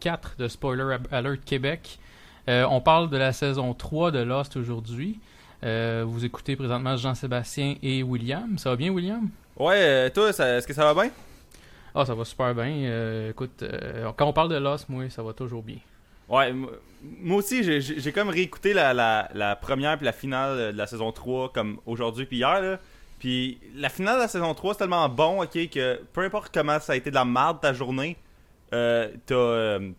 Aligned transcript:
4 0.00 0.36
de 0.38 0.48
Spoiler 0.48 0.96
Alert 1.10 1.44
Québec. 1.44 1.98
Euh, 2.48 2.64
on 2.70 2.80
parle 2.80 3.10
de 3.10 3.16
la 3.16 3.32
saison 3.32 3.74
3 3.74 4.10
de 4.10 4.18
Lost 4.20 4.56
aujourd'hui. 4.56 5.20
Euh, 5.62 6.04
vous 6.06 6.24
écoutez 6.24 6.56
présentement 6.56 6.96
Jean-Sébastien 6.96 7.76
et 7.82 8.02
William. 8.02 8.56
Ça 8.58 8.70
va 8.70 8.76
bien, 8.76 8.90
William? 8.90 9.28
Ouais, 9.58 9.76
euh, 9.78 10.10
toi, 10.10 10.30
est-ce 10.30 10.66
que 10.66 10.72
ça 10.72 10.92
va 10.92 11.00
bien? 11.02 11.12
Ah, 11.94 12.04
ça 12.06 12.14
va 12.14 12.24
super 12.24 12.54
bien. 12.54 13.28
Écoute, 13.30 13.62
quand 14.16 14.26
on 14.26 14.32
parle 14.32 14.48
de 14.48 14.56
Lost, 14.56 14.88
moi, 14.88 15.10
ça 15.10 15.22
va 15.22 15.32
toujours 15.32 15.62
bien. 15.62 15.78
Ouais, 16.28 16.52
moi 17.02 17.38
aussi, 17.38 17.64
j'ai- 17.80 18.12
comme 18.12 18.28
réécouté 18.28 18.72
la, 18.72 18.94
la, 18.94 19.28
la 19.34 19.56
première 19.56 19.96
puis 19.96 20.06
la 20.06 20.12
finale 20.12 20.72
de 20.72 20.78
la 20.78 20.86
saison 20.86 21.10
3 21.12 21.52
comme 21.52 21.78
aujourd'hui 21.86 22.24
puis 22.26 22.36
hier. 22.38 22.60
Là. 22.62 22.78
Puis 23.18 23.58
la 23.74 23.88
finale 23.88 24.16
de 24.16 24.20
la 24.22 24.28
saison 24.28 24.54
3, 24.54 24.74
c'est 24.74 24.78
tellement 24.78 25.08
bon, 25.08 25.42
ok, 25.42 25.68
que 25.68 26.00
peu 26.12 26.22
importe 26.22 26.50
comment 26.54 26.78
ça 26.78 26.92
a 26.92 26.96
été 26.96 27.10
de 27.10 27.16
la 27.16 27.24
merde 27.24 27.60
ta 27.60 27.72
journée, 27.72 28.16
t'as, 28.70 29.34
euh, 29.34 29.90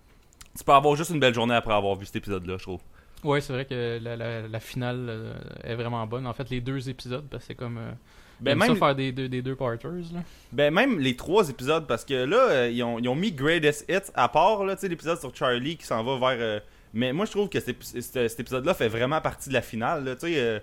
tu 0.57 0.63
peux 0.63 0.71
avoir 0.73 0.95
juste 0.95 1.11
une 1.11 1.19
belle 1.19 1.33
journée 1.33 1.55
après 1.55 1.73
avoir 1.73 1.95
vu 1.95 2.05
cet 2.05 2.15
épisode-là, 2.17 2.57
je 2.57 2.63
trouve. 2.63 2.81
Ouais, 3.23 3.39
c'est 3.41 3.53
vrai 3.53 3.65
que 3.65 3.99
la, 4.01 4.15
la- 4.15 4.47
la 4.47 4.59
finale 4.59 5.05
euh, 5.09 5.33
est 5.63 5.75
vraiment 5.75 6.05
bonne. 6.07 6.25
En 6.25 6.33
fait, 6.33 6.49
les 6.49 6.59
deux 6.61 6.89
épisodes, 6.89 7.25
parce 7.29 7.43
que 7.43 7.47
c'est 7.49 7.55
comme. 7.55 7.77
Euh, 7.77 7.91
Ben 8.39 8.57
même, 8.57 8.69
ça 8.69 8.75
faire 8.75 8.95
des 8.95 9.11
deux, 9.11 9.29
des 9.29 9.43
deux 9.43 9.55
parters, 9.55 9.91
là. 9.91 10.21
ben 10.51 10.73
même 10.73 10.97
les 10.99 11.15
trois 11.15 11.47
épisodes, 11.49 11.85
parce 11.85 12.03
que 12.03 12.15
là, 12.25 12.49
euh, 12.49 12.69
ils, 12.71 12.81
ont, 12.83 12.97
ils 12.97 13.07
ont 13.07 13.13
mis 13.15 13.31
Greatest 13.31 13.85
Hits 13.87 14.11
à 14.15 14.27
part, 14.29 14.63
là, 14.65 14.75
tu 14.75 14.81
sais, 14.81 14.87
l'épisode 14.87 15.19
sur 15.19 15.35
Charlie 15.35 15.77
qui 15.77 15.85
s'en 15.85 16.03
va 16.03 16.17
vers... 16.17 16.37
euh, 16.41 16.59
mais 16.93 17.13
moi, 17.13 17.25
je 17.25 17.31
trouve 17.31 17.47
que 17.49 17.59
cet, 17.59 17.77
ép- 17.79 18.01
cet- 18.01 18.27
cet 18.29 18.39
épisode-là 18.39 18.73
fait 18.73 18.87
vraiment 18.87 19.21
partie 19.21 19.49
de 19.49 19.53
la 19.53 19.61
finale, 19.61 20.03
là, 20.03 20.15
tu 20.15 20.21
sais... 20.21 20.33
euh, 20.39 20.59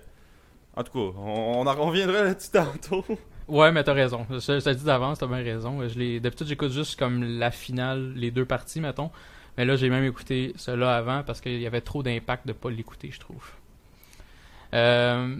en 0.75 0.83
tout 0.83 0.91
cas, 0.91 1.17
on, 1.17 1.61
on 1.61 1.65
en 1.67 1.85
reviendra 1.85 2.23
là-dessus 2.23 2.51
tantôt. 2.51 3.05
Ouais, 3.49 3.71
mais 3.71 3.83
t'as 3.83 3.93
raison. 3.93 4.25
Je, 4.29 4.39
je 4.39 4.63
te 4.63 4.69
dis 4.69 4.85
d'avance, 4.85 5.19
t'as 5.19 5.27
bien 5.27 5.37
raison. 5.37 5.79
D'habitude, 5.79 6.47
j'écoute 6.47 6.71
juste 6.71 6.99
comme 6.99 7.23
la 7.23 7.49
finale, 7.49 8.13
les 8.15 8.29
deux 8.29 8.45
parties, 8.45 8.79
mettons. 8.79 9.09
Mais 9.57 9.65
là, 9.65 9.75
j'ai 9.75 9.89
même 9.89 10.05
écouté 10.05 10.53
cela 10.55 10.95
avant 10.95 11.23
parce 11.23 11.41
qu'il 11.41 11.59
y 11.59 11.67
avait 11.67 11.81
trop 11.81 12.03
d'impact 12.03 12.47
de 12.47 12.53
pas 12.53 12.69
l'écouter, 12.69 13.09
je 13.11 13.19
trouve. 13.19 13.51
Euh, 14.73 15.35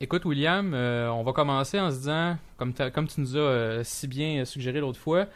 écoute, 0.00 0.24
William, 0.24 0.74
euh, 0.74 1.08
on 1.10 1.22
va 1.22 1.32
commencer 1.32 1.78
en 1.78 1.90
se 1.90 1.98
disant, 1.98 2.36
comme, 2.56 2.74
comme 2.92 3.06
tu 3.06 3.20
nous 3.20 3.36
as 3.36 3.40
euh, 3.40 3.80
si 3.84 4.08
bien 4.08 4.44
suggéré 4.44 4.80
l'autre 4.80 4.98
fois, 4.98 5.26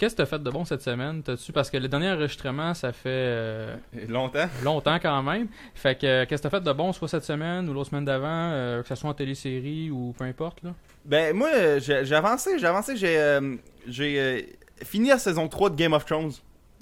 qu'est-ce 0.00 0.14
que 0.16 0.22
t'as 0.22 0.26
fait 0.26 0.42
de 0.42 0.50
bon 0.50 0.64
cette 0.64 0.82
semaine? 0.82 1.22
T'as-tu 1.22 1.52
parce 1.52 1.70
que 1.70 1.76
le 1.76 1.86
dernier 1.86 2.10
enregistrement, 2.10 2.74
ça 2.74 2.92
fait 2.92 3.08
euh, 3.08 3.76
Longtemps. 4.08 4.48
longtemps 4.64 4.98
quand 5.00 5.22
même. 5.22 5.46
Fait 5.74 5.96
que 5.96 6.06
euh, 6.06 6.26
qu'est-ce 6.26 6.42
que 6.42 6.48
t'as 6.48 6.58
fait 6.58 6.64
de 6.64 6.72
bon, 6.72 6.92
soit 6.92 7.06
cette 7.08 7.24
semaine 7.24 7.68
ou 7.68 7.72
l'autre 7.74 7.90
semaine 7.90 8.04
d'avant, 8.06 8.26
euh, 8.28 8.82
que 8.82 8.88
ce 8.88 8.94
soit 8.96 9.10
en 9.10 9.14
télésérie 9.14 9.90
ou 9.90 10.14
peu 10.18 10.24
importe 10.24 10.62
là? 10.64 10.70
Ben, 11.04 11.36
moi, 11.36 11.78
j'ai 11.78 12.14
avancé, 12.14 12.58
j'ai 12.58 12.66
avancé, 12.66 12.96
j'ai 12.96 13.38
j'ai 13.86 14.56
fini 14.84 15.08
la 15.08 15.18
saison 15.18 15.46
3 15.48 15.70
de 15.70 15.76
Game 15.76 15.92
of 15.92 16.04
Thrones. 16.04 16.32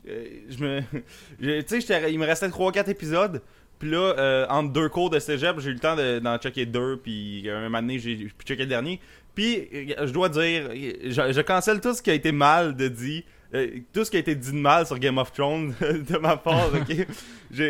Je 0.07 0.59
me... 0.65 0.81
j'ai- 1.41 1.65
Tu 1.65 1.81
sais, 1.83 2.11
il 2.13 2.19
me 2.19 2.25
restait 2.27 2.49
3-4 2.49 2.89
épisodes. 2.89 3.43
Puis 3.79 3.91
là, 3.91 4.15
euh, 4.19 4.47
entre 4.49 4.73
deux 4.73 4.89
cours 4.89 5.09
de 5.11 5.19
cégep, 5.21 5.61
j'ai 5.61 5.71
eu 5.71 5.75
le 5.75 5.79
temps 5.79 5.95
de- 5.95 6.19
d'en 6.19 6.37
checker 6.39 6.67
deux. 6.67 6.97
Puis 6.97 7.49
un 7.49 7.61
moment 7.63 7.81
donné, 7.81 7.99
j'ai 8.01 8.17
pu 8.17 8.45
checker 8.45 8.63
le 8.65 8.69
dernier. 8.69 9.01
Puis, 9.39 9.69
euh, 9.73 10.07
je 10.09 10.13
dois 10.13 10.29
dire, 10.29 10.69
je, 10.73 11.33
je 11.33 11.41
cancelle 11.43 11.81
tout 11.81 11.95
ce 11.95 12.03
qui 12.03 12.11
a 12.11 12.15
été 12.15 12.33
mal 12.33 12.75
de 12.75 12.89
dit. 12.89 13.25
euh, 13.55 13.69
tout 13.93 14.05
ce 14.05 14.11
qui 14.11 14.17
a 14.17 14.21
été 14.21 14.35
dit 14.35 14.51
de 14.51 14.57
mal 14.57 14.85
sur 14.85 14.99
Game 14.99 15.17
of 15.19 15.33
Thrones 15.33 15.75
de 15.81 16.19
ma 16.19 16.37
part, 16.37 16.71
ok? 16.75 17.07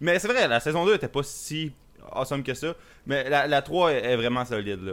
Mais 0.00 0.18
c'est 0.20 0.28
vrai, 0.28 0.46
la 0.46 0.60
saison 0.60 0.86
2 0.86 0.94
était 0.94 1.08
pas 1.08 1.24
si 1.24 1.72
awesome 2.12 2.44
que 2.44 2.54
ça. 2.54 2.74
Mais 3.04 3.28
la, 3.28 3.48
la 3.48 3.62
3 3.62 3.92
est, 3.92 4.04
est 4.12 4.16
vraiment 4.16 4.44
solide, 4.44 4.80
là. 4.82 4.92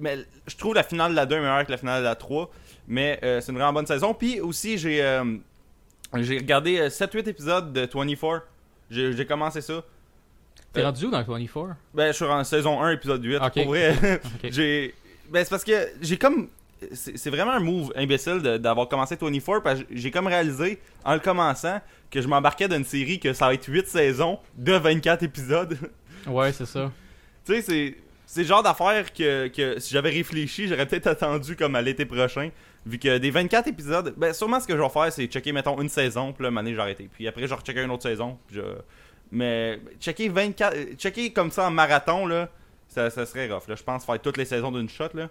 Mais 0.00 0.18
je 0.48 0.56
trouve 0.56 0.74
la 0.74 0.82
finale 0.82 1.12
de 1.12 1.16
la 1.16 1.26
2 1.26 1.36
est 1.36 1.40
meilleure 1.40 1.64
que 1.64 1.70
la 1.70 1.78
finale 1.78 2.00
de 2.00 2.06
la 2.08 2.16
3. 2.16 2.50
Mais 2.88 3.20
euh, 3.22 3.40
c'est 3.40 3.52
une 3.52 3.56
vraiment 3.58 3.72
bonne 3.72 3.86
saison. 3.86 4.14
Puis 4.14 4.40
aussi, 4.40 4.78
j'ai 4.78 5.00
euh, 5.02 5.36
j'ai 6.16 6.38
regardé 6.38 6.78
euh, 6.80 6.88
7-8 6.88 7.28
épisodes 7.28 7.72
de 7.72 7.88
24. 7.94 8.42
J'ai 8.90 9.26
commencé 9.26 9.60
ça. 9.60 9.82
T'es 10.72 10.82
rendu 10.82 11.06
où 11.06 11.10
dans 11.10 11.20
le 11.20 11.24
24? 11.24 11.76
Ben, 11.94 12.08
je 12.08 12.12
suis 12.12 12.24
en 12.24 12.44
saison 12.44 12.82
1, 12.82 12.90
épisode 12.90 13.24
8. 13.24 13.36
Ok. 13.36 13.52
Pour 13.54 13.64
vrai, 13.66 14.20
j'ai. 14.50 14.94
Ben, 15.30 15.44
c'est 15.44 15.50
parce 15.50 15.64
que 15.64 15.88
j'ai 16.00 16.16
comme. 16.16 16.48
C'est 16.92 17.30
vraiment 17.30 17.52
un 17.52 17.60
move 17.60 17.90
imbécile 17.96 18.40
d'avoir 18.40 18.88
commencé 18.88 19.16
24 19.18 19.62
parce 19.62 19.80
que 19.80 19.86
j'ai 19.92 20.10
comme 20.10 20.26
réalisé 20.26 20.78
en 21.04 21.14
le 21.14 21.20
commençant 21.20 21.80
que 22.10 22.20
je 22.20 22.28
m'embarquais 22.28 22.68
d'une 22.68 22.84
série 22.84 23.18
que 23.18 23.32
ça 23.32 23.46
va 23.46 23.54
être 23.54 23.66
8 23.66 23.88
saisons 23.88 24.38
de 24.56 24.72
24 24.72 25.22
épisodes. 25.22 25.78
Ouais, 26.26 26.52
c'est 26.52 26.66
ça. 26.66 26.90
tu 27.44 27.54
sais, 27.54 27.62
c'est. 27.62 27.96
C'est 28.28 28.40
le 28.40 28.48
genre 28.48 28.62
d'affaire 28.64 29.12
que, 29.12 29.46
que 29.46 29.78
si 29.78 29.94
j'avais 29.94 30.10
réfléchi, 30.10 30.66
j'aurais 30.66 30.84
peut-être 30.86 31.06
attendu 31.06 31.54
comme 31.54 31.76
à 31.76 31.82
l'été 31.82 32.04
prochain. 32.04 32.50
Vu 32.84 32.98
que 32.98 33.18
des 33.18 33.30
24 33.30 33.68
épisodes, 33.68 34.12
ben 34.16 34.32
sûrement 34.32 34.58
ce 34.58 34.66
que 34.66 34.76
je 34.76 34.82
vais 34.82 34.88
faire, 34.88 35.12
c'est 35.12 35.26
checker, 35.26 35.52
mettons, 35.52 35.80
une 35.80 35.88
saison, 35.88 36.32
puis 36.32 36.42
là, 36.44 36.58
année, 36.58 36.74
j'ai 36.74 36.80
arrêté. 36.80 37.08
Puis 37.12 37.28
après, 37.28 37.42
je 37.42 37.46
vais 37.46 37.54
rechecker 37.54 37.82
une 37.82 37.90
autre 37.92 38.02
saison. 38.02 38.36
puis 38.48 38.56
je... 38.56 38.62
Mais 39.30 39.78
checker 40.00 40.28
24. 40.28 40.74
euh, 40.76 40.84
Checker 40.98 41.32
comme 41.32 41.52
ça 41.52 41.68
en 41.68 41.70
marathon, 41.70 42.26
là, 42.26 42.48
ça, 42.96 43.10
ça 43.10 43.26
serait 43.26 43.46
rough. 43.52 43.68
Là. 43.68 43.74
Je 43.76 43.82
pense 43.82 44.04
faire 44.04 44.20
toutes 44.20 44.36
les 44.38 44.44
saisons 44.46 44.72
d'une 44.72 44.88
shot, 44.88 45.08
là. 45.14 45.28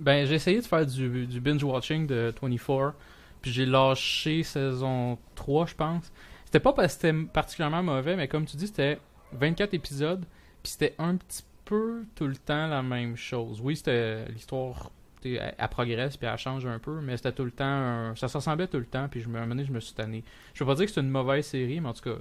Ben, 0.00 0.26
j'ai 0.26 0.34
essayé 0.34 0.60
de 0.60 0.66
faire 0.66 0.84
du, 0.84 1.26
du 1.26 1.40
binge-watching 1.40 2.06
de 2.08 2.34
24, 2.42 2.94
puis 3.40 3.52
j'ai 3.52 3.64
lâché 3.66 4.42
saison 4.42 5.16
3, 5.36 5.66
je 5.66 5.74
pense. 5.74 6.12
C'était 6.46 6.58
pas 6.60 6.72
parce 6.72 6.94
que 6.96 7.00
c'était 7.02 7.24
particulièrement 7.32 7.82
mauvais, 7.82 8.16
mais 8.16 8.26
comme 8.26 8.44
tu 8.44 8.56
dis, 8.56 8.66
c'était 8.66 8.98
24 9.32 9.72
épisodes, 9.74 10.24
puis 10.62 10.72
c'était 10.72 10.94
un 10.98 11.16
petit 11.16 11.42
peu 11.64 12.02
tout 12.16 12.26
le 12.26 12.36
temps 12.36 12.66
la 12.66 12.82
même 12.82 13.16
chose. 13.16 13.60
Oui, 13.62 13.76
c'était 13.76 14.24
l'histoire, 14.26 14.90
elle, 15.24 15.54
elle 15.56 15.68
progresse, 15.68 16.16
puis 16.16 16.26
elle 16.28 16.38
change 16.38 16.66
un 16.66 16.78
peu, 16.80 17.00
mais 17.00 17.16
c'était 17.16 17.32
tout 17.32 17.44
le 17.44 17.50
temps, 17.52 17.64
un- 17.64 18.16
ça 18.16 18.26
se 18.26 18.36
ressemblait 18.36 18.66
tout 18.66 18.78
le 18.78 18.86
temps, 18.86 19.06
puis 19.08 19.20
je 19.20 19.28
me, 19.28 19.36
à 19.36 19.38
un 19.38 19.42
moment 19.42 19.54
donné, 19.54 19.64
je 19.66 19.72
me 19.72 19.78
suis 19.80 19.94
tanné. 19.94 20.24
Je 20.54 20.64
veux 20.64 20.68
pas 20.68 20.74
dire 20.74 20.86
que 20.86 20.92
c'est 20.92 21.00
une 21.00 21.08
mauvaise 21.10 21.46
série, 21.46 21.80
mais 21.80 21.88
en 21.88 21.94
tout 21.94 22.02
cas, 22.02 22.16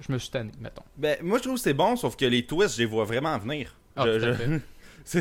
je 0.00 0.12
me 0.12 0.18
suis 0.18 0.30
tanné, 0.30 0.50
mettons. 0.60 0.82
Ben, 0.96 1.18
moi, 1.22 1.38
je 1.38 1.42
trouve 1.44 1.54
que 1.54 1.60
c'est 1.60 1.72
bon, 1.74 1.94
sauf 1.94 2.16
que 2.16 2.24
les 2.24 2.44
twists, 2.46 2.74
je 2.76 2.80
les 2.80 2.86
vois 2.86 3.04
vraiment 3.04 3.38
venir. 3.38 3.76
Ah, 3.96 4.04
Je- 4.06 4.18
je-. 4.18 4.58
C'est 5.04 5.20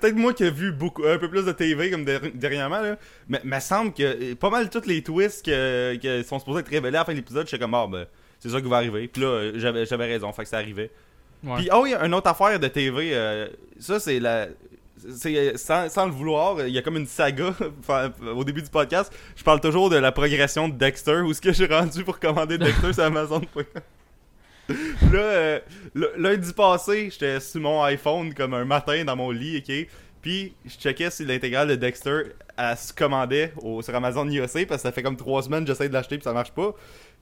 peut-être 0.00 0.16
moi 0.16 0.32
qui 0.32 0.44
ai 0.44 0.50
vu 0.50 0.72
beaucoup, 0.72 1.04
un 1.04 1.18
peu 1.18 1.28
plus 1.28 1.44
de 1.44 1.52
TV 1.52 1.90
comme 1.90 2.04
der- 2.06 2.22
dernièrement, 2.32 2.80
là. 2.80 2.96
Mais 3.28 3.40
il 3.44 3.50
me 3.50 3.60
semble 3.60 3.92
que 3.92 4.32
pas 4.34 4.48
mal 4.50 4.70
tous 4.70 4.86
les 4.86 5.02
twists 5.02 5.44
que, 5.44 5.94
que 5.96 6.22
sont 6.22 6.38
supposés 6.38 6.60
être 6.60 6.68
révélés 6.68 6.96
à 6.96 7.00
la 7.00 7.04
fin 7.04 7.12
de 7.12 7.18
l'épisode, 7.18 7.46
j'étais 7.46 7.62
comme, 7.62 7.74
ah, 7.74 7.86
ben, 7.86 8.06
c'est 8.40 8.48
ça 8.48 8.60
qui 8.62 8.68
va 8.68 8.76
arriver. 8.76 9.08
Puis 9.08 9.20
là, 9.22 9.28
euh, 9.28 9.52
j'avais 9.56 9.84
j'avais 9.84 10.06
raison, 10.06 10.32
fait 10.32 10.44
que 10.44 10.48
ça 10.48 10.56
arrivait. 10.56 10.90
Ouais. 11.44 11.56
Puis, 11.56 11.68
oh 11.72 11.80
oui, 11.82 11.94
une 11.94 12.14
autre 12.14 12.28
affaire 12.30 12.58
de 12.58 12.68
TV, 12.68 13.10
euh, 13.12 13.46
ça, 13.78 14.00
c'est 14.00 14.18
la. 14.20 14.48
C'est 15.10 15.58
sans, 15.58 15.90
sans 15.90 16.06
le 16.06 16.12
vouloir, 16.12 16.66
il 16.66 16.72
y 16.72 16.78
a 16.78 16.82
comme 16.82 16.96
une 16.96 17.06
saga 17.06 17.54
au 18.34 18.42
début 18.44 18.62
du 18.62 18.70
podcast. 18.70 19.12
Je 19.36 19.42
parle 19.44 19.60
toujours 19.60 19.90
de 19.90 19.96
la 19.96 20.12
progression 20.12 20.66
de 20.68 20.74
Dexter, 20.78 21.20
où 21.20 21.30
est-ce 21.32 21.42
que 21.42 21.52
j'ai 21.52 21.66
rendu 21.66 22.04
pour 22.04 22.18
commander 22.18 22.56
Dexter 22.56 22.94
sur 22.94 23.02
Amazon.com. 23.04 23.64
là, 24.68 25.18
euh, 25.18 25.60
lundi 26.16 26.52
passé, 26.52 27.10
j'étais 27.10 27.40
sur 27.40 27.60
mon 27.60 27.82
iPhone 27.82 28.32
comme 28.34 28.54
un 28.54 28.64
matin 28.64 29.04
dans 29.04 29.16
mon 29.16 29.30
lit, 29.30 29.58
ok? 29.58 29.86
Puis 30.22 30.54
je 30.64 30.70
checkais 30.78 31.10
si 31.10 31.24
l'intégrale 31.24 31.68
de 31.68 31.74
Dexter 31.74 32.22
elle 32.56 32.76
se 32.78 32.92
commandait 32.92 33.52
au, 33.60 33.82
sur 33.82 33.94
Amazon 33.94 34.26
USA 34.28 34.64
parce 34.64 34.82
que 34.82 34.88
ça 34.88 34.92
fait 34.92 35.02
comme 35.02 35.16
trois 35.16 35.42
semaines 35.42 35.64
que 35.64 35.68
j'essaie 35.72 35.88
de 35.88 35.92
l'acheter 35.92 36.16
puis 36.16 36.24
ça 36.24 36.32
marche 36.32 36.52
pas. 36.52 36.74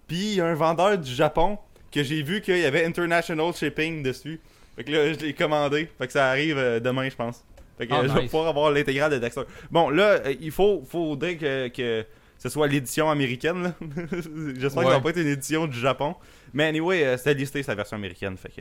Puis 0.06 0.16
il 0.18 0.34
y 0.34 0.40
a 0.40 0.46
un 0.46 0.54
vendeur 0.54 0.98
du 0.98 1.12
Japon 1.12 1.58
que 1.90 2.02
j'ai 2.02 2.22
vu 2.22 2.40
qu'il 2.40 2.58
y 2.58 2.64
avait 2.64 2.84
International 2.84 3.52
Shipping 3.54 4.02
dessus. 4.02 4.40
Fait 4.76 4.84
que 4.84 4.92
là, 4.92 5.12
je 5.12 5.18
l'ai 5.18 5.32
commandé. 5.34 5.88
Fait 5.98 6.06
que 6.06 6.12
ça 6.12 6.28
arrive 6.28 6.56
euh, 6.58 6.80
demain, 6.80 7.08
je 7.08 7.16
pense. 7.16 7.44
Fait 7.76 7.86
que 7.86 7.92
Ah, 7.94 8.02
je 8.02 8.08
vais 8.12 8.22
nice. 8.22 8.30
pouvoir 8.30 8.48
avoir 8.48 8.70
l'intégrale 8.70 9.10
de 9.12 9.18
Dexter. 9.18 9.42
Bon, 9.70 9.90
là, 9.90 10.20
euh, 10.24 10.34
il 10.40 10.50
faut, 10.50 10.82
faudrait 10.88 11.36
que, 11.36 11.68
que 11.68 12.04
ce 12.42 12.48
soit 12.48 12.66
l'édition 12.66 13.10
américaine. 13.10 13.62
là. 13.62 13.72
J'espère 14.10 14.60
que 14.62 14.68
ça 14.68 14.80
va 14.80 14.96
Ouais. 14.96 15.00
pas 15.02 15.10
être 15.10 15.20
une 15.20 15.26
édition 15.28 15.66
du 15.66 15.78
Japon. 15.78 16.14
Mais 16.52 16.64
anyway, 16.66 17.04
euh, 17.04 17.16
c'était 17.16 17.34
listé 17.34 17.62
sa 17.62 17.74
version 17.74 17.96
américaine. 17.96 18.36
Fait 18.36 18.48
que 18.50 18.60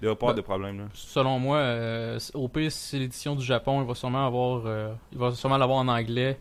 il 0.00 0.08
aura 0.08 0.18
pas 0.18 0.26
Bah. 0.28 0.32
de 0.34 0.40
problème. 0.40 0.78
Là. 0.78 0.84
Selon 0.94 1.38
moi, 1.38 1.58
euh, 1.58 2.18
au 2.34 2.48
pire, 2.48 2.70
si 2.72 2.78
c'est 2.90 2.98
l'édition 2.98 3.34
du 3.36 3.44
Japon, 3.44 3.82
il 3.82 3.86
va 3.88 3.94
sûrement 3.94 4.26
avoir, 4.26 4.62
euh, 4.66 4.92
il 5.12 5.18
va 5.18 5.32
sûrement 5.32 5.56
l'avoir 5.58 5.78
en 5.78 5.88
anglais, 5.88 6.38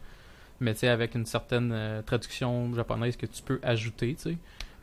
mais 0.60 0.74
tu 0.74 0.80
sais, 0.82 0.88
avec 0.88 1.16
une 1.16 1.26
certaine 1.26 1.72
euh, 1.74 2.02
traduction 2.02 2.74
japonaise 2.76 3.16
que 3.16 3.26
tu 3.28 3.42
peux 3.44 3.60
ajouter, 3.64 4.16
tu 4.16 4.32
sais. 4.32 4.38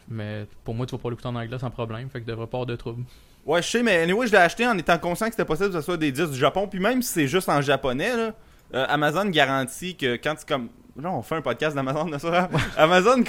Mais 0.09 0.47
pour 0.65 0.75
moi, 0.75 0.87
tu 0.87 0.93
vas 0.97 1.03
pas 1.03 1.11
l'écouter 1.11 1.29
en 1.29 1.35
anglais 1.37 1.59
sans 1.59 1.71
problème, 1.71 2.09
fait 2.09 2.21
que 2.21 2.27
devrait 2.27 2.47
pas 2.47 2.59
avoir 2.59 2.67
de 2.67 2.77
trouble. 2.77 3.03
Ouais, 3.45 3.63
je 3.63 3.69
sais, 3.69 3.83
mais 3.83 3.99
anyway, 3.99 4.27
je 4.27 4.33
l'ai 4.33 4.39
acheté 4.39 4.67
en 4.67 4.77
étant 4.79 4.99
conscient 4.99 5.27
que 5.27 5.33
c'était 5.33 5.45
possible 5.45 5.69
que 5.71 5.75
ce 5.77 5.81
soit 5.81 5.97
des 5.97 6.13
disques 6.13 6.31
du 6.33 6.39
Japon. 6.39 6.67
Puis 6.69 6.81
même 6.81 7.03
si 7.03 7.13
c'est 7.13 7.27
juste 7.27 7.49
en 7.49 7.61
japonais, 7.63 8.17
là, 8.17 8.33
euh, 8.75 8.87
Amazon 8.89 9.25
garantit 9.27 9.97
que 9.97 10.17
quand 10.17 10.35
tu 10.37 10.45
comme. 10.47 10.69
Là, 11.01 11.13
on 11.13 11.23
fait 11.23 11.37
un 11.37 11.43
podcast 11.43 11.77
d'Amazon, 11.77 12.07
de 12.07 12.19
ça. 12.19 12.49
Amazon 12.77 13.23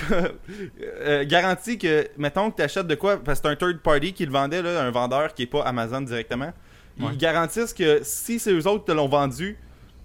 euh, 1.01 1.23
garantit 1.25 1.77
que, 1.77 2.07
mettons 2.17 2.49
que 2.49 2.57
tu 2.57 2.61
achètes 2.63 2.87
de 2.87 2.95
quoi, 2.95 3.17
parce 3.17 3.39
que 3.39 3.47
c'est 3.47 3.53
un 3.53 3.55
third 3.55 3.79
party 3.81 4.13
qui 4.13 4.25
le 4.25 4.31
vendait, 4.31 4.63
là, 4.63 4.81
un 4.81 4.89
vendeur 4.89 5.35
qui 5.35 5.43
est 5.43 5.47
pas 5.47 5.61
Amazon 5.61 6.01
directement. 6.01 6.51
Ouais. 6.99 7.09
Ils 7.11 7.17
garantissent 7.17 7.73
que 7.73 7.99
si 8.03 8.39
c'est 8.39 8.51
eux 8.51 8.67
autres 8.67 8.85
qui 8.85 8.91
te 8.91 8.91
l'ont 8.91 9.07
vendu, 9.07 9.55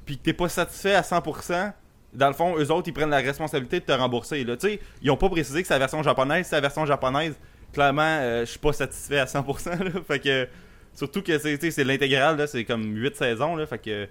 puis 0.04 0.18
que 0.18 0.22
t'es 0.22 0.34
pas 0.34 0.50
satisfait 0.50 0.94
à 0.94 1.00
100%, 1.00 1.72
dans 2.12 2.28
le 2.28 2.34
fond, 2.34 2.54
eux 2.58 2.70
autres, 2.70 2.88
ils 2.88 2.92
prennent 2.92 3.10
la 3.10 3.18
responsabilité 3.18 3.80
de 3.80 3.84
te 3.84 3.92
rembourser. 3.92 4.44
Là. 4.44 4.56
Tu 4.56 4.68
sais, 4.68 4.80
ils 5.00 5.10
ont 5.10 5.16
pas 5.16 5.30
précisé 5.30 5.62
que 5.62 5.68
c'est 5.68 5.74
la 5.74 5.78
version 5.78 6.02
japonaise. 6.02 6.46
C'est 6.46 6.56
la 6.56 6.60
version 6.60 6.84
japonaise, 6.84 7.34
clairement, 7.72 8.02
euh, 8.02 8.40
je 8.40 8.50
suis 8.50 8.60
pas 8.60 8.74
satisfait 8.74 9.18
à 9.18 9.24
100%. 9.24 9.82
Là, 9.82 9.90
fait 10.06 10.20
que, 10.20 10.48
surtout 10.92 11.22
que 11.22 11.38
c'est 11.38 11.84
l'intégrale, 11.84 12.46
c'est 12.46 12.64
comme 12.64 12.94
8 12.94 13.16
saisons. 13.16 13.56
Là, 13.56 13.66
fait 13.66 13.78
que, 13.78 14.08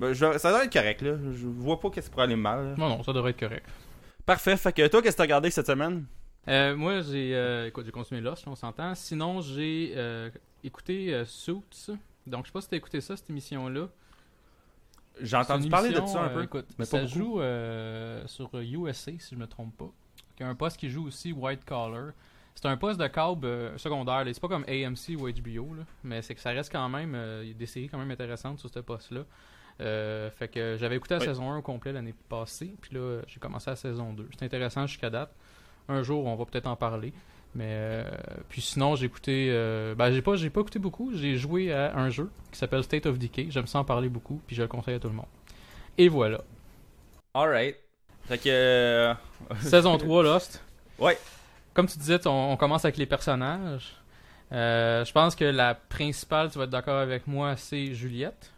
Ben, 0.00 0.12
je- 0.12 0.38
ça 0.38 0.50
doit 0.50 0.64
être 0.64 0.72
correct, 0.72 1.02
là. 1.02 1.12
Je 1.32 1.46
vois 1.46 1.78
pas 1.78 1.90
qu'est-ce 1.90 2.06
qui 2.06 2.12
pourrait 2.12 2.24
aller 2.24 2.34
mal. 2.36 2.70
là. 2.70 2.74
Non, 2.76 2.88
non, 2.88 3.02
ça 3.02 3.12
devrait 3.12 3.30
être 3.30 3.38
correct. 3.40 3.66
Parfait. 4.26 4.56
Fait 4.56 4.72
que 4.72 4.86
toi, 4.88 5.02
qu'est-ce 5.02 5.12
que 5.14 5.18
t'as 5.18 5.22
regardé 5.24 5.50
cette 5.50 5.66
semaine? 5.66 6.06
Euh, 6.48 6.74
moi, 6.74 7.02
j'ai 7.02 7.34
euh, 7.36 7.66
écoute, 7.68 7.84
j'ai 7.84 7.92
continué 7.92 8.20
Lost, 8.22 8.46
on 8.48 8.54
s'entend. 8.54 8.94
Sinon, 8.94 9.40
j'ai 9.42 9.92
euh, 9.96 10.30
écouté 10.64 11.12
euh, 11.14 11.24
Suits. 11.26 11.90
Donc, 12.26 12.44
je 12.44 12.48
sais 12.48 12.52
pas 12.52 12.60
si 12.62 12.68
t'as 12.68 12.76
écouté 12.78 13.00
ça, 13.02 13.16
cette 13.16 13.28
émission-là. 13.30 13.88
J'ai 15.20 15.26
C'est 15.26 15.36
entendu 15.36 15.64
une 15.64 15.70
parler 15.70 15.90
de 15.90 15.98
émission, 15.98 16.14
ça 16.14 16.22
un 16.24 16.28
euh, 16.30 16.34
peu. 16.34 16.42
écoute, 16.44 16.66
mais 16.78 16.84
ça 16.86 16.98
beaucoup. 17.02 17.12
joue 17.12 17.40
euh, 17.42 18.26
sur 18.26 18.48
USA, 18.58 19.10
si 19.18 19.34
je 19.34 19.36
me 19.36 19.46
trompe 19.46 19.76
pas. 19.76 19.90
Il 20.38 20.42
y 20.44 20.46
a 20.46 20.48
un 20.48 20.54
poste 20.54 20.78
qui 20.78 20.88
joue 20.88 21.06
aussi 21.06 21.32
White 21.32 21.64
Collar. 21.66 22.12
C'est 22.54 22.66
un 22.66 22.76
poste 22.76 22.98
de 22.98 23.06
câble 23.06 23.46
euh, 23.46 23.76
secondaire. 23.78 24.24
là. 24.24 24.32
C'est 24.32 24.40
pas 24.40 24.48
comme 24.48 24.64
AMC 24.66 25.16
ou 25.18 25.28
HBO, 25.30 25.74
là, 25.74 25.82
mais 26.04 26.22
c'est 26.22 26.34
que 26.34 26.40
ça 26.40 26.50
reste 26.50 26.72
quand 26.72 26.88
même. 26.88 27.14
euh, 27.14 27.40
Il 27.42 27.48
y 27.48 27.50
a 27.50 27.54
des 27.54 27.66
séries 27.66 27.88
quand 27.88 27.98
même 27.98 28.10
intéressantes 28.10 28.58
sur 28.60 28.70
ce 28.70 28.78
poste-là. 28.78 29.22
Euh, 29.80 30.30
fait 30.30 30.48
que 30.48 30.76
j'avais 30.78 30.96
écouté 30.96 31.14
la 31.14 31.20
Oui. 31.20 31.26
saison 31.26 31.50
1 31.50 31.58
au 31.58 31.62
complet 31.62 31.92
l'année 31.92 32.14
passée, 32.28 32.74
puis 32.80 32.94
là 32.94 33.20
j'ai 33.26 33.40
commencé 33.40 33.70
la 33.70 33.76
saison 33.76 34.12
2. 34.12 34.28
C'est 34.38 34.44
intéressant 34.44 34.86
jusqu'à 34.86 35.10
date. 35.10 35.30
Un 35.88 36.02
jour 36.02 36.26
on 36.26 36.36
va 36.36 36.44
peut-être 36.44 36.66
en 36.66 36.76
parler. 36.76 37.12
Mais 37.54 37.66
euh, 37.70 38.04
puis 38.48 38.60
sinon 38.60 38.94
j'ai 38.94 39.06
écouté 39.06 39.48
euh, 39.50 39.94
ben 39.96 40.12
j'ai 40.12 40.22
pas 40.22 40.36
j'ai 40.36 40.50
pas 40.50 40.60
écouté 40.60 40.78
beaucoup, 40.78 41.12
j'ai 41.14 41.36
joué 41.36 41.72
à 41.72 41.96
un 41.96 42.08
jeu 42.10 42.30
qui 42.52 42.58
s'appelle 42.58 42.84
State 42.84 43.06
of 43.06 43.18
Decay, 43.18 43.46
j'aime 43.50 43.66
ça 43.66 43.78
en 43.80 43.84
parler 43.84 44.08
beaucoup 44.08 44.40
puis 44.46 44.54
je 44.54 44.62
le 44.62 44.68
conseille 44.68 44.94
à 44.94 45.00
tout 45.00 45.08
le 45.08 45.14
monde. 45.14 45.26
Et 45.98 46.08
voilà. 46.08 46.40
Alright. 47.34 47.76
Fait 48.28 48.38
que. 48.38 48.48
euh, 48.48 49.14
Saison 49.60 49.96
3 49.98 50.22
Lost. 50.22 50.62
Ouais. 50.98 51.18
Comme 51.74 51.86
tu 51.86 51.98
disais, 51.98 52.24
on, 52.26 52.52
on 52.52 52.56
commence 52.56 52.84
avec 52.84 52.96
les 52.96 53.06
personnages. 53.06 53.96
Euh, 54.52 55.04
je 55.04 55.12
pense 55.12 55.34
que 55.36 55.44
la 55.44 55.74
principale, 55.74 56.50
tu 56.50 56.58
vas 56.58 56.64
être 56.64 56.70
d'accord 56.70 56.98
avec 56.98 57.26
moi, 57.26 57.56
c'est 57.56 57.94
Juliette. 57.94 58.52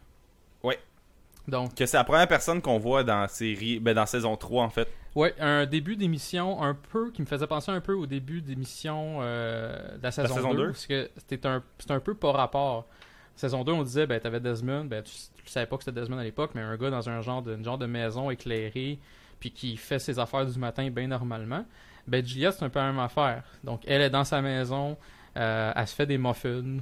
Donc, 1.49 1.75
Que 1.75 1.87
c'est 1.87 1.97
la 1.97 2.05
première 2.05 2.29
personne 2.29 2.61
qu'on 2.63 2.79
voit 2.79 3.03
dans 3.05 3.21
la 3.21 3.29
série. 3.29 3.81
Ben, 3.81 3.95
dans 3.95 4.07
saison 4.07 4.37
3, 4.37 4.65
en 4.65 4.71
fait. 4.71 4.89
ouais, 5.15 5.35
un 5.41 5.67
début 5.67 5.97
d'émission 5.97 6.63
un 6.63 6.75
peu 6.75 7.11
qui 7.11 7.21
me 7.23 7.27
faisait 7.27 7.47
penser 7.47 7.71
un 7.71 7.81
peu 7.81 7.95
au 7.95 8.07
début 8.07 8.41
d'émission 8.43 9.19
euh, 9.21 9.97
de 9.99 10.03
la 10.03 10.11
saison, 10.13 10.35
saison 10.35 10.55
2. 10.55 10.57
2. 10.59 10.67
Parce 10.67 10.87
que 10.87 11.11
c'était 11.17 11.47
un, 11.47 11.63
un 11.89 12.01
peu 12.01 12.15
pas 12.15 12.33
rapport. 12.33 12.87
Saison 13.35 13.65
2, 13.65 13.73
on 13.73 13.83
disait, 13.83 14.07
ben, 14.07 14.21
t'avais 14.21 14.41
Desmond, 14.41 14.85
ben, 14.85 15.03
tu, 15.03 15.13
tu 15.45 15.51
savais 15.51 15.67
pas 15.67 15.77
que 15.77 15.85
c'était 15.85 16.01
Desmond 16.01 16.19
à 16.19 16.25
l'époque, 16.25 16.53
mais 16.55 16.61
un 16.61 16.77
gars 16.77 16.91
dans 16.91 17.09
un 17.09 17.21
genre 17.23 17.43
de, 17.43 17.57
une 17.57 17.65
genre 17.65 17.79
de 17.79 17.87
maison 17.87 18.31
éclairée, 18.31 18.99
puis 19.41 19.51
qui 19.51 19.77
fait 19.77 19.99
ses 19.99 20.19
affaires 20.19 20.47
du 20.47 20.59
matin 20.59 20.89
bien 20.91 21.09
normalement. 21.09 21.65
Ben, 22.07 22.25
Juliette, 22.25 22.55
c'est 22.59 22.65
un 22.65 22.69
peu 22.69 22.79
la 22.79 22.87
même 22.87 22.99
affaire. 22.99 23.43
Donc, 23.65 23.83
elle 23.87 24.03
est 24.03 24.11
dans 24.11 24.25
sa 24.25 24.43
maison, 24.43 24.97
euh, 25.37 25.73
elle 25.75 25.87
se 25.87 25.95
fait 25.95 26.07
des 26.07 26.19
muffins, 26.19 26.79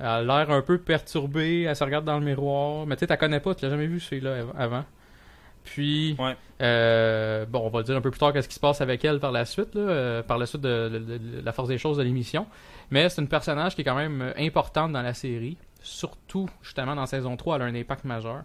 elle 0.00 0.06
a 0.06 0.22
l'air 0.22 0.50
un 0.50 0.62
peu 0.62 0.78
perturbée, 0.78 1.62
elle 1.62 1.76
se 1.76 1.84
regarde 1.84 2.04
dans 2.04 2.18
le 2.18 2.24
miroir, 2.24 2.86
mais 2.86 2.96
tu 2.96 3.00
sais, 3.00 3.06
t'as 3.06 3.16
connais 3.16 3.40
pas, 3.40 3.54
tu 3.54 3.64
l'as 3.64 3.70
jamais 3.70 3.86
vu 3.86 4.00
celui-là 4.00 4.38
av- 4.40 4.52
avant. 4.58 4.84
Puis, 5.62 6.16
Ouais. 6.18 6.34
euh, 6.62 7.44
bon, 7.46 7.60
on 7.66 7.68
va 7.68 7.82
dire 7.82 7.94
un 7.96 8.00
peu 8.00 8.10
plus 8.10 8.18
tard 8.18 8.32
qu'est-ce 8.32 8.48
qui 8.48 8.54
se 8.54 8.60
passe 8.60 8.80
avec 8.80 9.04
elle 9.04 9.20
par 9.20 9.30
la 9.30 9.44
suite, 9.44 9.74
là, 9.74 9.80
euh, 9.82 10.22
par 10.22 10.38
la 10.38 10.46
suite 10.46 10.62
de, 10.62 10.88
de- 10.88 10.98
de- 10.98 11.18
de 11.18 11.44
la 11.44 11.52
force 11.52 11.68
des 11.68 11.76
choses 11.78 11.98
de 11.98 12.02
l'émission. 12.02 12.46
Mais 12.90 13.08
c'est 13.10 13.20
une 13.20 13.28
personnage 13.28 13.74
qui 13.74 13.82
est 13.82 13.84
quand 13.84 13.94
même 13.94 14.22
euh, 14.22 14.32
importante 14.38 14.92
dans 14.92 15.02
la 15.02 15.12
série, 15.14 15.58
surtout 15.82 16.48
justement 16.62 16.96
dans 16.96 17.06
saison 17.06 17.36
3, 17.36 17.56
elle 17.56 17.62
a 17.62 17.64
un 17.66 17.74
impact 17.74 18.04
majeur. 18.04 18.42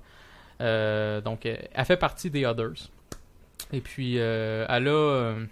Euh, 0.62 1.22
donc, 1.22 1.46
euh, 1.46 1.56
elle 1.74 1.86
fait 1.86 1.98
partie 1.98 2.30
des 2.30 2.46
Others. 2.46 2.90
Et 3.72 3.80
puis, 3.81 4.16
euh, 4.19 4.66
elle 4.69 4.88
a. 4.88 4.92
euh, 4.92 5.46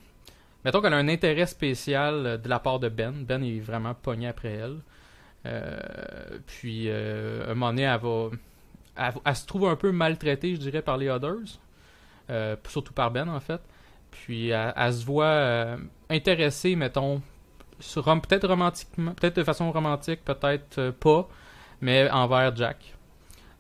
mettons 0.66 0.82
qu'elle 0.82 0.94
a 0.94 0.98
un 0.98 1.08
intérêt 1.08 1.46
spécial 1.46 2.14
euh, 2.26 2.38
de 2.38 2.48
la 2.50 2.60
part 2.60 2.80
de 2.80 2.90
Ben. 2.90 3.14
Ben 3.26 3.42
est 3.44 3.60
vraiment 3.60 3.94
pogné 3.94 4.28
après 4.28 4.52
elle. 4.52 4.78
Euh, 5.46 5.80
puis, 6.46 6.86
euh, 6.88 7.48
à 7.48 7.52
un 7.52 7.54
moment 7.54 7.70
donné, 7.72 7.84
elle 7.84 8.00
va. 8.00 8.30
Elle, 9.26 9.36
se 9.36 9.46
trouve 9.46 9.68
un 9.68 9.76
peu 9.76 9.92
maltraitée, 9.92 10.56
je 10.56 10.60
dirais, 10.60 10.82
par 10.82 10.98
les 10.98 11.10
Others. 11.10 11.60
Euh, 12.30 12.56
surtout 12.68 12.94
par 12.94 13.12
Ben, 13.12 13.28
en 13.28 13.40
fait. 13.40 13.62
Puis, 14.12 14.50
elle, 14.50 14.94
se 14.94 15.06
voit 15.06 15.26
euh, 15.26 15.78
intéressée, 16.10 16.76
mettons, 16.76 17.22
peut-être 17.78 18.48
romantiquement, 18.48 19.14
peut-être 19.14 19.36
de 19.36 19.44
façon 19.44 19.72
romantique, 19.72 20.24
peut-être 20.24 20.78
euh, 20.80 20.92
pas, 20.92 21.28
mais 21.82 22.10
envers 22.10 22.56
Jack. 22.56 22.96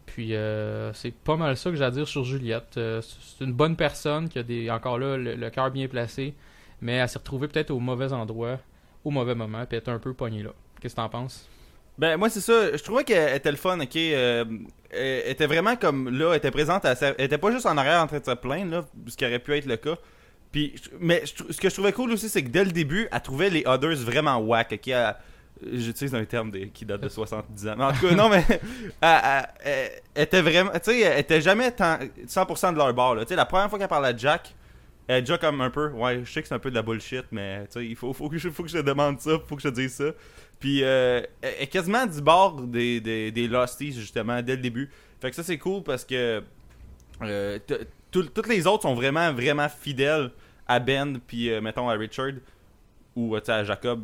Puis 0.05 0.35
euh, 0.35 0.93
c'est 0.93 1.13
pas 1.13 1.37
mal 1.37 1.57
ça 1.57 1.71
que 1.71 1.75
j'ai 1.75 1.83
à 1.83 1.91
dire 1.91 2.07
sur 2.07 2.23
Juliette. 2.23 2.77
Euh, 2.77 3.01
c'est 3.01 3.43
une 3.43 3.53
bonne 3.53 3.75
personne 3.75 4.29
qui 4.29 4.69
a 4.69 4.75
encore 4.75 4.99
là 4.99 5.17
le, 5.17 5.35
le 5.35 5.49
cœur 5.49 5.71
bien 5.71 5.87
placé, 5.87 6.35
mais 6.81 6.93
elle 6.93 7.09
s'est 7.09 7.19
retrouvée 7.19 7.47
peut-être 7.47 7.71
au 7.71 7.79
mauvais 7.79 8.13
endroit, 8.13 8.59
au 9.03 9.09
mauvais 9.09 9.35
moment, 9.35 9.65
puis 9.65 9.77
elle 9.77 9.83
est 9.83 9.89
un 9.89 9.99
peu 9.99 10.13
pognée 10.13 10.43
là. 10.43 10.51
Qu'est-ce 10.79 10.95
que 10.95 11.01
t'en 11.01 11.09
penses? 11.09 11.47
Ben, 11.97 12.17
moi, 12.17 12.29
c'est 12.29 12.41
ça. 12.41 12.75
Je 12.75 12.83
trouvais 12.83 13.03
qu'elle 13.03 13.35
était 13.35 13.51
le 13.51 13.57
fun, 13.57 13.79
ok. 13.79 13.95
euh, 13.95 14.45
elle 14.91 15.31
était 15.31 15.47
vraiment 15.47 15.75
comme 15.75 16.09
là, 16.09 16.31
elle 16.31 16.37
était 16.37 16.51
présente. 16.51 16.85
à 16.85 16.95
sa- 16.95 17.09
Elle 17.17 17.25
était 17.25 17.37
pas 17.37 17.51
juste 17.51 17.65
en 17.65 17.77
arrière 17.77 18.01
en 18.01 18.07
train 18.07 18.19
de 18.19 18.25
se 18.25 18.31
plaindre, 18.31 18.71
là, 18.71 18.85
ce 19.07 19.15
qui 19.17 19.25
aurait 19.25 19.39
pu 19.39 19.55
être 19.55 19.65
le 19.65 19.77
cas. 19.77 19.95
Puis, 20.51 20.75
mais 20.99 21.23
ce 21.25 21.59
que 21.59 21.69
je 21.69 21.73
trouvais 21.73 21.93
cool 21.93 22.11
aussi, 22.11 22.29
c'est 22.29 22.43
que 22.43 22.49
dès 22.49 22.63
le 22.63 22.71
début, 22.71 23.07
elle 23.11 23.21
trouvait 23.21 23.49
les 23.49 23.63
others 23.65 23.95
vraiment 23.97 24.37
whack, 24.37 24.71
ok. 24.73 24.93
J'utilise 25.71 26.13
un 26.13 26.25
terme 26.25 26.51
qui 26.73 26.83
date 26.85 27.01
de 27.01 27.09
70 27.09 27.67
ans. 27.69 27.75
Mais 27.77 27.83
en 27.85 27.93
tout 27.93 28.07
cas, 28.07 28.15
non, 28.15 28.27
mais 28.29 28.43
elle, 29.01 29.89
était 30.15 30.41
vraiment. 30.41 30.71
Tu 30.73 30.79
sais, 30.91 30.99
elle 31.01 31.19
était 31.19 31.41
jamais 31.41 31.71
tant- 31.71 31.99
100% 32.27 32.73
de 32.73 32.77
leur 32.77 32.93
bord, 32.93 33.15
là. 33.15 33.23
Tu 33.23 33.29
sais, 33.29 33.35
la 33.35 33.45
première 33.45 33.69
fois 33.69 33.79
qu'elle 33.79 33.87
parle 33.87 34.05
à 34.05 34.15
Jack, 34.17 34.53
elle 35.07 35.17
est 35.17 35.21
déjà 35.21 35.37
comme 35.37 35.61
un 35.61 35.69
peu. 35.69 35.89
Ouais, 35.91 36.21
je 36.25 36.31
sais 36.31 36.41
que 36.41 36.47
c'est 36.47 36.53
un 36.55 36.59
peu 36.59 36.69
de 36.69 36.75
la 36.75 36.81
bullshit, 36.81 37.25
mais 37.31 37.65
tu 37.67 37.73
sais, 37.79 37.85
il 37.85 37.95
faut, 37.95 38.13
faut, 38.13 38.29
que 38.29 38.37
je, 38.37 38.49
faut 38.49 38.63
que 38.63 38.69
je 38.69 38.77
te 38.77 38.83
demande 38.83 39.19
ça, 39.21 39.31
faut 39.47 39.55
que 39.55 39.61
je 39.61 39.69
te 39.69 39.73
dise 39.73 39.93
ça. 39.93 40.05
Puis, 40.63 40.81
euh, 40.81 41.19
elle 41.41 41.55
est 41.59 41.67
quasiment 41.67 42.05
du 42.05 42.21
bord 42.21 42.61
des, 42.61 43.01
des, 43.01 43.31
des 43.33 43.49
Losties, 43.49 43.91
justement, 43.91 44.41
dès 44.41 44.55
le 44.55 44.61
début. 44.61 44.89
Fait 45.19 45.29
que 45.29 45.35
ça, 45.35 45.43
c'est 45.43 45.57
cool 45.57 45.83
parce 45.83 46.05
que 46.05 46.41
euh, 47.21 47.59
toutes 48.11 48.47
les 48.47 48.65
autres 48.65 48.83
sont 48.83 48.93
vraiment, 48.95 49.33
vraiment 49.33 49.67
fidèles 49.67 50.31
à 50.65 50.79
Ben, 50.79 51.19
puis 51.27 51.51
euh, 51.51 51.59
mettons 51.59 51.89
à 51.89 51.93
Richard, 51.95 52.31
ou 53.17 53.35
à 53.35 53.63
Jacob, 53.65 54.03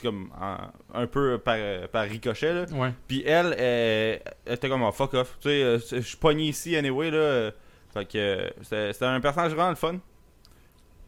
comme 0.00 0.30
en- 0.40 0.70
un 1.02 1.06
peu 1.08 1.38
par, 1.38 1.56
par 1.90 2.04
ricochet, 2.04 2.52
là. 2.54 2.66
Ouais. 2.72 2.92
Puis 3.08 3.24
elle, 3.26 3.54
elle, 3.58 4.22
elle 4.44 4.54
était 4.54 4.68
comme, 4.68 4.82
oh, 4.84 4.92
fuck 4.92 5.12
off. 5.14 5.36
Tu 5.40 5.48
sais, 5.48 5.62
euh, 5.64 5.78
je 5.90 6.00
suis 6.02 6.16
pogné 6.18 6.44
ici, 6.44 6.76
anyway, 6.76 7.10
là. 7.10 7.50
Fait 7.92 8.04
que 8.04 8.52
c'était 8.62 9.04
un 9.06 9.20
personnage 9.20 9.52
vraiment 9.54 9.70
le 9.70 9.74
fun. 9.74 9.98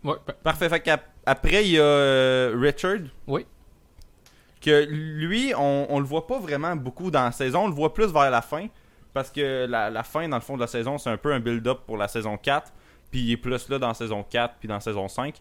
Ouais. 0.02 0.16
pa- 0.26 0.32
Parfait. 0.32 0.68
Fait 0.68 0.80
qu'après, 0.80 1.64
il 1.64 1.70
y 1.70 1.78
a 1.78 1.82
euh, 1.82 2.56
Richard. 2.60 2.98
Oui. 3.28 3.46
Que 4.60 4.84
lui, 4.88 5.52
on, 5.56 5.86
on 5.88 6.00
le 6.00 6.06
voit 6.06 6.26
pas 6.26 6.38
vraiment 6.38 6.74
beaucoup 6.76 7.10
dans 7.10 7.24
la 7.24 7.32
saison. 7.32 7.64
On 7.64 7.68
le 7.68 7.74
voit 7.74 7.94
plus 7.94 8.12
vers 8.12 8.30
la 8.30 8.42
fin. 8.42 8.66
Parce 9.14 9.30
que 9.30 9.66
la, 9.66 10.02
fin, 10.02 10.28
dans 10.28 10.36
le 10.36 10.42
fond 10.42 10.54
de 10.54 10.60
la 10.60 10.66
saison, 10.66 10.98
c'est 10.98 11.10
un 11.10 11.16
peu 11.16 11.32
un 11.32 11.40
build-up 11.40 11.80
pour 11.86 11.96
la 11.96 12.08
saison 12.08 12.36
4. 12.36 12.72
Puis 13.10 13.20
il 13.20 13.32
est 13.32 13.36
plus 13.36 13.68
là 13.68 13.78
dans 13.78 13.94
saison 13.94 14.22
4 14.22 14.54
puis 14.60 14.68
dans 14.68 14.80
saison 14.80 15.08
5. 15.08 15.40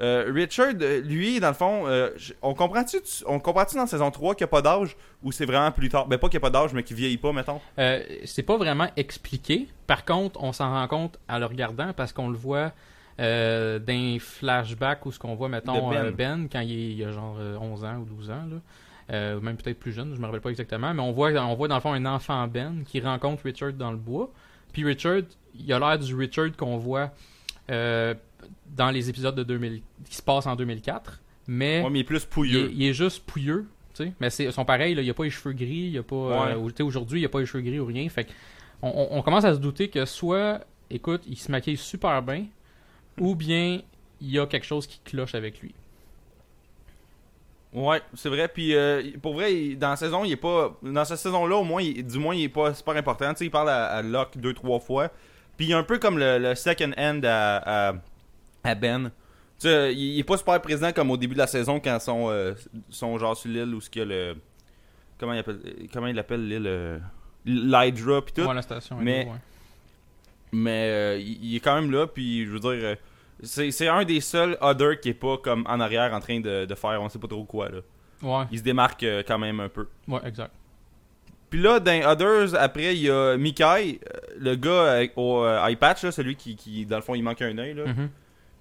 Euh, 0.00 0.32
Richard, 0.34 0.72
lui, 1.04 1.38
dans 1.38 1.48
le 1.48 1.54
fond, 1.54 1.84
euh, 1.86 2.10
on 2.40 2.54
comprend-tu 2.54 2.98
on 3.26 3.38
comprend-tu 3.38 3.76
dans 3.76 3.86
saison 3.86 4.10
3 4.10 4.34
qu'il 4.34 4.44
n'y 4.44 4.48
a 4.48 4.50
pas 4.50 4.62
d'âge 4.62 4.96
ou 5.22 5.30
c'est 5.30 5.44
vraiment 5.44 5.70
plus 5.70 5.88
tard? 5.88 6.08
Ben, 6.08 6.18
pas 6.18 6.28
qu'il 6.28 6.40
n'y 6.40 6.44
a 6.44 6.50
pas 6.50 6.58
d'âge, 6.58 6.72
mais 6.72 6.82
qu'il 6.82 6.96
vieillit 6.96 7.18
pas, 7.18 7.32
mettons. 7.32 7.60
Euh, 7.78 8.02
c'est 8.24 8.42
pas 8.42 8.56
vraiment 8.56 8.88
expliqué. 8.96 9.68
Par 9.86 10.04
contre, 10.04 10.42
on 10.42 10.52
s'en 10.52 10.70
rend 10.72 10.88
compte 10.88 11.18
en 11.28 11.38
le 11.38 11.46
regardant 11.46 11.92
parce 11.92 12.12
qu'on 12.12 12.28
le 12.28 12.36
voit 12.36 12.72
euh, 13.20 13.78
d'un 13.78 14.16
flashback 14.18 15.04
où 15.06 15.12
ce 15.12 15.18
qu'on 15.18 15.34
voit, 15.34 15.48
mettons, 15.48 15.90
Ben. 15.90 15.96
euh, 16.06 16.10
ben 16.12 16.48
quand 16.50 16.60
il, 16.60 16.72
est- 16.72 16.92
il 16.94 17.04
a 17.04 17.12
genre 17.12 17.36
euh, 17.38 17.56
11 17.58 17.84
ans 17.84 17.96
ou 17.98 18.04
12 18.04 18.30
ans, 18.30 18.44
là. 18.50 18.56
Euh, 19.10 19.38
ou 19.38 19.40
même 19.42 19.56
peut-être 19.56 19.78
plus 19.78 19.92
jeune, 19.92 20.14
je 20.14 20.20
me 20.20 20.24
rappelle 20.26 20.40
pas 20.40 20.50
exactement, 20.50 20.94
mais 20.94 21.02
on 21.02 21.12
voit, 21.12 21.30
on 21.32 21.54
voit 21.54 21.68
dans 21.68 21.74
le 21.74 21.80
fond 21.80 21.92
un 21.92 22.06
enfant 22.06 22.46
Ben 22.46 22.84
qui 22.86 23.00
rencontre 23.00 23.42
Richard 23.44 23.72
dans 23.74 23.90
le 23.90 23.96
bois. 23.98 24.30
Puis 24.72 24.84
Richard, 24.84 25.22
il 25.58 25.70
a 25.72 25.78
l'air 25.78 25.98
du 25.98 26.14
Richard 26.14 26.56
qu'on 26.56 26.78
voit 26.78 27.10
euh, 27.70 28.14
dans 28.74 28.90
les 28.90 29.10
épisodes 29.10 29.34
de 29.34 29.42
2000, 29.42 29.82
qui 30.08 30.16
se 30.16 30.22
passent 30.22 30.46
en 30.46 30.56
2004, 30.56 31.20
mais 31.48 31.82
Ouais, 31.82 31.90
mais 31.90 31.98
il 31.98 32.02
est 32.02 32.04
plus 32.04 32.22
il, 32.22 32.28
pouilleux. 32.28 32.70
il 32.72 32.82
est 32.84 32.94
juste 32.94 33.24
pouilleux, 33.26 33.66
tu 33.94 34.04
sais. 34.04 34.12
Mais 34.20 34.30
c'est, 34.30 34.44
ils 34.44 34.52
sont 34.52 34.64
pareils, 34.64 34.94
là, 34.94 35.02
il 35.02 35.04
n'y 35.04 35.10
a 35.10 35.14
pas 35.14 35.24
les 35.24 35.30
cheveux 35.30 35.52
gris, 35.52 35.66
il 35.66 35.90
y 35.90 35.98
a 35.98 36.02
pas. 36.02 36.16
Ouais. 36.46 36.54
euh, 36.54 36.84
aujourd'hui, 36.84 37.18
il 37.18 37.22
n'y 37.22 37.26
a 37.26 37.28
pas 37.28 37.40
les 37.40 37.46
cheveux 37.46 37.62
gris 37.62 37.80
ou 37.80 37.84
rien. 37.86 38.08
Fait 38.08 38.26
on- 38.80 39.08
on 39.10 39.22
commence 39.22 39.44
à 39.44 39.52
se 39.54 39.58
douter 39.58 39.88
que 39.88 40.04
soit, 40.06 40.60
écoute, 40.90 41.22
il 41.26 41.36
se 41.36 41.50
maquille 41.50 41.76
super 41.76 42.22
bien, 42.22 42.46
ou 43.18 43.34
bien 43.34 43.80
il 44.20 44.30
y 44.30 44.38
a 44.38 44.46
quelque 44.46 44.66
chose 44.66 44.86
qui 44.86 45.00
cloche 45.04 45.34
avec 45.34 45.60
lui. 45.60 45.74
Ouais, 47.72 48.02
c'est 48.14 48.28
vrai. 48.28 48.48
Puis 48.48 48.74
euh, 48.74 49.02
pour 49.22 49.34
vrai, 49.34 49.54
il- 49.54 49.78
dans 49.78 49.90
la 49.90 49.96
saison, 49.96 50.24
il 50.24 50.32
est 50.32 50.36
pas. 50.36 50.76
Dans 50.82 51.04
cette 51.04 51.18
saison-là, 51.18 51.56
au 51.56 51.64
moins, 51.64 51.80
il- 51.82 52.06
du 52.06 52.18
moins, 52.18 52.34
il 52.34 52.44
est 52.44 52.48
pas 52.48 52.74
super 52.74 52.94
important. 52.96 53.30
Tu 53.32 53.38
sais, 53.38 53.44
il 53.46 53.50
parle 53.50 53.70
à, 53.70 53.86
à 53.86 54.02
Locke 54.02 54.36
deux, 54.36 54.52
trois 54.52 54.78
fois. 54.78 55.08
Puis 55.56 55.66
il 55.66 55.70
est 55.72 55.74
un 55.74 55.82
peu 55.82 55.98
comme 55.98 56.18
le, 56.18 56.38
le 56.38 56.54
second 56.54 56.92
end 56.98 57.20
à, 57.24 57.88
à, 57.90 57.94
à 58.64 58.74
Ben. 58.74 59.10
Tu 59.58 59.68
sais, 59.68 59.94
il, 59.94 60.14
il 60.14 60.18
est 60.18 60.24
pas 60.24 60.36
super 60.36 60.60
présent 60.60 60.92
comme 60.92 61.10
au 61.10 61.16
début 61.16 61.34
de 61.34 61.38
la 61.38 61.46
saison 61.46 61.80
quand 61.80 61.96
ils 61.96 62.00
sont, 62.00 62.28
euh, 62.28 62.54
genre 62.90 63.36
sur 63.36 63.50
l'île 63.50 63.74
où 63.74 63.80
ce 63.80 63.88
qu'il 63.88 64.00
y 64.00 64.04
a 64.04 64.08
le. 64.08 64.36
Comment 65.18 65.32
il 65.32 65.38
appelle 65.38 65.60
Comment 65.92 66.06
il 66.08 66.18
appelle 66.18 66.46
l'île 66.46 66.66
euh, 66.66 66.98
L'Hydra 67.46 68.22
puis 68.22 68.34
tout. 68.34 68.42
Ouais, 68.42 68.54
la 68.54 68.62
station. 68.62 68.96
Mais- 69.00 69.26
ouais. 69.26 69.32
Mais 70.52 70.88
euh, 70.90 71.18
il, 71.18 71.44
il 71.44 71.56
est 71.56 71.60
quand 71.60 71.74
même 71.80 71.90
là, 71.90 72.06
puis 72.06 72.44
je 72.44 72.50
veux 72.50 72.60
dire, 72.60 72.72
euh, 72.72 72.94
c'est 73.42 73.88
un 73.88 74.04
des 74.04 74.20
seuls 74.20 74.56
other 74.60 75.00
qui 75.00 75.08
est 75.08 75.14
pas 75.14 75.36
comme 75.38 75.64
en 75.66 75.80
arrière 75.80 76.12
en 76.12 76.20
train 76.20 76.40
de, 76.40 76.64
de 76.66 76.74
faire 76.74 77.00
on 77.02 77.08
sait 77.08 77.18
pas 77.18 77.28
trop 77.28 77.44
quoi 77.44 77.68
là. 77.70 77.78
Ouais, 78.22 78.44
Il 78.52 78.58
se 78.58 78.62
démarque 78.62 79.02
euh, 79.02 79.22
quand 79.26 79.38
même 79.38 79.58
un 79.60 79.68
peu. 79.68 79.88
ouais, 80.08 80.20
exact. 80.26 80.52
Puis 81.50 81.60
là, 81.60 81.80
dans 81.80 82.10
Others, 82.10 82.54
après, 82.58 82.94
il 82.96 83.02
y 83.02 83.10
a 83.10 83.36
Mikai, 83.36 84.00
le 84.38 84.54
gars 84.54 85.02
au 85.16 85.44
eye 85.46 85.76
patch, 85.76 86.02
là, 86.04 86.10
celui 86.12 86.34
qui, 86.36 86.56
qui, 86.56 86.86
dans 86.86 86.96
le 86.96 87.02
fond, 87.02 87.14
il 87.14 87.22
manque 87.22 87.42
un 87.42 87.58
œil. 87.58 87.74
là. 87.74 87.86
Mhm. 87.86 88.08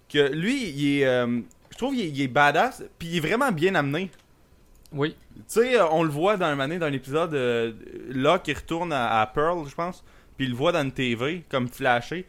Que 0.09 0.29
lui, 0.33 0.69
il 0.71 0.97
est. 0.99 1.05
euh, 1.05 1.39
je 1.71 1.77
trouve 1.77 1.93
qu'il 1.95 2.01
est, 2.05 2.09
il 2.09 2.21
est 2.21 2.27
badass, 2.27 2.83
puis 2.99 3.07
il 3.07 3.17
est 3.17 3.19
vraiment 3.21 3.49
bien 3.53 3.75
amené. 3.75 4.11
Oui. 4.91 5.15
Tu 5.35 5.41
sais, 5.47 5.79
on 5.81 6.03
le 6.03 6.09
voit 6.09 6.35
dans 6.35 6.53
dans 6.57 6.89
l'épisode, 6.91 7.33
euh, 7.33 7.71
là, 8.09 8.39
qui 8.39 8.51
retourne 8.51 8.91
à, 8.91 9.21
à 9.21 9.27
Pearl, 9.27 9.65
je 9.69 9.75
pense. 9.75 10.03
Puis 10.41 10.47
il 10.47 10.53
le 10.53 10.57
voit 10.57 10.71
dans 10.71 10.81
une 10.81 10.91
TV, 10.91 11.45
comme 11.49 11.67
flashé. 11.67 12.25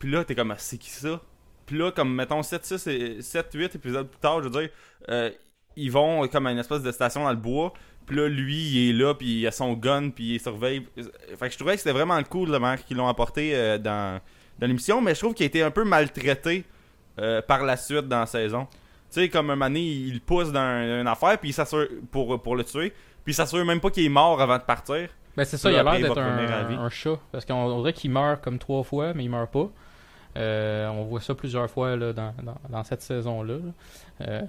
Puis 0.00 0.10
là, 0.10 0.24
t'es 0.24 0.34
comme, 0.34 0.50
Ah, 0.50 0.56
c'est 0.58 0.76
qui 0.76 0.90
ça? 0.90 1.20
Puis 1.66 1.78
là, 1.78 1.92
comme, 1.92 2.12
mettons, 2.12 2.42
7, 2.42 2.64
6 2.64 2.86
et 2.88 3.22
7, 3.22 3.48
8 3.54 3.76
épisodes 3.76 4.08
plus 4.08 4.18
tard, 4.18 4.42
je 4.42 4.48
veux 4.48 4.60
dire, 4.60 4.70
euh, 5.08 5.30
ils 5.76 5.92
vont 5.92 6.26
comme 6.26 6.48
à 6.48 6.50
une 6.50 6.58
espèce 6.58 6.82
de 6.82 6.90
station 6.90 7.22
dans 7.22 7.30
le 7.30 7.36
bois. 7.36 7.72
Puis 8.06 8.16
là, 8.16 8.26
lui, 8.26 8.56
il 8.56 8.90
est 8.90 8.92
là, 8.92 9.14
puis 9.14 9.38
il 9.42 9.46
a 9.46 9.52
son 9.52 9.74
gun, 9.74 10.10
puis 10.10 10.34
il 10.34 10.40
surveille. 10.40 10.84
Fait 11.38 11.46
que 11.46 11.52
je 11.52 11.56
trouvais 11.56 11.74
que 11.74 11.78
c'était 11.78 11.92
vraiment 11.92 12.20
cool, 12.24 12.50
la 12.50 12.58
manière 12.58 12.84
qu'ils 12.84 12.96
l'ont 12.96 13.06
apporté 13.06 13.54
euh, 13.54 13.78
dans, 13.78 14.20
l'émission. 14.60 15.00
Mais 15.00 15.14
je 15.14 15.20
trouve 15.20 15.34
qu'il 15.34 15.44
a 15.44 15.46
été 15.46 15.62
un 15.62 15.70
peu 15.70 15.84
maltraité 15.84 16.64
euh, 17.20 17.40
par 17.40 17.62
la 17.62 17.76
suite 17.76 18.08
dans 18.08 18.18
la 18.18 18.26
saison. 18.26 18.66
Tu 19.12 19.20
sais, 19.20 19.28
comme 19.28 19.48
un 19.50 19.56
donné, 19.56 19.80
il 19.80 20.14
le 20.14 20.18
pousse 20.18 20.50
dans 20.50 20.58
un- 20.58 21.02
une 21.02 21.06
affaire, 21.06 21.38
puis 21.38 21.50
il 21.50 21.52
s'assure 21.52 21.86
pour, 22.10 22.42
pour 22.42 22.56
le 22.56 22.64
tuer. 22.64 22.90
Puis 23.22 23.32
il 23.32 23.34
s'assure 23.36 23.64
même 23.64 23.78
pas 23.78 23.90
qu'il 23.90 24.04
est 24.04 24.08
mort 24.08 24.42
avant 24.42 24.58
de 24.58 24.64
partir. 24.64 25.08
Ben 25.36 25.44
c'est 25.44 25.56
ça, 25.56 25.70
il 25.70 25.76
a 25.76 25.82
l'air 25.82 26.00
d'être 26.00 26.18
un, 26.18 26.78
un 26.78 26.88
chat. 26.90 27.18
Parce 27.32 27.44
qu'on 27.44 27.54
on 27.54 27.80
dirait 27.80 27.92
qu'il 27.92 28.10
meurt 28.10 28.42
comme 28.42 28.58
trois 28.58 28.82
fois, 28.82 29.14
mais 29.14 29.24
il 29.24 29.30
meurt 29.30 29.50
pas. 29.50 29.68
Euh, 30.36 30.88
on 30.88 31.04
voit 31.04 31.20
ça 31.20 31.34
plusieurs 31.34 31.70
fois 31.70 31.96
là, 31.96 32.12
dans, 32.12 32.34
dans, 32.42 32.56
dans 32.68 32.84
cette 32.84 33.02
saison-là. 33.02 33.54
là. 33.54 34.26
Euh, 34.26 34.42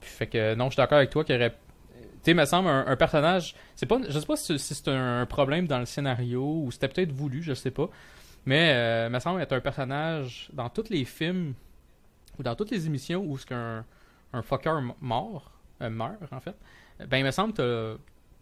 puis 0.00 0.10
fait 0.10 0.26
que 0.26 0.54
non, 0.54 0.66
je 0.66 0.70
suis 0.70 0.76
d'accord 0.76 0.98
avec 0.98 1.10
toi 1.10 1.24
qu'il 1.24 1.34
y 1.34 1.38
aurait. 1.38 1.50
Tu 1.50 2.30
sais, 2.30 2.34
me 2.34 2.44
semble 2.44 2.68
un, 2.68 2.86
un 2.86 2.96
personnage. 2.96 3.54
C'est 3.76 3.86
pas, 3.86 3.98
je 4.08 4.18
sais 4.18 4.26
pas 4.26 4.36
si, 4.36 4.58
si 4.58 4.74
c'est 4.74 4.88
un 4.88 5.26
problème 5.26 5.66
dans 5.66 5.78
le 5.78 5.86
scénario 5.86 6.62
ou 6.64 6.70
c'était 6.70 6.88
peut-être 6.88 7.12
voulu, 7.12 7.42
je 7.42 7.54
sais 7.54 7.70
pas. 7.70 7.88
Mais 8.46 8.72
euh, 8.74 9.10
me 9.10 9.18
semble 9.18 9.42
être 9.42 9.52
un 9.52 9.60
personnage 9.60 10.48
dans 10.52 10.68
tous 10.70 10.88
les 10.88 11.04
films 11.04 11.54
ou 12.38 12.42
dans 12.42 12.54
toutes 12.54 12.70
les 12.70 12.86
émissions 12.86 13.22
où 13.22 13.36
ce 13.36 13.46
qu'un 13.46 13.84
un 14.32 14.42
fucker 14.42 14.80
mort 15.00 15.52
euh, 15.82 15.90
meurt 15.90 16.32
en 16.32 16.40
fait. 16.40 16.54
Ben 17.06 17.18
il 17.18 17.24
me 17.24 17.30
semble 17.30 17.52
que 17.52 17.98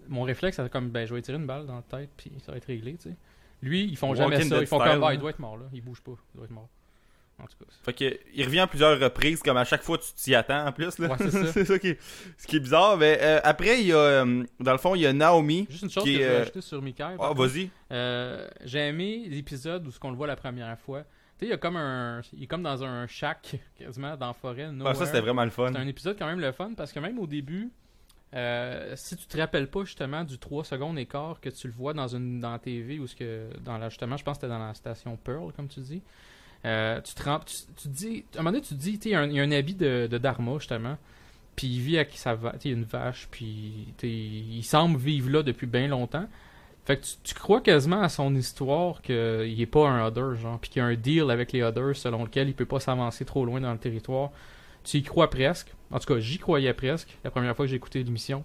mon 0.08 0.22
réflexe 0.22 0.56
c'est 0.56 0.70
comme 0.70 0.90
ben 0.90 1.06
je 1.06 1.14
vais 1.14 1.22
tirer 1.22 1.38
une 1.38 1.46
balle 1.46 1.66
dans 1.66 1.76
la 1.76 1.82
tête 1.82 2.10
puis 2.16 2.32
ça 2.44 2.52
va 2.52 2.58
être 2.58 2.66
réglé, 2.66 2.94
tu 2.94 3.10
sais. 3.10 3.16
Lui, 3.62 3.84
ils 3.84 3.96
font 3.96 4.14
jamais 4.14 4.42
ça, 4.42 4.60
ils 4.60 4.66
font 4.66 4.78
style, 4.78 4.90
comme 4.90 5.00
bah, 5.00 5.08
là. 5.08 5.14
il 5.14 5.18
doit 5.20 5.30
être 5.30 5.38
mort 5.38 5.56
là, 5.56 5.64
il 5.72 5.82
bouge 5.82 6.00
pas, 6.02 6.12
il 6.34 6.36
doit 6.36 6.44
être 6.44 6.52
mort. 6.52 6.68
En 7.38 7.44
tout 7.44 7.56
cas. 7.58 7.66
Fait 7.84 7.92
que 7.92 8.18
il 8.34 8.44
revient 8.44 8.60
à 8.60 8.66
plusieurs 8.66 8.98
reprises, 8.98 9.42
comme 9.42 9.58
à 9.58 9.64
chaque 9.64 9.82
fois 9.82 9.98
tu 9.98 10.10
t'y 10.14 10.34
attends 10.34 10.66
en 10.66 10.72
plus. 10.72 10.98
Là. 10.98 11.08
Ouais, 11.08 11.16
c'est 11.52 11.64
ça. 11.66 11.78
qui 11.78 11.88
est, 11.88 11.98
ce 12.38 12.46
qui 12.46 12.56
est 12.56 12.60
bizarre. 12.60 12.96
Mais 12.96 13.18
euh, 13.20 13.40
après, 13.44 13.80
il 13.80 13.88
y 13.88 13.92
a. 13.92 13.98
euh, 13.98 14.42
dans 14.58 14.72
le 14.72 14.78
fond, 14.78 14.94
il 14.94 15.02
y 15.02 15.06
a 15.06 15.12
Naomi. 15.12 15.66
Juste 15.68 15.82
une 15.82 15.90
chose 15.90 16.04
Qui 16.04 16.16
que 16.16 16.22
est, 16.22 16.44
je 16.46 16.58
euh, 16.58 16.60
sur 16.62 16.80
Mickey. 16.80 17.04
Ah, 17.04 17.32
vas-y. 17.34 17.68
Euh, 17.92 18.48
j'ai 18.64 18.88
aimé 18.88 19.26
l'épisode 19.28 19.86
où 19.86 19.90
ce 19.90 20.00
qu'on 20.00 20.10
le 20.10 20.16
voit 20.16 20.26
la 20.26 20.36
première 20.36 20.78
fois. 20.78 21.02
Tu 21.02 21.40
sais, 21.40 21.46
il 21.46 21.50
y 21.50 21.52
a 21.52 21.58
comme 21.58 21.76
un 21.76 22.22
il 22.32 22.44
est 22.44 22.46
comme 22.46 22.62
dans 22.62 22.82
un 22.82 23.06
shack 23.06 23.56
quasiment 23.78 24.16
dans 24.16 24.28
la 24.28 24.32
forêt. 24.32 24.68
Ah, 24.68 24.72
nowhere. 24.72 24.96
ça, 24.96 25.04
c'était 25.04 25.20
vraiment 25.20 25.44
le 25.44 25.50
fun. 25.50 25.68
C'est 25.72 25.78
un 25.78 25.86
épisode 25.86 26.16
quand 26.18 26.26
même 26.26 26.40
le 26.40 26.52
fun 26.52 26.72
parce 26.74 26.90
que 26.90 27.00
même 27.00 27.18
au 27.18 27.26
début, 27.26 27.70
euh, 28.34 28.92
si 28.96 29.16
tu 29.16 29.26
te 29.26 29.38
rappelles 29.38 29.68
pas 29.68 29.84
justement 29.84 30.24
du 30.24 30.38
3 30.38 30.64
secondes 30.64 30.98
écart 30.98 31.40
que 31.40 31.48
tu 31.48 31.68
le 31.68 31.72
vois 31.72 31.94
dans 31.94 32.08
une 32.08 32.40
dans 32.40 32.52
la 32.52 32.58
TV 32.58 32.98
ou 32.98 33.06
ce 33.06 33.14
que 33.16 33.48
dans 33.64 33.80
justement, 33.88 34.16
je 34.16 34.24
pense 34.24 34.36
que 34.38 34.42
c'était 34.42 34.52
dans 34.52 34.66
la 34.66 34.74
station 34.74 35.16
Pearl 35.16 35.52
comme 35.54 35.68
tu 35.68 35.80
dis. 35.80 36.02
euh, 36.64 37.00
tu 37.02 37.14
te 37.14 37.22
tu, 37.46 37.56
tu 37.82 37.88
dis 37.88 38.24
à 38.36 38.40
un 38.40 38.42
moment 38.42 38.52
donné 38.52 38.62
tu 38.62 38.74
te 38.74 38.80
dis 38.80 39.00
il 39.04 39.10
y 39.10 39.14
a 39.14 39.20
un- 39.20 39.36
un 39.36 39.52
habit 39.52 39.74
de, 39.74 40.08
Dharma 40.18 40.54
justement. 40.58 40.98
Puis 41.56 41.68
il 41.68 41.80
vit 41.80 41.96
avec 41.98 42.12
sa 42.16 42.34
va- 42.34 42.52
tu 42.54 42.60
sais, 42.62 42.70
une 42.70 42.84
vache 42.84 43.28
puis 43.30 43.94
il 44.02 44.64
semble 44.64 44.98
vivre 44.98 45.30
là 45.30 45.42
depuis 45.42 45.66
bien 45.66 45.88
longtemps. 45.88 46.26
Fait 46.86 46.98
que 46.98 47.06
tu, 47.24 47.34
crois 47.34 47.60
quasiment 47.60 48.00
à 48.02 48.08
son 48.08 48.34
histoire 48.36 49.02
qu'il 49.02 49.60
est 49.60 49.66
pas 49.66 49.88
un 49.88 50.06
Other, 50.06 50.36
genre, 50.36 50.58
puis 50.60 50.70
qu'il 50.70 50.80
y 50.80 50.84
a 50.84 50.86
un 50.88 50.94
deal 50.94 51.30
avec 51.30 51.52
les 51.52 51.62
Others 51.62 51.96
selon 51.96 52.24
lequel 52.24 52.48
il 52.48 52.54
peut 52.54 52.66
pas 52.66 52.80
s'avancer 52.80 53.24
trop 53.24 53.44
loin 53.44 53.60
dans 53.60 53.72
le 53.72 53.78
territoire. 53.78 54.30
Tu 54.86 54.98
y 54.98 55.02
crois 55.02 55.28
presque. 55.28 55.74
En 55.90 55.98
tout 55.98 56.06
cas, 56.06 56.20
j'y 56.20 56.38
croyais 56.38 56.72
presque 56.72 57.18
la 57.24 57.30
première 57.32 57.56
fois 57.56 57.64
que 57.64 57.70
j'ai 57.70 57.76
écouté 57.76 58.02
l'émission. 58.04 58.44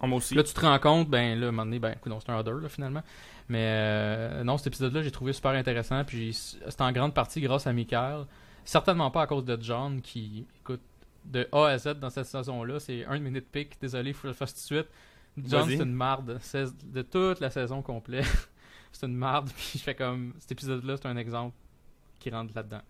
Ah, 0.00 0.06
moi 0.06 0.16
aussi. 0.16 0.34
Là, 0.34 0.42
tu 0.42 0.54
te 0.54 0.60
rends 0.60 0.78
compte, 0.78 1.10
ben 1.10 1.38
là, 1.38 1.46
à 1.46 1.48
un 1.50 1.52
moment 1.52 1.66
donné, 1.66 1.78
ben, 1.78 1.94
c'est 2.02 2.30
un 2.30 2.38
Other, 2.38 2.54
là, 2.54 2.68
finalement. 2.70 3.02
Mais 3.48 3.66
euh, 3.66 4.44
non, 4.44 4.56
cet 4.56 4.68
épisode-là, 4.68 5.02
j'ai 5.02 5.10
trouvé 5.10 5.34
super 5.34 5.50
intéressant, 5.50 6.04
puis 6.04 6.32
c'est 6.32 6.80
en 6.80 6.90
grande 6.90 7.12
partie 7.12 7.42
grâce 7.42 7.66
à 7.66 7.72
Michael. 7.74 8.24
Certainement 8.64 9.10
pas 9.10 9.22
à 9.22 9.26
cause 9.26 9.44
de 9.44 9.58
John, 9.60 10.00
qui, 10.00 10.46
écoute, 10.60 10.80
de 11.26 11.46
A 11.52 11.66
à 11.66 11.78
Z 11.78 11.94
dans 12.00 12.08
cette 12.08 12.26
saison-là, 12.26 12.80
c'est 12.80 13.04
un 13.04 13.18
mes 13.18 13.30
nitpicks. 13.30 13.78
Désolé, 13.78 14.14
faut 14.14 14.22
que 14.22 14.28
je 14.28 14.32
le 14.32 14.34
fasse 14.34 14.54
tout 14.54 14.60
de 14.60 14.80
suite. 14.80 14.88
John, 15.36 15.68
c'est 15.68 15.76
une 15.76 15.92
marde. 15.92 16.40
De 16.84 17.02
toute 17.02 17.40
la 17.40 17.50
saison 17.50 17.82
complète, 17.82 18.48
c'est 18.92 19.06
une 19.06 19.16
marde, 19.16 19.50
puis 19.56 19.78
je 19.78 19.82
fais 19.82 19.94
comme, 19.94 20.32
cet 20.38 20.52
épisode-là, 20.52 20.96
c'est 20.96 21.08
un 21.08 21.16
exemple 21.16 21.54
qui 22.18 22.30
rentre 22.30 22.52
là-dedans. 22.54 22.82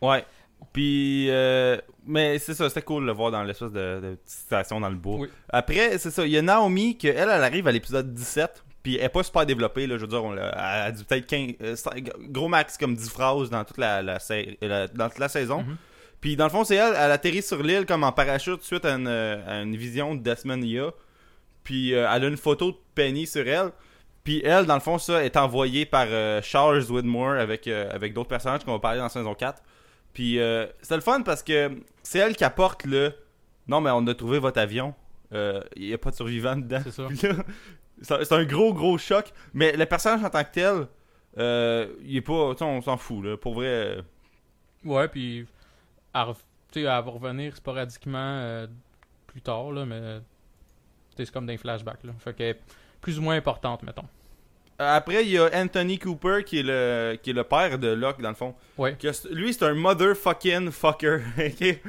Ouais. 0.00 0.24
Puis, 0.72 1.30
euh, 1.30 1.78
mais 2.06 2.38
c'est 2.38 2.54
ça, 2.54 2.68
c'était 2.68 2.82
cool 2.82 3.02
de 3.02 3.06
le 3.06 3.12
voir 3.12 3.30
dans 3.30 3.42
l'espèce 3.42 3.72
de, 3.72 4.00
de 4.00 4.14
petite 4.16 4.38
station 4.38 4.80
dans 4.80 4.88
le 4.88 4.96
bois. 4.96 5.20
Oui. 5.20 5.28
Après, 5.48 5.98
c'est 5.98 6.10
ça, 6.10 6.24
il 6.26 6.32
y 6.32 6.38
a 6.38 6.42
Naomi, 6.42 6.96
que 6.96 7.08
elle, 7.08 7.28
elle 7.30 7.44
arrive 7.44 7.66
à 7.68 7.72
l'épisode 7.72 8.12
17, 8.12 8.64
puis 8.82 8.96
elle 8.96 9.04
est 9.04 9.08
pas 9.08 9.22
super 9.22 9.46
développée, 9.46 9.86
là, 9.86 9.96
je 9.96 10.02
veux 10.02 10.08
dire, 10.08 10.22
on 10.22 10.34
elle 10.34 10.40
a 10.40 10.90
dit 10.92 11.04
peut-être 11.04 11.26
15, 11.26 11.54
euh, 11.62 11.76
gros 12.28 12.48
max 12.48 12.76
comme 12.76 12.94
10 12.94 13.08
phrases 13.10 13.50
dans 13.50 13.64
toute 13.64 13.78
la, 13.78 14.02
la, 14.02 14.18
dans 14.88 15.08
toute 15.08 15.18
la 15.18 15.28
saison. 15.28 15.62
Mhm. 15.62 15.76
Puis 16.20 16.36
dans 16.36 16.44
le 16.44 16.50
fond, 16.50 16.64
c'est 16.64 16.74
elle, 16.74 16.94
elle 16.96 17.12
atterrit 17.12 17.42
sur 17.42 17.62
l'île 17.62 17.86
comme 17.86 18.02
en 18.02 18.12
parachute 18.12 18.62
suite 18.62 18.84
à 18.84 18.94
une, 18.94 19.06
euh, 19.06 19.40
à 19.46 19.62
une 19.62 19.76
vision 19.76 20.14
de 20.14 20.20
Desmond 20.20 20.56
Nia. 20.56 20.90
Puis 21.62 21.94
euh, 21.94 22.08
elle 22.10 22.24
a 22.24 22.28
une 22.28 22.36
photo 22.36 22.72
de 22.72 22.76
Penny 22.94 23.26
sur 23.26 23.46
elle. 23.46 23.70
Puis 24.24 24.42
elle, 24.44 24.66
dans 24.66 24.74
le 24.74 24.80
fond, 24.80 24.98
ça 24.98 25.24
est 25.24 25.36
envoyé 25.36 25.86
par 25.86 26.06
euh, 26.08 26.42
Charles 26.42 26.84
Widmore 26.90 27.32
avec, 27.32 27.66
euh, 27.66 27.90
avec 27.92 28.14
d'autres 28.14 28.28
personnages 28.28 28.64
qu'on 28.64 28.72
va 28.72 28.78
parler 28.78 28.98
dans 28.98 29.08
saison 29.08 29.34
4. 29.34 29.62
Puis 30.18 30.40
euh, 30.40 30.66
c'est 30.82 30.96
le 30.96 31.00
fun 31.00 31.22
parce 31.22 31.44
que 31.44 31.70
c'est 32.02 32.18
elle 32.18 32.34
qui 32.34 32.42
apporte 32.42 32.84
le 32.84 33.12
Non, 33.68 33.80
mais 33.80 33.90
on 33.92 34.04
a 34.08 34.14
trouvé 34.16 34.40
votre 34.40 34.58
avion. 34.58 34.92
Euh, 35.32 35.62
Il 35.76 35.86
n'y 35.86 35.94
a 35.94 35.98
pas 35.98 36.10
de 36.10 36.16
survivants 36.16 36.56
dedans. 36.56 36.80
C'est 36.82 36.90
ça. 36.90 37.06
C'est 38.26 38.32
un 38.32 38.44
gros, 38.44 38.74
gros 38.74 38.98
choc. 38.98 39.32
Mais 39.54 39.76
le 39.76 39.86
personnage 39.86 40.24
en 40.24 40.30
tant 40.30 40.42
que 40.42 40.50
tel, 40.50 40.86
euh, 41.38 41.86
il 42.04 42.16
est 42.16 42.20
pas. 42.20 42.32
On 42.60 42.80
s'en 42.82 42.96
fout, 42.96 43.24
là. 43.24 43.36
Pour 43.36 43.54
vrai. 43.54 43.66
euh, 43.66 44.02
Ouais, 44.84 45.06
puis 45.06 45.46
re- 46.12 46.34
tu 46.34 46.40
sais, 46.72 46.80
elle 46.80 46.86
va 46.86 47.00
revenir 47.02 47.54
sporadiquement 47.56 48.18
euh, 48.40 48.66
plus 49.28 49.40
tard, 49.40 49.70
là, 49.70 49.84
mais 49.86 50.18
c'est 51.16 51.30
comme 51.30 51.46
des 51.46 51.56
flashbacks. 51.58 52.02
Là. 52.02 52.12
Fait 52.18 52.34
qu'elle 52.34 52.46
est 52.56 52.60
plus 53.00 53.20
ou 53.20 53.22
moins 53.22 53.36
importante, 53.36 53.84
mettons. 53.84 54.06
Après, 54.80 55.24
il 55.24 55.30
y 55.32 55.38
a 55.38 55.50
Anthony 55.54 55.98
Cooper 55.98 56.44
qui 56.46 56.60
est 56.60 56.62
le, 56.62 57.18
qui 57.20 57.30
est 57.30 57.32
le 57.32 57.42
père 57.42 57.78
de 57.80 57.88
Locke, 57.88 58.20
dans 58.22 58.28
le 58.28 58.34
fond. 58.36 58.54
Ouais. 58.76 58.94
Que 58.96 59.08
lui, 59.34 59.52
c'est 59.52 59.64
un 59.64 59.74
motherfucking 59.74 60.70
fucker. 60.70 61.18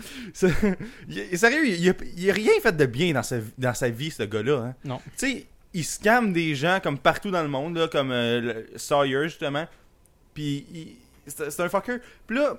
il- 1.07 1.37
sérieux, 1.37 1.67
il 1.67 1.89
a, 1.89 1.93
il 2.17 2.29
a 2.29 2.33
rien 2.33 2.53
fait 2.61 2.75
de 2.75 2.85
bien 2.87 3.13
dans 3.13 3.21
sa, 3.23 3.37
dans 3.57 3.73
sa 3.75 3.89
vie, 3.89 4.09
ce 4.11 4.23
gars-là. 4.23 4.57
Hein? 4.69 4.75
Non. 4.83 4.99
Tu 5.17 5.27
sais, 5.31 5.45
il 5.73 5.85
scamme 5.85 6.33
des 6.33 6.55
gens 6.55 6.79
comme 6.81 6.97
partout 6.97 7.29
dans 7.29 7.43
le 7.43 7.47
monde, 7.47 7.77
là, 7.77 7.87
comme 7.87 8.11
euh, 8.11 8.63
Sawyer, 8.75 9.25
justement. 9.25 9.67
Puis, 10.33 10.97
c'est 11.27 11.59
un 11.59 11.69
fucker. 11.69 11.97
Puis 12.25 12.37
là, 12.37 12.57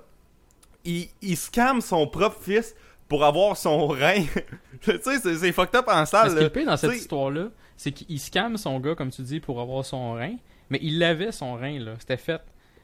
il, 0.85 1.09
il 1.21 1.35
scamme 1.35 1.81
son 1.81 2.07
propre 2.07 2.39
fils 2.41 2.73
pour 3.09 3.25
avoir 3.25 3.57
son 3.57 3.87
rein. 3.87 4.23
tu 4.81 4.91
sais, 5.01 5.19
c'est 5.19 5.51
fucked 5.51 5.75
up 5.75 5.85
en 5.89 5.99
Mais 5.99 6.05
salle. 6.05 6.31
ce 6.31 6.45
qui 6.47 6.59
est 6.59 6.63
dans 6.65 6.77
cette 6.77 6.93
histoire-là, 6.95 7.49
c'est 7.77 7.91
qu'il 7.91 8.19
scamme 8.19 8.57
son 8.57 8.79
gars, 8.79 8.95
comme 8.95 9.11
tu 9.11 9.21
dis, 9.23 9.39
pour 9.39 9.59
avoir 9.61 9.83
son 9.85 10.13
rein, 10.13 10.35
mais 10.69 10.79
il 10.81 11.01
avait 11.03 11.31
son 11.31 11.55
rein, 11.55 11.79
là. 11.79 11.93
C'était 11.99 12.17
fait. 12.17 12.41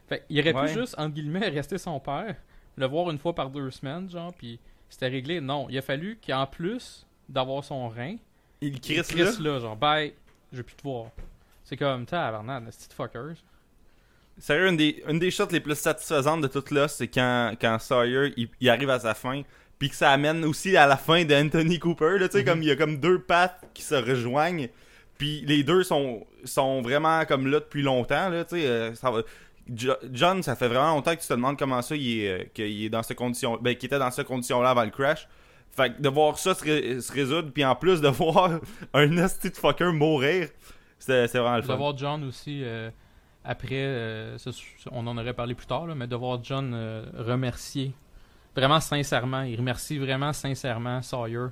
Fait 0.07 0.23
il 0.29 0.39
aurait 0.39 0.53
Ouais. 0.53 0.67
pu 0.67 0.73
juste, 0.73 0.95
entre 0.97 1.13
guillemets, 1.15 1.49
rester 1.49 1.77
son 1.77 1.99
père, 1.99 2.35
le 2.77 2.85
voir 2.85 3.09
une 3.11 3.17
fois 3.17 3.33
par 3.35 3.49
deux 3.49 3.69
semaines, 3.71 4.09
genre, 4.09 4.33
puis 4.33 4.59
c'était 4.89 5.07
réglé. 5.09 5.41
Non, 5.41 5.67
il 5.69 5.77
a 5.77 5.81
fallu 5.81 6.17
qu'en 6.25 6.45
plus 6.47 7.05
d'avoir 7.29 7.63
son 7.63 7.89
rein, 7.89 8.15
Il 8.61 8.73
il 8.73 8.79
crisse 8.81 9.13
là. 9.13 9.53
là, 9.53 9.59
genre, 9.59 9.75
bye, 9.75 10.13
je 10.51 10.57
veux 10.57 10.63
plus 10.63 10.75
te 10.75 10.83
voir. 10.83 11.07
C'est 11.63 11.75
comme, 11.77 12.05
tabarnak, 12.05 12.65
petite 12.65 12.93
fuckers. 12.93 13.35
Sérieux, 14.39 14.69
une 14.69 14.77
des, 14.77 15.03
une 15.07 15.19
des 15.19 15.31
shots 15.31 15.47
les 15.51 15.59
plus 15.59 15.75
satisfaisantes 15.77 16.41
de 16.41 16.47
tout 16.47 16.63
là, 16.73 16.87
c'est 16.87 17.07
quand, 17.07 17.53
quand 17.59 17.79
Sawyer 17.79 18.33
il, 18.37 18.47
il 18.61 18.69
arrive 18.69 18.89
à 18.91 18.99
sa 18.99 19.13
fin, 19.15 19.41
puis 19.79 19.89
que 19.89 19.95
ça 19.95 20.11
amène 20.11 20.43
aussi 20.45 20.75
à 20.77 20.87
la 20.87 20.97
fin 20.97 21.23
d'Anthony 21.25 21.79
Cooper. 21.79 22.17
Là, 22.19 22.27
tu 22.29 22.33
sais, 22.37 22.43
Mhm. 22.43 22.45
comme 22.49 22.63
il 22.63 22.67
y 22.69 22.71
a 22.71 22.75
comme 22.75 22.97
deux 22.99 23.19
pattes 23.21 23.69
qui 23.73 23.83
se 23.83 23.95
rejoignent, 23.95 24.69
puis 25.17 25.43
les 25.45 25.63
deux 25.63 25.83
sont, 25.83 26.25
sont 26.43 26.81
vraiment 26.81 27.25
comme 27.25 27.47
là 27.47 27.59
depuis 27.59 27.81
longtemps. 27.83 28.29
Là, 28.29 28.43
tu 28.45 28.55
sais, 28.57 28.67
euh, 28.67 28.93
ça 28.95 29.11
va- 29.11 29.21
Jo- 29.75 29.97
John, 30.13 30.41
ça 30.43 30.55
fait 30.55 30.69
vraiment 30.69 30.93
longtemps 30.95 31.13
que 31.15 31.19
tu 31.21 31.27
te 31.27 31.33
demandes 31.33 31.57
comment 31.59 31.81
ça 31.81 31.95
il 31.95 32.19
est, 32.21 32.29
euh, 32.29 32.43
qu'il 32.53 32.83
est 32.85 32.89
dans 32.89 33.03
cette 33.03 33.17
condition, 33.17 33.57
ben, 33.61 33.75
qu'il 33.75 33.87
était 33.87 33.99
dans 33.99 34.11
cette 34.11 34.27
condition-là 34.27 34.69
avant 34.69 34.85
le 34.85 34.91
crash. 34.91 35.27
Fait 35.71 35.93
que 35.93 36.01
de 36.01 36.07
voir 36.09 36.39
ça 36.39 36.53
se, 36.55 36.63
ré- 36.63 37.01
se 37.01 37.11
résoudre, 37.11 37.51
puis 37.53 37.65
en 37.65 37.75
plus 37.75 37.99
de 37.99 38.07
voir 38.07 38.59
un 38.93 39.07
nasty 39.07 39.49
de 39.51 39.55
fucker 39.57 39.91
mourir, 39.91 40.47
c'est 40.99 41.27
vraiment 41.27 41.57
le 41.57 41.61
De 41.63 41.67
fun. 41.67 41.75
voir 41.75 41.97
John 41.97 42.23
aussi, 42.23 42.61
euh, 42.63 42.89
après, 43.43 43.67
euh, 43.73 44.37
on 44.91 45.05
en 45.05 45.17
aurait 45.17 45.33
parlé 45.33 45.53
plus 45.53 45.67
tard, 45.67 45.85
là, 45.85 45.95
mais 45.95 46.07
de 46.07 46.15
voir 46.15 46.41
John 46.43 46.73
remercier, 47.17 47.91
vraiment 48.57 48.79
sincèrement, 48.79 49.43
il 49.43 49.55
remercie 49.55 49.97
vraiment 49.97 50.33
sincèrement 50.33 51.01
Sawyer 51.01 51.47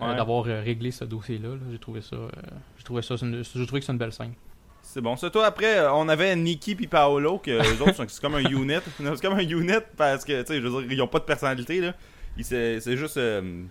Ouais. 0.00 0.16
d'avoir 0.16 0.46
euh, 0.46 0.62
réglé 0.62 0.90
ce 0.90 1.04
dossier-là. 1.04 1.50
là. 1.50 1.56
J'ai 1.70 1.78
trouvé 1.78 2.00
ça, 2.00 2.16
euh, 2.16 2.28
j'ai 2.78 2.84
trouvé 2.84 3.02
ça, 3.02 3.16
c'est 3.18 3.26
une- 3.26 3.42
j'ai 3.44 3.66
trouvé 3.66 3.80
que 3.80 3.86
c'est 3.86 3.92
une 3.92 3.98
belle 3.98 4.12
scène. 4.12 4.32
C'est 4.82 5.02
bon. 5.02 5.14
Ça, 5.16 5.28
toi, 5.30 5.44
après, 5.46 5.76
euh, 5.78 5.92
on 5.92 6.08
avait 6.08 6.34
Nikki 6.34 6.74
puis 6.74 6.86
Paolo, 6.86 7.36
que 7.38 7.50
les 7.50 7.80
autres, 7.82 7.94
sont- 7.96 8.06
c'est 8.08 8.20
comme 8.20 8.34
un 8.34 8.38
unit. 8.44 8.78
C'est 8.98 9.20
comme 9.20 9.34
un 9.34 9.46
unit 9.46 9.74
parce 9.98 10.24
que, 10.24 10.40
tu 10.40 10.46
sais, 10.48 10.60
je 10.60 10.66
veux 10.66 10.82
dire, 10.82 10.92
ils 10.92 11.02
ont 11.02 11.06
pas 11.06 11.18
de 11.18 11.24
personnalité, 11.24 11.80
là. 11.80 11.92
Ils- 12.38 12.44
C'est 12.44 12.80
c'est 12.80 12.96
juste 12.96 13.18
euh, 13.18 13.62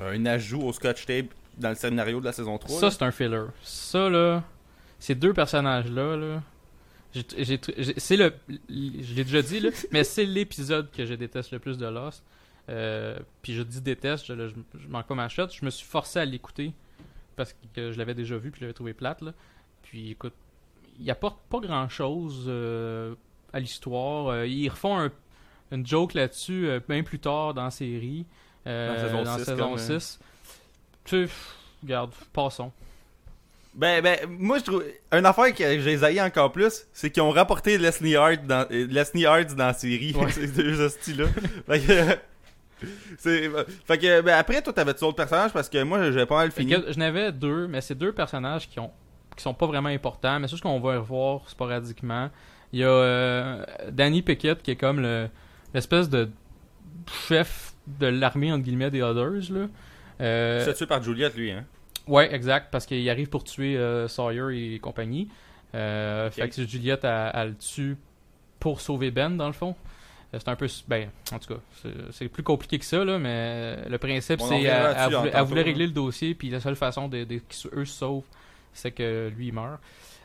un 0.00 0.26
ajout 0.26 0.60
au 0.62 0.72
scotch 0.74 1.06
tape 1.06 1.26
dans 1.56 1.70
le 1.70 1.74
scénario 1.76 2.20
de 2.20 2.26
la 2.26 2.32
saison 2.32 2.58
3. 2.58 2.78
Ça, 2.78 2.86
là. 2.86 2.90
c'est 2.92 3.02
un 3.04 3.10
filler. 3.10 3.44
Ça, 3.62 4.08
là, 4.10 4.42
ces 4.98 5.14
deux 5.14 5.32
personnages-là, 5.32 6.16
là, 6.16 6.34
j'ai- 6.36 6.40
c'est 7.96 8.16
le. 8.16 8.32
Je 8.68 9.14
l'ai 9.14 9.24
déjà 9.24 9.42
dit, 9.42 9.60
là, 9.60 9.70
mais 9.92 10.04
c'est 10.04 10.24
l'épisode 10.26 10.90
que 10.90 11.06
je 11.06 11.14
déteste 11.14 11.50
le 11.52 11.58
plus 11.58 11.78
de 11.78 11.86
Lost. 11.86 12.22
Euh, 12.68 13.18
puis 13.40 13.54
je 13.54 13.62
dis 13.62 13.80
déteste, 13.80 14.26
je, 14.26 14.34
je, 14.48 14.54
je 14.78 14.88
manque 14.88 15.06
pas 15.06 15.14
ma 15.14 15.28
shot. 15.28 15.48
Je 15.50 15.64
me 15.64 15.70
suis 15.70 15.86
forcé 15.86 16.18
à 16.18 16.24
l'écouter 16.24 16.72
parce 17.36 17.54
que 17.74 17.92
je 17.92 17.98
l'avais 17.98 18.14
déjà 18.14 18.36
vu 18.36 18.50
puis 18.50 18.60
je 18.60 18.64
l'avais 18.64 18.74
trouvé 18.74 18.92
plate. 18.92 19.22
Là. 19.22 19.32
Puis 19.82 20.10
écoute, 20.10 20.34
il 21.00 21.10
apporte 21.10 21.38
pas 21.48 21.60
grand 21.60 21.88
chose 21.88 22.50
à 23.52 23.60
l'histoire. 23.60 24.28
Euh, 24.28 24.46
ils 24.46 24.68
refont 24.68 24.98
un, 24.98 25.10
une 25.70 25.86
joke 25.86 26.12
là-dessus 26.14 26.68
euh, 26.68 26.80
bien 26.86 27.02
plus 27.02 27.18
tard 27.20 27.54
dans 27.54 27.64
la 27.64 27.70
série. 27.70 28.26
euh, 28.66 28.88
Dans 28.88 28.94
la 28.94 29.08
saison 29.08 29.22
dans 29.24 29.38
six, 29.38 29.44
saison 29.44 29.64
comme, 29.70 29.78
euh, 29.78 30.00
6. 30.00 30.20
Tu 31.04 31.28
regarde, 31.82 32.10
passons. 32.34 32.70
Ben, 33.78 34.02
ben, 34.02 34.18
moi, 34.28 34.58
je 34.58 34.64
trouve. 34.64 34.84
Une 35.12 35.24
affaire 35.24 35.54
que 35.54 35.78
j'ai 35.78 35.96
zaï 35.98 36.20
encore 36.20 36.50
plus, 36.50 36.86
c'est 36.92 37.10
qu'ils 37.10 37.22
ont 37.22 37.30
rapporté 37.30 37.78
Leslie 37.78 38.16
Hart 38.16 38.44
dans, 38.44 38.66
euh, 38.72 38.86
Leslie 38.90 39.24
Hart 39.24 39.54
dans 39.54 39.66
la 39.68 39.72
série. 39.72 40.12
Ouais. 40.14 40.30
Ces 40.32 40.48
deux 40.48 40.80
hosties-là. 40.80 41.26
fait 41.66 41.80
que. 41.80 42.86
c'est- 43.18 43.50
fait 43.86 43.98
que, 43.98 44.20
ben, 44.20 44.34
après, 44.36 44.60
toi, 44.62 44.72
t'avais-tu 44.72 45.00
d'autres 45.00 45.16
personnages? 45.16 45.52
Parce 45.52 45.68
que 45.68 45.80
moi, 45.84 46.02
j'avais 46.10 46.26
pas 46.26 46.36
mal 46.38 46.50
fini. 46.50 46.74
Je 46.88 46.98
n'avais 46.98 47.30
deux, 47.30 47.68
mais 47.68 47.80
c'est 47.80 47.94
deux 47.94 48.12
personnages 48.12 48.68
qui 48.68 48.80
ont 48.80 48.90
qui 49.36 49.42
sont 49.44 49.54
pas 49.54 49.66
vraiment 49.66 49.88
importants, 49.90 50.40
mais 50.40 50.48
c'est 50.48 50.52
juste 50.52 50.64
qu'on 50.64 50.80
va 50.80 50.98
revoir 50.98 51.48
sporadiquement. 51.48 52.28
Il 52.72 52.80
y 52.80 52.84
a 52.84 52.88
euh, 52.88 53.64
Danny 53.92 54.22
Pickett 54.22 54.60
qui 54.62 54.72
est 54.72 54.76
comme 54.76 54.98
le 55.00 55.28
l'espèce 55.72 56.08
de 56.08 56.28
chef 57.28 57.74
de 57.86 58.06
l'armée 58.08 58.50
entre 58.52 58.64
guillemets 58.64 58.90
des 58.90 59.00
Others 59.00 59.52
là. 59.52 59.66
Euh, 60.20 60.64
C'est 60.64 60.74
tué 60.74 60.86
par 60.86 61.00
Juliette, 61.00 61.36
lui, 61.36 61.52
hein. 61.52 61.64
Ouais, 62.08 62.34
exact, 62.34 62.68
parce 62.70 62.86
qu'il 62.86 63.08
arrive 63.10 63.28
pour 63.28 63.44
tuer 63.44 63.76
euh, 63.76 64.08
Sawyer 64.08 64.74
et 64.74 64.78
compagnie. 64.78 65.28
Euh, 65.74 66.30
Fait 66.30 66.48
que 66.48 66.64
Juliette 66.66 67.04
elle, 67.04 67.30
elle 67.34 67.48
le 67.50 67.54
tue 67.56 67.96
pour 68.58 68.80
sauver 68.80 69.10
Ben 69.10 69.36
dans 69.36 69.46
le 69.46 69.52
fond. 69.52 69.76
Euh, 70.34 70.38
C'est 70.40 70.48
un 70.48 70.56
peu 70.56 70.66
ben 70.88 71.08
en 71.32 71.38
tout 71.38 71.54
cas 71.54 71.60
c'est- 72.12 72.28
plus 72.28 72.42
compliqué 72.42 72.78
que 72.78 72.84
ça 72.84 73.04
là, 73.04 73.18
mais 73.18 73.76
le 73.88 73.96
principe 73.98 74.40
c'est 74.40 74.54
reviendra 74.56 74.78
elle, 74.78 74.82
là-dessus 74.96 75.28
elle 75.32 75.40
en 75.40 75.44
voulait, 75.44 75.62
régler 75.62 75.86
le 75.86 75.92
dossier 75.92 76.34
puis 76.34 76.50
la 76.50 76.60
seule 76.60 76.76
façon 76.76 77.08
de, 77.08 77.24
de 77.24 77.38
qu'eux 77.38 77.84
se 77.84 77.94
sauvent 77.98 78.24
c'est 78.74 78.90
que 78.92 79.30
lui 79.36 79.48
il 79.48 79.52
meurt. 79.54 79.80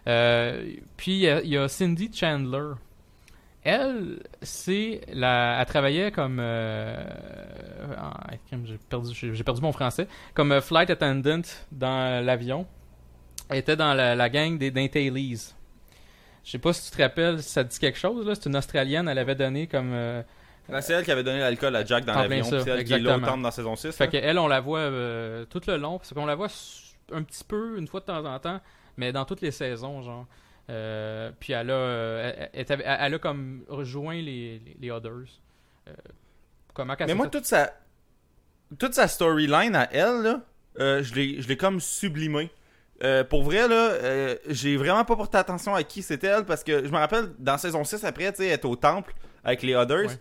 Euh, 0.08 0.66
puis 0.98 1.12
il 1.14 1.20
y, 1.20 1.30
a- 1.30 1.42
il 1.42 1.50
y 1.50 1.58
a 1.58 1.68
Cindy 1.70 2.10
Chandler. 2.14 2.74
Elle, 3.66 4.22
c'est 4.42 5.02
la, 5.14 5.58
elle 5.60 5.66
travaillait 5.66 6.12
comme, 6.12 6.38
euh, 6.42 7.02
ah, 7.98 8.14
j'ai 8.66 8.78
perdu, 8.90 9.14
j'ai 9.14 9.44
perdu 9.44 9.62
mon 9.62 9.72
français, 9.72 10.08
comme 10.34 10.52
euh, 10.52 10.62
flight 10.62 10.90
attendant 10.90 11.42
dans 11.72 12.24
l'avion. 12.26 12.68
Elle 13.50 13.58
était 13.58 13.76
dans 13.76 13.94
la, 13.94 14.16
la 14.16 14.30
gang 14.30 14.58
des 14.58 14.70
d'Intailees. 14.72 15.54
Je 16.44 16.52
sais 16.52 16.60
pas 16.60 16.74
si 16.74 16.90
tu 16.92 16.98
te 16.98 17.02
rappelles, 17.02 17.42
si 17.42 17.50
ça 17.50 17.64
te 17.64 17.70
dit 17.72 17.80
quelque 17.80 17.98
chose 17.98 18.28
là? 18.28 18.36
C'est 18.36 18.48
une 18.50 18.58
Australienne, 18.58 19.08
elle 19.08 19.18
avait 19.18 19.36
donné 19.36 19.68
comme. 19.68 19.92
euh, 19.94 20.22
Ah, 20.72 20.82
C'est 20.82 20.94
elle 20.94 21.06
qui 21.06 21.12
avait 21.12 21.24
donné 21.24 21.40
l'alcool 21.40 21.74
à 21.76 21.86
Jack 21.86 22.04
dans 22.04 22.14
l'avion, 22.16 22.44
c'est 22.44 22.68
elle 22.70 22.84
qui 22.84 23.00
l'autre 23.00 23.38
dans 23.38 23.52
saison 23.52 23.76
6. 23.78 23.92
Fait 23.94 24.06
là. 24.06 24.12
que 24.12 24.18
elle, 24.18 24.40
on 24.40 24.48
la 24.48 24.60
voit 24.60 24.80
euh, 24.80 25.46
tout 25.46 25.62
le 25.68 25.78
long, 25.78 25.98
parce 26.00 26.14
qu'on 26.14 26.26
la 26.26 26.36
voit 26.36 26.50
un 27.14 27.24
petit 27.24 27.44
peu, 27.46 27.78
une 27.78 27.88
fois 27.88 28.02
de 28.02 28.06
temps 28.06 28.26
en 28.26 28.40
temps, 28.40 28.60
mais 28.98 29.14
dans 29.14 29.24
toutes 29.24 29.42
les 29.42 29.52
saisons, 29.52 30.02
genre. 30.02 30.26
Euh, 30.70 31.32
puis 31.40 31.54
elle 31.54 31.70
a, 31.70 31.74
euh, 31.74 32.48
elle, 32.54 33.14
a 33.14 33.20
comme 33.20 33.64
rejoint 33.68 34.16
les, 34.16 34.60
les, 34.60 34.78
les 34.80 34.92
Others. 34.92 35.42
Euh, 35.88 35.94
comment 36.74 36.96
Mais 37.00 37.14
moi, 37.14 37.28
toute 37.28 37.46
sa, 37.46 37.74
toute 38.80 38.94
sa 38.94 39.08
storyline 39.08 39.76
à 39.76 39.90
elle, 39.92 40.22
là, 40.22 40.42
euh, 40.80 41.04
je 41.04 41.14
l'ai 41.48 41.58
comme 41.58 41.80
sublimé. 41.80 42.50
Euh, 43.04 43.24
pour 43.24 43.44
vrai, 43.44 43.68
là, 43.68 43.76
euh, 43.76 44.36
j'ai 44.48 44.78
vraiment 44.78 45.04
pas 45.04 45.16
porté 45.16 45.38
attention 45.38 45.76
à 45.76 45.84
qui 45.84 46.02
c'était 46.02 46.28
elle 46.28 46.46
parce 46.46 46.64
que 46.64 46.86
je 46.86 46.90
me 46.90 46.98
rappelle 46.98 47.32
dans 47.40 47.58
saison 47.58 47.84
6 47.84 48.04
après, 48.06 48.32
tu 48.32 48.44
sais, 48.44 48.48
est 48.48 48.64
au 48.66 48.76
temple 48.76 49.14
avec 49.44 49.62
les 49.64 49.76
Others. 49.76 50.10
Ouais. 50.10 50.20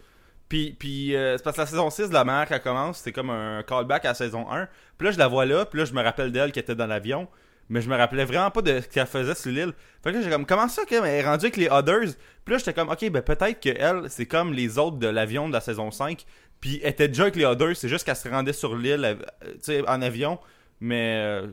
Puis, 0.49 0.77
puis 0.79 1.11
c'est 1.13 1.43
parce 1.43 1.57
que 1.57 1.63
la 1.63 1.67
saison 1.67 1.89
6, 1.89 2.11
la 2.11 2.25
manière 2.25 2.47
qu'elle 2.47 2.61
commence, 2.61 2.99
c'est 2.99 3.13
comme 3.13 3.31
un 3.31 3.63
callback 3.63 4.05
à 4.05 4.09
la 4.09 4.15
saison 4.15 4.51
1. 4.51 4.69
Puis 4.99 5.07
là, 5.07 5.13
je 5.13 5.19
la 5.19 5.29
vois 5.29 5.47
là, 5.47 5.65
puis 5.65 5.79
là, 5.79 5.85
je 5.87 5.95
me 5.95 6.03
rappelle 6.03 6.33
d'elle 6.33 6.53
qui 6.53 6.59
était 6.59 6.75
dans 6.75 6.87
l'avion. 6.87 7.29
Mais 7.73 7.81
je 7.81 7.89
me 7.89 7.97
rappelais 7.97 8.27
vraiment 8.27 8.51
pas 8.51 8.61
de 8.61 8.81
ce 8.83 8.87
qu'elle 8.89 9.07
faisait 9.07 9.35
sur 9.35 9.51
l'île. 9.51 9.73
Fait 10.05 10.13
que 10.13 10.17
là, 10.19 10.23
j'ai 10.23 10.29
comme, 10.29 10.45
comment 10.45 10.69
ça 10.69 10.85
qu'elle 10.85 11.07
est 11.07 11.25
rendue 11.25 11.47
avec 11.47 11.57
les 11.57 11.69
Others? 11.71 12.13
Puis 12.45 12.53
là, 12.53 12.59
j'étais 12.59 12.75
comme, 12.75 12.91
ok, 12.91 13.09
ben 13.11 13.23
peut-être 13.23 13.61
que 13.61 13.71
elle, 13.71 14.11
c'est 14.11 14.27
comme 14.27 14.53
les 14.53 14.77
autres 14.77 14.99
de 14.99 15.07
l'avion 15.07 15.49
de 15.49 15.55
la 15.55 15.63
saison 15.63 15.91
5. 15.91 16.23
Puis 16.61 16.81
elle 16.83 16.91
était 16.91 17.09
déjà 17.09 17.23
avec 17.23 17.37
les 17.37 17.47
Others, 17.47 17.75
c'est 17.77 17.89
juste 17.89 18.05
qu'elle 18.05 18.15
se 18.17 18.29
rendait 18.29 18.53
sur 18.53 18.77
l'île, 18.77 19.03
euh, 19.05 19.15
tu 19.55 19.59
sais, 19.63 19.89
en 19.89 20.03
avion. 20.03 20.39
Mais 20.81 21.15
euh, 21.25 21.47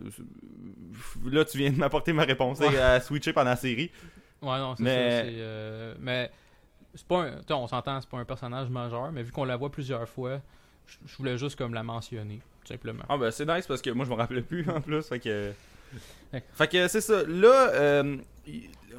là, 1.25 1.45
tu 1.45 1.57
viens 1.57 1.69
de 1.71 1.77
m'apporter 1.77 2.11
ma 2.11 2.23
réponse. 2.25 2.59
Ouais. 2.59 2.77
A 2.77 2.99
switché 2.99 3.31
pendant 3.31 3.51
la 3.51 3.55
série. 3.55 3.89
Ouais, 4.41 4.57
non, 4.57 4.75
c'est 4.75 4.83
Mais- 4.83 5.19
ça. 5.21 5.25
c'est, 5.25 5.33
euh, 5.37 5.95
mais 6.01 6.31
c'est 6.95 7.07
pas 7.07 7.21
un, 7.27 7.39
on 7.51 7.67
s'entend, 7.67 8.01
c'est 8.01 8.09
pas 8.09 8.17
un 8.17 8.25
personnage 8.25 8.67
majeur, 8.69 9.11
mais 9.13 9.23
vu 9.23 9.31
qu'on 9.31 9.45
la 9.45 9.55
voit 9.55 9.71
plusieurs 9.71 10.07
fois, 10.09 10.41
je 10.85 10.95
je 11.05 11.15
voulais 11.17 11.37
juste 11.37 11.55
comme 11.57 11.73
la 11.73 11.83
mentionner, 11.83 12.41
tout 12.65 12.73
simplement. 12.73 13.03
Ah 13.07 13.17
ben 13.17 13.31
c'est 13.31 13.45
nice 13.45 13.67
parce 13.67 13.81
que 13.81 13.89
moi 13.91 14.03
je 14.05 14.09
me 14.09 14.15
rappelais 14.15 14.41
plus 14.41 14.67
en 14.69 14.81
plus. 14.81 15.07
Fait 15.07 15.19
que. 15.19 15.53
Fait 16.53 16.67
que 16.67 16.87
c'est 16.87 17.01
ça. 17.01 17.23
Là, 17.27 17.69
euh, 17.73 18.17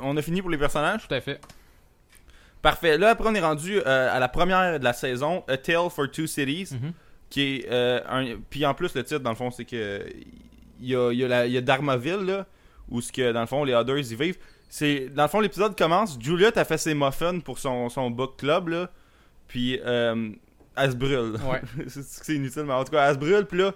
on 0.00 0.16
a 0.16 0.22
fini 0.22 0.40
pour 0.40 0.50
les 0.50 0.58
personnages. 0.58 1.06
Tout 1.06 1.14
à 1.14 1.20
fait. 1.20 1.40
Parfait. 2.62 2.98
Là, 2.98 3.10
après, 3.10 3.28
on 3.28 3.34
est 3.34 3.40
rendu 3.40 3.78
euh, 3.78 4.14
à 4.14 4.18
la 4.18 4.28
première 4.28 4.78
de 4.78 4.84
la 4.84 4.92
saison, 4.92 5.44
A 5.48 5.56
Tale 5.56 5.88
for 5.90 6.10
Two 6.10 6.26
Cities. 6.26 6.74
Mhm. 6.74 6.92
Qui 7.30 7.42
est 7.56 7.68
euh, 7.70 8.00
un. 8.08 8.36
Puis 8.50 8.66
en 8.66 8.74
plus, 8.74 8.92
le 8.94 9.04
titre, 9.04 9.20
dans 9.20 9.30
le 9.30 9.36
fond, 9.36 9.50
c'est 9.50 9.64
que. 9.64 10.04
Il 10.82 10.88
y 10.88 10.96
a, 10.96 11.12
y 11.12 11.24
a, 11.24 11.28
la- 11.28 11.46
y 11.46 11.56
a 11.58 11.60
Dharmaville, 11.60 12.24
là, 12.26 12.46
où 12.88 13.00
ce 13.02 13.12
que, 13.12 13.32
dans 13.32 13.42
le 13.42 13.46
fond, 13.46 13.64
les 13.64 13.74
Others 13.74 13.98
y 13.98 14.14
vivent. 14.14 14.38
C'est, 14.68 15.08
dans 15.10 15.24
le 15.24 15.28
fond, 15.28 15.40
l'épisode 15.40 15.76
commence. 15.76 16.18
Juliette 16.18 16.56
a 16.56 16.64
fait 16.64 16.78
ses 16.78 16.94
muffins 16.94 17.38
pour 17.40 17.58
son, 17.58 17.88
son 17.90 18.10
book 18.10 18.38
club, 18.38 18.68
là. 18.68 18.90
Puis, 19.46 19.78
euh, 19.84 20.30
elle 20.76 20.90
se 20.90 20.96
brûle. 20.96 21.36
Ouais. 21.44 21.60
c'est 21.88 22.34
inutile, 22.34 22.62
mais 22.62 22.72
en 22.72 22.82
tout 22.84 22.92
cas, 22.92 23.08
elle 23.08 23.14
se 23.14 23.18
brûle. 23.18 23.44
Puis 23.44 23.58
là, 23.58 23.74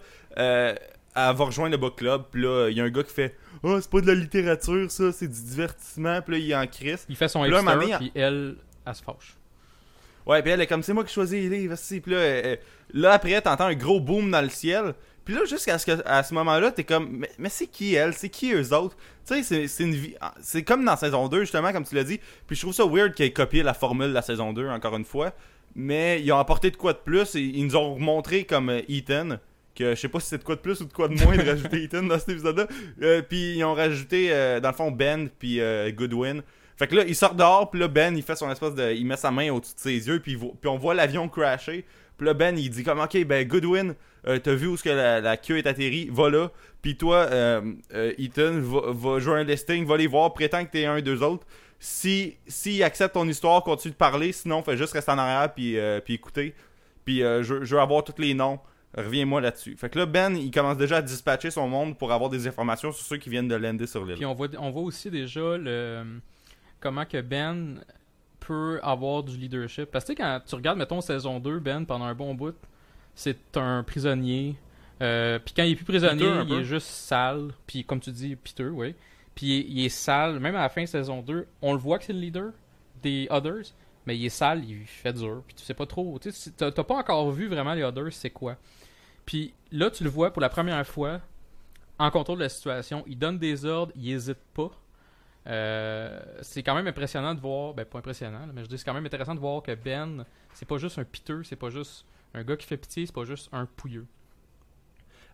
elle 1.16 1.34
va 1.36 1.44
rejoindre 1.44 1.70
le 1.72 1.76
book 1.78 1.96
club. 1.96 2.24
Puis 2.30 2.42
là, 2.42 2.68
il 2.70 2.76
y 2.76 2.80
a 2.80 2.84
un 2.84 2.90
gars 2.90 3.02
qui 3.02 3.12
fait 3.12 3.36
Oh, 3.62 3.78
c'est 3.80 3.90
pas 3.90 4.00
de 4.00 4.06
la 4.06 4.14
littérature, 4.14 4.90
ça, 4.90 5.12
c'est 5.12 5.28
du 5.28 5.40
divertissement. 5.42 6.20
Puis 6.22 6.32
là, 6.34 6.38
il 6.38 6.50
est 6.50 6.54
en 6.56 6.66
crise. 6.66 7.04
Il 7.08 7.16
fait 7.16 7.28
son 7.28 7.44
Là, 7.44 7.58
un 7.58 7.62
moment 7.62 7.80
hipster, 7.80 7.92
donné, 7.98 8.10
puis 8.12 8.20
elle, 8.20 8.56
elle 8.86 8.94
se 8.94 9.02
fâche. 9.02 9.36
Ouais, 10.26 10.42
puis 10.42 10.50
elle 10.52 10.60
est 10.60 10.66
comme 10.66 10.82
c'est 10.82 10.92
moi 10.94 11.04
qui 11.04 11.12
choisis 11.12 11.34
les 11.34 11.48
livres. 11.48 11.76
Puis 12.02 12.12
là, 12.12 12.16
euh, 12.18 12.56
là 12.92 13.12
après, 13.12 13.40
t'entends 13.42 13.66
un 13.66 13.74
gros 13.74 14.00
boom 14.00 14.30
dans 14.30 14.40
le 14.42 14.48
ciel. 14.48 14.94
Puis 15.24 15.34
là, 15.34 15.44
jusqu'à 15.46 15.78
ce, 15.78 15.86
que- 15.86 16.02
à 16.06 16.22
ce 16.22 16.34
moment-là, 16.34 16.70
t'es 16.70 16.84
comme, 16.84 17.08
mais, 17.10 17.30
mais 17.38 17.48
c'est 17.48 17.66
qui 17.66 17.94
elle? 17.94 18.12
C'est 18.12 18.28
qui 18.28 18.52
eux 18.52 18.74
autres 18.74 18.96
Tu 19.26 19.42
sais, 19.42 19.66
c'est- 19.68 19.82
une 19.84 19.94
vie. 19.94 20.14
ah, 20.20 20.34
C'est 20.42 20.62
comme 20.64 20.84
dans 20.84 20.96
saison 20.96 21.28
2, 21.28 21.40
justement, 21.40 21.72
comme 21.72 21.84
tu 21.84 21.94
l'as 21.94 22.04
dit. 22.04 22.20
Puis 22.46 22.56
je 22.56 22.60
trouve 22.62 22.74
ça 22.74 22.84
weird 22.84 23.14
qu'ils 23.14 23.24
aient 23.26 23.32
copié 23.32 23.62
la 23.62 23.72
formule 23.72 24.08
de 24.08 24.12
la 24.12 24.20
saison 24.22 24.52
2, 24.52 24.68
encore 24.68 24.96
une 24.96 25.04
fois. 25.06 25.32
Mais 25.74 26.20
ils 26.22 26.30
ont 26.32 26.38
apporté 26.38 26.70
de 26.70 26.76
quoi 26.76 26.92
de 26.92 26.98
plus 26.98 27.34
et 27.36 27.40
ils 27.40 27.64
nous 27.66 27.76
ont 27.76 27.98
montré 27.98 28.44
comme 28.44 28.68
euh, 28.70 28.82
Ethan. 28.88 29.38
Que 29.74 29.94
je 29.94 30.00
sais 30.00 30.08
pas 30.08 30.20
si 30.20 30.28
c'est 30.28 30.38
de 30.38 30.44
quoi 30.44 30.54
de 30.54 30.60
plus 30.60 30.80
ou 30.80 30.84
de 30.84 30.92
quoi 30.92 31.08
de 31.08 31.14
moins 31.14 31.36
de 31.36 31.42
rajouter 31.42 31.82
Ethan 31.82 32.04
dans 32.04 32.18
cet 32.18 32.28
épisode-là. 32.28 32.68
Euh, 33.02 33.22
puis 33.22 33.56
ils 33.56 33.64
ont 33.64 33.74
rajouté, 33.74 34.28
euh, 34.30 34.60
dans 34.60 34.68
le 34.68 34.74
fond, 34.74 34.92
Ben 34.92 35.28
puis 35.28 35.60
euh, 35.60 35.90
Goodwin. 35.90 36.42
Fait 36.76 36.86
que 36.86 36.94
là, 36.94 37.04
il 37.06 37.14
sort 37.16 37.34
dehors, 37.34 37.70
puis 37.70 37.80
là, 37.80 37.88
Ben, 37.88 38.16
il 38.16 38.22
fait 38.22 38.36
son 38.36 38.50
espèce 38.50 38.74
de. 38.74 38.92
Il 38.92 39.04
met 39.04 39.16
sa 39.16 39.32
main 39.32 39.50
au-dessus 39.50 39.74
de 39.74 39.80
ses 39.80 40.06
yeux, 40.06 40.20
puis, 40.20 40.38
il 40.40 40.68
on 40.68 40.78
voit 40.78 40.94
l'avion 40.94 41.28
crasher. 41.28 41.84
Puis 42.16 42.26
là, 42.26 42.34
Ben, 42.34 42.56
il 42.56 42.70
dit 42.70 42.84
comme, 42.84 43.00
ok, 43.00 43.24
ben, 43.24 43.46
Goodwin, 43.48 43.94
t'as 44.24 44.54
vu 44.54 44.68
où 44.68 44.76
que 44.76 44.88
la, 44.88 45.36
queue 45.36 45.58
est 45.58 45.66
atterrie, 45.66 46.08
va 46.12 46.30
là. 46.30 46.50
Puis 46.80 46.96
toi, 46.96 47.28
Ethan, 47.92 48.60
va, 48.60 49.18
jouer 49.18 49.40
un 49.40 49.44
listing, 49.44 49.84
va 49.86 49.96
les 49.96 50.06
voir, 50.06 50.32
prétend 50.34 50.64
que 50.64 50.70
t'es 50.70 50.84
un 50.84 51.00
d'eux 51.00 51.22
autres. 51.22 51.46
Si, 51.80 52.36
si 52.46 52.82
accepte 52.82 53.14
ton 53.14 53.28
histoire, 53.28 53.62
continue 53.64 53.92
de 53.92 53.98
parler, 53.98 54.30
sinon, 54.30 54.62
fais 54.62 54.76
juste 54.76 54.92
rester 54.92 55.10
en 55.10 55.18
arrière, 55.18 55.52
puis, 55.52 55.76
puis 56.04 56.14
écouter. 56.14 56.54
Puis 57.04 57.18
je, 57.18 57.64
je 57.64 57.74
veux 57.74 57.80
avoir 57.80 58.04
tous 58.04 58.20
les 58.20 58.34
noms. 58.34 58.60
Reviens-moi 58.96 59.40
là-dessus. 59.40 59.76
Fait 59.76 59.88
que 59.90 59.98
là, 59.98 60.06
Ben, 60.06 60.36
il 60.36 60.50
commence 60.50 60.76
déjà 60.76 60.98
à 60.98 61.02
dispatcher 61.02 61.50
son 61.50 61.68
monde 61.68 61.98
pour 61.98 62.12
avoir 62.12 62.30
des 62.30 62.46
informations 62.46 62.92
sur 62.92 63.04
ceux 63.04 63.16
qui 63.16 63.28
viennent 63.28 63.48
de 63.48 63.56
lander 63.56 63.86
sur 63.86 64.04
l'île. 64.04 64.16
Puis 64.16 64.24
on 64.26 64.34
voit, 64.34 64.48
on 64.58 64.70
voit 64.70 64.82
aussi 64.82 65.10
déjà 65.10 65.56
le 65.58 66.20
comment 66.80 67.04
que 67.04 67.20
Ben 67.20 67.80
peut 68.40 68.78
avoir 68.82 69.22
du 69.22 69.36
leadership. 69.36 69.86
Parce 69.90 70.04
que 70.04 70.12
tu 70.12 70.16
sais, 70.16 70.22
quand 70.22 70.40
tu 70.46 70.54
regardes, 70.54 70.78
mettons, 70.78 71.00
saison 71.00 71.40
2, 71.40 71.58
Ben, 71.58 71.84
pendant 71.84 72.04
un 72.04 72.14
bon 72.14 72.34
bout, 72.34 72.54
c'est 73.14 73.56
un 73.56 73.82
prisonnier. 73.82 74.54
Euh, 75.02 75.40
puis 75.44 75.54
quand 75.56 75.64
il 75.64 75.72
est 75.72 75.76
plus 75.76 75.84
prisonnier, 75.84 76.24
Peter, 76.30 76.40
il 76.42 76.48
peu. 76.48 76.60
est 76.60 76.64
juste 76.64 76.86
sale. 76.86 77.50
Puis 77.66 77.84
comme 77.84 78.00
tu 78.00 78.12
dis, 78.12 78.36
Peter, 78.36 78.66
oui. 78.68 78.94
Puis 79.34 79.46
il 79.46 79.52
est, 79.58 79.64
il 79.68 79.84
est 79.86 79.88
sale. 79.88 80.38
Même 80.38 80.54
à 80.54 80.60
la 80.62 80.68
fin 80.68 80.82
de 80.82 80.88
saison 80.88 81.20
2, 81.20 81.48
on 81.62 81.72
le 81.72 81.78
voit 81.78 81.98
que 81.98 82.04
c'est 82.04 82.12
le 82.12 82.20
leader 82.20 82.52
des 83.02 83.26
Others. 83.30 83.72
Mais 84.06 84.16
il 84.16 84.26
est 84.26 84.28
sale, 84.30 84.62
il 84.64 84.84
fait 84.86 85.14
dur. 85.14 85.42
Puis 85.46 85.56
tu 85.56 85.64
sais 85.64 85.74
pas 85.74 85.86
trop. 85.86 86.18
Tu 86.20 86.30
sais, 86.30 86.50
t'as 86.52 86.70
pas 86.70 86.94
encore 86.96 87.30
vu 87.32 87.48
vraiment 87.48 87.74
les 87.74 87.82
Others, 87.82 88.12
c'est 88.12 88.30
quoi. 88.30 88.56
Puis 89.26 89.54
là, 89.72 89.90
tu 89.90 90.04
le 90.04 90.10
vois 90.10 90.32
pour 90.32 90.42
la 90.42 90.48
première 90.48 90.86
fois 90.86 91.20
en 91.98 92.10
contrôle 92.10 92.38
de 92.38 92.44
la 92.44 92.48
situation. 92.48 93.04
Il 93.06 93.18
donne 93.18 93.38
des 93.38 93.64
ordres, 93.64 93.92
il 93.96 94.10
hésite 94.12 94.38
pas. 94.54 94.70
Euh, 95.46 96.20
c'est 96.40 96.62
quand 96.62 96.74
même 96.74 96.86
impressionnant 96.86 97.34
de 97.34 97.40
voir, 97.40 97.74
ben 97.74 97.84
pas 97.84 97.98
impressionnant, 97.98 98.40
là, 98.46 98.52
mais 98.54 98.64
je 98.64 98.68
dis 98.68 98.78
c'est 98.78 98.84
quand 98.84 98.94
même 98.94 99.04
intéressant 99.04 99.34
de 99.34 99.40
voir 99.40 99.62
que 99.62 99.74
Ben, 99.74 100.24
c'est 100.54 100.66
pas 100.66 100.78
juste 100.78 100.98
un 100.98 101.04
piteux, 101.04 101.42
c'est 101.44 101.56
pas 101.56 101.68
juste 101.68 102.06
un 102.32 102.42
gars 102.42 102.56
qui 102.56 102.66
fait 102.66 102.78
pitié, 102.78 103.04
c'est 103.04 103.14
pas 103.14 103.24
juste 103.24 103.50
un 103.52 103.66
pouilleux. 103.66 104.06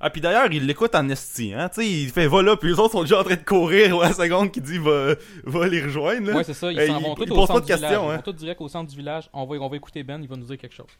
Ah, 0.00 0.08
puis 0.10 0.20
d'ailleurs, 0.22 0.50
il 0.50 0.66
l'écoute 0.66 0.94
en 0.94 1.08
esti, 1.10 1.52
hein. 1.54 1.68
Tu 1.68 1.82
sais, 1.82 1.88
il 1.88 2.08
fait 2.08 2.26
va 2.26 2.42
là, 2.42 2.56
puis 2.56 2.70
les 2.70 2.78
autres 2.80 2.92
sont 2.92 3.02
déjà 3.02 3.20
en 3.20 3.22
train 3.22 3.36
de 3.36 3.44
courir 3.44 3.98
ouais, 3.98 4.06
à 4.06 4.08
la 4.08 4.14
seconde 4.14 4.50
qui 4.50 4.60
dit 4.60 4.78
va, 4.78 5.14
va 5.44 5.68
les 5.68 5.82
rejoindre, 5.82 6.30
là. 6.30 6.36
Ouais, 6.38 6.44
c'est 6.44 6.54
ça, 6.54 6.72
ils 6.72 6.80
Euh, 6.80 6.86
s'en 6.86 7.00
vont 7.00 7.14
tous 7.14 7.30
au 7.30 7.46
centre 7.46 7.60
du 7.60 7.72
village. 7.72 7.92
Ils 7.92 7.94
hein. 7.94 8.16
vont 8.16 8.22
tous 8.22 8.32
direct 8.32 8.60
au 8.62 8.68
centre 8.68 8.90
du 8.90 8.96
village. 8.96 9.28
On 9.32 9.44
va, 9.44 9.56
on 9.56 9.68
va 9.68 9.76
écouter 9.76 10.02
Ben, 10.02 10.20
il 10.22 10.28
va 10.28 10.36
nous 10.36 10.46
dire 10.46 10.58
quelque 10.58 10.74
chose. 10.74 10.90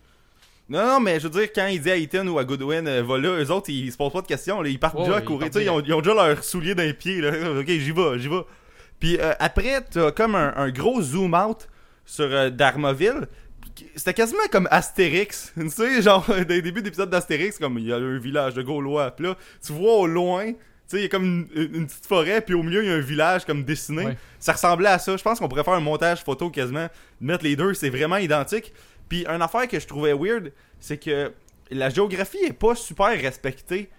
Non, 0.71 0.87
non, 0.87 1.01
mais 1.01 1.19
je 1.19 1.27
veux 1.27 1.31
dire, 1.31 1.53
quand 1.53 1.67
il 1.67 1.81
dit 1.81 1.91
à 1.91 1.97
Ethan 1.97 2.25
ou 2.29 2.39
à 2.39 2.45
Goodwin, 2.45 2.87
euh, 2.87 3.03
va 3.03 3.19
là, 3.19 3.43
eux 3.43 3.51
autres, 3.51 3.71
ils, 3.71 3.91
se 3.91 3.97
posent 3.97 4.13
pas 4.13 4.23
de 4.23 4.29
questions, 4.29 4.63
là, 4.63 4.69
ils 4.69 4.79
partent 4.79 4.95
Ouais, 4.95 5.03
déjà 5.03 5.17
à 5.17 5.21
ils 5.21 5.25
courir. 5.25 5.41
partent 5.41 5.53
Tu 5.53 5.59
sais, 5.59 5.65
ils 5.65 5.71
ont, 5.71 5.81
ils 5.81 5.93
ont 5.93 6.01
déjà 6.01 6.15
leurs 6.15 6.45
souliers 6.45 6.77
dans 6.77 6.85
les 6.85 6.95
pieds, 6.95 7.21
là. 7.21 7.33
Ok, 7.59 7.67
j'y 7.67 7.91
vais, 7.91 8.19
j'y 8.19 8.29
vais. 8.29 8.43
Puis 9.01 9.19
euh, 9.19 9.33
après, 9.41 9.81
t'as 9.91 10.13
comme 10.13 10.37
un, 10.37 10.55
un 10.57 10.71
gros 10.71 11.03
zoom 11.03 11.35
out 11.35 11.69
sur 12.05 12.27
euh, 12.27 12.51
Darmoville. 12.51 13.27
C'était 13.97 14.15
quasiment 14.15 14.47
comme 14.53 14.69
Astérix. 14.71 15.53
Tu 15.59 15.71
sais, 15.71 16.03
genre, 16.03 16.25
des 16.49 16.63
débuts 16.63 16.83
d'épisode 16.83 17.11
d'Astérix, 17.11 17.59
comme 17.59 17.77
il 17.79 17.87
y 17.87 17.93
a 17.93 17.97
un 17.97 18.19
village 18.19 18.55
de 18.55 18.63
Gaulois. 18.63 19.11
Puis 19.11 19.27
là, 19.27 19.37
tu 19.65 19.73
vois 19.73 19.95
au 19.95 20.07
loin, 20.07 20.53
tu 20.53 20.57
sais, 20.87 20.99
il 20.99 21.03
y 21.03 21.07
a 21.07 21.09
comme 21.09 21.25
une, 21.25 21.49
une 21.75 21.87
petite 21.89 22.07
forêt, 22.07 22.43
puis 22.43 22.55
au 22.55 22.63
milieu, 22.63 22.85
il 22.85 22.91
y 22.91 22.93
a 22.93 22.97
un 22.97 23.01
village 23.01 23.45
comme 23.45 23.65
dessiné. 23.65 24.05
Ouais. 24.05 24.17
Ça 24.39 24.53
ressemblait 24.53 24.91
à 24.91 25.01
ça. 25.01 25.17
Je 25.17 25.23
pense 25.23 25.41
qu'on 25.41 25.49
pourrait 25.49 25.65
faire 25.65 25.75
un 25.75 25.81
montage 25.81 26.23
photo 26.23 26.49
quasiment, 26.49 26.87
mettre 27.21 27.43
les 27.43 27.57
deux, 27.57 27.75
c'est 27.75 27.91
vraiment 27.91 28.19
identique. 28.19 28.73
Puis 29.11 29.27
une 29.27 29.43
affaire 29.43 29.69
que 29.69 29.79
je 29.79 29.87
trouvais 29.87 30.15
weird, 30.15 30.51
c'est 30.79 30.97
que 30.97 31.31
la 31.71 31.91
géographie 31.91 32.39
est 32.47 32.55
pas 32.55 32.75
super 32.75 33.09
respectée 33.09 33.91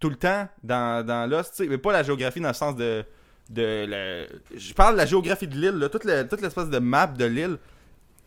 tout 0.00 0.08
le 0.10 0.16
temps 0.16 0.48
dans, 0.64 1.06
dans 1.06 1.30
Lost, 1.30 1.62
mais 1.68 1.78
pas 1.78 1.92
la 1.92 2.02
géographie 2.02 2.40
dans 2.40 2.48
le 2.48 2.54
sens 2.54 2.74
de 2.74 3.04
de 3.50 3.84
la- 3.86 4.26
je 4.58 4.72
parle 4.72 4.94
de 4.94 4.98
la 4.98 5.04
géographie 5.06 5.46
de 5.46 5.54
l'île, 5.54 5.78
là, 5.78 5.90
toute, 5.90 6.04
le- 6.04 6.26
toute 6.26 6.40
l'espèce 6.40 6.70
de 6.70 6.78
map 6.78 7.06
de 7.08 7.26
l'île 7.26 7.58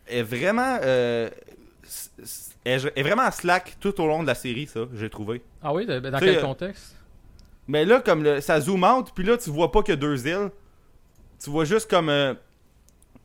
est 0.06 0.22
vraiment 0.22 0.78
euh, 0.82 1.28
est, 2.64 3.02
vraiment 3.02 3.30
slack 3.30 3.76
tout 3.80 4.00
au 4.00 4.06
long 4.06 4.22
de 4.22 4.28
la 4.28 4.34
série, 4.36 4.66
ça, 4.66 4.80
j'ai 4.94 5.10
trouvé. 5.10 5.42
Ah 5.62 5.72
oui, 5.74 5.86
de- 5.86 5.98
dans 5.98 6.18
quel 6.18 6.36
euh, 6.36 6.40
contexte? 6.40 6.94
Mais 7.66 7.84
là, 7.84 8.00
comme 8.00 8.22
le- 8.22 8.40
ça 8.40 8.60
zoom 8.60 8.84
out, 8.84 9.08
puis 9.14 9.24
là, 9.24 9.36
tu 9.36 9.50
vois 9.50 9.72
pas 9.72 9.82
que 9.82 9.92
deux 9.92 10.26
îles. 10.26 10.50
Tu 11.42 11.50
vois 11.50 11.64
juste 11.64 11.90
comme. 11.90 12.08
euh, 12.08 12.34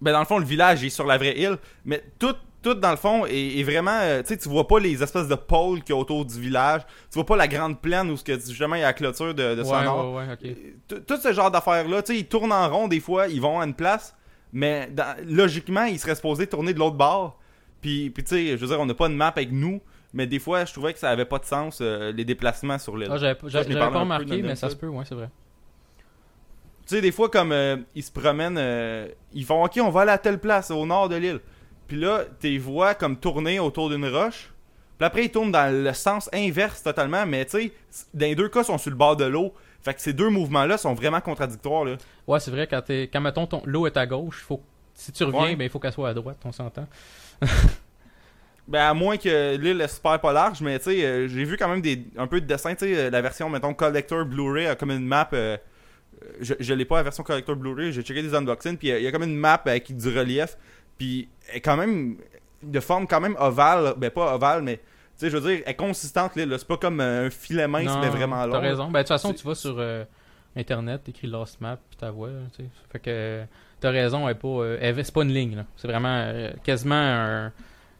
ben, 0.01 0.11
dans 0.13 0.19
le 0.19 0.25
fond, 0.25 0.37
le 0.39 0.45
village 0.45 0.83
est 0.83 0.89
sur 0.89 1.05
la 1.05 1.17
vraie 1.17 1.37
île. 1.37 1.57
Mais 1.85 2.03
tout, 2.19 2.35
tout 2.63 2.73
dans 2.73 2.89
le 2.91 2.97
fond, 2.97 3.25
est, 3.27 3.59
est 3.59 3.63
vraiment. 3.63 3.99
euh, 4.01 4.21
tu 4.21 4.29
sais, 4.29 4.37
tu 4.37 4.49
vois 4.49 4.67
pas 4.67 4.79
les 4.79 5.03
espèces 5.03 5.27
de 5.27 5.35
pôles 5.35 5.83
qu'il 5.83 5.93
y 5.93 5.97
a 5.97 6.01
autour 6.01 6.25
du 6.25 6.39
village. 6.41 6.81
Tu 7.11 7.15
vois 7.15 7.25
pas 7.25 7.35
la 7.35 7.47
grande 7.47 7.79
plaine 7.81 8.09
où 8.09 8.17
ce 8.17 8.23
que, 8.23 8.33
justement 8.39 8.75
il 8.75 8.79
y 8.81 8.83
a 8.83 8.87
la 8.87 8.93
clôture 8.93 9.33
de, 9.35 9.55
de 9.55 9.61
Ouais, 9.61 9.65
Sonore. 9.65 10.13
ouais, 10.13 10.25
ouais, 10.27 10.33
ok. 10.89 11.03
Tout- 11.05 11.17
ce 11.21 11.31
genre 11.33 11.51
d'affaires-là, 11.51 12.01
tu 12.01 12.13
sais, 12.13 12.19
ils 12.19 12.25
tournent 12.27 12.51
en 12.53 12.67
rond 12.69 12.87
des 12.87 12.99
fois, 12.99 13.27
ils 13.27 13.41
vont 13.41 13.59
à 13.59 13.65
une 13.65 13.73
place. 13.75 14.15
Mais 14.51 14.87
dans- 14.91 15.15
logiquement, 15.27 15.83
ils 15.85 15.99
seraient 15.99 16.15
supposés 16.15 16.47
tourner 16.47 16.73
de 16.73 16.79
l'autre 16.79 16.95
bord. 16.97 17.39
Puis, 17.81 18.09
puis 18.11 18.23
tu 18.23 18.29
sais, 18.35 18.45
je 18.51 18.55
veux 18.57 18.67
dire, 18.67 18.79
on 18.79 18.85
n'a 18.85 18.93
pas 18.93 19.09
de 19.09 19.13
map 19.13 19.27
avec 19.27 19.51
nous. 19.51 19.81
Mais 20.15 20.27
des 20.27 20.37
fois, 20.39 20.63
je 20.63 20.71
trouvais 20.71 20.93
que 20.93 20.99
ça 20.99 21.09
avait 21.09 21.25
pas 21.25 21.39
de 21.39 21.45
sens, 21.45 21.79
euh, 21.81 22.11
les 22.11 22.23
déplacements 22.23 22.77
sur 22.77 22.95
l'île. 22.95 23.09
Ah, 23.11 23.17
j'avais 23.17 23.33
pas- 23.33 23.87
remarqué, 23.89 24.43
mais 24.43 24.55
ça 24.55 24.69
se 24.69 24.75
peut, 24.75 24.87
ouais, 24.87 25.03
c'est 25.09 25.15
vrai. 25.15 25.29
Tu 26.85 26.95
sais, 26.95 27.01
des 27.01 27.11
fois, 27.11 27.29
comme 27.29 27.51
euh, 27.51 27.77
ils 27.95 28.03
se 28.03 28.11
promènent, 28.11 28.57
euh, 28.59 29.07
ils 29.33 29.45
font 29.45 29.63
OK, 29.63 29.79
on 29.81 29.89
va 29.89 30.01
aller 30.01 30.11
à 30.11 30.17
telle 30.17 30.37
place, 30.39 30.69
au 30.69 30.85
nord 30.85 31.07
de 31.09 31.15
l'île. 31.15 31.39
Puis 31.93 32.01
là, 32.01 32.23
tu 32.39 32.57
vois 32.57 32.95
comme 32.95 33.17
tourner 33.17 33.59
autour 33.59 33.87
d'une 33.91 34.07
roche. 34.07 34.49
Puis 34.97 35.05
après, 35.05 35.25
ils 35.25 35.29
tournent 35.31 35.51
dans 35.51 35.71
le 35.71 35.93
sens 35.93 36.27
inverse 36.33 36.81
totalement. 36.81 37.23
Mais 37.27 37.45
tu 37.45 37.51
sais, 37.51 37.71
dans 38.15 38.25
les 38.25 38.33
deux 38.33 38.49
cas, 38.49 38.61
ils 38.61 38.65
sont 38.65 38.79
sur 38.79 38.89
le 38.89 38.97
bord 38.97 39.15
de 39.15 39.25
l'eau. 39.25 39.53
Fait 39.83 39.93
que 39.93 40.01
ces 40.01 40.11
deux 40.11 40.29
mouvements-là 40.29 40.79
sont 40.79 40.95
vraiment 40.95 41.21
contradictoires. 41.21 41.85
Là. 41.85 41.97
Ouais, 42.25 42.39
c'est 42.39 42.49
vrai, 42.49 42.65
quand, 42.65 42.81
t'es- 42.81 43.11
quand 43.13 43.21
mettons, 43.21 43.45
ton... 43.45 43.61
l'eau 43.65 43.85
est 43.85 43.95
à 43.95 44.07
gauche, 44.07 44.41
faut... 44.41 44.59
si 44.95 45.11
tu 45.11 45.23
reviens, 45.23 45.41
Ouais. 45.43 45.55
ben, 45.55 45.65
il 45.65 45.69
faut 45.69 45.77
qu'elle 45.77 45.93
soit 45.93 46.09
à 46.09 46.13
droite, 46.15 46.39
on 46.45 46.51
s'entend. 46.51 46.87
Ben, 48.67 48.79
à 48.81 48.93
moins 48.93 49.17
que 49.17 49.55
l'île 49.57 49.81
est 49.81 49.87
super 49.89 50.19
pas 50.21 50.31
large. 50.33 50.61
Mais 50.61 50.79
tu 50.79 50.85
sais, 50.85 51.05
euh, 51.05 51.27
j'ai 51.27 51.43
vu 51.43 51.57
quand 51.57 51.67
même 51.67 51.81
des, 51.81 52.05
un 52.17 52.27
peu 52.27 52.39
de 52.39 52.45
dessin. 52.47 52.73
Tu 52.73 52.85
sais, 52.85 52.97
euh, 52.97 53.09
la 53.09 53.21
version, 53.21 53.49
mettons, 53.49 53.73
Collector 53.73 54.25
Blu-ray 54.25 54.67
a 54.67 54.75
comme 54.75 54.91
une 54.91 55.05
map. 55.05 55.29
euh, 55.33 55.57
je 56.39 56.53
je 56.59 56.73
l'ai 56.73 56.85
pas 56.85 56.95
la 56.95 57.03
version 57.03 57.23
Collector 57.23 57.57
Blu-ray. 57.57 57.91
J'ai 57.91 58.01
checké 58.03 58.23
des 58.23 58.33
unboxings. 58.33 58.77
Puis 58.77 58.87
il 58.87 59.01
y 59.01 59.07
a 59.07 59.11
comme 59.11 59.23
une 59.23 59.35
map 59.35 59.61
avec 59.65 59.95
du 59.95 60.17
relief. 60.17 60.57
Puis 60.97 61.29
elle 61.49 61.57
est 61.57 61.61
quand 61.61 61.77
même 61.77 62.17
de 62.61 62.79
forme 62.79 63.07
quand 63.07 63.19
même 63.21 63.35
ovale. 63.39 63.93
Ben, 63.97 64.09
pas 64.09 64.33
ovale, 64.35 64.61
mais. 64.61 64.77
Tu 64.77 64.83
sais, 65.17 65.29
je 65.29 65.37
veux 65.37 65.47
dire, 65.49 65.61
elle 65.65 65.71
est 65.71 65.75
consistante, 65.75 66.35
là. 66.35 66.57
C'est 66.57 66.67
pas 66.67 66.77
comme 66.77 66.99
euh, 66.99 67.27
un 67.27 67.29
filet 67.29 67.67
mince, 67.67 67.85
Non, 67.85 68.01
mais 68.01 68.09
vraiment 68.09 68.45
long. 68.45 68.53
T'as 68.53 68.59
raison. 68.59 68.85
Ben, 68.85 68.93
de 68.93 68.97
toute 68.99 69.07
façon, 69.09 69.31
tu 69.33 69.45
vas 69.45 69.53
sur 69.53 69.75
euh, 69.77 70.03
Internet, 70.55 71.03
t'écris 71.03 71.27
Lost 71.27 71.61
Map, 71.61 71.77
puis 71.89 71.97
t'as 71.99 72.09
vois, 72.09 72.29
tu 72.55 72.63
sais. 72.63 72.69
Fait 72.91 72.99
que 72.99 73.43
t'as 73.79 73.91
raison, 73.91 74.27
elle 74.27 74.35
est 74.35 74.39
pas, 74.39 74.47
euh, 74.47 74.93
c'est 75.03 75.13
pas 75.13 75.21
une 75.21 75.33
ligne, 75.33 75.55
là. 75.57 75.65
C'est 75.75 75.87
vraiment 75.87 76.15
euh, 76.27 76.51
quasiment 76.63 76.95
un... 76.95 77.51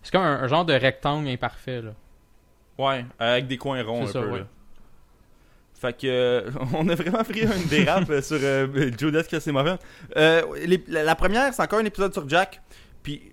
C'est 0.02 0.12
comme 0.12 0.24
un, 0.24 0.42
un 0.42 0.48
genre 0.48 0.66
de 0.66 0.74
rectangle 0.74 1.28
imparfait, 1.30 1.82
là. 1.84 1.92
Ouais, 2.80 3.06
avec 3.20 3.46
des 3.46 3.58
coins 3.58 3.84
ronds 3.84 4.04
un 4.06 4.08
ça, 4.08 4.20
peu. 4.22 4.32
ouais. 4.32 4.40
là. 4.40 4.46
Fait 5.76 5.94
que 5.94 6.08
euh, 6.08 6.50
on 6.74 6.88
a 6.90 6.96
vraiment 6.96 7.24
pris 7.24 7.42
une 7.42 7.68
dérape 7.70 8.06
sur 8.22 8.38
euh, 8.42 8.92
Judas 8.98 9.24
que 9.24 9.40
c'est 9.40 9.52
mauvais. 9.52 9.76
Euh, 10.18 10.42
les- 10.66 10.84
la, 10.88 11.04
la 11.04 11.16
première, 11.16 11.54
c'est 11.54 11.62
encore 11.62 11.80
un 11.80 11.86
épisode 11.86 12.14
sur 12.14 12.28
Jack. 12.28 12.62
Puis 13.04 13.32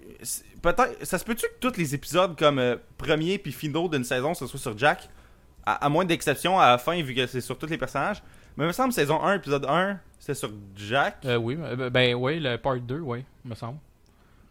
peut-être, 0.62 1.04
ça 1.06 1.18
se 1.18 1.24
peut-tu 1.24 1.46
que 1.46 1.58
tous 1.68 1.76
les 1.78 1.94
épisodes 1.94 2.36
comme 2.36 2.58
euh, 2.58 2.76
premier 2.98 3.38
puis 3.38 3.52
finaux 3.52 3.88
d'une 3.88 4.04
saison 4.04 4.34
ce 4.34 4.46
soit 4.46 4.58
sur 4.60 4.76
Jack, 4.76 5.08
à, 5.64 5.84
à 5.86 5.88
moins 5.88 6.04
d'exceptions 6.04 6.58
à 6.58 6.70
la 6.72 6.78
fin 6.78 7.00
vu 7.02 7.14
que 7.14 7.26
c'est 7.26 7.40
sur 7.40 7.56
tous 7.58 7.66
les 7.66 7.78
personnages. 7.78 8.22
Mais 8.56 8.64
il 8.64 8.66
me 8.66 8.72
semble 8.72 8.92
saison 8.92 9.22
1, 9.22 9.36
épisode 9.36 9.64
1, 9.66 9.98
c'était 10.18 10.34
sur 10.34 10.50
Jack. 10.76 11.18
Euh, 11.24 11.36
oui, 11.36 11.56
euh, 11.60 11.88
ben 11.88 12.14
oui, 12.14 12.40
le 12.40 12.56
part 12.58 12.80
2, 12.80 12.98
oui, 12.98 13.24
me 13.44 13.54
semble. 13.54 13.78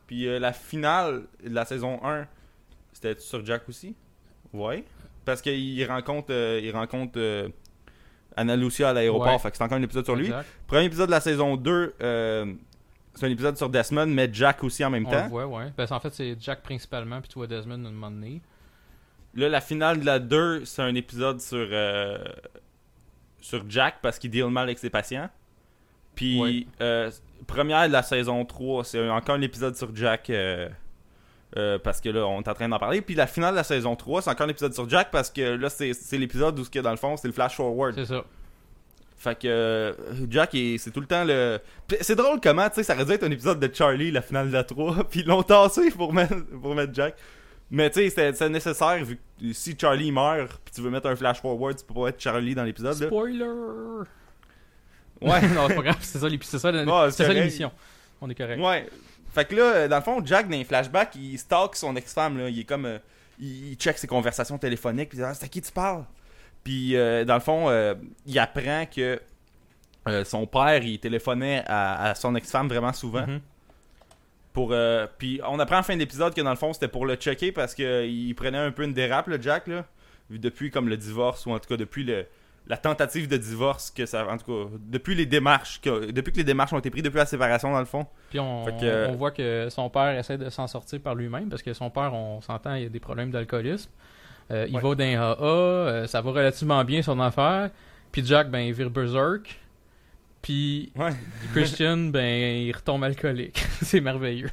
Puis 0.07 0.25
euh, 0.27 0.39
la 0.39 0.53
finale 0.53 1.23
de 1.43 1.53
la 1.53 1.65
saison 1.65 1.99
1, 2.03 2.25
c'était 2.93 3.19
sur 3.19 3.45
Jack 3.45 3.67
aussi? 3.69 3.95
Ouais. 4.53 4.83
Parce 5.25 5.41
qu'il 5.41 5.85
rencontre, 5.85 6.27
euh, 6.31 6.59
il 6.63 6.71
rencontre 6.71 7.51
Anna 8.35 8.55
Lucia 8.55 8.89
à 8.89 8.93
l'aéroport, 8.93 9.27
Ouais. 9.33 9.39
fait 9.39 9.51
que 9.51 9.57
c'est 9.57 9.63
encore 9.63 9.77
un 9.77 9.81
épisode 9.83 10.05
sur 10.05 10.15
lui. 10.15 10.31
Premier 10.65 10.85
épisode 10.85 11.07
de 11.07 11.11
la 11.11 11.19
saison 11.19 11.57
2, 11.57 11.93
euh, 12.01 12.53
c'est 13.19 13.25
un 13.27 13.29
épisode 13.31 13.57
sur 13.57 13.69
Desmond, 13.69 14.07
mais 14.07 14.29
Jack 14.31 14.63
aussi 14.63 14.83
en 14.85 14.89
même 14.89 15.05
On 15.07 15.11
le 15.11 15.15
temps. 15.17 15.27
voit, 15.27 15.45
ouais. 15.47 15.65
Ben, 15.77 15.85
en 15.89 15.99
fait, 15.99 16.13
c'est 16.13 16.35
Jack 16.39 16.61
principalement, 16.63 17.19
puis 17.19 17.29
tu 17.29 17.35
vois 17.35 17.47
Desmond 17.47 17.83
à 17.85 17.87
un 17.87 17.91
moment 17.91 18.11
donné. 18.11 18.41
Là, 19.35 19.49
la 19.49 19.61
finale 19.61 19.99
de 19.99 20.05
la 20.05 20.19
2, 20.19 20.65
c'est 20.65 20.81
un 20.81 20.95
épisode 20.95 21.39
sur, 21.39 21.67
euh, 21.71 22.17
sur 23.41 23.63
Jack 23.69 23.95
parce 24.01 24.17
qu'il 24.17 24.31
deal 24.31 24.47
mal 24.47 24.63
avec 24.63 24.79
ses 24.79 24.89
patients. 24.89 25.29
Puis, 26.15 26.39
Ouais. 26.41 26.67
euh, 26.81 27.11
première 27.45 27.87
de 27.87 27.93
la 27.93 28.01
saison 28.03 28.43
3, 28.45 28.83
c'est 28.83 29.09
encore 29.09 29.35
un 29.35 29.41
épisode 29.41 29.75
sur 29.75 29.95
Jack 29.95 30.29
euh, 30.29 30.69
parce 31.83 32.01
que 32.01 32.09
là, 32.09 32.25
on 32.27 32.41
est 32.41 32.47
en 32.47 32.53
train 32.53 32.67
d'en 32.69 32.79
parler. 32.79 33.01
Puis 33.01 33.15
la 33.15 33.27
finale 33.27 33.51
de 33.51 33.57
la 33.57 33.63
saison 33.63 33.95
3, 33.95 34.23
c'est 34.23 34.29
encore 34.29 34.47
un 34.47 34.49
épisode 34.49 34.73
sur 34.73 34.89
Jack 34.89 35.11
parce 35.11 35.29
que 35.29 35.41
là, 35.55 35.69
c'est 35.69 36.17
l'épisode 36.17 36.57
où, 36.59 36.63
dans 36.81 36.91
le 36.91 36.97
fond, 36.97 37.15
c'est 37.17 37.27
le 37.27 37.33
flash 37.33 37.55
forward. 37.55 37.95
C'est 37.95 38.05
ça. 38.05 38.23
Fait 39.19 39.37
que 39.37 39.47
euh, 39.49 39.93
Jack, 40.29 40.51
c'est 40.77 40.91
tout 40.91 41.01
le 41.01 41.05
temps 41.05 41.25
le. 41.25 41.59
C'est 41.99 42.15
drôle 42.15 42.39
comment, 42.41 42.69
tu 42.69 42.75
sais, 42.75 42.83
ça 42.83 42.95
aurait 42.95 43.03
dû 43.03 43.11
être 43.11 43.23
un 43.23 43.31
épisode 43.31 43.59
de 43.59 43.69
Charlie, 43.73 44.11
la 44.11 44.21
finale 44.21 44.47
de 44.47 44.53
la 44.53 44.63
3, 44.63 45.03
puis 45.11 45.19
ils 45.19 45.25
l'ont 45.25 45.43
tassé 45.43 45.91
pour 45.91 46.13
mettre, 46.13 46.35
pour 46.61 46.73
mettre 46.73 46.93
Jack. 46.93 47.15
Mais 47.69 47.89
tu 47.89 48.09
sais, 48.09 48.33
c'est 48.33 48.49
nécessaire 48.49 49.03
vu 49.03 49.17
que 49.17 49.53
si 49.53 49.75
Charlie 49.79 50.11
meurt, 50.11 50.59
puis 50.63 50.73
tu 50.73 50.81
veux 50.81 50.89
mettre 50.89 51.07
un 51.07 51.15
flash 51.17 51.41
forward, 51.41 51.77
tu 51.77 51.83
peux 51.85 51.93
pas 51.93 52.07
être 52.07 52.19
Charlie 52.19 52.55
dans 52.55 52.63
l'épisode. 52.63 52.97
là. 52.97 53.07
Spoiler! 53.07 53.45
Ouais. 55.21 55.41
non, 55.53 55.67
c'est 55.67 55.75
pas 55.75 55.81
grave, 55.81 55.97
c'est 55.99 56.17
ça, 56.17 56.27
c'est 56.29 56.57
ça, 56.57 56.71
c'est 57.11 57.23
ça 57.25 57.33
l'émission. 57.33 57.71
On 58.21 58.29
est 58.29 58.35
correct. 58.35 58.59
Ouais. 58.61 58.87
Fait 59.33 59.45
que 59.45 59.55
là, 59.55 59.63
euh, 59.63 59.87
dans 59.89 59.97
le 59.97 60.01
fond, 60.01 60.21
Jack, 60.25 60.47
dans 60.49 60.57
les 60.57 60.63
flashbacks, 60.63 61.15
il 61.15 61.37
stalk 61.37 61.75
son 61.75 61.95
ex-femme, 61.95 62.37
là. 62.37 62.49
Il 62.49 62.59
est 62.59 62.63
comme. 62.63 62.85
euh, 62.85 62.97
il, 63.37 63.71
il 63.71 63.75
check 63.75 63.97
ses 63.97 64.07
conversations 64.07 64.57
téléphoniques, 64.57 65.09
puis 65.09 65.17
il 65.17 65.21
dit 65.21 65.27
Ah, 65.27 65.33
c'est 65.33 65.45
à 65.45 65.47
qui 65.49 65.61
tu 65.61 65.71
parles? 65.71 66.05
Puis, 66.63 66.95
euh, 66.95 67.25
dans 67.25 67.35
le 67.35 67.39
fond, 67.39 67.69
euh, 67.69 67.95
il 68.25 68.37
apprend 68.39 68.85
que 68.85 69.19
euh, 70.07 70.23
son 70.23 70.45
père, 70.47 70.83
il 70.83 70.99
téléphonait 70.99 71.63
à, 71.67 72.09
à 72.09 72.15
son 72.15 72.35
ex-femme 72.35 72.67
vraiment 72.67 72.93
souvent. 72.93 73.25
Mhm. 73.27 73.39
Pour, 74.53 74.69
euh, 74.73 75.05
puis 75.17 75.39
on 75.47 75.59
apprend 75.59 75.77
en 75.77 75.83
fin 75.83 75.95
d'épisode 75.95 76.33
que 76.33 76.41
dans 76.41 76.49
le 76.49 76.55
fond 76.55 76.73
c'était 76.73 76.87
pour 76.87 77.05
le 77.05 77.15
checker 77.15 77.51
parce 77.51 77.75
qu'il 77.75 78.33
prenait 78.35 78.57
un 78.57 78.71
peu 78.71 78.83
une 78.83 78.93
dérape 78.93 79.27
le 79.27 79.39
Jack 79.39 79.67
là, 79.67 79.85
depuis 80.31 80.71
comme 80.71 80.89
le 80.89 80.97
divorce 80.97 81.45
ou 81.45 81.51
en 81.51 81.59
tout 81.59 81.69
cas 81.69 81.77
depuis 81.77 82.03
le, 82.03 82.25
la 82.67 82.75
tentative 82.75 83.27
de 83.27 83.37
divorce 83.37 83.91
que 83.91 84.07
ça 84.07 84.27
en 84.27 84.37
tout 84.37 84.45
cas 84.65 84.71
depuis 84.87 85.13
les 85.13 85.27
démarches 85.27 85.79
que, 85.81 86.09
depuis 86.11 86.31
que 86.33 86.37
les 86.37 86.43
démarches 86.43 86.73
ont 86.73 86.79
été 86.79 86.89
prises 86.89 87.03
depuis 87.03 87.17
la 87.17 87.27
séparation 87.27 87.71
dans 87.71 87.79
le 87.79 87.85
fond. 87.85 88.07
Puis 88.31 88.39
on, 88.39 88.65
Fait 88.65 88.77
que- 88.81 89.07
on 89.09 89.15
voit 89.15 89.31
que 89.31 89.67
son 89.69 89.87
père 89.91 90.17
essaie 90.17 90.37
de 90.39 90.49
s'en 90.49 90.65
sortir 90.65 90.99
par 90.99 91.13
lui-même 91.13 91.47
parce 91.47 91.61
que 91.61 91.73
son 91.73 91.91
père, 91.91 92.13
on 92.15 92.41
s'entend, 92.41 92.73
il 92.73 92.87
a 92.87 92.89
des 92.89 92.99
problèmes 92.99 93.29
d'alcoolisme. 93.29 93.91
Euh, 94.51 94.65
il 94.67 94.75
Ouais. 94.75 94.81
va 94.81 94.95
d'un 94.95 95.21
AA, 95.21 95.35
euh, 95.43 96.07
ça 96.07 96.21
va 96.21 96.31
relativement 96.31 96.83
bien 96.83 97.01
son 97.01 97.19
affaire. 97.19 97.69
Puis 98.11 98.25
Jack, 98.25 98.49
ben, 98.49 98.59
il 98.59 98.73
vire 98.73 98.89
berserk. 98.89 99.59
Puis 100.41 100.91
Ouais. 100.95 101.11
Christian, 101.53 101.97
ben, 102.11 102.65
il 102.65 102.71
retombe 102.75 103.03
alcoolique. 103.03 103.63
c'est 103.81 104.01
merveilleux. 104.01 104.49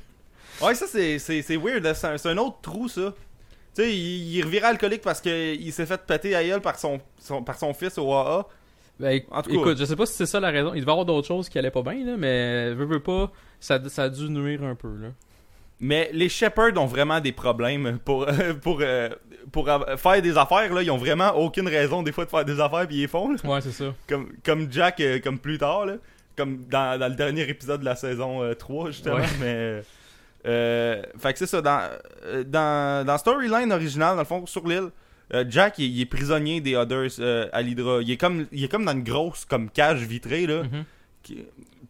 Ouais 0.62 0.74
ça 0.74 0.86
c'est 0.88 1.18
c'est 1.18 1.42
c'est 1.42 1.56
weird 1.58 1.86
c'est 1.94 2.26
un, 2.28 2.38
autre 2.38 2.56
trou 2.62 2.88
ça. 2.88 3.12
Tu 3.74 3.82
sais, 3.82 3.94
il, 3.94 4.36
il 4.36 4.42
revirait 4.42 4.68
alcoolique 4.68 5.02
parce 5.02 5.20
qu'il 5.20 5.70
s'est 5.72 5.84
fait 5.84 6.00
péter 6.06 6.34
à 6.34 6.42
gueule 6.42 6.62
par 6.62 6.78
son, 6.78 6.98
son- 7.18 7.42
par 7.42 7.58
son 7.58 7.74
fils 7.74 7.98
au 7.98 8.10
AA. 8.12 8.46
Ben, 8.98 9.20
En 9.30 9.42
tout 9.42 9.50
cas. 9.50 9.56
écoute, 9.56 9.78
je 9.78 9.84
sais 9.84 9.96
pas 9.96 10.06
si 10.06 10.14
c'est 10.14 10.24
ça 10.24 10.40
la 10.40 10.50
raison. 10.50 10.72
Il 10.72 10.80
devait 10.80 10.86
y 10.88 10.90
avoir 10.90 11.04
d'autres 11.04 11.28
choses 11.28 11.50
qui 11.50 11.58
allaient 11.58 11.70
pas 11.70 11.82
bien, 11.82 12.02
là, 12.06 12.16
mais 12.16 12.72
veux, 12.72 12.86
veux 12.86 13.00
pas, 13.00 13.30
ça, 13.60 13.78
ça 13.90 14.04
a 14.04 14.08
dû 14.08 14.30
nuire 14.30 14.62
un 14.64 14.74
peu, 14.74 14.88
là. 14.96 15.08
Mais 15.78 16.08
les 16.12 16.28
Shepherds 16.28 16.76
ont 16.80 16.86
vraiment 16.86 17.20
des 17.20 17.32
problèmes 17.32 17.98
pour, 18.04 18.26
pour, 18.62 18.78
euh, 18.80 19.10
pour 19.52 19.68
faire 19.98 20.22
des 20.22 20.38
affaires. 20.38 20.72
Là. 20.72 20.82
Ils 20.82 20.90
ont 20.90 20.96
vraiment 20.96 21.30
aucune 21.36 21.68
raison 21.68 22.02
des 22.02 22.12
fois 22.12 22.24
de 22.24 22.30
faire 22.30 22.44
des 22.44 22.58
affaires 22.60 22.86
puis 22.86 22.96
ils 22.96 23.00
les 23.02 23.08
font. 23.08 23.30
là. 23.32 23.36
Ouais, 23.44 23.60
c'est 23.60 23.72
ça. 23.72 23.94
Comme, 24.08 24.32
comme 24.44 24.72
Jack, 24.72 25.00
euh, 25.00 25.18
comme 25.20 25.38
plus 25.38 25.58
tard. 25.58 25.84
Là. 25.86 25.94
Comme 26.36 26.64
dans, 26.70 26.98
dans 26.98 27.08
le 27.08 27.14
dernier 27.14 27.42
épisode 27.48 27.80
de 27.80 27.84
la 27.84 27.96
saison 27.96 28.42
euh, 28.42 28.54
3, 28.54 28.90
justement. 28.90 29.16
Ouais. 29.16 29.22
Mais. 29.40 29.82
Euh, 30.46 31.02
fait 31.18 31.32
que 31.32 31.38
c'est 31.40 31.46
ça. 31.46 31.60
Dans, 31.60 31.80
euh, 32.24 32.44
dans, 32.44 33.04
dans 33.06 33.18
Storyline 33.18 33.72
original, 33.72 34.14
dans 34.14 34.22
le 34.22 34.26
fond, 34.26 34.46
sur 34.46 34.66
l'île, 34.66 34.90
euh, 35.34 35.44
Jack, 35.48 35.78
il, 35.78 35.86
il 35.86 36.00
est 36.02 36.06
prisonnier 36.06 36.60
des 36.60 36.76
Others 36.76 37.10
euh, 37.18 37.48
à 37.52 37.62
l'Hydra. 37.62 37.98
Il, 38.02 38.10
est 38.12 38.16
comme- 38.16 38.46
il 38.52 38.62
est 38.64 38.68
comme 38.68 38.84
dans 38.84 38.92
une 38.92 39.02
grosse 39.02 39.44
comme 39.44 39.68
cage 39.70 40.02
vitrée. 40.04 40.46
Là. 40.46 40.62
Mhm. 40.62 40.84
Qui- 41.22 41.44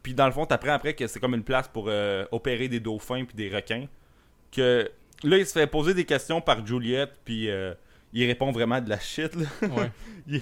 Puis 0.07 0.14
dans 0.14 0.27
le 0.27 0.31
fond, 0.33 0.47
t'apprends 0.47 0.71
après 0.75 0.95
que 0.95 1.09
c'est 1.09 1.19
comme 1.19 1.35
une 1.35 1.42
place 1.42 1.66
pour 1.66 1.87
euh, 1.88 2.25
opérer 2.31 2.69
des 2.69 2.79
dauphins 2.79 3.25
puis 3.25 3.35
des 3.35 3.53
requins. 3.53 3.87
Que 4.53 4.88
là, 5.25 5.37
il 5.37 5.45
se 5.45 5.53
fait 5.53 5.66
poser 5.66 5.95
des 5.95 6.05
questions 6.05 6.40
par 6.40 6.64
Juliette, 6.64 7.11
puis 7.25 7.51
euh, 7.51 7.75
il 8.12 8.25
répond 8.25 8.53
vraiment 8.53 8.81
de 8.81 8.88
la 8.88 9.01
shit. 9.01 9.35
Là. 9.35 9.47
Ouais. 9.62 9.90
il, 10.29 10.40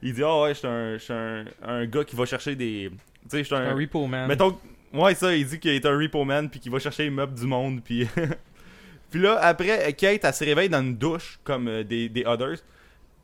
il 0.00 0.14
dit 0.14 0.22
Ah 0.24 0.40
ouais, 0.40 0.54
je 0.54 0.98
suis 1.00 1.12
un, 1.12 1.18
un, 1.18 1.44
un 1.82 1.84
gars 1.84 2.02
qui 2.02 2.16
va 2.16 2.24
chercher 2.24 2.56
des. 2.56 2.90
Tu 3.24 3.28
sais, 3.28 3.38
je 3.40 3.42
suis 3.44 3.54
un. 3.54 3.72
Un 3.72 3.74
repo 3.74 4.06
man. 4.06 4.26
Mettons. 4.26 4.58
Ouais, 4.94 5.14
ça, 5.14 5.36
il 5.36 5.46
dit 5.46 5.58
qu'il 5.60 5.72
est 5.72 5.84
un 5.84 5.98
repo 5.98 6.24
man, 6.24 6.48
puis 6.48 6.58
qu'il 6.58 6.72
va 6.72 6.78
chercher 6.78 7.02
les 7.02 7.10
meubles 7.10 7.34
du 7.38 7.44
monde, 7.44 7.82
puis. 7.84 8.08
puis 9.10 9.20
là, 9.20 9.38
après, 9.42 9.92
Kate, 9.92 10.24
elle 10.24 10.32
se 10.32 10.44
réveille 10.44 10.70
dans 10.70 10.80
une 10.80 10.96
douche, 10.96 11.38
comme 11.44 11.68
euh, 11.68 11.84
des, 11.84 12.08
des 12.08 12.24
others. 12.24 12.56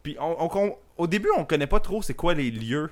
Puis 0.02 0.14
on, 0.20 0.44
on- 0.44 0.50
on- 0.58 0.76
au 0.98 1.06
début, 1.06 1.30
on 1.38 1.46
connaît 1.46 1.66
pas 1.66 1.80
trop 1.80 2.02
c'est 2.02 2.12
quoi 2.12 2.34
les 2.34 2.50
lieux. 2.50 2.90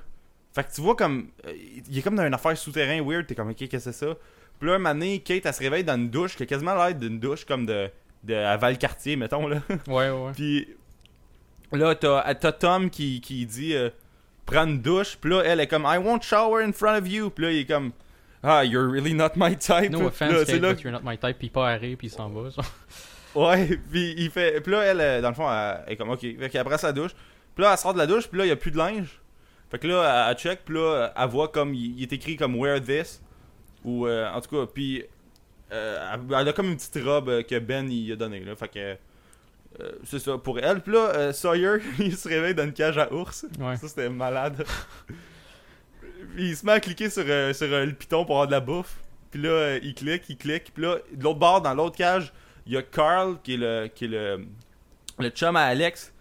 Fait 0.59 0.67
que 0.67 0.75
tu 0.75 0.81
vois 0.81 0.95
comme. 0.95 1.29
euh, 1.45 1.53
il 1.89 1.97
est 1.97 2.01
comme 2.01 2.15
dans 2.15 2.27
une 2.27 2.33
affaire 2.33 2.57
souterrain 2.57 3.01
weird, 3.01 3.25
t'es 3.27 3.35
comme, 3.35 3.49
ok, 3.49 3.55
qu'est-ce 3.55 3.71
que 3.71 3.79
c'est 3.79 3.93
ça? 3.93 4.17
Puis 4.59 4.67
là, 4.67 4.75
un 4.75 4.77
moment 4.77 4.93
donné, 4.93 5.19
Kate, 5.19 5.45
elle 5.45 5.53
se 5.53 5.59
réveille 5.59 5.85
dans 5.85 5.95
une 5.95 6.09
douche 6.09 6.35
qui 6.35 6.43
a 6.43 6.45
quasiment 6.45 6.75
l'air 6.75 6.93
d'une 6.93 7.17
douche 7.17 7.45
comme 7.45 7.65
de. 7.65 7.89
de 8.25 8.33
à 8.33 8.57
Valcartier, 8.57 9.15
mettons, 9.15 9.47
là. 9.47 9.61
Ouais, 9.87 10.09
ouais. 10.09 10.31
Puis 10.33 10.67
là, 11.71 11.95
t'as 11.95 12.35
t'as 12.35 12.51
Tom 12.51 12.89
qui, 12.89 13.21
qui 13.21 13.45
dit 13.45 13.73
euh, 13.73 13.89
prends 14.45 14.65
une 14.65 14.81
douche. 14.81 15.17
Puis 15.21 15.31
là, 15.31 15.43
elle 15.45 15.61
est 15.61 15.67
comme 15.67 15.83
I 15.85 15.97
won't 15.97 16.23
shower 16.23 16.61
in 16.61 16.73
front 16.73 16.97
of 16.97 17.07
you. 17.07 17.29
Puis 17.29 17.45
là, 17.45 17.51
il 17.51 17.59
est 17.59 17.65
comme 17.65 17.93
Ah, 18.43 18.65
you're 18.65 18.91
really 18.91 19.13
not 19.13 19.29
my 19.37 19.55
type. 19.55 19.91
No 19.91 19.99
Puis 19.99 20.07
offense, 20.07 20.31
là, 20.33 20.45
c'est 20.45 20.51
Kate, 20.53 20.61
là 20.61 20.73
but 20.73 20.83
you're 20.83 20.91
not 20.91 21.09
my 21.09 21.17
type, 21.17 21.39
pis 21.39 21.45
il 21.45 21.51
part 21.51 21.67
arrêt, 21.67 21.95
pis 21.95 22.07
il 22.07 22.09
s'en 22.09 22.27
va. 22.27 22.49
genre. 22.49 22.65
Ouais, 23.35 23.79
puis 23.89 24.13
il 24.17 24.29
fait. 24.29 24.59
Puis 24.59 24.73
là, 24.73 24.81
elle, 24.81 24.99
euh, 24.99 25.21
dans 25.21 25.29
le 25.29 25.35
fond, 25.35 25.49
elle, 25.49 25.93
est 25.93 25.95
comme 25.95 26.09
ok. 26.09 26.19
Fait 26.19 26.49
qu'elle 26.49 26.65
prend 26.65 26.77
sa 26.77 26.91
douche. 26.91 27.11
Puis 27.55 27.63
là, 27.63 27.71
elle 27.71 27.77
sort 27.77 27.93
de 27.93 27.99
la 27.99 28.07
douche. 28.07 28.27
Puis 28.27 28.39
là, 28.39 28.45
il 28.45 28.49
y 28.49 28.51
a 28.51 28.57
plus 28.57 28.71
de 28.71 28.77
linge. 28.77 29.21
Fait 29.69 29.79
que 29.79 29.87
là, 29.87 30.29
elle, 30.29 30.37
check. 30.37 30.61
Puis 30.65 30.75
là, 30.75 31.13
elle 31.15 31.29
voit 31.29 31.47
comme 31.49 31.73
il, 31.73 32.01
est 32.01 32.11
écrit 32.13 32.35
comme 32.35 32.55
wear 32.55 32.81
this. 32.81 33.21
Ou 33.85 34.07
euh, 34.07 34.29
en 34.31 34.41
tout 34.41 34.49
cas, 34.49 34.69
puis 34.73 35.03
euh, 35.71 36.15
elle, 36.37 36.47
a 36.47 36.53
comme 36.53 36.67
une 36.67 36.75
petite 36.77 37.03
robe 37.03 37.29
euh, 37.29 37.43
que 37.43 37.59
Ben 37.59 37.89
il 37.89 38.11
a 38.11 38.15
donnée. 38.15 38.41
Là. 38.41 38.55
Fait 38.55 38.67
que. 38.67 38.79
euh, 39.79 39.91
c'est 40.03 40.19
ça 40.19 40.37
pour 40.37 40.59
elle. 40.59 40.81
Puis 40.81 40.93
là, 40.93 41.09
euh, 41.15 41.33
Sawyer, 41.33 41.77
il 41.99 42.17
se 42.17 42.27
réveille 42.27 42.55
dans 42.55 42.63
une 42.63 42.73
cage 42.73 42.97
à 42.97 43.13
ours. 43.13 43.45
Ouais. 43.59 43.77
Ça, 43.77 43.87
c'était 43.87 44.09
malade. 44.09 44.65
Il 46.37 46.55
se 46.55 46.65
met 46.65 46.73
à 46.73 46.79
cliquer 46.79 47.09
sur, 47.09 47.23
sur 47.23 47.67
le 47.67 47.91
piton 47.93 48.23
pour 48.23 48.35
avoir 48.35 48.47
de 48.47 48.51
la 48.51 48.59
bouffe. 48.59 48.97
Puis 49.31 49.41
là, 49.41 49.77
il 49.77 49.93
clique, 49.95 50.23
il 50.29 50.37
clique. 50.37 50.71
Puis 50.73 50.83
là, 50.83 50.97
de 51.11 51.23
l'autre 51.23 51.39
bord, 51.39 51.61
dans 51.61 51.73
l'autre 51.73 51.95
cage, 51.95 52.31
il 52.65 52.73
y 52.73 52.77
a 52.77 52.81
Carl, 52.81 53.37
qui 53.43 53.55
est 53.55 53.57
le, 53.57 53.87
qui 53.93 54.05
est 54.05 54.09
le, 54.09 54.45
le 55.17 55.29
chum 55.29 55.55
à 55.55 55.61
Alex, 55.63 56.13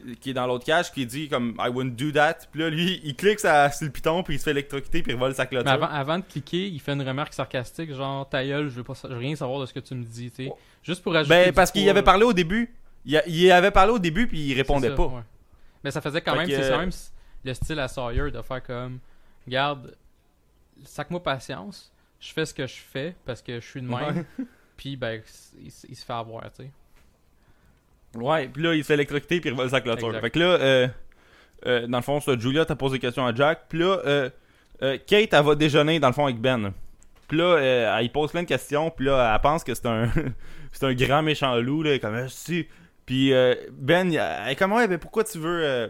qui, 0.00 0.16
qui 0.16 0.30
est 0.30 0.34
dans 0.34 0.46
l'autre 0.46 0.64
cage, 0.64 0.90
qui 0.92 1.04
dit 1.06 1.28
comme 1.28 1.54
I 1.58 1.68
wouldn't 1.68 1.94
do 1.96 2.10
that. 2.12 2.38
Puis 2.50 2.60
là, 2.60 2.70
lui, 2.70 3.00
il 3.04 3.14
clique 3.14 3.40
sur, 3.40 3.50
sur 3.72 3.84
le 3.86 3.90
piton, 3.92 4.22
puis 4.22 4.34
il 4.34 4.38
se 4.38 4.44
fait 4.44 4.50
électrocuter, 4.52 5.02
puis 5.02 5.12
il 5.12 5.18
vole 5.18 5.34
sa 5.34 5.46
clôture. 5.46 5.64
Mais 5.66 5.70
avant, 5.72 5.86
avant 5.88 6.18
de 6.18 6.24
cliquer, 6.24 6.66
il 6.68 6.80
fait 6.80 6.92
une 6.92 7.06
remarque 7.06 7.34
sarcastique, 7.34 7.92
genre 7.92 8.28
ta 8.28 8.44
gueule, 8.44 8.68
je 8.68 8.74
veux, 8.76 8.84
pas, 8.84 8.94
je 9.02 9.08
veux 9.08 9.16
rien 9.18 9.36
savoir 9.36 9.60
de 9.60 9.66
ce 9.66 9.72
que 9.74 9.80
tu 9.80 9.94
me 9.94 10.04
dis, 10.04 10.30
tu 10.30 10.44
sais. 10.44 10.48
Oh. 10.50 10.58
Juste 10.82 11.02
pour 11.02 11.14
ajouter. 11.14 11.34
ben, 11.34 11.52
parce 11.52 11.70
qu'il 11.70 11.88
avait 11.88 12.02
parlé 12.02 12.24
au 12.24 12.32
début. 12.32 12.74
Il, 13.04 13.16
a- 13.16 13.26
il 13.28 13.50
avait 13.52 13.70
parlé 13.70 13.92
au 13.92 13.98
début, 13.98 14.26
puis 14.26 14.40
il 14.40 14.54
répondait 14.54 14.88
ça, 14.88 14.94
pas. 14.94 15.06
ouais. 15.06 15.22
Mais 15.84 15.90
ça 15.90 16.00
faisait 16.00 16.20
quand 16.20 16.32
Fait 16.32 16.38
même, 16.38 16.48
que- 16.48 16.62
c'est 16.62 16.70
quand 16.70 16.78
même 16.78 16.90
le 17.44 17.54
style 17.54 17.78
à 17.80 17.88
Sawyer 17.88 18.30
de 18.30 18.40
faire 18.42 18.62
comme, 18.62 18.98
regarde, 19.46 19.96
sac-moi 20.84 21.22
patience, 21.22 21.92
je 22.20 22.32
fais 22.32 22.46
ce 22.46 22.54
que 22.54 22.66
je 22.66 22.74
fais 22.76 23.14
parce 23.24 23.42
que 23.42 23.60
je 23.60 23.66
suis 23.66 23.82
de 23.82 23.86
même, 23.88 23.98
Ouais. 24.38 24.44
puis 24.76 24.96
ben, 24.96 25.20
il 25.60 25.70
se 25.70 26.04
fait 26.04 26.12
avoir, 26.12 26.42
tu 26.52 26.62
sais. 26.64 26.70
Ouais, 28.14 28.48
puis 28.48 28.62
là, 28.62 28.74
il 28.74 28.82
se 28.82 28.86
fait 28.88 28.94
électrocuter 28.94 29.40
puis 29.40 29.50
il 29.50 29.52
revole 29.52 29.70
sa 29.70 29.80
clôture. 29.80 30.08
Exact. 30.08 30.20
Fait 30.20 30.30
que 30.30 30.38
là, 30.38 30.44
euh, 30.46 30.88
euh, 31.66 31.86
dans 31.86 31.98
le 31.98 32.02
fond, 32.02 32.20
ça, 32.20 32.36
Julia 32.38 32.64
t'a 32.64 32.76
posé 32.76 32.96
des 32.96 33.00
questions 33.00 33.26
à 33.26 33.34
Jack. 33.34 33.62
Puis 33.68 33.78
là, 33.78 33.98
euh, 34.04 34.30
euh, 34.82 34.98
Kate, 35.06 35.32
elle 35.32 35.44
va 35.44 35.54
déjeuner, 35.54 35.98
dans 36.00 36.08
le 36.08 36.12
fond, 36.14 36.24
avec 36.24 36.38
Ben. 36.40 36.72
Puis 37.28 37.38
là, 37.38 37.44
euh, 37.56 37.96
elle 37.96 38.02
lui 38.02 38.08
pose 38.10 38.30
plein 38.32 38.42
de 38.42 38.48
questions. 38.48 38.90
Puis 38.90 39.06
là, 39.06 39.32
elle 39.34 39.40
pense 39.40 39.64
que 39.64 39.74
c'est 39.74 39.86
un 39.86 40.10
c'est 40.72 40.84
un 40.84 40.94
grand 40.94 41.22
méchant 41.22 41.56
loup, 41.56 41.82
là. 41.82 41.98
Comme, 41.98 42.14
Ah, 42.14 42.28
si. 42.28 42.66
Puis 43.06 43.32
euh, 43.32 43.54
Ben, 43.72 44.12
elle 44.12 44.52
est 44.52 44.56
comme, 44.56 44.72
ouais, 44.72 44.86
mais 44.88 44.98
pourquoi 44.98 45.24
tu 45.24 45.38
veux... 45.38 45.60
euh, 45.64 45.88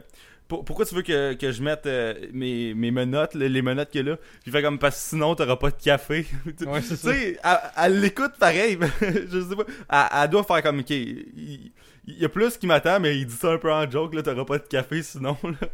pour- 0.49 0.65
pourquoi 0.65 0.85
tu 0.85 0.95
veux 0.95 1.03
que, 1.03 1.33
que 1.35 1.51
je 1.51 1.63
mette 1.63 1.89
mes, 2.33 2.75
mes 2.75 2.91
menottes, 2.91 3.35
là, 3.35 3.49
les 3.49 3.63
menottes 3.63 3.91
qu'il 3.91 4.05
y 4.05 4.09
a 4.09 4.11
là? 4.13 4.17
Puis 4.17 4.27
il 4.47 4.53
fait 4.53 4.63
comme, 4.63 4.79
parce 4.79 4.97
que 4.97 5.09
sinon, 5.11 5.35
t'auras 5.35 5.57
pas 5.57 5.71
de 5.71 5.83
café. 5.83 6.27
Ouais, 6.67 6.81
Tu 6.83 6.95
sais, 6.97 7.39
elle, 7.77 8.01
l'écoute 8.01 8.33
pareil, 8.39 8.79
je 9.01 9.41
sais 9.41 9.57
pas. 9.57 9.65
Elle, 10.13 10.23
elle 10.25 10.31
doit 10.31 10.45
faire 10.45 10.63
comme, 10.63 10.81
ok, 10.81 10.91
il, 10.91 11.73
il 12.07 12.19
y 12.19 12.25
a 12.25 12.29
plus 12.29 12.57
qui 12.57 12.67
m'attend, 12.67 13.01
mais 13.01 13.17
il 13.17 13.27
dit 13.27 13.35
ça 13.35 13.53
un 13.53 13.59
peu 13.59 13.73
en 13.73 13.89
joke, 13.91 14.15
là, 14.15 14.23
t'auras 14.23 14.45
pas 14.45 14.59
de 14.59 14.67
café 14.67 15.03
sinon, 15.03 15.37
là. 15.43 15.69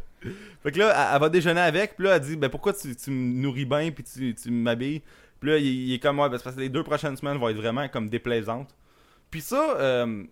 Fait 0.63 0.71
que 0.71 0.79
là, 0.79 1.13
elle, 1.13 1.21
va 1.21 1.29
déjeuner 1.29 1.61
avec, 1.61 1.95
puis 1.95 2.05
là, 2.05 2.17
elle 2.17 2.21
dit, 2.21 2.35
ben 2.35 2.49
pourquoi 2.49 2.73
tu, 2.73 2.93
tu 2.95 3.09
me 3.09 3.41
nourris 3.41 3.65
bien, 3.65 3.91
puis 3.91 4.03
tu, 4.03 4.35
tu 4.35 4.51
m'habilles? 4.51 5.01
Puis 5.39 5.49
là, 5.49 5.57
il, 5.57 5.93
est 5.93 5.99
comme, 5.99 6.19
ouais, 6.19 6.29
parce 6.29 6.43
que 6.43 6.59
les 6.59 6.69
deux 6.69 6.83
prochaines 6.83 7.15
semaines 7.15 7.37
vont 7.37 7.49
être 7.49 7.55
vraiment 7.55 7.87
comme 7.87 8.09
déplaisantes. 8.09 8.75
Puis 9.31 9.41
ça, 9.41 9.77
euh, 9.77 10.23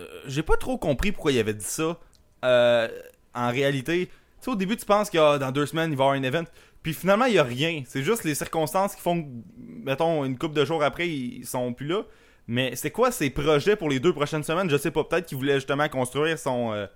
euh, 0.00 0.06
j'ai 0.26 0.42
pas 0.42 0.56
trop 0.56 0.78
compris 0.78 1.12
pourquoi 1.12 1.32
il 1.32 1.38
avait 1.38 1.54
dit 1.54 1.64
ça. 1.64 1.98
Euh, 2.44 2.88
en 3.34 3.50
réalité, 3.50 4.06
tu 4.06 4.12
sais, 4.40 4.50
au 4.50 4.56
début, 4.56 4.76
tu 4.76 4.86
penses 4.86 5.10
que 5.10 5.18
ah, 5.18 5.38
dans 5.38 5.52
deux 5.52 5.66
semaines, 5.66 5.90
il 5.92 5.96
va 5.96 6.04
y 6.04 6.06
avoir 6.06 6.18
un 6.18 6.22
event. 6.22 6.44
Puis 6.82 6.94
finalement, 6.94 7.26
il 7.26 7.34
y 7.34 7.38
a 7.38 7.44
rien. 7.44 7.82
C'est 7.86 8.02
juste 8.02 8.24
les 8.24 8.34
circonstances 8.34 8.94
qui 8.94 9.02
font 9.02 9.28
mettons, 9.56 10.24
une 10.24 10.38
couple 10.38 10.54
de 10.54 10.64
jours 10.64 10.82
après, 10.82 11.08
ils 11.08 11.46
sont 11.46 11.72
plus 11.72 11.86
là. 11.86 12.04
Mais 12.48 12.74
c'est 12.76 12.90
quoi 12.90 13.10
ses 13.10 13.28
projets 13.30 13.76
pour 13.76 13.90
les 13.90 14.00
deux 14.00 14.12
prochaines 14.14 14.42
semaines? 14.42 14.70
Je 14.70 14.76
sais 14.78 14.90
pas. 14.90 15.04
Peut-être 15.04 15.26
qu'il 15.26 15.36
voulait 15.36 15.56
justement 15.56 15.88
construire 15.88 16.38
son, 16.38 16.72
euh, 16.72 16.86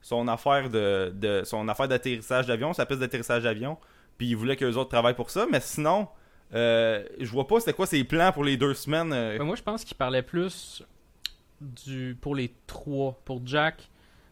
son 0.00 0.28
affaire 0.28 0.70
de, 0.70 1.12
de 1.14 1.42
son 1.44 1.68
affaire 1.68 1.88
d'atterrissage 1.88 2.46
d'avion, 2.46 2.72
sa 2.72 2.86
piste 2.86 3.00
d'atterrissage 3.00 3.42
d'avion. 3.42 3.76
Puis 4.16 4.28
il 4.28 4.36
voulait 4.36 4.56
que 4.56 4.64
les 4.64 4.76
autres 4.76 4.90
travaillent 4.90 5.14
pour 5.16 5.30
ça. 5.30 5.46
Mais 5.50 5.58
sinon, 5.60 6.06
euh, 6.54 7.04
je 7.18 7.30
vois 7.30 7.46
pas 7.46 7.58
c'était 7.58 7.72
quoi 7.72 7.86
ses 7.86 8.04
plans 8.04 8.30
pour 8.32 8.44
les 8.44 8.56
deux 8.56 8.74
semaines. 8.74 9.12
euh. 9.12 9.36
Ben, 9.36 9.44
moi, 9.44 9.56
je 9.56 9.62
pense 9.62 9.84
qu'il 9.84 9.96
parlait 9.96 10.22
plus 10.22 10.84
du 11.60 12.16
pour 12.20 12.34
les 12.34 12.54
trois, 12.66 13.20
pour 13.24 13.42
Jack, 13.44 13.88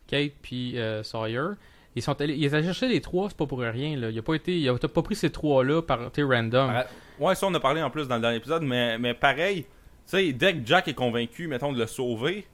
Kate 0.06 0.32
puis 0.40 0.78
euh, 0.78 1.02
Sawyer. 1.02 1.48
Ils 1.96 2.02
sont 2.02 2.20
allés, 2.20 2.36
ils 2.36 2.54
allaient 2.54 2.64
chercher 2.64 2.86
les 2.86 3.00
trois, 3.00 3.28
c'est 3.28 3.36
pas 3.36 3.46
pour 3.46 3.58
rien 3.58 3.96
là. 3.96 4.10
Il 4.10 4.18
a 4.18 4.22
pas 4.22 4.34
été, 4.34 4.56
il 4.56 4.68
a 4.68 4.78
pas 4.78 5.02
pris 5.02 5.16
ces 5.16 5.30
trois 5.30 5.64
là 5.64 5.82
par 5.82 5.98
random. 6.16 6.84
Ouais, 7.18 7.34
ça 7.34 7.46
on 7.48 7.54
a 7.54 7.58
parlé 7.60 7.82
en 7.82 7.90
plus 7.90 8.06
dans 8.06 8.14
le 8.14 8.20
dernier 8.20 8.36
épisode, 8.36 8.62
mais, 8.62 8.98
mais 8.98 9.14
pareil, 9.14 9.66
sais, 10.16 10.32
dès 10.32 10.54
que 10.56 10.66
Jack 10.66 10.88
est 10.88 10.94
convaincu, 10.94 11.46
mettons, 11.48 11.72
de 11.72 11.78
le 11.78 11.86
sauver, 11.86 12.46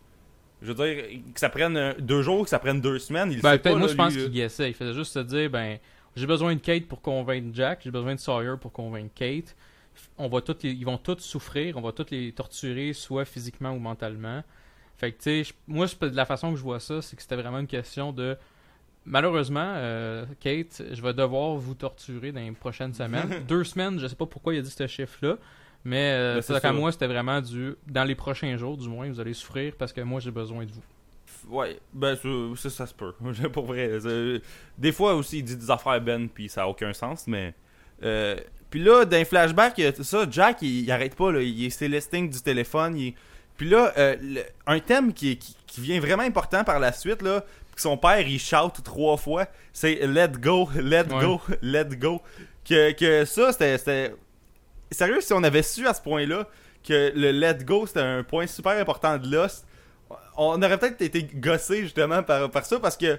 je 0.62 0.72
veux 0.72 0.74
dire, 0.74 1.04
que 1.34 1.40
ça 1.40 1.48
prenne 1.50 1.94
deux 1.98 2.22
jours, 2.22 2.44
que 2.44 2.50
ça 2.50 2.58
prenne 2.58 2.80
deux 2.80 2.98
semaines, 2.98 3.30
il 3.32 3.40
Ben, 3.40 3.52
sait 3.52 3.58
pas, 3.58 3.70
moi 3.70 3.80
là, 3.80 3.86
je 3.88 3.94
pense 3.94 4.14
qu'il 4.14 4.30
guessait. 4.30 4.70
Il 4.70 4.74
faisait 4.74 4.94
juste 4.94 5.12
se 5.12 5.18
dire 5.18 5.50
ben 5.50 5.78
j'ai 6.16 6.26
besoin 6.26 6.54
de 6.54 6.60
Kate 6.60 6.86
pour 6.86 7.00
convaincre 7.02 7.48
Jack, 7.52 7.80
j'ai 7.84 7.90
besoin 7.90 8.14
de 8.14 8.20
Sawyer 8.20 8.54
pour 8.60 8.72
convaincre 8.72 9.12
Kate. 9.14 9.54
On 10.18 10.28
va 10.28 10.40
tous 10.40 10.56
les- 10.62 10.70
ils 10.72 10.84
vont 10.84 10.96
tous 10.98 11.18
souffrir, 11.20 11.76
on 11.76 11.80
va 11.80 11.92
tous 11.92 12.06
les 12.10 12.32
torturer, 12.32 12.92
soit 12.92 13.24
physiquement 13.24 13.72
ou 13.72 13.78
mentalement. 13.78 14.42
Fait 14.96 15.12
que 15.12 15.22
tu 15.22 15.44
sais, 15.44 15.52
moi 15.68 15.86
je- 15.86 16.08
de 16.08 16.16
la 16.16 16.24
façon 16.24 16.50
que 16.52 16.56
je 16.56 16.62
vois 16.62 16.80
ça, 16.80 17.02
c'est 17.02 17.14
que 17.16 17.22
c'était 17.22 17.36
vraiment 17.36 17.58
une 17.58 17.66
question 17.66 18.12
de 18.12 18.36
malheureusement 19.04 19.74
euh, 19.76 20.24
Kate, 20.40 20.82
je 20.92 21.02
vais 21.02 21.12
devoir 21.14 21.56
vous 21.56 21.74
torturer 21.74 22.32
dans 22.32 22.40
les 22.40 22.50
prochaines 22.52 22.94
semaines. 22.94 23.44
Deux 23.48 23.64
semaines, 23.64 23.98
je 23.98 24.06
sais 24.06 24.16
pas 24.16 24.26
pourquoi 24.26 24.54
il 24.54 24.58
a 24.58 24.62
dit 24.62 24.70
ce 24.70 24.86
chiffre 24.86 25.18
là. 25.22 25.36
Mais 25.84 26.12
euh, 26.14 26.34
Ben, 26.36 26.42
ça. 26.60 26.72
moi, 26.72 26.92
c'était 26.92 27.06
vraiment 27.06 27.40
du. 27.40 27.74
Dans 27.86 28.04
les 28.04 28.14
prochains 28.14 28.56
jours, 28.56 28.76
du 28.76 28.88
moins, 28.88 29.08
vous 29.08 29.20
allez 29.20 29.34
souffrir 29.34 29.74
parce 29.78 29.92
que 29.92 30.00
moi, 30.00 30.20
j'ai 30.20 30.30
besoin 30.30 30.64
de 30.64 30.70
vous. 30.72 30.82
Ouais, 31.56 31.78
ben 31.92 32.16
ça, 32.56 32.70
ça, 32.70 32.86
se 32.86 32.94
peut. 32.94 33.12
Pour 33.52 33.66
vrai. 33.66 33.90
Des 34.78 34.92
fois 34.92 35.14
aussi, 35.14 35.38
il 35.38 35.44
dit 35.44 35.56
des 35.56 35.70
affaires 35.70 36.00
Ben, 36.00 36.26
puis 36.28 36.48
ça 36.48 36.62
a 36.62 36.66
aucun 36.66 36.92
sens, 36.94 37.24
mais. 37.26 37.52
euh, 38.02 38.36
puis 38.70 38.82
là, 38.82 39.04
y 39.04 39.84
a 39.86 40.02
ça, 40.02 40.26
Jack, 40.30 40.62
il, 40.62 40.80
il 40.80 40.90
arrête 40.90 41.14
pas, 41.14 41.30
là, 41.30 41.40
il 41.42 41.64
est 41.66 41.70
célesting 41.70 42.28
du 42.30 42.40
téléphone. 42.40 42.96
il- 42.96 43.14
Puis 43.56 43.68
là, 43.68 43.92
euh, 43.98 44.16
le- 44.20 44.42
un 44.66 44.80
thème 44.80 45.12
qui, 45.12 45.36
qui, 45.36 45.54
qui 45.66 45.80
vient 45.82 46.00
vraiment 46.00 46.22
important 46.24 46.64
par 46.64 46.80
la 46.80 46.92
suite, 46.92 47.22
là, 47.22 47.44
que 47.76 47.80
son 47.80 47.96
père, 47.98 48.26
il 48.26 48.40
shout 48.40 48.70
trois 48.82 49.16
fois, 49.16 49.46
c'est 49.72 50.06
Let 50.06 50.28
go, 50.40 50.68
let 50.76 51.12
Ouais. 51.12 51.20
go, 51.24 51.40
let 51.62 51.84
go. 51.96 52.20
Que, 52.64 52.92
que 52.92 53.24
ça, 53.26 53.52
c'était. 53.52 54.14
Sérieux, 54.90 55.20
si 55.20 55.32
on 55.32 55.42
avait 55.42 55.62
su 55.62 55.86
à 55.86 55.94
ce 55.94 56.00
point-là 56.02 56.48
que 56.86 57.12
le 57.14 57.30
let 57.32 57.64
go, 57.64 57.86
c'était 57.86 58.00
un 58.00 58.22
point 58.22 58.46
super 58.46 58.72
important 58.78 59.16
de 59.18 59.28
Lost, 59.34 59.66
on 60.36 60.60
aurait 60.62 60.78
peut-être 60.78 61.00
été 61.02 61.22
gossé 61.24 61.82
justement 61.82 62.22
par, 62.22 62.50
par 62.50 62.64
ça 62.66 62.78
parce 62.78 62.96
que 62.96 63.06
euh, 63.06 63.18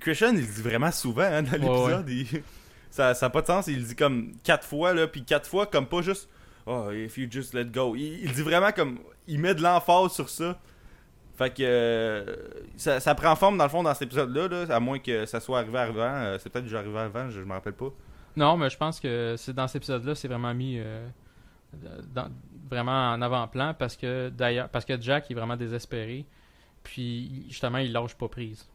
Christian, 0.00 0.32
il 0.34 0.46
dit 0.46 0.62
vraiment 0.62 0.90
souvent 0.90 1.22
hein, 1.22 1.42
dans 1.42 1.52
l'épisode. 1.52 2.08
il- 2.08 2.42
ça 2.90 3.14
n'a 3.20 3.30
pas 3.30 3.42
de 3.42 3.46
sens. 3.46 3.66
Il 3.68 3.76
le 3.76 3.82
dit 3.84 3.94
comme 3.96 4.32
quatre 4.42 4.66
fois, 4.66 4.92
là, 4.94 5.06
puis 5.06 5.22
quatre 5.24 5.48
fois, 5.48 5.66
comme 5.66 5.86
pas 5.86 6.02
juste 6.02 6.28
Oh, 6.66 6.90
if 6.92 7.16
you 7.16 7.26
just 7.30 7.54
let 7.54 7.66
go. 7.66 7.94
Il, 7.96 8.24
il 8.24 8.32
dit 8.32 8.42
vraiment 8.42 8.70
comme. 8.72 8.98
Il 9.28 9.38
met 9.40 9.54
de 9.54 9.62
l'emphase 9.62 10.12
sur 10.12 10.28
ça. 10.28 10.58
Fait 11.38 11.50
que. 11.50 11.62
euh, 11.62 12.36
ça, 12.76 12.98
ça 13.00 13.14
prend 13.14 13.34
forme 13.36 13.56
dans 13.58 13.64
le 13.64 13.70
fond 13.70 13.82
dans 13.82 13.92
cet 13.94 14.02
épisode-là, 14.02 14.48
là, 14.48 14.74
à 14.74 14.80
moins 14.80 14.98
que 14.98 15.24
ça 15.26 15.38
soit 15.40 15.60
arrivé 15.60 15.78
avant. 15.78 16.00
Euh, 16.02 16.38
c'est 16.40 16.50
peut-être 16.50 16.64
déjà 16.66 16.80
arrivé 16.80 16.98
avant, 16.98 17.30
je, 17.30 17.40
je 17.40 17.44
me 17.44 17.52
rappelle 17.52 17.72
pas. 17.74 17.90
Non, 18.36 18.56
mais 18.56 18.70
je 18.70 18.76
pense 18.76 19.00
que 19.00 19.34
c'est 19.36 19.52
dans 19.52 19.66
cet 19.66 19.76
épisode-là, 19.76 20.14
c'est 20.14 20.28
vraiment 20.28 20.54
mis 20.54 20.78
euh, 20.78 21.06
dans- 22.14 22.30
vraiment 22.68 23.12
en 23.12 23.20
avant-plan 23.22 23.74
parce 23.78 23.96
que 23.96 24.28
d'ailleurs, 24.30 24.68
parce 24.68 24.84
que 24.84 25.00
Jack 25.00 25.30
est 25.30 25.34
vraiment 25.34 25.56
désespéré. 25.56 26.24
Puis 26.82 27.44
justement, 27.48 27.78
il 27.78 27.92
lâche 27.92 28.14
pas 28.14 28.28
prise. 28.28 28.66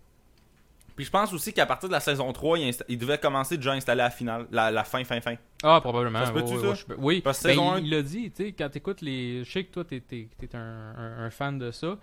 Puis 0.96 1.04
je 1.06 1.12
pense 1.12 1.34
aussi 1.34 1.52
qu'à 1.52 1.66
partir 1.66 1.90
de 1.90 1.94
la 1.94 2.00
saison 2.00 2.32
3, 2.32 2.58
il, 2.88 2.98
devait 2.98 3.18
commencer 3.18 3.58
déjà 3.58 3.74
à 3.74 3.76
installer 3.76 3.98
la 3.98 4.10
finale, 4.10 4.48
la, 4.52 4.72
la 4.72 4.84
fin, 4.86 5.04
fin, 5.04 5.20
fin. 5.20 5.36
Ah, 5.62 5.82
probablement. 5.82 6.20
Ça 6.20 6.28
se 6.28 6.32
peut-tu, 6.32 6.54
oui, 6.54 6.62
ça? 6.62 6.70
oui, 6.70 6.76
je 6.76 6.86
peux- 6.86 6.96
oui. 6.98 7.22
Parce 7.22 7.40
que 7.40 7.48
Ben, 7.48 7.50
saison 7.50 7.78
il- 7.78 7.90
l'a 7.90 8.02
dit, 8.02 8.32
tu 8.32 8.44
sais, 8.46 8.52
quand 8.54 8.70
t'écoutes 8.70 9.02
les. 9.02 9.44
Je 9.44 9.52
sais 9.52 9.64
que 9.66 9.72
toi, 9.74 9.84
t'es, 9.84 10.00
t'es, 10.00 10.30
t'es 10.38 10.56
un, 10.56 10.60
un- 10.98 11.26
un 11.26 11.30
fan 11.32 11.58
de 11.58 11.72
ça. 11.72 11.98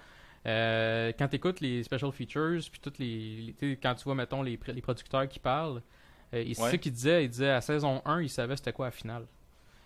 Euh, 0.44 1.12
quand 1.18 1.28
t'écoutes 1.28 1.60
les 1.60 1.82
special 1.84 2.12
features, 2.12 2.58
puis 2.70 2.80
toutes 2.82 2.98
les. 2.98 3.36
les- 3.46 3.52
tu 3.54 3.70
sais, 3.70 3.78
quand 3.82 3.94
tu 3.94 4.04
vois, 4.04 4.14
mettons, 4.14 4.42
les, 4.42 4.58
les 4.66 4.82
producteurs 4.82 5.26
qui 5.28 5.38
parlent, 5.38 5.80
euh, 6.34 6.44
c'est 6.48 6.54
ça 6.54 6.78
qu'il 6.78 6.92
disait. 6.92 7.24
Il 7.24 7.30
disait 7.30 7.50
à 7.50 7.60
saison 7.60 8.02
1, 8.04 8.22
il 8.22 8.28
savait 8.30 8.56
c'était 8.56 8.72
quoi 8.72 8.86
la 8.86 8.92
finale. 8.92 9.24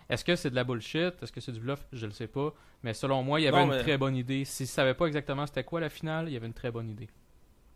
Est-ce 0.09 0.25
que 0.25 0.37
c'est 0.37 0.51
de 0.51 0.55
la 0.55 0.63
bullshit? 0.65 1.15
Est-ce 1.23 1.33
que 1.33 1.41
c'est 1.41 1.51
du 1.53 1.59
bluff? 1.61 1.81
Je 1.93 2.07
le 2.07 2.13
sais 2.13 2.29
pas. 2.29 2.55
Mais 2.85 2.95
selon 2.95 3.23
moi, 3.25 3.41
il 3.41 3.45
y 3.45 3.49
avait 3.49 3.57
Non, 3.59 3.65
une 3.73 3.77
mais- 3.79 3.83
très 3.83 3.99
bonne 3.99 4.15
idée. 4.17 4.45
S'il 4.45 4.67
savait 4.69 4.95
pas 4.95 5.07
exactement 5.07 5.47
c'était 5.47 5.65
quoi 5.65 5.81
la 5.81 5.89
finale, 5.89 6.29
il 6.29 6.35
y 6.35 6.37
avait 6.37 6.47
une 6.47 6.53
très 6.55 6.71
bonne 6.71 6.89
idée. 6.91 7.09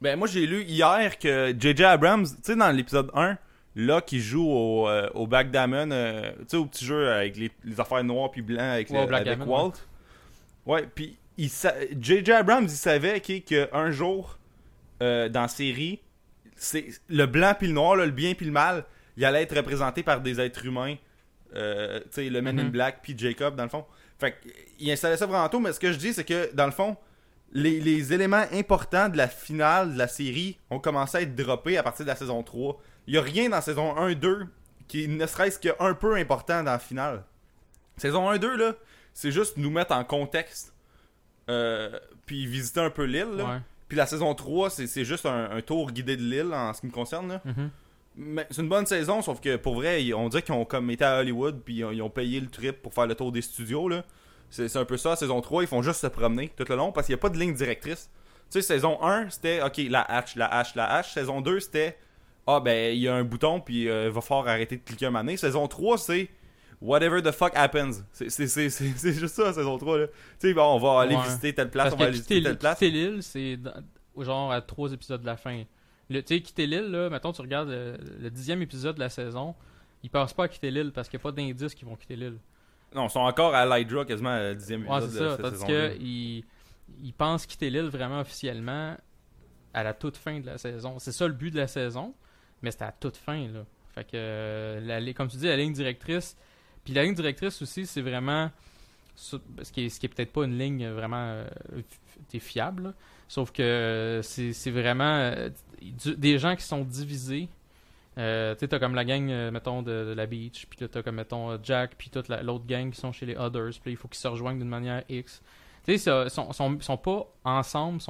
Ben 0.00 0.18
moi 0.18 0.26
j'ai 0.28 0.46
lu 0.46 0.62
hier 0.64 1.18
que 1.18 1.54
J.J. 1.59 1.85
Abrams, 1.85 2.24
tu 2.24 2.33
sais 2.42 2.56
dans 2.56 2.70
l'épisode 2.70 3.11
1, 3.14 3.37
là 3.76 4.00
qui 4.00 4.20
joue 4.20 4.48
au, 4.48 4.88
euh, 4.88 5.11
au 5.14 5.26
backgammon, 5.26 5.90
euh, 5.90 6.30
tu 6.38 6.44
sais 6.48 6.56
au 6.56 6.64
petit 6.64 6.85
jeu 6.87 7.11
avec 7.12 7.37
les, 7.37 7.50
les 7.64 7.78
affaires 7.80 8.02
noires 8.04 8.30
puis 8.30 8.40
blancs 8.40 8.61
avec, 8.61 8.88
Ouais, 8.90 9.06
le- 9.06 9.14
avec 9.14 9.46
Walt. 9.46 9.72
Ouais, 10.64 10.87
puis 10.94 11.18
J.J. 11.37 12.33
Abrams 12.33 12.64
il 12.64 12.70
savait 12.70 13.16
ok, 13.16 13.44
que 13.44 13.68
un 13.74 13.90
jour 13.90 14.38
euh, 15.02 15.28
dans 15.28 15.42
la 15.42 15.48
série, 15.48 16.00
c'est 16.62 16.87
le 17.09 17.25
blanc 17.27 17.55
puis 17.59 17.68
le 17.68 17.73
noir, 17.73 17.96
là, 17.96 18.05
le 18.05 18.12
bien 18.12 18.35
puis 18.35 18.44
le 18.46 18.53
mal, 18.53 18.85
il 19.16 19.25
allait 19.25 19.42
être 19.42 19.57
représenté 19.57 20.03
par 20.03 20.20
des 20.20 20.40
êtres 20.40 20.64
humains. 20.66 20.96
Euh, 21.57 22.01
tu 22.01 22.07
sais 22.11 22.31
le 22.31 22.42
Men 22.42 22.61
in 22.61 22.64
Mhm. 22.64 22.70
Black 22.70 23.01
puis 23.03 23.14
Jacob 23.18 23.57
dans 23.57 23.62
le 23.64 23.68
fond. 23.70 23.85
Fait 24.18 24.37
il 24.79 24.90
installait 24.90 25.16
ça 25.16 25.27
vraiment 25.27 25.49
tôt, 25.49 25.59
mais 25.59 25.73
ce 25.73 25.81
que 25.81 25.90
je 25.92 25.96
dis 25.99 26.12
c'est 26.12 26.25
que 26.25 26.53
dans 26.55 26.66
le 26.66 26.70
fond 26.73 26.96
les, 27.53 27.81
les 27.81 28.12
éléments 28.12 28.44
importants 28.53 29.09
de 29.09 29.16
la 29.16 29.27
finale 29.27 29.94
de 29.94 29.99
la 29.99 30.07
série 30.07 30.59
ont 30.70 30.79
commencé 30.79 31.18
à 31.18 31.23
être 31.23 31.35
droppés 31.35 31.77
à 31.79 31.83
partir 31.83 32.05
de 32.05 32.11
la 32.11 32.14
saison 32.16 32.42
3. 32.44 32.81
Il 33.09 33.14
n'y 33.14 33.18
a 33.18 33.23
rien 33.23 33.49
dans 33.49 33.61
saison 33.61 33.96
1-2 33.96 34.46
qui 34.87 35.09
ne 35.09 35.27
serait-ce 35.27 35.59
qu'un 35.59 35.94
peu 35.94 36.14
important 36.14 36.62
dans 36.62 36.70
la 36.73 36.79
finale. 36.79 37.25
Saison 37.96 38.31
1-2, 38.33 38.55
là, 38.57 38.75
c'est 39.14 39.33
juste 39.33 39.57
nous 39.57 39.70
mettre 39.70 39.92
en 39.92 40.05
contexte. 40.05 40.73
euh, 41.49 41.99
puis 42.27 42.46
visiter 42.46 42.79
un 42.81 42.90
peu 42.90 43.03
l'île. 43.05 43.33
là. 43.37 43.44
Ouais. 43.44 43.59
Puis 43.90 43.96
la 43.96 44.07
saison 44.07 44.33
3, 44.37 44.70
c'est 44.70 45.05
juste 45.05 45.26
un, 45.26 45.50
un 45.50 45.61
tour 45.62 45.90
guidé 45.90 46.16
de 46.16 46.22
l'île 46.22 46.55
en 46.55 46.72
ce 46.72 46.81
qui 46.81 46.87
me 46.87 46.92
concerne. 46.92 47.29
là. 47.29 47.42
Mhm. 47.44 47.70
Mais 48.14 48.46
c'est 48.48 48.62
une 48.62 48.68
bonne 48.68 48.87
saison, 48.87 49.20
sauf 49.20 49.40
que 49.40 49.57
pour 49.57 49.74
vrai, 49.74 50.12
on 50.12 50.29
dirait 50.29 50.42
qu'ils 50.42 50.55
ont 50.55 50.64
comme 50.64 50.88
été 50.90 51.05
à 51.05 51.18
Hollywood, 51.18 51.61
puis 51.64 51.79
ils 51.79 52.03
ont, 52.03 52.09
payé 52.09 52.38
le 52.38 52.46
trip 52.46 52.83
pour 52.83 52.94
faire 52.94 53.09
le 53.09 53.16
tour 53.16 53.33
des 53.33 53.42
studios. 53.42 53.88
là. 53.88 54.05
C'est 54.48 54.68
c'est 54.68 54.79
un 54.79 54.85
peu 54.85 54.96
ça, 54.96 55.16
saison 55.16 55.40
3, 55.40 55.64
ils 55.64 55.66
font 55.66 55.83
juste 55.83 56.00
se 56.03 56.07
promener 56.07 56.53
tout 56.57 56.64
le 56.68 56.76
long 56.76 56.92
parce 56.92 57.07
qu'il 57.07 57.14
n'y 57.16 57.18
a 57.18 57.22
pas 57.22 57.31
de 57.31 57.37
ligne 57.37 57.53
directrice. 57.53 58.09
Tu 58.48 58.61
sais, 58.61 58.62
saison 58.62 59.03
1, 59.03 59.31
c'était 59.31 59.61
OK, 59.61 59.81
la 59.88 60.03
hache, 60.03 60.37
la 60.37 60.46
hache, 60.46 60.76
la 60.76 60.88
hache. 60.92 61.12
Saison 61.12 61.40
2, 61.40 61.59
c'était 61.59 61.98
Ah, 62.46 62.61
ben, 62.61 62.94
il 62.94 63.00
y 63.00 63.09
a 63.09 63.14
un 63.16 63.24
bouton, 63.24 63.61
puis 63.61 63.88
euh, 63.88 64.07
il 64.07 64.12
va 64.12 64.20
falloir 64.20 64.46
arrêter 64.46 64.76
de 64.76 64.83
cliquer 64.83 65.07
un 65.07 65.11
moment 65.11 65.24
donné. 65.24 65.37
Saison 65.37 65.66
3, 65.66 65.98
c'est 65.98 66.29
Whatever 66.80 67.20
the 67.22 67.30
fuck 67.32 67.52
happens. 67.54 68.02
C'est- 68.12 68.30
juste 69.12 69.34
ça, 69.34 69.52
saison 69.52 69.76
3. 69.76 69.98
Là. 69.98 70.06
Tu 70.06 70.12
sais, 70.48 70.54
bon, 70.54 70.62
on 70.62 70.78
va 70.78 71.00
aller 71.02 71.14
Ouais. 71.16 71.22
visiter 71.24 71.54
telle 71.54 71.70
place, 71.70 71.84
Parce 71.90 71.94
on 71.94 71.98
va 71.98 72.04
aller 72.06 72.14
quitter, 72.18 72.34
visiter 72.36 72.48
telle 72.50 72.58
place. 72.58 72.78
quitter 72.78 72.90
l'île, 72.90 73.22
c'est 73.22 73.58
genre 74.18 74.50
à 74.52 74.60
trois 74.62 74.90
épisodes 74.92 75.20
de 75.20 75.26
la 75.26 75.36
fin. 75.36 75.62
Tu 76.10 76.22
sais, 76.26 76.40
quitter 76.40 76.66
l'île, 76.66 76.90
là, 76.90 77.10
mettons, 77.10 77.32
tu 77.32 77.40
regardes 77.42 77.68
le, 77.68 77.96
le 78.20 78.30
dixième 78.30 78.62
épisode 78.62 78.94
de 78.96 79.00
la 79.00 79.08
saison, 79.10 79.54
ils 80.02 80.10
pensent 80.10 80.32
pas 80.32 80.44
à 80.44 80.48
quitter 80.48 80.70
l'île 80.70 80.90
parce 80.92 81.08
qu'il 81.08 81.18
n'y 81.18 81.22
a 81.22 81.24
pas 81.24 81.32
d'indices 81.32 81.74
qui 81.74 81.84
vont 81.84 81.96
quitter 81.96 82.16
l'île. 82.16 82.38
Non, 82.94 83.06
ils 83.06 83.10
sont 83.10 83.20
encore 83.20 83.54
à 83.54 83.64
l'Hydra 83.66 84.04
quasiment 84.04 84.30
à 84.30 84.40
la 84.40 84.54
dixième 84.54 84.86
Ouais, 84.88 84.98
épisode 84.98 85.10
c'est 85.10 85.18
de 85.20 85.24
ça, 85.24 85.30
cette 85.32 85.42
parce 85.42 85.54
saison-là. 85.58 85.88
que 85.90 85.96
ils, 86.00 86.44
pensent 87.16 87.46
quitter 87.46 87.70
l'île 87.70 87.88
vraiment 87.88 88.20
officiellement 88.20 88.96
à 89.72 89.82
la 89.84 89.94
toute 89.94 90.16
fin 90.16 90.40
de 90.40 90.46
la 90.46 90.58
saison. 90.58 90.98
C'est 90.98 91.12
ça 91.12 91.28
le 91.28 91.34
but 91.34 91.50
de 91.52 91.58
la 91.58 91.68
saison, 91.68 92.14
mais 92.62 92.70
c'était 92.72 92.86
à 92.86 92.92
toute 92.92 93.16
fin, 93.16 93.46
là. 93.48 93.64
Fait 93.94 94.04
que, 94.04 94.10
euh, 94.14 94.80
la, 95.00 95.12
comme 95.12 95.28
tu 95.28 95.36
dis, 95.36 95.46
la 95.46 95.56
ligne 95.56 95.72
directrice, 95.72 96.36
puis 96.84 96.94
la 96.94 97.02
ligne 97.04 97.14
directrice 97.14 97.60
aussi, 97.62 97.86
c'est 97.86 98.02
vraiment, 98.02 98.50
ce 99.16 99.36
qui 99.72 99.84
est, 99.84 100.08
peut-être 100.08 100.32
pas 100.32 100.44
une 100.44 100.58
ligne 100.58 100.88
vraiment 100.88 101.24
euh, 101.24 101.46
fiable, 102.38 102.94
sauf 103.28 103.52
que 103.52 103.62
euh, 103.62 104.22
c'est 104.22 104.70
vraiment 104.70 105.04
euh, 105.04 105.50
des 106.16 106.38
gens 106.38 106.56
qui 106.56 106.64
sont 106.64 106.82
divisés. 106.82 107.48
Euh, 108.18 108.54
tu 108.54 108.60
sais, 108.60 108.68
t'as 108.68 108.78
comme 108.78 108.94
la 108.94 109.04
gang, 109.04 109.50
mettons, 109.50 109.82
de, 109.82 110.12
la 110.16 110.26
beach, 110.26 110.66
puis 110.68 110.78
là, 110.80 110.88
t'as 110.88 111.02
comme, 111.02 111.16
mettons, 111.16 111.58
Jack, 111.62 111.94
puis 111.96 112.10
toute 112.10 112.28
la- 112.28 112.42
l'autre 112.42 112.66
gang 112.66 112.90
qui 112.90 113.00
sont 113.00 113.12
chez 113.12 113.26
les 113.26 113.36
Others, 113.36 113.78
puis 113.82 113.92
il 113.92 113.96
faut 113.96 114.08
qu'ils 114.08 114.18
se 114.18 114.28
rejoignent 114.28 114.58
d'une 114.58 114.68
manière 114.68 115.04
X. 115.08 115.42
Tu 115.84 115.96
sais, 115.96 116.10
ils 116.26 116.30
sont, 116.30 116.52
sont, 116.80 116.96
pas 116.96 117.26
ensemble, 117.44 118.00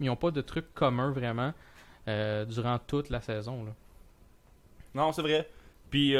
ils 0.00 0.10
ont 0.10 0.16
pas 0.16 0.30
de 0.30 0.40
trucs 0.40 0.72
communs 0.74 1.10
vraiment 1.10 1.52
durant 2.06 2.78
toute 2.86 3.10
la 3.10 3.20
saison. 3.20 3.66
Non, 4.94 5.12
c'est 5.12 5.22
vrai. 5.22 5.48
Puis, 5.90 6.14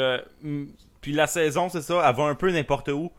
puis 1.01 1.11
la 1.13 1.27
saison, 1.27 1.69
c'est 1.69 1.81
ça, 1.81 2.03
elle 2.07 2.15
va 2.15 2.23
un 2.23 2.35
peu 2.35 2.51
n'importe 2.51 2.89
où. 2.89 3.11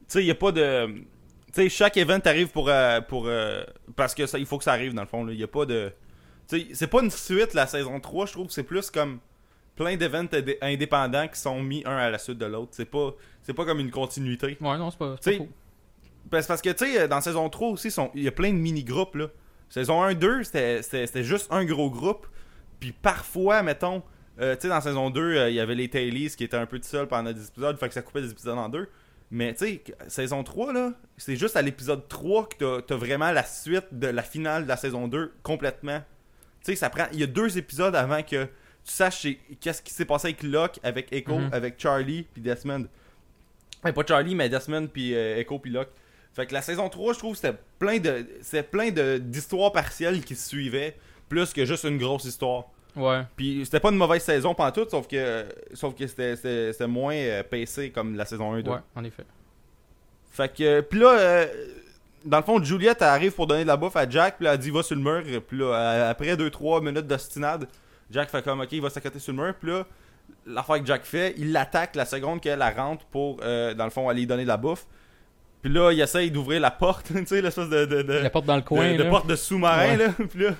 Tu 0.00 0.04
sais, 0.08 0.22
il 0.22 0.24
n'y 0.26 0.30
a 0.30 0.34
pas 0.36 0.52
de. 0.52 0.86
Tu 0.86 1.52
sais, 1.52 1.68
chaque 1.68 1.96
event 1.96 2.20
arrive 2.24 2.48
pour. 2.48 2.68
euh, 2.68 3.00
pour 3.00 3.26
euh, 3.26 3.62
parce 3.96 4.14
que 4.14 4.26
ça, 4.26 4.38
il 4.38 4.46
faut 4.46 4.58
que 4.58 4.64
ça 4.64 4.72
arrive, 4.72 4.94
dans 4.94 5.02
le 5.02 5.08
fond. 5.08 5.26
Il 5.28 5.36
n'y 5.36 5.42
a 5.42 5.48
pas 5.48 5.66
de. 5.66 5.92
Tu 6.48 6.60
sais, 6.60 6.66
c'est 6.74 6.86
pas 6.86 7.02
une 7.02 7.10
suite, 7.10 7.54
la 7.54 7.66
saison 7.66 7.98
3. 8.00 8.26
Je 8.26 8.32
trouve 8.32 8.50
c'est 8.50 8.62
plus 8.62 8.90
comme 8.90 9.18
plein 9.74 9.96
d'événements 9.96 10.28
indé- 10.32 10.58
indépendants 10.62 11.28
qui 11.28 11.38
sont 11.40 11.60
mis 11.62 11.82
un 11.84 11.96
à 11.96 12.08
la 12.10 12.18
suite 12.18 12.38
de 12.38 12.46
l'autre. 12.46 12.70
C'est 12.72 12.84
pas, 12.90 13.12
c'est 13.42 13.52
pas 13.54 13.64
comme 13.64 13.80
une 13.80 13.90
continuité. 13.90 14.56
Ouais, 14.60 14.78
non, 14.78 14.90
c'est 14.90 14.98
pas, 14.98 15.16
c'est 15.20 15.30
Tu 15.30 15.36
sais, 15.36 15.38
pas 15.38 15.44
faux. 15.44 15.50
Ben, 16.30 16.42
c'est 16.42 16.48
parce 16.48 16.62
que, 16.62 16.70
tu 16.70 16.86
sais, 16.86 17.08
dans 17.08 17.20
saison 17.20 17.48
3 17.50 17.68
aussi, 17.68 17.88
il 18.14 18.22
y 18.22 18.28
a 18.28 18.32
plein 18.32 18.50
de 18.52 18.56
mini-groupes, 18.58 19.16
là. 19.16 19.26
Saison 19.68 20.02
1, 20.02 20.14
2, 20.14 20.44
c'était 20.44 20.82
c'était- 20.82 21.06
c'était 21.06 21.24
juste 21.24 21.48
un 21.50 21.64
gros 21.64 21.90
groupe. 21.90 22.26
Puis 22.80 22.92
parfois, 22.92 23.62
mettons, 23.62 24.02
euh, 24.40 24.54
tu 24.54 24.62
sais, 24.62 24.68
dans 24.68 24.80
saison 24.80 25.10
2, 25.10 25.20
euh, 25.20 25.48
il 25.50 25.54
y 25.56 25.60
avait 25.60 25.74
les 25.74 25.88
Tailies 25.88 26.30
qui 26.36 26.44
étaient 26.44 26.56
un 26.56 26.66
peu 26.66 26.78
tout 26.78 26.86
seuls 26.86 27.08
pendant 27.08 27.32
des 27.32 27.46
épisodes, 27.46 27.78
fait 27.78 27.88
que 27.88 27.94
ça 27.94 28.02
coupait 28.02 28.22
des 28.22 28.30
épisodes 28.30 28.58
en 28.58 28.68
deux. 28.68 28.88
Mais, 29.30 29.54
tu 29.54 29.66
sais, 29.66 29.82
saison 30.08 30.44
3, 30.44 30.72
là, 30.72 30.92
c'est 31.16 31.36
juste 31.36 31.56
à 31.56 31.62
l'épisode 31.62 32.06
3 32.08 32.48
que 32.48 32.56
t'as- 32.58 32.82
t'as 32.82 32.96
vraiment 32.96 33.32
la 33.32 33.44
suite 33.44 33.86
de 33.92 34.06
la 34.06 34.22
finale 34.22 34.64
de 34.64 34.68
la 34.68 34.76
saison 34.76 35.08
2 35.08 35.32
complètement. 35.42 36.00
Tu 36.64 36.72
sais, 36.72 36.76
ça 36.76 36.90
prend... 36.90 37.06
Il 37.12 37.18
y 37.20 37.22
a 37.24 37.26
deux 37.26 37.58
épisodes 37.58 37.94
avant 37.96 38.22
que 38.22 38.44
tu 38.44 38.92
saches 38.92 39.26
qu'est-ce 39.60 39.82
qui 39.82 39.92
s'est 39.92 40.04
passé 40.04 40.28
avec 40.28 40.42
Locke, 40.44 40.78
avec 40.84 41.12
Echo, 41.12 41.38
Mhm. 41.38 41.50
avec 41.52 41.74
Charlie, 41.80 42.22
puis 42.32 42.40
Desmond. 42.40 42.86
Ouais, 43.84 43.92
pas 43.92 44.02
Charlie, 44.06 44.34
mais 44.36 44.48
Desmond, 44.48 44.86
puis 44.86 45.14
euh, 45.14 45.38
Echo, 45.38 45.58
puis 45.58 45.70
Locke. 45.72 45.90
Fait 46.34 46.46
que 46.46 46.52
la 46.54 46.62
saison 46.62 46.88
3, 46.88 47.14
je 47.14 47.18
trouve, 47.18 47.34
c'était 47.34 47.56
plein 47.78 47.98
de 47.98 48.26
c'était 48.42 48.62
plein 48.62 48.90
d'histoires 49.18 49.72
partielles 49.72 50.22
qui 50.24 50.36
se 50.36 50.48
suivaient, 50.50 50.96
plus 51.28 51.52
que 51.52 51.64
juste 51.64 51.84
une 51.84 51.98
grosse 51.98 52.24
histoire. 52.26 52.66
Ouais. 52.96 53.22
Puis 53.36 53.60
c'était 53.64 53.78
pas 53.80 53.90
une 53.90 53.96
mauvaise 53.98 54.22
saison 54.22 54.54
pantoute, 54.54 54.90
sauf 54.90 55.06
que 55.06 55.44
sauf 55.74 55.94
que 55.94 56.06
c'était- 56.06 56.34
c'était 56.36 56.72
c'était 56.72 56.86
moins 56.86 57.14
euh, 57.14 57.42
pacé 57.42 57.90
comme 57.90 58.16
la 58.16 58.24
saison 58.24 58.52
1 58.54 58.58
et 58.58 58.62
2. 58.62 58.70
Ouais, 58.70 58.78
en 58.94 59.04
effet. 59.04 59.24
Fait 60.30 60.52
que, 60.54 60.80
puis 60.80 60.98
là, 61.00 61.12
euh, 61.18 61.46
dans 62.24 62.38
le 62.38 62.42
fond, 62.42 62.62
Juliette 62.62 62.98
elle 63.00 63.08
arrive 63.08 63.32
pour 63.32 63.46
donner 63.46 63.62
de 63.62 63.68
la 63.68 63.76
bouffe 63.76 63.96
à 63.96 64.08
Jack, 64.08 64.36
puis 64.36 64.44
là, 64.44 64.54
elle 64.54 64.58
dit 64.58 64.70
va 64.70 64.82
sur 64.82 64.96
le 64.96 65.02
mur, 65.02 65.22
puis 65.46 65.58
là, 65.58 65.64
euh, 65.66 66.10
après 66.10 66.36
2-3 66.36 66.80
minutes 66.82 67.06
d'ostinade, 67.06 67.68
Jack 68.10 68.28
fait 68.30 68.42
comme 68.42 68.60
ok, 68.60 68.68
il 68.72 68.82
va 68.82 68.90
s'accoter 68.90 69.18
sur 69.18 69.32
le 69.32 69.42
mur, 69.42 69.54
puis 69.60 69.70
là, 69.70 69.84
l'affaire 70.46 70.80
que 70.80 70.86
Jack 70.86 71.04
fait, 71.04 71.34
il 71.38 71.52
l'attaque 71.52 71.94
la 71.96 72.04
seconde 72.04 72.40
qu'elle 72.40 72.58
la 72.58 72.70
rentre 72.70 73.04
pour, 73.06 73.38
euh, 73.42 73.74
dans 73.74 73.84
le 73.84 73.90
fond, 73.90 74.08
aller 74.08 74.20
lui 74.20 74.26
donner 74.26 74.42
de 74.42 74.48
la 74.48 74.56
bouffe. 74.56 74.86
Puis 75.62 75.72
là, 75.72 75.90
il 75.92 76.00
essaye 76.00 76.30
d'ouvrir 76.30 76.60
la 76.60 76.70
porte, 76.70 77.06
tu 77.14 77.26
sais, 77.26 77.40
l'espèce 77.40 77.68
de, 77.68 77.84
de, 77.86 78.02
de, 78.02 78.12
La 78.14 78.30
porte 78.30 78.46
dans 78.46 78.56
le 78.56 78.62
coin, 78.62 78.94
de, 78.94 79.04
porte 79.04 79.26
de 79.26 79.36
sous-marin, 79.36 79.96
Ouais. 79.96 80.06
là. 80.06 80.12
Puis 80.28 80.42
là, 80.44 80.50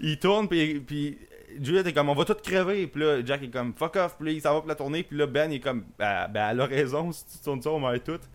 il 0.00 0.18
tourne, 0.18 0.48
puis, 0.48 0.80
puis 0.80 1.18
Juliette 1.62 1.86
est 1.86 1.92
comme, 1.92 2.08
on 2.08 2.14
va 2.14 2.24
tous 2.24 2.34
crever. 2.34 2.86
Puis 2.86 3.00
là, 3.02 3.24
Jack 3.24 3.42
est 3.42 3.48
comme, 3.50 3.74
fuck 3.74 3.96
off. 3.96 4.16
Puis 4.18 4.26
là, 4.26 4.32
il 4.32 4.40
s'en 4.40 4.54
va 4.54 4.60
pour 4.60 4.68
la 4.68 4.74
tournée. 4.74 5.02
Puis 5.02 5.16
là, 5.16 5.26
Ben 5.26 5.50
est 5.52 5.60
comme, 5.60 5.84
ben, 5.98 6.28
ben, 6.28 6.50
elle 6.50 6.60
a 6.60 6.66
raison, 6.66 7.12
si 7.12 7.24
tu 7.26 7.38
tournes 7.44 7.62
ça, 7.62 7.70
on 7.70 7.80
meurt 7.80 8.02
toutes. 8.04 8.28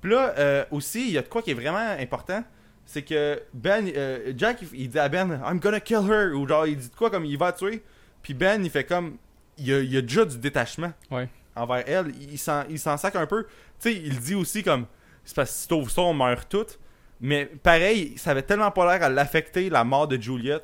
Puis 0.00 0.10
là, 0.10 0.34
euh, 0.38 0.64
aussi, 0.70 1.08
il 1.08 1.12
y 1.12 1.18
a 1.18 1.22
de 1.22 1.28
quoi 1.28 1.42
qui 1.42 1.50
est 1.50 1.54
vraiment 1.54 1.96
important. 1.98 2.42
C'est 2.86 3.02
que 3.02 3.40
Ben, 3.54 3.86
euh, 3.96 4.32
Jack, 4.36 4.62
il, 4.62 4.68
il 4.82 4.88
dit 4.88 4.98
à 4.98 5.08
Ben, 5.08 5.40
I'm 5.46 5.60
gonna 5.60 5.80
kill 5.80 6.00
her. 6.08 6.32
Ou 6.34 6.46
genre, 6.48 6.66
il 6.66 6.76
dit 6.76 6.88
de 6.88 6.94
quoi 6.94 7.10
comme, 7.10 7.24
il 7.24 7.36
va 7.38 7.52
tuer. 7.52 7.82
Puis 8.22 8.34
Ben, 8.34 8.64
il 8.64 8.70
fait 8.70 8.84
comme, 8.84 9.16
il 9.58 9.66
y 9.68 9.74
a, 9.74 9.80
il 9.80 9.92
y 9.92 9.96
a 9.96 10.02
déjà 10.02 10.24
du 10.24 10.38
détachement 10.38 10.92
Ouais. 11.10 11.28
envers 11.54 11.84
elle. 11.86 12.12
Il 12.20 12.38
s'en, 12.38 12.64
il 12.68 12.78
s'en 12.78 12.96
sac 12.96 13.14
un 13.16 13.26
peu. 13.26 13.44
Tu 13.44 13.50
sais, 13.78 13.94
il 13.94 14.18
dit 14.18 14.34
aussi 14.34 14.62
comme, 14.62 14.86
c'est 15.24 15.36
parce 15.36 15.50
que 15.50 15.56
si 15.58 15.68
t'ouvres 15.68 15.90
ça, 15.90 16.02
on 16.02 16.14
meurt 16.14 16.48
toutes. 16.48 16.78
Mais 17.20 17.44
pareil, 17.44 18.14
ça 18.16 18.30
avait 18.30 18.42
tellement 18.42 18.70
pas 18.70 18.90
l'air 18.90 19.04
à 19.06 19.10
l'affecter, 19.10 19.68
la 19.68 19.84
mort 19.84 20.08
de 20.08 20.20
Juliet. 20.20 20.60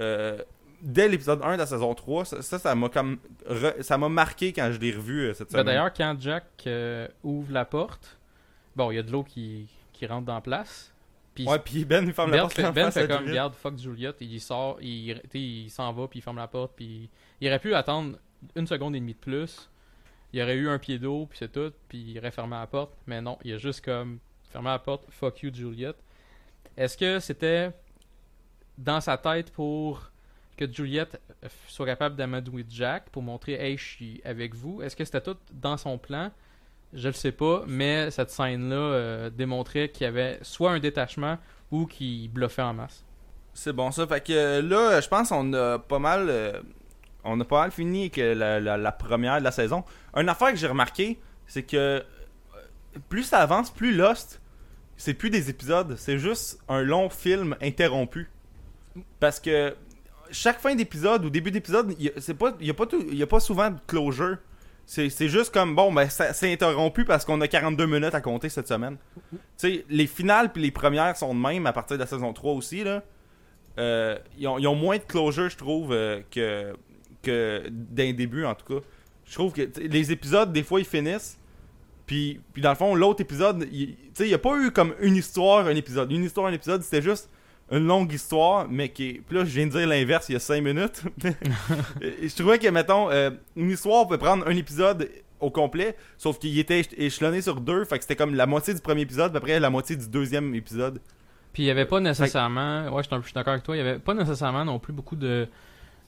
Euh, 0.00 0.38
dès 0.82 1.08
l'épisode 1.08 1.40
1 1.42 1.54
de 1.54 1.58
la 1.58 1.66
saison 1.66 1.94
3, 1.94 2.24
ça, 2.24 2.58
ça, 2.58 2.74
m'a 2.74 2.88
comme 2.88 3.18
re- 3.48 3.82
ça 3.82 3.98
m'a 3.98 4.08
marqué 4.08 4.52
quand 4.52 4.70
je 4.72 4.78
l'ai 4.78 4.92
revu 4.92 5.20
euh, 5.28 5.34
cette 5.34 5.48
Ben, 5.48 5.52
semaine. 5.52 5.66
D'ailleurs, 5.66 5.92
quand 5.92 6.16
Jack 6.18 6.44
euh, 6.66 7.06
ouvre 7.22 7.52
la 7.52 7.64
porte, 7.64 8.18
bon, 8.76 8.90
il 8.90 8.96
y 8.96 8.98
a 8.98 9.02
de 9.02 9.10
l'eau 9.12 9.22
qui, 9.24 9.68
qui 9.92 10.06
rentre 10.06 10.26
dans 10.26 10.34
la 10.34 10.40
place. 10.40 10.92
Ouais, 11.38 11.58
puis 11.58 11.84
Ben 11.86 12.04
il 12.06 12.12
ferme 12.12 12.30
la 12.32 12.36
Ben 12.38 12.42
porte 12.42 12.54
fait, 12.54 12.66
en 12.66 12.72
Ben 12.72 12.90
fait 12.90 13.08
comme, 13.08 13.26
regarde, 13.26 13.54
fuck 13.54 13.78
Juliet, 13.78 14.12
il 14.20 14.40
sort, 14.40 14.76
il, 14.82 15.22
il 15.32 15.70
s'en 15.70 15.90
va, 15.92 16.06
puis 16.06 16.18
il 16.18 16.22
ferme 16.22 16.36
la 16.36 16.48
porte, 16.48 16.72
puis 16.76 17.08
il 17.40 17.48
aurait 17.48 17.58
pu 17.60 17.72
attendre 17.74 18.18
une 18.56 18.66
seconde 18.66 18.94
et 18.96 19.00
demie 19.00 19.14
de 19.14 19.18
plus. 19.18 19.70
Il 20.32 20.42
aurait 20.42 20.56
eu 20.56 20.68
un 20.68 20.78
pied 20.78 20.98
d'eau, 20.98 21.26
puis 21.26 21.38
c'est 21.38 21.50
tout, 21.50 21.72
puis 21.88 21.98
il 22.12 22.18
aurait 22.18 22.30
fermé 22.30 22.56
la 22.56 22.66
porte. 22.66 22.92
Mais 23.06 23.20
non, 23.22 23.38
il 23.42 23.54
a 23.54 23.58
juste 23.58 23.82
comme 23.84 24.18
fermé 24.50 24.68
la 24.68 24.78
porte, 24.78 25.04
fuck 25.10 25.40
you 25.42 25.50
Juliet. 25.54 25.94
Est-ce 26.76 26.96
que 26.98 27.18
c'était 27.20 27.70
dans 28.76 29.00
sa 29.00 29.16
tête 29.16 29.50
pour 29.50 30.10
que 30.60 30.72
Juliet 30.72 31.08
euh, 31.44 31.48
soit 31.68 31.86
capable 31.86 32.16
d'amadouer 32.16 32.66
Jack 32.68 33.08
pour 33.10 33.22
montrer 33.22 33.52
hey 33.54 33.78
je 33.78 33.84
suis 33.84 34.20
avec 34.24 34.54
vous 34.54 34.82
Est-ce 34.82 34.94
que 34.94 35.04
c'était 35.04 35.22
tout 35.22 35.36
dans 35.52 35.76
son 35.76 35.96
plan? 35.96 36.30
Je 36.92 37.08
le 37.08 37.14
sais 37.14 37.32
pas, 37.32 37.62
mais 37.66 38.10
cette 38.10 38.30
scène-là 38.30 38.76
euh, 38.76 39.30
démontrait 39.30 39.90
qu'il 39.90 40.04
y 40.04 40.08
avait 40.08 40.38
soit 40.42 40.72
un 40.72 40.80
détachement 40.80 41.38
ou 41.70 41.86
qu'il 41.86 42.28
bluffait 42.30 42.62
en 42.62 42.74
masse. 42.74 43.04
C'est 43.54 43.72
bon 43.72 43.90
ça. 43.92 44.06
Fait 44.06 44.20
que 44.20 44.32
euh, 44.32 44.62
là, 44.62 45.00
je 45.00 45.08
pense 45.08 45.28
qu'on 45.28 45.52
a 45.54 45.78
pas 45.78 46.00
mal. 46.00 46.62
on 47.22 47.40
a 47.40 47.44
pas 47.44 47.60
mal 47.60 47.70
fini 47.70 48.10
avec 48.12 48.16
la, 48.16 48.92
première 48.92 49.38
de 49.38 49.44
la 49.44 49.52
saison. 49.52 49.84
Une 50.16 50.28
affaire 50.28 50.50
que 50.50 50.56
j'ai 50.56 50.66
remarqué, 50.66 51.20
c'est 51.46 51.62
que 51.62 52.04
plus 53.08 53.22
ça 53.22 53.38
avance, 53.38 53.70
plus 53.70 53.94
Lost, 53.94 54.40
c'est 54.96 55.14
plus 55.14 55.30
des 55.30 55.48
épisodes, 55.48 55.94
c'est 55.96 56.18
juste 56.18 56.58
un 56.68 56.82
long 56.82 57.08
film 57.08 57.56
interrompu. 57.62 58.28
Parce 59.20 59.38
que 59.38 59.76
chaque 60.32 60.60
fin 60.60 60.74
d'épisode 60.74 61.24
ou 61.24 61.30
début 61.30 61.50
d'épisode, 61.50 61.94
il 61.98 62.06
y 62.06 62.08
a- 62.08 62.74
pas, 62.74 62.86
tout, 62.86 63.02
y 63.10 63.22
a 63.22 63.26
pas 63.26 63.40
souvent 63.40 63.70
de 63.70 63.78
closure. 63.86 64.36
C'est 64.86 65.28
juste 65.28 65.54
comme 65.54 65.76
bon, 65.76 65.92
ben 65.92 66.08
c'est 66.08 66.52
interrompu 66.52 67.04
parce 67.04 67.24
qu'on 67.24 67.40
a 67.40 67.46
42 67.46 67.86
minutes 67.86 68.14
à 68.14 68.20
compter 68.20 68.48
cette 68.48 68.66
semaine. 68.66 68.96
Tu 69.30 69.38
sais, 69.56 69.84
les 69.88 70.08
finales 70.08 70.52
puis 70.52 70.62
les 70.62 70.72
premières 70.72 71.16
sont 71.16 71.32
de 71.32 71.38
même 71.38 71.66
à 71.66 71.72
partir 71.72 71.96
de 71.96 72.00
la 72.00 72.08
saison 72.08 72.32
3 72.32 72.54
aussi 72.54 72.82
là. 72.82 73.04
Euh, 73.78 74.18
ils, 74.36 74.48
ont, 74.48 74.74
moins 74.74 74.96
de 74.98 75.02
closure, 75.02 75.48
je 75.48 75.56
trouve, 75.56 75.92
euh, 75.92 76.20
que, 76.30 77.68
d'un 77.68 78.12
début, 78.12 78.44
en 78.44 78.54
tout 78.54 78.74
cas. 78.74 78.84
Je 79.24 79.34
trouve 79.34 79.52
que 79.52 79.62
les 79.80 80.12
épisodes, 80.12 80.52
des 80.52 80.62
fois, 80.62 80.80
ils 80.80 80.86
finissent. 80.86 81.38
Puis, 82.04 82.40
puis 82.52 82.60
dans 82.60 82.70
le 82.70 82.76
fond, 82.76 82.94
l'autre 82.94 83.20
épisode, 83.20 83.68
tu 83.70 83.96
sais, 84.14 84.24
il 84.24 84.28
n'y 84.28 84.34
a 84.34 84.38
pas 84.38 84.58
eu 84.58 84.72
comme 84.72 84.94
une 85.00 85.14
histoire, 85.14 85.66
un 85.66 85.76
épisode. 85.76 86.10
Une 86.10 86.24
histoire, 86.24 86.46
un 86.48 86.52
épisode, 86.52 86.82
c'était 86.82 87.02
juste 87.02 87.30
une 87.70 87.86
longue 87.86 88.12
histoire, 88.12 88.66
mais 88.68 88.88
qui 88.88 89.08
est... 89.08 89.12
Puis 89.26 89.36
là, 89.36 89.44
je 89.44 89.50
viens 89.50 89.66
de 89.66 89.72
dire 89.72 89.86
l'inverse 89.86 90.28
il 90.28 90.32
y 90.32 90.36
a 90.36 90.40
5 90.40 90.62
minutes. 90.62 91.02
Je 92.00 92.34
trouvais 92.34 92.58
que, 92.58 92.68
mettons, 92.68 93.10
euh, 93.10 93.30
une 93.56 93.70
histoire 93.70 94.08
peut 94.08 94.18
prendre 94.18 94.46
un 94.46 94.56
épisode 94.56 95.08
au 95.38 95.50
complet, 95.50 95.96
sauf 96.18 96.38
qu'il 96.38 96.58
était 96.58 96.80
éch- 96.82 96.94
échelonné 96.96 97.42
sur 97.42 97.60
deux, 97.60 97.84
fait 97.84 97.96
que 97.98 98.02
c'était 98.02 98.16
comme 98.16 98.34
la 98.34 98.46
moitié 98.46 98.74
du 98.74 98.80
premier 98.80 99.02
épisode, 99.02 99.30
puis 99.30 99.38
après 99.38 99.60
la 99.60 99.70
moitié 99.70 99.96
du 99.96 100.08
deuxième 100.08 100.54
épisode. 100.54 101.00
Puis 101.52 101.62
il 101.62 101.66
y 101.66 101.70
avait 101.70 101.86
pas 101.86 102.00
nécessairement, 102.00 102.88
ouais, 102.90 103.02
je 103.02 103.22
suis 103.22 103.32
d'accord 103.32 103.52
avec 103.52 103.64
toi, 103.64 103.76
il 103.76 103.78
y 103.78 103.82
avait 103.82 103.98
pas 103.98 104.14
nécessairement 104.14 104.64
non 104.64 104.78
plus 104.78 104.92
beaucoup 104.92 105.16
de 105.16 105.48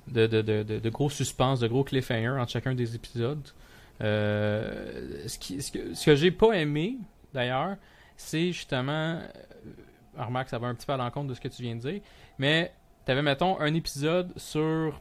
de, 0.08 0.26
de, 0.26 0.42
de, 0.42 0.90
gros 0.90 1.10
suspens, 1.10 1.60
de 1.60 1.68
gros 1.68 1.84
cliffhangers 1.84 2.40
entre 2.40 2.50
chacun 2.50 2.74
des 2.74 2.94
épisodes. 2.96 3.48
Euh, 4.00 5.28
ce, 5.28 5.38
qui, 5.38 5.62
ce 5.62 5.70
que, 5.70 5.94
ce 5.94 6.06
que 6.06 6.16
j'ai 6.16 6.32
pas 6.32 6.54
aimé, 6.54 6.96
d'ailleurs, 7.32 7.76
c'est 8.16 8.52
justement. 8.52 9.20
Remarque, 10.16 10.48
ça 10.48 10.58
va 10.58 10.68
un 10.68 10.74
petit 10.74 10.86
peu 10.86 10.92
à 10.92 10.96
l'encontre 10.96 11.28
de 11.28 11.34
ce 11.34 11.40
que 11.40 11.48
tu 11.48 11.62
viens 11.62 11.74
de 11.74 11.80
dire. 11.80 12.00
Mais 12.38 12.72
t'avais, 13.04 13.22
mettons, 13.22 13.58
un 13.60 13.74
épisode 13.74 14.32
sur. 14.36 15.00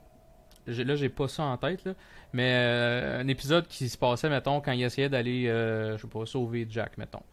Là, 0.67 0.95
j'ai 0.95 1.09
pas 1.09 1.27
ça 1.27 1.43
en 1.43 1.57
tête, 1.57 1.83
là. 1.85 1.93
Mais 2.33 2.53
euh, 2.55 3.21
un 3.21 3.27
épisode 3.27 3.67
qui 3.67 3.89
se 3.89 3.97
passait, 3.97 4.29
mettons, 4.29 4.61
quand 4.61 4.71
il 4.71 4.83
essayait 4.83 5.09
d'aller, 5.09 5.47
euh, 5.47 5.97
je 5.97 6.01
sais 6.03 6.07
pas, 6.07 6.25
sauver 6.25 6.65
Jack, 6.69 6.97
mettons. 6.97 7.23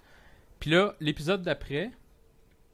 Puis 0.58 0.70
là, 0.70 0.94
l'épisode 1.00 1.42
d'après, 1.42 1.90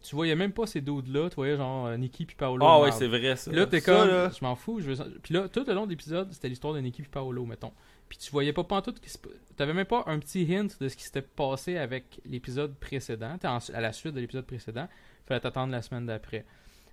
tu 0.02 0.14
voyais 0.14 0.34
même 0.34 0.52
pas 0.52 0.66
ces 0.66 0.80
dudes-là. 0.80 1.28
Tu 1.28 1.36
voyais 1.36 1.56
genre 1.56 1.86
euh, 1.86 1.96
Nikki 1.96 2.24
puis 2.24 2.36
Paolo. 2.36 2.64
Ah 2.64 2.80
ouais, 2.80 2.92
c'est 2.92 3.08
vrai 3.08 3.36
ça. 3.36 3.50
Là, 3.52 3.66
t'es 3.66 3.80
comme, 3.80 4.08
là, 4.08 4.30
je 4.30 4.44
m'en 4.44 4.54
fous. 4.54 4.80
Je 4.80 4.90
veux... 4.90 5.18
Puis 5.22 5.34
là, 5.34 5.48
tout 5.48 5.64
le 5.66 5.74
long 5.74 5.84
de 5.84 5.90
l'épisode, 5.90 6.32
c'était 6.32 6.48
l'histoire 6.48 6.72
de 6.72 6.80
Nikki 6.80 7.02
puis 7.02 7.10
Paolo, 7.10 7.44
mettons. 7.44 7.72
Puis 8.16 8.24
tu 8.26 8.30
voyais 8.30 8.52
pas 8.52 8.62
pantoute. 8.62 9.00
qui 9.00 9.10
se- 9.10 9.18
T'avais 9.56 9.74
même 9.74 9.86
pas 9.86 10.04
un 10.06 10.20
petit 10.20 10.46
hint 10.54 10.80
de 10.80 10.88
ce 10.88 10.94
qui 10.96 11.02
s'était 11.02 11.20
passé 11.22 11.76
avec 11.78 12.20
l'épisode 12.24 12.72
précédent. 12.76 13.36
En- 13.44 13.58
à 13.72 13.80
la 13.80 13.92
suite 13.92 14.14
de 14.14 14.20
l'épisode 14.20 14.46
précédent. 14.46 14.86
Fallait 15.26 15.40
t'attendre 15.40 15.72
la 15.72 15.82
semaine 15.82 16.06
d'après. 16.06 16.44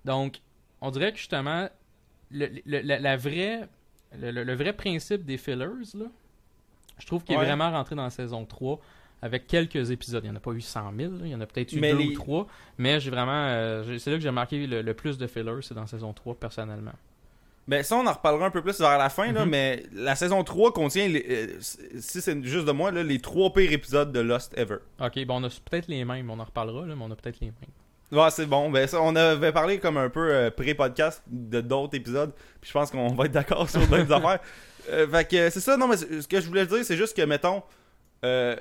Donc, 0.04 0.40
on 0.80 0.90
dirait 0.90 1.12
que 1.12 1.18
justement, 1.18 1.68
le, 2.32 2.48
le- 2.66 2.80
la, 2.80 2.98
la 2.98 3.16
vraie, 3.16 3.68
le, 4.18 4.54
vrai 4.56 4.72
principe 4.72 5.24
des 5.24 5.38
fillers, 5.38 5.56
là, 5.58 6.06
je 6.98 7.06
trouve 7.06 7.22
qu'il 7.22 7.36
Ouais. 7.36 7.42
est 7.44 7.46
vraiment 7.46 7.70
rentré 7.70 7.94
dans 7.94 8.02
la 8.02 8.10
saison 8.10 8.44
3 8.44 8.80
avec 9.20 9.46
quelques 9.46 9.92
épisodes. 9.92 10.24
Il 10.24 10.30
n'y 10.30 10.32
en 10.32 10.36
a 10.36 10.40
pas 10.40 10.50
eu 10.52 10.60
100 10.60 10.92
000, 10.96 11.12
là. 11.12 11.18
il 11.22 11.28
y 11.30 11.34
en 11.36 11.40
a 11.40 11.46
peut-être 11.46 11.72
eu 11.72 11.78
Mais 11.78 11.92
deux 11.92 11.98
les- 11.98 12.08
ou 12.08 12.14
trois. 12.14 12.48
Mais 12.78 12.98
j'ai 12.98 13.10
vraiment. 13.10 13.46
euh, 13.48 13.96
c'est 13.98 14.10
là 14.10 14.16
que 14.16 14.22
j'ai 14.24 14.28
remarqué 14.28 14.66
le, 14.66 14.82
le 14.82 14.94
plus 14.94 15.18
de 15.18 15.26
fillers, 15.28 15.62
c'est 15.62 15.74
dans 15.74 15.86
saison 15.86 16.12
3, 16.12 16.34
personnellement. 16.34 16.94
Ben 17.68 17.82
ça, 17.84 17.96
on 17.96 18.06
en 18.06 18.12
reparlera 18.12 18.46
un 18.46 18.50
peu 18.50 18.60
plus 18.62 18.78
vers 18.80 18.98
la 18.98 19.08
fin, 19.08 19.30
là, 19.32 19.44
Mhm. 19.44 19.50
mais 19.50 19.82
la 19.92 20.16
saison 20.16 20.42
3 20.42 20.72
contient, 20.72 21.06
les- 21.06 21.24
euh, 21.30 21.46
si 21.60 22.20
c'est 22.20 22.42
juste 22.44 22.66
de 22.66 22.72
moi, 22.72 22.90
là, 22.90 23.02
les 23.04 23.20
trois 23.20 23.52
pires 23.52 23.70
épisodes 23.72 24.10
de 24.10 24.18
Lost 24.20 24.52
ever. 24.58 24.78
Ok, 25.00 25.24
bon, 25.26 25.40
on 25.40 25.44
a 25.44 25.48
peut-être 25.48 25.86
les 25.86 26.04
mêmes, 26.04 26.28
on 26.28 26.38
en 26.40 26.44
reparlera, 26.44 26.84
là, 26.86 26.94
mais 26.96 27.04
on 27.06 27.10
a 27.10 27.14
peut-être 27.16 27.38
les 27.40 27.46
mêmes. 27.46 28.20
Ouais, 28.20 28.30
c'est 28.30 28.46
bon. 28.46 28.68
Ben 28.68 28.86
ça, 28.86 29.00
on 29.00 29.14
avait 29.16 29.52
parlé 29.52 29.78
comme 29.78 29.96
un 29.96 30.10
peu 30.10 30.32
euh, 30.34 30.50
pré-podcast 30.50 31.22
de 31.28 31.60
d'autres 31.60 31.96
épisodes, 31.96 32.32
puis 32.60 32.68
je 32.68 32.72
pense 32.72 32.90
qu'on 32.90 33.14
va 33.14 33.24
être 33.26 33.32
d'accord 33.32 33.70
sur 33.70 33.86
d'autres 33.86 34.12
affaires. 34.12 34.40
Euh, 34.90 35.06
fait 35.08 35.24
que 35.30 35.48
c'est 35.50 35.60
ça, 35.60 35.76
non, 35.76 35.86
mais 35.88 35.96
ce 35.96 36.26
que 36.26 36.40
je 36.40 36.46
voulais 36.48 36.66
dire, 36.66 36.84
c'est 36.84 36.96
juste 36.96 37.16
que, 37.16 37.22
mettons, 37.22 37.62
euh, 38.24 38.56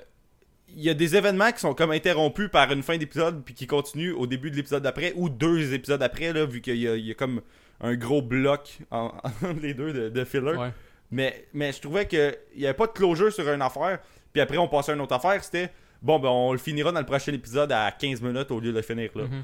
il 0.70 0.84
y 0.84 0.90
a 0.90 0.94
des 0.94 1.16
événements 1.18 1.52
qui 1.52 1.60
sont 1.60 1.74
comme 1.74 1.92
interrompus 1.92 2.50
par 2.50 2.72
une 2.72 2.84
fin 2.84 2.98
d'épisode, 2.98 3.44
puis 3.44 3.54
qui 3.56 3.66
continuent 3.68 4.14
au 4.14 4.28
début 4.28 4.52
de 4.52 4.56
l'épisode 4.56 4.84
d'après, 4.84 5.12
ou 5.16 5.28
deux 5.28 5.74
épisodes 5.74 6.02
après, 6.04 6.32
là, 6.32 6.46
vu 6.46 6.62
qu'il 6.62 6.78
y 6.78 7.12
a 7.12 7.14
comme 7.16 7.42
un 7.82 7.96
gros 7.96 8.22
bloc 8.22 8.80
en- 8.92 9.12
entre 9.24 9.60
les 9.62 9.74
deux 9.74 9.92
de, 9.94 10.10
de 10.10 10.24
filler. 10.24 10.56
Ouais. 10.56 10.72
Mais, 11.12 11.48
mais 11.54 11.72
je 11.74 11.82
trouvais 11.82 12.08
qu'il 12.08 12.34
n'y 12.58 12.66
avait 12.66 12.74
pas 12.74 12.88
de 12.88 12.92
closure 12.94 13.32
sur 13.34 13.48
une 13.52 13.62
affaire. 13.62 14.00
Puis 14.32 14.42
après, 14.42 14.58
on 14.58 14.68
passait 14.68 14.92
à 14.92 14.96
une 14.96 15.02
autre 15.02 15.16
affaire. 15.16 15.44
C'était 15.44 15.72
bon, 16.02 16.20
ben 16.20 16.30
on 16.30 16.52
le 16.54 16.58
finira 16.58 16.92
dans 16.92 17.00
le 17.00 17.06
prochain 17.06 17.34
épisode 17.34 17.72
à 17.72 17.92
15 17.92 18.22
minutes 18.22 18.50
au 18.52 18.60
lieu 18.60 18.72
de 18.72 18.78
le 18.78 18.82
finir 18.82 19.10
là. 19.16 19.24
Mhm. 19.24 19.44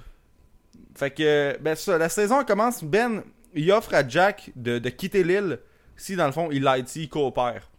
Fait 0.95 1.11
que, 1.11 1.57
ben 1.61 1.75
ça, 1.75 1.97
la 1.97 2.09
saison 2.09 2.43
commence. 2.43 2.83
Ben, 2.83 3.23
il 3.53 3.71
offre 3.71 3.93
à 3.93 4.07
Jack 4.07 4.51
de, 4.55 4.79
de 4.79 4.89
quitter 4.89 5.23
l'île 5.23 5.59
si 5.95 6.15
dans 6.15 6.25
le 6.27 6.31
fond 6.31 6.49
il 6.51 6.63
l'aide, 6.63 6.87
s'il 6.87 7.09
coopère. 7.09 7.69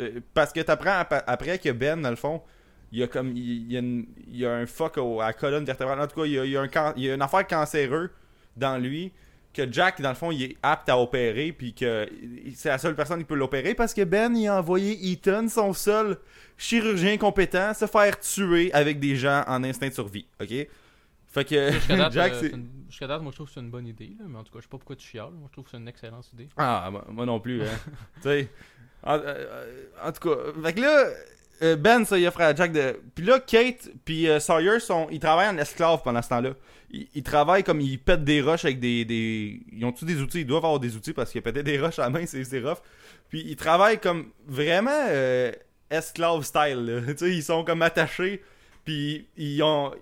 Euh, 0.00 0.20
parce 0.32 0.52
que 0.52 0.60
t'apprends 0.60 0.98
ap- 1.00 1.24
après 1.26 1.58
que 1.58 1.70
Ben, 1.70 2.00
dans 2.00 2.10
le 2.10 2.16
fond, 2.16 2.40
il 2.92 3.00
y 3.00 3.02
a 3.02 3.06
comme. 3.08 3.32
Il, 3.36 3.70
y, 3.72 3.76
a 3.76 3.80
une- 3.80 4.06
il 4.28 4.36
y 4.38 4.46
a 4.46 4.52
un 4.52 4.66
fuck 4.66 4.96
au- 4.98 5.20
à 5.20 5.26
la 5.26 5.32
colonne 5.32 5.64
vertébrale. 5.64 6.00
En 6.00 6.06
tout 6.06 6.20
cas, 6.20 6.26
il 6.26 6.32
y 6.32 6.38
a, 6.38 6.44
il 6.44 6.50
y 6.52 6.56
a 6.56 6.60
un 6.60 6.68
can- 6.68 6.92
il 6.96 7.04
y 7.04 7.10
a 7.10 7.14
une 7.14 7.22
affaire 7.22 7.46
cancéreuse 7.46 8.10
dans 8.56 8.78
lui 8.78 9.12
que 9.54 9.70
Jack, 9.72 10.00
dans 10.02 10.10
le 10.10 10.14
fond, 10.14 10.30
il 10.30 10.42
est 10.42 10.56
apte 10.62 10.88
à 10.88 10.98
opérer, 10.98 11.52
puis 11.52 11.72
que 11.74 12.08
c'est 12.54 12.68
la 12.68 12.78
seule 12.78 12.94
personne 12.94 13.18
qui 13.20 13.24
peut 13.24 13.34
l'opérer 13.34 13.74
parce 13.74 13.94
que 13.94 14.02
Ben, 14.04 14.36
il 14.36 14.46
a 14.48 14.58
envoyé 14.58 15.10
Ethan, 15.12 15.48
son 15.48 15.72
seul 15.72 16.18
chirurgien 16.58 17.16
compétent, 17.16 17.72
se 17.74 17.86
faire 17.86 18.18
tuer 18.20 18.72
avec 18.72 19.00
des 19.00 19.16
gens 19.16 19.42
en 19.46 19.64
instinct 19.64 19.88
de 19.88 19.94
survie, 19.94 20.26
ok? 20.40 20.66
Fait 21.28 21.44
que 21.44 21.72
Jusqu'à 21.72 21.96
date, 21.96 22.12
Jack, 22.14 22.32
euh, 22.32 22.38
c'est. 22.40 22.48
c'est 22.50 22.54
une- 22.54 22.68
jusqu'à 22.88 23.06
date, 23.08 23.22
moi 23.22 23.30
je 23.32 23.36
trouve 23.36 23.48
que 23.48 23.54
c'est 23.54 23.60
une 23.60 23.70
bonne 23.70 23.86
idée, 23.86 24.12
là, 24.18 24.24
mais 24.28 24.38
en 24.38 24.44
tout 24.44 24.52
cas, 24.52 24.58
je 24.58 24.62
sais 24.64 24.68
pas 24.68 24.78
pourquoi 24.78 24.96
tu 24.96 25.06
chiales. 25.08 25.30
Moi 25.32 25.46
je 25.48 25.52
trouve 25.52 25.64
que 25.64 25.70
c'est 25.70 25.76
une 25.78 25.88
excellente 25.88 26.30
idée. 26.32 26.48
Ah, 26.56 26.90
moi, 27.08 27.26
non 27.26 27.40
plus, 27.40 27.62
hein. 27.62 27.66
tu 28.16 28.28
sais. 28.28 28.48
En, 29.02 29.14
euh, 29.16 29.20
euh, 29.24 29.84
en 30.02 30.12
tout 30.12 30.28
cas, 30.28 30.36
fait 30.62 30.72
que 30.74 30.80
là, 30.80 31.76
Ben, 31.76 32.04
ça, 32.04 32.18
il 32.18 32.26
offre 32.26 32.40
à 32.40 32.54
Jack 32.54 32.72
de. 32.72 33.00
Puis 33.14 33.24
là, 33.24 33.40
Kate 33.40 33.88
puis 34.04 34.28
euh, 34.28 34.38
Sawyer, 34.38 34.78
sont, 34.80 35.08
ils 35.10 35.18
travaillent 35.20 35.48
en 35.48 35.58
esclave 35.58 36.02
pendant 36.02 36.22
ce 36.22 36.28
temps-là. 36.28 36.50
Ils, 36.90 37.22
travaillent 37.22 37.64
comme 37.64 37.80
ils 37.80 37.98
pètent 37.98 38.24
des 38.24 38.40
roches 38.40 38.64
avec 38.64 38.78
des. 38.78 39.04
des... 39.04 39.60
Ils 39.72 39.84
ont-tu 39.84 40.04
des 40.04 40.20
outils? 40.20 40.40
Ils 40.40 40.46
doivent 40.46 40.64
avoir 40.64 40.80
des 40.80 40.94
outils 40.96 41.12
parce 41.12 41.32
qu'ils 41.32 41.42
pétaient 41.42 41.62
des 41.62 41.80
roches 41.80 41.98
à 41.98 42.02
la 42.02 42.10
main, 42.10 42.24
c'est 42.26 42.44
c'est 42.44 42.60
rough. 42.60 42.78
Puis 43.28 43.42
ils 43.46 43.56
travaillent 43.56 43.98
comme 43.98 44.30
vraiment 44.46 45.06
euh, 45.08 45.50
esclave 45.90 46.42
style. 46.42 47.02
Tu 47.08 47.16
sais, 47.16 47.30
ils 47.30 47.42
sont 47.42 47.64
comme 47.64 47.82
attachés, 47.82 48.42
puis 48.84 49.26
ils 49.36 49.62
ont, 49.62 49.92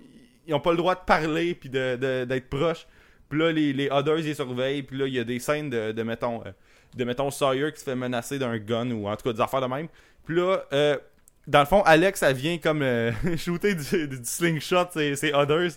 ils 0.47 0.55
ont 0.55 0.61
pas 0.61 0.72
le 0.72 0.76
droit 0.76 0.95
de 0.95 1.05
parler, 1.07 1.55
puis 1.55 1.68
d'être 1.68 2.01
de, 2.01 2.24
d'être 2.24 2.49
proches. 2.49 2.87
Puis 3.28 3.39
là, 3.39 3.51
les, 3.51 3.72
les 3.72 3.89
others, 3.91 4.18
ils 4.18 4.35
surveillent. 4.35 4.83
Puis 4.83 4.99
là, 4.99 5.07
il 5.07 5.14
y 5.14 5.18
a 5.18 5.24
des 5.24 5.39
scènes 5.39 5.70
de, 5.70 5.93
de 5.93 6.03
mettons, 6.03 6.43
euh, 6.45 6.51
de, 6.95 7.05
mettons, 7.05 7.30
Sawyer 7.30 7.72
qui 7.72 7.80
se 7.80 7.85
fait 7.85 7.97
menacer 7.97 8.39
d'un 8.39 8.59
gun 8.59 8.91
ou 8.91 9.09
en 9.09 9.16
tout 9.16 9.24
cas 9.24 9.33
des 9.33 9.41
affaires 9.41 9.62
de 9.62 9.66
même. 9.66 9.89
Puis 10.26 10.37
là, 10.37 10.59
euh, 10.72 10.99
dans 11.47 11.61
le 11.61 11.66
fond, 11.66 11.83
Alex, 11.83 12.22
elle 12.22 12.37
vient 12.37 12.59
comme 12.59 12.83
euh, 12.83 13.11
shooter 13.39 13.74
du, 13.74 14.09
du 14.09 14.18
slingshot 14.22 14.89
ses 14.93 15.33
others 15.33 15.72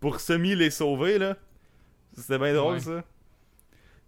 pour 0.00 0.20
semi 0.20 0.54
les 0.54 0.70
sauver, 0.70 1.18
là. 1.18 1.36
C'était 2.16 2.38
bien 2.38 2.54
drôle, 2.54 2.74
Ouais. 2.74 2.80
ça. 2.80 3.04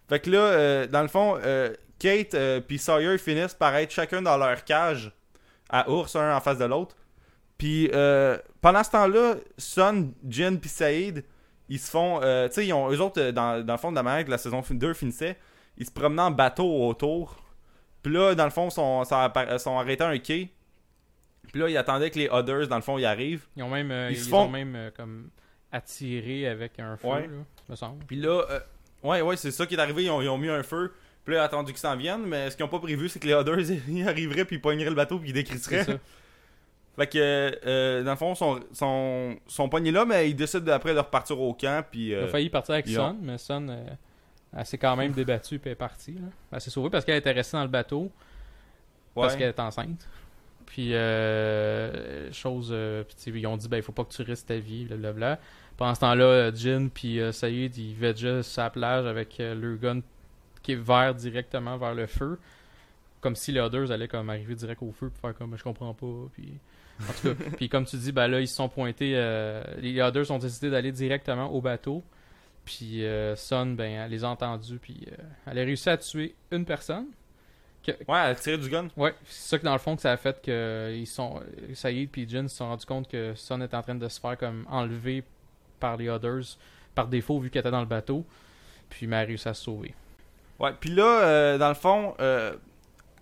Fait 0.08 0.20
que 0.20 0.30
là, 0.30 0.38
euh, 0.38 0.86
dans 0.86 1.02
le 1.02 1.08
fond, 1.08 1.38
euh, 1.42 1.72
Kate 1.98 2.34
euh, 2.34 2.60
puis 2.60 2.78
Sawyer 2.78 3.16
finissent 3.18 3.54
par 3.54 3.74
être 3.76 3.90
chacun 3.92 4.20
dans 4.22 4.36
leur 4.36 4.64
cage 4.64 5.12
à 5.70 5.88
ours, 5.90 6.16
un 6.16 6.34
en 6.36 6.40
face 6.40 6.58
de 6.58 6.64
l'autre. 6.64 6.96
Puis 7.56 7.88
euh, 7.94 8.36
pendant 8.60 8.82
ce 8.82 8.90
temps-là, 8.90 9.36
Son, 9.56 10.12
Jin 10.28 10.56
puis 10.56 10.68
Saïd, 10.68 11.24
ils 11.68 11.78
se 11.78 11.90
font. 11.90 12.18
tu 12.20 12.26
sais, 12.54 12.66
ils 12.66 12.72
ont- 12.72 12.90
eux 12.90 13.00
autres, 13.00 13.30
dans, 13.30 13.64
dans 13.64 13.74
le 13.74 13.78
fond 13.78 13.90
de 13.90 13.96
la 13.96 14.02
manière 14.02 14.24
que 14.24 14.30
la 14.30 14.38
saison 14.38 14.62
2 14.68 14.92
finissait, 14.94 15.38
ils 15.78 15.86
se 15.86 15.92
promenaient 15.92 16.22
en 16.22 16.30
bateau 16.32 16.66
autour. 16.86 17.36
Puis 18.02 18.12
là, 18.12 18.34
dans 18.34 18.44
le 18.44 18.50
fond, 18.50 18.68
ils 18.68 18.72
sont, 18.72 19.04
sont, 19.04 19.78
arrêtés 19.78 20.02
à 20.02 20.08
un 20.08 20.18
quai. 20.18 20.50
Puis 21.52 21.60
là, 21.60 21.68
ils 21.68 21.76
attendaient 21.76 22.10
que 22.10 22.18
les 22.18 22.28
Others, 22.28 22.66
dans 22.68 22.76
le 22.76 22.82
fond, 22.82 22.98
ils 22.98 23.04
arrivent. 23.06 23.46
Ils 23.56 23.62
ont 23.62 23.70
même, 23.70 23.90
Ils 24.10 24.16
ils 24.16 24.18
se 24.24 24.26
ont 24.34 24.44
font- 24.46 24.48
même 24.48 24.90
comme 24.96 25.30
attiré 25.72 26.46
avec 26.46 26.78
un 26.78 26.96
feu, 26.96 27.08
Ouais. 27.08 27.22
là, 27.22 27.32
me 27.68 27.74
semble. 27.76 28.04
Puis 28.04 28.16
là, 28.16 28.44
euh, 28.50 28.60
ouais, 29.02 29.22
ouais, 29.22 29.36
c'est 29.36 29.50
ça 29.50 29.66
qui 29.66 29.74
est 29.74 29.78
arrivé. 29.80 30.04
Ils 30.04 30.10
ont, 30.10 30.20
ils 30.22 30.28
ont 30.28 30.38
mis 30.38 30.48
un 30.50 30.62
feu. 30.62 30.92
Puis 31.24 31.34
là, 31.34 31.40
ils 31.40 31.42
ont 31.42 31.46
attendu 31.46 31.72
qu'ils 31.72 31.80
s'en 31.80 31.96
viennent. 31.96 32.26
Mais 32.26 32.50
ce 32.50 32.56
qu'ils 32.56 32.64
n'ont 32.64 32.70
pas 32.70 32.78
prévu, 32.80 33.08
c'est 33.08 33.18
que 33.18 33.26
les 33.26 33.34
Others, 33.34 33.58
ils 33.88 34.06
arriveraient, 34.08 34.44
puis 34.44 34.56
ils 34.56 34.60
pogneraient 34.62 34.90
le 34.90 34.94
bateau, 34.96 35.18
puis 35.18 35.30
ils 35.30 35.34
décrisseraient. 35.34 35.84
ça. 35.84 35.92
Fait 36.96 37.06
que, 37.06 37.58
euh, 37.66 38.02
dans 38.02 38.10
le 38.10 38.16
fond, 38.18 38.34
ils 38.34 38.36
sont, 38.36 38.60
sont, 38.74 39.36
sont 39.46 39.68
pognés 39.70 39.92
là, 39.92 40.04
mais 40.04 40.28
ils 40.28 40.34
décident 40.34 40.72
après 40.72 40.92
de 40.92 40.98
repartir 40.98 41.40
au 41.40 41.54
camp. 41.54 41.82
Puis, 41.90 42.08
Il 42.08 42.14
euh, 42.14 42.24
a 42.24 42.28
failli 42.28 42.50
partir 42.50 42.74
avec 42.74 42.86
Son, 42.86 43.00
ont- 43.00 43.18
mais 43.22 43.38
Son, 43.38 43.66
euh, 43.70 43.84
elle 44.54 44.66
s'est 44.66 44.76
quand 44.76 44.94
même 44.94 45.12
débattue 45.12 45.58
puis 45.58 45.70
elle 45.70 45.72
est 45.72 45.76
partie. 45.76 46.12
Là. 46.12 46.28
Elle 46.52 46.60
s'est 46.60 46.68
sauvée 46.68 46.90
parce 46.90 47.06
qu'elle 47.06 47.16
était 47.16 47.32
restée 47.32 47.56
dans 47.56 47.62
le 47.62 47.70
bateau 47.70 48.12
parce 49.14 49.36
qu'elle 49.36 49.48
est 49.48 49.60
enceinte. 49.60 50.06
Puis, 50.66 50.94
euh, 50.94 52.30
chose, 52.32 52.68
euh, 52.72 53.04
ils 53.26 53.46
ont 53.46 53.56
dit, 53.56 53.68
ben, 53.68 53.78
il 53.78 53.82
faut 53.82 53.92
pas 53.92 54.04
que 54.04 54.12
tu 54.12 54.20
risques 54.22 54.46
ta 54.46 54.56
vie, 54.58 54.84
blablabla. 54.84 55.38
Pendant 55.82 55.96
ce 55.96 56.00
temps-là, 56.02 56.24
euh, 56.24 56.52
Jin 56.54 56.86
puis 56.94 57.18
euh, 57.18 57.32
Saïd, 57.32 57.76
ils 57.76 57.96
vegeaient 57.96 58.44
sur 58.44 58.62
la 58.62 58.70
plage 58.70 59.04
avec 59.04 59.40
euh, 59.40 59.52
leur 59.52 59.76
gun 59.78 60.00
qui 60.62 60.74
est 60.74 60.76
vers 60.76 61.12
directement 61.12 61.76
vers 61.76 61.92
le 61.92 62.06
feu. 62.06 62.38
Comme 63.20 63.34
si 63.34 63.50
les 63.50 63.58
others 63.58 63.90
allaient 63.90 64.06
comme 64.06 64.30
arriver 64.30 64.54
direct 64.54 64.80
au 64.80 64.92
feu 64.92 65.08
pour 65.08 65.18
faire 65.18 65.36
comme 65.36 65.58
je 65.58 65.64
comprends 65.64 65.92
pas. 65.92 66.06
Puis, 66.34 66.52
en 67.00 67.12
tout 67.14 67.34
cas, 67.34 67.44
puis 67.56 67.68
comme 67.68 67.84
tu 67.84 67.96
dis, 67.96 68.12
ben 68.12 68.28
là, 68.28 68.40
ils 68.40 68.46
se 68.46 68.54
sont 68.54 68.68
pointés. 68.68 69.14
euh, 69.16 69.64
les 69.78 70.00
others 70.00 70.30
ont 70.30 70.38
décidé 70.38 70.70
d'aller 70.70 70.92
directement 70.92 71.52
au 71.52 71.60
bateau. 71.60 72.04
Puis 72.64 73.04
euh, 73.04 73.34
Son, 73.34 73.66
ben, 73.72 74.02
elle 74.04 74.10
les 74.12 74.22
a 74.22 74.28
entendus. 74.28 74.78
Puis 74.80 75.08
elle 75.46 75.58
a 75.58 75.62
réussi 75.62 75.90
à 75.90 75.96
tuer 75.96 76.36
une 76.52 76.64
personne. 76.64 77.06
Ouais, 77.88 77.96
elle 78.06 78.14
a 78.14 78.34
tiré 78.36 78.56
du 78.56 78.68
gun. 78.68 78.86
Ouais, 78.96 79.14
c'est 79.24 79.48
ça 79.48 79.58
que 79.58 79.64
dans 79.64 79.72
le 79.72 79.80
fond 79.80 79.96
que 79.96 80.02
ça 80.02 80.12
a 80.12 80.16
fait 80.16 80.40
que 80.40 80.94
ils 80.94 81.08
sont 81.08 81.40
Saïd 81.74 82.08
puis 82.08 82.28
Jin 82.28 82.46
se 82.46 82.54
sont 82.54 82.68
rendus 82.68 82.86
compte 82.86 83.08
que 83.08 83.34
Son 83.34 83.60
est 83.60 83.74
en 83.74 83.82
train 83.82 83.96
de 83.96 84.06
se 84.06 84.20
faire 84.20 84.38
comme 84.38 84.64
enlever 84.70 85.24
par 85.82 85.96
les 85.96 86.08
others 86.08 86.56
par 86.94 87.08
défaut 87.08 87.40
vu 87.40 87.50
qu'elle 87.50 87.60
était 87.60 87.70
dans 87.70 87.80
le 87.80 87.86
bateau. 87.86 88.24
Puis 88.88 89.06
elle 89.06 89.14
a 89.14 89.20
réussi 89.20 89.48
à 89.48 89.54
se 89.54 89.64
sauver. 89.64 89.94
Ouais, 90.58 90.70
puis 90.78 90.90
là, 90.90 91.22
euh, 91.22 91.58
dans 91.58 91.68
le 91.68 91.74
fond, 91.74 92.14
euh, 92.20 92.54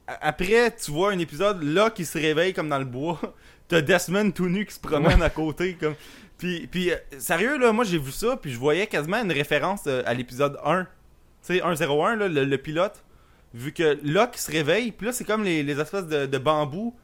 après, 0.06 0.74
tu 0.76 0.90
vois 0.90 1.12
un 1.12 1.18
épisode 1.18 1.62
là 1.62 1.90
qui 1.90 2.04
se 2.04 2.18
réveille 2.18 2.52
comme 2.52 2.68
dans 2.68 2.78
le 2.78 2.84
bois. 2.84 3.20
T'as 3.68 3.80
Desmond 3.80 4.32
tout 4.32 4.48
nu 4.48 4.66
qui 4.66 4.74
se 4.74 4.80
promène 4.80 5.22
à 5.22 5.30
côté. 5.30 5.74
comme 5.74 5.94
Puis, 6.38 6.66
puis 6.66 6.92
euh, 6.92 6.96
sérieux, 7.18 7.56
là, 7.56 7.72
moi 7.72 7.84
j'ai 7.84 7.98
vu 7.98 8.10
ça, 8.10 8.36
puis 8.36 8.50
je 8.52 8.58
voyais 8.58 8.86
quasiment 8.86 9.22
une 9.22 9.32
référence 9.32 9.86
à 9.86 10.12
l'épisode 10.12 10.58
1. 10.64 10.84
Tu 10.84 10.88
sais, 11.42 11.60
101, 11.60 12.16
là, 12.16 12.28
le, 12.28 12.44
le 12.44 12.58
pilote. 12.58 13.02
Vu 13.54 13.72
que 13.72 13.98
Locke 14.04 14.36
se 14.36 14.50
réveille, 14.50 14.92
puis 14.92 15.06
là, 15.06 15.12
c'est 15.12 15.24
comme 15.24 15.42
les, 15.42 15.62
les 15.62 15.80
espèces 15.80 16.06
de, 16.06 16.26
de 16.26 16.38
bambous. 16.38 16.94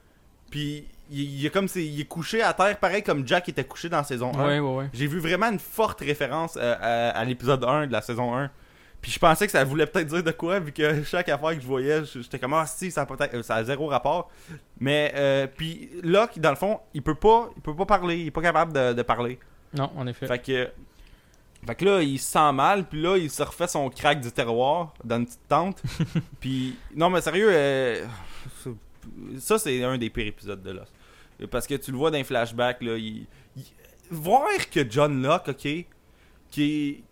Puis 0.51 0.87
il, 1.11 1.41
il 1.41 1.47
est 1.47 1.51
comme 1.51 1.69
il 1.75 2.01
est 2.01 2.05
couché 2.05 2.43
à 2.43 2.53
terre, 2.53 2.79
pareil 2.79 3.03
comme 3.03 3.27
Jack 3.27 3.49
était 3.49 3.65
couché 3.65 3.89
dans 3.89 4.03
saison 4.05 4.33
1. 4.35 4.47
Ouais, 4.47 4.59
ouais, 4.59 4.77
ouais. 4.77 4.91
J'ai 4.93 5.07
vu 5.07 5.19
vraiment 5.19 5.47
une 5.47 5.59
forte 5.59 6.01
référence 6.01 6.57
euh, 6.57 6.75
à, 6.81 7.19
à 7.19 7.25
l'épisode 7.25 7.65
1 7.65 7.87
de 7.87 7.93
la 7.93 8.03
saison 8.03 8.35
1. 8.37 8.51
Puis 9.01 9.13
je 9.13 9.19
pensais 9.19 9.47
que 9.47 9.53
ça 9.53 9.63
voulait 9.63 9.87
peut-être 9.87 10.09
dire 10.09 10.23
de 10.23 10.31
quoi, 10.33 10.59
vu 10.59 10.73
que 10.73 11.03
chaque 11.05 11.29
affaire 11.29 11.55
que 11.55 11.61
je 11.61 11.67
voyais, 11.67 12.05
j'étais 12.05 12.39
comme, 12.39 12.55
ah 12.55 12.67
si, 12.67 12.91
ça 12.91 13.03
a, 13.03 13.07
peut-être, 13.07 13.35
euh, 13.35 13.43
ça 13.43 13.57
a 13.57 13.65
zéro 13.65 13.87
rapport. 13.87 14.31
Mais, 14.81 15.13
euh, 15.15 15.47
puis 15.47 15.91
Locke, 16.03 16.39
dans 16.39 16.51
le 16.51 16.57
fond, 16.57 16.81
il 16.93 17.03
peut 17.03 17.15
pas, 17.15 17.51
il 17.57 17.63
peut 17.63 17.75
pas 17.77 17.87
parler, 17.87 18.19
il 18.19 18.27
est 18.29 18.33
pas 18.33 18.43
capable 18.43 18.73
de, 18.73 18.93
de 18.95 19.03
parler. 19.03 19.39
Non, 19.75 19.91
en 19.97 20.07
effet. 20.07 20.27
Fait 20.27 20.39
que, 20.39 20.69
fait 21.67 21.75
que 21.75 21.85
là, 21.85 22.03
il 22.03 22.19
se 22.19 22.33
sent 22.33 22.53
mal, 22.53 22.85
puis 22.85 23.01
là, 23.01 23.17
il 23.17 23.31
se 23.31 23.43
refait 23.43 23.69
son 23.69 23.89
crack 23.91 24.21
du 24.21 24.31
terroir 24.33 24.95
dans 25.05 25.17
une 25.19 25.27
petite 25.27 25.49
tente. 25.49 25.83
puis, 26.41 26.77
non, 26.95 27.11
mais 27.11 27.21
sérieux, 27.21 27.49
euh, 27.51 28.05
ça, 29.39 29.59
c'est 29.59 29.83
un 29.83 29.99
des 29.99 30.11
pires 30.11 30.27
épisodes 30.27 30.63
de 30.63 30.71
Lost. 30.71 30.93
Parce 31.51 31.67
que 31.67 31.75
tu 31.75 31.91
le 31.93 31.97
vois 31.99 32.11
dans 32.11 32.19
les 32.19 32.25
flashbacks, 32.25 32.83
là, 32.83 32.97
il, 32.97 33.27
il- 33.57 33.65
voir 34.11 34.49
que 34.71 34.89
John 34.91 35.23
Locke, 35.23 35.49
ok, 35.49 35.69
qui 36.51 37.05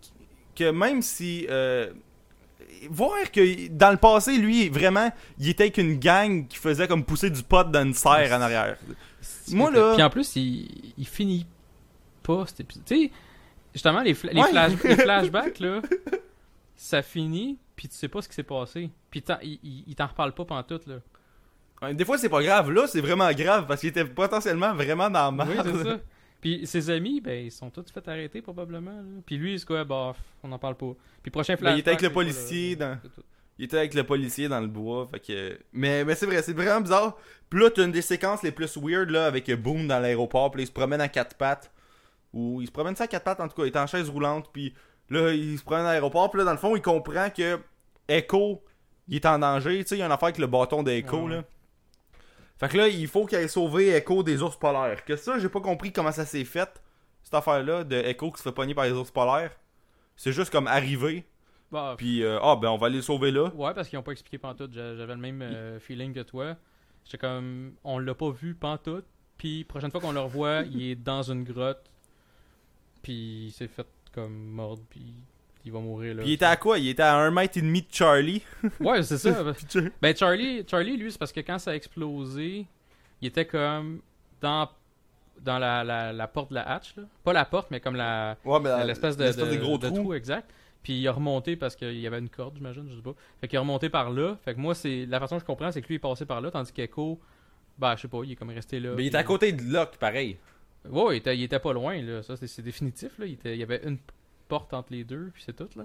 que 0.54 0.70
même 0.70 1.02
si. 1.02 1.46
euh, 1.50 1.92
voir 2.90 3.30
que 3.32 3.68
dans 3.68 3.90
le 3.90 3.96
passé, 3.96 4.36
lui, 4.38 4.68
vraiment, 4.68 5.10
il 5.38 5.48
était 5.48 5.64
avec 5.64 5.78
une 5.78 5.98
gang 5.98 6.46
qui 6.46 6.56
faisait 6.58 6.86
comme 6.88 7.04
pousser 7.04 7.30
du 7.30 7.42
pot 7.42 7.68
dans 7.70 7.82
une 7.84 7.94
serre 7.94 8.32
en 8.32 8.40
arrière. 8.40 8.76
Moi, 9.48 9.70
là- 9.70 9.94
Puis 9.94 10.02
en 10.02 10.10
plus, 10.10 10.36
il, 10.36 10.92
il 10.98 11.06
finit 11.06 11.46
pas 12.22 12.46
cet 12.46 12.60
épisode. 12.60 12.84
Tu 12.86 12.96
sais, 13.06 13.10
justement, 13.74 14.00
les, 14.02 14.14
fla- 14.14 14.32
les, 14.32 14.40
Ouais. 14.40 14.50
flash- 14.50 14.82
les 14.84 14.96
flashbacks, 15.02 15.58
là, 15.60 15.82
ça 16.76 17.02
finit, 17.02 17.58
puis 17.76 17.88
tu 17.88 17.94
sais 17.96 18.08
pas 18.08 18.22
ce 18.22 18.28
qui 18.28 18.34
s'est 18.34 18.42
passé. 18.42 18.90
Puis 19.10 19.22
il, 19.42 19.84
il 19.86 19.94
t'en 19.94 20.06
reparle 20.06 20.32
pas 20.34 20.44
pendant 20.44 20.62
tout, 20.62 20.80
là. 20.86 20.96
Des 21.92 22.04
fois, 22.04 22.16
c'est 22.18 22.28
pas 22.28 22.42
grave. 22.42 22.70
Là, 22.70 22.86
c'est 22.86 23.00
vraiment 23.00 23.30
grave 23.32 23.66
parce 23.66 23.80
qu'il 23.80 23.90
était 23.90 24.04
potentiellement 24.04 24.74
vraiment 24.74 25.10
dans 25.10 25.30
la 25.30 25.44
Oui, 25.44 25.54
merde. 25.54 25.70
c'est 25.76 25.84
ça. 25.90 25.98
Puis 26.40 26.66
ses 26.66 26.90
amis, 26.90 27.20
ben, 27.20 27.44
ils 27.46 27.50
sont 27.52 27.70
tous 27.70 27.90
fait 27.92 28.06
arrêter, 28.08 28.42
probablement. 28.42 28.90
là. 28.92 29.20
Puis 29.26 29.36
lui, 29.36 29.58
c'est 29.58 29.66
quoi, 29.66 29.84
bah, 29.84 30.14
on 30.42 30.52
en 30.52 30.58
parle 30.58 30.76
pas. 30.76 30.92
Puis 31.22 31.30
prochain 31.30 31.54
Ben, 31.54 31.58
flashback. 31.58 31.76
il 31.76 31.80
était 31.80 31.90
avec 31.90 32.02
le 32.02 32.08
c'est 32.08 32.14
pas, 32.14 32.20
là, 32.22 32.26
policier 32.26 32.76
dans- 32.76 32.98
c'est 33.02 33.08
tout. 33.14 33.22
Il 33.58 33.64
était 33.66 33.78
avec 33.78 33.94
le 33.94 34.02
policier 34.04 34.48
dans 34.48 34.60
le 34.60 34.66
bois. 34.66 35.08
Fait 35.12 35.20
que... 35.20 35.58
Mais, 35.72 36.04
mais 36.04 36.14
c'est 36.16 36.26
vrai, 36.26 36.42
c'est 36.42 36.52
vraiment 36.52 36.80
bizarre. 36.80 37.16
Puis 37.48 37.60
là, 37.60 37.70
t'as 37.70 37.84
une 37.84 37.92
des 37.92 38.02
séquences 38.02 38.42
les 38.42 38.50
plus 38.50 38.76
weird 38.76 39.10
là, 39.10 39.26
avec 39.26 39.48
Boom 39.52 39.86
dans 39.86 40.00
l'aéroport. 40.00 40.50
Puis 40.50 40.58
là, 40.60 40.64
il 40.64 40.66
se 40.66 40.72
promène 40.72 41.00
à 41.00 41.08
quatre 41.08 41.36
pattes. 41.36 41.70
Ou 42.32 42.60
il 42.60 42.66
se 42.66 42.72
promène 42.72 42.96
ça 42.96 43.04
à 43.04 43.06
quatre 43.06 43.22
pattes 43.24 43.38
en 43.40 43.46
tout 43.48 43.54
cas. 43.54 43.62
Il 43.62 43.68
est 43.68 43.76
en 43.76 43.86
chaise 43.86 44.08
roulante. 44.10 44.50
Puis 44.52 44.74
là, 45.08 45.30
il 45.32 45.56
se 45.56 45.62
promène 45.64 45.86
à 45.86 45.90
l'aéroport. 45.92 46.30
Puis 46.30 46.38
là, 46.38 46.44
dans 46.44 46.50
le 46.52 46.58
fond, 46.58 46.74
il 46.74 46.82
comprend 46.82 47.30
que 47.30 47.60
Echo, 48.08 48.62
il 49.08 49.16
est 49.16 49.26
en 49.26 49.38
danger. 49.38 49.78
Tu 49.84 49.88
sais, 49.90 49.94
il 49.96 50.00
y 50.00 50.02
a 50.02 50.06
une 50.06 50.12
affaire 50.12 50.24
avec 50.24 50.38
le 50.38 50.46
bâton 50.48 50.82
d'Echo. 50.82 51.22
Ouais. 51.28 51.36
là. 51.36 51.44
Fait 52.64 52.72
que 52.72 52.76
là, 52.78 52.88
il 52.88 53.06
faut 53.08 53.26
qu'il 53.26 53.36
aille 53.36 53.48
sauver 53.48 53.90
Echo 53.90 54.22
des 54.22 54.40
ours 54.42 54.56
polaires. 54.58 55.04
Que 55.04 55.16
ça, 55.16 55.38
j'ai 55.38 55.48
pas 55.50 55.60
compris 55.60 55.92
comment 55.92 56.12
ça 56.12 56.24
s'est 56.24 56.44
fait. 56.44 56.82
Cette 57.22 57.34
affaire-là 57.34 57.84
de 57.84 57.96
Echo 57.96 58.30
qui 58.32 58.38
se 58.38 58.42
fait 58.42 58.52
pogner 58.54 58.74
par 58.74 58.84
les 58.84 58.92
ours 58.92 59.10
polaires. 59.10 59.50
C'est 60.16 60.32
juste 60.32 60.50
comme 60.50 60.66
arriver. 60.66 61.24
Bah, 61.70 61.94
Puis, 61.98 62.22
euh, 62.22 62.38
ah, 62.40 62.56
ben, 62.56 62.68
on 62.70 62.76
va 62.78 62.86
aller 62.86 62.96
le 62.96 63.02
sauver 63.02 63.30
là. 63.32 63.50
Ouais, 63.54 63.74
parce 63.74 63.88
qu'ils 63.88 63.98
ont 63.98 64.02
pas 64.02 64.12
expliqué 64.12 64.38
pantoute. 64.38 64.72
J'a- 64.72 64.96
J'avais 64.96 65.14
le 65.14 65.20
même 65.20 65.42
euh, 65.42 65.78
feeling 65.80 66.14
que 66.14 66.20
toi. 66.20 66.56
J'étais 67.04 67.18
comme, 67.18 67.74
on 67.84 67.98
l'a 67.98 68.14
pas 68.14 68.30
vu 68.30 68.54
pantoute. 68.54 69.04
Puis 69.36 69.64
prochaine 69.64 69.90
fois 69.90 70.00
qu'on 70.00 70.12
le 70.12 70.20
revoit, 70.20 70.62
il 70.62 70.82
est 70.90 70.94
dans 70.94 71.22
une 71.22 71.44
grotte. 71.44 71.90
Puis 73.02 73.46
il 73.46 73.52
s'est 73.52 73.68
fait 73.68 73.86
comme 74.12 74.32
mordre. 74.32 74.82
Puis 74.88 75.12
il 75.64 75.72
va 75.72 75.80
mourir 75.80 76.14
là. 76.16 76.22
Puis 76.22 76.30
il 76.32 76.34
était 76.34 76.44
à 76.44 76.56
quoi? 76.56 76.78
Il 76.78 76.88
était 76.88 77.02
à 77.02 77.16
un 77.16 77.30
mètre 77.30 77.56
et 77.58 77.62
demi 77.62 77.82
de 77.82 77.86
Charlie. 77.90 78.42
Ouais, 78.80 79.02
c'est 79.02 79.18
ça. 79.18 79.44
Ben 80.02 80.14
Charlie, 80.16 80.64
Charlie, 80.68 80.96
lui, 80.96 81.10
c'est 81.12 81.18
parce 81.18 81.32
que 81.32 81.40
quand 81.40 81.58
ça 81.58 81.70
a 81.72 81.74
explosé, 81.74 82.66
il 83.20 83.28
était 83.28 83.46
comme 83.46 84.00
dans 84.40 84.68
dans 85.40 85.58
la, 85.58 85.82
la, 85.84 86.12
la 86.12 86.28
porte 86.28 86.50
de 86.50 86.54
la 86.54 86.68
hatch. 86.70 86.94
Là. 86.96 87.02
Pas 87.24 87.32
la 87.32 87.44
porte, 87.44 87.70
mais 87.70 87.80
comme 87.80 87.96
la, 87.96 88.36
ouais, 88.44 88.60
mais 88.60 88.84
l'espèce 88.86 89.16
de, 89.16 89.24
de, 89.26 89.50
de 89.50 89.56
gros 89.56 89.78
de 89.78 89.88
trou. 89.88 89.96
trou, 89.96 90.14
exact. 90.14 90.50
Puis 90.82 91.00
il 91.00 91.08
a 91.08 91.12
remonté 91.12 91.56
parce 91.56 91.74
qu'il 91.76 91.98
y 91.98 92.06
avait 92.06 92.18
une 92.18 92.28
corde, 92.28 92.54
j'imagine, 92.56 92.86
je 92.90 92.96
sais 92.96 93.02
pas. 93.02 93.14
Fait 93.40 93.48
qu'il 93.48 93.56
est 93.56 93.60
remonté 93.60 93.88
par 93.88 94.10
là. 94.10 94.36
Fait 94.44 94.54
que 94.54 94.60
moi, 94.60 94.74
c'est 94.74 95.06
la 95.06 95.18
façon 95.18 95.36
que 95.36 95.40
je 95.40 95.46
comprends, 95.46 95.72
c'est 95.72 95.80
que 95.82 95.88
lui 95.88 95.94
est 95.96 95.98
passé 95.98 96.24
par 96.26 96.40
là, 96.40 96.50
tandis 96.50 96.72
qu'Echo, 96.72 97.18
bah, 97.78 97.94
je 97.96 98.02
sais 98.02 98.08
pas, 98.08 98.20
il 98.24 98.32
est 98.32 98.36
comme 98.36 98.50
resté 98.50 98.78
là. 98.80 98.90
Mais 98.96 99.04
il 99.04 99.06
était 99.08 99.16
à 99.16 99.24
côté 99.24 99.52
de 99.52 99.62
Locke, 99.62 99.96
pareil. 99.98 100.36
Ouais, 100.88 101.14
il 101.14 101.18
était, 101.18 101.36
il 101.36 101.42
était 101.42 101.58
pas 101.58 101.72
loin, 101.72 102.00
là. 102.02 102.22
Ça, 102.22 102.36
c'est 102.36 102.46
c'est 102.46 102.62
définitif, 102.62 103.18
là. 103.18 103.24
Il, 103.26 103.32
était- 103.32 103.54
il 103.54 103.58
y 103.58 103.62
avait 103.62 103.80
une 103.84 103.98
porte 104.48 104.72
entre 104.74 104.92
les 104.92 105.04
deux, 105.04 105.30
puis 105.32 105.42
c'est 105.44 105.54
tout, 105.56 105.68
là. 105.76 105.84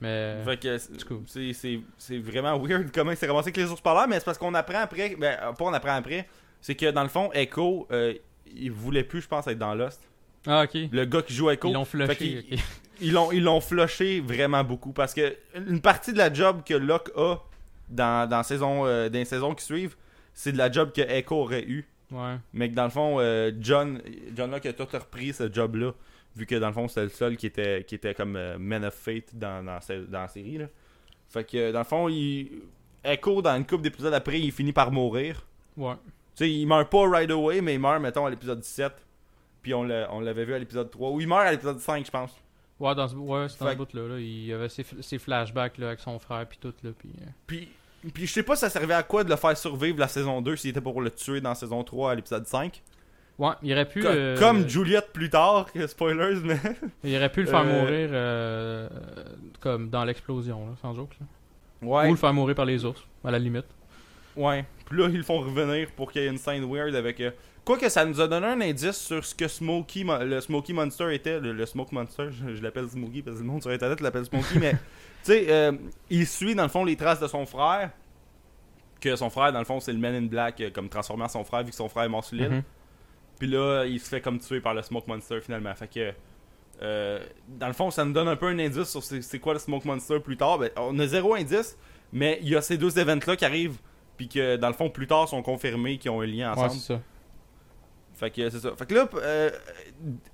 Mais. 0.00 0.42
Fait 0.44 0.56
que 0.58 0.78
c'est- 0.78 0.90
c'est- 1.26 1.52
c'est 1.52 1.80
c'est 1.98 2.18
vraiment 2.18 2.58
weird 2.58 2.90
comment 2.92 3.10
il 3.10 3.16
s'est 3.16 3.26
ramassé 3.26 3.48
avec 3.48 3.56
les 3.58 3.70
ours 3.70 3.80
polaires, 3.80 4.06
mais 4.08 4.18
c'est 4.18 4.24
parce 4.24 4.38
qu'on 4.38 4.54
apprend 4.54 4.78
après. 4.80 5.14
Ben, 5.16 5.38
euh, 5.42 5.52
pas 5.52 5.64
on 5.64 5.72
apprend 5.72 5.94
après. 5.96 6.26
C'est 6.62 6.74
que 6.74 6.90
dans 6.90 7.02
le 7.02 7.08
fond, 7.08 7.30
Echo, 7.32 7.86
euh, 7.90 8.14
il 8.54 8.70
voulait 8.72 9.04
plus, 9.04 9.20
je 9.22 9.28
pense, 9.28 9.46
être 9.46 9.58
dans 9.58 9.74
Lost. 9.74 10.00
Ah, 10.46 10.62
ok. 10.64 10.88
Le 10.90 11.04
gars 11.04 11.22
qui 11.22 11.34
joue 11.34 11.50
Echo. 11.50 11.68
Ils 11.68 11.74
l'ont 11.74 11.84
flushé. 11.84 12.44
Ils 13.02 13.12
l'ont 13.12 13.32
ils 13.32 13.42
l'ont 13.42 13.60
flushé 13.62 14.20
vraiment 14.20 14.62
beaucoup 14.62 14.92
parce 14.92 15.14
que 15.14 15.34
une 15.54 15.80
partie 15.80 16.12
de 16.12 16.18
la 16.18 16.30
job 16.32 16.60
que 16.66 16.74
Locke 16.74 17.10
a 17.16 17.36
dans, 17.88 18.28
dans, 18.28 18.42
saison, 18.42 18.86
euh, 18.86 19.08
dans 19.08 19.18
les 19.18 19.24
saisons 19.24 19.54
qui 19.54 19.64
suivent, 19.64 19.96
c'est 20.34 20.52
de 20.52 20.58
la 20.58 20.70
job 20.70 20.92
que 20.94 21.00
Echo 21.00 21.36
aurait 21.36 21.64
eu. 21.64 21.86
Ouais. 22.10 22.36
Mais 22.52 22.68
que 22.70 22.74
dans 22.74 22.84
le 22.84 22.90
fond, 22.90 23.16
euh, 23.18 23.52
John, 23.58 24.02
John 24.36 24.50
Locke 24.50 24.66
a 24.66 24.72
tout 24.74 24.86
repris 24.92 25.32
ce 25.32 25.50
job-là, 25.50 25.92
vu 26.36 26.46
que 26.46 26.54
dans 26.54 26.68
le 26.68 26.72
fond, 26.72 26.88
c'était 26.88 27.02
le 27.04 27.08
seul 27.10 27.36
qui 27.36 27.46
était, 27.46 27.84
qui 27.84 27.94
était 27.94 28.14
comme 28.14 28.36
euh, 28.36 28.58
Man 28.58 28.84
of 28.84 28.94
Fate 28.94 29.34
dans, 29.34 29.64
dans, 29.64 29.78
la 30.10 30.28
série. 30.28 30.58
Là. 30.58 30.66
Fait 31.28 31.44
que 31.44 31.72
dans 31.72 31.80
le 31.80 31.84
fond, 31.84 32.08
il... 32.08 32.62
Echo, 33.02 33.40
dans 33.40 33.56
une 33.56 33.66
couple 33.66 33.82
d'épisodes 33.82 34.12
après, 34.12 34.38
il 34.40 34.52
finit 34.52 34.72
par 34.72 34.92
mourir. 34.92 35.42
Ouais. 35.76 35.94
Tu 36.36 36.44
sais, 36.44 36.50
il 36.50 36.66
meurt 36.66 36.90
pas 36.90 37.08
right 37.08 37.30
away, 37.30 37.60
mais 37.62 37.74
il 37.74 37.80
meurt, 37.80 38.00
mettons, 38.00 38.26
à 38.26 38.30
l'épisode 38.30 38.60
17. 38.60 38.92
Puis 39.62 39.72
on 39.74 39.84
l'a- 39.84 40.08
on 40.12 40.20
l'avait 40.20 40.44
vu 40.44 40.54
à 40.54 40.58
l'épisode 40.58 40.90
3. 40.90 41.10
Ou 41.10 41.20
il 41.20 41.26
meurt 41.28 41.42
à 41.46 41.50
l'épisode 41.52 41.78
5, 41.80 42.04
je 42.04 42.10
pense. 42.10 42.30
Ouais, 42.78 42.94
dans 42.94 43.08
ce, 43.08 43.14
ouais, 43.14 43.46
c'est 43.48 43.62
dans 43.64 43.74
bout-là, 43.76 44.08
là. 44.08 44.18
Il 44.18 44.52
avait 44.52 44.68
ses, 44.68 44.84
ses 45.00 45.18
flashbacks, 45.18 45.78
là, 45.78 45.88
avec 45.88 46.00
son 46.00 46.18
frère, 46.18 46.46
puis 46.46 46.58
tout, 46.60 46.74
là. 46.82 46.90
Puis. 46.98 47.10
euh, 47.20 47.26
Puis, 47.46 47.68
puis 48.14 48.26
je 48.26 48.32
sais 48.32 48.42
pas 48.42 48.56
ça 48.56 48.70
servait 48.70 48.94
à 48.94 49.02
quoi 49.02 49.22
de 49.24 49.28
le 49.30 49.36
faire 49.36 49.56
survivre 49.56 49.98
la 49.98 50.08
saison 50.08 50.40
2 50.40 50.56
s'il 50.56 50.70
était 50.70 50.80
pour 50.80 51.00
le 51.02 51.10
tuer 51.10 51.40
dans 51.42 51.50
la 51.50 51.54
saison 51.54 51.84
3 51.84 52.12
à 52.12 52.14
l'épisode 52.14 52.46
5. 52.46 52.82
Ouais, 53.40 53.52
il 53.62 53.72
aurait 53.72 53.88
pu. 53.88 54.00
Co- 54.02 54.08
euh, 54.08 54.38
Comme 54.38 54.68
Juliette 54.68 55.12
plus 55.12 55.30
tard, 55.30 55.66
spoilers, 55.86 56.36
mais. 56.44 56.58
Il 57.04 57.16
aurait 57.16 57.32
pu 57.32 57.40
le 57.40 57.46
faire 57.48 57.60
Euh, 57.66 57.80
mourir 57.80 58.08
euh, 58.12 58.88
comme 59.60 59.88
dans 59.88 60.04
l'explosion, 60.04 60.66
là, 60.66 60.72
sans 60.82 60.94
joke. 60.94 61.16
là. 61.20 61.26
Ouais. 61.88 62.08
Ou 62.08 62.10
le 62.12 62.16
faire 62.18 62.34
mourir 62.34 62.54
par 62.54 62.66
les 62.66 62.84
ours, 62.84 63.02
à 63.24 63.30
la 63.30 63.38
limite. 63.38 63.64
Ouais. 64.36 64.64
Puis 64.84 64.98
là, 64.98 65.08
ils 65.08 65.16
le 65.16 65.22
font 65.22 65.38
revenir 65.40 65.88
pour 65.96 66.12
qu'il 66.12 66.20
y 66.22 66.26
ait 66.26 66.28
une 66.28 66.36
scène 66.38 66.70
weird 66.70 66.94
avec. 66.94 67.18
euh, 67.20 67.30
Quoique 67.64 67.88
ça 67.88 68.04
nous 68.04 68.20
a 68.20 68.28
donné 68.28 68.46
un 68.46 68.60
indice 68.60 68.98
sur 68.98 69.24
ce 69.24 69.34
que 69.34 69.48
Smokey, 69.48 70.04
Mo- 70.04 70.22
le 70.22 70.40
Smokey 70.42 70.72
Monster 70.74 71.14
était. 71.14 71.40
Le, 71.40 71.52
le 71.52 71.64
Smoke 71.66 71.94
Monster, 71.94 72.28
je, 72.30 72.54
je 72.56 72.62
l'appelle 72.62 72.88
Smokey 72.90 73.22
parce 73.22 73.36
que 73.38 73.42
le 73.42 73.48
monde 73.48 73.62
sur 73.62 73.70
internet 73.70 74.00
l'appelle 74.02 74.24
Smokey, 74.26 74.54
mais 74.60 74.72
tu 74.72 74.78
sais, 75.22 75.46
euh, 75.48 75.72
il 76.10 76.26
suit 76.26 76.54
dans 76.54 76.62
le 76.64 76.68
fond 76.68 76.84
les 76.84 76.96
traces 76.96 77.20
de 77.20 77.26
son 77.26 77.46
frère. 77.46 77.90
Que 79.00 79.16
son 79.16 79.30
frère, 79.30 79.50
dans 79.50 79.58
le 79.60 79.64
fond, 79.64 79.80
c'est 79.80 79.92
le 79.94 79.98
Man 79.98 80.14
in 80.14 80.26
Black, 80.26 80.62
comme 80.74 80.90
transformé 80.90 81.24
en 81.24 81.28
son 81.28 81.42
frère, 81.44 81.64
vu 81.64 81.70
que 81.70 81.76
son 81.76 81.88
frère 81.88 82.04
est 82.04 82.08
mort 82.10 82.22
sur 82.24 82.36
l'île. 82.36 82.62
Puis 83.40 83.48
là, 83.48 83.84
il 83.86 83.98
se 83.98 84.08
fait 84.08 84.20
comme 84.20 84.38
tuer 84.38 84.60
par 84.60 84.74
le 84.74 84.82
Smoke 84.82 85.06
Monster 85.08 85.40
finalement. 85.40 85.74
Fait 85.74 85.88
que. 85.88 86.12
euh, 86.82 87.18
dans 87.48 87.66
le 87.66 87.72
fond, 87.72 87.90
ça 87.90 88.04
nous 88.04 88.12
donne 88.12 88.28
un 88.28 88.36
peu 88.36 88.46
un 88.46 88.58
indice 88.60 88.88
sur 88.88 89.02
c'est 89.02 89.38
quoi 89.40 89.54
le 89.54 89.58
Smoke 89.58 89.84
Monster 89.86 90.20
plus 90.20 90.36
tard. 90.36 90.58
Ben, 90.58 90.70
on 90.76 90.96
a 91.00 91.06
zéro 91.08 91.34
indice, 91.34 91.76
mais 92.12 92.38
il 92.42 92.50
y 92.50 92.54
a 92.56 92.62
ces 92.62 92.76
deux 92.78 92.96
événements-là 92.98 93.34
qui 93.36 93.44
arrivent. 93.44 93.78
Puis 94.16 94.28
que 94.28 94.56
dans 94.56 94.68
le 94.68 94.74
fond, 94.74 94.90
plus 94.90 95.06
tard, 95.08 95.28
sont 95.28 95.42
confirmés 95.42 95.98
qu'ils 95.98 96.10
ont 96.12 96.20
un 96.20 96.26
lien 96.26 96.52
Ouais, 96.54 96.58
ensemble. 96.64 96.80
c'est 96.80 96.92
ça. 96.94 97.00
Fait 98.14 98.30
que 98.30 98.50
c'est 98.50 98.60
ça. 98.60 98.72
Fait 98.76 98.86
que 98.86 98.94
là, 98.94 99.08
euh, 99.14 99.50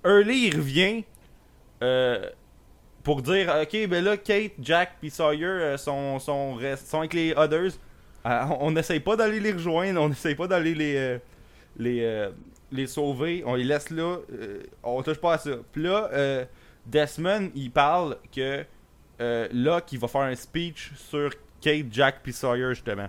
Early, 0.05 0.49
il 0.49 0.57
revient 0.57 1.05
euh, 1.83 2.29
pour 3.05 3.23
dire 3.23 3.55
Ok, 3.63 3.87
ben 3.89 4.03
là, 4.05 4.17
Kate, 4.17 4.53
Jack 4.61 4.95
puis 5.01 5.11
Sawyer 5.11 5.45
euh, 5.47 5.77
sont, 5.77 6.19
sont, 6.19 6.59
sont 6.85 6.99
avec 6.99 7.15
les 7.15 7.33
Others. 7.37 7.73
Euh, 8.27 8.43
on 8.59 8.73
n'essaye 8.73 8.99
pas 8.99 9.15
d'aller 9.15 9.39
les 9.39 9.53
rejoindre, 9.53 10.01
on 10.03 10.09
n'essaye 10.09 10.35
pas 10.35 10.49
d'aller 10.49 10.75
les, 10.75 11.19
les, 11.79 12.29
les 12.73 12.87
sauver. 12.87 13.43
On 13.47 13.55
les 13.55 13.65
laisse 13.65 13.91
là, 13.91 14.19
euh, 14.33 14.63
on 14.83 15.03
touche 15.03 15.19
pas 15.19 15.35
à 15.35 15.39
ça. 15.39 15.51
Puis 15.73 15.83
là, 15.83 16.09
euh, 16.13 16.45
Desmond, 16.87 17.51
il 17.55 17.71
parle 17.71 18.17
que 18.35 18.65
euh, 19.21 19.49
Locke, 19.53 19.93
il 19.93 19.99
va 19.99 20.09
faire 20.09 20.21
un 20.23 20.35
speech 20.35 20.93
sur 20.97 21.31
Kate, 21.61 21.87
Jack 21.91 22.21
puis 22.23 22.33
Sawyer, 22.33 22.71
justement. 22.75 23.09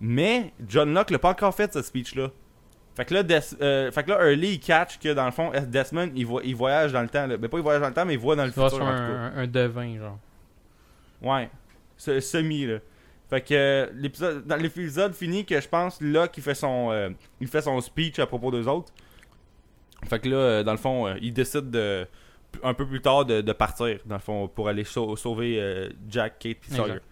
Mais 0.00 0.52
John 0.68 0.92
Locke 0.94 1.10
l'a 1.10 1.18
pas 1.18 1.30
encore 1.30 1.54
fait, 1.54 1.72
ce 1.72 1.82
speech-là. 1.82 2.28
Fait 2.96 3.04
que 3.04 3.14
là, 3.14 3.22
Des- 3.22 3.38
euh, 3.62 3.90
fait 3.92 4.02
que 4.04 4.10
là, 4.10 4.28
Early, 4.28 4.54
il 4.54 4.60
catch 4.60 4.98
que 4.98 5.12
dans 5.14 5.24
le 5.24 5.30
fond, 5.30 5.52
Desmond, 5.68 6.10
il, 6.16 6.26
vo- 6.26 6.40
il 6.42 6.54
voyage 6.54 6.92
dans 6.92 7.02
le 7.02 7.08
temps. 7.08 7.26
Là. 7.26 7.36
Ben, 7.36 7.48
pas 7.48 7.58
il 7.58 7.62
voyage 7.62 7.80
dans 7.80 7.88
le 7.88 7.94
temps, 7.94 8.04
mais 8.04 8.14
il 8.14 8.18
voit 8.18 8.34
dans 8.36 8.44
le 8.44 8.50
vas 8.50 8.68
futur. 8.68 8.76
sur 8.78 8.86
en 8.86 8.90
tout 8.90 8.96
cas. 9.12 9.18
un, 9.18 9.36
un 9.38 9.46
devin, 9.46 9.98
genre. 9.98 10.18
Ouais. 11.22 11.48
Ce- 11.96 12.20
Semi, 12.20 12.66
là. 12.66 12.78
Fait 13.30 13.42
que 13.42 13.54
euh, 13.54 13.86
l'épisode, 13.94 14.46
dans 14.46 14.56
l'épisode 14.56 15.14
fini, 15.14 15.44
que 15.44 15.60
je 15.60 15.68
pense, 15.68 16.00
là, 16.00 16.28
qu'il 16.28 16.42
fait 16.42 16.54
son, 16.54 16.90
euh, 16.90 17.10
il 17.40 17.46
fait 17.48 17.60
son 17.60 17.80
speech 17.80 18.18
à 18.18 18.26
propos 18.26 18.50
d'eux 18.50 18.66
autres. 18.66 18.92
Fait 20.08 20.18
que 20.18 20.28
là, 20.28 20.36
euh, 20.36 20.62
dans 20.62 20.72
le 20.72 20.78
fond, 20.78 21.06
euh, 21.06 21.14
il 21.20 21.32
décide 21.32 21.70
de, 21.70 22.06
un 22.62 22.72
peu 22.72 22.86
plus 22.86 23.02
tard 23.02 23.24
de, 23.26 23.40
de 23.42 23.52
partir, 23.52 23.98
dans 24.06 24.14
le 24.14 24.20
fond, 24.20 24.48
pour 24.48 24.68
aller 24.68 24.84
sau- 24.84 25.14
sauver 25.16 25.90
Jack, 26.08 26.38
Kate 26.38 26.56
puis 26.60 26.70
Sawyer. 26.70 26.84
Exact. 26.94 27.04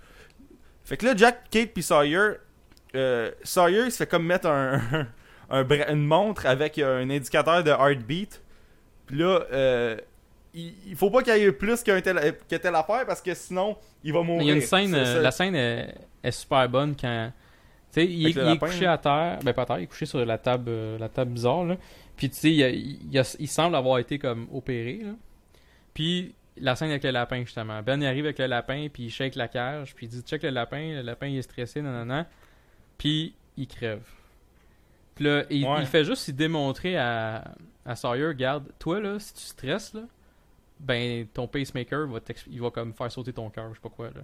Fait 0.84 0.96
que 0.96 1.04
là, 1.06 1.14
Jack, 1.16 1.50
Kate 1.50 1.72
puis 1.74 1.82
Sawyer, 1.82 2.34
Sawyer, 3.42 3.84
il 3.86 3.92
se 3.92 3.98
fait 3.98 4.06
comme 4.06 4.24
mettre 4.24 4.46
un, 4.48 4.80
un 5.50 5.64
bra- 5.64 5.90
une 5.90 6.06
montre 6.06 6.46
avec 6.46 6.78
un 6.78 7.10
indicateur 7.10 7.62
de 7.62 7.70
heartbeat. 7.70 8.40
Puis 9.06 9.18
là, 9.18 9.44
euh, 9.52 9.96
il, 10.57 10.74
il 10.88 10.96
faut 10.96 11.11
pas 11.11 11.22
qu'il 11.22 11.36
y 11.36 11.42
ait 11.42 11.52
plus 11.52 11.82
qu'un 11.82 12.00
tel, 12.00 12.16
que 12.48 12.57
telle 12.57 12.74
affaire 12.74 13.07
parce 13.07 13.20
que 13.22 13.34
sinon, 13.34 13.76
il 14.02 14.12
va 14.12 14.22
mourir. 14.22 14.42
Il 14.42 14.48
y 14.48 14.50
a 14.50 14.54
une 14.54 14.61
scène, 14.62 14.94
euh, 14.94 15.20
la 15.22 15.30
scène 15.30 15.54
est, 15.54 15.94
est 16.22 16.30
super 16.32 16.68
bonne 16.68 16.96
quand. 17.00 17.30
Tu 17.92 18.00
sais, 18.00 18.07
il, 18.07 18.26
est- 18.26 18.52
il 18.52 18.59
couché 18.59 18.86
à 18.86 18.98
terre. 18.98 19.38
Ben, 19.44 19.52
pas 19.52 19.62
à 19.62 19.66
terre, 19.66 19.78
il 19.78 19.84
est 19.84 19.86
couché 19.86 20.07
sur 20.07 20.24
la 20.24 20.38
table, 20.38 20.64
euh, 20.68 20.98
la 20.98 21.09
table 21.09 21.30
bizarre, 21.32 21.64
là. 21.64 21.76
Puis, 22.16 22.30
tu 22.30 22.36
sais, 22.36 22.50
il, 23.38 23.48
semble 23.48 23.76
avoir 23.76 23.98
été 23.98 24.18
comme 24.18 24.48
opéré, 24.52 25.00
là. 25.04 25.12
Puis, 25.94 26.34
la 26.59 26.74
scène 26.74 26.88
avec 26.90 27.04
le 27.04 27.11
lapin, 27.11 27.40
justement. 27.44 27.82
Ben, 27.82 28.00
il 28.00 28.07
arrive 28.07 28.24
avec 28.24 28.38
le 28.38 28.46
lapin, 28.46 28.88
puis 28.92 29.04
il 29.04 29.11
shake 29.11 29.34
la 29.34 29.48
cage, 29.48 29.94
puis 29.94 30.07
il 30.07 30.09
dit 30.09 30.22
check 30.22 30.42
le 30.42 30.48
lapin, 30.50 30.94
le 30.94 31.02
lapin, 31.02 31.26
il 31.26 31.36
est 31.38 31.42
stressé, 31.42 31.82
nanana. 31.82 32.26
Puis, 32.96 33.34
il 33.59 33.66
crève. 33.66 34.02
Puis 35.14 35.24
là, 35.26 35.44
il, 35.50 35.64
Ouais. 35.66 35.80
il 35.80 35.86
fait 35.86 36.04
juste 36.04 36.22
s'y 36.22 36.32
démontrer 36.32 36.96
à, 36.96 37.44
à 37.84 37.94
Sawyer, 37.96 38.26
regarde, 38.28 38.64
toi, 38.78 39.00
là, 39.00 39.18
si 39.18 39.34
tu 39.34 39.40
stresses, 39.42 39.92
là, 39.94 40.02
ben, 40.80 41.26
ton 41.32 41.46
pacemaker 41.46 42.06
va, 42.08 42.20
il 42.50 42.60
va 42.60 42.70
comme 42.70 42.92
faire 42.92 43.10
sauter 43.10 43.32
ton 43.32 43.48
cœur, 43.50 43.68
je 43.70 43.74
sais 43.74 43.80
pas 43.82 43.88
quoi, 43.88 44.06
là. 44.06 44.22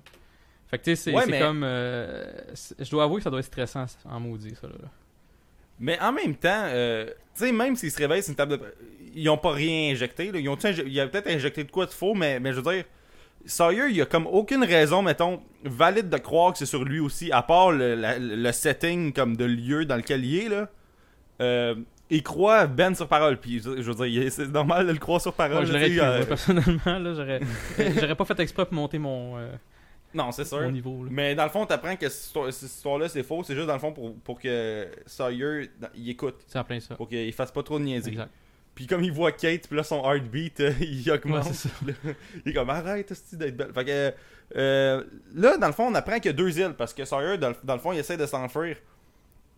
Fait 0.68 0.78
que, 0.78 0.84
tu 0.84 0.90
sais, 0.90 0.96
c'est 0.96 1.14
Ouais, 1.16 1.24
c'est 1.24 1.30
mais- 1.32 1.40
comme... 1.40 1.62
euh, 1.64 2.24
c'est- 2.54 2.82
je 2.82 2.90
dois 2.90 3.04
avouer 3.04 3.16
que 3.18 3.22
ça 3.24 3.30
doit 3.30 3.40
être 3.40 3.46
stressant 3.46 3.86
en 4.04 4.20
maudit, 4.20 4.54
ça, 4.60 4.66
là. 4.68 4.74
Mais 5.80 5.98
en 6.00 6.12
même 6.12 6.34
temps, 6.36 6.64
euh, 6.66 7.06
tu 7.34 7.44
sais, 7.46 7.52
même 7.52 7.76
s'ils 7.76 7.90
se 7.90 7.98
réveillent 7.98 8.22
sur 8.22 8.30
une 8.30 8.36
table 8.36 8.58
de. 8.58 8.74
Ils 9.14 9.28
ont 9.28 9.36
pas 9.38 9.50
rien 9.52 9.92
injecté. 9.92 10.30
Là. 10.30 10.38
Ils 10.38 10.48
ont 10.48 10.56
il 10.56 11.00
a 11.00 11.06
peut-être 11.08 11.28
injecté 11.28 11.64
de 11.64 11.70
quoi 11.70 11.86
de 11.86 11.90
faux, 11.90 12.14
mais, 12.14 12.38
mais 12.40 12.52
je 12.52 12.60
veux 12.60 12.72
dire, 12.72 12.84
Sawyer, 13.44 13.86
il 13.90 13.96
y 13.96 14.00
a 14.00 14.06
comme 14.06 14.26
aucune 14.26 14.62
raison, 14.64 15.02
mettons, 15.02 15.42
valide 15.64 16.08
de 16.08 16.16
croire 16.18 16.52
que 16.52 16.58
c'est 16.58 16.66
sur 16.66 16.84
lui 16.84 17.00
aussi, 17.00 17.32
à 17.32 17.42
part 17.42 17.72
le, 17.72 17.94
la- 17.96 18.18
le 18.18 18.52
setting 18.52 19.12
comme 19.12 19.36
de 19.36 19.44
lieu 19.44 19.84
dans 19.84 19.96
lequel 19.96 20.24
il 20.24 20.44
est, 20.44 20.48
là. 20.48 20.68
Euh, 21.40 21.74
il 22.10 22.22
croit 22.22 22.66
Ben 22.66 22.94
sur 22.94 23.08
parole, 23.08 23.38
puis 23.38 23.60
je, 23.60 23.80
je 23.82 23.90
veux 23.90 24.06
dire, 24.08 24.30
c'est 24.30 24.48
normal 24.48 24.86
de 24.86 24.92
le 24.92 24.98
croire 24.98 25.20
sur 25.20 25.32
parole. 25.32 25.54
Moi, 25.54 25.64
je 25.64 25.72
l'aurais 25.72 25.90
cru, 25.90 26.18
moi, 26.18 26.26
personnellement, 26.26 26.98
là, 26.98 27.14
j'aurais... 27.14 27.40
j'aurais 28.00 28.14
pas 28.14 28.24
fait 28.24 28.40
exprès 28.40 28.66
pour 28.66 28.74
monter 28.74 28.98
mon, 28.98 29.38
euh, 29.38 29.52
non, 30.14 30.30
c'est 30.30 30.44
sûr. 30.44 30.60
mon 30.60 30.70
niveau, 30.70 31.04
là. 31.04 31.10
Mais 31.10 31.34
dans 31.34 31.44
le 31.44 31.50
fond, 31.50 31.64
t'apprends 31.64 31.96
que 31.96 32.08
cette 32.08 32.24
histoire- 32.24 32.52
cette 32.52 32.70
histoire-là, 32.70 33.08
c'est 33.08 33.22
faux. 33.22 33.42
C'est 33.44 33.54
juste 33.54 33.66
dans 33.66 33.72
le 33.74 33.78
fond 33.78 33.92
pour, 33.92 34.14
pour 34.16 34.38
que 34.38 34.88
Sawyer, 35.06 35.70
il 35.94 36.10
écoute. 36.10 36.36
C'est 36.46 36.58
en 36.58 36.64
plein 36.64 36.80
ça. 36.80 36.94
Pour 36.96 37.08
qu'il 37.08 37.32
fasse 37.32 37.50
pas 37.50 37.62
trop 37.62 37.78
de 37.78 37.84
niaiseries. 37.84 38.12
Exact. 38.12 38.30
Puis 38.74 38.86
comme 38.86 39.02
il 39.04 39.12
voit 39.12 39.32
Kate, 39.32 39.66
puis 39.68 39.76
là 39.76 39.82
son 39.82 40.02
heartbeat, 40.02 40.60
euh, 40.60 40.72
il 40.80 41.10
augmente. 41.10 41.46
Ouais, 41.46 41.52
ça. 41.52 41.68
Là, 41.86 41.92
il 42.44 42.50
est 42.50 42.54
comme 42.54 42.70
arrête 42.70 43.12
d'être 43.34 43.56
belle. 43.56 43.72
Fait 43.72 43.84
que 43.84 44.12
euh, 44.56 45.04
là, 45.34 45.56
dans 45.56 45.66
le 45.66 45.72
fond, 45.72 45.86
on 45.86 45.94
apprend 45.94 46.16
qu'il 46.16 46.26
y 46.26 46.28
a 46.28 46.32
deux 46.34 46.58
îles 46.58 46.74
parce 46.76 46.92
que 46.92 47.04
Sawyer, 47.04 47.38
dans 47.38 47.50
le, 47.50 47.56
dans 47.64 47.74
le 47.74 47.80
fond, 47.80 47.92
il 47.92 47.98
essaie 47.98 48.16
de 48.16 48.26
s'enfuir. 48.26 48.76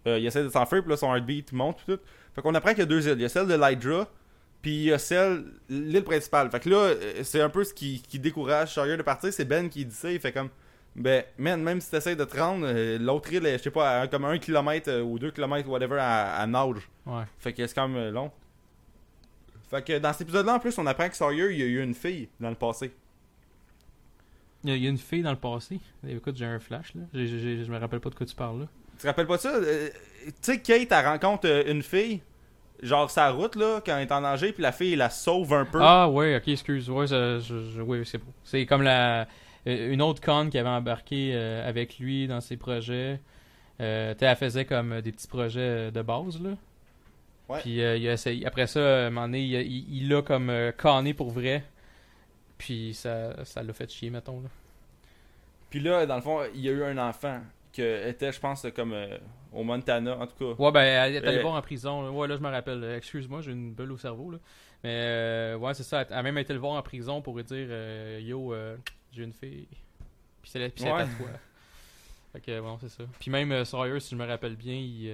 Euh, 0.07 0.19
il 0.19 0.27
essaie 0.27 0.43
de 0.43 0.49
s'enfuir, 0.49 0.83
puis 0.83 0.91
là 0.91 0.97
son 0.97 1.15
heartbeat 1.15 1.53
monte, 1.53 1.79
puis 1.79 1.95
tout. 1.95 2.03
Fait 2.35 2.43
qu'on 2.43 2.55
apprend 2.55 2.71
qu'il 2.71 2.81
y 2.81 2.83
a 2.83 2.87
deux 2.87 3.07
îles. 3.09 3.15
Il 3.15 3.23
y 3.23 3.25
a 3.25 3.29
celle 3.29 3.47
de 3.47 3.55
l'Hydra, 3.55 4.09
puis 4.61 4.73
il 4.73 4.83
y 4.85 4.93
a 4.93 4.99
celle, 4.99 5.45
l'île 5.69 6.05
principale. 6.05 6.51
Fait 6.51 6.61
que 6.61 6.69
là, 6.69 6.77
euh, 6.77 7.21
c'est 7.23 7.41
un 7.41 7.49
peu 7.49 7.65
ce 7.65 7.73
qui, 7.73 8.03
qui 8.03 8.19
décourage 8.19 8.75
Sawyer 8.75 8.97
de 8.97 9.03
partir. 9.03 9.33
C'est 9.33 9.45
Ben 9.45 9.69
qui 9.69 9.85
dit 9.85 9.95
ça. 9.95 10.11
Il 10.11 10.21
fait 10.21 10.33
comme, 10.33 10.51
ben, 10.97 11.25
man, 11.39 11.63
même 11.63 11.81
si 11.81 11.91
t'essaies 11.91 12.17
de 12.17 12.25
te 12.25 12.39
rendre, 12.39 12.67
euh, 12.67 12.99
l'autre 12.99 13.33
île, 13.33 13.47
est, 13.47 13.59
je 13.59 13.65
sais 13.65 13.71
pas, 13.71 14.01
à 14.01 14.09
comme 14.09 14.25
un 14.25 14.39
kilomètre 14.39 14.91
ou 15.03 15.19
deux 15.19 15.31
kilomètres, 15.31 15.69
whatever, 15.69 15.99
à, 15.99 16.37
à 16.37 16.47
nage. 16.47 16.89
Ouais. 17.07 17.25
Fait 17.39 17.53
que 17.53 17.67
c'est 17.67 17.75
quand 17.75 17.89
même 17.89 18.13
long. 18.13 18.31
Fait 19.71 19.83
que 19.83 19.99
dans 19.99 20.13
cet 20.13 20.23
épisode-là, 20.23 20.55
en 20.55 20.59
plus, 20.61 20.77
on 20.79 20.87
apprend 20.87 21.09
que 21.09 21.17
Sawyer, 21.17 21.53
il 21.53 21.59
y 21.59 21.63
a 21.63 21.67
eu 21.67 21.83
une 21.83 21.95
fille 21.95 22.29
dans 22.39 22.51
le 22.51 22.55
passé. 22.55 22.93
Il 24.63 24.75
y, 24.77 24.87
a, 24.87 24.89
une 24.89 24.99
fille 24.99 25.23
dans 25.23 25.31
le 25.31 25.37
passé? 25.37 25.79
Écoute, 26.09 26.37
j'ai 26.37 26.47
un 26.47 26.59
flash, 26.59 26.95
là. 26.95 27.03
Je 27.13 27.71
me 27.71 27.79
rappelle 27.79 28.01
pas 28.01 28.09
de 28.09 28.15
quoi 28.15 28.25
tu 28.25 28.35
parles, 28.35 28.61
là. 28.61 28.67
Tu 29.05 29.09
te 29.11 29.11
rappelles 29.11 29.27
pas 29.27 29.37
de 29.37 29.43
ça? 29.43 29.55
Euh, 29.55 29.91
tu 30.25 30.33
sais, 30.41 30.61
Kate, 30.63 30.91
elle 30.91 31.05
rencontre 31.07 31.47
euh, 31.47 31.71
une 31.71 31.83
fille, 31.83 32.23
genre 32.83 33.11
sa 33.11 33.31
route, 33.33 33.55
là, 33.55 33.83
quand 33.85 33.95
elle 33.99 34.09
est 34.09 34.13
en 34.13 34.23
danger, 34.23 34.51
puis 34.53 34.63
la 34.63 34.73
fille, 34.73 34.95
elle 34.95 34.99
la 35.01 35.11
sauve 35.11 35.53
un 35.53 35.67
peu. 35.67 35.79
Ah, 35.83 36.09
ouais, 36.09 36.35
ok, 36.39 36.49
excuse. 36.49 36.89
Ouais, 36.89 37.07
ça- 37.07 37.39
je, 37.39 37.69
je- 37.75 37.83
ouais, 37.83 38.03
c'est 38.07 38.17
beau. 38.17 38.33
C'est 38.45 38.65
comme 38.65 38.81
la 38.81 39.29
euh, 39.67 39.93
une 39.93 40.01
autre 40.01 40.23
conne 40.23 40.49
qui 40.49 40.57
avait 40.57 40.71
embarqué 40.71 41.33
euh, 41.35 41.69
avec 41.69 41.99
lui 41.99 42.27
dans 42.27 42.41
ses 42.41 42.57
projets. 42.57 43.21
Euh, 43.83 44.15
tu 44.15 44.21
sais, 44.21 44.25
elle 44.25 44.37
faisait 44.37 44.65
comme 44.65 44.93
euh, 44.93 45.03
des 45.03 45.13
petits 45.13 45.29
projets 45.29 45.61
euh, 45.61 45.91
de 45.91 46.01
base, 46.01 46.41
là. 46.41 46.53
Ouais. 47.51 47.61
Puis 47.61 47.83
euh, 47.83 47.99
il 47.99 48.09
a 48.09 48.15
essayé- 48.15 48.47
après 48.47 48.67
ça, 48.67 48.81
à 48.81 49.07
un 49.09 49.11
moment 49.11 49.27
donné, 49.27 49.43
il 49.43 49.55
a- 49.57 49.61
il 49.61 49.85
il 49.99 50.09
l'a 50.09 50.23
comme 50.23 50.49
euh, 50.49 50.73
canné 50.73 51.13
pour 51.13 51.29
vrai. 51.31 51.63
Puis 52.57 52.95
ça 52.95 53.45
ça 53.45 53.63
l'a 53.63 53.75
fait 53.75 53.91
chier, 53.91 54.09
mettons, 54.09 54.41
là. 54.41 54.49
Puis 55.69 55.81
là, 55.81 56.07
dans 56.07 56.17
le 56.17 56.23
fond, 56.23 56.41
il 56.55 56.63
y 56.63 56.71
a 56.71 56.73
eu 56.73 56.85
un 56.85 56.97
enfant 56.97 57.41
était, 57.83 58.33
je 58.33 58.41
pense, 58.41 58.67
comme 58.75 58.93
euh, 58.93 59.19
au 59.53 59.63
Montana, 59.65 60.17
en 60.19 60.27
tout 60.27 60.37
cas. 60.55 60.63
Ouais, 60.63 60.73
ben, 60.73 60.81
elle 60.83 61.15
est 61.17 61.27
allée 61.27 61.39
Euh, 61.39 61.43
voir 61.43 61.55
en 61.55 61.63
prison. 61.63 62.03
là. 62.03 62.11
Ouais, 62.11 62.29
là, 62.29 62.37
je 62.37 62.41
me 62.43 62.51
rappelle. 62.51 62.83
Euh, 62.85 62.97
Excuse-moi, 62.97 63.41
j'ai 63.43 63.53
une 63.53 63.73
bulle 63.75 63.93
au 63.93 63.99
cerveau, 63.99 64.31
là. 64.31 64.39
Mais, 64.83 64.91
euh, 64.93 65.57
ouais, 65.57 65.75
c'est 65.75 65.83
ça. 65.83 66.03
Elle 66.03 66.13
a 66.17 66.23
même 66.23 66.39
été 66.39 66.53
le 66.53 66.59
voir 66.59 66.73
en 66.75 66.83
prison 66.83 67.23
pour 67.23 67.37
lui 67.37 67.45
dire 67.45 67.67
euh, 67.71 68.21
Yo, 68.23 68.55
j'ai 69.13 69.23
une 69.25 69.33
fille. 69.33 69.67
Puis 70.43 70.51
c'est 70.51 70.69
puis 70.71 70.83
c'est 70.85 70.93
Ouais. 70.93 71.03
à 71.03 71.07
toi. 71.07 71.27
Fait 72.33 72.41
que, 72.41 72.61
bon, 72.61 72.77
c'est 72.81 72.89
ça. 72.91 73.05
Puis 73.19 73.31
même 73.31 73.65
Sawyer, 73.65 74.01
si 74.01 74.11
je 74.11 74.17
me 74.17 74.27
rappelle 74.27 74.57
bien, 74.57 74.75
il, 74.75 75.11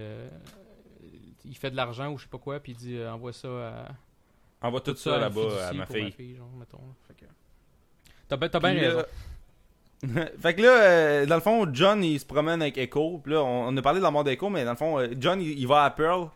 il 1.44 1.56
fait 1.56 1.70
de 1.70 1.76
l'argent 1.76 2.11
ou 2.11 2.18
je 2.18 2.24
sais 2.24 2.30
pas 2.30 2.38
quoi, 2.38 2.58
puis 2.61 2.72
il 2.72 2.76
dit 2.76 3.04
Envoie 3.06 3.32
ça 3.32 3.48
à. 3.48 4.66
Envoie 4.66 4.80
tout 4.80 4.94
ça 4.96 5.18
là-bas 5.18 5.68
à 5.68 5.72
ma 5.72 5.86
fille. 5.86 6.34
genre, 6.36 6.50
mettons. 6.58 6.78
là. 6.78 6.94
Fait 7.08 7.14
que. 7.14 7.26
T'as 8.48 8.58
bien 8.61 8.72
raison. 8.74 9.02
fait 10.40 10.55
que 10.55 10.62
là, 10.62 10.82
euh, 10.82 11.26
dans 11.26 11.34
le 11.34 11.40
fond, 11.40 11.68
John, 11.72 12.03
il 12.03 12.18
se 12.18 12.24
promène 12.24 12.62
avec 12.62 12.78
Echo. 12.78 13.18
Puis 13.22 13.32
là, 13.34 13.42
on, 13.42 13.68
on 13.68 13.76
a 13.76 13.82
parlé 13.82 13.98
de 13.98 14.05
la 14.05 14.11
mort 14.11 14.24
d'Echo, 14.24 14.48
mais 14.48 14.64
dans 14.64 14.70
le 14.72 14.76
fond, 14.76 14.98
euh, 14.98 15.09
John, 15.18 15.40
il, 15.40 15.59
il 15.59 15.66
va 15.66 15.84
à 15.84 15.90
Pearl. 15.90 16.28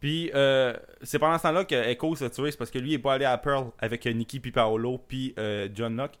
Puis 0.00 0.30
euh, 0.34 0.74
c'est 1.02 1.18
pendant 1.18 1.36
ce 1.38 1.42
temps-là 1.44 1.64
que 1.64 1.74
Echo 1.74 2.14
s'est 2.16 2.30
tué. 2.30 2.50
C'est 2.50 2.56
parce 2.56 2.70
que 2.70 2.78
lui, 2.78 2.90
il 2.90 2.94
est 2.94 2.98
pas 2.98 3.14
allé 3.14 3.24
à 3.24 3.36
Pearl 3.38 3.70
avec 3.78 4.06
euh, 4.06 4.12
Nicky, 4.12 4.40
puis 4.40 4.52
Paolo, 4.52 4.98
puis 5.08 5.34
euh, 5.38 5.68
John 5.74 5.96
Locke. 5.96 6.18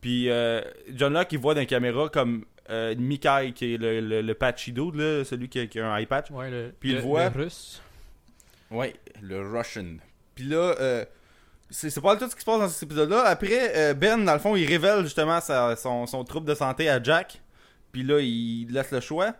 Puis 0.00 0.30
euh, 0.30 0.60
John 0.94 1.12
Locke, 1.12 1.32
il 1.32 1.38
voit 1.38 1.54
dans 1.54 1.60
la 1.60 1.66
caméra 1.66 2.08
comme 2.08 2.44
euh, 2.70 2.94
Mikai, 2.96 3.52
qui 3.54 3.74
est 3.74 3.76
le, 3.76 4.00
le, 4.00 4.22
le 4.22 4.34
patchy 4.34 4.72
dude, 4.72 4.94
là, 4.94 5.24
celui 5.24 5.48
qui 5.48 5.60
a, 5.60 5.66
qui 5.66 5.78
a 5.80 5.92
un 5.92 5.98
eye 5.98 6.06
patch. 6.06 6.30
Ouais, 6.30 6.50
le, 6.50 6.72
Puis 6.78 6.90
il 6.90 6.96
le- 6.96 7.02
voit- 7.02 7.28
le 7.28 7.42
russe. 7.42 7.82
Ouais, 8.70 8.94
le 9.20 9.40
Russian. 9.50 9.96
Puis 10.34 10.44
là, 10.44 10.74
euh, 10.80 11.04
c'est 11.72 12.00
pas 12.00 12.16
tout 12.16 12.28
ce 12.28 12.34
qui 12.34 12.40
se 12.40 12.46
passe 12.46 12.60
dans 12.60 12.68
cet 12.68 12.82
épisode-là. 12.84 13.22
Après, 13.24 13.72
euh, 13.76 13.94
Ben, 13.94 14.24
dans 14.24 14.32
le 14.34 14.38
fond, 14.38 14.54
il 14.56 14.66
révèle 14.66 15.02
justement 15.04 15.40
sa- 15.40 15.74
son, 15.76 16.06
son 16.06 16.22
trouble 16.24 16.46
de 16.46 16.54
santé 16.54 16.88
à 16.88 17.02
Jack. 17.02 17.40
Puis 17.90 18.02
là, 18.02 18.20
il 18.20 18.68
laisse 18.70 18.90
le 18.90 19.00
choix. 19.00 19.34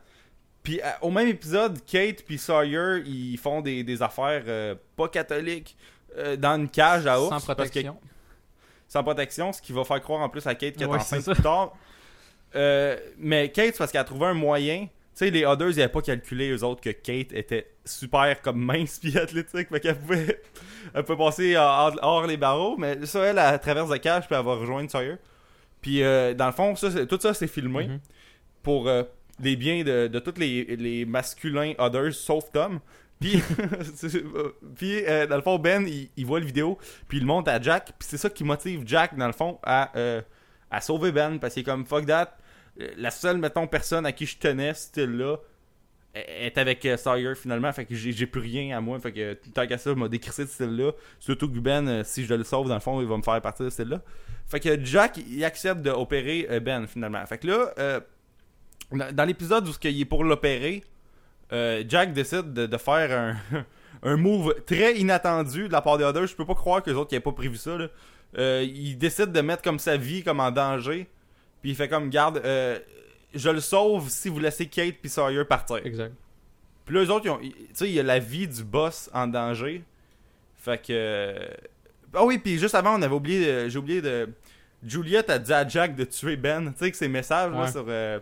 Puis 0.63 0.81
au 1.01 1.11
même 1.11 1.29
épisode, 1.29 1.79
Kate 1.85 2.23
puis 2.25 2.39
Sawyer, 2.39 3.03
ils 3.07 3.37
font 3.37 3.61
des, 3.61 3.83
des 3.85 4.01
affaires 4.03 4.43
euh, 4.47 4.75
pas 4.97 5.09
catholiques 5.09 5.77
euh, 6.17 6.37
dans 6.37 6.57
une 6.57 6.69
cage 6.69 7.07
à 7.07 7.21
ours. 7.21 7.29
Sans 7.31 7.41
parce 7.41 7.45
que- 7.47 7.53
protection. 7.81 7.99
sans 8.89 9.03
protection, 9.03 9.53
ce 9.53 9.61
qui 9.63 9.73
va 9.73 9.85
faire 9.85 10.01
croire 10.01 10.21
en 10.21 10.29
plus 10.29 10.47
à 10.47 10.55
Kate 10.55 10.75
qu'elle 10.75 10.83
est 10.83 10.91
Ouais, 10.91 10.99
enceinte 10.99 11.21
c'est 11.21 11.27
ça. 11.27 11.35
plus 11.35 11.43
tard. 11.43 11.73
Mais 13.19 13.51
Kate, 13.51 13.73
c'est 13.73 13.79
parce 13.79 13.91
qu'elle 13.93 14.01
a 14.03 14.05
trouvé 14.05 14.27
un 14.27 14.35
moyen. 14.35 14.87
Tu 15.15 15.27
sais, 15.27 15.31
les 15.31 15.45
Others, 15.45 15.71
ils 15.73 15.77
n'avaient 15.77 15.89
pas 15.93 16.01
calculé, 16.01 16.51
eux 16.51 16.65
autres, 16.65 16.81
que 16.81 16.89
Kate 16.91 17.33
était 17.33 17.67
super 17.85 18.41
comme 18.41 18.59
mince 18.65 18.99
puis 18.99 19.17
athlétique. 19.19 19.69
Fait 19.69 19.81
qu'elle 19.81 19.99
pouvait, 19.99 20.41
elle 20.95 21.03
pouvait 21.05 21.19
passer 21.19 21.57
hors, 21.57 21.95
hors 22.03 22.27
les 22.27 22.37
barreaux. 22.39 22.77
Mais 22.79 23.05
ça, 23.05 23.21
elle, 23.25 23.39
elle 23.39 23.59
traverse 23.61 23.91
la 23.91 23.99
cage 23.99 24.27
puis 24.27 24.35
elle 24.37 24.45
va 24.45 24.55
rejoindre 24.55 24.91
Sawyer. 24.91 25.17
Puis 25.83 26.03
euh, 26.03 26.33
dans 26.33 26.47
le 26.47 26.53
fond, 26.53 26.75
ça, 26.77 27.05
tout 27.07 27.19
ça, 27.21 27.35
c'est 27.35 27.47
filmé 27.47 27.89
Mhm. 27.89 28.01
pour 28.63 28.89
euh, 28.89 29.03
les 29.41 29.57
biens 29.57 29.83
de, 29.85 30.07
de 30.09 30.19
tous 30.19 30.39
les, 30.39 30.77
les 30.77 31.05
masculins 31.05 31.73
Others, 31.79 32.15
sauf 32.15 32.51
Tom. 32.53 32.81
Puis, 33.21 33.41
euh, 34.15 34.49
puis 34.77 35.05
euh, 35.07 35.27
dans 35.27 35.37
le 35.37 35.43
fond, 35.43 35.59
Ben, 35.59 35.87
il, 35.87 36.09
il 36.17 36.27
voit 36.27 36.41
le 36.41 36.47
vidéo, 36.47 36.79
puis 37.09 37.19
il 37.19 37.21
le 37.21 37.27
montre 37.27 37.51
à 37.51 37.61
Jack, 37.61 37.93
puis 37.99 38.09
c'est 38.09 38.17
ça 38.17 38.31
qui 38.31 38.45
motive 38.45 38.83
Jack, 38.87 39.17
dans 39.17 39.27
le 39.27 39.33
fond, 39.33 39.59
à, 39.63 39.97
euh, 39.97 40.23
à 40.71 40.81
sauver 40.81 41.13
Ben, 41.13 41.39
parce 41.39 41.55
qu'il 41.55 41.61
est 41.63 41.65
comme 41.67 41.85
fuck 41.87 42.07
that. 42.07 42.37
La 42.77 43.11
seule, 43.11 43.39
mettons, 43.39 43.67
personne 43.67 44.07
à 44.07 44.13
qui 44.13 44.27
je 44.27 44.39
tenais, 44.39 44.75
c'était 44.75 45.07
là, 45.07 45.37
est 46.15 46.59
avec 46.59 46.85
euh, 46.85 46.97
Sawyer 46.97 47.35
finalement, 47.35 47.73
fait 47.73 47.87
que 47.87 47.95
j'ai 47.95 48.27
plus 48.27 48.41
rien 48.41 48.77
à 48.77 48.81
moi, 48.81 48.99
fait 49.01 49.13
que 49.13 49.35
tant 49.55 49.67
qu'à 49.67 49.79
ça, 49.79 49.91
il 49.91 49.97
m'a 49.97 50.09
décrissé 50.09 50.45
de 50.45 50.49
ce 50.49 50.55
style-là. 50.55 50.93
Surtout 51.19 51.49
que 51.49 51.59
Ben, 51.59 51.87
euh, 51.89 52.03
si 52.05 52.25
je 52.25 52.35
le 52.35 52.45
sauve, 52.45 52.69
dans 52.69 52.75
le 52.75 52.81
fond, 52.81 53.01
il 53.01 53.09
va 53.09 53.17
me 53.17 53.23
faire 53.23 53.41
partir 53.41 53.65
de 53.65 53.71
ce 53.71 53.75
style-là. 53.75 54.03
Fait 54.47 54.61
que 54.61 54.85
Jack, 54.85 55.19
il 55.19 55.43
accepte 55.45 55.81
d'opérer 55.81 56.47
euh, 56.51 56.61
Ben 56.61 56.87
finalement. 56.87 57.25
Fait 57.27 57.39
que 57.39 57.47
là, 57.47 57.73
euh, 57.79 58.01
dans 58.91 59.25
l'épisode 59.25 59.67
où 59.67 59.73
ce 59.73 59.79
qu'il 59.79 59.99
est 59.99 60.05
pour 60.05 60.25
l'opérer, 60.25 60.85
Jack 61.51 62.15
décide 62.15 62.55
de, 62.55 62.77
faire 62.79 63.37
un, 64.03 64.17
move 64.17 64.55
très 64.67 64.97
inattendu 64.99 65.69
de 65.69 65.73
la 65.73 65.83
part 65.83 65.99
des 65.99 66.05
Others. 66.05 66.27
Je 66.27 66.35
peux 66.35 66.47
pas 66.47 66.55
croire 66.55 66.83
que 66.83 66.89
les 66.89 66.97
autres 66.97 67.13
n'avaient 67.13 67.23
pas 67.23 67.33
prévu 67.33 67.57
ça. 67.57 67.77
Il 68.39 68.97
décide 68.97 69.33
de 69.33 69.41
mettre 69.43 69.63
comme 69.63 69.79
sa 69.79 69.99
vie 69.99 70.23
comme 70.23 70.41
en 70.41 70.51
danger. 70.51 71.09
Puis 71.63 71.71
il 71.71 71.77
fait 71.77 71.89
comme 71.89 72.11
garde, 72.11 72.43
euh, 72.45 72.79
je 73.35 73.49
le 73.49 73.61
sauve 73.61 74.09
si 74.11 74.29
vous 74.29 74.39
laissez 74.41 74.67
Kate 74.67 74.97
puis 75.01 75.09
Sawyer 75.09 75.45
partir. 75.45 75.77
Exact. 75.85 76.13
Puis 76.85 76.95
là, 76.97 77.05
eux 77.05 77.11
autres, 77.11 77.39
tu 77.41 77.55
sais, 77.73 77.89
il 77.89 77.95
y 77.95 78.01
a 78.01 78.03
la 78.03 78.19
vie 78.19 78.47
du 78.49 78.65
boss 78.65 79.09
en 79.15 79.27
danger. 79.29 79.83
Fait 80.59 80.79
que. 80.79 80.87
euh, 80.91 81.49
Ah 82.15 82.25
oui, 82.25 82.39
puis 82.39 82.59
juste 82.59 82.75
avant, 82.75 82.99
on 82.99 83.03
avait 83.03 83.15
oublié. 83.15 83.45
de- 83.65 83.69
J'ai 83.69 83.79
oublié 83.79 84.03
de. 84.03 84.29
Juliette 84.85 85.31
a 85.31 85.39
dit 85.39 85.53
à 85.53 85.67
Jack 85.67 85.95
de 85.95 86.03
tuer 86.05 86.37
Ben. 86.37 86.73
Tu 86.73 86.79
sais, 86.85 86.91
que 86.91 86.97
ses 86.97 87.09
messages 87.09 87.53
là, 87.53 87.59
sur. 87.71 87.85
euh, 87.89 88.19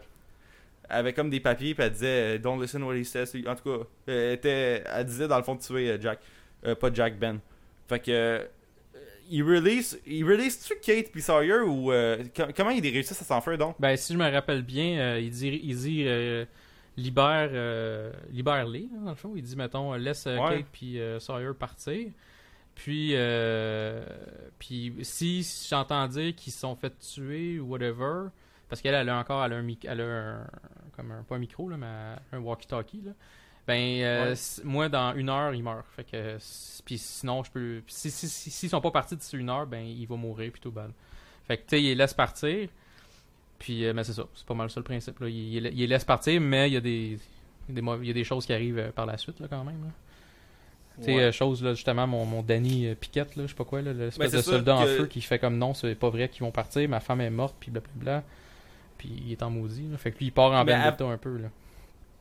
avec 0.91 1.17
comme 1.17 1.31
des 1.31 1.41
papiers, 1.41 1.75
puis 1.75 1.83
elle 1.85 1.93
disait 1.93 2.37
euh, 2.37 2.39
Don't 2.39 2.61
listen 2.61 2.83
what 2.83 2.95
he 2.97 3.05
says. 3.05 3.31
En 3.47 3.55
tout 3.55 3.63
cas, 3.79 3.85
elle, 4.07 4.33
était, 4.35 4.85
elle 4.87 5.07
disait 5.07 5.27
dans 5.29 5.39
le 5.39 5.43
fond 5.45 5.55
de 5.55 5.61
tuer 5.63 5.91
euh, 5.91 5.99
Jack. 6.01 6.19
Euh, 6.67 6.75
pas 6.75 6.93
Jack, 6.93 7.19
Ben. 7.19 7.39
Fait 7.89 8.01
que. 8.01 8.47
Il 9.31 9.43
release. 9.43 9.99
Il 10.07 10.25
release-tu 10.25 10.75
Kate 10.83 11.11
puis 11.13 11.23
Sawyer 11.23 11.61
ou. 11.61 11.91
euh, 11.93 12.23
com- 12.37 12.51
comment 12.57 12.71
il 12.71 12.83
réussit 12.83 13.13
à 13.13 13.25
s'enfuir 13.25 13.57
donc? 13.57 13.77
Ben, 13.79 13.97
si 13.97 14.13
je 14.13 14.19
me 14.19 14.31
rappelle 14.31 14.63
bien, 14.63 14.99
euh, 14.99 15.21
il 15.21 15.31
dit, 15.31 15.61
il 15.63 15.77
dit 15.77 16.05
euh, 16.07 16.45
libère, 16.97 17.49
euh, 17.53 18.13
libère-les, 18.31 18.89
hein, 18.95 19.01
dans 19.05 19.11
le 19.11 19.17
fond. 19.17 19.33
Il 19.37 19.43
dit, 19.43 19.57
mettons, 19.57 19.95
laisse 19.95 20.27
Ouais. 20.27 20.39
Kate 20.59 20.67
puis 20.73 20.99
Sawyer 21.21 21.55
partir. 21.59 22.09
Puis, 22.75 23.15
puis 24.59 24.95
si 25.03 25.47
j'entends 25.69 26.07
dire 26.09 26.35
qu'ils 26.35 26.53
se 26.53 26.61
sont 26.61 26.77
fait 26.77 26.93
tuer 26.99 27.59
ou 27.61 27.67
whatever, 27.67 28.29
parce 28.69 28.81
qu'elle 28.81 28.95
elle 28.95 29.09
a 29.09 29.19
encore 29.19 29.45
elle 29.45 29.53
a 29.53 29.57
un, 29.57 29.69
elle 29.85 30.01
a 30.01 30.05
un- 30.05 30.47
comme 30.97 31.11
un, 31.13 31.23
pas 31.23 31.37
un 31.37 31.39
micro, 31.39 31.69
là, 31.69 31.77
mais 31.77 31.87
un 32.37 32.41
walkie-talkie, 32.41 33.03
là. 33.05 33.13
Ben, 33.71 34.01
euh, 34.03 34.31
Ouais. 34.35 34.37
moi, 34.65 34.89
dans 34.89 35.15
une 35.15 35.29
heure, 35.29 35.55
il 35.55 35.63
meurt. 35.63 35.85
Fait 35.97 36.05
que, 36.05 36.37
puis 36.85 36.99
sinon, 36.99 37.43
je 37.45 37.51
peux. 37.51 37.83
Si, 37.87 38.11
si, 38.11 38.29
si- 38.29 38.51
s'ils 38.51 38.69
sont 38.69 38.81
pas 38.81 38.91
partis 38.91 39.17
d'ici 39.17 39.37
une 39.37 39.49
heure, 39.51 39.67
ben, 39.67 39.85
il 39.85 40.07
va 40.07 40.17
mourir 40.17 40.51
plutôt 40.53 40.71
balle. 40.71 40.93
Fait 41.47 41.57
que, 41.57 41.63
tu 41.63 41.69
sais, 41.71 41.83
il 41.83 41.87
les 41.87 41.95
laisse 41.95 42.15
partir. 42.15 42.69
Puis, 43.59 43.85
euh, 43.85 43.93
mais 43.93 44.05
c'est 44.05 44.13
ça. 44.15 44.25
C'est 44.35 44.47
pas 44.47 44.55
mal 44.55 44.71
ça 44.71 44.81
le 44.81 44.85
principe. 44.85 45.21
Là. 45.21 45.29
Il, 45.29 45.35
il- 45.55 45.67
il 45.67 45.77
les 45.79 45.87
laisse 45.87 46.05
partir, 46.05 46.41
mais 46.41 46.69
il 46.69 46.75
y 46.75 46.77
a 46.77 46.81
des, 46.81 47.19
il 47.69 47.69
y 47.69 47.73
a 47.73 47.75
des, 47.75 47.83
mauvais- 47.83 48.05
il 48.05 48.09
y 48.09 48.11
a 48.11 48.15
des 48.15 48.25
choses 48.25 48.47
qui 48.47 48.53
arrivent 48.53 48.79
euh, 48.79 48.91
par 48.91 49.07
la 49.07 49.17
suite, 49.19 49.39
là, 49.41 49.47
quand 49.49 49.65
même. 49.65 49.83
là. 49.85 49.91
Tu 50.99 51.05
sais, 51.05 51.15
Ouais. 51.17 51.33
chose, 51.33 51.63
là, 51.63 51.73
justement, 51.75 52.07
mon, 52.07 52.25
mon 52.27 52.43
Danny 52.43 52.95
Piquette, 52.97 53.37
là, 53.37 53.45
je 53.45 53.49
sais 53.49 53.55
pas 53.55 53.65
quoi, 53.65 53.81
l'espèce 53.81 54.31
Ben, 54.33 54.37
de 54.39 54.43
soldat 54.43 54.77
en 54.77 54.85
feu 54.85 55.07
qui 55.07 55.21
fait 55.23 55.39
comme 55.39 55.57
non, 55.57 55.73
c'est 55.73 55.95
pas 55.95 56.11
vrai 56.11 56.29
qu'ils 56.29 56.43
vont 56.43 56.51
partir, 56.51 56.87
ma 56.89 57.01
femme 57.01 57.21
est 57.23 57.31
morte, 57.31 57.55
puis 57.59 57.71
blablabla. 57.71 58.23
Puis 58.99 59.09
il 59.27 59.33
est 59.33 59.43
en 59.43 59.49
maudit. 59.51 59.89
là. 59.91 59.97
Fait 59.97 60.11
que 60.13 60.19
lui, 60.19 60.27
il 60.27 60.31
part 60.33 60.53
en 60.53 60.65
vendetta 60.65 61.05
un 61.07 61.17
peu. 61.17 61.39
Là. 61.39 61.49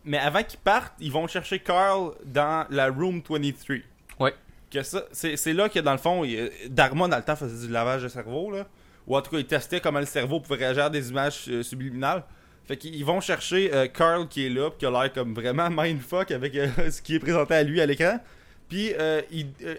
Mais 0.06 0.18
avant 0.18 0.44
qu'ils 0.44 0.60
partent, 0.60 0.94
ils 1.00 1.12
vont 1.12 1.28
chercher 1.28 1.60
Carl 1.60 2.12
dans 2.26 2.66
la 2.70 2.88
Room 2.90 3.22
23. 3.28 3.76
Ouais. 4.20 4.34
Que 4.72 4.84
ça, 4.84 5.04
c'est, 5.12 5.36
c'est 5.36 5.54
là 5.54 5.68
que 5.70 5.80
dans 5.80 5.92
le 5.92 5.98
fond, 5.98 6.24
il- 6.24 6.52
dans 6.70 6.88
le 7.08 7.22
temps 7.24 7.36
faisait 7.36 7.68
du 7.68 7.74
lavage 7.74 8.04
de 8.04 8.08
cerveau 8.08 8.52
là, 8.52 8.68
ou 9.08 9.18
en 9.18 9.22
tout 9.22 9.32
cas 9.32 9.38
il 9.40 9.46
testait 9.46 9.80
comment 9.82 10.00
le 10.00 10.06
cerveau 10.06 10.40
pouvait 10.40 10.58
réagir 10.60 10.86
à 10.86 10.90
des 10.90 11.10
images 11.10 11.46
euh, 11.50 11.64
subliminales. 11.64 12.24
Fait 12.68 12.78
qu'ils 12.78 13.04
vont 13.04 13.20
chercher 13.20 13.74
euh, 13.74 13.88
Carl 13.88 14.28
qui 14.28 14.46
est 14.46 14.50
là, 14.50 14.70
qui 14.78 14.86
a 14.86 14.92
l'air 14.92 15.12
comme 15.12 15.34
vraiment 15.34 15.70
mindfuck 15.72 16.30
avec 16.32 16.56
euh, 16.56 16.68
ce 16.92 17.02
qui 17.02 17.16
est 17.16 17.20
présenté 17.20 17.56
à 17.56 17.64
lui 17.64 17.82
à 17.82 17.86
l'écran. 17.88 18.20
Puis 18.70 18.94
euh, 19.00 19.22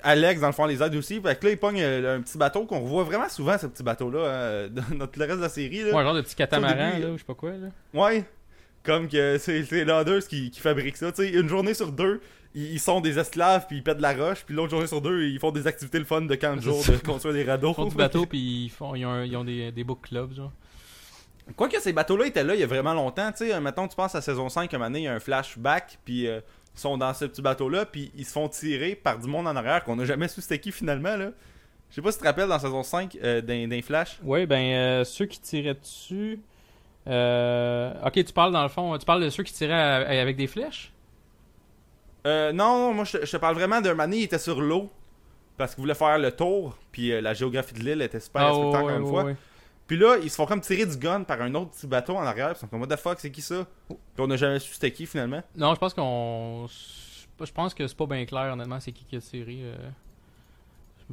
Alex 0.03 0.41
dans 0.41 0.49
le 0.49 0.53
fond 0.53 0.67
les 0.67 0.83
aide 0.83 0.97
aussi. 0.97 1.21
Fait 1.21 1.39
que 1.39 1.47
là 1.47 1.53
il 1.53 1.57
pogne 1.57 1.81
un 1.81 2.21
petit 2.21 2.37
bateau 2.37 2.67
qu'on 2.67 2.81
revoit 2.81 3.05
vraiment 3.05 3.29
souvent 3.29 3.57
ce 3.57 3.69
petit 3.69 3.85
bateau 3.85 4.11
là 4.11 4.69
dans 4.69 5.07
tout 5.07 5.21
le 5.21 5.25
reste 5.27 5.37
de 5.39 5.43
la 5.43 5.49
série 5.49 5.85
là. 5.85 5.95
Ouais, 5.95 6.03
genre 6.03 6.15
de 6.15 6.21
petit 6.23 6.35
catamaran, 6.35 6.91
début, 6.91 7.03
là, 7.03 7.09
ou 7.11 7.13
je 7.13 7.19
sais 7.19 7.25
pas 7.25 7.35
quoi. 7.35 7.51
Là. 7.53 7.69
Ouais. 7.95 8.25
Comme 8.83 9.09
que 9.09 9.37
c'est 9.39 9.85
l'Others 9.85 10.27
qui, 10.27 10.51
qui 10.51 10.61
fabrique 10.61 10.97
ça. 10.97 11.13
Tu 11.13 11.23
sais, 11.23 11.31
une 11.31 11.49
journée 11.49 11.75
sur 11.75 11.93
deux, 11.93 12.21
ils, 12.55 12.73
ils 12.73 12.81
sont 12.81 13.01
des 13.01 13.19
esclaves 13.19 13.67
puis 13.69 13.77
ils 13.79 13.83
pètent 13.83 13.99
de 13.99 14.03
la 14.03 14.15
roche. 14.15 14.43
Puis 14.47 14.55
l'autre 14.55 14.71
journée 14.71 14.87
sur 14.87 15.03
deux, 15.03 15.25
ils 15.25 15.39
font 15.39 15.51
des 15.53 15.67
activités 15.67 15.99
le 15.99 16.05
fun 16.07 16.23
de 16.23 16.35
camp 16.35 16.57
de 16.57 16.63
jour, 16.63 16.83
de 16.87 16.97
construire 16.97 17.35
des 17.35 17.45
radeaux. 17.45 17.71
Ils 17.73 17.75
font 17.75 17.85
du 17.85 17.97
bateau, 17.97 18.25
puis 18.27 18.39
ils, 18.65 18.69
font, 18.71 18.95
ils 18.95 19.05
ont, 19.05 19.11
un- 19.11 19.25
ils 19.25 19.37
ont 19.37 19.45
des, 19.45 19.71
des 19.71 19.85
book 19.85 20.01
clubs, 20.09 20.33
genre. 20.35 20.53
Quoique 21.57 21.79
ces 21.81 21.93
bateaux-là 21.93 22.27
étaient 22.27 22.45
là 22.45 22.55
il 22.55 22.61
y 22.61 22.65
a 22.65 22.67
vraiment 22.67 22.95
longtemps. 22.95 23.31
Tu 23.33 23.39
sais, 23.49 23.55
euh, 23.55 23.61
mettons, 23.61 23.89
tu 23.89 23.97
penses 23.97 24.15
à 24.15 24.21
saison 24.21 24.49
5, 24.49 24.73
un 24.73 24.81
année, 24.83 25.01
il 25.01 25.05
y 25.05 25.09
a 25.09 25.15
un 25.15 25.21
flashback. 25.21 25.99
Puis 26.05 26.27
euh, 26.29 26.41
ils 26.77 26.81
sont 26.81 26.97
dans 26.97 27.13
ce 27.13 27.25
petit 27.25 27.43
bateau-là. 27.43 27.87
Puis 27.87 28.13
ils 28.17 28.25
se 28.25 28.33
font 28.33 28.49
tirer 28.49 28.95
par 28.95 29.19
du 29.19 29.27
monde 29.29 29.47
en 29.49 29.57
arrière 29.57 29.83
qu'on 29.85 29.97
n'a 29.97 30.05
jamais 30.05 30.29
su 30.29 30.41
c'était 30.41 30.59
qui 30.61 30.71
finalement. 30.73 31.17
là. 31.17 31.33
Je 31.91 31.97
sais 31.97 32.03
pas 32.03 32.13
si 32.13 32.19
tu 32.19 32.23
te 32.23 32.29
rappelles 32.29 32.49
dans 32.49 32.59
saison 32.61 32.85
5 32.85 33.19
euh, 33.25 33.41
d'un 33.41 33.67
d'un 33.67 33.83
flash. 33.83 34.21
Ouais, 34.23 34.47
ben, 34.47 34.63
euh, 34.63 35.05
ceux 35.05 35.27
qui 35.27 35.41
tiraient 35.41 35.75
dessus. 35.75 36.39
Euh... 37.07 37.93
Ok, 38.05 38.13
tu 38.25 38.33
parles 38.33 38.53
dans 38.53 38.63
le 38.63 38.69
fond, 38.69 38.97
tu 38.99 39.05
parles 39.07 39.23
de 39.23 39.31
ceux 39.31 39.43
qui 39.43 39.53
tiraient 39.53 39.73
à- 39.75 40.21
avec 40.21 40.37
des 40.37 40.47
flèches? 40.47 40.93
Euh, 42.27 42.53
non, 42.53 42.89
non, 42.89 42.95
moi 42.95 43.05
je 43.05 43.19
te- 43.19 43.27
je 43.27 43.31
te 43.33 43.37
parle 43.39 43.55
vraiment 43.55 43.81
d'un 43.81 43.99
année, 43.99 44.19
il 44.19 44.23
était 44.25 44.39
sur 44.39 44.61
l'eau. 44.61 44.91
Parce 45.57 45.75
qu'il 45.75 45.83
voulait 45.83 45.95
faire 45.95 46.19
le 46.19 46.33
tour. 46.33 46.77
Puis 46.91 47.13
euh, 47.13 47.21
la 47.21 47.35
géographie 47.35 47.75
de 47.75 47.81
l'île 47.81 48.01
était 48.01 48.21
super 48.21 48.55
encore 48.55 48.77
Ah, 48.77 48.85
ouais, 48.85 48.97
une 48.97 49.03
ouais, 49.03 49.09
fois. 49.09 49.33
Puis 49.87 49.99
là, 49.99 50.17
ils 50.23 50.31
se 50.31 50.37
font 50.37 50.47
comme 50.47 50.61
tirer 50.63 50.87
du 50.87 50.97
gun 50.97 51.23
par 51.23 51.41
un 51.43 51.55
autre 51.55 51.73
petit 51.73 51.87
bateau 51.87 52.17
en 52.17 52.23
arrière. 52.23 52.49
Puis 52.51 52.57
ils 52.57 52.61
sont 52.61 52.67
comme, 52.69 52.81
what 52.81 52.87
the 52.87 52.97
fuck, 52.99 53.19
c'est 53.21 53.31
qui 53.31 53.43
ça? 53.43 53.67
Puis 53.89 53.97
on 54.19 54.27
n'a 54.27 54.37
jamais 54.37 54.59
su 54.59 54.73
c'était 54.73 54.91
qui 54.91 55.05
finalement. 55.05 55.43
Non, 55.57 55.75
je 55.75 55.79
pense 55.81 55.93
qu'on. 55.93 56.67
Je 57.43 57.53
pense 57.53 57.75
que 57.75 57.87
c'est 57.87 57.97
pas 57.97 58.07
bien 58.07 58.25
clair, 58.25 58.53
honnêtement, 58.53 58.81
c'est 58.81 58.93
qui 58.93 59.05
qui 59.05 59.17
a 59.17 59.21
tiré. 59.21 59.59
euh. 59.63 59.77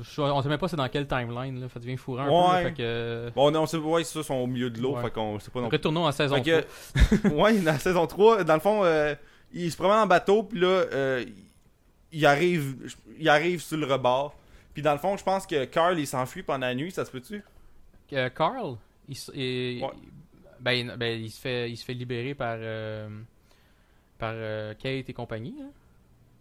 Je- 0.02 0.22
On 0.22 0.42
sait 0.42 0.50
même 0.50 0.58
pas 0.60 0.68
c'est 0.68 0.76
dans 0.76 0.88
quelle 0.90 1.08
timeline, 1.08 1.60
là. 1.62 1.68
Ça 1.74 1.80
devient 1.80 1.98
fourrant 1.98 2.24
un 2.24 2.26
peu. 2.26 2.32
Ouais. 2.32 2.64
là, 2.64 2.70
Fait 2.70 2.74
que. 2.76 3.32
Bon, 3.36 3.56
on 3.56 3.66
sait, 3.66 3.78
ouais, 3.78 4.04
ça, 4.04 4.20
ils 4.20 4.24
sont 4.24 4.36
au 4.36 4.48
milieu 4.48 4.70
de 4.70 4.80
l'eau. 4.82 4.96
Ouais. 4.96 5.02
Fait 5.04 5.12
qu'on 5.12 5.40
sait 5.40 5.52
pas 5.52 5.62
non 5.62 5.70
plus. 5.70 5.76
Retournons 5.78 6.06
en 6.06 6.12
saison 6.12 6.36
Fait 6.44 6.64
que, 7.24 7.28
ouais, 7.34 7.58
dans 7.60 7.72
la 7.74 7.80
saison 7.80 8.06
3, 8.08 8.44
dans 8.44 8.54
le 8.54 8.60
fond, 8.60 8.84
euh, 8.84 9.16
il 9.54 9.72
se 9.72 9.78
promène 9.78 9.98
en 10.00 10.08
bateau. 10.08 10.44
Puis 10.44 10.60
là, 10.60 10.68
euh, 10.68 11.26
il 12.12 12.26
arrive 12.26 12.94
il 13.20 13.28
arrive 13.30 13.62
sur 13.62 13.78
le 13.78 13.86
rebord. 13.86 14.36
Puis 14.74 14.82
dans 14.84 14.94
le 14.94 15.00
fond, 15.00 15.18
je 15.18 15.24
pense 15.24 15.48
que 15.48 15.66
Carl, 15.66 15.98
il 15.98 16.06
s'enfuit 16.08 16.44
pendant 16.44 16.68
la 16.68 16.76
nuit. 16.76 16.92
Ça 16.92 17.04
se 17.06 17.12
peut-tu? 17.12 17.44
3. 18.10 18.20
Euh, 18.20 18.30
Carl, 18.30 18.76
il, 19.10 19.14
s- 19.16 19.32
il- 19.34 19.82
Ouais. 19.84 19.90
ben, 20.60 20.96
ben, 20.98 21.20
il 21.22 21.32
se 21.32 21.42
fait, 21.42 21.70
il 21.72 21.76
se 21.78 21.84
fait 21.84 21.94
libérer 21.96 22.34
par. 22.36 22.58
euh, 22.60 23.08
par 24.20 24.34
Kate 24.80 25.10
et 25.10 25.14
compagnie. 25.14 25.56
hein. 25.62 25.70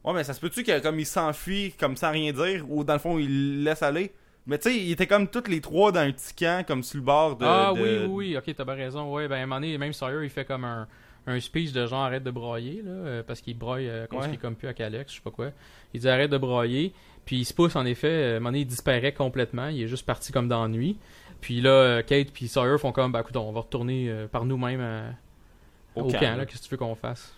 Ouais, 0.06 0.12
mais 0.14 0.24
ça 0.24 0.32
se 0.32 0.40
peut-tu 0.40 0.62
que 0.62 0.78
comme 0.80 0.98
il 1.00 1.04
s'enfuit 1.06 1.72
comme 1.78 1.96
sans 1.96 2.12
rien 2.12 2.32
dire, 2.32 2.64
ou 2.70 2.84
dans 2.84 2.92
le 2.94 2.98
fond 3.00 3.18
il 3.18 3.64
laisse 3.64 3.82
aller? 3.82 4.12
Mais 4.46 4.58
tu 4.58 4.70
sais, 4.70 4.76
il 4.78 4.92
était 4.92 5.08
comme 5.08 5.26
tous 5.28 5.48
les 5.50 5.60
trois 5.60 5.90
dans 5.90 5.98
un 6.00 6.12
petit 6.12 6.32
camp, 6.32 6.64
comme 6.64 6.84
sur 6.84 6.98
le 6.98 7.02
bord 7.04 7.36
de. 7.36 7.44
ah 7.44 7.72
de- 7.74 7.80
oui, 7.80 7.88
oui, 8.06 8.06
oui, 8.30 8.36
ok, 8.36 8.54
t'as 8.56 8.64
bien 8.64 8.74
raison. 8.74 9.12
Ouais, 9.12 9.26
ben, 9.26 9.34
à 9.34 9.42
un 9.42 9.46
moment 9.46 9.56
donné, 9.60 9.76
même 9.76 9.92
Sawyer, 9.92 10.22
il 10.22 10.30
fait 10.30 10.44
comme 10.44 10.64
un, 10.64 10.86
un 11.26 11.40
speech 11.40 11.72
de 11.72 11.84
genre 11.86 12.04
arrête 12.04 12.22
de 12.22 12.30
broyer, 12.30 12.80
là, 12.84 12.90
euh, 12.92 13.22
parce 13.26 13.40
qu'il 13.40 13.58
broye 13.58 13.80
euh, 13.80 14.06
quand 14.08 14.20
Ouais. 14.20 14.28
il 14.28 14.34
est 14.34 14.38
comme 14.38 14.54
plus 14.54 14.68
avec 14.68 14.80
Alex, 14.80 15.10
je 15.10 15.16
sais 15.16 15.22
pas 15.22 15.32
quoi. 15.32 15.50
Il 15.92 16.00
dit 16.00 16.08
arrête 16.08 16.30
de 16.30 16.38
broyer, 16.38 16.92
puis 17.24 17.38
il 17.38 17.44
se 17.44 17.52
pousse, 17.52 17.74
en 17.74 17.84
effet, 17.84 18.06
euh, 18.06 18.34
à 18.34 18.36
un 18.36 18.38
moment 18.38 18.50
donné, 18.50 18.60
il 18.60 18.66
disparaît 18.66 19.10
complètement, 19.12 19.66
il 19.66 19.82
est 19.82 19.88
juste 19.88 20.06
parti 20.06 20.30
comme 20.30 20.46
dans 20.46 20.62
la 20.62 20.68
nuit. 20.68 20.96
Puis 21.40 21.60
là, 21.60 21.70
euh, 21.70 22.02
Kate 22.02 22.28
puis 22.32 22.46
Sawyer 22.46 22.78
font 22.78 22.92
comme, 22.92 23.10
bah 23.10 23.22
écoute, 23.22 23.36
on 23.36 23.50
va 23.50 23.60
retourner 23.62 24.08
euh, 24.08 24.28
par 24.28 24.44
nous-mêmes 24.44 24.80
à- 24.80 26.00
Au 26.00 26.02
au, 26.04 26.12
camp, 26.12 26.20
camp, 26.20 26.36
là, 26.36 26.46
qu'est-ce 26.46 26.58
que 26.62 26.64
tu 26.66 26.70
veux 26.70 26.76
qu'on 26.76 26.94
fasse? 26.94 27.34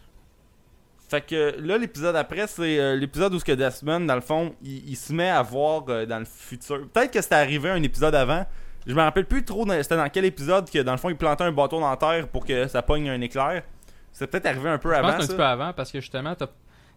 Fait 1.09 1.23
que 1.23 1.55
là, 1.59 1.79
l'épisode 1.79 2.17
après, 2.17 2.47
c'est 2.47 2.79
euh, 2.79 2.95
l'épisode 2.97 3.33
où 3.35 3.39
ce 3.39 3.45
que 3.45 3.53
Desmond, 3.53 4.01
dans 4.01 4.15
le 4.15 4.21
fond, 4.21 4.55
il, 4.63 4.91
il 4.91 4.97
se 4.97 5.13
met 5.13 5.31
à 5.31 5.41
voir 5.43 5.85
euh, 5.89 6.05
dans 6.05 6.19
le 6.19 6.27
futur. 6.27 6.87
Peut-être 6.93 7.11
que 7.13 7.23
c'était 7.23 7.37
arrivé 7.37 7.71
un 7.71 7.83
épisode 7.83 8.15
avant. 8.15 8.45
Je 8.87 8.95
me 8.95 9.01
rappelle 9.01 9.25
plus 9.27 9.45
trop 9.45 9.65
dans- 9.65 9.83
c'était 9.83 9.97
dans 9.97 10.09
quel 10.11 10.25
épisode 10.27 10.71
que 10.71 10.79
dans 10.81 10.93
le 10.93 10.99
fond 10.99 11.09
il 11.11 11.17
plantait 11.17 11.45
un 11.45 11.53
bâton 11.53 11.81
dans 11.81 11.91
la 11.91 11.97
terre 11.97 12.29
pour 12.29 12.45
que 12.45 12.69
ça 12.69 12.83
pogne 12.83 13.09
un 13.09 13.21
éclair. 13.23 13.63
C'est 14.13 14.27
peut-être 14.27 14.47
arrivé 14.47 14.69
un 14.69 14.79
peu 14.79 14.91
Je 14.91 14.95
avant 14.95 15.09
un 15.09 15.21
ça. 15.21 15.27
petit 15.27 15.37
peu 15.37 15.45
avant 15.45 15.73
parce 15.73 15.91
que 15.93 16.01
justement, 16.01 16.35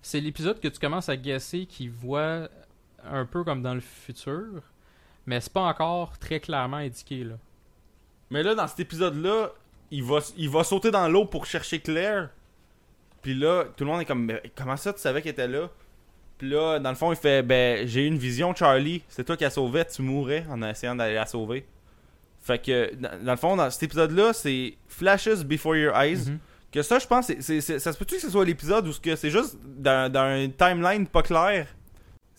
c'est 0.02 0.20
l'épisode 0.20 0.60
que 0.60 0.68
tu 0.68 0.80
commences 0.80 1.08
à 1.10 1.16
guesser 1.16 1.66
qui 1.66 1.88
voit 1.88 2.50
un 3.10 3.26
peu 3.26 3.44
comme 3.44 3.62
dans 3.62 3.74
le 3.74 3.80
futur, 3.82 4.62
mais 5.26 5.40
c'est 5.40 5.54
pas 5.54 5.62
encore 5.64 6.18
très 6.18 6.40
clairement 6.40 6.78
indiqué 6.78 7.24
là. 7.24 7.36
Mais 8.30 8.44
là, 8.44 8.56
dans 8.56 8.68
cet 8.68 8.80
épisode-là, 8.82 9.52
il 9.90 10.04
va, 10.04 10.20
il 10.38 10.50
va 10.50 10.64
sauter 10.64 10.92
dans 10.92 11.08
l'eau 11.08 11.26
pour 11.26 11.46
chercher 11.46 11.80
Claire. 11.80 12.30
Puis 13.22 13.34
là, 13.34 13.66
tout 13.76 13.84
le 13.84 13.92
monde 13.92 14.02
est 14.02 14.06
comme, 14.06 14.26
Mais 14.26 14.42
comment 14.56 14.78
ça, 14.78 14.94
tu 14.94 15.00
savais 15.00 15.22
qu'elle 15.22 15.34
était 15.34 15.48
là? 15.48 15.70
Puis 16.38 16.50
là, 16.50 16.80
dans 16.80 16.90
le 16.90 16.96
fond, 16.96 17.12
il 17.12 17.18
fait, 17.18 17.44
ben, 17.44 17.88
j'ai 17.88 18.04
eu 18.04 18.08
une 18.08 18.18
vision, 18.18 18.56
Charlie. 18.56 19.04
C'est 19.08 19.24
toi 19.24 19.38
qui 19.38 19.44
la 19.44 19.52
sauvais, 19.52 19.86
tu 19.86 20.02
mourrais 20.02 20.44
en 20.50 20.62
essayant 20.64 20.96
d'aller 20.96 21.14
la 21.14 21.28
sauver. 21.28 21.66
Fait 22.42 22.60
que, 22.60 22.96
dans, 22.96 23.24
dans 23.24 23.32
le 23.32 23.38
fond, 23.38 23.56
dans 23.56 23.70
cet 23.70 23.84
épisode-là, 23.84 24.34
c'est 24.34 24.74
Flashes 24.88 25.44
Before 25.46 25.76
Your 25.76 25.96
Eyes. 25.96 26.30
Mhm. 26.30 26.40
Que 26.72 26.82
ça, 26.82 26.98
je 27.00 27.06
pense, 27.06 27.32
c'est, 27.40 27.62
ça 27.62 27.94
se 27.94 27.98
peut-tu 27.98 28.16
que 28.16 28.22
ce 28.22 28.30
soit 28.30 28.46
l'épisode 28.46 28.88
où 28.88 28.94
c'est 28.94 29.30
juste 29.30 29.58
dans, 29.64 30.12
dans 30.12 30.22
un 30.22 30.48
timeline 30.50 31.06
pas 31.06 31.22
clair? 31.22 31.68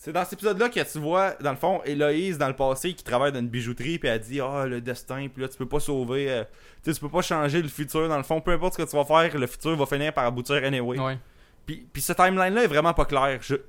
C'est 0.05 0.12
dans 0.12 0.24
cet 0.24 0.32
épisode-là 0.32 0.68
que 0.68 0.80
tu 0.92 0.98
vois, 0.98 1.34
dans 1.40 1.53
le 1.53 1.57
fond, 1.57 1.80
Héloïse 1.84 2.36
dans 2.36 2.48
le 2.48 2.57
passé 2.57 2.92
qui 2.92 3.05
travaille 3.05 3.30
dans 3.30 3.38
une 3.38 3.46
bijouterie, 3.48 4.00
puis 4.00 4.09
elle 4.09 4.18
dit 4.18 4.40
Ah, 4.40 4.66
le 4.66 4.80
destin, 4.80 5.28
puis 5.32 5.42
là, 5.42 5.48
tu 5.48 5.57
peux 5.57 5.68
pas 5.68 5.78
sauver, 5.78 6.28
euh, 6.28 6.42
tu 6.82 6.92
peux 6.94 7.09
pas 7.09 7.22
changer 7.22 7.62
le 7.62 7.68
futur, 7.68 8.09
dans 8.09 8.16
le 8.16 8.24
fond, 8.24 8.40
peu 8.40 8.50
importe 8.50 8.74
ce 8.74 8.82
que 8.82 8.90
tu 8.90 8.96
vas 8.96 9.05
faire, 9.05 9.38
le 9.38 9.46
futur 9.46 9.76
va 9.76 9.86
finir 9.86 10.12
par 10.12 10.24
aboutir 10.24 10.57
anyway. 10.57 10.98
Ouais. 10.98 11.18
Puis, 11.66 11.86
puis 11.92 12.03
ce 12.03 12.12
timeline-là 12.14 12.64
est 12.64 12.66
vraiment 12.66 12.92
pas 12.94 13.05
clair. 13.05 13.38
Je, 13.42 13.55
euh, 13.55 13.61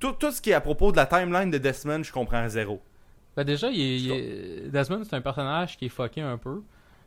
tout, 0.00 0.10
tout 0.18 0.32
ce 0.32 0.42
qui 0.42 0.50
est 0.50 0.54
à 0.54 0.60
propos 0.60 0.90
de 0.90 0.96
la 0.96 1.06
timeline 1.06 1.48
de 1.52 1.58
Desmond, 1.58 2.02
je 2.02 2.10
comprends 2.12 2.48
zéro. 2.48 2.82
Ben 3.36 3.44
déjà, 3.44 3.70
il 3.70 3.80
est- 3.80 3.96
il 4.00 4.10
est- 4.10 4.68
Desmond, 4.68 5.04
c'est 5.04 5.14
un 5.14 5.20
personnage 5.20 5.76
qui 5.76 5.84
est 5.86 5.90
fucké 5.90 6.22
un 6.22 6.38
peu. 6.38 6.60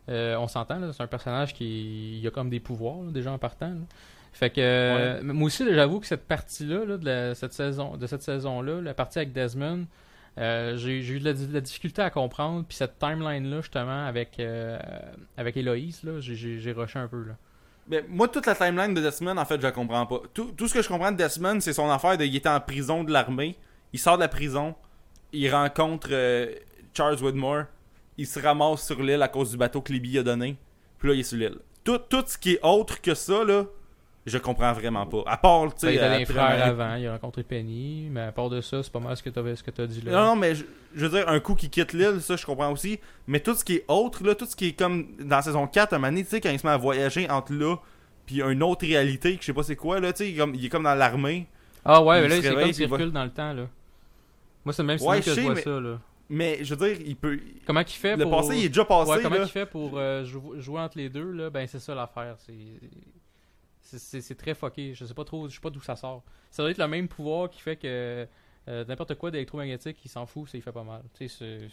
Euh, 0.08 0.34
on 0.36 0.48
s'entend, 0.48 0.80
c'est 0.94 1.02
un 1.02 1.06
personnage 1.06 1.52
qui 1.52 2.20
il 2.20 2.26
a 2.26 2.30
comme 2.30 2.48
des 2.48 2.58
pouvoirs, 2.58 3.02
là, 3.04 3.10
déjà 3.12 3.30
en 3.32 3.38
partant. 3.38 3.68
là. 3.68 3.74
Fait 4.32 4.50
que 4.50 4.60
euh, 4.60 5.20
moi 5.22 5.46
aussi, 5.46 5.64
j'avoue 5.72 6.00
que 6.00 6.06
cette 6.06 6.26
partie-là, 6.26 6.84
là, 6.84 6.96
de, 6.96 7.04
la- 7.04 7.34
cette 7.34 7.52
saison, 7.52 7.96
de 7.96 8.06
cette 8.06 8.22
saison-là, 8.22 8.80
la 8.80 8.94
partie 8.94 9.18
avec 9.18 9.32
Desmond, 9.32 9.86
euh, 10.38 10.76
j'ai 10.78 10.98
eu 10.98 11.20
de 11.20 11.24
la, 11.26 11.32
de 11.34 11.52
la 11.52 11.60
difficulté 11.60 12.00
à 12.02 12.08
comprendre. 12.10 12.64
Puis 12.66 12.76
cette 12.78 12.98
timeline-là, 12.98 13.60
justement, 13.60 14.06
avec, 14.06 14.40
euh, 14.40 14.78
avec 15.36 15.56
Héloïse, 15.56 16.02
là, 16.02 16.12
j'ai- 16.20 16.72
rushé 16.72 16.98
un 16.98 17.08
peu. 17.08 17.22
Là. 17.24 17.34
Mais 17.88 18.04
moi, 18.08 18.28
toute 18.28 18.46
la 18.46 18.54
timeline 18.54 18.94
de 18.94 19.00
Desmond, 19.02 19.36
en 19.36 19.44
fait, 19.44 19.56
je 19.58 19.62
la 19.62 19.72
comprends 19.72 20.06
pas. 20.06 20.22
Tout, 20.32 20.52
tout 20.56 20.66
ce 20.68 20.74
que 20.74 20.82
je 20.82 20.88
comprends 20.88 21.12
de 21.12 21.16
Desmond, 21.18 21.60
c'est 21.60 21.72
son 21.74 21.90
affaire 21.90 22.16
de. 22.16 22.24
Il 22.24 22.34
était 22.34 22.48
en 22.48 22.60
prison 22.60 23.04
de 23.04 23.12
l'armée. 23.12 23.56
Il 23.92 23.98
sort 23.98 24.16
de 24.16 24.22
la 24.22 24.28
prison. 24.28 24.74
Il 25.32 25.52
rencontre 25.54 26.08
euh, 26.10 26.46
Charles 26.94 27.22
Widmore. 27.22 27.64
Il 28.16 28.26
se 28.26 28.38
ramasse 28.40 28.86
sur 28.86 29.02
l'île 29.02 29.20
à 29.22 29.28
cause 29.28 29.50
du 29.50 29.56
bateau 29.58 29.80
que 29.82 29.92
Libby 29.92 30.18
a 30.18 30.22
donné. 30.22 30.56
Puis 30.98 31.08
là, 31.08 31.14
il 31.14 31.20
est 31.20 31.24
sur 31.24 31.36
l'île. 31.38 31.56
Tout, 31.84 31.98
tout 31.98 32.22
ce 32.26 32.38
qui 32.38 32.52
est 32.52 32.60
autre 32.62 33.00
que 33.02 33.14
ça, 33.14 33.44
là, 33.44 33.64
je 34.26 34.38
comprends 34.38 34.72
vraiment 34.72 35.06
pas. 35.06 35.22
À 35.26 35.36
part, 35.36 35.74
tu 35.74 35.86
Ben, 35.86 35.88
sais. 35.88 35.92
il 35.94 35.96
était 35.96 36.04
euh, 36.04 36.18
les 36.18 36.24
frères 36.26 36.44
après- 36.44 36.62
avant, 36.62 36.94
il 36.96 37.06
a 37.06 37.12
rencontré 37.12 37.42
Penny, 37.42 38.08
mais 38.10 38.20
à 38.22 38.32
part 38.32 38.48
de 38.50 38.60
ça, 38.60 38.82
c'est 38.82 38.92
pas 38.92 39.00
mal 39.00 39.16
ce 39.16 39.22
que 39.22 39.30
tu 39.30 39.56
ce 39.56 39.62
que 39.62 39.82
as 39.82 39.86
dit 39.86 40.00
là. 40.02 40.12
Non, 40.12 40.26
non, 40.26 40.36
mais 40.36 40.54
je, 40.54 40.64
je 40.94 41.06
veux 41.06 41.18
dire, 41.18 41.28
un 41.28 41.40
coup 41.40 41.54
qui 41.54 41.68
quitte 41.70 41.92
l'île, 41.92 42.20
ça, 42.20 42.36
je 42.36 42.46
comprends 42.46 42.70
aussi. 42.70 43.00
Mais 43.26 43.40
tout 43.40 43.54
ce 43.54 43.64
qui 43.64 43.76
est 43.76 43.84
autre, 43.88 44.22
là, 44.24 44.34
tout 44.34 44.46
ce 44.46 44.54
qui 44.56 44.68
est 44.68 44.78
comme 44.78 45.06
dans 45.20 45.36
la 45.36 45.42
saison 45.42 45.66
4, 45.66 45.92
un 45.94 45.98
moment 45.98 46.08
donné, 46.08 46.22
tu 46.24 46.30
sais, 46.30 46.40
quand 46.40 46.50
il 46.50 46.58
se 46.58 46.66
met 46.66 46.72
à 46.72 46.76
voyager 46.76 47.28
entre 47.30 47.52
là, 47.52 47.76
puis 48.26 48.40
une 48.40 48.62
autre 48.62 48.86
réalité, 48.86 49.34
que 49.36 49.40
je 49.42 49.46
sais 49.46 49.52
pas 49.52 49.64
c'est 49.64 49.74
quoi, 49.76 49.98
là, 49.98 50.12
tu 50.12 50.18
sais, 50.18 50.30
il 50.30 50.34
est 50.34 50.38
comme- 50.38 50.54
il 50.54 50.64
est 50.64 50.68
comme 50.68 50.84
dans 50.84 50.94
l'armée. 50.94 51.46
Ah 51.84 52.00
ouais, 52.02 52.20
mais 52.22 52.28
là, 52.28 52.36
c'est 52.40 52.48
comme 52.50 52.60
il 52.60 52.86
va- 52.88 52.96
recule 52.96 53.10
dans 53.12 53.24
le 53.24 53.30
temps, 53.30 53.52
là. 53.52 53.66
Moi, 54.64 54.72
c'est 54.72 54.82
le 54.82 54.86
même 54.86 55.00
Ouais, 55.02 55.20
signe 55.20 55.24
que 55.24 55.30
je 55.30 55.34
je 55.40 55.46
vois 55.46 55.54
mais- 55.54 55.62
ça, 55.62 55.80
là. 55.80 55.98
Mais 56.30 56.58
je 56.62 56.74
veux 56.74 56.86
dire, 56.88 56.98
il 57.04 57.16
peut. 57.16 57.38
Comment 57.66 57.82
qu'il 57.82 57.98
fait 57.98 58.16
Le 58.16 58.22
pour... 58.24 58.36
passé, 58.36 58.56
il 58.56 58.64
est 58.66 58.68
déjà 58.68 58.84
passé, 58.84 59.10
Ouais, 59.10 59.22
comment 59.22 59.36
il 59.42 59.48
fait 59.48 59.66
pour 59.66 59.98
euh, 59.98 60.24
jou- 60.24 60.54
jouer 60.58 60.80
entre 60.80 60.96
les 60.96 61.08
deux, 61.10 61.30
là? 61.32 61.50
Ben, 61.50 61.66
c'est 61.66 61.80
ça 61.80 61.94
l'affaire. 61.94 62.36
C'est... 62.38 62.54
c'est- 63.98 64.34
très 64.34 64.54
fucké. 64.54 64.94
Je 64.94 65.04
sais 65.04 65.14
pas 65.14 65.24
trop, 65.24 65.48
je 65.48 65.54
sais 65.54 65.60
pas 65.60 65.70
d'où 65.70 65.80
ça 65.80 65.96
sort. 65.96 66.22
Ça 66.50 66.62
doit 66.62 66.70
être 66.70 66.78
le 66.78 66.88
même 66.88 67.08
pouvoir 67.08 67.50
qui 67.50 67.60
fait 67.60 67.76
que 67.76 68.26
euh, 68.68 68.84
n'importe 68.84 69.14
quoi 69.16 69.30
d'électromagnétique, 69.30 69.98
il 70.04 70.08
s'en 70.08 70.26
fout, 70.26 70.48
ça 70.48 70.56
il 70.58 70.62
fait 70.62 70.72
pas 70.72 70.84
mal. 70.84 71.02
Tu 71.18 71.28
sais, 71.28 71.68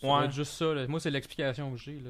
c'est... 0.00 0.06
Ouais. 0.06 0.30
juste 0.30 0.52
ça, 0.52 0.74
là. 0.74 0.86
Moi, 0.86 1.00
c'est 1.00 1.10
l'explication 1.10 1.70
que 1.70 1.76
j'ai. 1.78 2.00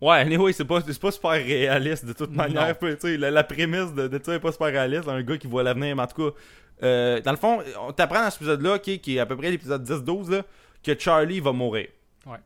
Ouais, 0.00 0.16
anyway, 0.16 0.52
c'est 0.52 0.64
pas, 0.64 0.80
c'est 0.80 1.00
pas 1.00 1.12
super 1.12 1.30
réaliste 1.30 2.04
de 2.04 2.12
toute 2.12 2.32
manière. 2.32 2.76
La, 3.02 3.30
la 3.30 3.44
prémisse 3.44 3.92
de, 3.94 4.08
de 4.08 4.20
ça 4.22 4.34
est 4.34 4.40
pas 4.40 4.50
super 4.50 4.66
réaliste. 4.68 5.06
Un 5.06 5.22
gars 5.22 5.38
qui 5.38 5.46
voit 5.46 5.62
l'avenir, 5.62 5.94
mais 5.94 6.02
en 6.02 6.06
tout 6.08 6.30
cas, 6.30 6.36
euh, 6.82 7.20
dans 7.20 7.30
le 7.30 7.36
fond, 7.36 7.62
on 7.80 7.92
t'apprend 7.92 8.24
dans 8.24 8.30
cet 8.30 8.40
épisode-là, 8.42 8.80
qui, 8.80 8.98
qui 8.98 9.16
est 9.16 9.20
à 9.20 9.26
peu 9.26 9.36
près 9.36 9.50
l'épisode 9.52 9.88
10-12, 9.88 10.30
là, 10.30 10.42
que 10.82 10.98
Charlie 10.98 11.38
va 11.38 11.52
mourir. 11.52 11.86
Ouais. 12.26 12.38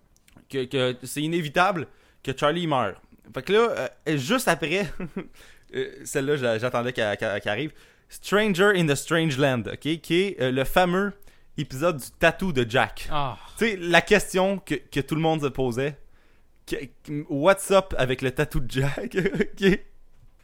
Que, 0.50 0.64
que 0.66 0.96
c'est 1.06 1.22
inévitable 1.22 1.86
que 2.22 2.36
Charlie 2.36 2.66
meure. 2.66 3.00
Fait 3.34 3.42
que 3.42 3.52
là, 3.52 3.88
euh, 4.08 4.16
juste 4.16 4.48
après, 4.48 4.86
euh, 5.74 5.90
celle-là, 6.04 6.36
j'a- 6.36 6.58
j'attendais 6.58 6.92
qu'elle 6.92 7.16
arrive. 7.46 7.72
Stranger 8.08 8.72
in 8.76 8.86
the 8.86 8.94
Strange 8.94 9.36
Land, 9.38 9.62
ok, 9.72 10.00
qui 10.00 10.20
est 10.22 10.40
euh, 10.40 10.50
le 10.52 10.64
fameux 10.64 11.12
épisode 11.58 11.96
du 11.98 12.06
tatou 12.18 12.52
de 12.52 12.64
Jack. 12.68 13.08
Ah! 13.10 13.36
Tu 13.58 13.64
sais, 13.66 13.76
la 13.76 14.00
question 14.00 14.58
que, 14.58 14.74
que 14.74 15.00
tout 15.00 15.14
le 15.16 15.20
monde 15.20 15.42
se 15.42 15.48
posait. 15.48 15.96
que- 16.66 16.76
what's 17.28 17.70
up 17.70 17.94
avec 17.98 18.22
le 18.22 18.30
tatou 18.30 18.60
de 18.60 18.70
Jack? 18.70 19.16
ok? 19.16 19.80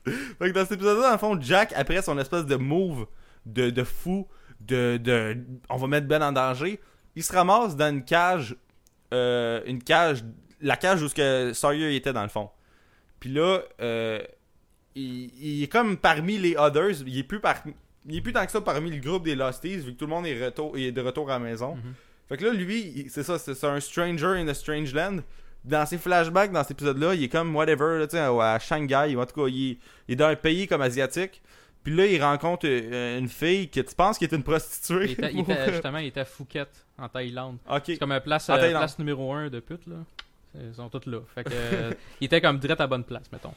Fait 0.04 0.48
que 0.48 0.50
dans 0.50 0.62
cet 0.62 0.72
épisode-là, 0.72 1.02
dans 1.06 1.12
le 1.12 1.18
fond, 1.18 1.40
Jack, 1.40 1.72
après 1.76 2.02
son 2.02 2.18
espèce 2.18 2.44
de 2.46 2.56
move 2.56 3.06
de, 3.46 3.70
de 3.70 3.84
fou, 3.84 4.26
de, 4.60 4.96
de 4.96 5.36
on 5.70 5.76
va 5.76 5.86
mettre 5.86 6.08
Ben 6.08 6.22
en 6.22 6.32
danger, 6.32 6.80
il 7.14 7.22
se 7.22 7.32
ramasse 7.32 7.76
dans 7.76 7.90
une 7.90 8.04
cage, 8.04 8.56
euh, 9.14 9.60
une 9.66 9.80
cage, 9.82 10.24
la 10.60 10.76
cage 10.76 11.02
où 11.02 11.08
ce 11.08 11.14
que 11.14 11.52
Sawyer 11.52 11.94
était 11.94 12.12
dans 12.12 12.22
le 12.24 12.28
fond. 12.28 12.50
Puis 13.22 13.30
là, 13.32 13.60
euh, 13.80 14.20
il, 14.96 15.30
il 15.40 15.62
est 15.62 15.68
comme 15.68 15.96
parmi 15.96 16.38
les 16.38 16.56
others, 16.56 17.02
il 17.06 17.16
est 17.18 17.22
plus 17.22 17.38
parmi, 17.38 17.72
il 18.08 18.16
est 18.16 18.20
plus 18.20 18.32
tant 18.32 18.44
que 18.44 18.50
ça 18.50 18.60
parmi 18.60 18.90
le 18.90 18.98
groupe 18.98 19.22
des 19.24 19.36
Losties, 19.36 19.76
vu 19.76 19.92
que 19.92 19.98
tout 19.98 20.06
le 20.06 20.10
monde 20.10 20.26
est, 20.26 20.44
retour, 20.44 20.76
il 20.76 20.86
est 20.86 20.92
de 20.92 21.00
retour 21.00 21.30
à 21.30 21.34
la 21.34 21.38
maison. 21.38 21.76
Mhm. 21.76 21.94
Fait 22.28 22.36
que 22.36 22.44
là, 22.46 22.52
lui, 22.52 23.06
c'est 23.08 23.22
ça, 23.22 23.38
c'est 23.38 23.64
un 23.64 23.78
stranger 23.78 24.26
in 24.38 24.48
a 24.48 24.54
strange 24.54 24.92
land. 24.92 25.18
Dans 25.64 25.86
ses 25.86 25.98
flashbacks, 25.98 26.50
dans 26.50 26.62
cet 26.62 26.72
épisode-là, 26.72 27.14
il 27.14 27.22
est 27.22 27.28
comme 27.28 27.54
whatever, 27.54 28.00
là, 28.00 28.06
tu 28.08 28.16
sais, 28.16 28.18
à 28.18 28.58
Shanghai, 28.58 29.14
en 29.16 29.24
tout 29.24 29.40
cas, 29.40 29.46
il, 29.48 29.70
est- 29.72 29.78
il 30.08 30.12
est 30.14 30.16
dans 30.16 30.26
un 30.26 30.34
pays 30.34 30.66
comme 30.66 30.82
asiatique. 30.82 31.40
Puis 31.84 31.94
là, 31.94 32.06
il 32.06 32.20
rencontre 32.20 32.66
euh, 32.68 33.18
une 33.20 33.28
fille 33.28 33.68
que 33.68 33.78
tu 33.80 33.94
penses 33.94 34.18
qui 34.18 34.24
est 34.24 34.32
une 34.32 34.42
prostituée. 34.42 35.04
Il 35.06 35.10
était, 35.12 35.32
il 35.32 35.40
était- 35.40 35.68
justement, 35.72 35.98
il 35.98 36.08
était 36.08 36.20
à 36.20 36.24
Phuket, 36.24 36.68
en 36.98 37.08
Thaïlande. 37.08 37.58
ok. 37.70 37.82
C'est 37.86 37.96
comme 37.98 38.10
euh, 38.12 38.18
place, 38.20 38.50
euh, 38.50 38.70
place 38.78 38.98
numéro 38.98 39.32
1 39.32 39.48
de 39.48 39.60
pute, 39.60 39.86
là. 39.86 39.96
Ils 40.54 40.74
sont 40.74 40.88
tous 40.88 41.10
là. 41.10 41.20
Fait 41.34 41.44
que, 41.44 41.50
euh, 41.52 41.92
il 42.20 42.26
était 42.26 42.40
comme 42.40 42.58
direct 42.58 42.80
à 42.80 42.86
bonne 42.86 43.04
place, 43.04 43.30
mettons. 43.32 43.54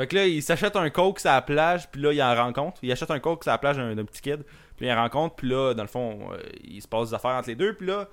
Fait 0.00 0.06
que 0.06 0.16
là, 0.16 0.26
il 0.26 0.42
s'achète 0.42 0.76
un 0.76 0.88
coke 0.88 1.20
sur 1.20 1.30
la 1.30 1.42
plage, 1.42 1.90
puis 1.90 2.00
là, 2.00 2.12
il 2.12 2.22
en 2.22 2.34
rencontre. 2.34 2.78
Il 2.82 2.90
achète 2.90 3.10
un 3.10 3.18
coke 3.20 3.42
sur 3.42 3.52
la 3.52 3.58
plage 3.58 3.76
d'un 3.76 4.04
petit 4.04 4.22
kid, 4.22 4.44
puis 4.76 4.86
il 4.86 4.92
en 4.92 4.96
rencontre, 4.96 5.36
puis 5.36 5.48
là, 5.48 5.74
dans 5.74 5.82
le 5.82 5.88
fond, 5.88 6.30
euh, 6.32 6.38
il 6.64 6.80
se 6.80 6.88
passe 6.88 7.10
des 7.10 7.14
affaires 7.14 7.32
entre 7.32 7.48
les 7.48 7.54
deux, 7.54 7.74
puis 7.74 7.86
là, 7.86 8.08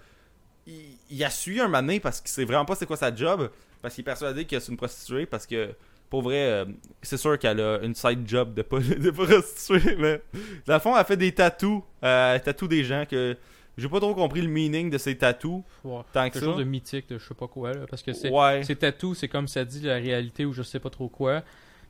il, 1.10 1.24
a 1.24 1.30
suivi 1.30 1.62
un 1.62 1.70
mané 1.70 2.02
parce 2.02 2.20
qu'il 2.20 2.30
sait 2.30 2.44
vraiment 2.44 2.66
pas 2.66 2.76
c'est 2.76 2.86
quoi 2.86 2.98
sa 2.98 3.16
job, 3.16 3.50
parce 3.82 3.96
qu'il 3.96 4.02
est 4.02 4.06
persuadé 4.06 4.44
que 4.46 4.60
c'est 4.60 4.72
une 4.72 4.78
prostituée, 4.78 5.26
parce 5.26 5.48
que, 5.48 5.74
pour 6.10 6.24
vrai, 6.24 6.50
euh, 6.50 6.66
c'est 7.02 7.16
sûr 7.16 7.40
qu'elle 7.40 7.62
a 7.62 7.80
une 7.80 7.96
side 7.96 8.28
job 8.28 8.54
de, 8.54 8.64
pas, 8.64 8.80
de 8.82 9.10
prostituée, 9.10 9.96
mais 9.98 10.22
dans 10.66 10.74
le 10.74 10.80
fond, 10.82 10.98
elle 10.98 11.06
fait 11.06 11.16
des 11.16 11.32
tatous, 11.32 11.84
euh, 12.04 12.36
elle 12.36 12.42
tatoue 12.42 12.68
des 12.68 12.84
gens 12.84 13.06
que. 13.10 13.38
J'ai 13.78 13.88
pas 13.90 14.00
trop 14.00 14.16
compris 14.16 14.42
le 14.42 14.48
meaning 14.48 14.90
de 14.90 14.98
ces 14.98 15.18
tatous, 15.18 15.62
Ouais. 15.84 16.02
tant 16.12 16.28
que 16.28 16.34
Quelque 16.34 16.40
ça. 16.40 16.46
chose 16.46 16.58
de 16.58 16.64
mythique, 16.64 17.08
de 17.10 17.18
je 17.20 17.28
sais 17.28 17.36
pas 17.36 17.48
quoi, 17.48 17.74
là, 17.74 17.86
parce 17.90 18.02
que 18.02 18.12
c'est 18.14 18.30
Ouais. 18.32 18.62
c'est 18.64 18.78
tatou, 18.78 19.14
c'est 19.14 19.28
comme 19.28 19.48
ça 19.48 19.64
dit 19.66 19.82
la 19.82 19.96
réalité 19.96 20.46
ou 20.46 20.54
je 20.54 20.64
sais 20.64 20.80
pas 20.80 20.90
trop 20.90 21.10
quoi. 21.10 21.44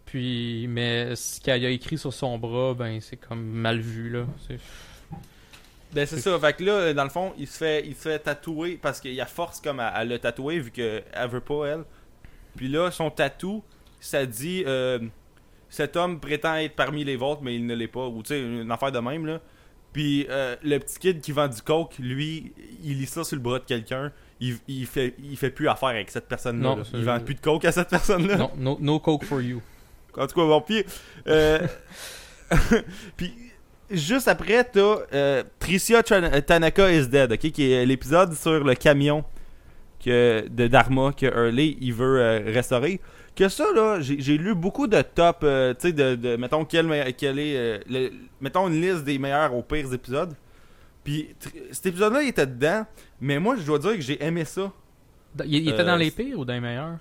Puis, 0.06 0.68
mais 0.70 1.16
ce 1.16 1.40
qu'elle 1.42 1.66
a 1.66 1.70
écrit 1.70 1.98
sur 1.98 2.14
son 2.14 2.38
bras, 2.38 2.74
ben 2.74 3.00
c'est 3.02 3.18
comme 3.18 3.44
mal 3.44 3.80
vu 3.80 4.10
là. 4.10 4.26
C'est- 4.48 4.60
Ben 5.94 6.06
c'est 6.06 6.20
ça, 6.20 6.38
fait 6.38 6.54
que 6.54 6.64
là, 6.66 6.94
dans 6.94 7.04
le 7.06 7.10
fond, 7.10 7.34
il 7.38 7.48
se 7.48 7.58
fait, 7.58 7.86
il 7.88 7.96
se 7.96 8.02
fait 8.10 8.20
tatouer 8.20 8.78
parce 8.82 9.00
qu'il 9.00 9.20
a 9.22 9.26
force 9.26 9.62
comme 9.62 9.80
à, 9.80 9.88
à 9.88 10.04
le 10.04 10.20
tatouer 10.20 10.60
vu 10.60 10.72
qu'elle 10.72 11.04
veut 11.30 11.40
pas 11.42 11.66
elle. 11.68 11.84
Puis 12.58 12.68
là, 12.68 12.92
son 12.92 13.10
tatou, 13.10 13.64
ça 14.02 14.26
dit 14.26 14.64
euh, 14.68 15.00
cet 15.70 15.96
homme 15.96 16.20
prétend 16.20 16.56
être 16.56 16.76
parmi 16.76 17.04
les 17.06 17.16
vôtres, 17.16 17.42
mais 17.42 17.56
il 17.56 17.66
ne 17.66 17.74
l'est 17.74 17.88
pas. 17.88 18.06
Ou 18.08 18.22
tu 18.22 18.30
sais, 18.30 18.42
une 18.42 18.70
affaire 18.72 18.92
de 18.92 19.00
même 19.00 19.26
là. 19.26 19.40
Puis 19.94 20.28
euh, 20.30 20.56
le 20.64 20.78
petit 20.80 21.00
kid 21.00 21.22
qui 21.22 21.32
vend 21.32 21.48
du 21.48 21.62
coke, 21.62 21.94
lui, 22.00 22.52
il 22.84 23.00
lit 23.00 23.06
ça 23.06 23.24
sur 23.24 23.36
le 23.36 23.42
bras 23.42 23.60
de 23.60 23.64
quelqu'un. 23.66 24.12
Il, 24.40 24.58
il 24.68 24.86
fait, 24.86 25.16
il 25.24 25.36
fait 25.38 25.50
plus 25.50 25.68
affaire 25.68 25.90
avec 25.90 26.12
cette 26.12 26.28
personne-là. 26.28 26.70
Non, 26.70 26.76
là. 26.78 26.84
Il 26.94 27.04
vend 27.04 27.20
plus 27.20 27.34
de 27.36 27.40
coke 27.40 27.66
à 27.66 27.72
cette 27.72 27.90
personne-là. 27.90 28.38
Non, 28.38 28.52
no, 28.56 28.78
no 28.80 29.00
coke 29.00 29.24
for 29.26 29.42
you. 29.42 29.62
En 30.16 30.28
tout 30.28 30.36
cas, 30.36 30.46
bon, 30.48 30.62
puis, 30.62 30.84
euh, 31.28 31.60
puis 33.16 33.34
juste 33.90 34.28
après, 34.28 34.64
t'as 34.64 34.98
euh, 35.14 35.44
Tricia 35.60 36.02
Tran- 36.02 36.42
Tanaka 36.42 36.92
is 36.92 37.08
dead, 37.08 37.32
ok, 37.32 37.40
qui 37.52 37.72
est 37.72 37.86
l'épisode 37.86 38.34
sur 38.34 38.64
le 38.64 38.76
camion 38.76 39.24
que, 40.04 40.46
de 40.50 40.68
Dharma 40.68 41.12
que 41.14 41.26
Hurley 41.26 41.78
il 41.82 41.94
veut 41.94 42.20
euh, 42.20 42.42
restaurer. 42.54 43.00
Que 43.38 43.50
ça, 43.50 43.66
là, 43.76 44.00
j'ai 44.02 44.38
lu 44.38 44.56
beaucoup 44.56 44.88
de 44.88 45.00
top, 45.02 45.42
euh, 45.44 45.74
tu 45.76 45.88
sais, 45.90 45.94
de, 45.94 46.16
de, 46.16 46.36
mettons, 46.38 46.66
quel, 46.66 46.92
est, 46.92 47.56
euh, 47.56 47.80
le- 47.88 48.12
mettons 48.42 48.68
une 48.68 48.82
liste 48.82 49.04
des 49.04 49.20
meilleurs 49.20 49.54
aux 49.54 49.62
pires 49.62 49.94
épisodes. 49.94 50.34
Puis 51.04 51.36
cet 51.72 51.86
épisode-là, 51.86 52.24
il 52.24 52.30
était 52.30 52.48
dedans, 52.48 52.86
mais 53.22 53.40
moi, 53.40 53.56
je 53.56 53.64
dois 53.66 53.78
dire 53.80 53.94
que 53.94 54.02
j'ai 54.02 54.22
aimé 54.24 54.44
ça. 54.44 54.72
Il, 55.46 55.54
il 55.54 55.70
était 55.70 55.82
Euh, 55.82 55.86
dans 55.86 55.96
les 55.98 56.10
pires 56.10 56.40
ou 56.40 56.46
dans 56.46 56.54
les 56.54 56.60
meilleurs? 56.60 56.98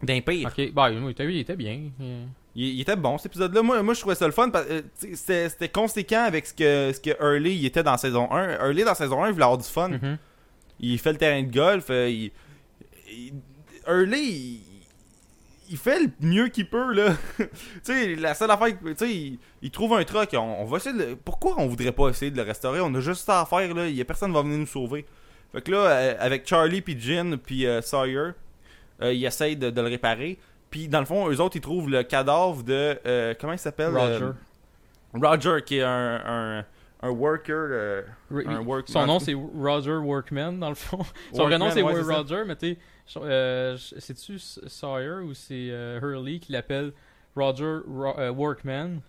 D'un 0.00 0.20
pire. 0.20 0.48
Ok, 0.56 0.72
bah, 0.72 0.90
oui, 0.90 0.98
il 1.04 1.10
était, 1.10 1.24
il 1.24 1.38
était 1.40 1.56
bien. 1.56 1.90
Euh, 2.00 2.24
Il, 2.54 2.64
il 2.68 2.80
était 2.80 2.96
bon 2.96 3.18
cet 3.18 3.26
épisode-là. 3.26 3.60
Moi, 3.62 3.82
moi, 3.82 3.92
je 3.94 4.00
trouvais 4.00 4.14
ça 4.14 4.26
le 4.26 4.32
fun. 4.32 4.50
euh, 4.54 4.82
C'était 5.02 5.68
conséquent 5.68 6.22
avec 6.22 6.46
ce 6.46 6.54
que, 6.54 6.92
ce 6.94 7.00
que 7.00 7.10
Hurley 7.20 7.56
il 7.56 7.66
était 7.66 7.82
dans 7.82 7.96
saison 7.98 8.30
1. 8.30 8.64
Hurley 8.64 8.84
dans 8.84 8.94
saison 8.94 9.22
1, 9.24 9.26
il 9.28 9.32
voulait 9.32 9.44
avoir 9.44 9.58
du 9.58 9.64
fun. 9.68 9.88
mhm. 9.88 10.18
Il 10.78 10.98
fait 11.00 11.12
le 11.12 11.18
terrain 11.18 11.42
de 11.42 11.52
golf. 11.52 11.86
euh, 11.90 12.08
il, 12.08 12.30
il- 13.10 13.32
Hurley, 13.86 14.60
il, 15.70 15.76
fait 15.78 16.00
le 16.00 16.10
mieux 16.20 16.48
qu'il 16.48 16.68
peut. 16.68 16.92
là. 16.92 17.14
tu 17.38 17.48
sais, 17.82 18.14
la 18.16 18.34
seule 18.34 18.50
affaire, 18.50 18.68
tu 18.78 18.94
sais, 18.96 19.10
il, 19.10 19.38
il 19.62 19.70
trouve 19.70 19.94
un 19.94 20.04
truc. 20.04 20.30
On, 20.34 20.38
on 20.60 20.64
va 20.64 20.76
essayer 20.78 20.96
de 20.96 21.02
le- 21.10 21.16
Pourquoi 21.16 21.54
on 21.58 21.66
voudrait 21.66 21.92
pas 21.92 22.08
essayer 22.08 22.30
de 22.30 22.36
le 22.36 22.42
restaurer? 22.42 22.80
On 22.80 22.94
a 22.94 23.00
juste 23.00 23.24
ça 23.26 23.40
à 23.40 23.46
faire. 23.46 23.72
Là. 23.74 23.86
Il 23.86 23.94
y 23.96 24.00
a 24.00 24.04
personne 24.04 24.30
qui 24.30 24.34
va 24.36 24.42
venir 24.42 24.58
nous 24.58 24.66
sauver. 24.66 25.06
Fait 25.52 25.62
que 25.62 25.70
là, 25.72 25.78
euh, 25.78 26.14
avec 26.20 26.46
Charlie, 26.46 26.80
puis 26.80 26.96
Jin, 27.00 27.36
puis 27.36 27.66
euh, 27.66 27.80
Sawyer, 27.82 28.30
euh, 29.02 29.12
ils 29.12 29.24
essayent 29.24 29.56
de, 29.56 29.70
de 29.70 29.80
le 29.80 29.88
réparer. 29.88 30.38
Puis 30.70 30.86
dans 30.86 31.00
le 31.00 31.06
fond, 31.06 31.28
eux 31.28 31.40
autres, 31.40 31.56
ils 31.56 31.60
trouvent 31.60 31.88
le 31.90 32.02
cadavre 32.04 32.62
de. 32.62 32.98
euh, 33.06 33.34
comment 33.40 33.52
il 33.54 33.58
s'appelle? 33.58 33.96
Roger. 33.96 34.30
Roger, 35.12 35.62
qui 35.66 35.78
est 35.78 35.82
un, 35.82 36.20
un, 36.60 36.64
un 37.02 37.10
worker. 37.10 37.54
euh, 37.70 38.02
Ri- 38.30 38.46
un 38.46 38.60
work- 38.62 38.88
Son 38.88 39.06
nom 39.06 39.18
c'est 39.18 39.34
Roger 39.34 39.96
Workman 39.96 40.52
dans 40.58 40.68
le 40.68 40.74
fond. 40.74 41.00
Son 41.34 41.44
vrai 41.46 41.58
nom 41.58 41.70
c'est 41.70 41.82
ouais. 41.82 42.00
Roger, 42.00 42.44
mais 42.46 42.56
tu 42.56 42.74
sais, 43.06 43.20
euh, 43.22 43.76
c'est-tu 43.76 44.38
Sawyer 44.38 45.20
ou 45.24 45.34
c'est 45.34 45.68
euh, 45.70 45.98
Hurley 46.00 46.38
qui 46.38 46.52
l'appelle 46.52 46.92
Roger 47.36 47.78
Ro- 47.86 48.18
euh, 48.18 48.30
Workman? 48.30 49.00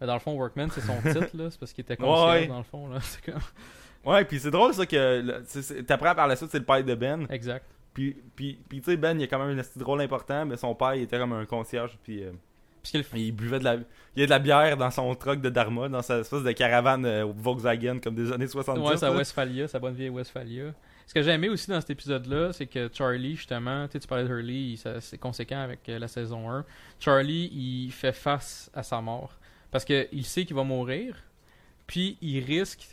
Dans 0.00 0.14
le 0.14 0.18
fond, 0.20 0.34
Workman 0.34 0.68
c'est 0.72 0.80
son 0.80 0.96
titre 1.02 1.30
là, 1.34 1.48
c'est 1.50 1.60
parce 1.60 1.72
qu'il 1.72 1.82
était 1.82 1.96
concierge 1.96 2.40
Ouais. 2.42 2.46
dans 2.48 2.58
le 2.58 2.64
fond 2.64 2.88
là. 2.88 2.98
Comme... 3.24 3.40
Ouais, 4.04 4.24
puis 4.24 4.40
c'est 4.40 4.50
drôle 4.50 4.74
ça 4.74 4.84
que. 4.84 5.80
T'apprends 5.82 6.14
par 6.16 6.26
la 6.26 6.34
suite, 6.36 6.50
c'est 6.50 6.58
le 6.58 6.64
père 6.64 6.82
de 6.82 6.94
Ben. 6.96 7.24
Exact. 7.30 7.64
Puis, 7.94 8.16
puis, 8.34 8.58
puis 8.68 8.80
tu 8.80 8.90
sais, 8.90 8.96
Ben, 8.96 9.16
il 9.20 9.22
a 9.22 9.26
quand 9.28 9.38
même 9.38 9.56
un 9.56 9.60
esti 9.60 9.80
rôle 9.82 10.00
important, 10.00 10.44
mais 10.44 10.56
son 10.56 10.74
père, 10.74 10.94
il 10.96 11.02
était 11.02 11.18
comme 11.18 11.34
un 11.34 11.44
concierge, 11.46 11.96
puis 12.02 12.24
Puis 12.82 13.02
qu'il 13.02 13.32
buvait 13.32 13.58
de 13.58 13.64
la. 13.64 13.76
Il 14.16 14.20
y 14.20 14.22
a 14.22 14.26
de 14.26 14.30
la 14.30 14.38
bière 14.38 14.76
dans 14.76 14.90
son 14.90 15.14
truck 15.14 15.40
de 15.40 15.48
Dharma, 15.48 15.88
dans 15.88 16.02
sa 16.02 16.18
espèce 16.18 16.42
de 16.42 16.52
caravane 16.52 17.06
euh, 17.06 17.24
Volkswagen, 17.36 17.98
comme 18.00 18.14
des 18.14 18.32
années 18.32 18.48
70. 18.48 18.80
Ouais, 18.80 18.96
sa 18.96 19.10
là. 19.10 19.16
Westphalia, 19.16 19.68
sa 19.68 19.78
bonne 19.78 19.94
vieille 19.94 20.10
Westphalia. 20.10 20.72
Ce 21.06 21.14
que 21.14 21.22
j'ai 21.22 21.30
aimé 21.30 21.48
aussi 21.48 21.70
dans 21.70 21.80
cet 21.80 21.90
épisode-là, 21.90 22.52
c'est 22.52 22.66
que 22.66 22.90
Charlie, 22.92 23.36
justement, 23.36 23.86
tu 23.86 23.92
sais, 23.92 24.00
tu 24.00 24.08
parlais 24.08 24.24
de 24.24 24.28
Hurley, 24.28 24.74
c'est 25.00 25.18
conséquent 25.18 25.60
avec 25.60 25.88
euh, 25.88 25.98
la 25.98 26.08
saison 26.08 26.50
1. 26.50 26.64
Charlie, 26.98 27.50
il 27.52 27.90
fait 27.90 28.12
face 28.12 28.70
à 28.74 28.82
sa 28.82 29.00
mort. 29.00 29.38
Parce 29.70 29.84
qu'il 29.84 30.24
sait 30.24 30.44
qu'il 30.44 30.56
va 30.56 30.64
mourir, 30.64 31.16
puis 31.86 32.18
il 32.20 32.44
risque. 32.44 32.88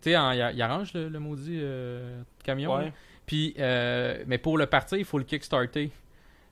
Tu 0.00 0.10
sais, 0.10 0.12
il, 0.12 0.52
il 0.54 0.62
arrange 0.62 0.92
le, 0.94 1.08
le 1.08 1.18
maudit 1.18 1.58
euh, 1.60 2.22
camion. 2.44 2.76
Ouais. 2.76 2.92
Puis, 3.26 3.54
mais 3.56 4.38
pour 4.38 4.58
le 4.58 4.66
partir, 4.66 4.98
il 4.98 5.04
faut 5.04 5.18
le 5.18 5.24
kickstarter 5.24 5.90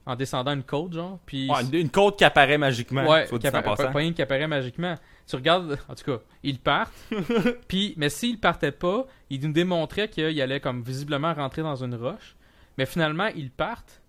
en 0.07 0.17
descendant 0.17 0.53
une 0.53 0.63
côte, 0.65 0.95
genre. 0.95 1.19
Puis 1.27 1.49
Ouais, 1.51 1.63
une, 1.65 1.75
une 1.75 1.91
côte 1.91 2.19
qui 2.19 2.25
apparaît 2.25 2.59
magiquement. 2.59 3.07
Ouais, 3.09 3.27
soit 3.27 3.39
qui 3.39 3.49
en 3.49 3.53
appa- 3.53 3.77
pas, 3.77 3.99
rien 3.99 4.13
qui 4.13 4.23
apparaît 4.23 4.49
magiquement. 4.49 4.97
Tu 5.27 5.37
regardes, 5.37 5.79
en 5.89 5.95
tout 5.95 6.05
cas, 6.05 6.23
ils 6.43 6.59
partent. 6.59 6.93
puis, 7.69 7.95
mais 7.97 8.09
s'ils 8.09 8.39
partaient 8.41 8.73
pas, 8.73 9.07
ils 9.31 9.41
nous 9.47 9.53
démontraient 9.53 10.09
qu'ils 10.09 10.41
allaient 10.41 10.61
comme 10.61 10.83
visiblement 10.83 11.33
rentrer 11.35 11.63
dans 11.63 11.77
une 11.77 11.95
roche. 11.95 12.37
Mais 12.79 12.87
finalement, 12.87 13.27
ils 13.37 13.51
partent. 13.51 14.01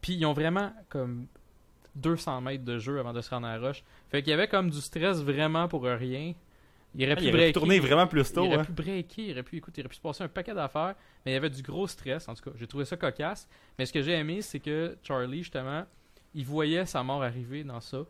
Puis 0.00 0.14
ils 0.14 0.24
ont 0.26 0.32
vraiment 0.32 0.72
comme 0.88 1.26
200 1.96 2.40
mètres 2.40 2.64
de 2.64 2.78
jeu 2.78 2.98
avant 2.98 3.12
de 3.12 3.20
se 3.20 3.30
rendre 3.30 3.46
à 3.46 3.56
la 3.58 3.66
roche. 3.68 3.82
Fait 4.10 4.22
qu'il 4.22 4.30
y 4.30 4.34
avait 4.34 4.48
comme 4.48 4.70
du 4.70 4.80
stress 4.80 5.18
vraiment 5.22 5.68
pour 5.68 5.82
rien. 5.84 6.32
Il 6.94 7.04
aurait 7.04 7.12
Ah, 7.12 7.16
pu 7.16 7.24
il 7.24 7.34
aurait 7.34 7.46
pu 7.46 7.52
tourner 7.52 7.78
vraiment 7.80 8.06
plus 8.06 8.28
il 8.28 8.32
tôt. 8.34 8.44
aurait 8.44 8.56
hein. 8.58 8.64
pu 8.64 8.72
breaker, 8.72 9.22
il 9.28 9.32
aurait 9.32 9.42
pu, 9.42 9.56
écoute, 9.56 9.74
il 9.76 9.80
aurait 9.80 9.88
pu 9.88 9.96
se 9.96 10.00
passer 10.00 10.24
un 10.24 10.28
paquet 10.28 10.52
d'affaires, 10.54 10.94
mais 11.24 11.32
il 11.32 11.34
y 11.34 11.36
avait 11.38 11.48
du 11.50 11.62
gros 11.62 11.86
stress, 11.86 12.28
en 12.28 12.34
tout 12.34 12.42
cas. 12.44 12.50
J'ai 12.58 12.66
trouvé 12.66 12.84
ça 12.84 12.96
cocasse. 12.96 13.48
Mais 13.78 13.86
ce 13.86 13.92
que 13.92 14.02
j'ai 14.02 14.12
aimé, 14.12 14.42
c'est 14.42 14.60
que 14.60 14.96
Charlie, 15.02 15.38
justement, 15.42 15.84
il 16.34 16.44
voyait 16.44 16.84
sa 16.86 17.02
mort 17.02 17.22
arriver 17.22 17.64
dans 17.64 17.80
ça. 17.80 18.04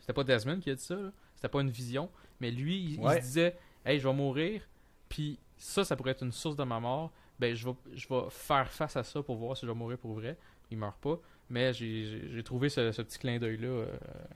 C'était 0.00 0.12
pas 0.14 0.24
Desmond 0.24 0.60
qui 0.60 0.70
a 0.70 0.74
dit 0.74 0.82
ça, 0.82 0.96
c'était 1.36 1.48
pas 1.48 1.60
une 1.60 1.70
vision, 1.70 2.08
mais 2.40 2.50
lui, 2.50 2.76
il, 2.78 2.90
il 3.02 3.10
se 3.10 3.18
disait, 3.20 3.56
hey, 3.84 3.98
je 4.00 4.08
vais 4.08 4.14
mourir, 4.14 4.62
puis 5.08 5.38
ça, 5.58 5.84
ça 5.84 5.94
pourrait 5.94 6.12
être 6.12 6.22
une 6.24 6.32
source 6.32 6.56
de 6.56 6.64
ma 6.64 6.80
mort. 6.80 7.12
Ben, 7.38 7.54
je 7.54 7.66
vais, 7.68 7.74
je 7.94 8.08
vais 8.08 8.20
faire 8.30 8.70
face 8.70 8.96
à 8.96 9.02
ça 9.04 9.22
pour 9.22 9.36
voir 9.36 9.56
si 9.56 9.66
je 9.66 9.70
vais 9.70 9.76
mourir 9.76 9.98
pour 9.98 10.14
vrai. 10.14 10.36
Il 10.70 10.78
meurt 10.78 10.96
pas, 11.00 11.18
mais 11.50 11.72
j'ai- 11.72 12.42
trouvé 12.44 12.68
ce, 12.70 12.92
ce 12.92 13.02
petit 13.02 13.18
clin 13.18 13.38
d'œil-là 13.38 13.66
euh, 13.68 13.86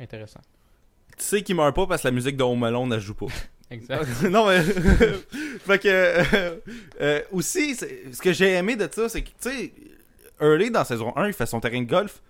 intéressant. 0.01 0.40
Tu 1.16 1.24
sais 1.24 1.42
qu'il 1.42 1.55
meurt 1.57 1.74
pas 1.74 1.86
parce 1.86 2.03
que 2.03 2.09
la 2.09 2.12
musique 2.12 2.36
de 2.36 2.42
Home 2.42 2.62
Alone, 2.64 2.92
elle 2.92 3.01
joue 3.01 3.14
pas. 3.14 3.26
Exact. 3.71 4.23
non, 4.31 4.47
mais. 4.49 4.62
fait 5.67 5.79
que. 5.79 5.89
euh, 5.89 6.57
euh, 7.01 7.21
aussi, 7.33 7.75
ce 7.75 8.21
que 8.23 8.33
j'ai 8.33 8.53
aimé 8.53 8.77
de 8.77 8.89
ça, 8.91 9.09
c'est 9.09 9.23
que, 9.23 9.29
tu 9.41 9.51
sais, 9.51 9.73
Early 10.41 10.71
dans 10.71 10.85
saison 10.85 11.12
1, 11.17 11.29
il 11.29 11.33
fait 11.33 11.47
son 11.47 11.61
terrain 11.61 11.81
de 11.81 11.89
golf, 11.89 12.23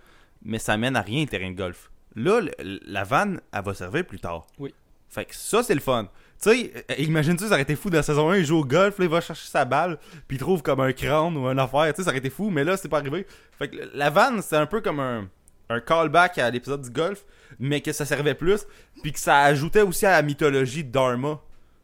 mais 0.45 0.59
ça 0.59 0.77
mène 0.77 0.97
à 0.97 1.03
rien, 1.03 1.23
le 1.23 1.29
terrain 1.29 1.51
de 1.51 1.57
golf. 1.57 1.91
Là, 2.15 2.41
le- 2.41 2.81
la 2.87 3.05
vanne, 3.05 3.41
elle 3.53 3.63
va 3.63 3.75
servir 3.75 4.05
plus 4.07 4.19
tard. 4.21 4.47
Oui. 4.59 4.73
Fait 5.09 5.25
que 5.27 5.35
ça, 5.35 5.63
c'est 5.63 5.75
le 5.75 5.81
fun. 5.81 6.09
Tu 6.43 6.51
sais, 6.51 6.73
euh, 6.91 6.95
imagine-tu, 6.99 7.45
ça 7.45 7.53
aurait 7.53 7.63
été 7.63 7.77
fou 7.77 7.91
dans 7.91 8.03
saison 8.03 8.31
1, 8.31 8.39
il 8.39 8.45
joue 8.45 8.59
au 8.59 8.65
golf, 8.65 8.99
là, 8.99 9.05
il 9.05 9.11
va 9.11 9.21
chercher 9.21 9.49
sa 9.49 9.65
balle, 9.65 9.99
puis 10.29 10.37
il 10.37 10.41
trouve 10.41 10.63
comme 10.63 10.81
un 10.81 10.93
crâne 10.93 11.37
ou 11.37 11.47
une 11.49 11.59
affaire, 11.59 11.93
tu 11.93 11.97
sais, 11.97 12.03
ça 12.05 12.11
aurait 12.11 12.19
été 12.19 12.29
fou, 12.31 12.51
mais 12.51 12.65
là, 12.65 12.77
c'est 12.77 12.89
pas 12.89 12.99
arrivé. 12.99 13.27
Fait 13.59 13.69
que 13.69 13.77
la 13.95 14.11
vanne, 14.11 14.43
c'est 14.43 14.57
un 14.57 14.67
peu 14.67 14.81
comme 14.83 15.01
un, 15.01 15.29
un 15.71 15.81
callback 15.81 16.37
à 16.39 16.51
l'épisode 16.51 16.83
du 16.83 16.91
golf, 16.91 17.25
mais 17.59 17.81
que 17.81 17.93
ça 17.93 18.05
servait 18.05 18.35
plus, 18.35 18.67
puis 19.03 19.13
que 19.13 19.19
ça 19.19 19.41
ajoutait 19.43 19.83
aussi 19.83 20.07
à 20.07 20.13
la 20.13 20.23
mythologie 20.23 20.85
de 20.85 20.91
Dharma. 20.91 21.41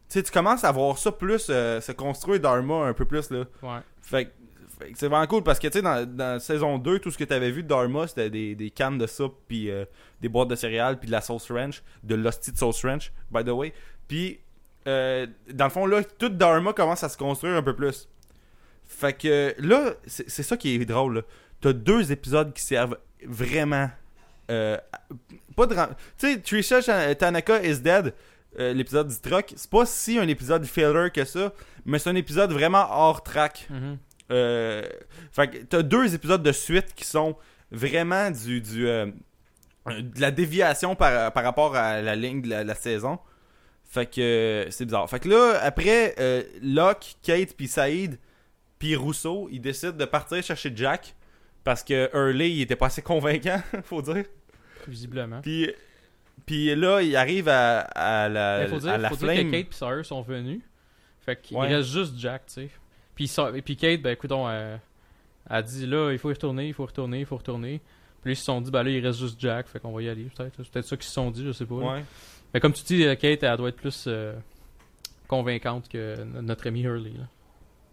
Tu 0.08 0.18
sais, 0.18 0.22
tu 0.22 0.30
commences 0.30 0.64
à 0.64 0.72
voir 0.72 0.98
ça 0.98 1.10
plus, 1.12 1.46
euh, 1.50 1.80
se 1.80 1.92
construire 1.92 2.40
Dharma 2.40 2.86
un 2.86 2.92
peu 2.94 3.04
plus, 3.04 3.30
là. 3.30 3.44
Ouais. 3.62 3.80
Fait 4.02 4.26
que, 4.26 4.30
c'est 4.94 5.06
vraiment 5.08 5.26
cool 5.28 5.42
parce 5.42 5.58
que, 5.58 5.68
tu 5.68 5.74
sais, 5.78 5.82
dans, 5.82 6.04
dans 6.06 6.40
saison 6.40 6.76
2, 6.76 6.98
tout 6.98 7.10
ce 7.10 7.16
que 7.16 7.24
tu 7.24 7.32
avais 7.32 7.50
vu 7.50 7.62
de 7.62 7.68
Dharma, 7.68 8.06
c'était 8.08 8.28
des, 8.30 8.54
des 8.54 8.70
cannes 8.70 8.98
de 8.98 9.06
soupe, 9.06 9.36
puis 9.48 9.70
euh, 9.70 9.84
des 10.20 10.28
boîtes 10.28 10.48
de 10.48 10.56
céréales, 10.56 10.98
puis 10.98 11.06
de 11.06 11.12
la 11.12 11.20
sauce 11.20 11.50
ranch, 11.50 11.82
de 12.02 12.14
l'hostie 12.14 12.52
de 12.52 12.58
sauce 12.58 12.84
ranch, 12.84 13.12
by 13.30 13.44
the 13.44 13.48
way. 13.50 13.72
Puis, 14.08 14.40
euh, 14.88 15.26
dans 15.52 15.64
le 15.66 15.70
fond, 15.70 15.86
là, 15.86 16.02
tout 16.04 16.28
Dharma 16.30 16.72
commence 16.72 17.04
à 17.04 17.08
se 17.08 17.16
construire 17.16 17.54
un 17.54 17.62
peu 17.62 17.74
plus. 17.76 18.08
Fait 18.84 19.12
que 19.14 19.54
là, 19.58 19.94
c'est 20.06 20.28
c'est 20.28 20.42
ça 20.42 20.56
qui 20.56 20.74
est 20.74 20.84
drôle. 20.84 21.14
là. 21.14 21.22
T'as 21.60 21.72
deux 21.72 22.10
épisodes 22.12 22.52
qui 22.52 22.62
servent 22.62 22.98
vraiment. 23.24 23.88
euh, 24.50 24.76
pas 25.54 25.66
de. 25.66 25.74
Tu 25.74 26.32
sais, 26.32 26.40
Trisha 26.40 27.14
Tanaka 27.14 27.62
is 27.62 27.78
dead, 27.80 28.14
euh, 28.58 28.72
l'épisode 28.72 29.08
du 29.08 29.18
truck. 29.18 29.52
C'est 29.56 29.70
pas 29.70 29.86
si 29.86 30.18
un 30.18 30.28
épisode 30.28 30.64
filler 30.64 31.10
que 31.12 31.24
ça, 31.24 31.52
mais 31.84 31.98
c'est 31.98 32.10
un 32.10 32.16
épisode 32.16 32.52
vraiment 32.52 32.86
hors 32.90 33.22
track. 33.22 33.66
Mhm. 33.70 33.98
Euh, 34.30 34.82
fait 35.32 35.48
que 35.48 35.58
t'as 35.64 35.82
deux 35.82 36.14
épisodes 36.14 36.42
de 36.42 36.52
suite 36.52 36.94
qui 36.94 37.04
sont 37.04 37.36
vraiment 37.70 38.30
du, 38.30 38.60
du 38.60 38.88
euh, 38.88 39.06
de 39.86 40.20
la 40.20 40.30
déviation 40.30 40.94
par, 40.94 41.32
par 41.32 41.44
rapport 41.44 41.74
à 41.76 42.00
la 42.00 42.16
ligne 42.16 42.42
de 42.42 42.48
la, 42.48 42.64
la 42.64 42.74
saison. 42.74 43.18
Fait 43.92 44.06
que 44.06 44.68
c'est 44.70 44.86
bizarre. 44.86 45.08
Fait 45.10 45.20
que 45.20 45.28
là, 45.28 45.58
après, 45.62 46.14
euh, 46.18 46.42
Locke, 46.62 47.16
Kate, 47.22 47.54
puis 47.54 47.68
Saïd, 47.68 48.18
puis 48.78 48.96
Rousseau, 48.96 49.48
ils 49.52 49.60
décident 49.60 49.92
de 49.92 50.04
partir 50.06 50.42
chercher 50.42 50.72
Jack 50.74 51.14
parce 51.62 51.84
que 51.84 52.08
Hurley, 52.14 52.52
il 52.52 52.62
était 52.62 52.74
pas 52.74 52.86
assez 52.86 53.02
convaincant, 53.02 53.60
faut 53.84 54.00
dire. 54.00 54.24
Visiblement. 54.88 55.40
Puis, 55.40 55.70
puis 56.46 56.74
là, 56.74 57.00
il 57.02 57.14
arrive 57.16 57.48
à, 57.48 57.80
à 57.80 58.28
la, 58.28 58.62
Il 58.64 58.68
faut 58.68 58.78
dire, 58.78 58.92
à 58.92 58.98
la 58.98 59.08
faut 59.10 59.16
dire 59.16 59.28
flame. 59.32 59.50
que 59.50 59.56
Kate 59.56 59.68
et 59.70 59.74
Sawyer 59.74 60.04
sont 60.04 60.22
venus. 60.22 60.60
Fait 61.20 61.40
qu'il 61.40 61.56
Ouais. 61.56 61.68
reste 61.68 61.88
juste 61.90 62.14
Jack, 62.18 62.46
tu 62.46 62.52
sais. 62.54 62.68
Puis, 63.14 63.30
et 63.54 63.62
puis 63.62 63.76
Kate, 63.76 64.00
ben 64.02 64.10
écoute, 64.12 64.32
elle 64.32 64.80
a 65.48 65.62
dit 65.62 65.86
là, 65.86 66.10
il 66.12 66.18
faut 66.18 66.30
y 66.30 66.34
retourner, 66.34 66.68
il 66.68 66.74
faut 66.74 66.86
retourner, 66.86 67.20
il 67.20 67.26
faut 67.26 67.36
retourner. 67.36 67.80
Puis 68.22 68.32
ils 68.32 68.36
se 68.36 68.44
sont 68.44 68.60
dit, 68.60 68.70
ben 68.70 68.82
là, 68.82 68.90
il 68.90 69.04
reste 69.04 69.18
juste 69.18 69.38
Jack, 69.40 69.66
fait 69.68 69.78
qu'on 69.80 69.92
va 69.92 70.02
y 70.02 70.08
aller, 70.08 70.24
peut-être. 70.34 70.54
C'est 70.62 70.70
peut-être 70.70 70.86
ça 70.86 70.96
qu'ils 70.96 71.06
se 71.06 71.12
sont 71.12 71.30
dit, 71.30 71.44
je 71.44 71.52
sais 71.52 71.66
pas. 71.66 71.74
Ouais. 71.74 72.04
Mais 72.54 72.60
comme 72.60 72.72
tu 72.72 72.82
dis, 72.84 73.04
euh, 73.04 73.14
Kate, 73.16 73.42
elle 73.42 73.56
doit 73.56 73.68
être 73.68 73.76
plus 73.76 74.04
euh, 74.06 74.34
convaincante 75.28 75.88
que 75.88 76.22
notre 76.24 76.66
ami 76.68 76.82
Hurley. 76.82 77.10
Là. 77.18 77.24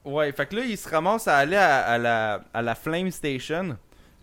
Ouais, 0.06 0.32
fait 0.32 0.46
que 0.48 0.56
là, 0.56 0.66
il 0.66 0.78
se 0.78 0.88
ramasse 0.90 1.28
à 1.28 1.38
aller 1.38 1.56
à, 1.56 1.80
à 1.82 1.98
la, 1.98 2.44
à 2.54 2.62
la 2.62 2.76
Flame 2.76 3.10
Station. 3.12 3.78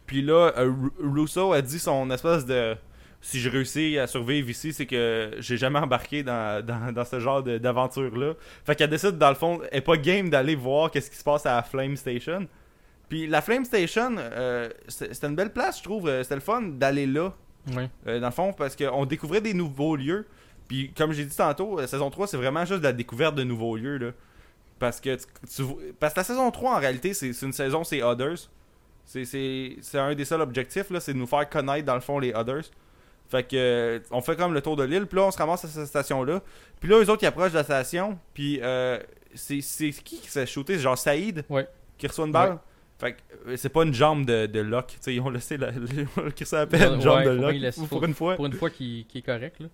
Puis 0.07 0.23
là, 0.23 0.53
euh, 0.57 0.71
Ru- 0.71 0.93
Russo 1.23 1.53
a 1.53 1.63
dit 1.63 1.79
son 1.79 2.11
espèce 2.11 2.47
de. 2.47 2.77
Si 3.23 3.41
je 3.41 3.49
réussis 3.51 3.99
à 3.99 4.07
survivre 4.07 4.49
ici, 4.49 4.73
c'est 4.73 4.87
que 4.87 5.33
j'ai 5.39 5.57
jamais 5.57 5.81
embarqué 5.81 6.23
dans, 6.23 6.65
dans, 6.65 6.93
dans 6.93 7.05
ce 7.05 7.19
genre 7.19 7.43
d'aventure-là. 7.43 8.35
Fait 8.65 8.77
qu'elle 8.77 8.91
décide, 8.91 9.19
dans 9.19 9.31
le 9.31 9.35
fond, 9.35 9.61
elle 9.73 9.79
est 9.79 9.81
pas 9.81 9.97
game 9.97 10.31
d'aller 10.31 10.55
voir 10.55 10.91
qu'est-ce 10.91 11.11
qui 11.11 11.17
se 11.17 11.25
passe 11.25 11.45
à 11.47 11.57
la 11.57 11.63
Flame 11.63 11.97
Station. 11.97 12.47
Puis 13.09 13.27
la 13.27 13.41
Flame 13.41 13.65
Station, 13.65 14.15
euh, 14.19 14.69
c'était 14.87 15.27
une 15.27 15.35
belle 15.35 15.53
place, 15.53 15.79
je 15.79 15.85
trouve. 15.85 16.09
Euh, 16.09 16.23
C'était 16.23 16.37
le 16.37 16.41
fun 16.41 16.63
d'aller 16.63 17.07
là. 17.07 17.33
Euh, 18.07 18.21
dans 18.21 18.27
le 18.29 18.33
fond, 18.33 18.53
parce 18.53 18.77
qu'on 18.77 19.05
découvrait 19.07 19.41
des 19.41 19.55
nouveaux 19.55 19.97
lieux. 19.97 20.27
Puis, 20.69 20.93
comme 20.97 21.13
j'ai 21.13 21.25
dit 21.25 21.37
tantôt, 21.37 21.81
la 21.81 21.87
saison 21.89 22.11
3, 22.11 22.29
c'est 22.29 22.37
vraiment 22.37 22.65
juste 22.65 22.81
de 22.81 22.85
la 22.87 22.93
découverte 22.93 23.35
de 23.35 23.43
nouveaux 23.45 23.77
lieux. 23.77 23.97
Là. 23.99 24.11
Parce 24.79 25.01
que 25.01 25.17
tu, 25.17 25.25
tu- 25.53 25.63
parce 25.99 26.13
que 26.15 26.21
la 26.21 26.25
saison 26.25 26.51
3, 26.51 26.75
en 26.77 26.79
réalité, 26.79 27.13
c'est 27.15 27.33
c'est 27.33 27.47
une 27.47 27.53
saison, 27.53 27.83
c'est 27.83 28.03
Others. 28.03 28.51
C'est- 29.07 29.79
un 29.95 30.15
des 30.15 30.25
seuls 30.25 30.41
objectifs, 30.43 30.91
là, 30.91 31.01
c'est 31.01 31.13
de 31.15 31.19
nous 31.19 31.27
faire 31.27 31.49
connaître, 31.49 31.87
dans 31.87 31.95
le 31.95 32.01
fond, 32.01 32.19
les 32.19 32.35
Others. 32.35 32.65
Fait 33.29 33.43
que, 33.43 34.03
on 34.11 34.21
fait 34.21 34.37
comme 34.37 34.53
le 34.55 34.61
tour 34.61 34.77
de 34.77 34.85
l'île, 34.85 35.07
puis 35.07 35.17
là, 35.19 35.25
on 35.27 35.31
se 35.31 35.39
ramasse 35.39 35.65
à 35.65 35.69
cette 35.69 35.87
station-là. 35.87 36.43
Puis 36.81 36.89
là, 36.89 36.97
eux 37.03 37.11
autres, 37.11 37.23
ils 37.23 37.27
approchent 37.27 37.53
de 37.53 37.57
la 37.59 37.65
station, 37.65 38.19
puis 38.35 38.61
euh, 38.63 38.99
c'est 39.35 39.61
qui 39.61 40.19
qui 40.21 40.29
s'est 40.29 40.47
shooté? 40.47 40.75
C'est 40.75 40.83
genre 40.83 40.99
Saïd 40.99 41.45
Ouais. 41.49 41.67
qui 41.99 42.07
reçoit 42.07 42.27
une 42.27 42.33
balle? 42.33 42.51
Ouais. 42.53 42.59
Fait 42.99 43.13
que 43.13 43.19
euh, 43.51 43.57
c'est 43.57 43.69
pas 43.69 43.83
une 43.83 43.93
jambe 43.95 44.25
de, 44.27 44.47
de 44.47 44.61
Locke. 44.61 44.89
Tu 44.89 44.97
sais, 45.01 45.15
ils 45.15 45.21
ont 45.21 45.29
laissé 45.31 45.57
la, 45.57 45.71
qui 46.37 46.47
s'appelle 46.47 46.83
une 46.83 46.95
Ouais, 46.97 47.01
jambe 47.03 47.25
de 47.25 47.31
Locke. 47.31 47.89
pour 47.89 48.05
une 48.05 48.15
fois. 48.15 48.37
Pour 48.37 48.47
une 48.47 48.53
fois 48.53 48.71
qui, 48.71 49.07
est 49.15 49.23
correct, 49.23 49.57
là. 49.61 49.67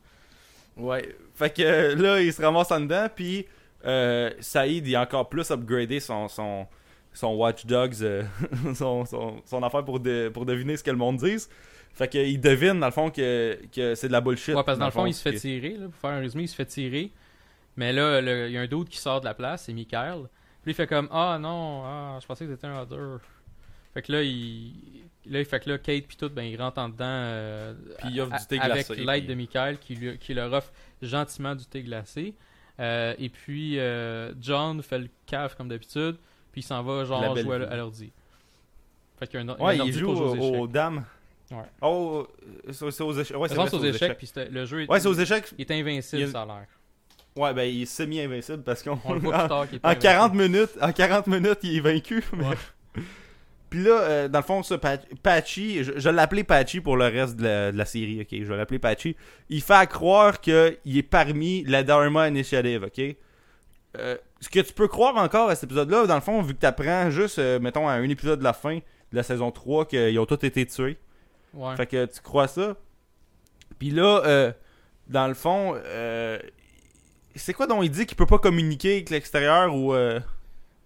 Ouais. 0.77 1.15
Fait 1.35 1.55
que 1.55 1.63
euh, 1.63 1.95
là, 1.95 2.21
il 2.23 2.33
se 2.33 2.41
ramasse 2.43 2.71
en 2.71 2.81
dedans, 2.81 3.07
puis 3.15 3.47
euh, 3.85 4.31
Saïd, 4.41 4.87
il 4.87 4.97
a 4.97 5.03
encore 5.03 5.29
plus 5.29 5.51
upgradé 5.51 6.01
son, 6.01 6.27
son, 6.29 6.67
son 7.13 7.35
Watch 7.35 7.67
Dogs, 7.67 7.97
euh, 8.03 8.23
son, 8.75 9.05
son, 9.05 9.43
son 9.45 9.63
affaire 9.63 9.85
pour, 9.85 10.01
de- 10.01 10.31
pour 10.33 10.47
deviner 10.47 10.77
ce 10.77 10.85
que 10.85 10.91
le 10.91 10.97
monde 10.97 11.17
dise. 11.19 11.49
Fait 11.95 12.09
qu'il 12.09 12.41
devine, 12.41 12.81
dans 12.81 12.87
le 12.87 12.93
fond, 12.93 13.11
que, 13.11 13.59
que 13.75 13.95
c'est 13.95 14.09
de 14.09 14.13
la 14.13 14.21
bullshit. 14.23 14.55
Ouais, 14.55 14.63
parce 14.65 14.77
que 14.77 14.81
dans 14.81 14.87
le 14.87 14.93
fond, 14.93 15.05
il 15.07 15.13
se 15.15 15.23
fait 15.23 15.35
tirer, 15.37 15.77
là, 15.77 15.87
pour 15.89 15.95
faire 16.01 16.11
un 16.11 16.21
résumé, 16.21 16.45
il 16.45 16.49
se 16.49 16.55
fait 16.55 16.65
tirer. 16.65 17.11
Mais 17.77 17.93
là, 17.93 18.21
il 18.47 18.53
y 18.53 18.57
a 18.57 18.61
un 18.63 18.67
doute 18.67 18.89
qui 18.89 18.99
sort 18.99 19.21
de 19.21 19.27
la 19.27 19.35
place, 19.35 19.65
c'est 19.65 19.73
Michael. 19.75 20.23
Puis 20.63 20.71
il 20.73 20.75
fait 20.75 20.87
comme 20.87 21.09
Ah 21.11 21.39
non, 21.41 21.83
ah, 21.85 22.19
je 22.21 22.27
pensais 22.27 22.47
que 22.47 22.53
c'était 22.55 22.67
un 22.67 22.81
other. 22.81 23.19
Fait 23.95 24.03
que 24.03 24.13
là, 24.13 24.23
il. 24.23 24.73
Là, 25.27 25.39
il 25.39 25.45
fait 25.45 25.61
que 25.61 25.71
là, 25.71 25.79
Kate 25.79 26.05
puis 26.09 26.17
tout, 26.17 26.29
ben, 26.31 26.43
il 26.43 26.61
rentre 26.61 26.81
en 26.81 26.89
dedans. 26.89 27.05
euh, 27.07 27.75
Puis 27.99 28.09
il 28.13 28.21
offre 28.23 28.37
du 28.39 28.47
thé 28.47 28.59
Avec 28.59 28.87
glacé, 28.89 29.05
l'aide 29.05 29.19
puis- 29.25 29.29
de 29.29 29.35
Michael 29.35 29.79
qui, 29.79 29.95
lui, 29.95 30.19
qui 30.19 30.35
leur 30.35 30.53
offre 30.53 30.73
gentiment 31.01 31.55
du 31.55 31.65
thé 31.67 31.83
glacé. 31.83 32.35
Euh, 32.81 33.15
et 33.19 33.29
puis, 33.29 33.79
euh, 33.79 34.33
John 34.41 34.83
fait 34.83 34.99
le 34.99 35.09
cave 35.27 35.55
comme 35.57 35.69
d'habitude. 35.69 36.17
Puis 36.53 36.61
il 36.61 36.65
s'en 36.65 36.83
va, 36.83 37.05
genre, 37.05 37.37
jouer 37.37 37.59
vie. 37.59 37.65
à, 37.65 37.77
l'ordi. 37.77 38.13
Fait 39.19 39.27
qu'il 39.27 39.41
y 39.41 39.49
a 39.49 39.53
un, 39.53 39.57
Ouais, 39.59 39.81
un 39.81 39.85
il 39.85 39.93
joue 39.93 40.11
aux, 40.11 40.67
dames. 40.67 41.05
Ouais. 41.51 41.59
Oh, 41.81 42.27
c'est 42.71 42.91
c'est 42.91 43.03
aux 43.03 43.13
échecs. 43.13 43.37
Ouais, 43.37 43.49
c'est 43.49 43.55
vrai, 43.55 43.75
aux 43.75 43.85
échecs, 43.85 44.17
puis 44.19 44.31
le 44.51 44.65
jeu 44.65 44.83
est, 44.83 44.91
Ouais, 44.91 45.01
c'est 45.01 45.09
aux 45.09 45.13
échecs. 45.15 45.53
il 45.59 45.63
est 45.63 45.71
invincible, 45.71 46.23
Il 46.23 46.29
ça 46.29 46.43
a 46.43 46.47
l'air. 46.47 46.67
Ouais, 47.35 47.55
ben 47.55 47.63
il 47.63 47.83
est 47.83 47.87
semi-invincible 47.87 48.63
parce 48.63 48.83
qu'on. 48.83 48.99
On 49.05 49.15
le 49.15 49.21
voit 49.21 49.39
plus 49.41 49.49
tard 49.49 49.69
qu'il 49.69 49.77
est 49.79 49.87
En 49.87 49.95
40 49.95 50.33
invincible. 50.33 50.53
minutes, 50.55 50.71
en 50.81 50.93
40 50.93 51.27
minutes, 51.27 51.59
il 51.63 51.77
est 51.77 51.81
vaincu. 51.81 52.25
mais- 52.37 52.45
Ouais. 52.49 52.57
Puis 53.71 53.83
là, 53.85 54.01
euh, 54.03 54.29
dans 54.29 54.41
le 54.41 54.45
fond, 54.45 54.63
ça, 54.63 54.77
Pat- 54.77 55.07
Patchy, 55.23 55.83
je, 55.83 55.93
je 55.97 56.09
l'appelais 56.11 56.45
Patchy 56.45 56.83
pour 56.83 56.95
le 56.99 57.05
reste 57.07 57.37
de 57.37 57.45
la, 57.45 57.73
de 57.73 57.79
la 57.79 57.87
série, 57.87 58.21
ok? 58.21 58.29
Je 58.31 58.45
vais 58.45 58.57
l'appeler 58.59 58.79
Patchy. 58.79 59.17
Il 59.49 59.63
fait 59.63 59.73
à 59.73 59.87
croire 59.87 60.43
qu'il 60.43 60.77
est 60.85 61.03
parmi 61.03 61.65
la 61.65 61.83
Dharma 61.83 62.29
Initiative, 62.29 62.85
ok? 62.85 63.17
Euh, 63.99 64.17
ce 64.41 64.49
que 64.49 64.61
tu 64.61 64.73
peux 64.73 64.89
croire 64.89 65.17
encore 65.17 65.51
à 65.51 65.55
cet 65.55 65.65
épisode-là, 65.65 66.07
dans 66.07 66.15
le 66.15 66.21
fond, 66.23 66.41
vu 66.43 66.55
que 66.55 66.61
tu 66.61 66.67
apprends 66.67 67.11
juste, 67.11 67.39
euh, 67.39 67.59
mettons, 67.61 67.89
à 67.89 67.93
un 67.93 68.09
épisode 68.09 68.39
de 68.39 68.45
la 68.45 68.53
fin 68.55 68.77
de 68.77 69.17
la 69.17 69.23
saison 69.23 69.51
3 69.51 69.87
qu'ils 69.87 70.19
ont 70.19 70.27
tous 70.27 70.45
été 70.47 70.65
tués. 70.67 70.97
Ouais. 71.55 71.77
Fait 71.77 71.87
que 71.87 72.07
tu 72.07 72.21
crois 72.23 72.49
ça. 72.49 72.77
Puis 73.79 73.91
là, 73.91 74.23
euh, 74.25 74.53
dans 75.09 75.29
le 75.29 75.35
fond, 75.35 75.75
euh, 75.77 76.39
c'est 77.35 77.53
quoi 77.53 77.67
dont 77.67 77.83
il 77.83 77.91
dit 77.91 78.07
qu'il 78.07 78.17
peut 78.17 78.27
pas 78.27 78.39
communiquer 78.39 78.93
avec 78.95 79.11
l'extérieur 79.11 79.75
ou. 79.75 79.93
euh, 79.95 80.21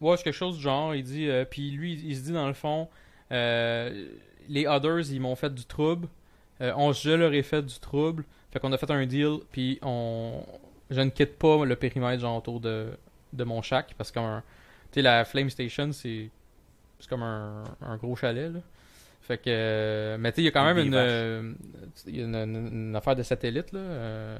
Ouais, 0.00 0.16
c'est 0.16 0.24
quelque 0.24 0.34
chose 0.34 0.56
du 0.56 0.62
genre. 0.62 0.94
Il 0.94 1.04
dit, 1.04 1.28
euh, 1.30 1.44
puis 1.44 1.70
lui, 1.70 1.94
il 2.04 2.16
se 2.16 2.22
dit 2.22 2.32
dans 2.32 2.46
le 2.48 2.52
fond, 2.54 2.88
euh, 3.32 4.08
les 4.48 4.66
others, 4.66 5.10
ils 5.10 5.20
m'ont 5.20 5.36
fait 5.36 5.54
du 5.54 5.64
trouble. 5.64 6.08
On, 6.60 6.92
je 6.92 7.10
leur 7.10 7.32
ai 7.34 7.42
fait 7.42 7.62
du 7.62 7.78
trouble. 7.78 8.24
Fait 8.50 8.58
qu'on 8.60 8.72
a 8.72 8.78
fait 8.78 8.90
un 8.90 9.04
deal, 9.06 9.38
puis 9.52 9.78
on, 9.82 10.42
je 10.90 11.00
ne 11.00 11.10
quitte 11.10 11.38
pas 11.38 11.64
le 11.64 11.76
périmètre 11.76 12.20
genre 12.20 12.36
autour 12.36 12.60
de, 12.60 12.88
de 13.32 13.44
mon 13.44 13.62
shack 13.62 13.94
parce 13.98 14.10
que 14.10 14.18
comme 14.20 14.42
tu 14.92 14.94
sais, 14.94 15.02
la 15.02 15.24
Flame 15.24 15.50
Station, 15.50 15.92
c'est, 15.92 16.30
c'est 17.00 17.08
comme 17.08 17.22
un, 17.22 17.64
un 17.82 17.96
gros 17.96 18.16
chalet 18.16 18.52
là. 18.52 18.60
Fait 19.22 19.38
que, 19.38 20.16
mais 20.20 20.30
tu 20.30 20.36
sais, 20.36 20.42
il 20.42 20.44
y 20.44 20.48
a 20.48 20.52
quand 20.52 20.64
même 20.64 20.78
une, 20.78 20.94
euh, 20.94 21.52
il 22.06 22.16
y 22.16 22.20
a 22.22 22.24
une, 22.26 22.36
une- 22.36 22.68
une 22.90 22.94
affaire 22.96 23.16
de 23.16 23.24
satellite 23.24 23.72
là, 23.72 23.80
euh, 23.80 24.38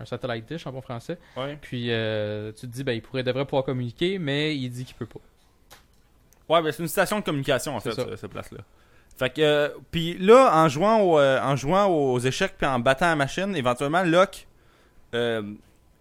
un 0.00 0.04
satellite 0.04 0.46
dish 0.46 0.64
en 0.68 0.70
bon 0.70 0.80
français. 0.80 1.18
Ouais. 1.36 1.58
Puis 1.60 1.90
euh, 1.90 2.52
tu 2.52 2.68
te 2.68 2.72
dis, 2.72 2.84
ben, 2.84 2.92
il 2.92 3.02
pourrait, 3.02 3.24
devrait 3.24 3.44
pouvoir 3.46 3.64
communiquer, 3.64 4.20
mais 4.20 4.56
il 4.56 4.68
dit 4.70 4.84
qu'il 4.84 4.94
peut 4.94 5.06
pas. 5.06 5.18
Ouais, 6.48 6.62
ben 6.62 6.70
c'est 6.70 6.82
une 6.84 6.88
station 6.88 7.18
de 7.18 7.24
communication 7.24 7.74
en 7.76 7.80
fait, 7.80 7.90
ça. 7.92 8.16
cette 8.16 8.30
place-là. 8.30 8.58
Fait 9.18 9.30
que, 9.30 9.74
puis 9.90 10.16
là, 10.18 10.52
en 10.54 10.68
jouant, 10.68 11.00
au, 11.02 11.18
en 11.20 11.56
jouant 11.56 11.86
aux 11.86 12.20
échecs 12.20 12.54
puis 12.56 12.66
en 12.66 12.78
battant 12.78 13.06
la 13.06 13.16
machine, 13.16 13.56
éventuellement, 13.56 14.04
Locke, 14.04 14.46
euh, 15.14 15.42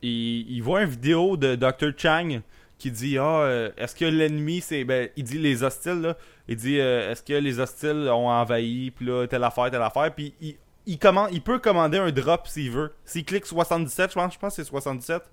il, 0.02 0.52
il 0.52 0.62
voit 0.62 0.84
une 0.84 0.90
vidéo 0.90 1.38
de 1.38 1.56
Dr. 1.56 1.92
Chang 1.98 2.42
qui 2.78 2.92
dit 2.92 3.18
Ah, 3.18 3.42
euh, 3.42 3.72
est-ce 3.78 3.96
que 3.96 4.06
l'ennemi, 4.06 4.62
c'est. 4.62 4.84
Ben, 4.84 5.10
il 5.16 5.24
dit 5.24 5.38
les 5.38 5.64
hostiles, 5.64 6.02
là. 6.02 6.18
Il 6.48 6.56
dit 6.56 6.80
euh, 6.80 7.12
Est-ce 7.12 7.24
que 7.24 7.34
les 7.34 7.60
hostiles 7.60 8.10
ont 8.10 8.30
envahi, 8.30 8.92
puis 8.92 9.06
là, 9.06 9.28
telle 9.28 9.44
affaire, 9.44 9.72
telle 9.72 9.82
affaire. 9.82 10.14
Puis 10.14 10.34
il, 10.42 10.56
il, 10.86 11.00
commande, 11.00 11.30
il 11.32 11.42
peut 11.42 11.60
commander 11.60 11.98
un 11.98 12.12
drop 12.12 12.48
s'il 12.48 12.72
veut. 12.72 12.94
S'il 13.06 13.26
clique 13.26 13.46
77, 13.46 14.12
je 14.12 14.16
pense, 14.16 14.34
je 14.34 14.40
pense 14.40 14.56
que 14.56 14.64
c'est 14.64 14.70
77, 14.70 15.24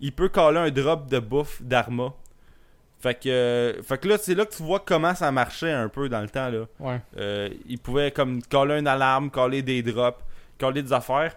il 0.00 0.12
peut 0.12 0.28
caller 0.28 0.58
un 0.58 0.70
drop 0.70 1.08
de 1.08 1.18
bouffe 1.18 1.62
d'Arma. 1.62 2.12
Fait 2.98 3.14
que, 3.14 3.28
euh, 3.28 3.82
fait 3.82 3.98
que 3.98 4.08
là, 4.08 4.16
c'est 4.18 4.34
là 4.34 4.46
que 4.46 4.54
tu 4.54 4.62
vois 4.62 4.80
comment 4.80 5.14
ça 5.14 5.30
marchait 5.30 5.72
un 5.72 5.88
peu 5.88 6.08
dans 6.08 6.22
le 6.22 6.28
temps, 6.28 6.48
là. 6.48 6.64
Ouais. 6.80 7.52
Il 7.66 7.78
pouvait 7.78 8.10
comme 8.10 8.42
coller 8.42 8.78
une 8.78 8.88
alarme, 8.88 9.30
coller 9.30 9.62
des 9.62 9.82
drops, 9.82 10.22
coller 10.58 10.82
des 10.82 10.92
affaires, 10.92 11.36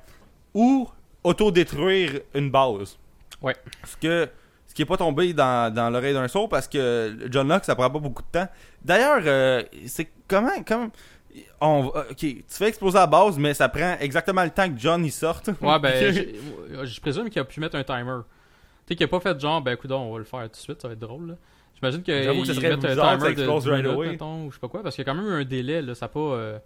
ou 0.54 0.90
autodétruire 1.24 2.22
une 2.34 2.50
base. 2.52 2.98
Ouais. 3.42 3.56
Ce 3.86 3.96
que 3.98 4.30
ce 4.68 4.74
qui 4.74 4.84
est 4.84 4.86
pas 4.86 4.98
tombé 4.98 5.34
dans, 5.34 5.74
dans 5.74 5.90
l'oreille 5.90 6.14
d'un 6.14 6.28
sourd 6.28 6.48
parce 6.48 6.68
que 6.68 7.16
John 7.32 7.48
Locke 7.48 7.66
ça 7.66 7.76
prend 7.76 7.90
pas 7.90 8.00
beaucoup 8.00 8.22
de 8.22 8.28
temps. 8.40 8.48
D'ailleurs, 8.84 9.22
euh, 9.26 9.64
c'est 9.88 10.10
comment 10.28 10.62
comme 10.66 10.90
on, 11.62 11.84
va- 11.84 12.06
ok, 12.12 12.18
tu 12.18 12.44
fais 12.48 12.68
exploser 12.68 12.98
la 12.98 13.08
base, 13.08 13.38
mais 13.38 13.54
ça 13.54 13.70
prend 13.70 13.96
exactement 14.00 14.44
le 14.44 14.50
temps 14.50 14.70
que 14.70 14.80
John 14.80 15.04
y 15.06 15.12
sorte. 15.12 15.50
Ouais, 15.62 15.80
ben, 15.80 16.14
j'ai- 16.14 16.36
je 16.84 17.02
présume 17.02 17.30
qu'il 17.30 17.42
a 17.42 17.46
pu 17.46 17.60
mettre 17.60 17.76
un 17.76 17.84
timer. 17.84 18.20
Tu 18.86 18.94
sais, 18.94 18.96
qu'il 18.96 19.04
a 19.06 19.08
pas 19.08 19.20
fait 19.20 19.40
genre, 19.40 19.62
ben, 19.62 19.74
écoute, 19.74 19.92
on 19.92 20.12
va 20.12 20.18
le 20.20 20.24
faire 20.24 20.42
tout 20.44 20.50
de 20.50 20.56
suite, 20.56 20.82
ça 20.82 20.88
va 20.88 20.94
être 20.94 21.00
drôle, 21.00 21.30
là. 21.30 21.34
J'imagine 21.76 22.02
qu'il 22.02 22.14
met 22.14 22.28
un 22.28 22.34
timer 22.34 22.76
de 22.76 23.28
explose 23.30 23.64
10 23.64 23.70
right 23.70 23.86
minutes, 23.86 24.12
mettons, 24.12 24.46
ou 24.46 24.50
je 24.50 24.56
sais 24.56 24.60
pas 24.60 24.68
quoi, 24.68 24.84
parce 24.84 24.96
qu'il 24.96 25.06
y 25.06 25.10
a 25.10 25.14
quand 25.14 25.18
même 25.22 25.28
eu 25.32 25.42
un 25.42 25.46
délai, 25.46 25.82
là. 25.82 25.96
Ça 25.96 26.06
a 26.06 26.10
pas, 26.10 26.20
euh, 26.20 26.60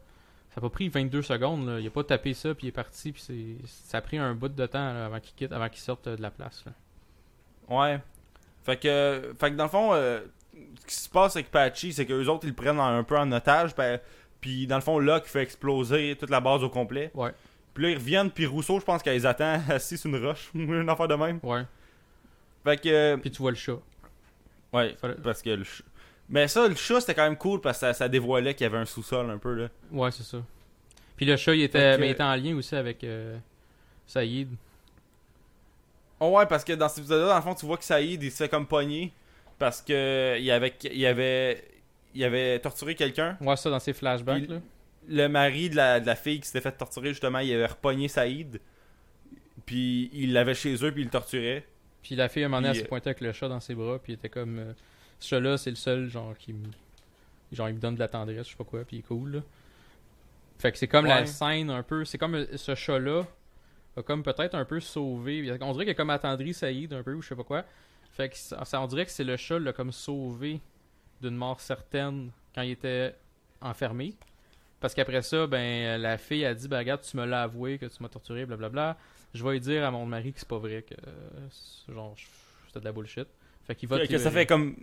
ça 0.54 0.60
a 0.60 0.62
pas 0.62 0.70
pris 0.70 0.88
22 0.90 1.22
secondes, 1.22 1.68
là. 1.68 1.80
Il 1.80 1.88
a 1.88 1.90
pas 1.90 2.04
tapé 2.04 2.34
ça, 2.34 2.54
puis 2.54 2.68
il 2.68 2.70
est 2.70 2.74
parti, 2.74 3.12
puis 3.12 3.22
c'est, 3.26 3.56
ça 3.68 3.98
a 3.98 4.02
pris 4.02 4.18
un 4.18 4.34
bout 4.36 4.50
de 4.50 4.66
temps, 4.66 4.94
là, 4.94 5.06
avant 5.06 5.20
qu'il 5.20 5.34
quitte, 5.36 5.52
avant 5.52 5.70
qu'il 5.70 5.82
sorte 5.82 6.08
euh, 6.08 6.16
de 6.16 6.22
la 6.22 6.32
place, 6.32 6.64
là. 6.66 6.72
Ouais. 7.70 8.00
Fait 8.64 8.78
que, 8.78 9.34
fait 9.40 9.52
que 9.52 9.56
dans 9.56 9.64
le 9.64 9.70
fond, 9.70 9.94
euh, 9.94 10.22
ce 10.82 10.86
qui 10.86 10.96
se 10.96 11.10
passe 11.10 11.36
avec 11.36 11.50
Patchy, 11.50 11.92
c'est 11.94 12.06
qu'eux 12.06 12.28
autres, 12.28 12.46
ils 12.46 12.50
le 12.50 12.54
prennent 12.56 12.80
un 12.80 13.04
peu 13.04 13.18
en 13.18 13.32
otage. 13.32 13.72
Puis 14.42 14.68
dans 14.68 14.76
le 14.76 14.82
fond, 14.82 15.00
Locke 15.00 15.26
fait 15.26 15.42
exploser 15.42 16.16
toute 16.20 16.30
la 16.30 16.40
base 16.40 16.64
au 16.64 16.70
complet. 16.70 17.10
Ouais. 17.14 17.32
Puis 17.74 17.84
là, 17.84 17.90
ils 17.90 17.98
reviennent, 17.98 18.30
puis 18.30 18.46
Rousseau, 18.46 18.80
je 18.80 18.86
pense 18.86 19.02
qu'elle 19.02 19.16
les 19.16 19.26
attend 19.26 19.60
assis 19.70 19.98
sur 19.98 20.10
une 20.10 20.24
roche. 20.24 20.52
une 20.54 20.88
affaire 20.90 21.08
de 21.08 21.16
même. 21.16 21.40
Ouais. 21.44 21.64
Fait 22.64 22.78
que. 22.78 23.16
Puis 23.16 23.32
tu 23.32 23.42
vois 23.42 23.52
le 23.52 23.58
chat. 23.58 23.78
Ouais, 24.72 24.96
parce 25.24 25.42
que 25.42 25.50
le 25.52 25.64
ch- 25.64 25.84
Mais 26.34 26.47
ça, 26.47 26.68
le 26.68 26.73
chat, 26.73 26.99
c'était 26.99 27.14
quand 27.14 27.23
même 27.23 27.38
cool 27.38 27.61
parce 27.61 27.77
que 27.77 27.81
ça, 27.81 27.93
ça 27.93 28.10
dévoilait 28.10 28.55
qu'il 28.55 28.64
y 28.64 28.68
avait 28.68 28.80
un 28.80 28.85
sous-sol 28.85 29.30
un 29.30 29.38
peu, 29.38 29.53
là. 29.53 29.68
Ouais, 29.91 30.10
c'est 30.10 30.23
ça. 30.23 30.39
Puis 31.15 31.27
le 31.27 31.38
chat, 31.38 31.53
il 31.53 31.61
était, 31.61 31.77
que- 31.95 31.99
mais 31.99 32.07
il 32.07 32.11
était 32.11 32.23
en 32.23 32.35
lien 32.35 32.55
aussi 32.57 32.76
avec 32.76 33.03
euh, 33.03 33.38
Saïd. 34.07 34.49
Oh 36.19 36.30
ouais, 36.38 36.47
parce 36.47 36.64
que 36.64 36.73
dans 36.73 36.89
cet 36.89 36.99
épisode-là, 36.99 37.27
dans 37.27 37.35
le 37.35 37.41
fond, 37.43 37.53
tu 37.53 37.68
vois 37.68 37.77
que 37.77 37.84
Saïd, 37.84 38.22
il 38.23 38.31
se 38.31 38.38
fait 38.38 38.49
comme 38.49 38.65
pogner 38.65 39.14
parce 39.60 39.80
que 39.81 40.38
il 40.39 40.49
avait, 40.49 40.73
il 40.91 41.05
avait, 41.05 41.64
il 42.15 42.23
avait 42.23 42.57
torturé 42.60 42.95
quelqu'un. 42.95 43.38
Ouais, 43.39 43.55
ça, 43.55 43.69
dans 43.69 43.80
ses 43.80 43.93
flashbacks, 43.93 44.47
là. 44.49 44.55
Le 45.07 45.27
mari 45.27 45.69
de 45.69 45.76
la, 45.76 45.99
de 45.99 46.05
la 46.07 46.15
fille 46.15 46.39
qui 46.39 46.47
s'était 46.47 46.61
fait 46.61 46.72
torturer, 46.72 47.10
justement, 47.10 47.39
il 47.39 47.53
avait 47.53 47.65
repogné 47.68 48.07
Saïd. 48.07 48.60
Puis 49.65 50.10
il 50.14 50.34
l'avait 50.34 50.55
chez 50.55 50.73
eux, 50.84 50.91
puis 50.91 51.01
il 51.01 51.05
le 51.05 51.11
torturait. 51.11 51.65
Puis 52.01 52.15
la 52.15 52.27
fille, 52.30 52.43
à 52.43 52.45
un 52.47 52.49
moment 52.49 52.61
donné, 52.61 52.69
elle 52.69 52.73
Puis, 52.73 52.80
se 52.81 52.85
euh, 52.85 52.89
pointait 52.89 53.10
avec 53.10 53.22
le 53.22 53.34
chat 53.34 53.49
dans 53.49 53.60
ses 53.60 53.76
bras, 53.76 53.99
puis 53.99 54.14
il 54.14 54.15
était 54.15 54.30
comme... 54.30 54.60
euh, 54.60 54.73
ce 55.24 55.30
chat-là, 55.30 55.58
c'est 55.58 55.70
le 55.70 55.76
seul, 55.76 56.10
genre, 56.10 56.38
qui 56.38 56.54
me... 56.54 56.68
Genre, 57.52 57.70
il 57.70 57.76
me 57.76 57.80
donne 57.80 57.95
de 57.95 58.00
la 58.00 58.08
tendresse, 58.08 58.48
je 58.48 58.52
sais 58.52 58.58
pas 58.58 58.64
quoi, 58.64 58.84
puis 58.84 58.98
il 58.98 59.00
est 59.00 59.04
cool, 59.04 59.36
là. 59.36 59.40
Fait 60.60 60.72
que 60.72 60.78
c'est 60.78 60.88
comme 60.88 61.06
la 61.06 61.26
scène, 61.26 61.70
un 61.70 61.84
peu... 61.84 62.04
C'est 62.06 62.18
comme 62.18 62.36
euh, 62.36 62.58
ce 62.58 62.76
chat-là 62.76 63.24
a 63.95 64.02
comme 64.02 64.24
peut-être 64.24 64.56
un 64.56 64.66
peu 64.66 64.80
sauvé... 64.80 65.50
On 65.62 65.72
dirait 65.74 65.86
qu'il 65.86 65.91
a 65.91 65.95
comme 65.95 66.10
attendri 66.10 66.54
Saïd, 66.54 66.94
un 66.94 67.04
peu, 67.04 67.14
ou 67.14 67.22
je 67.22 67.30
sais 67.30 67.36
pas 67.36 67.44
quoi. 67.44 67.64
Fait 68.14 68.30
que 68.30 68.38
ça, 68.38 68.82
on 68.82 68.88
dirait 68.88 69.06
que 69.06 69.12
c'est 69.12 69.24
le 69.24 69.38
chat, 69.38 69.60
l'a 69.60 69.74
comme 69.74 69.91
sauvé 69.91 70.60
d'une 71.22 71.36
mort 71.36 71.60
certaine 71.60 72.32
quand 72.54 72.62
il 72.62 72.72
était 72.72 73.16
enfermé. 73.62 74.14
Parce 74.80 74.94
qu'après 74.94 75.22
ça, 75.22 75.48
ben, 75.48 76.02
la 76.02 76.18
fille 76.18 76.45
a 76.45 76.54
dit, 76.54 76.68
ben, 76.68 76.80
regarde, 76.80 77.02
tu 77.02 77.16
me 77.16 77.26
l'as 77.26 77.44
avoué 77.44 77.78
que 77.78 77.86
tu 77.86 78.04
m'as 78.04 78.10
torturé, 78.10 78.45
blablabla. 78.45 78.98
Je 79.34 79.44
vais 79.44 79.54
lui 79.54 79.60
dire 79.62 79.86
à 79.86 79.91
mon 79.91 80.06
mari 80.06 80.34
que 80.34 80.40
c'est 80.40 80.48
pas 80.48 80.58
vrai, 80.58 80.84
que 80.84 80.94
euh, 80.94 81.48
c'est- 81.50 81.94
genre, 81.94 82.14
c'était 82.68 82.82
de 82.82 82.86
la 82.86 82.91
bullshit. 82.91 83.28
Fait 83.66 83.76
qu'il 83.76 83.88
va 83.88 84.06
Que, 84.06 84.18
ça 84.18 84.30
fait 84.30 84.45
comme. 84.45 84.76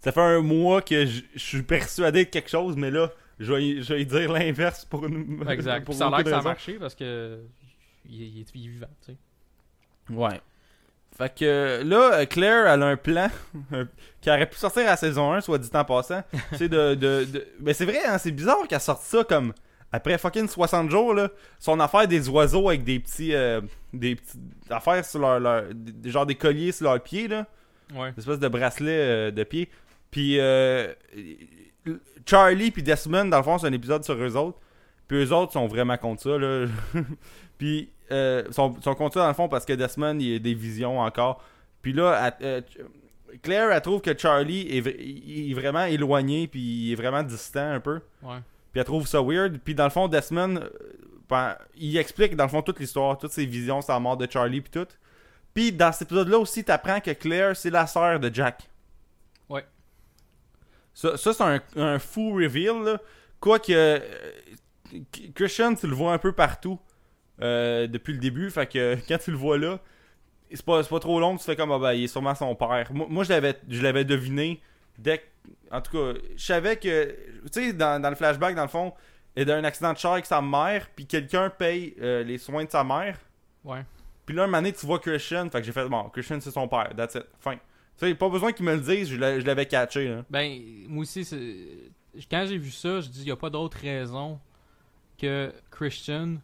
Ça 0.00 0.12
fait 0.12 0.20
un 0.20 0.40
mois 0.40 0.80
que 0.82 1.06
je 1.06 1.22
suis 1.36 1.62
persuadé 1.62 2.24
de 2.24 2.30
quelque 2.30 2.48
chose, 2.50 2.76
mais 2.76 2.90
là, 2.90 3.10
je 3.40 3.52
vais, 3.52 3.82
je 3.82 3.94
dire 4.04 4.32
l'inverse 4.32 4.84
pour 4.84 5.06
une. 5.06 5.44
Exact. 5.48 5.84
pour 5.84 5.92
Puis 5.94 5.98
ça 5.98 6.06
a 6.06 6.10
l'air 6.10 6.24
que 6.24 6.30
ça 6.30 6.38
a 6.38 6.42
marché 6.42 6.74
parce 6.74 6.94
que 6.94 7.38
il, 8.08 8.22
il 8.22 8.40
est, 8.40 8.46
il 8.54 8.64
est 8.66 8.68
vivant, 8.68 8.86
tu 9.04 9.12
sais. 9.12 9.18
Ouais. 10.14 10.40
Fait 11.16 11.34
que 11.34 11.82
là, 11.84 12.24
Claire, 12.26 12.66
elle 12.68 12.82
a 12.82 12.86
un 12.86 12.96
plan 12.96 13.28
qui 14.20 14.30
aurait 14.30 14.48
pu 14.48 14.56
sortir 14.56 14.82
à 14.82 14.90
la 14.90 14.96
saison 14.96 15.32
1, 15.32 15.40
soit 15.40 15.58
dit 15.58 15.68
en 15.74 15.84
passant. 15.84 16.22
c'est 16.56 16.68
de, 16.68 16.94
de, 16.94 17.24
de- 17.24 17.46
Mais 17.60 17.72
c'est 17.74 17.84
vrai, 17.86 18.04
hein, 18.06 18.18
c'est 18.18 18.30
bizarre 18.30 18.66
qu'elle 18.68 18.80
sorte 18.80 19.02
ça 19.02 19.24
comme. 19.24 19.52
Après 19.90 20.18
fucking 20.18 20.46
60 20.46 20.90
jours, 20.90 21.14
là. 21.14 21.30
Son 21.58 21.80
affaire 21.80 22.06
des 22.06 22.28
oiseaux 22.28 22.68
avec 22.68 22.84
des 22.84 23.00
petits. 23.00 23.34
euh, 23.34 23.60
des 23.92 24.16
petites 24.16 24.38
affaires 24.70 25.04
sur 25.04 25.18
leur. 25.18 25.40
leur- 25.40 25.64
des- 25.74 26.10
genre 26.10 26.26
des 26.26 26.34
colliers 26.34 26.72
sur 26.72 26.84
leurs 26.90 27.02
pieds, 27.02 27.26
là. 27.26 27.46
Ouais. 27.94 28.10
Une 28.10 28.18
espèce 28.18 28.38
de 28.38 28.48
bracelet 28.48 28.98
euh, 28.98 29.30
de 29.30 29.42
pied. 29.44 29.68
Puis 30.10 30.38
euh, 30.40 30.92
Charlie 32.26 32.70
puis 32.70 32.82
Desmond, 32.82 33.26
dans 33.26 33.38
le 33.38 33.42
fond, 33.42 33.58
c'est 33.58 33.66
un 33.66 33.72
épisode 33.72 34.04
sur 34.04 34.14
eux 34.14 34.36
autres. 34.36 34.58
Puis 35.06 35.24
eux 35.24 35.32
autres 35.32 35.52
sont 35.52 35.66
vraiment 35.66 35.96
contre 35.96 36.22
ça, 36.22 36.36
là. 36.38 36.66
puis 37.58 37.90
euh, 38.10 38.44
sont, 38.50 38.76
sont 38.82 38.94
contre 38.94 39.14
ça, 39.14 39.20
dans 39.20 39.28
le 39.28 39.34
fond, 39.34 39.48
parce 39.48 39.64
que 39.64 39.72
Desmond, 39.72 40.18
il 40.18 40.36
a 40.36 40.38
des 40.38 40.54
visions 40.54 41.00
encore. 41.00 41.42
Puis 41.82 41.92
là, 41.92 42.32
elle- 42.40 42.46
euh, 42.46 42.60
Claire, 43.42 43.70
elle 43.70 43.80
trouve 43.82 44.00
que 44.00 44.16
Charlie 44.16 44.62
est, 44.68 44.78
il 45.00 45.50
est 45.50 45.54
vraiment 45.54 45.84
éloigné, 45.84 46.46
puis 46.48 46.60
il 46.60 46.92
est 46.92 46.96
vraiment 46.96 47.22
distant 47.22 47.70
un 47.72 47.80
peu. 47.80 48.00
Ouais. 48.22 48.38
Puis 48.72 48.80
elle 48.80 48.84
trouve 48.84 49.06
ça 49.06 49.20
weird. 49.22 49.58
Puis 49.64 49.74
dans 49.74 49.84
le 49.84 49.90
fond, 49.90 50.08
Desmond, 50.08 50.56
euh, 50.56 50.68
ben, 51.28 51.54
il 51.76 51.96
explique 51.98 52.36
dans 52.36 52.44
le 52.44 52.50
fond 52.50 52.62
toute 52.62 52.80
l'histoire, 52.80 53.16
toutes 53.18 53.32
ses 53.32 53.44
visions, 53.46 53.80
sa 53.82 53.98
mort 53.98 54.16
de 54.16 54.26
Charlie, 54.30 54.60
puis 54.62 54.70
tout. 54.70 54.86
Puis 55.54 55.72
dans 55.72 55.92
cet 55.92 56.02
épisode-là 56.02 56.38
aussi, 56.38 56.64
t'apprends 56.64 57.00
que 57.00 57.10
Claire, 57.12 57.54
c'est 57.56 57.70
la 57.70 57.86
sœur 57.86 58.18
de 58.20 58.32
Jack. 58.32 58.62
Ouais. 59.48 59.64
Ça, 60.98 61.16
ça, 61.16 61.32
c'est 61.32 61.44
un, 61.44 61.60
un 61.76 62.00
fou 62.00 62.32
reveal, 62.32 62.82
là. 62.82 63.00
Quoique, 63.38 63.70
euh, 63.70 64.00
Christian, 65.32 65.72
tu 65.76 65.86
le 65.86 65.94
vois 65.94 66.12
un 66.12 66.18
peu 66.18 66.32
partout 66.32 66.80
euh, 67.40 67.86
depuis 67.86 68.14
le 68.14 68.18
début. 68.18 68.50
Fait 68.50 68.66
que 68.66 68.96
quand 69.08 69.18
tu 69.18 69.30
le 69.30 69.36
vois 69.36 69.58
là, 69.58 69.78
c'est 70.50 70.64
pas, 70.64 70.82
c'est 70.82 70.88
pas 70.88 70.98
trop 70.98 71.20
long, 71.20 71.36
tu 71.36 71.44
fais 71.44 71.54
comme, 71.54 71.70
ah 71.70 71.78
ben, 71.78 71.92
il 71.92 72.02
est 72.02 72.08
sûrement 72.08 72.34
son 72.34 72.52
père. 72.56 72.88
Moi, 72.90 73.06
moi, 73.08 73.22
je 73.22 73.28
l'avais 73.28 73.54
je 73.68 73.80
l'avais 73.80 74.04
deviné 74.04 74.60
dès 74.98 75.18
que. 75.18 75.22
En 75.70 75.80
tout 75.80 75.92
cas, 75.92 76.18
je 76.34 76.44
savais 76.44 76.76
que. 76.76 77.14
Tu 77.52 77.66
sais, 77.66 77.72
dans, 77.72 78.02
dans 78.02 78.10
le 78.10 78.16
flashback, 78.16 78.56
dans 78.56 78.62
le 78.62 78.68
fond, 78.68 78.92
il 79.36 79.48
a 79.48 79.54
un 79.54 79.62
accident 79.62 79.92
de 79.92 79.98
char 79.98 80.14
avec 80.14 80.26
sa 80.26 80.42
mère, 80.42 80.88
puis 80.96 81.06
quelqu'un 81.06 81.48
paye 81.48 81.94
euh, 82.00 82.24
les 82.24 82.38
soins 82.38 82.64
de 82.64 82.70
sa 82.72 82.82
mère. 82.82 83.20
Ouais. 83.62 83.84
Puis 84.26 84.34
là, 84.34 84.42
un 84.42 84.46
moment 84.46 84.58
donné, 84.58 84.72
tu 84.72 84.84
vois 84.84 84.98
Christian, 84.98 85.48
fait 85.48 85.60
que 85.60 85.64
j'ai 85.64 85.70
fait, 85.70 85.88
bon, 85.88 86.08
Christian, 86.08 86.40
c'est 86.40 86.50
son 86.50 86.66
père, 86.66 86.90
that's 86.96 87.14
it, 87.14 87.26
fin. 87.38 87.56
Tu 87.98 88.06
sais, 88.06 88.14
pas 88.14 88.28
besoin 88.28 88.52
qu'il 88.52 88.64
me 88.64 88.74
le 88.74 88.80
dise, 88.80 89.08
je 89.10 89.16
l'avais 89.16 89.66
catché, 89.66 90.08
là. 90.08 90.24
Ben, 90.30 90.60
moi 90.88 91.02
aussi, 91.02 91.26
quand 92.30 92.44
j'ai 92.48 92.58
vu 92.58 92.70
ça, 92.70 93.00
je 93.00 93.08
dis, 93.08 93.20
il 93.22 93.24
n'y 93.26 93.30
a 93.30 93.36
pas 93.36 93.50
d'autre 93.50 93.76
raison 93.80 94.38
que 95.20 95.52
Christian 95.70 96.36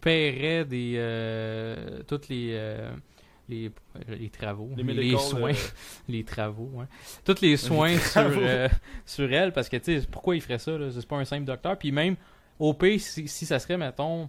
paierait 0.00 0.64
des. 0.64 0.94
euh, 0.96 2.02
toutes 2.06 2.28
les. 2.28 2.50
euh, 2.52 2.92
les, 3.48 3.70
les 4.08 4.30
travaux, 4.30 4.70
Les 4.76 5.12
soins, 5.18 5.52
les 6.08 6.24
travaux, 6.24 6.70
ouais. 6.74 6.86
Tous 7.24 7.40
les 7.42 7.56
soins 7.56 7.98
sur, 7.98 8.22
euh, 8.38 8.68
sur 9.04 9.30
elle, 9.32 9.52
parce 9.52 9.68
que, 9.68 9.76
tu 9.76 10.00
sais, 10.00 10.06
pourquoi 10.10 10.36
il 10.36 10.40
ferait 10.40 10.58
ça? 10.58 10.72
C'est 10.90 11.06
pas 11.06 11.16
un 11.16 11.24
simple 11.24 11.44
docteur. 11.44 11.76
Puis 11.76 11.90
même, 11.92 12.16
au 12.58 12.72
pire, 12.72 13.00
si, 13.00 13.26
si 13.28 13.44
ça 13.44 13.58
serait, 13.58 13.76
mettons, 13.76 14.28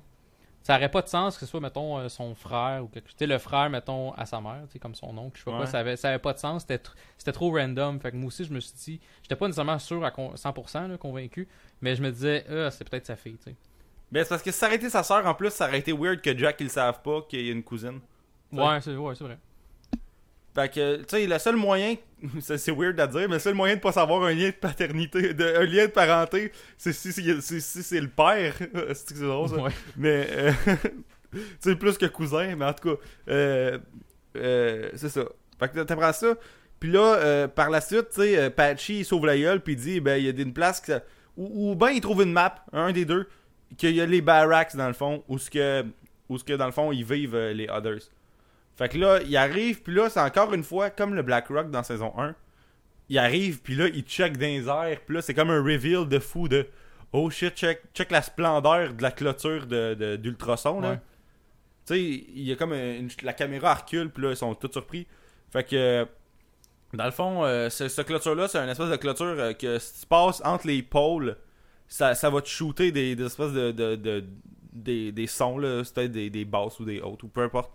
ça 0.64 0.76
aurait 0.77 0.90
pas 0.90 1.02
de 1.02 1.07
sens 1.10 1.35
que 1.35 1.41
ce 1.41 1.45
soit, 1.45 1.60
mettons, 1.60 1.99
euh, 1.99 2.10
son 2.10 2.34
frère 2.35 2.84
ou 2.84 2.88
quelque 2.88 3.10
chose. 3.10 3.27
Le 3.30 3.38
frère, 3.38 3.69
mettons, 3.69 4.14
à 4.14 4.26
sa 4.26 4.41
mère, 4.41 4.64
comme 4.81 4.95
son 4.95 5.15
oncle, 5.18 5.38
je 5.38 5.40
sais 5.40 5.45
pas 5.45 5.52
Ouais. 5.52 5.57
quoi, 5.57 5.65
ça 5.68 5.80
avait, 5.80 5.95
ça 5.98 6.10
avait 6.10 6.19
pas 6.19 6.34
de 6.34 6.40
sens. 6.40 6.61
C'était, 6.61 6.77
tr- 6.77 6.94
c'était 7.18 7.31
trop 7.34 7.52
random. 7.52 7.99
Fait 7.99 8.11
que 8.11 8.15
moi 8.15 8.27
aussi, 8.27 8.45
je 8.45 8.53
me 8.53 8.60
suis 8.60 8.73
dit, 8.73 8.99
j'étais 9.22 9.35
pas 9.35 9.45
nécessairement 9.48 9.77
sûr 9.80 10.03
à 10.03 10.11
con- 10.11 10.34
100% 10.35 10.88
là, 10.88 10.98
convaincu, 10.98 11.48
mais 11.81 11.95
je 11.95 12.02
me 12.02 12.11
disais, 12.11 12.45
ah, 12.49 12.72
c'est 12.72 12.90
peut-être 12.90 13.06
sa 13.06 13.15
fille, 13.15 13.38
tu 13.38 13.52
sais. 13.52 13.56
Ben, 14.11 14.23
c'est 14.23 14.30
parce 14.30 14.44
que 14.44 14.52
si 14.52 14.57
ça 14.57 14.68
aurait 14.68 14.76
été 14.76 14.90
sa 14.90 15.03
soeur, 15.03 15.26
en 15.26 15.34
plus, 15.34 15.49
ça 15.52 15.68
aurait 15.68 15.80
été 15.80 15.91
weird 15.91 16.22
que 16.22 16.38
Jack, 16.38 16.57
il 16.60 16.65
le 16.65 16.69
savent 16.69 17.02
pas 17.02 17.22
qu'il 17.23 17.41
y 17.45 17.49
a 17.49 17.52
une 17.52 17.64
cousine. 17.64 17.99
Ouais, 18.52 18.80
c'est, 18.81 18.95
ouais, 18.95 19.15
c'est 19.15 19.23
vrai. 19.23 19.38
Fait 20.56 20.70
que, 20.72 20.98
tu 20.98 21.04
sais, 21.08 21.26
le 21.26 21.40
seul 21.40 21.56
moyen, 21.56 21.96
c'est 22.40 22.70
weird 22.72 23.00
à 23.00 23.08
dire, 23.08 23.28
mais 23.28 23.36
le 23.36 23.40
seul 23.40 23.56
moyen 23.56 23.76
de 23.76 23.80
pas 23.82 23.92
savoir 23.92 24.24
un 24.24 24.34
lien 24.34 24.48
de 24.50 24.52
paternité, 24.54 25.34
de, 25.34 25.44
un 25.46 25.64
lien 25.66 25.86
de 25.86 25.92
parenté, 25.92 26.52
c'est 26.78 26.94
si, 26.94 27.12
si, 27.12 27.42
si- 27.42 27.62
si 27.62 27.84
c'est 27.84 28.00
le 28.02 28.08
père. 28.10 28.54
c'est 28.60 29.14
que 29.14 29.16
c'est 29.20 29.22
drôle, 29.26 29.50
ça? 29.50 29.56
Ouais. 29.56 29.72
Mais, 29.98 30.28
euh, 30.32 30.52
tu 31.32 31.40
sais, 31.60 31.76
plus 31.76 31.98
que 31.98 32.06
cousin, 32.06 32.56
mais 32.56 32.66
en 32.66 32.74
tout 32.74 32.90
cas, 32.96 33.02
euh, 33.30 33.80
euh, 34.36 34.90
c'est 34.96 35.10
ça. 35.10 35.24
Fait 35.60 35.70
que 35.70 35.80
t'apprends 35.82 36.14
ça. 36.14 36.36
Puis 36.80 36.92
là, 36.92 37.16
euh, 37.16 37.48
par 37.48 37.70
la 37.70 37.82
suite, 37.82 38.10
tu 38.14 38.22
sais, 38.22 38.50
Patchy, 38.52 39.00
il 39.00 39.06
sauve 39.06 39.26
la 39.26 39.38
gueule, 39.38 39.62
puis 39.62 39.74
il 39.74 39.80
dit, 39.80 40.00
ben, 40.02 40.18
il 40.18 40.26
y 40.26 40.28
a 40.28 40.42
une 40.44 40.54
place 40.54 40.82
que 40.82 40.88
ça- 40.88 41.04
Ou, 41.38 41.72
ou 41.72 41.76
ben, 41.76 41.90
il 41.90 42.02
trouve 42.02 42.22
une 42.22 42.32
map, 42.34 42.64
un 42.74 42.92
des 42.92 43.06
deux, 43.06 43.28
qu'il 43.78 43.96
y 43.96 44.02
a 44.02 44.06
les 44.06 44.22
barracks, 44.22 44.76
dans 44.76 44.88
le 44.88 44.94
fond, 44.94 45.24
où 45.28 45.40
ce 45.40 45.50
que, 45.50 45.84
où 46.30 46.38
ce 46.38 46.44
que 46.44 46.54
dans 46.54 46.68
le 46.68 46.72
fond, 46.72 46.92
ils 46.92 47.04
vivent, 47.06 47.36
les 47.38 47.68
others. 47.70 48.02
Fait 48.76 48.90
que 48.90 48.98
là, 48.98 49.20
il 49.22 49.36
arrive, 49.38 49.82
puis 49.84 49.94
là, 49.94 50.10
c'est 50.10 50.20
encore 50.20 50.54
une 50.54 50.64
fois 50.64 50.90
comme 50.90 51.14
le 51.14 51.22
Black 51.22 51.48
Rock 51.50 51.70
dans 51.70 51.84
saison 51.84 52.12
1. 52.18 52.36
Il 53.10 53.18
arrive, 53.20 53.62
puis 53.62 53.76
là, 53.76 53.88
il 53.88 54.02
check 54.04 54.34
dans 54.38 54.45
les 54.48 54.68
airs, 54.68 55.02
puis 55.06 55.16
là, 55.16 55.22
c'est 55.22 55.34
comme 55.34 55.50
un 55.52 55.62
reveal 55.62 56.08
de 56.08 56.20
fou 56.20 56.48
de 56.48 56.68
Oh 57.12 57.30
shit, 57.30 57.54
check, 57.56 57.82
check 57.94 58.10
la 58.10 58.24
splendeur 58.24 58.94
de 58.94 59.02
la 59.04 59.12
clôture 59.12 59.68
de, 59.68 59.94
de- 59.94 60.16
d'ultrason, 60.16 60.82
là. 60.82 60.91
Ouais. 60.91 61.00
Tu 61.86 61.94
sais, 61.94 62.00
il 62.02 62.44
y 62.44 62.52
a 62.52 62.56
comme 62.56 62.74
une- 62.74 63.10
la 63.22 63.34
caméra 63.34 63.76
recule, 63.76 64.10
puis 64.10 64.24
là, 64.24 64.30
ils 64.32 64.38
sont 64.38 64.56
tous 64.56 64.72
surpris. 64.72 65.06
Fait 65.52 65.64
que, 65.64 66.08
dans 66.94 67.06
le 67.06 67.12
fond, 67.12 67.44
euh, 67.44 67.70
ce, 67.70 67.88
ce 67.90 68.02
clôture-là, 68.02 68.48
c'est 68.48 68.58
une 68.58 68.70
espèce 68.70 68.90
de 68.90 68.95
clôture 68.95 69.26
euh, 69.38 69.54
que 69.54 69.78
si 69.78 70.00
tu 70.02 70.06
passes 70.08 70.41
entre 70.45 70.66
les 70.66 70.82
pôles, 70.82 71.38
ça, 71.88 72.16
ça 72.16 72.30
va 72.32 72.41
te 72.41 72.48
shooter 72.48 72.91
des, 72.91 73.16
des 73.16 73.26
espèces 73.26 73.52
de, 73.52 73.72
de, 73.72 73.95
de- 73.95 74.24
des, 74.72 75.12
des 75.12 75.28
sons, 75.28 75.60
là, 75.60 75.84
peut-être 75.94 76.12
des, 76.12 76.32
des 76.32 76.45
basses 76.45 76.80
ou 76.80 76.86
des 76.86 77.00
hautes, 77.02 77.22
ou 77.22 77.28
peu 77.28 77.44
importe. 77.44 77.72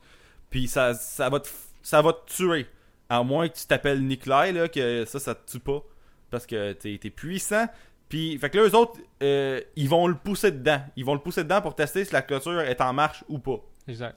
Puis 0.51 0.67
ça, 0.69 0.95
ça, 0.95 1.29
va 1.29 1.41
te, 1.41 1.49
ça 1.83 2.01
va 2.03 2.13
te 2.13 2.31
tuer. 2.33 2.67
À 3.09 3.23
moins 3.23 3.49
que 3.49 3.57
tu 3.57 3.67
t'appelles 3.67 4.03
Nikolai, 4.03 4.53
là, 4.53 4.69
que 4.69 5.05
ça, 5.07 5.19
ça 5.19 5.35
te 5.35 5.51
tue 5.51 5.61
pas. 5.61 5.83
Parce 6.31 6.47
que 6.47 6.73
t'es, 6.73 6.99
t'es 7.01 7.11
puissant. 7.11 7.67
Puis, 8.09 8.39
fait 8.39 8.49
que 8.51 8.59
là, 8.59 8.65
eux 8.65 8.75
autres, 8.75 8.99
euh, 9.23 9.61
ils 9.77 9.89
vont 9.89 10.07
le 10.07 10.15
pousser 10.15 10.51
dedans. 10.53 10.81
Ils 10.97 11.05
vont 11.05 11.15
le 11.15 11.21
pousser 11.21 11.43
dedans 11.45 11.61
pour 11.61 11.75
tester 11.75 12.05
si 12.05 12.13
la 12.13 12.23
clôture 12.23 12.61
est 12.61 12.81
en 12.81 12.93
marche 12.93 13.25
ou 13.29 13.39
pas. 13.39 13.61
Exact. 13.87 14.17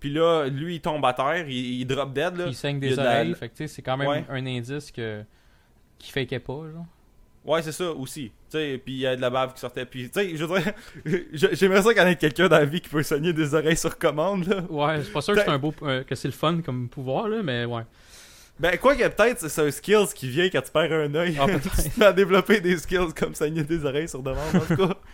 Puis 0.00 0.10
là, 0.12 0.46
lui, 0.48 0.76
il 0.76 0.80
tombe 0.80 1.04
à 1.06 1.14
terre, 1.14 1.48
il, 1.48 1.80
il 1.80 1.86
drop 1.86 2.12
dead, 2.12 2.36
là. 2.36 2.46
Il 2.46 2.54
saigne 2.54 2.76
il 2.76 2.80
des 2.80 2.90
de 2.90 2.96
la- 2.96 3.02
oreilles, 3.04 3.34
fait 3.34 3.48
que, 3.50 3.66
c'est 3.66 3.82
quand 3.82 3.96
même 3.96 4.08
Ouais. 4.08 4.24
un 4.28 4.44
indice 4.46 4.90
que. 4.90 5.22
qui 5.98 6.10
fakait 6.10 6.40
pas, 6.40 6.54
genre. 6.72 6.86
Ouais, 7.44 7.60
c'est 7.62 7.72
ça 7.72 7.90
aussi. 7.90 8.30
Tu 8.50 8.58
sais, 8.58 8.80
puis 8.84 8.94
il 8.94 8.98
y 9.00 9.06
a 9.06 9.16
de 9.16 9.20
la 9.20 9.28
bave 9.30 9.52
qui 9.54 9.60
sortait. 9.60 9.84
Puis, 9.84 10.08
tu 10.10 10.20
sais, 10.20 10.36
je 10.36 10.44
veux 10.44 10.60
dire, 10.60 10.72
je- 11.32 11.48
j'aimerais 11.54 11.82
ça 11.82 11.92
connaître 11.92 12.20
quelqu'un 12.20 12.48
dans 12.48 12.58
la 12.58 12.64
vie 12.64 12.80
qui 12.80 12.88
peut 12.88 13.02
saigner 13.02 13.32
des 13.32 13.52
oreilles 13.54 13.76
sur 13.76 13.98
commande, 13.98 14.46
là. 14.46 14.62
Ouais, 14.70 14.98
je 14.98 15.02
suis 15.02 15.12
pas 15.12 15.20
sûr 15.22 15.34
que 15.34 15.40
c'est 15.40 15.48
un 15.48 15.58
beau. 15.58 15.74
euh, 15.82 16.04
que 16.04 16.14
c'est 16.14 16.28
le 16.28 16.32
fun 16.34 16.60
comme 16.64 16.88
pouvoir, 16.88 17.28
là, 17.28 17.42
mais 17.42 17.64
ouais. 17.64 17.82
Ben, 18.60 18.78
quoi 18.78 18.94
que 18.94 19.08
peut-être, 19.08 19.48
c'est 19.48 19.62
un 19.66 19.70
skills 19.72 20.06
qui 20.14 20.28
vient 20.28 20.48
quand 20.50 20.62
tu 20.62 20.70
perds 20.70 20.92
un 20.92 21.14
œil. 21.16 21.36
Ah, 21.40 21.46
peut-être. 21.48 21.94
tu 21.94 22.02
à 22.04 22.12
développer 22.12 22.60
des 22.60 22.76
skills 22.76 23.12
comme 23.18 23.34
saigner 23.34 23.64
des 23.64 23.84
oreilles 23.84 24.08
sur 24.08 24.22
demande, 24.22 24.38
en 24.54 24.60
tout 24.60 24.76
cas. 24.88 24.94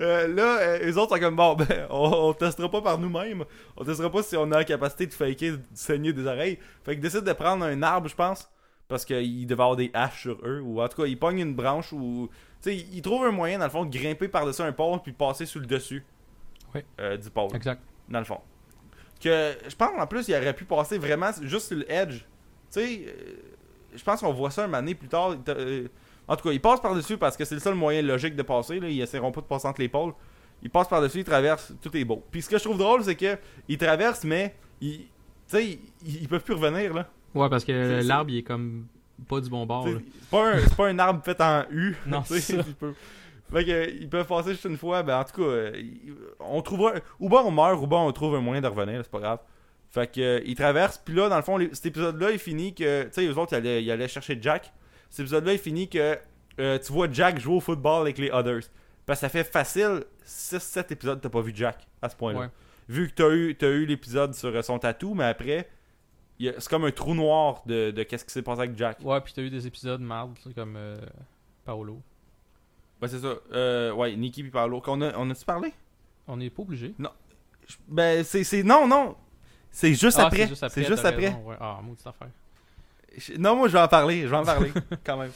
Euh, 0.00 0.28
là, 0.28 0.58
euh, 0.60 0.78
les 0.78 0.96
autres 0.96 1.12
sont 1.16 1.20
comme 1.20 1.34
bon, 1.34 1.54
ben, 1.54 1.88
on, 1.90 2.28
on 2.28 2.32
testera 2.34 2.70
pas 2.70 2.80
par 2.80 2.98
nous-mêmes. 2.98 3.44
On 3.76 3.84
testera 3.84 4.08
pas 4.12 4.22
si 4.22 4.36
on 4.36 4.44
a 4.52 4.58
la 4.58 4.64
capacité 4.64 5.06
de 5.08 5.12
faker, 5.12 5.52
de 5.54 5.60
saigner 5.74 6.12
des 6.12 6.24
oreilles. 6.24 6.56
Fait 6.84 6.92
qu'ils 6.92 7.00
décident 7.00 7.22
de 7.24 7.32
prendre 7.32 7.64
un 7.64 7.82
arbre, 7.82 8.08
je 8.08 8.14
pense. 8.14 8.48
Parce 8.88 9.04
qu'ils 9.04 9.46
devaient 9.46 9.62
avoir 9.62 9.76
des 9.76 9.90
haches 9.94 10.22
sur 10.22 10.38
eux. 10.44 10.60
Ou 10.60 10.80
en 10.80 10.88
tout 10.88 11.02
cas, 11.02 11.08
ils 11.08 11.18
pognent 11.18 11.40
une 11.40 11.54
branche 11.54 11.92
ou. 11.92 12.28
Tu 12.62 12.70
sais, 12.70 12.76
ils 12.76 13.02
trouvent 13.02 13.24
un 13.24 13.32
moyen, 13.32 13.58
dans 13.58 13.64
le 13.64 13.70
fond, 13.70 13.84
de 13.84 13.96
grimper 13.96 14.28
par-dessus 14.28 14.62
un 14.62 14.72
pôle 14.72 15.00
puis 15.02 15.12
passer 15.12 15.44
sur 15.46 15.60
le 15.60 15.66
dessus 15.66 16.04
euh, 17.00 17.16
du 17.16 17.30
pôle 17.30 17.54
Exact. 17.54 17.80
dans 18.08 18.18
le 18.18 18.24
fond. 18.24 18.40
Que 19.20 19.56
je 19.66 19.74
pense 19.74 19.90
en 19.98 20.06
plus, 20.06 20.28
il 20.28 20.34
aurait 20.34 20.54
pu 20.54 20.64
passer 20.64 20.98
vraiment 20.98 21.30
juste 21.42 21.68
sur 21.68 21.76
le 21.76 21.90
edge. 21.90 22.18
Tu 22.20 22.24
sais, 22.70 23.04
euh, 23.06 23.32
je 23.94 24.04
pense 24.04 24.20
qu'on 24.20 24.32
voit 24.32 24.50
ça 24.50 24.64
un 24.64 24.68
donné 24.68 24.94
plus 24.94 25.08
tard. 25.08 25.34
Euh, 25.48 25.88
en 26.28 26.36
tout 26.36 26.48
cas, 26.48 26.52
il 26.52 26.60
passe 26.60 26.80
par-dessus 26.80 27.16
parce 27.16 27.36
que 27.36 27.44
c'est 27.44 27.54
le 27.54 27.60
seul 27.60 27.74
moyen 27.74 28.02
logique 28.02 28.36
de 28.36 28.42
passer. 28.42 28.78
Là. 28.78 28.88
Ils 28.88 29.00
essaieront 29.00 29.32
pas 29.32 29.40
de 29.40 29.46
passer 29.46 29.66
entre 29.66 29.80
les 29.80 29.88
pôles. 29.88 30.12
Il 30.62 30.70
passe 30.70 30.88
par-dessus, 30.88 31.18
il 31.18 31.24
traverse, 31.24 31.72
tout 31.82 31.94
est 31.96 32.04
beau. 32.04 32.22
Puis 32.30 32.42
ce 32.42 32.48
que 32.48 32.58
je 32.58 32.64
trouve 32.64 32.78
drôle, 32.78 33.04
c'est 33.04 33.14
que 33.14 33.38
il 33.68 33.78
traverse, 33.78 34.24
mais 34.24 34.54
tu 34.80 35.08
sais, 35.46 35.64
ils, 36.04 36.22
ils 36.22 36.28
peuvent 36.28 36.42
plus 36.42 36.54
revenir 36.54 36.94
là. 36.94 37.08
Ouais, 37.36 37.48
parce 37.48 37.64
que 37.64 37.72
l'arbre, 38.06 38.30
il 38.30 38.38
est 38.38 38.42
comme 38.42 38.86
pas 39.28 39.40
du 39.40 39.48
bon 39.48 39.64
bord. 39.66 39.86
C'est 39.88 40.28
pas, 40.30 40.52
un- 40.54 40.68
pas 40.76 40.88
un 40.88 40.98
arbre 40.98 41.22
fait 41.24 41.40
en 41.40 41.64
U. 41.70 41.94
Non, 42.06 42.22
c'est 42.24 42.40
ça. 42.40 42.62
peuvent- 42.78 42.94
Fait 43.52 43.64
que, 43.64 43.70
euh, 43.70 43.86
ils 44.00 44.08
peuvent 44.08 44.26
passer 44.26 44.50
juste 44.50 44.64
une 44.64 44.76
fois. 44.76 45.02
Ben, 45.02 45.18
en 45.20 45.24
tout 45.24 45.40
cas, 45.42 45.48
euh, 45.48 45.72
on 46.40 46.60
trouvera. 46.62 46.94
Ou 47.20 47.28
bien 47.28 47.40
on 47.44 47.50
meurt, 47.50 47.80
ou 47.82 47.86
bien 47.86 47.98
on 47.98 48.12
trouve 48.12 48.34
un 48.34 48.40
moyen 48.40 48.60
de 48.60 48.66
revenir, 48.66 49.00
c'est 49.02 49.10
pas 49.10 49.20
grave. 49.20 49.38
Fait 49.90 50.12
que, 50.12 50.20
euh, 50.20 50.40
ils 50.44 50.54
traversent. 50.56 50.98
Puis 50.98 51.14
là, 51.14 51.28
dans 51.28 51.36
le 51.36 51.42
fond, 51.42 51.56
les- 51.56 51.72
cet 51.74 51.86
épisode-là, 51.86 52.30
il 52.32 52.38
finit 52.38 52.74
que. 52.74 53.04
Tu 53.04 53.08
sais, 53.12 53.26
eux 53.26 53.38
autres, 53.38 53.52
ils 53.52 53.56
allaient, 53.56 53.82
ils 53.84 53.90
allaient 53.90 54.08
chercher 54.08 54.36
Jack. 54.40 54.72
Cet 55.10 55.20
épisode-là, 55.20 55.52
il 55.52 55.58
finit 55.58 55.88
que. 55.88 56.18
euh, 56.58 56.78
tu 56.78 56.92
vois 56.92 57.06
Jack 57.10 57.38
jouer 57.38 57.54
au 57.56 57.60
football 57.60 58.00
avec 58.02 58.18
les 58.18 58.30
others. 58.30 58.62
Parce 59.06 59.20
que 59.20 59.26
ça 59.26 59.28
fait 59.28 59.44
facile 59.44 60.02
6-7 60.24 60.90
épisodes, 60.92 61.20
t'as 61.20 61.28
pas 61.28 61.40
vu 61.40 61.52
Jack 61.54 61.86
à 62.02 62.08
ce 62.08 62.16
point-là. 62.16 62.38
Ouais. 62.40 62.46
Vu 62.88 63.08
que 63.08 63.14
t'as 63.14 63.30
eu, 63.30 63.54
t'as 63.56 63.68
eu 63.68 63.86
l'épisode 63.86 64.34
sur 64.34 64.64
son 64.64 64.78
tatou, 64.78 65.14
mais 65.14 65.24
après, 65.24 65.68
c'est 66.38 66.68
comme 66.68 66.84
un 66.84 66.90
trou 66.90 67.14
noir 67.14 67.62
de, 67.66 67.90
de 67.90 68.02
qu'est-ce 68.02 68.24
qui 68.24 68.32
s'est 68.32 68.42
passé 68.42 68.62
avec 68.62 68.76
Jack. 68.76 68.98
Ouais, 69.02 69.20
puis 69.20 69.32
t'as 69.34 69.42
eu 69.42 69.50
des 69.50 69.66
épisodes 69.66 70.00
marde, 70.00 70.34
tu 70.36 70.48
sais, 70.48 70.54
comme 70.54 70.74
euh, 70.76 70.98
Paolo. 71.64 72.00
Ouais, 73.02 73.08
c'est 73.08 73.20
ça. 73.20 73.34
Euh, 73.52 73.92
ouais, 73.92 74.16
Nikki 74.16 74.42
puis 74.42 74.50
Paolo. 74.50 74.80
Qu'on 74.80 75.00
a, 75.02 75.16
on 75.16 75.28
a-tu 75.30 75.44
parlé? 75.44 75.72
On 76.28 76.36
n'est 76.36 76.50
pas 76.50 76.62
obligé. 76.62 76.94
Je- 77.68 77.74
Ben, 77.88 78.24
c'est, 78.24 78.44
c'est. 78.44 78.62
Non, 78.62 78.86
non! 78.88 79.16
C'est 79.70 79.94
juste 79.94 80.18
Ah, 80.18 80.26
après. 80.26 80.38
C'est 80.44 80.48
juste 80.48 80.62
après. 80.62 80.82
C'est 80.82 80.88
juste 80.88 81.04
après. 81.04 81.26
raison, 81.28 81.42
ouais. 81.44 81.56
Ah, 81.60 81.80
maudite 81.82 82.06
affaire. 82.06 82.28
Je- 83.16 83.34
Non, 83.34 83.56
moi, 83.56 83.68
je 83.68 83.72
vais 83.74 83.80
en 83.80 83.88
parler. 83.88 84.22
Je 84.22 84.28
vais 84.28 84.36
en 84.36 84.44
parler, 84.44 84.72
quand 85.04 85.16
même. 85.18 85.30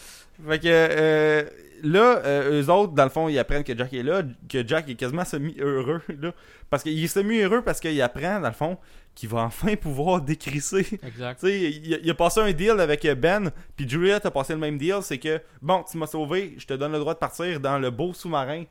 Fait 0.46 0.58
que 0.58 0.68
euh, 0.68 1.44
là, 1.82 2.22
euh, 2.24 2.62
eux 2.62 2.70
autres, 2.70 2.92
dans 2.92 3.04
le 3.04 3.10
fond, 3.10 3.28
ils 3.28 3.38
apprennent 3.38 3.64
que 3.64 3.76
Jack 3.76 3.92
est 3.92 4.02
là, 4.02 4.22
que 4.48 4.66
Jack 4.66 4.88
est 4.88 4.94
quasiment 4.94 5.24
semi-heureux, 5.24 6.00
là. 6.20 6.32
Parce 6.68 6.82
qu'il 6.82 7.02
est 7.02 7.06
semi-heureux 7.08 7.62
parce 7.62 7.80
qu'il 7.80 8.00
apprend, 8.02 8.40
dans 8.40 8.48
le 8.48 8.54
fond, 8.54 8.78
qu'il 9.14 9.28
va 9.28 9.40
enfin 9.42 9.74
pouvoir 9.76 10.20
décrisser. 10.20 10.98
Exact. 11.04 11.40
Tu 11.40 11.46
sais, 11.48 11.60
il, 11.70 11.94
a- 11.94 11.98
il 12.02 12.10
a 12.10 12.14
passé 12.14 12.40
un 12.40 12.52
deal 12.52 12.78
avec 12.80 13.06
Ben, 13.18 13.50
puis 13.76 13.88
Juliet 13.88 14.24
a 14.24 14.30
passé 14.30 14.52
le 14.52 14.58
même 14.60 14.78
deal, 14.78 14.98
c'est 15.02 15.18
que, 15.18 15.40
bon, 15.60 15.82
tu 15.90 15.98
m'as 15.98 16.06
sauvé, 16.06 16.54
je 16.58 16.66
te 16.66 16.74
donne 16.74 16.92
le 16.92 16.98
droit 16.98 17.14
de 17.14 17.18
partir 17.18 17.58
dans 17.60 17.78
le 17.78 17.90
beau 17.90 18.12
sous-marin 18.14 18.64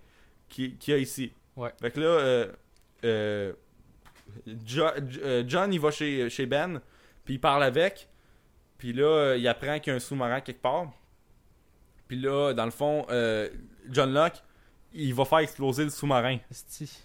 qui- 0.47 0.75
qu'il 0.77 0.93
y 0.93 0.97
a 0.97 0.99
ici. 0.99 1.33
Ouais. 1.55 1.71
Fait 1.81 1.91
que 1.91 1.99
là, 1.99 2.05
euh, 2.07 2.47
euh, 3.03 3.53
Jo- 4.65 4.85
euh, 5.23 5.43
John, 5.47 5.73
il 5.73 5.79
va 5.79 5.91
chez, 5.91 6.29
chez 6.29 6.45
Ben, 6.45 6.79
puis 7.25 7.33
il 7.35 7.39
parle 7.39 7.63
avec, 7.63 8.07
puis 8.77 8.93
là, 8.93 9.03
euh, 9.03 9.37
il 9.37 9.47
apprend 9.47 9.77
qu'il 9.79 9.91
y 9.91 9.93
a 9.93 9.97
un 9.97 9.99
sous-marin 9.99 10.39
quelque 10.41 10.61
part. 10.61 10.91
Puis 12.09 12.19
là, 12.19 12.53
dans 12.53 12.65
le 12.65 12.71
fond, 12.71 13.05
euh, 13.09 13.47
John 13.89 14.11
Locke, 14.13 14.43
il 14.93 15.13
va 15.13 15.23
faire 15.23 15.37
exploser 15.39 15.83
le 15.85 15.89
sous-marin. 15.91 16.39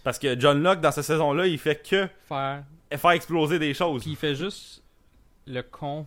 Parce 0.03 0.19
que 0.19 0.37
John 0.37 0.61
Locke, 0.61 0.81
dans 0.81 0.91
cette 0.91 1.05
saison-là, 1.05 1.47
il 1.47 1.57
fait 1.59 1.81
que 1.87 2.09
Faire. 2.27 2.63
faire 2.91 3.11
exploser 3.11 3.57
des 3.59 3.73
choses. 3.73 4.01
Puis 4.01 4.11
il 4.11 4.17
fait 4.17 4.35
juste 4.35 4.83
le 5.47 5.61
con 5.61 6.05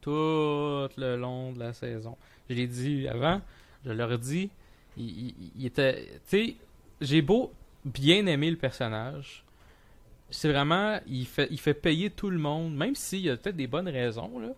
tout 0.00 0.10
le 0.10 1.16
long 1.16 1.52
de 1.52 1.60
la 1.60 1.72
saison. 1.72 2.16
Je 2.50 2.54
l'ai 2.56 2.66
dit 2.66 3.06
avant, 3.08 3.40
je 3.86 3.92
leur 3.92 4.18
dit, 4.18 4.50
il, 4.96 5.28
il- 5.28 5.34
il 5.60 5.66
était. 5.66 6.06
Tu 6.28 6.46
sais, 6.48 6.56
j'ai 7.00 7.22
beau 7.22 7.52
bien 7.84 8.26
aimer 8.26 8.50
le 8.50 8.56
personnage. 8.56 9.44
C'est 10.30 10.50
vraiment. 10.50 10.98
Il 11.06 11.26
fait, 11.26 11.46
il 11.50 11.60
fait 11.60 11.74
payer 11.74 12.10
tout 12.10 12.30
le 12.30 12.38
monde, 12.38 12.74
même 12.74 12.94
s'il 12.96 13.20
y 13.20 13.30
a 13.30 13.36
peut-être 13.36 13.56
des 13.56 13.68
bonnes 13.68 13.88
raisons, 13.88 14.38
là. 14.40 14.48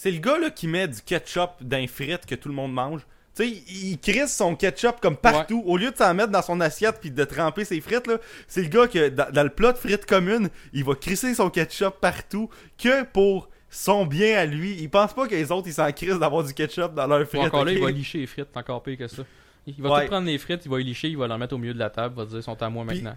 C'est 0.00 0.12
le 0.12 0.18
gars 0.20 0.38
là, 0.38 0.50
qui 0.50 0.68
met 0.68 0.86
du 0.86 1.02
ketchup 1.02 1.50
dans 1.60 1.76
les 1.76 1.88
frites 1.88 2.24
que 2.24 2.36
tout 2.36 2.48
le 2.48 2.54
monde 2.54 2.72
mange. 2.72 3.00
Tu 3.34 3.42
sais, 3.42 3.48
il, 3.48 3.88
il 3.94 3.98
crisse 3.98 4.32
son 4.32 4.54
ketchup 4.54 5.00
comme 5.00 5.16
partout. 5.16 5.60
Au 5.66 5.76
lieu 5.76 5.90
de 5.90 5.96
s'en 5.96 6.14
mettre 6.14 6.30
dans 6.30 6.40
son 6.40 6.60
assiette 6.60 6.98
puis 7.00 7.10
de 7.10 7.24
tremper 7.24 7.64
ses 7.64 7.80
frites, 7.80 8.06
là, 8.06 8.18
c'est 8.46 8.62
le 8.62 8.68
gars 8.68 8.86
que 8.86 9.08
dans, 9.08 9.28
dans 9.32 9.42
le 9.42 9.48
plat 9.50 9.72
de 9.72 9.76
frites 9.76 10.06
commune, 10.06 10.50
il 10.72 10.84
va 10.84 10.94
crisser 10.94 11.34
son 11.34 11.50
ketchup 11.50 11.96
partout 12.00 12.48
que 12.80 13.02
pour 13.06 13.48
son 13.70 14.06
bien 14.06 14.38
à 14.38 14.46
lui. 14.46 14.76
Il 14.78 14.88
pense 14.88 15.12
pas 15.14 15.26
que 15.26 15.34
les 15.34 15.50
autres 15.50 15.66
ils 15.66 15.74
s'en 15.74 15.90
crissent 15.90 16.20
d'avoir 16.20 16.44
du 16.44 16.54
ketchup 16.54 16.94
dans 16.94 17.08
leurs 17.08 17.22
Ou 17.22 17.26
frites. 17.26 17.40
encore 17.40 17.64
là, 17.64 17.72
il 17.72 17.82
va 17.82 17.90
licher 17.90 18.18
les 18.18 18.28
frites, 18.28 18.46
c'est 18.52 18.58
encore 18.60 18.80
pire 18.84 18.98
que 18.98 19.08
ça. 19.08 19.24
Il 19.66 19.82
va 19.82 19.90
Ouais. 19.90 20.02
tout 20.04 20.10
prendre 20.10 20.28
les 20.28 20.38
frites, 20.38 20.64
il 20.64 20.70
va 20.70 20.78
les 20.78 20.84
licher, 20.84 21.08
il 21.08 21.16
va 21.16 21.26
les 21.26 21.36
mettre 21.38 21.54
au 21.56 21.58
milieu 21.58 21.74
de 21.74 21.78
la 21.80 21.90
table, 21.90 22.14
il 22.16 22.18
va 22.20 22.24
dire, 22.24 22.38
ils 22.38 22.42
sont 22.44 22.62
à 22.62 22.68
moi 22.70 22.84
maintenant. 22.84 23.16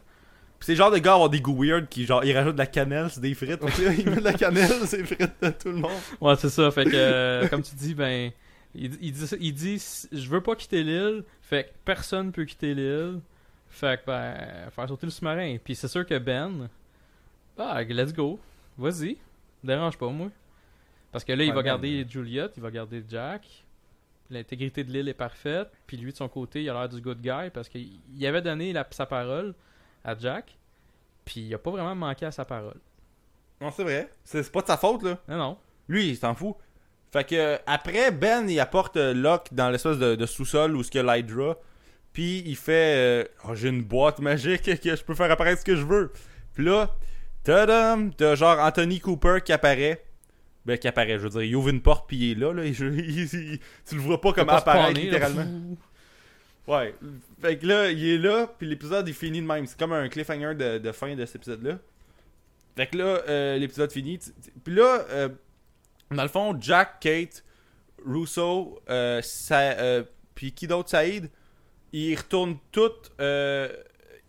Puis 0.61 0.67
c'est 0.67 0.71
le 0.73 0.77
genre 0.77 0.91
de 0.91 0.99
gars 0.99 1.11
à 1.11 1.13
avoir 1.15 1.29
des 1.31 1.41
goûts 1.41 1.57
weird 1.63 1.89
qui 1.89 2.05
genre 2.05 2.23
il 2.23 2.37
rajoute 2.37 2.53
de 2.53 2.59
la 2.59 2.67
cannelle 2.67 3.09
sur 3.09 3.19
des 3.19 3.33
frites. 3.33 3.59
Fait 3.67 3.81
que 3.81 3.87
là, 3.87 3.93
il 3.97 4.07
met 4.07 4.17
de 4.17 4.21
la 4.21 4.33
cannelle 4.33 4.85
ses 4.85 5.03
frites 5.03 5.33
de 5.41 5.49
tout 5.49 5.69
le 5.69 5.77
monde. 5.77 5.91
Ouais, 6.21 6.35
c'est 6.35 6.49
ça. 6.49 6.69
Fait 6.69 6.85
que, 6.85 6.91
euh, 6.93 7.47
comme 7.47 7.63
tu 7.63 7.73
dis, 7.73 7.95
ben, 7.95 8.31
il, 8.75 8.95
il 9.01 9.11
dit, 9.11 9.25
ça- 9.27 9.37
il 9.39 9.53
dit, 9.55 9.83
je 10.11 10.29
veux 10.29 10.41
pas 10.41 10.55
quitter 10.55 10.83
l'île. 10.83 11.23
Fait 11.41 11.63
que 11.63 11.69
personne 11.83 12.31
peut 12.31 12.45
quitter 12.45 12.75
l'île. 12.75 13.19
Fait 13.69 13.99
que, 13.99 14.05
ben, 14.05 14.69
faire 14.69 14.87
sauter 14.87 15.07
le 15.07 15.11
sous-marin. 15.11 15.57
Puis 15.63 15.73
c'est 15.73 15.87
sûr 15.87 16.05
que 16.05 16.19
Ben, 16.19 16.69
ah, 17.57 17.81
let's 17.81 18.13
go. 18.13 18.39
Vas-y. 18.77 19.17
Dérange 19.63 19.97
pas, 19.97 20.09
moi. 20.09 20.29
Parce 21.11 21.23
que 21.23 21.33
là, 21.33 21.43
il 21.43 21.49
Ouais, 21.49 21.55
va 21.55 21.61
Ben, 21.63 21.65
garder 21.69 22.05
Juliette, 22.07 22.53
il 22.57 22.61
va 22.63 22.69
garder 22.69 23.03
Jack. 23.09 23.41
L'intégrité 24.29 24.83
de 24.83 24.91
l'île 24.91 25.09
est 25.09 25.13
parfaite. 25.15 25.69
Puis 25.87 25.97
lui, 25.97 26.11
de 26.11 26.17
son 26.17 26.29
côté, 26.29 26.61
il 26.63 26.69
a 26.69 26.73
l'air 26.73 26.87
du 26.89 27.01
good 27.01 27.19
guy 27.19 27.49
parce 27.53 27.67
qu'il 27.67 27.89
il 28.15 28.25
avait 28.27 28.41
donné 28.43 28.71
la- 28.73 28.87
sa 28.91 29.05
parole 29.07 29.53
à 30.03 30.17
Jack. 30.17 30.57
Puis 31.25 31.41
il 31.41 31.53
a 31.53 31.57
pas 31.57 31.71
vraiment 31.71 31.95
manqué 31.95 32.25
à 32.25 32.31
sa 32.31 32.45
parole. 32.45 32.79
Non, 33.59 33.69
c'est 33.75 33.83
vrai. 33.83 34.09
C'est 34.23 34.51
pas 34.51 34.61
de 34.61 34.67
sa 34.67 34.77
faute 34.77 35.03
là. 35.03 35.17
Non, 35.27 35.37
non. 35.37 35.57
Lui, 35.87 36.09
il 36.09 36.17
s'en 36.17 36.33
fout. 36.33 36.55
Fait 37.11 37.23
que 37.25 37.35
euh, 37.35 37.57
après, 37.67 38.11
Ben, 38.11 38.49
il 38.49 38.59
apporte 38.59 38.97
euh, 38.97 39.13
Locke 39.13 39.47
dans 39.51 39.69
l'espèce 39.69 39.97
de, 39.97 40.15
de 40.15 40.25
sous-sol 40.25 40.75
où 40.75 40.83
ce 40.83 40.89
qu'il 40.89 41.03
y 41.05 41.07
a 41.07 41.15
l'Hydra. 41.15 41.57
Puis 42.13 42.43
il 42.45 42.55
fait 42.55 42.95
euh, 42.97 43.25
Oh, 43.47 43.53
j'ai 43.55 43.69
une 43.69 43.83
boîte 43.83 44.19
magique 44.19 44.63
que 44.81 44.95
je 44.95 45.03
peux 45.03 45.13
faire 45.13 45.29
apparaître 45.29 45.59
ce 45.59 45.65
que 45.65 45.75
je 45.75 45.85
veux. 45.85 46.11
Puis 46.53 46.65
là, 46.65 46.89
tadam, 47.43 48.13
t'as 48.13 48.35
genre 48.35 48.59
Anthony 48.59 48.99
Cooper 48.99 49.39
qui 49.43 49.51
apparaît. 49.53 50.03
Ben, 50.65 50.77
qui 50.77 50.87
apparaît, 50.87 51.17
je 51.17 51.23
veux 51.23 51.29
dire, 51.29 51.41
il 51.43 51.55
ouvre 51.55 51.69
une 51.69 51.81
porte 51.81 52.07
puis 52.07 52.17
il 52.17 52.31
est 52.31 52.35
là. 52.35 52.53
là. 52.53 52.63
Je- 52.71 52.85
il- 52.85 53.19
il- 53.33 53.59
tu 53.87 53.95
le 53.95 54.01
vois 54.01 54.21
pas 54.21 54.31
comme 54.33 54.47
apparaître 54.49 54.99
là. 55.35 55.43
Ouais. 56.67 56.93
Fait 57.41 57.57
que 57.57 57.65
là, 57.65 57.89
il 57.91 58.07
est 58.07 58.17
là, 58.17 58.47
puis 58.57 58.67
l'épisode 58.67 59.07
est 59.09 59.13
fini 59.13 59.41
de 59.41 59.45
même. 59.47 59.65
C'est 59.65 59.77
comme 59.77 59.93
un 59.93 60.07
cliffhanger 60.09 60.53
de, 60.55 60.77
de 60.77 60.91
fin 60.91 61.15
de 61.15 61.25
cet 61.25 61.37
épisode-là. 61.37 61.79
Fait 62.75 62.87
que 62.87 62.97
là, 62.97 63.21
euh, 63.27 63.57
l'épisode 63.57 63.91
fini. 63.91 64.19
Tu- 64.19 64.31
tu- 64.41 64.51
Puis 64.63 64.73
là, 64.75 65.05
euh, 65.09 65.29
dans 66.11 66.23
le 66.23 66.29
fond, 66.29 66.55
Jack, 66.59 66.99
Kate, 67.01 67.43
Russo, 68.05 68.79
euh, 68.89 69.21
euh, 69.51 70.03
puis 70.35 70.51
qui 70.53 70.67
d'autre, 70.67 70.89
Saïd, 70.89 71.29
ils 71.93 72.15
retournent 72.15 72.57
toutes, 72.71 73.11
euh, 73.19 73.69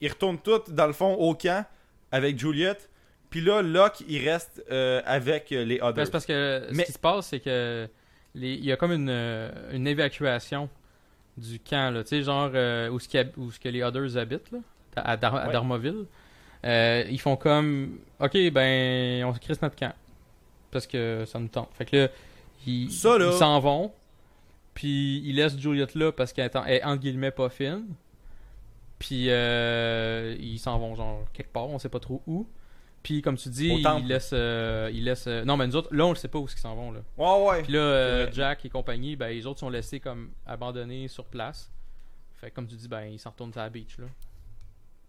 ils 0.00 0.08
retournent 0.10 0.40
toutes 0.40 0.70
dans 0.70 0.86
le 0.86 0.92
fond 0.92 1.14
au 1.14 1.34
camp 1.34 1.64
avec 2.10 2.38
Juliette. 2.38 2.88
Puis 3.30 3.40
là, 3.40 3.62
Locke, 3.62 4.02
il 4.08 4.28
reste 4.28 4.62
euh, 4.70 5.00
avec 5.06 5.50
les 5.50 5.78
Ben, 5.78 5.86
others. 5.88 6.10
parce 6.10 6.26
que 6.26 6.66
Mais- 6.72 6.82
ce 6.82 6.86
qui 6.86 6.92
se 6.92 6.98
passe, 6.98 7.28
c'est 7.28 7.40
que 7.40 7.88
les- 8.34 8.54
il 8.54 8.64
y 8.64 8.72
a 8.72 8.76
comme 8.76 8.92
une, 8.92 9.08
une 9.72 9.86
évacuation 9.86 10.68
du 11.36 11.58
camp, 11.58 11.92
là, 11.92 12.02
tu 12.02 12.10
sais, 12.10 12.22
genre 12.22 12.50
euh, 12.54 12.90
où, 12.90 12.98
ce 12.98 13.58
que 13.58 13.68
les 13.68 13.82
Others 13.82 14.16
habitent, 14.16 14.50
là, 14.52 14.58
à, 14.96 15.16
Dar- 15.16 15.34
à. 15.36 15.48
Darmoville. 15.48 16.06
Euh, 16.64 17.04
ils 17.10 17.20
font 17.20 17.36
comme, 17.36 17.98
ok, 18.20 18.50
ben, 18.52 19.24
on 19.24 19.34
se 19.34 19.40
crisse 19.40 19.60
notre 19.62 19.76
camp. 19.76 19.94
Parce 20.70 20.86
que 20.86 21.24
ça 21.26 21.38
nous 21.38 21.48
tente. 21.48 21.68
Fait 21.74 21.84
que 21.84 21.96
là, 21.96 22.08
ils 22.66 22.90
s'en 23.32 23.60
vont. 23.60 23.92
Puis 24.74 25.18
ils 25.24 25.34
laissent 25.34 25.58
Juliette 25.58 25.94
là 25.94 26.12
parce 26.12 26.32
qu'elle 26.32 26.50
est, 26.66 26.82
entre 26.84 27.02
guillemets 27.02 27.30
pas 27.30 27.50
fine. 27.50 27.84
Puis 28.98 29.26
euh, 29.28 30.34
ils 30.38 30.58
s'en 30.58 30.78
vont 30.78 30.94
genre 30.94 31.24
quelque 31.32 31.52
part, 31.52 31.68
on 31.68 31.78
sait 31.78 31.88
pas 31.88 32.00
trop 32.00 32.22
où. 32.26 32.46
Puis 33.02 33.20
comme 33.20 33.36
tu 33.36 33.48
dis, 33.48 33.82
euh, 33.84 34.90
ils 34.92 35.04
laissent. 35.04 35.26
euh, 35.26 35.44
non 35.44 35.56
mais 35.56 35.66
nous 35.66 35.74
autres, 35.76 35.92
là 35.94 36.06
on 36.06 36.10
le 36.10 36.16
sait 36.16 36.28
pas 36.28 36.38
où 36.38 36.46
ils 36.46 36.58
s'en 36.60 36.74
vont 36.74 36.92
là. 36.92 37.00
Ouais, 37.18 37.46
ouais. 37.48 37.62
Puis 37.62 37.72
là, 37.72 37.80
euh. 37.80 38.28
Jack 38.32 38.64
et 38.64 38.68
compagnie, 38.68 39.16
ben 39.16 39.28
les 39.28 39.44
autres 39.46 39.60
sont 39.60 39.70
laissés 39.70 39.98
comme 39.98 40.30
abandonnés 40.46 41.08
sur 41.08 41.24
place. 41.24 41.70
Fait 42.40 42.50
que 42.50 42.54
comme 42.54 42.66
tu 42.66 42.76
dis, 42.76 42.88
ben 42.88 43.02
ils 43.06 43.18
s'en 43.18 43.30
retournent 43.30 43.52
à 43.56 43.64
la 43.64 43.70
beach 43.70 43.98
là. 43.98 44.06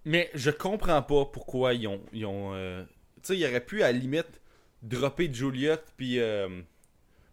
Mais 0.06 0.30
je 0.34 0.50
comprends 0.52 1.02
pas 1.02 1.26
pourquoi 1.26 1.74
ils 1.74 1.88
ont. 1.88 2.02
Ils 2.12 2.26
ont 2.26 2.52
euh, 2.54 2.84
Tu 3.18 3.20
sais, 3.24 3.38
ils 3.38 3.46
auraient 3.46 3.64
pu 3.64 3.84
à 3.84 3.92
la 3.92 3.98
limite 3.98 4.42
dropper 4.82 5.32
Juliette 5.32 5.86
puis. 5.96 6.20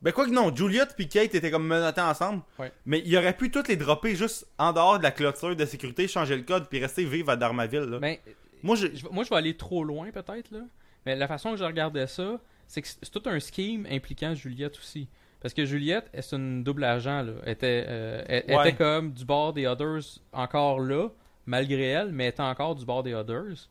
Ben 0.02 0.12
quoi 0.12 0.24
que 0.24 0.30
non, 0.30 0.54
Juliette 0.54 0.94
puis 0.96 1.08
Kate 1.08 1.34
étaient 1.34 1.50
comme 1.50 1.66
menottés 1.66 2.00
ensemble. 2.00 2.42
Ouais. 2.58 2.72
Mais 2.86 3.02
ils 3.04 3.16
auraient 3.18 3.36
pu 3.36 3.50
toutes 3.50 3.68
les 3.68 3.76
dropper 3.76 4.14
juste 4.16 4.46
en 4.56 4.72
dehors 4.72 4.96
de 4.98 5.02
la 5.02 5.10
clôture 5.10 5.54
de 5.54 5.66
sécurité, 5.66 6.08
changer 6.08 6.36
le 6.36 6.42
code 6.42 6.68
puis 6.70 6.78
rester 6.80 7.04
vivre 7.04 7.28
à 7.30 7.36
Darmaville. 7.36 7.80
Là. 7.80 7.98
Ben, 7.98 8.16
Moi, 8.62 8.76
je. 8.76 8.88
je- 8.94 9.06
moi 9.10 9.24
je 9.24 9.30
vais 9.30 9.36
aller 9.36 9.56
trop 9.56 9.84
loin 9.84 10.10
peut-être 10.10 10.50
là. 10.50 10.60
Mais 11.06 11.16
la 11.16 11.26
façon 11.26 11.52
que 11.52 11.56
je 11.56 11.64
regardais 11.64 12.06
ça, 12.06 12.38
c'est 12.66 12.82
que 12.82 12.88
c'est 12.88 13.10
tout 13.10 13.22
un 13.26 13.40
scheme 13.40 13.86
impliquant 13.90 14.34
Juliette 14.34 14.76
aussi. 14.78 15.08
Parce 15.40 15.54
que 15.54 15.64
Juliette, 15.64 16.10
c'est 16.20 16.36
une 16.36 16.62
double 16.62 16.84
agent 16.84 17.22
là. 17.22 17.32
Elle 17.44 17.52
était, 17.52 17.84
euh, 17.88 18.22
elle, 18.28 18.44
elle 18.46 18.56
Ouais. 18.56 18.68
était 18.68 18.76
comme 18.76 19.12
du 19.12 19.24
bord 19.24 19.52
des 19.54 19.66
Others 19.66 20.20
encore 20.32 20.80
là, 20.80 21.08
malgré 21.46 21.84
elle, 21.88 22.12
mais 22.12 22.24
elle 22.24 22.30
était 22.30 22.42
encore 22.42 22.74
du 22.74 22.84
bord 22.84 23.02
des 23.02 23.14
Others. 23.14 23.68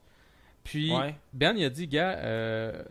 Puis 0.63 0.91
Ouais. 0.91 1.15
Ben 1.33 1.55
il 1.55 1.63
a 1.65 1.69
dit, 1.69 1.87
gars, 1.87 2.17
euh, 2.17 2.83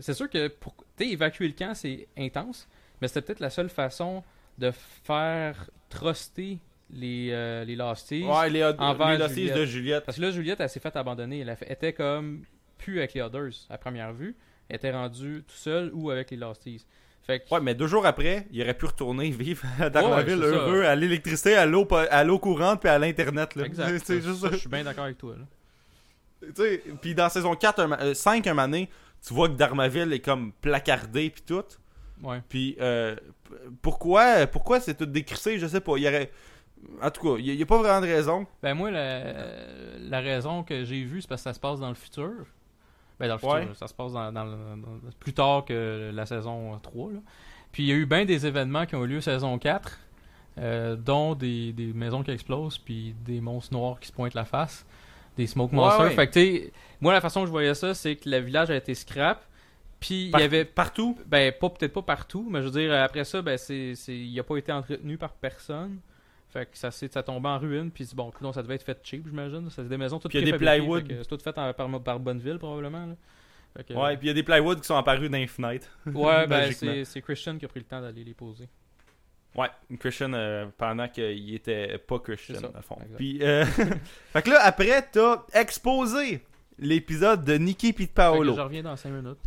c'est 0.00 0.14
sûr 0.14 0.28
que 0.30 0.48
pour 0.48 0.74
évacuer 0.98 1.46
le 1.46 1.52
camp, 1.54 1.74
c'est 1.74 2.08
intense, 2.16 2.66
mais 3.00 3.08
c'était 3.08 3.20
peut-être 3.22 3.40
la 3.40 3.50
seule 3.50 3.68
façon 3.68 4.24
de 4.58 4.70
faire 4.70 5.68
truster 5.90 6.58
les, 6.94 7.28
euh, 7.32 7.64
les 7.64 7.76
Losties. 7.76 8.24
Ouais, 8.24 8.48
les, 8.50 8.64
envers 8.64 9.18
les 9.18 9.28
Juliette. 9.34 9.56
de 9.56 9.64
Juliette. 9.66 10.04
Parce 10.04 10.16
que 10.18 10.22
là, 10.22 10.30
Juliette, 10.30 10.60
elle 10.60 10.68
s'est 10.68 10.80
fait 10.80 10.94
abandonner. 10.96 11.40
Elle 11.40 11.56
fait- 11.56 11.70
était 11.72 11.92
comme 11.92 12.42
plus 12.78 12.98
avec 12.98 13.14
les 13.14 13.20
Others 13.22 13.52
à 13.68 13.76
première 13.78 14.12
vue. 14.12 14.36
Elle 14.68 14.76
était 14.76 14.92
rendue 14.92 15.44
tout 15.46 15.54
seule 15.56 15.90
ou 15.92 16.10
avec 16.10 16.30
les 16.30 16.36
Losties. 16.36 16.84
Fait 17.26 17.40
que, 17.40 17.54
Ouais, 17.54 17.60
mais 17.60 17.74
deux 17.74 17.86
jours 17.86 18.04
après, 18.06 18.46
il 18.52 18.60
aurait 18.62 18.74
pu 18.74 18.84
retourner 18.86 19.30
vivre 19.30 19.62
à 19.80 19.88
Darmaville 19.90 20.38
Ouais, 20.38 20.50
ça. 20.50 20.56
heureux, 20.56 20.82
à 20.84 20.94
l'électricité, 20.94 21.54
à 21.56 21.64
l'eau 21.66 21.84
po- 21.86 21.96
à 21.96 22.22
l'eau 22.24 22.38
courante 22.38 22.80
puis 22.80 22.88
à 22.90 22.98
l'internet. 22.98 23.54
là. 23.56 23.64
exact. 23.64 23.98
C'est 24.04 24.20
juste 24.20 24.40
Ça, 24.42 24.48
ça. 24.48 24.52
Je 24.52 24.58
suis 24.60 24.68
bien 24.68 24.84
d'accord 24.84 25.04
avec 25.04 25.18
toi. 25.18 25.34
Là. 25.38 25.44
Tu 26.48 26.52
sais, 26.54 26.82
puis 27.00 27.14
dans 27.14 27.28
saison 27.30 27.54
4, 27.54 27.80
un 27.80 27.86
ma- 27.86 28.00
euh, 28.00 28.12
5, 28.14 28.46
un 28.46 28.52
mané, 28.54 28.90
tu 29.26 29.32
vois 29.32 29.48
que 29.48 29.54
Darmaville 29.54 30.12
est 30.12 30.20
comme 30.20 30.52
placardé 30.60 31.30
puis 31.30 31.42
tout. 31.46 31.64
Ouais. 32.22 32.42
Puis 32.48 32.76
euh, 32.80 33.16
pourquoi 33.82 34.46
pourquoi 34.46 34.80
c'est 34.80 34.94
tout 34.94 35.06
décrissé, 35.06 35.58
je 35.58 35.66
sais 35.66 35.80
pas. 35.80 35.96
Il 35.96 36.02
y 36.04 36.08
aurait 36.08 36.30
en 37.02 37.10
tout 37.10 37.22
cas, 37.22 37.40
il 37.40 37.56
n'y 37.56 37.62
a, 37.62 37.66
pas 37.66 37.78
vraiment 37.78 38.00
de 38.00 38.06
raison. 38.06 38.46
Ben 38.62 38.74
moi, 38.74 38.90
la, 38.90 39.22
la 40.00 40.20
raison 40.20 40.62
que 40.62 40.84
j'ai 40.84 41.04
vue, 41.04 41.20
c'est 41.22 41.28
parce 41.28 41.42
que 41.42 41.50
ça 41.50 41.54
se 41.54 41.60
passe 41.60 41.80
dans 41.80 41.88
le 41.88 41.94
futur. 41.94 42.30
Ben 43.20 43.28
dans 43.28 43.34
le 43.34 43.38
futur, 43.62 43.76
ça 43.76 43.86
se 43.86 43.94
passe 43.94 44.12
dans, 44.12 44.32
dans 44.32 44.44
le- 44.44 44.50
dans- 44.80 45.10
plus 45.20 45.32
tard 45.32 45.64
que 45.64 46.10
la 46.12 46.26
saison 46.26 46.78
3. 46.82 47.12
Là. 47.12 47.18
Puis 47.72 47.84
il 47.84 47.86
y 47.88 47.92
a 47.92 47.94
eu 47.96 48.06
bien 48.06 48.24
des 48.24 48.46
événements 48.46 48.86
qui 48.86 48.96
ont 48.96 49.04
eu 49.04 49.08
lieu 49.08 49.20
saison 49.20 49.58
4, 49.58 49.98
euh, 50.58 50.96
dont 50.96 51.34
des, 51.34 51.72
des 51.72 51.92
maisons 51.92 52.22
qui 52.22 52.30
explosent, 52.30 52.78
puis 52.78 53.14
des 53.24 53.40
monstres 53.40 53.72
noirs 53.74 53.98
qui 54.00 54.08
se 54.08 54.12
pointent 54.12 54.34
la 54.34 54.44
face, 54.44 54.84
des 55.36 55.46
smoke 55.46 55.70
Ouais, 55.72 55.76
monsters. 55.76 56.04
ouais. 56.06 56.10
Fait 56.10 56.26
que 56.28 56.32
tu 56.32 56.40
sais, 56.40 56.72
moi 57.00 57.12
la 57.12 57.20
façon 57.20 57.40
que 57.40 57.46
je 57.46 57.50
voyais 57.52 57.74
ça, 57.74 57.94
c'est 57.94 58.16
que 58.16 58.28
le 58.28 58.38
village 58.38 58.70
a 58.70 58.76
été 58.76 58.94
scrap, 58.94 59.44
Puis 60.00 60.30
il 60.34 60.38
y 60.40 60.42
avait 60.42 60.64
Partout? 60.64 61.16
Ben, 61.26 61.52
pas 61.52 61.70
peut-être 61.70 61.92
pas 61.92 62.02
partout, 62.02 62.46
mais 62.50 62.60
je 62.62 62.66
veux 62.68 62.80
dire, 62.80 62.92
après 62.94 63.24
ça, 63.24 63.42
ben, 63.42 63.56
c'est, 63.56 63.94
il 64.08 64.38
a 64.38 64.42
pas 64.42 64.56
été 64.56 64.70
entretenu 64.72 65.16
par 65.18 65.32
personne. 65.32 65.98
Fait 66.54 66.66
que 66.70 66.78
ça, 66.78 66.92
ça 66.92 67.22
tombait 67.24 67.48
en 67.48 67.58
ruine, 67.58 67.90
puis 67.90 68.08
bon, 68.14 68.30
non, 68.40 68.52
ça 68.52 68.62
devait 68.62 68.76
être 68.76 68.84
fait 68.84 68.96
cheap, 69.02 69.26
j'imagine. 69.26 69.68
C'est 69.70 69.88
des 69.88 69.96
maisons 69.98 70.20
toutes 70.20 70.30
Puis 70.30 70.38
il 70.38 70.46
y 70.46 70.48
a 70.48 70.52
des 70.52 70.58
plywood. 70.64 71.04
C'est 71.08 71.26
tout 71.28 71.38
fait 71.42 71.58
en- 71.58 71.72
par, 71.74 72.00
par 72.00 72.20
Bonneville, 72.20 72.58
probablement. 72.58 73.06
là. 73.06 73.14
Fait 73.76 73.82
que- 73.82 73.94
Ouais, 73.94 74.16
puis 74.16 74.26
il 74.26 74.28
y 74.28 74.30
a 74.30 74.34
des 74.34 74.44
plywood 74.44 74.80
qui 74.80 74.86
sont 74.86 74.94
apparus 74.94 75.28
dans 75.28 75.36
les 75.36 75.48
fenêtres. 75.48 75.88
Ouais, 76.06 76.46
ben, 76.46 76.70
c'est, 77.04 77.20
Christian 77.22 77.58
qui 77.58 77.64
a 77.64 77.68
pris 77.68 77.80
le 77.80 77.86
temps 77.86 78.00
d'aller 78.00 78.22
les 78.22 78.34
poser. 78.34 78.68
Ouais, 79.56 79.66
Christian 79.98 80.32
euh, 80.32 80.66
pendant 80.78 81.08
qu'il 81.08 81.52
était 81.56 81.98
pas 81.98 82.20
Christian, 82.20 82.60
le 82.72 82.82
fond. 82.82 82.98
Puis, 83.16 83.38
euh, 83.42 83.64
fait 84.32 84.42
que 84.42 84.50
là, 84.50 84.60
après, 84.62 85.02
t'as 85.10 85.42
exposé 85.54 86.40
l'épisode 86.78 87.44
de 87.44 87.54
Nikki 87.54 87.92
que 87.94 88.04
Paolo. 88.06 88.54
je 88.54 88.60
reviens 88.60 88.82
dans 88.84 88.94
5 88.96 89.10
minutes. 89.10 89.38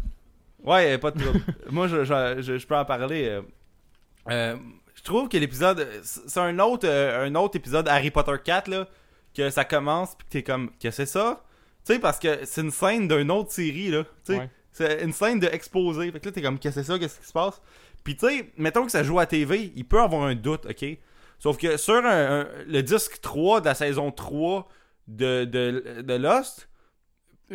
Ouais, 0.61 0.93
euh, 0.93 0.97
pas 0.97 1.11
de 1.11 1.21
trouble. 1.23 1.39
Moi, 1.71 1.87
je, 1.87 2.03
je, 2.03 2.41
je, 2.41 2.57
je 2.57 2.67
peux 2.67 2.75
en 2.75 2.83
parler. 2.83 3.39
euh. 4.29 4.57
Je 5.07 5.13
trouve 5.13 5.29
que 5.29 5.37
l'épisode, 5.37 5.87
c'est 6.03 6.37
un 6.41 6.59
autre, 6.59 6.85
euh, 6.85 7.25
un 7.25 7.33
autre 7.35 7.55
épisode 7.55 7.87
Harry 7.87 8.11
Potter 8.11 8.33
4 8.43 8.67
là, 8.67 8.89
que 9.33 9.49
ça 9.49 9.63
commence 9.63 10.15
puis 10.15 10.27
que 10.27 10.31
t'es 10.33 10.43
comme, 10.43 10.69
que 10.83 10.91
c'est 10.91 11.05
ça? 11.05 11.45
Tu 11.85 11.93
sais, 11.93 11.99
parce 11.99 12.19
que 12.19 12.39
c'est 12.43 12.59
une 12.59 12.71
scène 12.71 13.07
d'une 13.07 13.31
autre 13.31 13.49
série 13.53 13.87
là. 13.87 14.03
Tu 14.25 14.33
sais, 14.33 14.39
Ouais. 14.39 14.49
c'est 14.73 15.01
une 15.05 15.13
scène 15.13 15.39
de 15.39 15.47
exposé. 15.47 16.11
Fait 16.11 16.19
que 16.19 16.25
là, 16.25 16.31
t'es 16.33 16.41
comme, 16.41 16.59
qu'est-ce 16.59 16.75
que 16.75 16.81
c'est 16.83 16.91
ça? 16.91 16.99
Qu'est-ce 16.99 17.21
qui 17.21 17.25
se 17.25 17.31
passe? 17.31 17.61
Puis 18.03 18.17
tu 18.17 18.27
sais, 18.27 18.51
mettons 18.57 18.83
que 18.85 18.91
ça 18.91 19.01
joue 19.01 19.17
à 19.17 19.25
TV, 19.25 19.71
il 19.77 19.85
peut 19.85 20.01
avoir 20.01 20.23
un 20.23 20.35
doute, 20.35 20.65
ok? 20.69 20.85
Sauf 21.39 21.57
que 21.57 21.77
sur 21.77 21.93
un- 22.05 22.41
un- 22.41 22.47
le 22.67 22.81
disque 22.83 23.21
3 23.21 23.61
de 23.61 23.65
la 23.67 23.75
saison 23.75 24.11
3 24.11 24.67
de, 25.07 25.45
de, 25.45 26.01
de 26.01 26.13
Lost, 26.15 26.67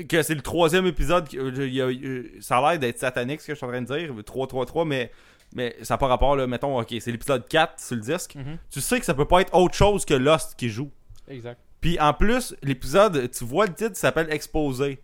que 0.08 0.22
c'est 0.22 0.34
le 0.34 0.40
troisième 0.40 0.86
épisode, 0.86 1.28
euh, 1.34 1.52
il 1.66 1.74
y 1.74 1.82
a- 1.82 2.40
ça 2.40 2.56
a 2.56 2.70
l'air 2.70 2.78
d'être 2.80 2.98
satanique 2.98 3.42
ce 3.42 3.48
que 3.48 3.52
je 3.52 3.56
suis 3.58 3.66
en 3.66 3.68
train 3.68 3.82
de 3.82 3.94
dire, 3.94 4.14
3-3-3, 4.24 4.86
mais, 4.86 5.12
mais 5.54 5.76
ça 5.82 5.94
n'a 5.94 5.98
pas 5.98 6.06
rapport, 6.06 6.36
là, 6.36 6.46
mettons, 6.46 6.78
ok, 6.80 6.94
c'est 7.00 7.10
l'épisode 7.12 7.46
4 7.48 7.80
sur 7.80 7.96
le 7.96 8.02
disque. 8.02 8.34
Mhm. 8.34 8.58
Tu 8.70 8.80
sais 8.80 8.98
que 8.98 9.04
ça 9.06 9.14
peut 9.14 9.26
pas 9.26 9.40
être 9.40 9.54
autre 9.54 9.74
chose 9.74 10.04
que 10.04 10.14
Lost 10.14 10.54
qui 10.56 10.68
joue. 10.68 10.90
Exact. 11.28 11.60
Puis 11.80 11.98
en 12.00 12.14
plus, 12.14 12.54
l'épisode, 12.62 13.30
tu 13.30 13.44
vois 13.44 13.66
le 13.66 13.74
titre, 13.74 13.96
s'appelle 13.96 14.28
Exposé. 14.30 15.00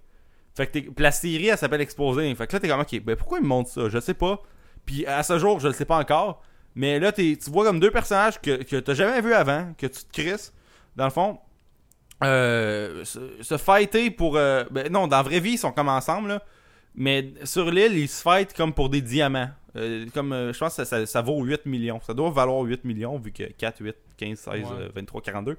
Fait 0.54 0.66
que 0.66 0.78
puis 0.78 0.92
la 0.98 1.12
série, 1.12 1.48
elle 1.48 1.58
s'appelle 1.58 1.80
Exposé. 1.80 2.34
Fait 2.34 2.46
que 2.46 2.52
là, 2.54 2.60
t'es 2.60 2.68
comme, 2.68 2.80
ok, 2.80 3.00
ben 3.02 3.16
pourquoi 3.16 3.38
ils 3.38 3.42
me 3.42 3.48
montrent 3.48 3.70
ça? 3.70 3.88
Je 3.88 3.98
sais 4.00 4.14
pas. 4.14 4.40
Puis 4.86 5.06
à 5.06 5.22
ce 5.22 5.38
jour, 5.38 5.60
je 5.60 5.68
le 5.68 5.74
sais 5.74 5.84
pas 5.84 5.98
encore. 5.98 6.42
Mais 6.74 6.98
là, 7.00 7.10
tu 7.12 7.36
vois 7.48 7.64
comme 7.64 7.80
deux 7.80 7.90
personnages 7.90 8.40
que, 8.40 8.62
que 8.62 8.76
t'as 8.76 8.94
jamais 8.94 9.20
vu 9.20 9.34
avant, 9.34 9.72
que 9.76 9.86
tu 9.86 10.04
te 10.04 10.12
crisses, 10.12 10.52
dans 10.96 11.04
le 11.04 11.10
fond. 11.10 11.38
Euh, 12.24 13.04
se, 13.04 13.20
se 13.40 13.56
fighter 13.56 14.10
pour. 14.10 14.36
euh, 14.36 14.64
ben 14.70 14.90
non, 14.92 15.06
dans 15.06 15.16
la 15.18 15.22
vraie 15.22 15.40
vie, 15.40 15.52
ils 15.52 15.58
sont 15.58 15.72
comme 15.72 15.88
ensemble, 15.88 16.28
là. 16.28 16.42
Mais 16.94 17.32
sur 17.44 17.70
l'île, 17.70 17.96
ils 17.96 18.08
se 18.08 18.22
fightent 18.22 18.54
comme 18.54 18.72
pour 18.72 18.88
des 18.88 19.00
diamants. 19.00 19.50
Euh, 19.78 20.06
comme, 20.12 20.32
euh, 20.32 20.52
je 20.52 20.58
pense 20.58 20.76
que 20.76 20.84
ça, 20.84 20.84
ça- 20.84 21.06
ça 21.06 21.22
vaut 21.22 21.42
8 21.42 21.64
millions. 21.66 22.00
Ça 22.02 22.12
doit 22.14 22.30
valoir 22.30 22.62
8 22.62 22.84
millions, 22.84 23.16
vu 23.18 23.32
que 23.32 23.44
4, 23.44 23.80
8, 23.82 23.96
15, 24.16 24.38
16, 24.38 24.64
Ouais. 24.66 24.76
euh, 24.80 24.88
23, 24.94 25.20
42. 25.22 25.56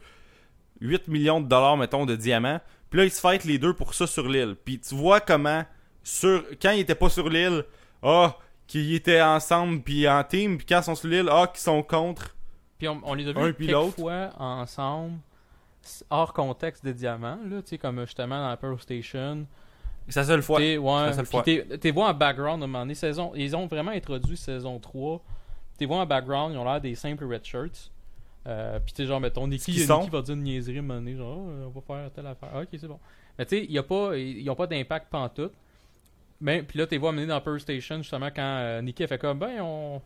8 0.82 1.08
millions 1.08 1.42
de 1.42 1.48
dollars, 1.48 1.78
mettons, 1.78 2.06
de 2.06 2.16
diamants. 2.16 2.60
Puis 2.90 3.00
là, 3.00 3.06
ils 3.06 3.12
se 3.12 3.20
fightent 3.20 3.44
les 3.46 3.58
deux 3.60 3.74
pour 3.74 3.94
ça 3.94 4.08
sur 4.08 4.28
l'île. 4.28 4.56
Puis 4.64 4.80
tu 4.80 4.96
vois 4.96 5.20
comment, 5.20 5.64
sur 6.04 6.44
quand 6.62 6.72
ils 6.72 6.80
étaient 6.82 6.96
pas 6.96 7.10
sur 7.10 7.30
l'île, 7.30 7.64
ah, 8.02 8.36
qu'ils 8.68 8.94
étaient 8.96 9.22
ensemble, 9.22 9.82
puis 9.82 10.08
en 10.08 10.24
team. 10.24 10.58
Puis 10.58 10.66
quand 10.68 10.80
ils 10.80 10.84
sont 10.84 10.96
sur 10.96 11.08
l'île, 11.10 11.28
ah, 11.32 11.48
qu'ils 11.48 11.60
sont 11.62 11.84
contre. 11.84 12.36
Puis 12.78 12.88
on, 12.88 13.00
on 13.04 13.14
les 13.14 13.28
a 13.28 13.34
vus 13.34 13.54
quelques 13.68 13.96
fois 13.96 14.30
ensemble, 14.40 15.18
hors 16.10 16.34
contexte 16.34 16.84
des 16.84 16.94
diamants, 16.94 17.40
là, 17.50 17.62
tu 17.62 17.70
sais, 17.70 17.78
comme 17.78 18.00
justement 18.02 18.38
dans 18.40 18.50
la 18.50 18.58
Pearl 18.58 18.80
Station. 18.80 19.46
C'est 20.10 20.20
la 20.22 20.26
seule 20.26 20.42
fois. 20.42 20.60
T'es- 20.60 20.78
ouais, 20.78 20.92
la 21.06 21.14
seule 21.14 21.24
puis 21.24 21.32
fois. 21.32 21.44
t'es- 21.44 21.78
t'es 21.78 21.92
vois 21.92 22.10
en 22.10 22.14
background 22.14 22.62
à 22.62 22.66
un 22.66 22.68
moment 22.68 22.80
donné, 22.80 22.96
saison, 22.96 23.32
ils 23.36 23.56
ont 23.56 23.68
vraiment 23.68 23.92
introduit 23.92 24.36
saison 24.38 24.80
3. 24.80 25.24
T'es 25.78 25.86
vois 25.86 25.98
en 25.98 26.06
background, 26.06 26.54
ils 26.54 26.58
ont 26.58 26.66
l'air 26.66 26.82
des 26.82 26.96
simples 26.96 27.26
red 27.26 27.46
shirts. 27.46 27.92
Euh, 28.48 28.80
puis 28.80 28.94
t'es 28.94 29.06
genre, 29.06 29.20
mettons, 29.20 29.48
Nicky, 29.48 29.74
sont. 29.80 30.02
va 30.10 30.22
dire 30.22 30.34
une 30.36 30.44
niaiserie 30.44 30.78
à 30.78 30.80
un 30.80 30.82
moment 30.82 31.00
donné, 31.00 31.16
genre, 31.16 31.38
Ah, 31.48 31.66
on 31.68 31.70
va 31.70 31.82
faire 31.82 32.12
telle 32.12 32.28
affaire. 32.28 32.50
Ah, 32.54 32.62
ok, 32.62 32.68
c'est 32.72 32.88
bon. 32.88 33.00
Mais 33.38 33.46
tu 33.46 33.58
sais, 33.58 33.66
y 33.66 33.78
a 33.78 33.84
pas, 33.84 34.18
ils 34.18 34.50
pas 34.56 34.68
d'impact 34.68 35.10
pantoute. 35.10 35.54
Mais, 36.42 36.64
puis 36.64 36.80
là, 36.80 36.88
t'es 36.88 36.98
vois 36.98 37.10
amener 37.10 37.28
dans 37.28 37.40
Pearl 37.42 37.60
Station, 37.60 37.98
justement, 37.98 38.30
quand 38.34 38.42
euh, 38.42 38.82
Nicky 38.82 39.04
a 39.04 39.08
fait 39.08 39.18
comme, 39.20 39.40
ben, 39.40 39.60
on, 39.62 40.02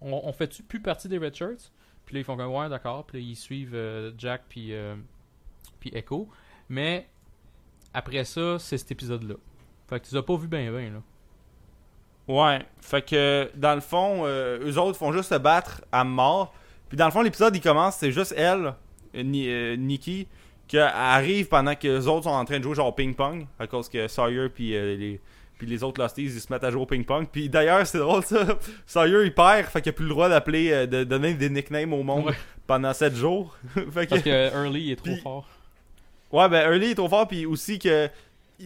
on, 0.00 0.20
on 0.24 0.32
fait-tu 0.32 0.62
plus 0.62 0.80
partie 0.80 1.08
des 1.08 1.18
red 1.18 1.34
shirts? 1.34 1.72
Puis 2.06 2.14
là, 2.14 2.20
ils 2.20 2.24
font 2.24 2.36
comme, 2.36 2.52
ouais, 2.52 2.68
d'accord. 2.68 3.04
Puis 3.06 3.18
là, 3.20 3.24
ils 3.28 3.36
suivent 3.36 3.74
euh, 3.74 4.10
Jack 4.18 4.42
puis, 4.48 4.72
euh, 4.72 4.96
puis 5.80 5.90
Echo. 5.94 6.28
Mais 6.70 7.06
après 7.94 8.24
ça, 8.24 8.58
c'est 8.58 8.76
cet 8.76 8.90
épisode-là. 8.90 9.34
Fait 9.88 10.00
que 10.00 10.06
tu 10.06 10.12
les 10.14 10.18
as 10.18 10.22
pas 10.22 10.36
vu 10.36 10.48
bien, 10.48 10.70
bien, 10.70 10.90
là. 10.90 11.02
Ouais. 12.26 12.64
Fait 12.80 13.02
que, 13.02 13.50
dans 13.54 13.74
le 13.74 13.80
fond, 13.80 14.22
euh, 14.24 14.58
eux 14.66 14.78
autres 14.78 14.98
font 14.98 15.12
juste 15.12 15.28
se 15.30 15.34
battre 15.38 15.82
à 15.92 16.04
mort. 16.04 16.54
Puis 16.88 16.96
dans 16.96 17.04
le 17.06 17.10
fond, 17.10 17.22
l'épisode, 17.22 17.54
il 17.54 17.60
commence, 17.60 17.96
c'est 17.96 18.12
juste 18.12 18.34
elle, 18.36 18.74
euh, 19.14 19.22
Ni- 19.22 19.48
euh, 19.48 19.76
Nikki, 19.76 20.26
qui 20.66 20.78
arrive 20.78 21.48
pendant 21.48 21.74
que 21.74 21.86
les 21.86 22.06
autres 22.08 22.24
sont 22.24 22.30
en 22.30 22.44
train 22.44 22.58
de 22.58 22.62
jouer 22.64 22.74
genre 22.74 22.88
au 22.88 22.92
ping-pong. 22.92 23.46
À 23.58 23.66
cause 23.66 23.88
que 23.88 24.08
Sawyer 24.08 24.48
puis 24.48 24.74
euh, 24.74 24.96
les... 24.96 25.20
Puis 25.56 25.68
les 25.68 25.84
autres 25.84 26.00
Losties, 26.02 26.24
ils 26.24 26.40
se 26.40 26.52
mettent 26.52 26.64
à 26.64 26.70
jouer 26.72 26.82
au 26.82 26.86
ping-pong. 26.86 27.28
Puis 27.30 27.48
d'ailleurs, 27.48 27.86
c'est 27.86 27.98
drôle 27.98 28.24
ça. 28.24 28.58
Sawyer, 28.86 29.24
il 29.24 29.32
perd, 29.32 29.66
fait 29.66 29.80
qu'il 29.82 29.90
a 29.90 29.92
plus 29.92 30.04
le 30.04 30.10
droit 30.10 30.28
d'appeler, 30.28 30.86
de 30.88 31.04
donner 31.04 31.34
des 31.34 31.48
nicknames 31.48 31.92
au 31.92 32.02
monde 32.02 32.26
Ouais. 32.26 32.32
pendant 32.66 32.92
7 32.92 33.14
jours. 33.14 33.56
fait 33.92 34.06
que, 34.06 34.10
Parce 34.10 34.22
que 34.22 34.52
Early 34.52 34.80
il 34.86 34.90
est 34.92 34.96
trop 34.96 35.14
fort. 35.22 35.46
Ouais, 36.34 36.48
ben 36.48 36.68
Early 36.68 36.90
est 36.90 36.94
trop 36.96 37.08
fort, 37.08 37.28
puis 37.28 37.46
aussi 37.46 37.78
que 37.78 38.10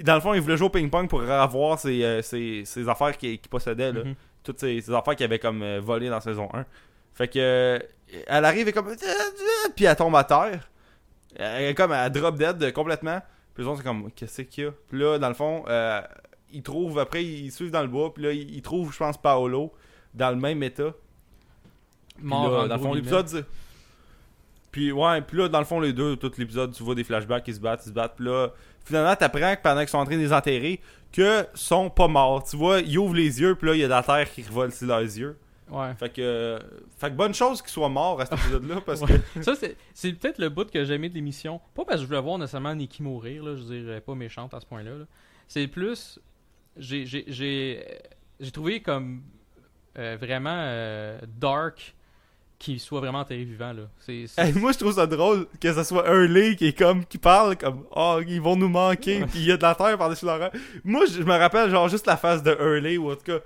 dans 0.02 0.14
le 0.14 0.20
fond, 0.20 0.32
il 0.32 0.40
voulait 0.40 0.56
jouer 0.56 0.68
au 0.68 0.70
ping-pong 0.70 1.06
pour 1.06 1.22
avoir 1.22 1.78
ses, 1.78 2.02
euh, 2.02 2.22
ses, 2.22 2.64
ses 2.64 2.88
affaires 2.88 3.16
qu'il 3.18 3.38
possédait, 3.40 3.92
là. 3.92 4.04
Mhm. 4.04 4.14
Toutes 4.42 4.60
ses, 4.60 4.80
ses 4.80 4.94
affaires 4.94 5.14
qu'il 5.14 5.24
avait 5.24 5.38
comme 5.38 5.62
euh, 5.62 5.78
volées 5.78 6.08
dans 6.08 6.20
saison 6.20 6.48
1. 6.54 6.64
Fait 7.12 7.28
que 7.28 7.38
euh, 7.38 7.78
elle 8.26 8.44
arrive 8.46 8.68
et 8.68 8.72
comme 8.72 8.94
puis 9.76 9.84
elle 9.84 9.96
tombe 9.96 10.16
à 10.16 10.24
terre. 10.24 10.70
Elle 11.36 11.64
est 11.64 11.74
comme 11.74 11.92
elle 11.92 12.10
drop 12.10 12.38
dead 12.38 12.72
complètement. 12.72 13.20
Puis 13.52 13.64
les 13.64 13.68
autres 13.68 13.78
c'est 13.78 13.84
comme 13.84 14.10
qu'est-ce 14.12 14.42
qu'il 14.42 14.64
y 14.64 14.66
a? 14.68 14.70
Puis 14.88 14.98
là 14.98 15.18
dans 15.18 15.28
le 15.28 15.34
fond, 15.34 15.64
euh, 15.68 16.00
ils 16.52 16.62
trouvent 16.62 16.98
après 16.98 17.22
ils 17.22 17.52
suivent 17.52 17.72
dans 17.72 17.82
le 17.82 17.88
bois, 17.88 18.14
puis 18.14 18.22
là 18.22 18.32
ils, 18.32 18.54
ils 18.54 18.62
trouvent 18.62 18.92
je 18.92 18.98
pense 18.98 19.18
Paolo 19.18 19.72
dans 20.14 20.30
le 20.30 20.36
même 20.36 20.62
état. 20.62 20.94
Puis 22.16 22.26
Mort 22.26 22.50
là, 22.50 22.68
dans 22.68 22.76
le 22.76 22.80
fond, 22.80 22.94
l'épisode. 22.94 23.44
Puis 24.78 24.92
ouais, 24.92 25.20
puis 25.22 25.38
là, 25.38 25.48
dans 25.48 25.58
le 25.58 25.64
fond, 25.64 25.80
les 25.80 25.92
deux, 25.92 26.14
tout 26.14 26.30
l'épisode, 26.38 26.72
tu 26.72 26.84
vois 26.84 26.94
des 26.94 27.02
flashbacks, 27.02 27.42
ils 27.48 27.54
se 27.56 27.58
battent, 27.58 27.82
ils 27.84 27.88
se 27.88 27.92
battent. 27.94 28.14
Puis 28.14 28.26
là, 28.26 28.50
finalement, 28.84 29.16
t'apprends 29.16 29.56
que 29.56 29.60
pendant 29.60 29.80
qu'ils 29.80 29.88
sont 29.88 29.98
en 29.98 30.04
train 30.04 30.14
de 30.16 30.20
les 30.20 30.32
enterrer, 30.32 30.80
que 31.12 31.44
sont 31.52 31.90
pas 31.90 32.06
morts. 32.06 32.44
Tu 32.44 32.56
vois, 32.56 32.78
ils 32.78 32.96
ouvrent 32.96 33.16
les 33.16 33.40
yeux, 33.40 33.56
puis 33.56 33.66
là, 33.66 33.74
il 33.74 33.80
y 33.80 33.82
a 33.82 33.86
de 33.86 33.90
la 33.90 34.04
terre 34.04 34.30
qui 34.32 34.44
revole 34.44 34.70
sur 34.70 34.86
leurs 34.86 35.00
yeux. 35.00 35.36
Ouais. 35.68 35.92
Fait 35.98 36.10
que, 36.10 36.22
euh, 36.22 36.60
fait 36.96 37.10
que 37.10 37.16
bonne 37.16 37.34
chose 37.34 37.60
qu'ils 37.60 37.72
soient 37.72 37.88
morts 37.88 38.20
à 38.20 38.26
cet 38.26 38.38
épisode-là, 38.38 38.80
parce 38.86 39.00
Ouais. 39.02 39.18
que. 39.34 39.42
Ça, 39.42 39.56
c'est, 39.56 39.76
c'est 39.94 40.12
peut-être 40.12 40.38
le 40.38 40.48
bout 40.48 40.70
que 40.70 40.84
j'ai 40.84 40.94
aimé 40.94 41.08
de 41.08 41.14
l'émission. 41.14 41.60
Pas 41.74 41.84
parce 41.84 41.96
que 41.96 42.02
je 42.02 42.06
voulais 42.06 42.20
voir 42.20 42.38
nécessairement 42.38 42.76
Nikki 42.76 43.02
mourir, 43.02 43.42
là, 43.42 43.56
je 43.56 43.96
est 43.96 44.00
pas 44.00 44.14
méchante 44.14 44.54
à 44.54 44.60
ce 44.60 44.66
point-là. 44.66 44.92
là. 44.92 45.04
C'est 45.48 45.66
plus. 45.66 46.20
J'ai, 46.76 47.04
j'ai, 47.04 47.24
j'ai, 47.26 47.84
j'ai 48.38 48.50
trouvé 48.52 48.80
comme 48.80 49.22
euh, 49.98 50.16
vraiment 50.20 50.54
euh, 50.54 51.18
dark 51.26 51.96
qu'il 52.58 52.80
soit 52.80 52.98
vraiment 53.00 53.20
enterré 53.20 53.44
vivant. 53.44 53.72
Là. 53.72 53.82
Hey, 54.08 54.52
moi, 54.54 54.72
je 54.72 54.78
trouve 54.78 54.92
ça 54.94 55.06
drôle 55.06 55.46
que 55.60 55.72
ce 55.72 55.84
soit 55.84 56.08
Hurley 56.08 56.56
qui 56.56 56.66
est 56.66 56.72
comme, 56.78 57.04
qui 57.04 57.18
parle 57.18 57.56
comme, 57.56 57.84
oh, 57.94 58.20
ils 58.26 58.40
vont 58.40 58.56
nous 58.56 58.68
manquer, 58.68 59.20
puis 59.26 59.38
il 59.40 59.46
y 59.46 59.52
a 59.52 59.56
de 59.56 59.62
la 59.62 59.74
terre 59.76 59.96
par-dessus 59.96 60.24
leur. 60.26 60.50
Moi, 60.84 61.04
je 61.06 61.22
me 61.22 61.36
rappelle, 61.36 61.70
genre, 61.70 61.88
juste 61.88 62.06
la 62.06 62.16
face 62.16 62.42
de 62.42 62.50
Hurley, 62.50 62.96
ou 62.98 63.12
en 63.12 63.14
tout 63.16 63.22
cas, 63.24 63.38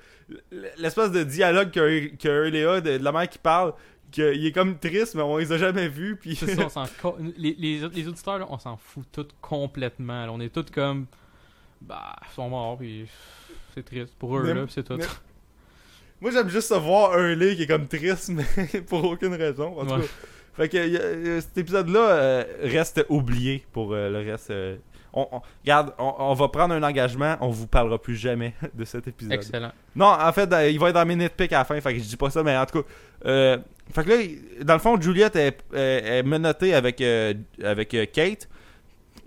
l'espèce 0.78 1.10
de 1.10 1.22
dialogue 1.24 1.70
que, 1.70 2.06
que 2.16 2.28
Hurley 2.28 2.64
a, 2.64 2.80
de, 2.80 2.96
de 2.98 3.04
la 3.04 3.12
mère 3.12 3.28
qui 3.28 3.38
parle, 3.38 3.74
qu'il 4.10 4.46
est 4.46 4.52
comme 4.52 4.78
triste, 4.78 5.14
mais 5.14 5.22
on 5.22 5.36
les 5.36 5.52
a 5.52 5.58
jamais 5.58 5.88
vus, 5.88 6.16
puis. 6.16 6.34
c'est 6.36 6.54
ça, 6.54 6.64
on 6.64 6.68
s'en 6.70 6.84
co- 7.00 7.18
les, 7.36 7.54
les, 7.58 7.80
les 7.88 8.08
auditeurs, 8.08 8.38
là, 8.38 8.46
on 8.48 8.58
s'en 8.58 8.76
fout 8.78 9.04
tous 9.12 9.28
complètement. 9.42 10.24
là. 10.26 10.32
On 10.32 10.40
est 10.40 10.48
tous 10.52 10.70
comme. 10.72 11.06
Bah, 11.82 12.16
ils 12.30 12.34
sont 12.34 12.48
morts, 12.48 12.78
puis 12.78 13.06
c'est 13.74 13.82
triste 13.84 14.14
pour 14.18 14.38
eux, 14.38 14.42
Mais- 14.44 14.54
là, 14.54 14.64
c'est 14.70 14.84
tout. 14.84 14.94
mais- 14.96 15.04
Moi, 16.22 16.30
j'aime 16.30 16.48
juste 16.48 16.68
ça 16.68 16.78
voir 16.78 17.18
Hurley 17.18 17.56
qui 17.56 17.64
est 17.64 17.66
comme 17.66 17.88
triste, 17.88 18.30
mais 18.56 18.80
pour 18.82 19.04
aucune 19.04 19.34
raison. 19.34 19.78
En 19.78 19.84
tout 19.84 19.94
Ouais. 19.94 20.00
cas. 20.00 20.06
Fait 20.54 20.68
que 20.68 20.76
euh, 20.76 21.40
cet 21.40 21.58
épisode-là 21.58 21.98
euh, 22.00 22.44
reste 22.62 23.04
oublié 23.08 23.64
pour 23.72 23.92
euh, 23.92 24.08
le 24.08 24.30
reste. 24.30 24.50
euh, 24.50 24.76
on, 25.14 25.26
on- 25.32 25.40
regarde, 25.64 25.92
on, 25.98 26.14
on 26.18 26.34
va 26.34 26.48
prendre 26.48 26.74
un 26.74 26.82
engagement, 26.82 27.36
on 27.40 27.48
vous 27.48 27.66
parlera 27.66 28.00
plus 28.00 28.14
jamais 28.16 28.54
de 28.74 28.84
cet 28.84 29.08
épisode. 29.08 29.32
Excellent. 29.32 29.72
Non, 29.96 30.06
en 30.06 30.32
fait, 30.32 30.48
il 30.70 30.78
va 30.78 30.88
être 30.90 30.94
dans 30.94 31.04
mes 31.06 31.16
nitpicks 31.16 31.52
à 31.52 31.58
la 31.58 31.64
fin, 31.64 31.80
fait 31.80 31.92
que 31.94 31.98
je 31.98 32.04
dis 32.04 32.16
pas 32.16 32.30
ça, 32.30 32.42
mais 32.42 32.56
en 32.56 32.64
tout 32.66 32.82
cas. 32.82 32.88
fait 33.24 34.04
que 34.04 34.08
là, 34.10 34.16
dans 34.64 34.74
le 34.74 34.78
fond, 34.80 35.00
Juliette 35.00 35.36
est, 35.36 36.22
menottée 36.22 36.72
avec, 36.74 37.00
euh, 37.00 37.34
avec 37.64 37.96
Kate. 38.12 38.48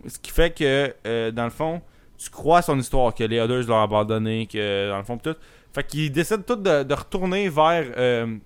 Ce 0.08 0.18
qui 0.20 0.32
fait 0.32 0.56
que, 0.56 1.30
dans 1.32 1.46
le 1.46 1.50
fond, 1.52 1.82
tu 2.18 2.30
crois 2.30 2.60
à 2.60 2.62
son 2.62 2.80
histoire, 2.80 3.14
que 3.14 3.24
les 3.24 3.40
others 3.40 3.68
l'ont 3.68 3.82
abandonné, 3.82 4.48
que, 4.48 4.90
dans 4.90 4.98
le 4.98 5.04
fond, 5.04 5.18
tout. 5.18 5.36
Fait 5.76 5.84
qu'ils 5.86 6.12
décident 6.12 6.42
tous 6.42 6.56
de, 6.56 6.84
de 6.84 6.94
retourner 6.94 7.50
vers, 7.50 7.86
euh, 7.98 8.38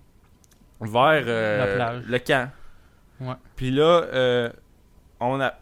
vers 0.81 1.23
euh, 1.27 1.57
La 1.59 1.75
plage. 1.75 2.03
le 2.07 2.19
camp. 2.19 2.49
Ouais. 3.21 3.33
Puis 3.55 3.71
là, 3.71 3.83
euh, 4.13 4.49
on 5.19 5.39
a. 5.39 5.53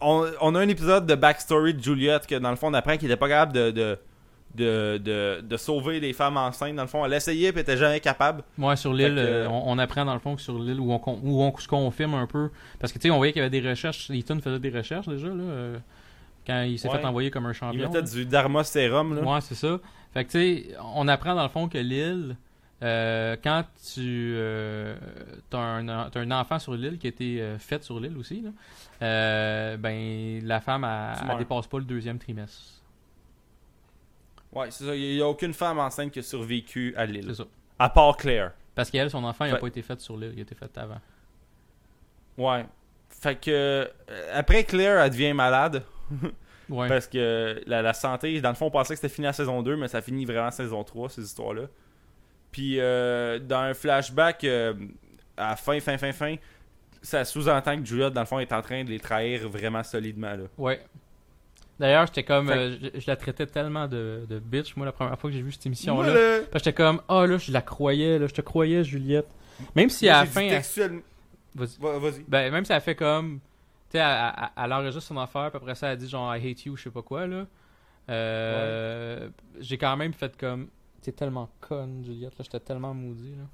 on, 0.00 0.26
on 0.40 0.54
a 0.54 0.60
un 0.60 0.68
épisode 0.68 1.06
de 1.06 1.14
backstory 1.14 1.74
de 1.74 1.82
Juliette 1.82 2.26
que 2.26 2.34
dans 2.36 2.50
le 2.50 2.56
fond 2.56 2.68
on 2.68 2.74
apprend 2.74 2.96
qu'il 2.96 3.08
était 3.10 3.16
pas 3.16 3.28
capable 3.28 3.52
de, 3.52 3.70
de, 3.70 3.98
de, 4.56 4.98
de, 4.98 5.40
de 5.40 5.56
sauver 5.56 6.00
les 6.00 6.12
femmes 6.12 6.36
enceintes. 6.36 6.74
Dans 6.76 6.82
le 6.82 6.88
fond, 6.88 7.04
elle 7.04 7.12
essayait 7.14 7.50
puis 7.52 7.60
elle 7.60 7.62
était 7.62 7.76
jamais 7.76 8.00
capable. 8.00 8.42
Ouais, 8.58 8.76
sur 8.76 8.92
l'île, 8.92 9.14
que- 9.14 9.20
euh, 9.20 9.48
on, 9.48 9.62
on 9.72 9.78
apprend 9.78 10.04
dans 10.04 10.14
le 10.14 10.20
fond 10.20 10.36
que 10.36 10.42
sur 10.42 10.58
l'île 10.58 10.80
où 10.80 10.92
on, 10.92 11.00
où 11.22 11.42
on 11.42 11.56
se 11.56 11.68
confirme 11.68 12.14
un 12.14 12.26
peu. 12.26 12.50
Parce 12.78 12.92
que 12.92 12.98
tu 12.98 13.08
sais, 13.08 13.10
on 13.10 13.16
voyait 13.16 13.32
qu'il 13.32 13.40
y 13.42 13.44
avait 13.46 13.60
des 13.60 13.66
recherches. 13.68 14.10
Ethan 14.10 14.38
faisait 14.40 14.58
des 14.58 14.70
recherches 14.70 15.06
déjà, 15.08 15.28
là. 15.28 15.34
euh, 15.34 15.78
quand 16.46 16.62
il 16.62 16.78
s'est 16.78 16.88
Ouais. 16.88 16.98
fait 16.98 17.04
envoyer 17.04 17.30
comme 17.30 17.46
un 17.46 17.50
Il 17.52 17.54
champion. 17.54 17.86
mettait 17.86 18.00
là. 18.00 18.08
du 18.08 18.24
Dharma 18.26 18.64
Serum. 18.64 19.14
Là. 19.16 19.22
Ouais, 19.22 19.40
c'est 19.40 19.54
ça. 19.54 19.78
Fait 20.12 20.24
que 20.24 20.30
tu 20.30 20.38
sais, 20.38 20.76
on 20.94 21.06
apprend 21.08 21.34
dans 21.34 21.42
le 21.42 21.48
fond 21.48 21.68
que 21.68 21.78
l'île, 21.78 22.36
euh, 22.82 23.36
quand 23.42 23.64
tu 23.94 24.32
euh, 24.36 24.96
as, 25.52 25.56
un, 25.56 25.88
un 25.88 26.30
enfant 26.30 26.58
sur 26.58 26.74
l'île 26.74 26.98
qui 26.98 27.06
a 27.06 27.10
été 27.10 27.42
euh, 27.42 27.58
fait 27.58 27.82
sur 27.82 27.98
l'île 27.98 28.16
aussi, 28.16 28.42
là, 28.42 29.76
ben 29.76 30.40
la 30.44 30.60
femme, 30.60 30.84
elle, 30.84 31.38
dépasse 31.38 31.66
pas 31.66 31.78
le 31.78 31.84
deuxième 31.84 32.18
trimestre. 32.18 32.74
Ouais, 34.52 34.70
c'est 34.70 34.84
ça. 34.84 34.94
Il 34.96 35.16
n'y 35.16 35.20
a 35.20 35.26
aucune 35.28 35.52
femme 35.52 35.78
enceinte 35.78 36.10
qui 36.10 36.20
a 36.20 36.22
survécu 36.22 36.94
à 36.96 37.04
l'île. 37.04 37.26
C'est 37.28 37.42
ça. 37.42 37.46
À 37.78 37.90
part 37.90 38.16
Claire. 38.16 38.52
Parce 38.74 38.90
qu'elle, 38.90 39.10
son 39.10 39.24
enfant, 39.24 39.44
il 39.44 39.50
a 39.50 39.54
Fait- 39.54 39.60
pas 39.60 39.66
été 39.66 39.82
fait 39.82 40.00
sur 40.00 40.16
l'île, 40.16 40.32
il 40.34 40.38
a 40.38 40.42
été 40.42 40.54
fait 40.54 40.78
avant. 40.78 41.00
Ouais. 42.38 42.64
Fait 43.10 43.36
que 43.36 43.90
après 44.32 44.64
Claire, 44.64 45.00
elle 45.00 45.10
devient 45.10 45.32
malade. 45.32 45.82
Ouais. 46.68 46.88
Parce 46.88 47.06
que 47.06 47.60
la, 47.66 47.82
la 47.82 47.94
santé, 47.94 48.40
dans 48.40 48.50
le 48.50 48.54
fond, 48.54 48.66
on 48.66 48.70
pensait 48.70 48.94
que 48.94 49.00
c'était 49.00 49.12
fini 49.14 49.26
à 49.26 49.32
saison 49.32 49.62
2, 49.62 49.76
mais 49.76 49.88
ça 49.88 50.02
finit 50.02 50.24
vraiment 50.24 50.48
à 50.48 50.50
saison 50.50 50.84
3, 50.84 51.08
ces 51.10 51.22
histoires-là. 51.22 51.62
Puis 52.52 52.80
euh, 52.80 53.38
dans 53.38 53.60
un 53.60 53.74
flashback, 53.74 54.44
euh, 54.44 54.74
à 55.36 55.56
fin, 55.56 55.80
fin, 55.80 55.96
fin, 55.98 56.12
fin, 56.12 56.36
ça 57.02 57.24
sous-entend 57.24 57.78
que 57.78 57.84
Juliette, 57.86 58.12
dans 58.12 58.20
le 58.22 58.26
fond, 58.26 58.38
est 58.38 58.52
en 58.52 58.62
train 58.62 58.84
de 58.84 58.90
les 58.90 58.98
trahir 59.00 59.48
vraiment 59.48 59.82
solidement. 59.82 60.32
Là. 60.32 60.44
Ouais. 60.56 60.80
D'ailleurs, 61.78 62.06
j'étais 62.06 62.24
comme. 62.24 62.48
Euh, 62.50 62.76
je, 62.94 63.00
je 63.00 63.06
la 63.06 63.16
traitais 63.16 63.46
tellement 63.46 63.86
de, 63.86 64.22
de 64.28 64.38
bitch, 64.40 64.74
moi, 64.76 64.84
la 64.84 64.92
première 64.92 65.16
fois 65.18 65.30
que 65.30 65.36
j'ai 65.36 65.42
vu 65.42 65.52
cette 65.52 65.64
émission-là. 65.66 66.10
Voilà. 66.10 66.38
Parce 66.50 66.64
que 66.64 66.70
j'étais 66.70 66.72
comme, 66.72 67.00
ah 67.08 67.24
là, 67.26 67.38
je 67.38 67.52
la 67.52 67.62
croyais, 67.62 68.18
là, 68.18 68.26
je 68.26 68.34
te 68.34 68.40
croyais, 68.40 68.82
Juliette. 68.82 69.28
Même 69.76 69.88
si 69.88 70.06
Moi, 70.06 70.14
à 70.14 70.20
la 70.20 70.26
fin. 70.26 70.40
dit 70.48 70.80
elle- 70.80 71.02
Vas-y. 71.54 72.24
Ben, 72.26 72.52
même 72.52 72.64
si 72.64 72.72
elle 72.72 72.80
fait 72.80 72.94
comme. 72.96 73.40
Tu 73.90 73.96
sais, 73.96 74.04
elle, 74.04 74.32
elle- 74.56 74.72
enregistre 74.72 75.02
son 75.02 75.18
affaire, 75.18 75.50
puis 75.50 75.56
après 75.56 75.74
ça, 75.74 75.88
elle 75.92 75.98
dit 75.98 76.08
genre 76.08 76.34
I 76.36 76.50
hate 76.50 76.64
you, 76.66 76.76
je 76.76 76.84
sais 76.84 76.90
pas 76.90 77.02
quoi, 77.02 77.26
là. 77.26 77.46
Euh, 78.10 79.28
J'ai 79.60 79.78
quand 79.78 79.96
même 79.96 80.12
fait 80.12 80.36
comme. 80.36 80.68
T'es 81.02 81.12
tellement 81.12 81.48
conne, 81.60 82.02
Juliette, 82.04 82.36
là, 82.38 82.44
j'étais 82.44 82.60
tellement 82.60 82.92
maudit, 82.92 83.30
là. 83.36 83.44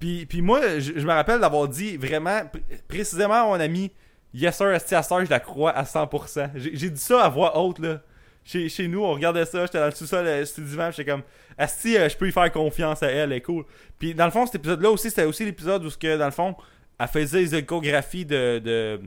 Puis, 0.00 0.26
puis 0.26 0.42
moi, 0.42 0.80
je, 0.80 0.98
je 0.98 1.06
me 1.06 1.12
rappelle 1.12 1.38
d'avoir 1.40 1.68
dit 1.68 1.96
vraiment, 1.96 2.40
pr- 2.40 2.60
précisément 2.88 3.34
à 3.34 3.44
mon 3.46 3.60
ami, 3.60 3.92
Yes 4.34 4.56
sir, 4.56 4.70
esti, 4.72 4.94
je 4.94 5.30
la 5.30 5.38
crois 5.40 5.70
à 5.70 5.84
100%. 5.84 6.50
J'ai 6.56 6.90
dit 6.90 7.00
ça 7.00 7.24
à 7.24 7.28
voix 7.28 7.56
haute, 7.58 7.78
là. 7.78 8.00
Chez, 8.44 8.68
chez 8.68 8.88
nous, 8.88 9.04
on 9.04 9.12
regardait 9.12 9.44
ça, 9.44 9.64
j'étais 9.66 9.78
dans 9.78 9.84
le 9.86 9.92
sous-sol, 9.92 10.26
euh, 10.26 10.44
c'était 10.44 10.62
dimanche, 10.62 10.96
j'étais 10.96 11.12
comme, 11.12 11.22
Asti, 11.56 11.96
euh, 11.96 12.08
je 12.08 12.16
peux 12.16 12.26
y 12.26 12.32
faire 12.32 12.50
confiance 12.50 13.00
à 13.04 13.06
elle, 13.06 13.30
elle 13.30 13.32
est 13.34 13.40
cool. 13.40 13.64
Puis 14.00 14.14
dans 14.14 14.24
le 14.24 14.32
fond, 14.32 14.44
cet 14.46 14.56
épisode-là 14.56 14.90
aussi, 14.90 15.10
c'était 15.10 15.26
aussi 15.26 15.44
l'épisode 15.44 15.84
où, 15.84 15.90
ce 15.90 15.96
que, 15.96 16.16
dans 16.18 16.24
le 16.24 16.32
fond, 16.32 16.56
elle 16.98 17.06
faisait 17.06 17.38
les 17.40 17.54
échographies 17.54 18.26
de, 18.26 18.58
de, 18.58 19.00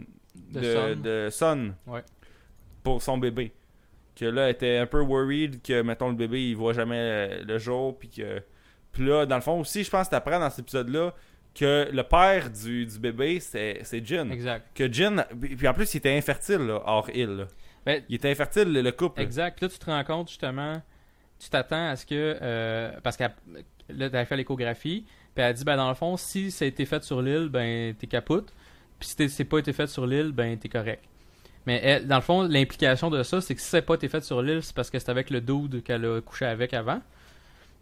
De 0.51 0.59
de, 0.59 0.73
Son. 0.73 1.01
de 1.01 1.29
Son 1.31 1.91
Ouais. 1.91 2.03
pour 2.83 3.01
son 3.01 3.17
bébé. 3.17 3.51
Que 4.15 4.25
là, 4.25 4.45
elle 4.45 4.51
était 4.51 4.77
un 4.77 4.85
peu 4.85 5.01
worried 5.01 5.61
que, 5.61 5.81
mettons, 5.81 6.09
le 6.09 6.15
bébé, 6.15 6.49
il 6.49 6.55
voit 6.55 6.73
jamais 6.73 6.97
euh, 6.97 7.43
le 7.43 7.57
jour, 7.57 7.97
puis 7.97 8.07
que... 8.09 8.41
Puis 8.93 9.05
là, 9.05 9.25
dans 9.25 9.35
le 9.35 9.41
fond 9.41 9.59
aussi, 9.59 9.83
je 9.83 9.89
pense 9.89 10.07
que 10.07 10.11
t'apprends 10.11 10.39
dans 10.39 10.49
cet 10.49 10.59
épisode-là 10.59 11.13
que 11.53 11.89
le 11.91 12.03
père 12.03 12.49
du, 12.49 12.85
du 12.85 12.97
bébé, 12.99 13.39
c'est 13.41 13.81
Jin. 14.05 14.29
Exact. 14.29 14.65
Que 14.73 14.91
Jin... 14.91 15.25
Puis 15.57 15.67
en 15.67 15.73
plus, 15.73 15.93
il 15.93 15.97
était 15.97 16.15
infertile, 16.17 16.59
là, 16.67 16.81
hors 16.85 17.09
île. 17.09 17.47
Ben, 17.85 18.01
Il 18.07 18.15
était 18.15 18.31
infertile, 18.31 18.71
le, 18.71 18.81
le 18.81 18.91
couple. 18.93 19.21
Exact. 19.21 19.61
Là, 19.61 19.67
tu 19.69 19.77
te 19.77 19.85
rends 19.85 20.03
compte 20.05 20.29
justement, 20.29 20.81
tu 21.39 21.49
t'attends 21.49 21.89
à 21.89 21.95
ce 21.97 22.05
que. 22.05 22.37
euh, 22.41 22.91
parce 23.03 23.15
qu'elle 23.17 23.33
là, 23.89 24.09
elle 24.11 24.25
fait 24.25 24.37
l'échographie, 24.37 25.05
puis 25.35 25.43
elle 25.43 25.53
dit, 25.53 25.63
ben 25.65 25.75
dans 25.77 25.89
le 25.89 25.95
fond, 25.95 26.15
si 26.17 26.49
ça 26.51 26.65
a 26.65 26.67
été 26.69 26.85
fait 26.85 27.03
sur 27.03 27.21
l'île, 27.21 27.49
ben 27.49 27.93
t'es 27.95 28.07
capote. 28.07 28.53
Puis 29.05 29.27
si 29.27 29.29
c'est 29.29 29.45
pas 29.45 29.59
été 29.59 29.73
fait 29.73 29.87
sur 29.87 30.05
l'île, 30.07 30.31
ben 30.31 30.57
t'es 30.57 30.69
correct. 30.69 31.03
Mais 31.65 31.79
elle, 31.83 32.07
dans 32.07 32.15
le 32.17 32.21
fond, 32.21 32.43
l'implication 32.43 33.09
de 33.09 33.23
ça, 33.23 33.41
c'est 33.41 33.55
que 33.55 33.61
si 33.61 33.67
ça 33.67 33.77
n'a 33.77 33.81
pas 33.81 33.95
été 33.95 34.07
fait 34.07 34.23
sur 34.23 34.41
l'île, 34.41 34.61
c'est 34.63 34.75
parce 34.75 34.89
que 34.89 34.99
c'est 34.99 35.09
avec 35.09 35.29
le 35.29 35.41
dude 35.41 35.83
qu'elle 35.83 36.05
a 36.05 36.21
couché 36.21 36.45
avec 36.45 36.73
avant. 36.73 37.01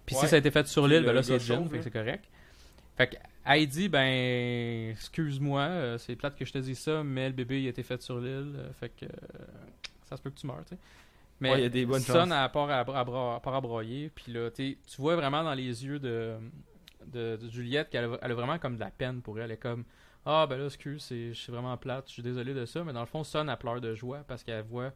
Puis 0.06 0.16
Ouais. 0.16 0.22
si 0.22 0.28
ça 0.28 0.36
a 0.36 0.40
été 0.40 0.52
fait 0.52 0.68
sur 0.68 0.88
l'île, 0.88 1.02
le 1.02 1.08
ben 1.08 1.14
là 1.14 1.24
c'est 1.24 1.40
chauve, 1.40 1.64
fait 1.66 1.70
que 1.72 1.76
là. 1.78 1.82
c'est 1.84 1.92
correct. 1.92 2.26
Fait 2.98 3.08
que 3.08 3.66
dit, 3.66 3.90
ben, 3.90 4.90
excuse-moi, 4.92 5.62
euh, 5.62 5.98
c'est 5.98 6.16
plate 6.16 6.36
que 6.38 6.46
je 6.46 6.52
te 6.54 6.58
dise 6.60 6.78
ça, 6.80 7.04
mais 7.04 7.28
le 7.28 7.34
bébé 7.34 7.62
il 7.62 7.68
a 7.68 7.70
été 7.70 7.84
fait 7.84 8.02
sur 8.02 8.20
l'île, 8.20 8.54
euh, 8.58 8.72
fait 8.80 8.90
que 8.90 9.06
euh, 9.06 9.10
ça 10.08 10.16
se 10.18 10.22
peut 10.22 10.30
que 10.30 10.40
tu 10.40 10.48
meurs, 10.48 10.64
tu 10.68 10.76
sais. 10.76 10.78
Mais 11.40 11.52
Ouais, 11.52 11.60
il 11.60 11.64
y 11.64 11.66
a 11.66 11.70
des 11.70 11.86
bonnes 11.86 12.02
Son 12.02 12.14
chances. 12.14 12.32
à 12.32 12.48
part 12.50 12.70
à, 12.70 12.82
à, 12.82 13.00
à 13.36 13.40
part 13.40 13.56
à 13.56 13.62
broyer, 13.62 14.12
puis 14.14 14.32
là, 14.32 14.50
tu 14.52 14.78
tu 14.88 15.02
vois 15.02 15.16
vraiment 15.16 15.44
dans 15.44 15.54
les 15.56 15.84
yeux 15.86 16.00
de, 16.00 16.36
de, 17.08 17.38
de 17.42 17.50
Juliette 17.50 17.90
qu'elle 17.90 18.06
a, 18.06 18.18
elle 18.22 18.32
a 18.32 18.36
vraiment 18.36 18.60
comme 18.60 18.76
de 18.76 18.80
la 18.82 18.92
peine 18.92 19.22
pour 19.22 19.38
elle. 19.40 19.46
Elle 19.46 19.52
est 19.52 19.58
comme, 19.58 19.84
ah 20.26 20.48
ben 20.48 20.58
là, 20.58 20.66
excuse, 20.66 21.04
c'est 21.04 21.32
c'est 21.34 21.52
vraiment 21.52 21.76
plate, 21.78 22.06
je 22.08 22.14
suis 22.14 22.24
désolé 22.24 22.54
de 22.54 22.66
ça, 22.66 22.84
mais 22.84 22.94
dans 22.94 23.02
le 23.02 23.06
fond, 23.08 23.24
Son 23.24 23.48
a 23.48 23.58
pleure 23.58 23.82
de 23.82 23.94
joie 23.96 24.24
parce 24.28 24.44
qu'elle 24.44 24.64
voit 24.64 24.92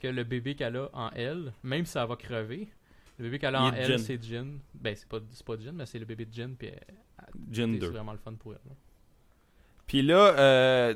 que 0.00 0.08
le 0.08 0.24
bébé 0.24 0.54
qu'elle 0.54 0.76
a 0.76 0.88
en 0.92 1.10
elle, 1.10 1.52
même 1.62 1.84
si 1.86 1.92
ça 1.92 2.04
va 2.06 2.16
crever, 2.16 2.68
le 3.18 3.24
bébé 3.24 3.38
qu'elle 3.38 3.54
a 3.54 3.62
en 3.62 3.72
elle, 3.72 3.98
c'est 3.98 4.22
Jin. 4.22 4.58
Ben, 4.74 4.94
c'est 4.96 5.08
pas, 5.08 5.18
pas 5.20 5.56
Jin, 5.60 5.72
mais 5.72 5.86
c'est 5.86 5.98
le 5.98 6.04
bébé 6.04 6.24
de 6.26 6.32
Jin, 6.34 6.50
puis 6.58 6.68
elle- 6.68 6.94
c'est 7.52 7.66
2. 7.66 7.88
vraiment 7.88 8.12
le 8.12 8.18
fun 8.18 8.34
pour 8.34 8.52
elle. 8.52 8.60
là. 8.66 8.74
Puis 9.86 10.02
là, 10.02 10.34
euh, 10.38 10.94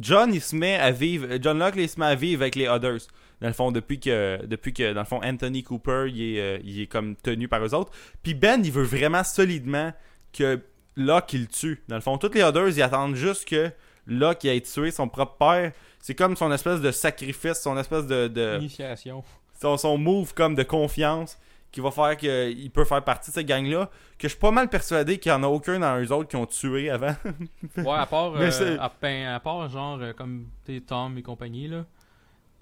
John, 0.00 0.32
il 0.32 0.40
se 0.40 0.54
met 0.54 0.76
à 0.76 0.92
vivre. 0.92 1.26
John 1.40 1.58
Locke, 1.58 1.74
il 1.76 1.88
se 1.88 1.98
met 1.98 2.06
à 2.06 2.14
vivre 2.14 2.42
avec 2.42 2.54
les 2.54 2.68
Others. 2.68 3.00
Dans 3.40 3.48
le 3.48 3.52
fond, 3.54 3.72
depuis 3.72 3.98
que, 3.98 4.44
depuis 4.46 4.72
que 4.72 4.92
dans 4.92 5.00
le 5.00 5.06
fond, 5.06 5.20
Anthony 5.24 5.62
Cooper, 5.64 6.06
il 6.08 6.22
est, 6.36 6.40
euh, 6.40 6.58
il 6.62 6.80
est 6.82 6.86
comme 6.86 7.16
tenu 7.16 7.48
par 7.48 7.64
eux 7.64 7.74
autres. 7.74 7.90
Puis 8.22 8.34
Ben, 8.34 8.64
il 8.64 8.70
veut 8.70 8.84
vraiment 8.84 9.24
solidement 9.24 9.92
que 10.32 10.60
Locke, 11.04 11.32
il 11.32 11.42
le 11.42 11.46
tue. 11.46 11.82
Dans 11.88 11.96
le 11.96 12.00
fond, 12.02 12.18
tous 12.18 12.32
les 12.34 12.42
Others, 12.42 12.68
ils 12.76 12.82
attendent 12.82 13.14
juste 13.16 13.46
que 13.48 13.70
Locke, 14.06 14.44
ait 14.44 14.60
tué 14.60 14.90
son 14.90 15.08
propre 15.08 15.36
père. 15.38 15.72
C'est 16.00 16.14
comme 16.14 16.36
son 16.36 16.50
espèce 16.52 16.80
de 16.80 16.90
sacrifice, 16.90 17.60
son 17.60 17.76
espèce 17.78 18.06
de. 18.06 18.28
de 18.28 18.56
Initiation. 18.58 19.22
son, 19.60 19.76
son 19.76 19.98
move 19.98 20.34
comme 20.34 20.54
de 20.54 20.62
confiance 20.62 21.38
qui 21.72 21.80
va 21.80 21.90
faire 21.92 22.16
qu'il 22.16 22.70
peut 22.72 22.84
faire 22.84 23.04
partie 23.04 23.30
de 23.30 23.34
cette 23.34 23.46
gang-là. 23.46 23.88
Que 24.18 24.26
je 24.26 24.30
suis 24.32 24.38
pas 24.40 24.50
mal 24.50 24.68
persuadé 24.68 25.18
qu'il 25.18 25.30
y 25.30 25.34
en 25.34 25.42
a 25.44 25.46
aucun 25.46 25.78
dans 25.78 26.00
eux 26.02 26.10
autres 26.12 26.28
qui 26.28 26.36
ont 26.36 26.46
tué 26.46 26.90
avant. 26.90 27.14
Ouais, 27.76 27.92
à 27.92 28.06
part, 28.06 28.32
euh, 28.34 28.76
à, 28.80 28.92
ben, 29.00 29.28
à 29.28 29.38
part 29.40 29.68
genre 29.68 29.98
euh, 30.00 30.12
comme 30.12 30.46
Tom 30.86 31.16
et 31.18 31.22
compagnie, 31.22 31.68
là. 31.68 31.84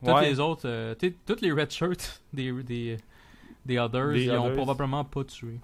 Toutes 0.04 0.14
Ouais. 0.14 0.28
les 0.30 0.38
autres, 0.40 0.62
euh, 0.68 0.94
toutes 1.26 1.40
les 1.40 1.50
red 1.52 1.70
shirts 1.72 2.22
des, 2.32 2.52
des, 2.62 2.96
des 3.64 3.78
Others, 3.78 4.12
Des 4.12 4.24
ils 4.24 4.30
ont 4.32 4.44
Others. 4.46 4.56
probablement 4.56 5.04
pas 5.04 5.24
tué. 5.24 5.58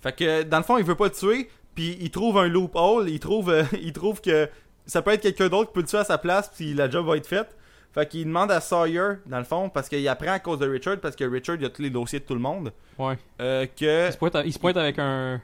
Fait 0.00 0.12
que 0.16 0.42
dans 0.42 0.58
le 0.58 0.62
fond, 0.64 0.78
il 0.78 0.84
veut 0.84 0.94
pas 0.94 1.10
tuer, 1.10 1.48
puis 1.74 1.96
il 2.00 2.10
trouve 2.10 2.38
un 2.38 2.48
loophole, 2.48 3.08
il 3.08 3.18
trouve, 3.20 3.50
euh, 3.50 3.64
il 3.80 3.92
trouve 3.92 4.20
que 4.20 4.48
ça 4.86 5.02
peut 5.02 5.12
être 5.12 5.22
quelqu'un 5.22 5.48
d'autre 5.48 5.68
qui 5.70 5.74
peut 5.74 5.80
le 5.80 5.86
tuer 5.86 5.98
à 5.98 6.04
sa 6.04 6.18
place, 6.18 6.50
puis 6.54 6.74
la 6.74 6.88
job 6.88 7.06
va 7.06 7.16
être 7.16 7.26
faite. 7.26 7.54
Fait 7.92 8.06
qu'il 8.06 8.24
demande 8.26 8.50
à 8.52 8.60
Sawyer, 8.60 9.14
dans 9.26 9.38
le 9.38 9.44
fond, 9.44 9.68
parce 9.70 9.88
qu'il 9.88 10.06
apprend 10.08 10.32
à 10.32 10.38
cause 10.38 10.58
de 10.58 10.68
Richard, 10.68 10.98
parce 10.98 11.16
que 11.16 11.24
Richard, 11.24 11.56
il 11.58 11.64
a 11.64 11.70
tous 11.70 11.82
les 11.82 11.90
dossiers 11.90 12.20
de 12.20 12.24
tout 12.24 12.34
le 12.34 12.40
monde, 12.40 12.72
Ouais. 12.98 13.16
euh, 13.40 13.66
que... 13.66 14.06
Il 14.08 14.12
se 14.12 14.18
pointe, 14.18 14.36
il 14.44 14.52
se 14.52 14.58
pointe 14.58 14.76
avec 14.76 14.98
un. 14.98 15.40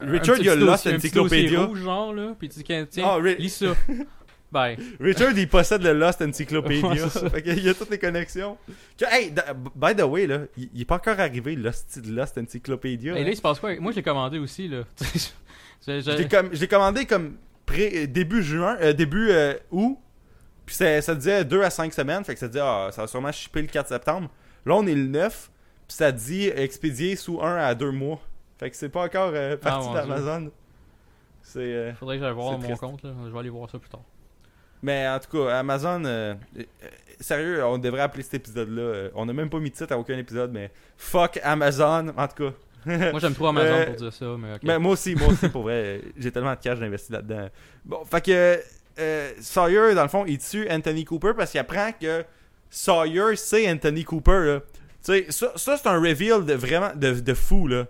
Richard, 0.00 0.38
il 0.38 0.48
a 0.48 0.56
Lost 0.56 0.88
dossier 1.14 1.56
rouge, 1.56 1.80
genre, 1.82 2.12
là. 2.14 2.34
Puis 2.38 2.48
tu 2.48 2.60
dis, 2.62 2.64
tiens, 2.64 3.04
Ah, 3.04 3.16
Ri- 3.16 3.36
lis 3.38 3.50
ça. 3.50 3.66
Richard, 5.00 5.32
il 5.36 5.48
possède 5.48 5.82
le 5.82 5.92
Lost 5.92 6.22
Encyclopedia. 6.26 7.08
Fait 7.08 7.42
qu'il 7.42 7.62
y 7.62 7.68
a 7.68 7.74
toutes 7.74 7.90
les 7.90 7.98
connexions. 7.98 8.56
Hey, 9.10 9.32
by 9.74 9.94
the 9.96 10.02
way, 10.02 10.26
là, 10.26 10.40
il, 10.56 10.70
il 10.74 10.80
est 10.82 10.84
pas 10.84 10.96
encore 10.96 11.18
arrivé, 11.20 11.54
le 11.56 11.70
style 11.72 12.14
Lost 12.14 12.38
Encyclopedia. 12.38 13.14
Et 13.16 13.20
hein. 13.20 13.24
là, 13.24 13.30
il 13.30 13.36
se 13.36 13.42
passe 13.42 13.58
quoi? 13.60 13.74
Moi, 13.80 13.92
je 13.92 13.96
l'ai 13.96 14.02
commandé 14.02 14.38
aussi, 14.38 14.68
là. 14.68 14.82
Je- 15.86 16.00
je- 16.00 16.10
Je 16.12 16.16
l'ai 16.16 16.28
com- 16.28 16.50
commandé 16.70 17.04
comme 17.04 17.36
pré- 17.66 18.06
début 18.06 18.42
juin, 18.42 18.78
euh, 18.80 18.94
début 18.94 19.28
euh, 19.30 19.52
août. 19.70 19.98
Puis 20.64 20.76
ça, 20.76 21.02
ça 21.02 21.14
disait 21.14 21.44
2 21.44 21.62
à 21.62 21.68
5 21.68 21.92
semaines. 21.92 22.24
Fait 22.24 22.32
que 22.32 22.40
ça 22.40 22.48
disait, 22.48 22.62
ah, 22.62 22.88
ça 22.90 23.02
va 23.02 23.06
sûrement 23.06 23.30
shipper 23.32 23.60
le 23.60 23.68
4 23.68 23.88
septembre. 23.88 24.30
Là, 24.64 24.76
on 24.76 24.86
est 24.86 24.94
le 24.94 25.06
9. 25.08 25.50
Puis 25.86 25.96
ça 25.98 26.10
dit 26.10 26.46
expédié 26.46 27.16
sous 27.16 27.38
1 27.42 27.56
à 27.56 27.74
2 27.74 27.90
mois. 27.90 28.18
Fait 28.58 28.70
que 28.70 28.76
c'est 28.76 28.88
pas 28.88 29.02
encore 29.04 29.32
euh, 29.34 29.58
parti 29.58 29.86
Ah, 29.86 29.86
mon 29.88 29.94
d'Amazon. 29.94 30.50
C'est. 31.42 31.58
euh, 31.60 31.92
Faudrait 31.94 32.16
que 32.16 32.22
j'aille 32.24 32.32
voir 32.32 32.52
mon 32.52 32.58
triste. 32.60 32.80
compte, 32.80 33.02
là. 33.02 33.10
Je 33.26 33.30
vais 33.30 33.38
aller 33.38 33.50
voir 33.50 33.68
ça 33.68 33.78
plus 33.78 33.90
tard. 33.90 34.00
Mais 34.82 35.08
en 35.08 35.18
tout 35.18 35.36
cas, 35.44 35.58
Amazon. 35.58 36.02
euh, 36.04 36.34
euh, 36.58 36.62
sérieux, 37.20 37.64
on 37.64 37.78
devrait 37.78 38.00
appeler 38.02 38.22
cet 38.22 38.34
épisode-là. 38.34 38.82
euh, 38.82 39.10
on 39.14 39.28
a 39.28 39.32
même 39.32 39.48
pas 39.50 39.58
mis 39.58 39.70
de 39.70 39.74
titre 39.74 39.92
à 39.92 39.98
aucun 39.98 40.18
épisode, 40.18 40.52
mais 40.52 40.70
fuck 40.96 41.38
Amazon. 41.42 42.08
En 42.16 42.28
tout 42.28 42.44
cas. 42.44 42.52
Moi, 42.86 43.18
j'aime 43.18 43.34
trop 43.34 43.46
Amazon 43.46 43.66
Euh, 43.74 43.86
pour 43.86 43.94
dire 43.96 44.12
ça, 44.12 44.26
mais 44.38 44.54
ok. 44.54 44.60
Mais 44.62 44.78
moi 44.78 44.92
aussi, 44.92 45.14
moi 45.14 45.28
aussi, 45.28 45.48
pour 45.48 45.62
vrai, 45.62 46.02
j'ai 46.18 46.30
tellement 46.30 46.52
de 46.54 46.58
cash 46.60 46.78
d'investi 46.78 47.12
là-dedans. 47.12 47.48
Bon, 47.82 48.04
fait 48.04 48.20
que 48.20 48.60
euh, 48.98 49.30
Sawyer, 49.40 49.94
dans 49.94 50.02
le 50.02 50.08
fond, 50.08 50.24
il 50.26 50.36
tue 50.36 50.70
Anthony 50.70 51.04
Cooper 51.06 51.32
parce 51.34 51.50
qu'il 51.50 51.60
apprend 51.60 51.90
que 51.98 52.22
Sawyer, 52.68 53.36
c'est 53.36 53.70
Anthony 53.70 54.04
Cooper. 54.04 54.40
là. 54.46 54.60
Tu 54.60 55.12
sais, 55.12 55.26
ça, 55.30 55.52
ça, 55.56 55.76
c'est 55.78 55.86
un 55.88 55.98
reveal 55.98 56.44
de 56.44 56.52
vraiment 56.54 56.90
de, 56.94 57.12
de 57.20 57.34
fou, 57.34 57.68
là. 57.68 57.86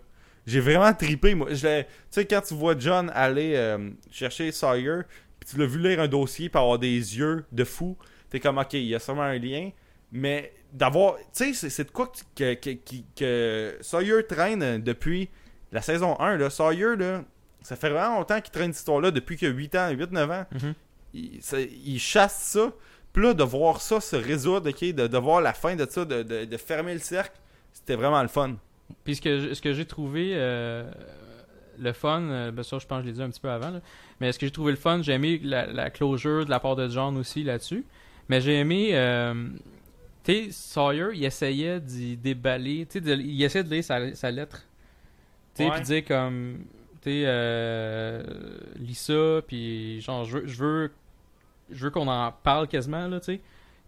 J'ai 0.46 0.60
vraiment 0.60 0.92
tripé, 0.92 1.34
moi. 1.34 1.48
Je 1.50 1.66
l'ai- 1.66 1.84
Tu 1.84 1.90
sais, 2.10 2.24
quand 2.26 2.42
tu 2.42 2.54
vois 2.54 2.74
John 2.78 3.10
aller 3.14 3.54
euh, 3.56 3.90
chercher 4.12 4.52
Sawyer, 4.52 5.00
puis 5.44 5.54
tu 5.54 5.58
l'as 5.60 5.66
vu 5.66 5.78
lire 5.78 6.00
un 6.00 6.08
dossier 6.08 6.48
par 6.48 6.62
avoir 6.62 6.78
des 6.78 6.88
yeux 7.18 7.44
de 7.52 7.64
fou, 7.64 7.96
t'es 8.30 8.40
comme, 8.40 8.58
ok, 8.58 8.72
il 8.74 8.84
y 8.86 8.94
a 8.94 8.98
sûrement 8.98 9.22
un 9.22 9.38
lien. 9.38 9.70
Mais 10.12 10.52
d'avoir. 10.72 11.16
Tu 11.36 11.54
sais, 11.54 11.68
c'est- 11.70 11.84
de 11.84 11.90
quoi 11.90 12.10
que, 12.36 12.54
que, 12.54 12.70
que- 12.70 13.02
que 13.16 13.76
Sawyer 13.80 14.24
traîne 14.28 14.80
depuis 14.82 15.28
la 15.72 15.82
saison 15.82 16.18
1. 16.20 16.36
Là. 16.36 16.50
Sawyer, 16.50 16.96
là, 16.96 17.24
ça 17.62 17.74
fait 17.76 17.90
vraiment 17.90 18.18
longtemps 18.18 18.40
qu'il 18.40 18.52
traîne 18.52 18.72
cette 18.72 18.80
histoire-là 18.80 19.10
depuis 19.10 19.36
qu'il 19.36 19.48
a 19.48 19.50
8 19.50 19.74
ans, 19.74 19.90
8-9 19.90 20.30
ans. 20.30 20.46
Mhm. 20.52 20.74
Il, 21.14 21.42
ça- 21.42 21.60
il 21.60 21.98
chasse 21.98 22.38
ça. 22.42 22.72
Puis 23.12 23.22
là, 23.24 23.34
de 23.34 23.42
voir 23.44 23.80
ça 23.80 24.00
se 24.00 24.16
résoudre, 24.16 24.70
ok, 24.70 24.84
de, 24.92 25.06
de 25.06 25.18
voir 25.18 25.40
la 25.40 25.52
fin 25.52 25.74
de 25.76 25.86
ça, 25.88 26.04
de, 26.04 26.22
de- 26.22 26.44
de 26.44 26.56
fermer 26.56 26.94
le 26.94 27.00
cercle, 27.00 27.36
c'était 27.72 27.94
vraiment 27.96 28.22
le 28.22 28.28
fun. 28.28 28.56
Puis 29.04 29.18
que, 29.20 29.54
ce 29.54 29.60
que 29.60 29.72
j'ai 29.72 29.84
trouvé 29.86 30.32
euh, 30.34 30.84
le 31.78 31.92
fun, 31.92 32.22
euh, 32.22 32.50
ben 32.50 32.62
ça 32.62 32.78
je 32.78 32.86
pense 32.86 32.98
que 32.98 33.04
je 33.04 33.08
l'ai 33.08 33.14
dit 33.14 33.22
un 33.22 33.30
petit 33.30 33.40
peu 33.40 33.50
avant, 33.50 33.70
là. 33.70 33.80
mais 34.20 34.32
ce 34.32 34.38
que 34.38 34.46
j'ai 34.46 34.52
trouvé 34.52 34.72
le 34.72 34.78
fun, 34.78 35.00
j'ai 35.02 35.12
aimé 35.12 35.40
la, 35.42 35.66
la 35.66 35.90
closure 35.90 36.44
de 36.44 36.50
la 36.50 36.60
part 36.60 36.76
de 36.76 36.88
John 36.88 37.16
aussi 37.16 37.42
là-dessus. 37.42 37.84
Mais 38.28 38.40
j'ai 38.40 38.58
aimé, 38.58 38.90
euh, 38.92 39.48
tu 40.24 40.32
sais, 40.32 40.48
Sawyer, 40.50 41.08
il 41.14 41.24
essayait 41.24 41.78
d'y 41.80 42.16
déballer, 42.16 42.86
tu 42.86 42.94
sais, 42.94 43.00
de- 43.00 43.20
il 43.20 43.42
essayait 43.42 43.64
de 43.64 43.70
lire 43.70 43.84
sa, 43.84 44.14
sa 44.14 44.30
lettre. 44.30 44.62
Tu 45.54 45.62
sais, 45.64 45.70
puis 45.70 45.80
dire 45.82 46.04
comme, 46.06 46.60
tu 47.02 47.10
sais, 47.10 47.22
euh, 47.26 48.22
lis 48.76 48.94
ça, 48.94 49.40
puis 49.46 50.00
genre, 50.00 50.24
je 50.24 50.38
veux, 50.38 50.46
je 50.46 50.56
veux, 50.64 50.92
je 51.70 51.84
veux 51.84 51.90
qu'on 51.90 52.08
en 52.08 52.32
parle 52.32 52.66
quasiment, 52.68 53.06
là, 53.08 53.20
tu 53.20 53.26
sais. 53.34 53.40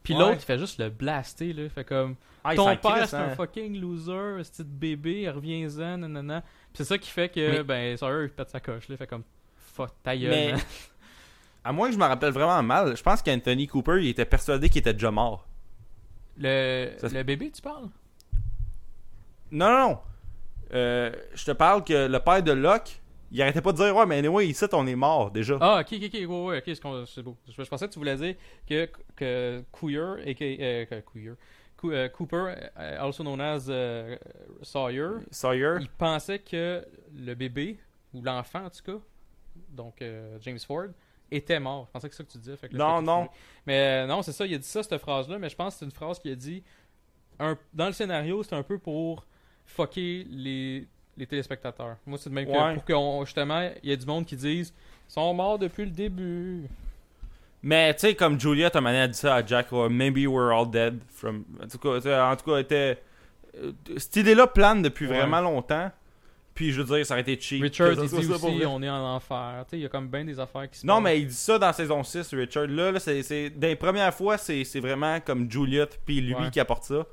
Puis 0.03 0.15
Ouais. 0.15 0.21
l'autre, 0.21 0.37
il 0.41 0.45
fait 0.45 0.59
juste 0.59 0.79
le 0.79 0.89
blaster, 0.91 1.53
là, 1.53 1.69
fait 1.69 1.85
comme... 1.85 2.15
Ah, 2.45 2.55
Ton 2.55 2.77
père, 2.77 3.09
c'est 3.09 3.17
hein. 3.17 3.31
un 3.33 3.35
fucking 3.35 3.81
loser, 3.81 4.13
un 4.13 4.43
petit 4.43 4.63
bébé, 4.63 5.29
reviens-en, 5.29 5.99
nanana. 5.99 6.45
C'est 6.77 6.85
ça 6.85 6.99
qui 6.99 7.11
fait 7.11 7.29
que, 7.29 7.51
Mais- 7.51 7.63
ben, 7.65 7.97
Sawyer, 7.97 8.25
il 8.25 8.31
pète 8.31 8.51
sa 8.51 8.61
coche, 8.61 8.89
là, 8.89 8.97
fait 8.97 9.07
comme, 9.07 9.23
fuck, 9.57 9.91
ta 10.03 10.17
gueule, 10.17 10.31
Mais-. 10.31 10.55
À 11.65 11.73
moins 11.73 11.89
que 11.89 11.95
je 11.95 11.99
me 11.99 12.05
rappelle 12.05 12.31
vraiment 12.33 12.63
mal, 12.63 12.97
je 12.97 13.03
pense 13.03 13.21
qu'Anthony 13.23 13.67
Cooper, 13.67 13.99
il 14.01 14.09
était 14.11 14.25
persuadé 14.25 14.69
qu'il 14.69 14.79
était 14.79 14.93
déjà 14.93 15.11
mort. 15.11 15.49
Le, 16.39 16.93
Ça 16.99 17.09
le 17.09 17.23
bébé, 17.25 17.51
tu 17.51 17.61
parles? 17.61 17.89
Non, 19.51 19.69
non, 19.71 19.89
non. 19.89 19.99
Euh, 20.75 21.13
je 21.35 21.45
te 21.45 21.51
parle 21.53 21.83
que 21.83 22.07
le 22.07 22.19
père 22.21 22.43
de 22.43 22.53
Locke, 22.53 23.01
il 23.33 23.41
arrêtait 23.43 23.61
pas 23.61 23.73
de 23.73 23.79
dire 23.79 23.97
Ouais, 23.97 24.07
mais 24.07 24.19
anyway, 24.19 24.47
ici, 24.47 24.65
on 24.73 24.87
est 24.87 24.95
mort 24.95 25.31
déjà. 25.33 25.59
Ah, 25.61 25.81
ok, 25.81 25.93
ok, 25.95 26.05
ok, 26.05 26.15
ouais, 26.15 26.27
ouais, 26.27 26.59
ok, 26.59 26.77
c'est 27.07 27.23
beau. 27.23 27.37
Je, 27.49 27.63
pensais 27.65 27.89
que 27.89 27.93
tu 27.93 27.99
voulais 27.99 28.17
dire 28.17 28.35
que, 28.69 28.89
que 29.17 29.65
Couilleur, 29.73 30.19
et 30.27 30.35
que, 30.37 30.45
euh, 30.45 30.85
que 30.87 31.01
Couilleur, 31.01 31.35
Cou- 31.35 31.41
Cooper, 31.77 32.55
euh, 32.79 33.01
also 33.01 33.23
known 33.23 33.41
as 33.41 33.69
euh, 33.69 34.17
Sawyer, 34.63 35.21
Sawyer. 35.31 35.77
il 35.81 35.89
pensait 35.89 36.39
que 36.39 36.85
le 37.15 37.35
bébé, 37.35 37.79
ou 38.15 38.23
l'enfant 38.23 38.65
en 38.65 38.71
tout 38.71 38.83
cas, 38.83 38.99
donc 39.71 40.01
euh, 40.03 40.39
James 40.41 40.59
Ford, 40.59 40.87
était 41.31 41.61
mort. 41.61 41.87
Je 41.87 41.93
pensais 41.93 42.09
que 42.09 42.15
c'est 42.15 42.23
ça 42.23 42.27
que 42.27 42.33
tu 42.33 42.39
disais. 42.39 42.57
fait 42.57 42.69
que 42.69 42.77
là, 42.77 42.85
Non, 42.87 43.03
non. 43.03 43.29
Mais 43.67 44.05
euh, 44.05 44.07
non, 44.07 44.23
c'est 44.23 44.33
ça, 44.33 44.47
il 44.47 44.55
a 44.55 44.59
dit 44.59 44.67
ça, 44.67 44.83
cette 44.83 44.99
phrase-là, 44.99 45.39
mais 45.39 45.49
je 45.49 45.57
pense 45.57 45.75
que 45.75 45.79
c'est 45.81 45.85
une 45.85 45.91
phrase 45.91 46.19
qu'il 46.19 46.33
a 46.33 46.37
dit. 46.37 46.63
Un, 47.39 47.57
dans 47.75 47.87
le 47.87 47.93
scénario, 47.93 48.43
c'est 48.43 48.55
un 48.55 48.63
peu 48.63 48.79
pour 48.79 49.27
fucker 49.67 50.25
les, 50.31 50.87
les 51.17 51.27
téléspectateurs. 51.27 51.97
Moi, 52.07 52.19
c'est 52.19 52.31
de 52.31 52.35
même 52.35 52.47
que 52.47 52.75
pour 52.75 52.85
qu'on, 52.85 53.25
justement, 53.25 53.69
il 53.83 53.91
y 53.91 53.93
a 53.93 53.97
du 53.97 54.07
monde 54.07 54.25
qui 54.25 54.37
disent 54.37 54.73
ils 55.09 55.13
sont 55.13 55.35
morts 55.35 55.59
depuis 55.59 55.85
le 55.85 55.91
début. 55.91 56.69
Mais 57.63 57.95
tu 57.95 58.01
sais, 58.01 58.15
comme 58.15 58.39
Juliet 58.39 58.77
a 58.77 58.81
mané 58.81 59.01
a 59.01 59.09
dit 59.09 59.19
ça 59.19 59.37
à 59.37 59.45
Jack, 59.45 59.73
maybe 59.73 60.27
we're 60.27 60.53
all 60.53 60.71
dead. 60.71 61.01
From... 61.09 61.45
En 61.63 61.67
tout 61.67 61.79
cas, 61.79 62.31
en 62.31 62.37
tout 62.37 62.51
cas 62.51 62.59
était... 62.59 62.99
euh, 63.61 63.73
cette 63.97 64.17
idée-là 64.17 64.47
plane 64.47 64.83
depuis 64.83 65.07
Ouais. 65.07 65.19
vraiment 65.19 65.41
longtemps. 65.41 65.91
Puis 66.55 66.73
je 66.73 66.81
veux 66.81 66.97
dire, 66.97 67.05
ça 67.05 67.15
aurait 67.15 67.21
été 67.21 67.39
cheap. 67.39 67.63
Richard, 67.63 67.93
il 67.93 68.01
dit 68.01 68.09
ça 68.09 68.17
aussi 68.17 68.65
on 68.67 68.83
est 68.83 68.89
en 68.89 69.15
enfer. 69.17 69.65
Tu 69.65 69.71
sais, 69.73 69.79
il 69.79 69.83
y 69.83 69.87
a 69.87 69.89
comme 69.91 70.09
bien 70.09 70.25
des 70.25 70.39
affaires 70.41 70.71
qui 70.71 70.79
se 70.79 70.87
Non, 70.87 70.95
passent. 70.95 71.03
mais 71.05 71.21
il 71.21 71.27
dit 71.27 71.35
ça 71.35 71.59
dans 71.59 71.73
saison 71.73 72.03
6, 72.03 72.33
Richard. 72.35 72.67
Là, 72.69 72.93
là 72.93 73.01
c'est, 73.01 73.53
les 73.61 73.77
premières 73.77 74.15
fois, 74.15 74.39
c'est, 74.39 74.65
c'est 74.65 74.81
vraiment 74.81 75.21
comme 75.21 75.51
Juliet 75.51 75.89
puis 76.07 76.21
lui 76.21 76.35
Ouais. 76.35 76.51
qui 76.51 76.61
apporte 76.61 76.85
ça. 76.85 77.05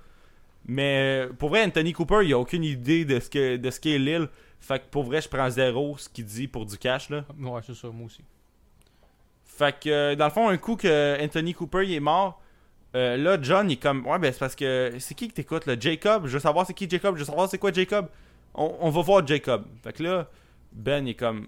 Mais 0.66 1.28
pour 1.40 1.50
vrai, 1.50 1.64
Anthony 1.66 1.92
Cooper, 1.92 2.20
il 2.24 2.32
a 2.34 2.40
aucune 2.40 2.64
idée 2.64 3.04
de 3.04 3.20
ce, 3.20 3.30
que, 3.30 3.58
de 3.58 3.70
ce 3.70 3.80
qu'est 3.82 3.98
l'île. 3.98 4.30
Fait 4.62 4.80
que 4.80 4.86
pour 4.90 5.04
vrai, 5.04 5.20
je 5.22 5.28
prends 5.28 5.50
zéro 5.50 5.98
ce 5.98 6.08
qu'il 6.08 6.24
dit 6.26 6.48
pour 6.48 6.66
du 6.66 6.78
cash. 6.78 7.10
Là. 7.10 7.26
Ouais, 7.38 7.60
c'est 7.66 7.76
ça, 7.76 7.90
moi 7.90 8.06
aussi. 8.06 8.22
Fait 9.58 9.80
que 9.80 9.90
euh, 9.90 10.16
dans 10.16 10.26
le 10.26 10.32
fond, 10.32 10.50
un 10.50 10.58
coup 10.58 10.76
que 10.76 11.18
Anthony 11.24 11.54
Cooper 11.54 11.84
il 11.86 11.94
est 11.94 12.00
mort, 12.00 12.42
euh, 12.96 13.18
là 13.18 13.38
John 13.42 13.70
il 13.70 13.74
est 13.74 13.78
comme 13.82 14.06
ouais 14.08 14.20
ben 14.20 14.32
c'est 14.34 14.40
parce 14.40 14.56
que 14.56 14.94
c'est 15.00 15.14
qui 15.16 15.28
que 15.28 15.34
t'écoutes 15.34 15.66
là? 15.66 15.76
Jacob, 15.80 16.26
je 16.28 16.34
veux 16.34 16.40
savoir 16.40 16.66
c'est 16.66 16.74
qui 16.74 16.90
Jacob, 16.90 17.16
je 17.16 17.20
veux 17.20 17.26
savoir 17.26 17.48
c'est 17.50 17.58
quoi 17.58 17.72
Jacob. 17.72 18.08
On, 18.56 18.76
on 18.82 18.90
va 18.90 19.02
voir 19.02 19.26
Jacob. 19.26 19.66
Fait 19.84 19.94
que 19.94 20.04
là 20.04 20.28
Ben 20.72 21.06
il 21.08 21.12
est 21.12 21.16
comme 21.16 21.48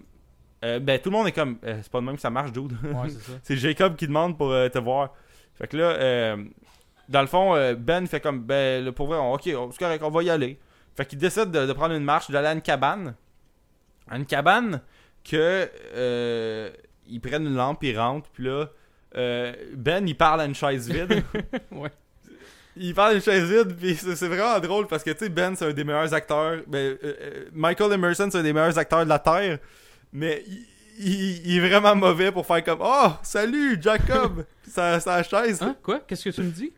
euh, 0.64 0.78
ben 0.80 0.98
tout 1.00 1.10
le 1.10 1.16
monde 1.16 1.26
est 1.28 1.32
comme 1.32 1.58
Euh, 1.64 1.78
c'est 1.82 1.90
pas 1.92 2.00
de 2.00 2.04
même 2.06 2.16
que 2.16 2.20
ça 2.22 2.30
marche 2.30 2.52
dude. 2.52 2.72
Ouais, 2.84 3.08
c'est 3.42 3.56
Jacob 3.66 3.96
qui 3.96 4.06
demande 4.06 4.36
pour 4.38 4.50
euh, 4.52 4.68
te 4.68 4.78
voir. 4.78 5.12
Fait 5.54 5.66
que 5.68 5.76
là 5.76 5.84
euh, 5.90 6.44
dans 7.08 7.20
le 7.20 7.26
fond 7.28 7.74
Ben 7.78 8.06
fait 8.06 8.20
comme 8.20 8.40
ben 8.40 8.84
là, 8.84 8.92
pour 8.92 9.06
vrai 9.08 9.18
on- 9.18 9.34
OK, 9.34 9.42
c'est 9.44 9.78
correct, 9.78 10.02
on 10.04 10.10
va 10.10 10.22
y 10.22 10.30
aller. 10.30 10.58
Fait 10.96 11.04
qu'il 11.06 11.18
décide 11.18 11.50
de, 11.50 11.66
de 11.66 11.72
prendre 11.72 11.94
une 11.94 12.04
marche, 12.04 12.30
d'aller 12.30 12.48
à 12.48 12.52
une 12.52 12.62
cabane. 12.62 13.14
À 14.08 14.16
une 14.16 14.26
cabane 14.26 14.80
que 15.24 15.68
euh, 15.94 16.70
ils 17.08 17.20
prennent 17.20 17.46
une 17.46 17.54
lampe, 17.56 17.82
ils 17.84 17.98
rentrent, 17.98 18.28
puis 18.32 18.44
là, 18.44 18.66
euh, 19.16 19.52
Ben, 19.74 20.06
il 20.06 20.16
parle 20.16 20.40
à 20.42 20.44
une 20.46 20.54
chaise 20.54 20.88
vide. 20.90 21.22
Ouais. 21.72 21.90
Il 22.78 22.94
parle 22.94 23.12
à 23.12 23.14
une 23.14 23.22
chaise 23.22 23.50
vide, 23.50 23.74
puis 23.76 23.94
c'est 23.96 24.28
vraiment 24.28 24.58
drôle 24.60 24.86
parce 24.86 25.02
que, 25.02 25.10
tu 25.10 25.18
sais, 25.20 25.28
Ben, 25.30 25.54
c'est 25.56 25.64
un 25.66 25.72
des 25.72 25.84
meilleurs 25.84 26.12
acteurs. 26.12 26.58
Ben, 26.66 26.78
euh, 26.78 26.96
euh, 27.04 27.44
Michael 27.52 27.92
Emerson, 27.92 28.28
c'est 28.30 28.38
un 28.38 28.42
des 28.42 28.52
meilleurs 28.52 28.76
acteurs 28.78 29.04
de 29.04 29.08
la 29.08 29.18
Terre, 29.18 29.58
mais 30.12 30.44
il, 30.46 30.66
il- 30.98 31.46
il 31.46 31.56
est 31.56 31.68
vraiment 31.68 31.94
mauvais 31.96 32.30
pour 32.32 32.44
faire 32.46 32.62
comme 32.64 32.80
Oh, 32.82 33.08
salut, 33.22 33.78
Jacob! 33.80 34.44
Puis 34.62 34.70
sa, 34.70 35.00
sa 35.00 35.22
chaise. 35.22 35.62
Hein? 35.62 35.74
Quoi? 35.82 36.00
Qu'est-ce 36.06 36.24
que 36.24 36.30
tu 36.34 36.42
me 36.42 36.50
dis? 36.50 36.72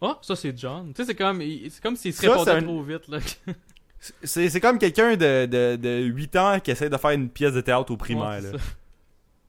Ah, 0.00 0.18
ça 0.20 0.34
c'est 0.36 0.56
John. 0.58 0.92
Tu 0.92 1.02
sais, 1.02 1.06
c'est 1.06 1.14
comme, 1.14 1.40
c'est 1.40 1.80
comme 1.82 1.96
s'il 1.96 2.12
se 2.12 2.20
répondait 2.28 2.50
un- 2.50 2.62
trop 2.62 2.82
vite, 2.82 3.08
là. 3.08 3.18
C'est 4.22 4.48
c'est 4.50 4.60
comme 4.60 4.78
quelqu'un 4.78 5.16
de, 5.16 5.46
de, 5.46 5.76
de 5.76 6.02
8 6.04 6.36
ans 6.36 6.60
qui 6.60 6.70
essaie 6.70 6.90
de 6.90 6.96
faire 6.96 7.10
une 7.10 7.28
pièce 7.30 7.54
de 7.54 7.60
théâtre 7.60 7.90
au 7.90 7.96
primaire. 7.96 8.42
Ouais, 8.42 8.58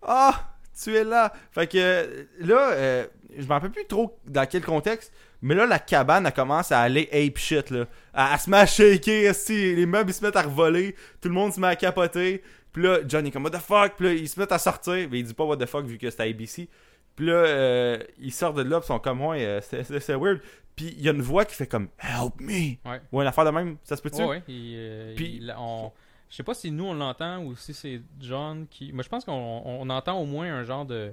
c'est. 0.08 0.14
Ah, 0.14 0.54
tu 0.84 0.96
es 0.96 1.04
là. 1.04 1.34
Fait 1.52 1.68
que 1.68 2.26
là, 2.40 2.70
euh, 2.72 3.08
je 3.38 3.46
m'en 3.48 3.56
rappelle 3.56 3.72
plus 3.72 3.86
trop 3.86 4.18
dans 4.26 4.46
quel 4.46 4.64
contexte, 4.64 5.12
mais 5.42 5.54
là, 5.56 5.66
la 5.66 5.80
cabane, 5.80 6.26
elle 6.26 6.34
commence 6.34 6.72
à 6.72 6.82
aller 6.82 7.10
ape 7.12 7.38
shit, 7.38 7.70
là. 7.70 7.86
À, 8.14 8.34
à 8.34 8.38
se 8.38 8.50
met 8.50 8.58
à 8.58 8.66
shaker, 8.66 9.30
esti, 9.30 9.76
les 9.76 9.86
meubles, 9.86 10.10
ils 10.10 10.14
se 10.14 10.24
mettent 10.26 10.36
à 10.36 10.42
revoler, 10.44 10.96
tout 11.22 11.30
le 11.30 11.36
monde 11.36 11.54
se 11.54 11.60
met 11.60 11.68
à 11.68 11.76
capoter. 11.76 12.42
Puis 12.74 12.84
là, 12.84 13.00
Johnny 13.08 13.30
est 13.30 13.32
comme, 13.32 13.44
what 13.46 13.52
the 13.52 13.58
fuck? 13.58 13.94
Puis 13.98 14.06
là, 14.06 14.14
ils 14.14 14.30
se 14.30 14.40
mettent 14.40 14.52
à 14.52 14.60
sortir, 14.60 15.08
mais 15.12 15.20
il 15.20 15.24
dit 15.26 15.34
pas 15.34 15.44
what 15.46 15.58
the 15.58 15.66
fuck 15.66 15.86
vu 15.86 15.98
que 15.98 16.10
c'était 16.10 16.24
ABC. 16.30 16.70
Puis 17.16 17.26
là, 17.26 17.34
euh, 17.34 17.98
ils 18.20 18.32
sortent 18.32 18.58
de 18.58 18.62
là, 18.62 18.80
puis 18.80 18.86
ils 18.86 18.88
sont 18.88 19.00
comme, 19.00 19.22
ouais, 19.22 19.44
euh, 19.46 19.62
c'est- 19.62 19.84
c'est 19.84 20.00
c'est 20.00 20.16
weird. 20.16 20.40
Puis 20.76 20.94
il 20.96 21.02
y 21.04 21.10
a 21.10 21.12
une 21.12 21.24
voix 21.24 21.44
qui 21.46 21.56
fait 21.56 21.66
comme, 21.66 21.88
help 22.00 22.40
me. 22.40 22.76
Ouais. 22.88 23.02
Ou 23.12 23.22
une 23.22 23.28
affaire 23.28 23.46
de 23.46 23.50
même, 23.50 23.78
ça 23.84 23.96
se 23.96 24.02
peut-tu? 24.04 24.22
Ouais, 24.22 24.28
ouais. 24.28 24.44
il, 24.48 24.76
euh, 24.78 25.16
Puis- 25.16 25.40
il- 25.42 25.56
on... 25.58 25.92
Je 26.30 26.36
sais 26.36 26.44
pas 26.44 26.54
si 26.54 26.72
nous 26.72 26.86
on 26.86 26.94
l'entend 26.94 27.44
ou 27.44 27.56
si 27.56 27.74
c'est 27.74 28.02
John 28.20 28.68
qui. 28.70 28.92
Moi 28.92 29.04
je 29.04 29.10
pense 29.10 29.24
qu'on 29.26 29.32
on- 29.34 29.82
on 29.82 29.90
entend 29.90 30.20
au 30.20 30.26
moins 30.26 30.54
un 30.54 30.64
genre 30.64 30.86
de. 30.86 31.12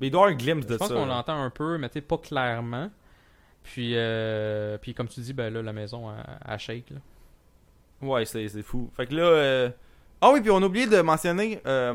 Mais 0.00 0.08
il 0.08 0.10
doit 0.10 0.22
avoir 0.22 0.34
un 0.34 0.36
glimpse 0.36 0.66
Je 0.66 0.72
de 0.72 0.76
pense 0.76 0.88
ça. 0.88 0.94
qu'on 0.94 1.06
là. 1.06 1.14
l'entend 1.16 1.40
un 1.42 1.50
peu, 1.50 1.78
mais 1.78 1.88
tu 1.88 1.94
sais, 1.94 2.00
pas 2.00 2.18
clairement. 2.18 2.90
Puis, 3.62 3.92
euh, 3.94 4.76
puis 4.78 4.92
comme 4.92 5.08
tu 5.08 5.20
dis, 5.20 5.32
ben 5.32 5.52
là, 5.52 5.62
la 5.62 5.72
maison 5.72 6.08
à, 6.10 6.58
shake. 6.58 6.90
Là. 6.90 6.98
Ouais, 8.02 8.24
c'est 8.26 8.48
fou. 8.62 8.90
Fait 8.96 9.06
que 9.06 9.14
là. 9.14 9.22
euh, 9.22 9.70
Ah 10.20 10.30
oui, 10.32 10.40
puis 10.40 10.50
on 10.50 10.62
a 10.62 10.66
oublié 10.66 10.86
de 10.86 11.00
mentionner. 11.00 11.60
euh, 11.66 11.94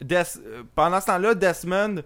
Des- 0.00 0.22
euh, 0.44 0.62
Pendant 0.74 1.00
ce 1.00 1.06
temps-là, 1.06 1.34
Desmond, 1.34 2.02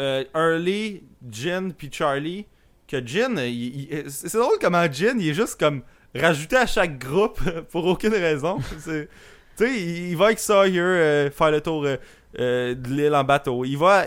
euh, 0.00 0.24
Early, 0.34 1.02
Jin, 1.30 1.70
puis 1.76 1.88
Charlie. 1.92 2.46
Que 2.86 3.06
Jin, 3.06 3.36
il- 3.38 4.10
c'est 4.10 4.38
drôle 4.38 4.56
comment 4.60 4.90
Jin, 4.90 5.18
il 5.18 5.28
est 5.28 5.34
juste 5.34 5.58
comme 5.60 5.82
rajouté 6.14 6.56
à 6.56 6.66
chaque 6.66 6.98
groupe 6.98 7.40
pour 7.70 7.84
aucune 7.86 8.12
raison. 8.14 8.58
Tu 8.84 9.08
sais, 9.56 9.80
il, 9.80 10.16
va 10.16 10.26
avec 10.26 10.38
Sawyer 10.38 10.80
euh, 10.80 11.30
faire 11.30 11.50
le 11.50 11.60
tour 11.60 11.84
euh, 11.84 11.96
euh, 12.38 12.74
de 12.74 12.88
l'île 12.88 13.14
en 13.14 13.24
bateau. 13.24 13.64
Il 13.64 13.76
va. 13.76 14.04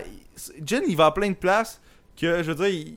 Jin, 0.64 0.80
il 0.88 0.96
va 0.96 1.06
à 1.06 1.10
plein 1.12 1.28
de 1.30 1.34
places 1.36 1.80
que, 2.18 2.42
je 2.42 2.50
veux 2.50 2.54
dire, 2.54 2.68
il, 2.68 2.96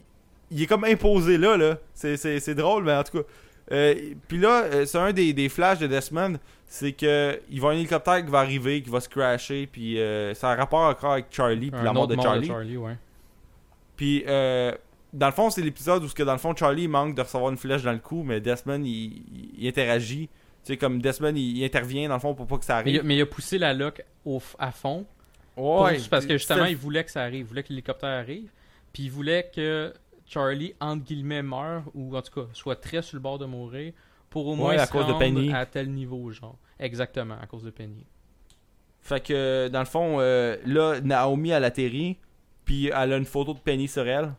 il 0.51 0.61
est 0.63 0.67
comme 0.67 0.85
imposé 0.85 1.37
là. 1.37 1.57
là. 1.57 1.77
C'est- 1.93 2.17
C'est 2.17 2.39
c'est 2.39 2.55
drôle, 2.55 2.83
mais 2.85 2.93
en 2.93 3.03
tout 3.03 3.19
cas. 3.19 3.27
Euh, 3.71 3.95
puis 4.27 4.37
là, 4.37 4.85
c'est 4.85 4.97
un 4.99 5.11
des, 5.11 5.33
des 5.33 5.49
flashs 5.49 5.79
de 5.79 5.87
Desmond, 5.87 6.35
c'est 6.67 6.91
que 6.91 7.39
il 7.49 7.59
va 7.59 7.69
un 7.69 7.71
hélicoptère 7.73 8.23
qui 8.23 8.29
va 8.31 8.39
arriver, 8.39 8.81
qui 8.83 8.89
va 8.91 8.99
se 9.01 9.09
crasher, 9.09 9.67
puis 9.67 9.99
euh, 9.99 10.33
ça 10.35 10.49
a 10.49 10.53
un 10.53 10.55
rapport 10.55 10.81
encore 10.81 11.13
avec 11.13 11.25
Charlie, 11.31 11.71
puis 11.71 11.79
la 11.83 11.91
mort 11.93 12.07
de 12.07 12.15
Charlie. 12.21 12.47
Puis 13.97 14.23
euh, 14.27 14.71
dans 15.15 15.27
le 15.27 15.31
fond, 15.33 15.49
c'est 15.49 15.61
l'épisode 15.61 16.03
où 16.03 16.07
que 16.09 16.23
dans 16.23 16.33
le 16.33 16.37
fond 16.37 16.55
Charlie 16.55 16.83
il 16.83 16.89
manque 16.89 17.15
de 17.15 17.21
recevoir 17.21 17.51
une 17.51 17.57
flèche 17.57 17.83
dans 17.83 17.91
le 17.93 17.99
cou, 17.99 18.23
mais 18.23 18.39
Desmond 18.41 18.83
il, 18.83 19.67
interagit. 19.67 20.27
Tu 20.63 20.73
sais 20.73 20.77
comme 20.77 21.01
Desmond 21.01 21.33
il, 21.35 21.57
il 21.57 21.63
intervient 21.63 22.07
dans 22.09 22.15
le 22.15 22.19
fond 22.19 22.33
pour 22.35 22.47
pas 22.47 22.57
que 22.57 22.65
ça 22.65 22.77
arrive. 22.77 23.01
mais 23.03 23.15
il 23.15 23.21
a 23.21 23.25
poussé 23.25 23.57
la 23.57 23.73
lock 23.73 24.03
au, 24.25 24.41
à 24.59 24.71
fond. 24.71 25.05
pour- 25.55 25.81
Ouais, 25.81 25.97
parce 26.09 26.25
que 26.25 26.33
justement, 26.37 26.65
il 26.65 26.75
voulait 26.75 27.03
que 27.03 27.11
ça 27.11 27.21
arrive. 27.23 27.39
Il 27.41 27.45
voulait 27.45 27.63
que 27.63 27.69
l'hélicoptère 27.69 28.09
arrive. 28.09 28.49
Puis 28.93 29.03
il 29.03 29.11
voulait 29.11 29.49
que 29.55 29.93
Charlie, 30.25 30.73
entre 30.81 31.03
guillemets, 31.03 31.43
meure, 31.43 31.83
ou 31.93 32.15
en 32.17 32.21
tout 32.21 32.33
cas, 32.41 32.47
soit 32.53 32.75
très 32.75 33.01
sur 33.01 33.15
le 33.15 33.21
bord 33.21 33.37
de 33.39 33.45
mourir, 33.45 33.93
pour 34.29 34.47
au 34.47 34.55
moins 34.55 34.69
Ouais, 34.71 34.77
à 34.79 34.85
se 34.85 34.91
cause 34.91 35.05
de 35.05 35.11
rendre 35.13 35.19
Penny. 35.19 35.53
à 35.53 35.65
tel 35.65 35.89
niveau, 35.91 36.29
genre. 36.31 36.57
Exactement, 36.79 37.35
à 37.41 37.45
cause 37.47 37.63
de 37.63 37.69
Penny. 37.69 38.05
Fait 39.01 39.21
que 39.23 39.67
dans 39.69 39.79
le 39.79 39.85
fond, 39.85 40.17
euh, 40.19 40.57
là, 40.65 40.99
Naomi 41.01 41.51
elle 41.51 41.63
atterrit, 41.63 42.17
puis 42.65 42.87
elle 42.87 43.13
a 43.13 43.17
une 43.17 43.25
photo 43.25 43.53
de 43.53 43.59
Penny 43.59 43.87
sur 43.87 44.07
elle. 44.07 44.33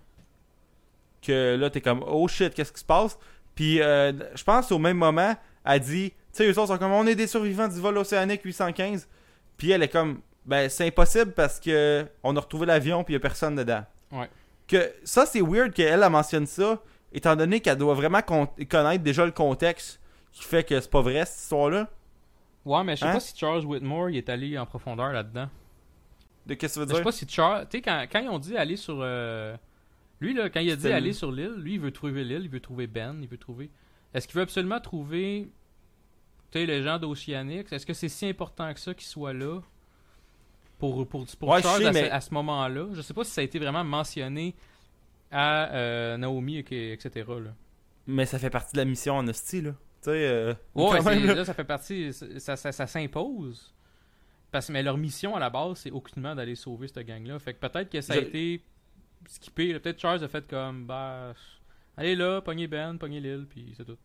Que 1.23 1.57
là, 1.57 1.71
t'es 1.71 1.81
comme, 1.81 2.05
oh 2.07 2.27
shit, 2.29 2.55
qu'est-ce 2.55 2.73
qui 2.73 2.81
se 2.81 2.85
passe? 2.85 3.19
Puis 3.55 3.81
euh, 3.81 4.13
je 4.35 4.45
pense 4.45 4.71
au 4.73 4.79
même 4.79 4.97
moment, 4.99 5.35
elle 5.65 5.81
dit, 5.81 6.11
tu 6.11 6.17
sais, 6.33 6.47
eux 6.47 6.59
autres 6.59 6.69
sont 6.69 6.79
comme, 6.79 6.93
on 6.93 7.07
est 7.07 7.15
des 7.15 7.27
survivants 7.27 7.69
du 7.69 7.81
vol 7.81 7.97
océanique 7.99 8.43
815. 8.45 9.09
Puis 9.57 9.71
elle 9.71 9.83
est 9.83 9.89
comme, 9.89 10.21
ben 10.45 10.69
c'est 10.69 10.87
impossible 10.87 11.33
parce 11.33 11.59
que 11.59 12.07
on 12.23 12.37
a 12.37 12.41
retrouvé 12.41 12.67
l'avion 12.67 13.03
puis 13.03 13.15
y 13.15 13.17
a 13.17 13.21
personne 13.21 13.57
dedans. 13.57 13.85
Ouais. 14.13 14.29
Que 14.69 14.93
ça, 15.05 15.27
c'est 15.27 15.41
weird 15.41 15.73
qu'elle 15.73 16.03
elle 16.03 16.11
mentionne 16.11 16.47
ça, 16.47 16.81
étant 17.13 17.35
donné 17.37 17.61
qu'elle 17.61 17.79
doit 17.79 17.95
vraiment 17.95 18.21
con- 18.23 18.49
connaître 18.71 19.03
déjà 19.03 19.25
le 19.25 19.33
contexte 19.33 20.01
qui 20.33 20.45
fait 20.45 20.63
que 20.65 20.79
c'est 20.81 20.91
pas 20.91 21.01
vrai 21.01 21.25
cette 21.25 21.41
histoire-là. 21.43 21.89
Ouais, 22.65 22.83
mais 22.85 22.95
je 22.97 23.01
sais 23.01 23.07
Hein? 23.07 23.13
pas 23.13 23.21
si 23.21 23.37
Charles 23.37 23.65
Whitmore 23.65 24.11
il 24.11 24.17
est 24.19 24.29
allé 24.29 24.59
en 24.59 24.67
profondeur 24.67 25.13
là-dedans. 25.13 25.49
De 26.47 26.55
qu'est-ce 26.55 26.75
que 26.75 26.81
ça 26.81 26.81
veut 26.81 26.87
Je 26.87 26.91
sais 26.93 26.97
dire? 26.97 27.05
pas 27.05 27.13
si 27.13 27.27
Charles. 27.29 27.67
Tu 27.71 27.79
sais, 27.79 27.83
quand, 27.83 28.05
quand 28.11 28.19
ils 28.21 28.29
ont 28.29 28.39
dit 28.39 28.57
aller 28.57 28.77
sur. 28.77 28.99
euh, 29.01 29.57
Lui, 30.21 30.33
là, 30.35 30.49
quand 30.51 30.61
il 30.61 30.71
a 30.71 30.77
dit 30.77 30.89
aller 30.89 31.13
sur 31.13 31.31
l'île, 31.31 31.55
lui, 31.59 31.75
il 31.75 31.81
veut 31.81 31.91
trouver 31.93 32.25
l'île, 32.25 32.43
il 32.45 32.49
veut 32.51 32.61
trouver 32.61 32.87
Ben, 32.87 33.19
il 33.21 33.29
veut 33.29 33.37
trouver. 33.39 33.71
Est-ce 34.15 34.27
qu'il 34.27 34.37
veut 34.37 34.43
absolument 34.43 34.81
trouver. 34.81 35.51
Tu 36.51 36.59
sais, 36.61 36.67
les 36.67 36.83
gens 36.83 36.99
d'Oceanix? 36.99 37.65
Est-ce 37.73 37.85
que 37.85 37.93
c'est 37.93 38.09
si 38.09 38.27
important 38.27 38.73
que 38.73 38.81
ça 38.81 38.95
qu'il 38.95 39.07
soit 39.07 39.33
là 39.35 39.61
Pour, 40.79 41.07
pour, 41.09 41.27
pour 41.39 41.49
Ouais, 41.49 41.59
je 41.59 41.63
Charles 41.65 41.83
sais, 41.83 41.87
à, 41.89 41.93
ce- 41.93 41.99
mais- 41.99 42.11
à 42.11 42.21
ce 42.21 42.35
moment-là? 42.35 42.87
Je 42.93 43.01
sais 43.03 43.15
pas 43.15 43.25
si 43.25 43.31
ça 43.31 43.41
a 43.41 43.45
été 43.45 43.59
vraiment 43.59 43.85
mentionné 43.85 44.55
à 45.31 45.75
euh, 45.75 46.17
Naomi, 46.17 46.59
etc. 46.59 47.09
Là. 47.29 47.55
Mais 48.07 48.25
ça 48.27 48.39
fait 48.39 48.51
partie 48.51 48.73
de 48.75 48.79
la 48.79 48.85
mission 48.85 49.17
en 49.17 49.27
hostie, 49.27 49.61
là. 49.63 49.73
Tu 50.03 50.11
sais, 50.11 50.11
euh, 50.29 50.55
Ouais, 50.75 51.03
même, 51.03 51.27
là. 51.27 51.35
là, 51.35 51.45
ça 51.45 51.53
fait 51.55 51.65
partie. 51.65 52.13
Ça, 52.13 52.57
ça, 52.57 52.73
ça 52.73 52.87
s'impose. 52.87 53.75
Parce 54.53 54.69
mais 54.71 54.83
leur 54.83 54.97
mission 54.97 55.35
à 55.35 55.41
la 55.41 55.51
base, 55.51 55.79
c'est 55.79 55.91
aucunement 55.91 56.35
d'aller 56.35 56.55
sauver 56.55 56.87
cette 56.89 57.05
gang-là. 57.07 57.39
Fait 57.41 57.53
que 57.55 57.67
peut-être 57.67 57.91
que 57.91 58.01
ça 58.01 58.13
a 58.13 58.17
Je- 58.17 58.21
été 58.23 58.63
skippé. 59.29 59.79
Peut-être 59.79 59.99
Charles 60.01 60.23
a 60.25 60.29
fait 60.29 60.47
comme 60.49 60.87
bah 60.87 61.33
allez 61.97 62.15
là, 62.17 62.41
pognez 62.41 62.67
Ben, 62.67 62.97
pognez 62.99 63.21
l'île, 63.21 63.47
puis 63.49 63.73
c'est 63.77 63.85
tout. 63.85 63.97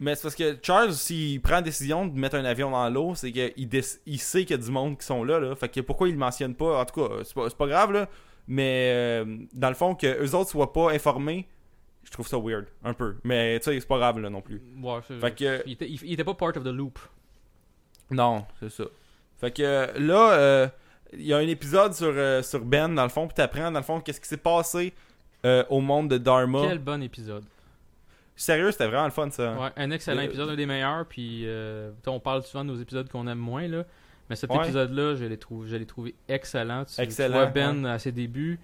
Mais 0.00 0.14
c'est 0.14 0.22
parce 0.22 0.34
que 0.36 0.56
Charles, 0.62 0.92
s'il 0.92 1.40
prend 1.40 1.54
la 1.54 1.62
décision 1.62 2.06
de 2.06 2.16
mettre 2.16 2.36
un 2.36 2.44
avion 2.44 2.70
dans 2.70 2.88
l'eau, 2.88 3.14
c'est 3.16 3.32
qu'il 3.32 3.52
il 4.06 4.20
sait 4.20 4.42
qu'il 4.44 4.50
y 4.56 4.60
a 4.60 4.62
du 4.62 4.70
monde 4.70 4.96
qui 4.98 5.04
sont 5.04 5.24
là, 5.24 5.40
là. 5.40 5.56
Fait 5.56 5.68
que 5.68 5.80
pourquoi 5.80 6.08
il 6.08 6.12
le 6.12 6.18
mentionne 6.18 6.54
pas? 6.54 6.80
En 6.80 6.84
tout 6.84 7.00
cas, 7.08 7.14
c'est 7.24 7.34
pas, 7.34 7.50
pas 7.50 7.66
grave, 7.66 7.92
là. 7.92 8.08
Mais 8.46 8.92
euh, 8.94 9.36
dans 9.52 9.68
le 9.68 9.74
fond, 9.74 9.94
que 9.96 10.06
eux 10.24 10.34
autres 10.36 10.50
soient 10.50 10.72
pas 10.72 10.92
informés, 10.92 11.46
je 12.04 12.10
trouve 12.12 12.28
ça 12.28 12.38
weird, 12.38 12.66
un 12.84 12.94
peu. 12.94 13.16
Mais 13.24 13.58
tu 13.58 13.64
sais, 13.64 13.80
c'est 13.80 13.88
pas 13.88 13.98
grave, 13.98 14.20
là, 14.20 14.30
non 14.30 14.40
plus. 14.40 14.62
Ouais, 14.80 15.00
c'est- 15.06 15.18
Fait 15.18 15.34
que- 15.34 15.62
il, 15.66 15.72
était, 15.72 15.88
il- 15.90 16.00
il 16.04 16.12
était 16.12 16.24
pas 16.24 16.34
part 16.34 16.56
of 16.56 16.62
the 16.62 16.68
loop. 16.68 16.98
Non, 18.10 18.46
c'est 18.60 18.70
ça. 18.70 18.84
Fait 19.40 19.50
que 19.50 19.90
là, 19.98 20.32
euh, 20.32 20.68
il 21.12 21.26
y 21.26 21.32
a 21.32 21.38
un 21.38 21.46
épisode 21.46 21.94
sur, 21.94 22.12
euh, 22.14 22.42
sur 22.42 22.64
Ben, 22.64 22.94
dans 22.94 23.02
le 23.02 23.08
fond, 23.08 23.26
puis 23.26 23.34
t'apprends, 23.34 23.70
dans 23.70 23.78
le 23.78 23.84
fond, 23.84 24.00
qu'est-ce 24.00 24.20
qui 24.20 24.28
s'est 24.28 24.36
passé 24.36 24.92
euh, 25.44 25.64
au 25.70 25.80
monde 25.80 26.08
de 26.10 26.18
Dharma. 26.18 26.60
Quel 26.66 26.78
bon 26.78 27.02
épisode. 27.02 27.44
Sérieux, 28.36 28.70
c'était 28.70 28.86
vraiment 28.86 29.04
le 29.04 29.10
fun, 29.10 29.30
ça. 29.30 29.52
Ouais, 29.54 29.70
un 29.76 29.90
excellent 29.90 30.20
Euh, 30.20 30.24
épisode, 30.24 30.50
un 30.50 30.56
des 30.56 30.66
meilleurs. 30.66 31.06
Puis 31.06 31.42
euh, 31.44 31.90
on 32.06 32.20
parle 32.20 32.42
souvent 32.42 32.64
de 32.64 32.70
nos 32.70 32.76
épisodes 32.80 33.08
qu'on 33.08 33.26
aime 33.26 33.38
moins 33.38 33.66
là. 33.66 33.84
Mais 34.30 34.36
cet 34.36 34.50
Ouais. 34.50 34.58
épisode-là, 34.58 35.14
je 35.14 35.24
l'ai 35.24 35.38
trouvé, 35.86 36.14
excellent. 36.28 36.84
Tu, 36.84 36.94
vois 37.28 37.46
Ben 37.46 37.86
à 37.86 37.98
ses 37.98 38.12
débuts, 38.12 38.60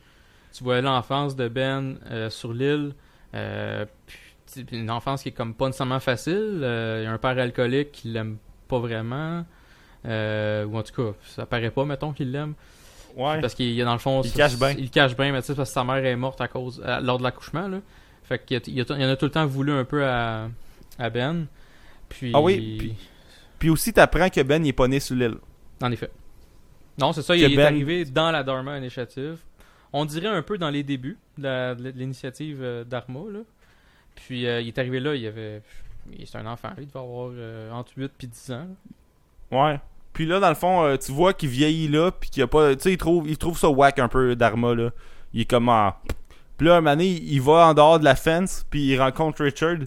tu 0.53 0.63
vois 0.63 0.81
l'enfance 0.81 1.35
de 1.37 1.49
Ben 1.49 1.99
sur 2.29 2.53
l'île. 2.53 2.93
Une 4.71 4.91
enfance 4.91 5.23
qui 5.23 5.31
est 5.31 5.33
comme 5.33 5.55
pas 5.55 5.67
nécessairement 5.67 6.01
facile. 6.01 6.59
Il 6.61 7.03
y 7.05 7.07
a 7.07 7.11
un 7.13 7.19
père 7.19 7.39
alcoolique 7.39 7.93
qui 7.93 8.09
l'aime 8.09 8.37
pas 8.69 8.79
vraiment. 8.79 9.45
Euh, 10.07 10.65
ou 10.67 10.77
en 10.77 10.83
tout 10.83 10.93
cas, 10.93 11.17
ça 11.25 11.47
paraît 11.47 11.71
pas, 11.71 11.85
mettons, 11.85 12.13
qu'il 12.13 12.31
l'aime. 12.31 12.55
Ouais. 13.17 13.41
Parce 13.41 13.55
qu'il 13.55 13.81
a 13.81 13.85
dans 13.85 13.93
le 13.93 13.99
fond. 13.99 14.23
Il 14.23 14.31
ça- 14.31 14.37
cache 14.37 14.57
bien. 14.59 14.71
Il 14.73 14.91
cache 14.91 15.17
bien, 15.17 15.33
mais 15.33 15.41
tu 15.41 15.47
sais, 15.49 15.55
parce 15.55 15.71
que 15.71 15.75
sa 15.75 15.85
mère 15.85 16.05
est 16.05 16.17
morte 16.17 16.41
à 16.41 16.49
cause. 16.49 16.83
à- 16.85 17.01
lors 17.01 17.19
de 17.19 17.23
l'accouchement, 17.23 17.69
là. 17.69 17.79
Fait 18.25 18.45
qu'il 18.45 18.61
il 18.69 18.83
en 18.83 19.09
a 19.09 19.17
tout 19.17 19.27
le 19.27 19.31
temps 19.31 19.47
voulu 19.47 19.71
un 19.73 19.85
peu 19.85 20.05
à, 20.05 20.49
à 20.99 21.11
Ben. 21.11 21.47
Puis. 22.09 22.33
Ah 22.35 22.41
oui, 22.41 22.77
puis- 22.79 22.95
Puis 23.59 23.71
aussi, 23.71 23.93
t'apprends 23.93 24.29
que 24.29 24.41
Ben, 24.43 24.65
il 24.65 24.69
est 24.69 24.73
pas 24.73 24.89
né 24.89 24.99
sur 25.01 25.15
l'île. 25.17 25.37
En 25.83 25.91
effet. 25.93 26.11
Non, 26.99 27.13
c'est 27.13 27.23
ça, 27.23 27.35
il, 27.37 27.43
Que 27.43 27.47
il 27.47 27.53
est 27.55 27.57
Ben- 27.57 27.67
arrivé 27.67 28.05
dans 28.05 28.31
la 28.31 28.43
Dharma 28.43 28.79
Initiative. 28.79 29.39
On 29.93 30.05
dirait 30.05 30.29
un 30.29 30.43
peu 30.43 30.59
dans 30.59 30.71
les 30.71 30.83
débuts 30.83 31.17
de 31.39 31.91
l'initiative 31.97 32.59
euh, 32.63 32.85
Dharma, 32.85 33.21
là. 33.33 33.41
Puis 34.17 34.47
euh, 34.47 34.61
il 34.61 34.69
est 34.69 34.79
arrivé 34.79 35.01
là, 35.01 35.15
il 35.15 35.27
avait. 35.27 35.63
il- 36.19 36.27
C'est 36.27 36.39
un 36.39 36.47
enfant, 36.47 36.69
lui, 36.77 36.85
il 36.85 36.89
devait 36.89 36.99
avoir 37.01 37.31
euh, 37.33 37.71
entre 37.71 37.93
8 37.97 38.13
et 38.23 38.27
10 38.27 38.51
ans. 38.53 38.67
là. 39.51 39.65
Ouais. 39.73 39.81
Puis 40.15 40.25
là, 40.25 40.41
dans 40.41 40.49
le 40.49 40.55
fond, 40.55 40.85
euh, 40.85 40.97
tu 40.97 41.13
vois 41.13 41.35
qu'il 41.35 41.51
vieillit 41.51 41.89
là, 41.89 42.11
puis 42.11 42.31
qu'il 42.31 42.43
a 42.43 42.47
pas. 42.47 42.75
Tu 42.75 42.83
sais, 42.83 42.93
il 42.93 42.97
trouve, 42.97 43.29
il 43.29 43.37
trouve 43.37 43.59
ça 43.59 43.69
whack 43.69 43.99
un 43.99 44.09
peu, 44.09 44.35
Dharma, 44.35 44.75
là. 44.75 44.91
Il 45.35 45.43
est 45.43 45.45
comme. 45.45 45.69
ah. 45.69 46.01
Puis 46.57 46.67
là, 46.67 46.77
un 46.77 46.81
moment 46.81 46.93
donné, 46.93 47.09
il 47.09 47.43
va 47.43 47.67
en 47.67 47.75
dehors 47.75 47.99
de 47.99 48.05
la 48.05 48.15
fence, 48.15 48.65
puis 48.71 48.87
il 48.87 48.99
rencontre 48.99 49.45
Richard. 49.45 49.79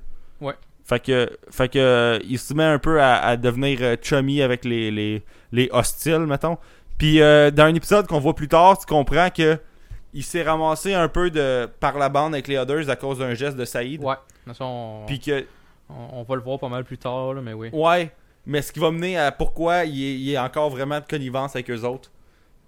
Ouais. 0.41 0.53
Fait 0.83 0.99
que, 0.99 1.29
fait 1.49 1.69
que 1.69 1.79
euh, 1.79 2.19
il 2.27 2.37
se 2.37 2.53
met 2.53 2.63
un 2.63 2.77
peu 2.79 3.01
à, 3.01 3.15
à 3.19 3.37
devenir 3.37 3.79
euh, 3.81 3.95
chummy 4.01 4.41
avec 4.41 4.63
les, 4.65 4.91
les, 4.91 5.23
les 5.51 5.69
hostiles, 5.71 6.25
mettons. 6.27 6.57
Puis 6.97 7.21
euh, 7.21 7.51
dans 7.51 7.63
un 7.63 7.75
épisode 7.75 8.07
qu'on 8.07 8.19
voit 8.19 8.35
plus 8.35 8.47
tard, 8.47 8.77
tu 8.77 8.85
comprends 8.85 9.29
que 9.29 9.57
il 10.13 10.23
s'est 10.23 10.43
ramassé 10.43 10.93
un 10.93 11.07
peu 11.07 11.29
de 11.29 11.69
par 11.79 11.97
la 11.97 12.09
bande 12.09 12.33
avec 12.33 12.47
les 12.47 12.57
others 12.57 12.89
à 12.89 12.95
cause 12.95 13.19
d'un 13.19 13.33
geste 13.33 13.55
de 13.55 13.65
Saïd. 13.65 14.03
Ouais. 14.03 14.15
Puis 15.07 15.19
que 15.19 15.45
on, 15.89 16.19
on 16.19 16.23
va 16.23 16.35
le 16.35 16.41
voir 16.41 16.59
pas 16.59 16.69
mal 16.69 16.83
plus 16.83 16.97
tard, 16.97 17.33
là, 17.33 17.41
mais 17.41 17.53
oui. 17.53 17.69
Ouais, 17.71 18.11
mais 18.47 18.61
ce 18.61 18.71
qui 18.71 18.79
va 18.79 18.89
mener 18.91 19.17
à 19.17 19.31
pourquoi 19.31 19.83
il 19.83 20.01
est, 20.03 20.15
il 20.15 20.37
encore 20.39 20.69
vraiment 20.69 20.99
de 21.01 21.05
connivence 21.05 21.55
avec 21.55 21.69
eux 21.69 21.81
autres. 21.81 22.11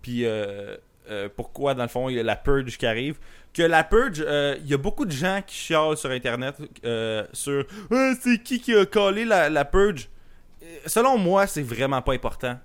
Puis 0.01 0.26
euh, 0.26 0.76
euh, 1.10 1.30
pourquoi, 1.34 1.73
dans 1.73 1.84
le 1.84 1.89
fond, 1.89 2.10
il 2.10 2.18
y 2.18 2.19
a 2.19 2.23
la 2.23 2.35
purge 2.35 2.77
qui 2.77 2.85
arrive. 2.85 3.18
Que 3.53 3.64
la 3.64 3.84
purge, 3.85 4.23
euh, 4.27 4.57
il 4.60 4.68
y 4.68 4.73
a 4.73 4.77
beaucoup 4.77 5.06
de 5.06 5.11
gens 5.11 5.41
qui 5.45 5.56
chialent 5.56 5.97
sur 5.97 6.11
Internet 6.11 6.56
euh, 6.84 7.26
sur 7.34 7.65
Ah, 7.91 8.11
c'est 8.22 8.43
qui 8.43 8.60
qui 8.60 8.76
a 8.76 8.85
collé 8.85 9.23
la, 9.23 9.65
purge. 9.65 10.10
Euh, 10.61 10.65
Selon 10.85 11.18
moi, 11.18 11.47
c'est 11.47 11.64
vraiment 11.64 12.01
pas 12.01 12.14
important. 12.14 12.60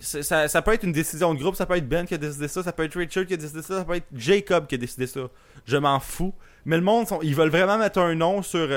Ça, 0.00 0.48
ça 0.48 0.62
peut 0.62 0.74
être 0.74 0.82
une 0.82 0.92
décision 0.92 1.32
de 1.32 1.38
groupe, 1.38 1.54
ça 1.54 1.64
peut 1.64 1.76
être 1.76 1.88
Ben 1.88 2.04
qui 2.04 2.12
a 2.14 2.18
décidé 2.18 2.48
ça, 2.48 2.62
ça 2.62 2.72
peut 2.72 2.84
être 2.84 2.98
Richard 2.98 3.24
qui 3.24 3.34
a 3.34 3.36
décidé 3.38 3.62
ça, 3.62 3.78
ça 3.78 3.84
peut 3.84 3.94
être 3.94 4.08
Jacob 4.12 4.66
qui 4.66 4.74
a 4.74 4.78
décidé 4.78 5.06
ça. 5.06 5.20
Je 5.64 5.76
m'en 5.78 6.00
fous. 6.00 6.34
Mais 6.66 6.76
le 6.76 6.82
monde, 6.82 7.06
sont- 7.08 7.20
ils 7.22 7.34
veulent 7.34 7.48
vraiment 7.48 7.78
mettre 7.78 7.98
un 8.00 8.14
nom 8.14 8.42
sur, 8.42 8.68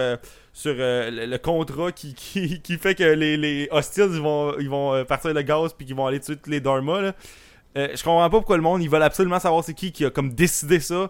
sur 0.54 0.76
euh, 0.78 1.10
le, 1.10 1.26
le 1.28 1.38
contrat 1.38 1.92
qui, 1.92 2.14
qui, 2.14 2.62
qui 2.62 2.78
fait 2.78 2.94
que 2.96 3.04
les, 3.04 3.38
les 3.38 3.68
hostiles 3.72 4.10
ils 4.12 4.22
vont, 4.22 4.58
ils 4.60 4.70
vont 4.70 4.94
euh, 4.94 5.04
partir 5.06 5.34
le 5.34 5.42
gaz 5.42 5.74
puis 5.74 5.86
qu'ils 5.86 5.96
vont 5.96 6.06
aller 6.08 6.20
tuer 6.20 6.36
tous 6.38 6.50
les 6.50 6.60
Dharma. 6.60 7.02
Là. 7.02 7.14
Euh, 7.78 7.88
je 7.96 8.04
comprends 8.04 8.30
pas 8.30 8.38
pourquoi 8.38 8.58
le 8.58 8.64
monde 8.64 8.82
ils 8.84 8.90
veulent 8.90 9.02
absolument 9.04 9.40
savoir 9.40 9.64
c'est 9.64 9.74
qui 9.74 9.92
qui 9.94 10.04
a 10.06 10.10
comme 10.10 10.34
décidé 10.34 10.80
ça. 10.80 11.10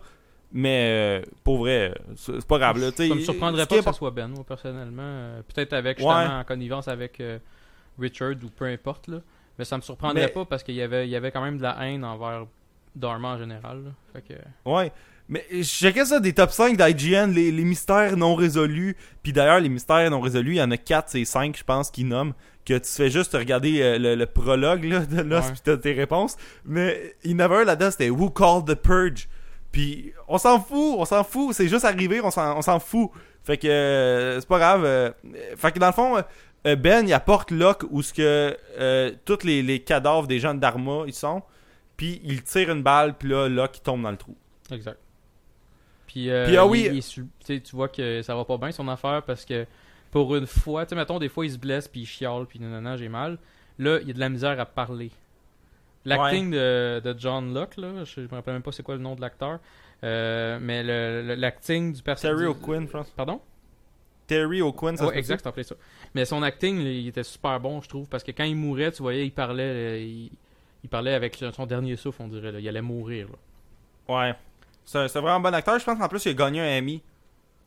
Mais 0.54 1.22
euh, 1.24 1.26
pour 1.44 1.60
vrai, 1.60 1.92
euh, 1.92 2.14
c'est 2.18 2.46
pas 2.46 2.60
grave. 2.60 2.78
Là, 2.78 2.92
Ça 2.92 3.04
me 3.06 3.20
surprendrait 3.22 3.66
pas 3.66 3.78
que 3.78 3.84
ce 3.86 3.92
soit 3.94 4.12
Ben, 4.12 4.28
moi, 4.28 4.44
personnellement. 4.44 5.42
Peut-être 5.48 5.74
avec, 5.74 5.98
Ouais. 6.00 6.04
justement, 6.04 6.40
en 6.40 6.44
connivence 6.44 6.88
avec 6.90 7.22
Richard 8.00 8.34
ou 8.44 8.50
peu 8.50 8.66
importe, 8.66 9.08
là. 9.08 9.18
Mais 9.58 9.66
ça 9.66 9.78
me 9.78 9.82
surprendrait 9.82 10.26
Mais- 10.26 10.28
pas 10.32 10.46
parce 10.46 10.64
qu'il 10.64 10.76
y 10.76 10.82
avait, 10.82 11.08
il 11.08 11.10
y 11.10 11.16
avait 11.16 11.32
quand 11.32 11.42
même 11.44 11.58
de 11.58 11.64
la 11.64 11.78
haine 11.88 12.04
envers 12.04 12.46
Dharma 12.96 13.30
en 13.30 13.38
général, 13.38 13.84
là. 13.86 13.90
Fait 14.14 14.22
que... 14.22 14.70
Ouais. 14.70 14.92
Mais 15.32 15.44
je 15.50 15.64
checkais 15.64 16.06
ça 16.06 16.20
des 16.20 16.34
top 16.34 16.52
5 16.52 16.78
d'IGN, 16.78 17.32
les, 17.32 17.52
les 17.52 17.64
mystères 17.64 18.16
non 18.18 18.36
résolus. 18.36 18.96
Puis 19.24 19.32
d'ailleurs, 19.34 19.60
les 19.62 19.70
mystères 19.70 20.12
non 20.12 20.20
résolus, 20.22 20.52
il 20.52 20.58
y 20.58 20.62
en 20.62 20.70
a 20.72 20.78
4, 20.78 21.10
c'est 21.10 21.26
5, 21.26 21.58
je 21.58 21.64
pense, 21.64 21.90
qui 21.90 22.04
nomment. 22.04 22.34
Que 22.66 22.76
tu 22.78 22.92
fais 22.92 23.10
juste 23.10 23.34
regarder 23.34 23.82
euh, 23.82 23.98
le, 23.98 24.14
le 24.16 24.26
prologue 24.28 24.84
là, 24.84 25.00
de 25.00 25.22
l'os, 25.22 25.44
Ouais. 25.46 25.52
puis 25.54 25.62
t'as 25.64 25.78
tes 25.78 25.94
réponses. 25.94 26.38
Mais 26.66 27.16
il 27.24 27.32
y 27.32 27.36
en 27.36 27.40
avait 27.40 27.56
un 27.56 27.64
là-dedans, 27.64 27.90
c'était 27.90 28.10
Who 28.12 28.30
Called 28.30 28.66
the 28.68 28.76
Purge? 28.76 29.28
Puis 29.72 30.14
on 30.28 30.38
s'en 30.38 30.60
fout, 30.60 30.96
on 31.00 31.06
s'en 31.06 31.24
fout. 31.24 31.56
C'est 31.56 31.68
juste 31.70 31.86
arrivé, 31.86 32.20
on 32.22 32.30
s'en 32.30 32.58
on 32.58 32.62
s'en 32.62 32.80
fout. 32.80 33.10
Fait 33.44 33.58
que 33.58 33.68
euh, 33.68 34.40
c'est 34.40 34.48
pas 34.50 34.60
grave. 34.60 34.84
euh, 34.86 35.12
fait 35.56 35.72
que 35.72 35.80
dans 35.80 35.88
le 35.88 35.94
fond, 35.94 36.18
euh, 36.68 36.76
Ben, 36.76 37.08
il 37.08 37.14
apporte 37.14 37.50
Locke 37.52 37.86
où 37.90 38.02
ce 38.04 38.14
que 38.14 38.56
euh, 38.78 39.12
tous 39.26 39.44
les, 39.44 39.64
les 39.64 39.80
cadavres 39.80 40.28
des 40.28 40.40
gens 40.40 40.54
de 40.54 40.60
Dharma, 40.60 41.04
ils 41.08 41.14
sont. 41.14 41.42
Puis 41.98 42.20
il 42.26 42.44
tire 42.44 42.70
une 42.70 42.84
balle, 42.84 43.16
puis 43.18 43.30
là, 43.30 43.48
Locke, 43.48 43.78
il 43.78 43.82
tombe 43.82 44.04
dans 44.04 44.12
le 44.12 44.18
trou. 44.18 44.36
Exact. 44.72 45.00
Puis, 46.12 46.30
euh, 46.30 46.46
Puis, 46.46 46.58
ah 46.58 46.66
oui. 46.68 46.90
il 47.48 47.62
tu 47.62 47.76
vois 47.76 47.88
que 47.88 48.22
ça 48.22 48.36
va 48.36 48.44
pas 48.44 48.58
bien 48.58 48.72
son 48.74 48.90
affaire 48.90 49.24
parce 49.24 49.46
que 49.46 49.66
pour 50.12 50.36
une 50.36 50.46
fois, 50.46 50.86
tu 50.86 50.90
sais, 50.90 50.96
mettons, 50.96 51.20
des 51.20 51.30
fois 51.30 51.46
il 51.46 51.52
se 51.54 51.58
blesse 51.58 51.88
puis 51.88 52.02
il 52.02 52.06
chiale 52.06 52.46
puis 52.48 52.60
non, 52.60 52.98
j'ai 52.98 53.08
mal. 53.08 53.38
Là, 53.80 54.00
il 54.02 54.08
y 54.10 54.12
a 54.12 54.14
de 54.14 54.20
la 54.20 54.28
misère 54.28 54.60
à 54.60 54.66
parler. 54.66 55.12
L'acting 56.04 56.52
de, 56.52 57.00
de 57.02 57.16
John 57.18 57.54
Locke, 57.54 57.78
là, 57.78 58.04
je 58.04 58.22
me 58.22 58.28
rappelle 58.32 58.56
même 58.56 58.62
pas 58.62 58.74
c'est 58.74 58.84
quoi 58.84 58.96
le 58.96 59.02
nom 59.02 59.16
de 59.16 59.22
l'acteur, 59.22 59.60
euh, 60.04 60.60
mais 60.62 60.84
l'acting 61.38 61.94
du 61.94 62.02
personnage. 62.02 62.38
Terry 62.38 62.48
O'Quinn, 62.50 62.90
pense. 62.90 63.10
Pardon? 63.12 63.40
Terry 64.28 64.62
O'Quinn, 64.62 64.98
ça 64.98 65.08
Ouais, 65.08 65.18
exact, 65.18 65.48
appelé 65.48 65.64
ça. 65.64 65.76
Mais 66.14 66.26
son 66.26 66.44
acting, 66.44 66.78
il 66.82 67.08
était 67.08 67.24
super 67.24 67.58
bon, 67.62 67.82
je 67.82 67.88
trouve, 67.88 68.10
parce 68.10 68.24
que 68.24 68.32
quand 68.32 68.44
il 68.44 68.58
mourait, 68.58 68.92
tu 68.92 69.02
voyais, 69.02 69.26
il 69.26 69.32
parlait, 69.32 69.64
euh, 69.64 69.98
il, 70.00 70.30
il 70.84 70.90
parlait 70.90 71.14
avec 71.14 71.42
son 71.54 71.66
dernier 71.66 71.96
souffle, 71.96 72.22
on 72.22 72.28
dirait. 72.28 72.52
là. 72.52 72.60
Il 72.60 72.68
allait 72.68 72.82
mourir. 72.82 73.28
là. 73.30 74.14
Ouais. 74.14 74.36
C'est 74.86 75.08
c'est 75.08 75.20
vraiment 75.20 75.36
un 75.38 75.40
bon 75.40 75.54
acteur. 75.54 75.78
Je 75.80 75.86
pense 75.86 75.98
qu'en 75.98 76.08
plus, 76.08 76.26
il 76.26 76.30
a 76.30 76.34
gagné 76.34 76.60
un 76.62 76.80
Emmy 76.80 77.02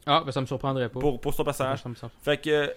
Ah, 0.06 0.22
ben 0.24 0.32
ça 0.32 0.40
me 0.40 0.46
surprendrait 0.46 0.88
pas. 0.88 1.00
pour, 1.00 1.20
pour 1.20 1.32
son 1.34 1.44
personnage. 1.44 1.82
Ça 1.82 1.88
me 1.88 1.94
Fait 2.22 2.36
que. 2.38 2.72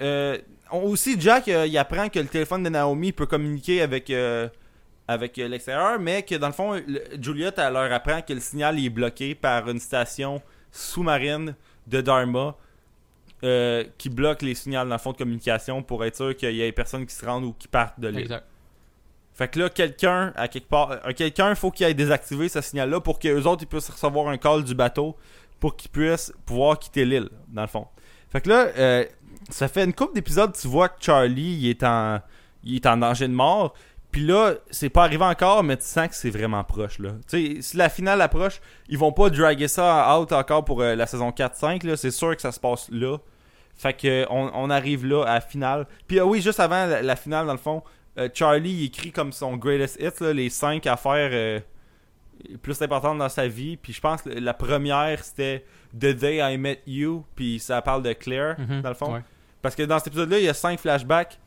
euh, 0.00 0.38
aussi, 0.72 1.20
Jack, 1.20 1.46
euh, 1.48 1.66
il 1.66 1.76
apprend 1.78 2.08
que 2.08 2.18
le 2.18 2.26
téléphone 2.26 2.62
de 2.64 2.68
Naomi 2.68 3.12
peut 3.12 3.26
communiquer 3.26 3.82
avec, 3.82 4.10
euh, 4.10 4.48
avec 5.06 5.36
l'extérieur, 5.36 5.98
mais 6.00 6.22
que 6.22 6.34
dans 6.34 6.48
le 6.48 6.52
fond, 6.52 6.72
le- 6.74 7.02
Juliet, 7.20 7.52
elle 7.58 7.72
leur 7.74 7.92
apprend 7.92 8.20
que 8.22 8.32
le 8.32 8.40
signal 8.40 8.78
est 8.78 8.88
bloqué 8.90 9.34
par 9.34 9.68
une 9.68 9.78
station 9.78 10.42
sous-marine 10.72 11.54
de 11.86 12.00
Dharma 12.00 12.56
qui 13.98 14.08
bloque 14.08 14.40
les 14.40 14.54
signaux 14.54 14.84
dans 14.84 14.94
le 14.94 14.98
fond 14.98 15.12
de 15.12 15.18
communication 15.18 15.82
pour 15.82 16.02
être 16.04 16.16
sûr 16.16 16.34
qu'il 16.34 16.54
y 16.54 16.62
ait 16.62 16.72
personne 16.72 17.04
qui 17.04 17.14
se 17.14 17.24
rendent 17.26 17.44
ou 17.44 17.52
qui 17.52 17.68
partent 17.68 18.00
de 18.00 18.08
l'île. 18.08 18.20
Exact. 18.20 18.46
Fait 19.34 19.48
que 19.48 19.58
là, 19.58 19.68
quelqu'un, 19.68 20.32
à 20.36 20.46
quelque 20.46 20.68
part, 20.68 20.92
euh, 20.92 21.12
quelqu'un, 21.12 21.54
faut 21.56 21.72
qu'il 21.72 21.84
aille 21.84 21.94
désactiver 21.94 22.48
ce 22.48 22.60
signal-là 22.60 23.00
pour 23.00 23.18
que 23.18 23.26
les 23.26 23.46
autres 23.46 23.64
ils 23.64 23.66
puissent 23.66 23.90
recevoir 23.90 24.28
un 24.28 24.38
call 24.38 24.62
du 24.62 24.74
bateau 24.74 25.16
pour 25.58 25.76
qu'ils 25.76 25.90
puissent 25.90 26.32
pouvoir 26.46 26.78
quitter 26.78 27.04
l'île, 27.04 27.28
dans 27.48 27.62
le 27.62 27.68
fond. 27.68 27.86
Fait 28.30 28.40
que 28.40 28.48
là, 28.48 28.68
euh, 28.78 29.04
ça 29.50 29.66
fait 29.66 29.84
une 29.84 29.92
couple 29.92 30.14
d'épisodes, 30.14 30.52
tu 30.58 30.68
vois 30.68 30.88
que 30.88 31.02
Charlie, 31.02 31.56
il 31.56 31.68
est 31.68 31.82
en, 31.82 32.20
il 32.62 32.76
est 32.76 32.86
en 32.86 32.96
danger 32.96 33.26
de 33.26 33.32
mort. 33.32 33.74
Puis 34.12 34.24
là, 34.24 34.54
c'est 34.70 34.90
pas 34.90 35.02
arrivé 35.02 35.24
encore, 35.24 35.64
mais 35.64 35.76
tu 35.76 35.86
sens 35.86 36.06
que 36.06 36.14
c'est 36.14 36.30
vraiment 36.30 36.62
proche, 36.62 37.00
là. 37.00 37.10
Tu 37.28 37.56
sais, 37.56 37.62
si 37.62 37.76
la 37.76 37.88
finale 37.88 38.20
approche, 38.20 38.60
ils 38.88 38.96
vont 38.96 39.10
pas 39.10 39.28
draguer 39.30 39.66
ça 39.66 40.16
out 40.16 40.30
encore 40.30 40.64
pour 40.64 40.82
euh, 40.82 40.94
la 40.94 41.06
saison 41.06 41.30
4-5, 41.30 41.84
là. 41.84 41.96
C'est 41.96 42.12
sûr 42.12 42.36
que 42.36 42.40
ça 42.40 42.52
se 42.52 42.60
passe 42.60 42.86
là. 42.92 43.18
Fait 43.74 43.92
que 43.92 44.24
on, 44.30 44.70
arrive 44.70 45.04
là 45.04 45.24
à 45.24 45.34
la 45.34 45.40
finale. 45.40 45.88
Puis 46.06 46.20
ah 46.20 46.26
oui, 46.26 46.40
juste 46.40 46.60
avant 46.60 46.86
la 46.86 47.16
finale, 47.16 47.46
dans 47.46 47.52
le 47.52 47.58
fond, 47.58 47.82
euh, 48.18 48.28
Charlie 48.32 48.84
écrit 48.84 49.10
comme 49.12 49.32
son 49.32 49.56
greatest 49.56 50.00
hits, 50.00 50.22
là, 50.22 50.32
les 50.32 50.48
5 50.50 50.86
affaires 50.86 51.30
euh, 51.32 51.60
plus 52.62 52.80
importantes 52.82 53.18
dans 53.18 53.28
sa 53.28 53.48
vie. 53.48 53.76
Puis 53.76 53.92
je 53.92 54.00
pense 54.00 54.22
que 54.22 54.30
la 54.30 54.54
première, 54.54 55.22
c'était 55.24 55.64
The 55.92 56.06
Day 56.14 56.36
I 56.54 56.56
Met 56.58 56.82
You. 56.86 57.24
Puis 57.34 57.58
ça 57.58 57.80
parle 57.82 58.02
de 58.02 58.12
Claire, 58.12 58.56
Mhm, 58.58 58.82
dans 58.82 58.88
le 58.88 58.94
fond. 58.94 59.14
ouais. 59.14 59.22
Parce 59.62 59.74
que 59.74 59.82
dans 59.82 59.98
cet 59.98 60.08
épisode-là, 60.08 60.38
il 60.38 60.44
y 60.44 60.48
a 60.48 60.54
5 60.54 60.78
flashbacks. 60.78 61.38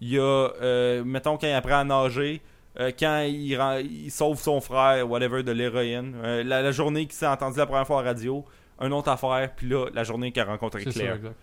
Il 0.00 0.08
y 0.10 0.18
a, 0.18 0.22
euh, 0.22 1.02
mettons, 1.04 1.36
quand 1.36 1.46
il 1.46 1.52
apprend 1.52 1.80
à 1.80 1.84
nager, 1.84 2.40
euh, 2.78 2.92
quand 2.98 3.22
il, 3.28 3.56
rend- 3.56 3.78
il 3.78 4.10
sauve 4.10 4.38
son 4.40 4.60
frère, 4.60 5.08
whatever, 5.10 5.42
de 5.42 5.50
l'héroïne, 5.52 6.16
la, 6.22 6.62
la 6.62 6.70
journée 6.72 7.02
qu'il 7.06 7.14
s'est 7.14 7.26
entendu 7.26 7.58
la 7.58 7.66
première 7.66 7.86
fois 7.86 8.00
à 8.00 8.02
la 8.04 8.10
radio, 8.10 8.44
une 8.80 8.92
autre 8.92 9.08
affaire, 9.10 9.50
puis 9.56 9.68
là, 9.68 9.86
la 9.92 10.04
journée 10.04 10.30
qu'il 10.30 10.40
a 10.40 10.44
rencontré 10.44 10.84
ça, 10.84 10.90
Claire. 10.92 11.16
exact. 11.16 11.34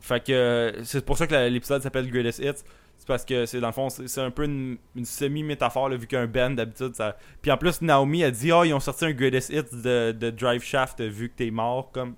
Fait 0.00 0.24
que 0.24 0.74
c'est 0.82 1.04
pour 1.04 1.16
ça 1.16 1.26
que 1.26 1.34
l'épisode 1.48 1.82
s'appelle 1.82 2.10
Greatest 2.10 2.38
Hits. 2.40 2.64
C'est 3.00 3.06
parce 3.06 3.24
que 3.24 3.46
c'est 3.46 3.60
dans 3.60 3.68
le 3.68 3.72
fond, 3.72 3.88
c'est 3.88 4.20
un 4.20 4.30
peu 4.30 4.44
une, 4.44 4.76
une 4.94 5.06
semi-métaphore, 5.06 5.88
vu 5.88 6.06
qu'un 6.06 6.26
band 6.26 6.50
d'habitude, 6.50 6.94
ça. 6.94 7.16
Puis 7.40 7.50
en 7.50 7.56
plus, 7.56 7.80
Naomi 7.80 8.22
a 8.24 8.30
dit, 8.30 8.52
oh, 8.52 8.62
ils 8.62 8.74
ont 8.74 8.78
sorti 8.80 9.06
un 9.06 9.12
Greatest 9.12 9.48
Hits 9.50 9.74
de, 9.82 10.12
de 10.12 10.28
Drive 10.30 10.62
Shaft 10.62 11.00
vu 11.00 11.30
que 11.30 11.34
t'es 11.36 11.50
mort, 11.50 11.90
comme. 11.92 12.14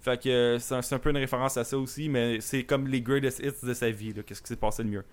Fait 0.00 0.20
que 0.20 0.58
c'est 0.60 0.94
un, 0.94 0.98
peu 0.98 1.10
une 1.10 1.16
référence 1.16 1.56
à 1.56 1.62
ça 1.64 1.78
aussi, 1.78 2.08
mais 2.08 2.40
c'est 2.40 2.64
comme 2.64 2.86
les 2.88 3.00
Greatest 3.00 3.38
Hits 3.40 3.64
de 3.66 3.72
sa 3.72 3.90
vie, 3.90 4.14
qu'est-ce 4.26 4.42
qui 4.42 4.48
s'est 4.48 4.56
passé 4.56 4.82
de 4.84 4.88
mieux. 4.88 5.04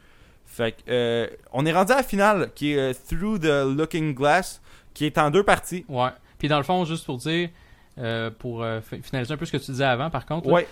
Fait 0.46 0.72
que, 0.74 0.82
euh, 0.90 1.28
on 1.52 1.66
est 1.66 1.72
rendu 1.72 1.92
à 1.94 1.98
la 1.98 2.04
finale, 2.04 2.50
qui 2.54 2.74
est 2.74 2.78
euh, 2.78 2.94
Through 2.94 3.40
the 3.40 3.78
Looking 3.78 4.14
Glass, 4.16 4.62
qui 4.96 5.06
est 5.06 5.18
en 5.20 5.30
deux 5.32 5.44
parties. 5.44 5.86
Ouais. 5.88 6.10
Puis 6.40 6.48
dans 6.48 6.58
le 6.58 6.64
fond, 6.64 6.86
juste 6.86 7.06
pour 7.06 7.18
dire, 7.18 7.50
euh, 8.00 8.30
pour 8.32 8.66
fi- 8.82 9.02
finaliser 9.02 9.34
un 9.34 9.38
peu 9.38 9.46
ce 9.46 9.52
que 9.52 9.58
tu 9.58 9.72
disais 9.72 9.84
avant, 9.86 10.10
par 10.10 10.26
contre, 10.26 10.48
Ouais. 10.48 10.68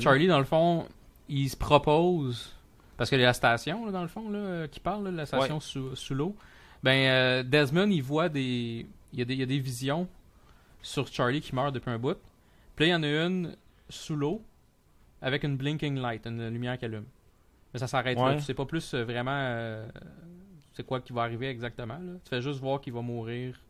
Charlie, 0.00 0.26
dans 0.26 0.38
le 0.40 0.44
fond, 0.44 0.86
il 1.28 1.48
se 1.48 1.56
propose, 1.56 2.55
parce 2.96 3.10
que 3.10 3.16
la 3.16 3.32
station, 3.32 3.86
là, 3.86 3.92
dans 3.92 4.02
le 4.02 4.08
fond, 4.08 4.28
là, 4.30 4.38
euh, 4.38 4.66
qui 4.66 4.80
parle, 4.80 5.04
là, 5.04 5.10
la 5.10 5.26
station 5.26 5.60
sous, 5.60 5.94
sous 5.96 6.14
l'eau, 6.14 6.36
ben, 6.82 7.08
euh, 7.08 7.42
Desmond, 7.42 7.90
il 7.90 8.02
voit 8.02 8.28
des. 8.28 8.86
Il 9.12 9.18
y, 9.18 9.22
a 9.22 9.24
des, 9.24 9.34
il 9.34 9.40
y 9.40 9.42
a 9.42 9.46
des 9.46 9.58
visions 9.58 10.08
sur 10.82 11.06
Charlie 11.08 11.40
qui 11.40 11.54
meurt 11.54 11.72
depuis 11.72 11.90
un 11.90 11.98
bout. 11.98 12.18
Puis 12.74 12.84
là, 12.84 12.86
il 12.88 12.90
y 12.90 12.94
en 12.94 13.02
a 13.02 13.26
une 13.26 13.56
sous 13.88 14.14
l'eau, 14.14 14.42
avec 15.22 15.44
une 15.44 15.56
blinking 15.56 15.98
light, 15.98 16.26
une 16.26 16.48
lumière 16.48 16.78
qui 16.78 16.84
allume. 16.84 17.06
Mais 17.72 17.80
ça 17.80 17.86
s'arrête 17.86 18.18
là. 18.18 18.36
Tu 18.36 18.42
sais 18.42 18.54
pas 18.54 18.64
plus 18.64 18.94
euh, 18.94 19.04
vraiment 19.04 19.32
euh, 19.32 19.86
c'est 20.72 20.86
quoi 20.86 21.00
qui 21.00 21.12
va 21.12 21.22
arriver 21.22 21.48
exactement. 21.48 21.98
Là. 21.98 22.12
Tu 22.24 22.30
fais 22.30 22.42
juste 22.42 22.60
voir 22.60 22.80
qu'il 22.80 22.92
va 22.92 23.00
mourir 23.00 23.60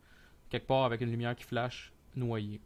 quelque 0.50 0.66
part 0.66 0.84
avec 0.84 1.00
une 1.00 1.10
lumière 1.10 1.34
qui 1.34 1.44
flash, 1.44 1.92
noyé. 2.14 2.60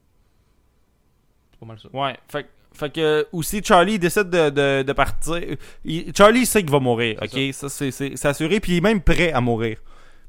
C'est 1.53 1.61
pas 1.61 1.67
mal 1.67 1.79
ça. 1.79 1.89
Ouais, 1.93 2.19
fait, 2.29 2.49
fait 2.73 2.91
que 2.93 3.27
aussi 3.33 3.63
Charlie 3.65 3.99
décide 3.99 4.31
de, 4.31 4.51
de, 4.51 4.83
de 4.83 4.93
partir. 4.93 5.41
Il- 5.85 6.13
Charlie 6.17 6.47
sait 6.47 6.63
qu'il 6.63 6.71
va 6.71 6.81
mourir, 6.81 7.19
ok? 7.23 7.53
Ça, 7.53 7.69
c'est, 7.69 8.27
assuré, 8.27 8.61
puis 8.61 8.73
il 8.73 8.77
est 8.79 8.81
même 8.81 9.01
prêt 9.03 9.33
à 9.33 9.41
mourir. 9.41 9.79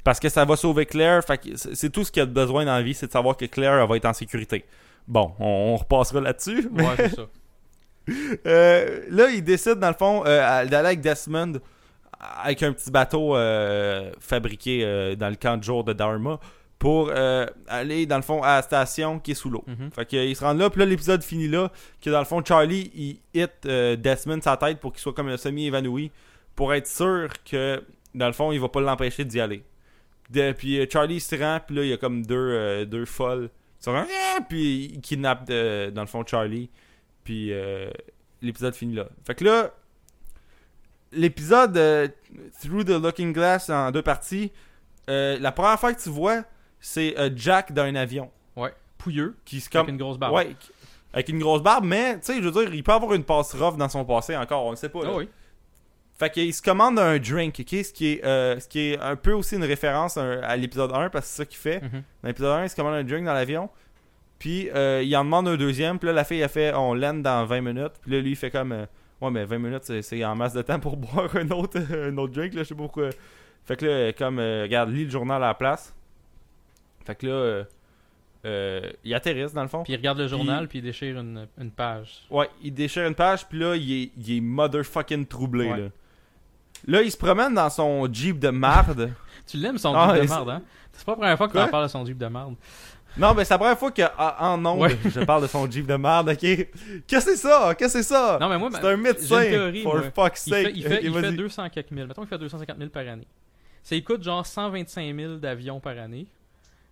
Parce 0.04 0.20
que 0.20 0.30
ça 0.30 0.44
va 0.46 0.56
sauver 0.56 0.86
Claire, 0.88 1.24
fait 1.24 1.38
que 1.38 1.50
c'est, 1.56 1.90
tout 1.92 2.04
ce 2.04 2.12
qu'il 2.12 2.24
a 2.24 2.26
besoin 2.26 2.66
dans 2.66 2.74
la 2.74 2.82
vie, 2.82 2.94
c'est 2.96 3.06
de 3.08 3.12
savoir 3.12 3.38
que 3.38 3.46
Claire 3.46 3.80
elle 3.80 3.88
va 3.88 3.96
être 3.98 4.06
en 4.06 4.14
sécurité. 4.14 4.66
Bon, 5.08 5.34
on, 5.40 5.46
on 5.46 5.76
repassera 5.78 6.20
là-dessus. 6.22 6.68
mais- 6.72 6.84
Ouais, 6.84 6.96
c'est 6.98 7.16
ça. 7.16 7.28
Euh, 8.48 9.02
là, 9.10 9.30
il 9.30 9.44
décide, 9.44 9.76
dans 9.76 9.88
le 9.90 9.94
fond, 9.94 10.24
euh, 10.26 10.66
d'aller 10.66 10.88
avec 10.88 11.02
Desmond 11.02 11.54
avec 12.44 12.62
un 12.64 12.74
petit 12.74 12.92
bateau 12.92 13.36
euh, 13.36 14.12
fabriqué 14.20 14.82
euh, 14.84 15.16
dans 15.16 15.30
le 15.30 15.36
camp 15.36 15.58
de 15.58 15.64
jour 15.64 15.84
de 15.84 15.94
Dharma 15.94 16.40
pour 16.82 17.12
euh, 17.14 17.46
aller, 17.68 18.08
dans 18.08 18.16
le 18.16 18.24
fond, 18.24 18.42
à 18.42 18.56
la 18.56 18.62
station 18.64 19.20
qui 19.20 19.32
est 19.32 19.36
sous 19.36 19.52
l'eau. 19.52 19.64
Mhm. 19.68 19.92
Fait 19.92 20.04
qu'ils 20.04 20.36
se 20.36 20.44
rendent 20.44 20.58
là, 20.58 20.68
puis 20.72 20.80
là, 20.80 20.88
l'épisode 20.88 21.22
finit 21.22 21.48
là, 21.48 21.72
que 22.02 22.10
dans 22.10 22.18
le 22.18 22.26
fond, 22.26 22.44
Charlie, 22.44 22.90
il 22.96 23.20
hit 23.40 23.52
euh, 23.68 23.96
Desmond 23.96 24.42
sa 24.42 24.58
tête 24.58 24.80
pour 24.80 24.92
qu'il 24.92 25.00
soit 25.00 25.14
comme 25.14 25.28
un 25.28 25.38
semi-évanoui, 25.38 26.10
pour 26.56 26.74
être 26.74 26.88
sûr 26.88 27.30
que, 27.46 27.84
dans 28.16 28.26
le 28.26 28.34
fond, 28.34 28.52
il 28.52 28.60
va 28.60 28.68
pas 28.68 28.82
l'empêcher 28.82 29.24
d'y 29.26 29.40
aller. 29.40 29.64
De- 30.32 30.54
puis 30.54 30.80
euh, 30.80 30.88
Charlie 30.92 31.18
il 31.18 31.22
se 31.22 31.36
rend, 31.36 31.60
puis 31.64 31.76
là, 31.76 31.84
il 31.84 31.90
y 31.90 31.94
a 31.94 31.98
comme 31.98 32.26
deux, 32.26 32.36
euh, 32.36 32.86
deux 32.86 33.06
folles 33.06 33.52
qui 33.78 33.84
sont 33.84 33.94
Ah! 33.96 34.40
puis 34.50 34.86
ils 34.96 35.02
kidnappent, 35.02 35.48
euh, 35.52 35.92
dans 35.92 36.02
le 36.02 36.08
fond, 36.08 36.26
Charlie. 36.26 36.68
Puis 37.24 37.52
l'épisode 38.42 38.74
finit 38.74 38.96
là. 38.96 39.06
Fait 39.28 39.36
que 39.36 39.44
là, 39.44 39.70
l'épisode 41.12 41.74
Through 42.60 42.86
the 42.86 43.00
Looking 43.00 43.34
Glass 43.34 43.70
en 43.70 43.92
deux 43.92 44.02
parties, 44.02 44.52
la 45.08 45.52
première 45.52 45.80
fois 45.80 45.94
que 45.94 46.02
tu 46.02 46.10
vois, 46.10 46.44
c'est 46.82 47.18
euh, 47.18 47.30
Jack 47.36 47.72
dans 47.72 47.84
un 47.84 47.96
avion. 47.96 48.30
Ouais. 48.58 48.74
Pouilleux, 48.98 49.38
Qui 49.46 49.62
se 49.62 49.70
avec 49.70 49.86
comme. 49.88 49.90
une 49.96 49.98
grosse 50.02 50.18
barbe. 50.18 50.34
Ouais, 50.36 50.56
avec 51.14 51.30
une 51.30 51.40
grosse 51.40 51.62
barbe, 51.64 51.86
mais 51.86 52.16
tu 52.16 52.26
sais, 52.34 52.42
je 52.42 52.48
veux 52.48 52.52
dire, 52.52 52.74
il 52.74 52.84
peut 52.84 52.92
avoir 52.92 53.14
une 53.14 53.24
passe 53.24 53.54
rough 53.56 53.78
dans 53.78 53.88
son 53.90 54.04
passé 54.06 54.36
encore, 54.36 54.66
on 54.66 54.72
ne 54.72 54.76
sait 54.76 54.90
pas. 54.90 55.00
Ah 55.04 55.08
là. 55.08 55.14
oui. 55.18 55.30
Fait 56.20 56.30
qu'il 56.30 56.54
se 56.54 56.62
commande 56.62 57.00
un 57.00 57.18
drink, 57.18 57.58
ok? 57.62 57.70
Ce 57.84 57.92
qui 57.92 58.14
est, 58.14 58.24
euh, 58.26 58.60
ce 58.60 58.68
qui 58.68 58.80
est 58.92 59.00
un 59.00 59.16
peu 59.16 59.32
aussi 59.34 59.56
une 59.56 59.64
référence 59.64 60.18
à, 60.18 60.56
l'épisode 60.56 60.92
1, 60.94 61.10
parce 61.10 61.26
que 61.26 61.32
c'est 61.32 61.38
ça 61.38 61.46
qu'il 61.46 61.58
fait. 61.58 61.82
Mhm. 61.82 62.04
Dans 62.22 62.28
l'épisode 62.28 62.52
1, 62.60 62.64
il 62.66 62.70
se 62.70 62.76
commande 62.76 62.94
un 62.94 63.04
drink 63.04 63.26
dans 63.26 63.34
l'avion. 63.34 63.70
Puis 64.38 64.70
euh, 64.70 65.02
il 65.04 65.16
en 65.18 65.24
demande 65.24 65.48
un 65.48 65.58
deuxième. 65.58 65.98
Puis 65.98 66.08
là, 66.08 66.14
la 66.14 66.24
fille 66.24 66.44
a 66.44 66.48
fait 66.48 66.74
on 66.76 66.94
land 66.94 67.16
dans 67.16 67.46
20 67.46 67.62
minutes. 67.62 67.94
Puis 68.02 68.12
là, 68.12 68.20
lui, 68.20 68.32
il 68.32 68.36
fait 68.36 68.52
comme 68.52 68.72
euh, 68.72 68.86
Ouais, 69.20 69.30
mais 69.32 69.46
20 69.46 69.58
minutes, 69.60 69.84
c'est- 69.84 70.02
c'est 70.04 70.24
en 70.26 70.36
masse 70.36 70.54
de 70.54 70.62
temps 70.64 70.80
pour 70.80 70.98
boire 70.98 71.36
un 71.36 71.50
autre, 71.52 71.80
un 71.92 72.16
autre 72.18 72.34
drink. 72.34 72.54
Là, 72.54 72.64
je 72.64 72.70
sais 72.70 72.76
pas 72.76 72.84
pourquoi. 72.84 73.10
Fait 73.66 73.76
que 73.76 73.86
là, 73.86 74.14
comme, 74.14 74.40
euh, 74.40 74.64
regarde, 74.64 74.90
lis 74.92 75.06
le 75.06 75.10
journal 75.12 75.44
à 75.44 75.48
la 75.48 75.54
place. 75.56 75.94
Fait 77.06 77.16
que 77.16 77.26
là, 77.28 77.34
euh, 77.34 77.64
euh, 78.46 78.90
il 79.04 79.14
atterrisse 79.14 79.54
dans 79.54 79.62
le 79.62 79.68
fond. 79.68 79.84
Puis 79.84 79.94
il 79.94 79.96
regarde 79.98 80.18
le 80.20 80.28
journal, 80.28 80.68
puis 80.68 80.80
il 80.80 80.82
déchire 80.84 81.20
une, 81.20 81.48
une 81.60 81.72
page. 81.72 82.24
Ouais, 82.30 82.50
il 82.64 82.74
déchire 82.74 83.06
une 83.08 83.16
page, 83.16 83.48
puis 83.48 83.60
là, 83.60 83.76
il 83.76 83.92
est, 84.04 84.12
il 84.18 84.38
est 84.38 84.42
motherfucking 84.42 85.26
troublé. 85.28 85.70
Ouais. 85.70 85.78
Là. 85.80 85.88
là, 86.88 87.02
il 87.02 87.12
se 87.12 87.18
promène 87.18 87.54
dans 87.54 87.70
son 87.70 88.12
Jeep 88.12 88.40
de 88.40 88.50
marde. 88.50 89.12
Tu 89.48 89.58
l'aimes 89.58 89.78
son 89.78 89.94
Ah, 89.96 90.14
Jeep 90.16 90.24
de 90.24 90.30
marde, 90.30 90.50
hein? 90.50 90.62
C'est 90.94 91.06
pas 91.06 91.12
la 91.14 91.16
première 91.18 91.38
fois 91.38 91.48
que 91.48 91.66
tu 91.66 91.70
parles 91.72 91.84
de 91.86 91.90
son 91.90 92.06
Jeep 92.06 92.18
de 92.18 92.28
marde. 92.28 92.56
non, 93.18 93.34
mais 93.34 93.44
c'est 93.44 93.54
la 93.54 93.58
première 93.58 93.78
fois 93.78 93.92
qu'en 93.92 94.66
ondes, 94.66 94.80
Ouais. 94.82 94.98
je 95.04 95.20
parle 95.22 95.42
de 95.44 95.48
son 95.48 95.70
Jeep 95.70 95.86
de 95.88 95.96
marde, 95.96 96.30
ok? 96.30 96.38
Qu'est-ce 96.40 96.68
que 97.08 97.20
c'est 97.20 97.36
ça? 97.36 97.74
Qu'est-ce 97.78 97.94
que 97.98 98.02
c'est 98.04 98.08
ça? 98.14 98.38
Non, 98.40 98.48
mais 98.50 98.58
moi, 98.58 98.70
c'est 98.74 98.82
ben, 98.82 98.90
un 98.94 98.98
médecin, 98.98 99.42
j'ai 99.42 99.48
une 99.48 99.52
théorie, 99.54 99.82
for 99.84 99.96
moi. 99.98 100.04
fuck's 100.30 100.48
Il 100.48 100.54
fait, 100.54 100.64
sake. 100.64 100.74
il 100.76 100.84
fait, 100.84 101.00
il 101.04 101.14
fait 101.14 101.22
vas-y. 101.22 101.36
200 101.36 101.70
quelques 101.70 101.92
mille. 101.92 102.08
Mettons 102.08 102.22
qu'il 102.22 102.30
fait 102.30 102.38
250 102.38 102.78
000 102.78 102.90
par 102.90 103.08
année. 103.08 103.28
Ça 103.84 103.96
il 103.96 104.04
coûte 104.04 104.24
genre 104.24 104.46
125 104.46 105.16
000 105.16 105.36
d'avions 105.36 105.80
par 105.80 105.98
année. 105.98 106.28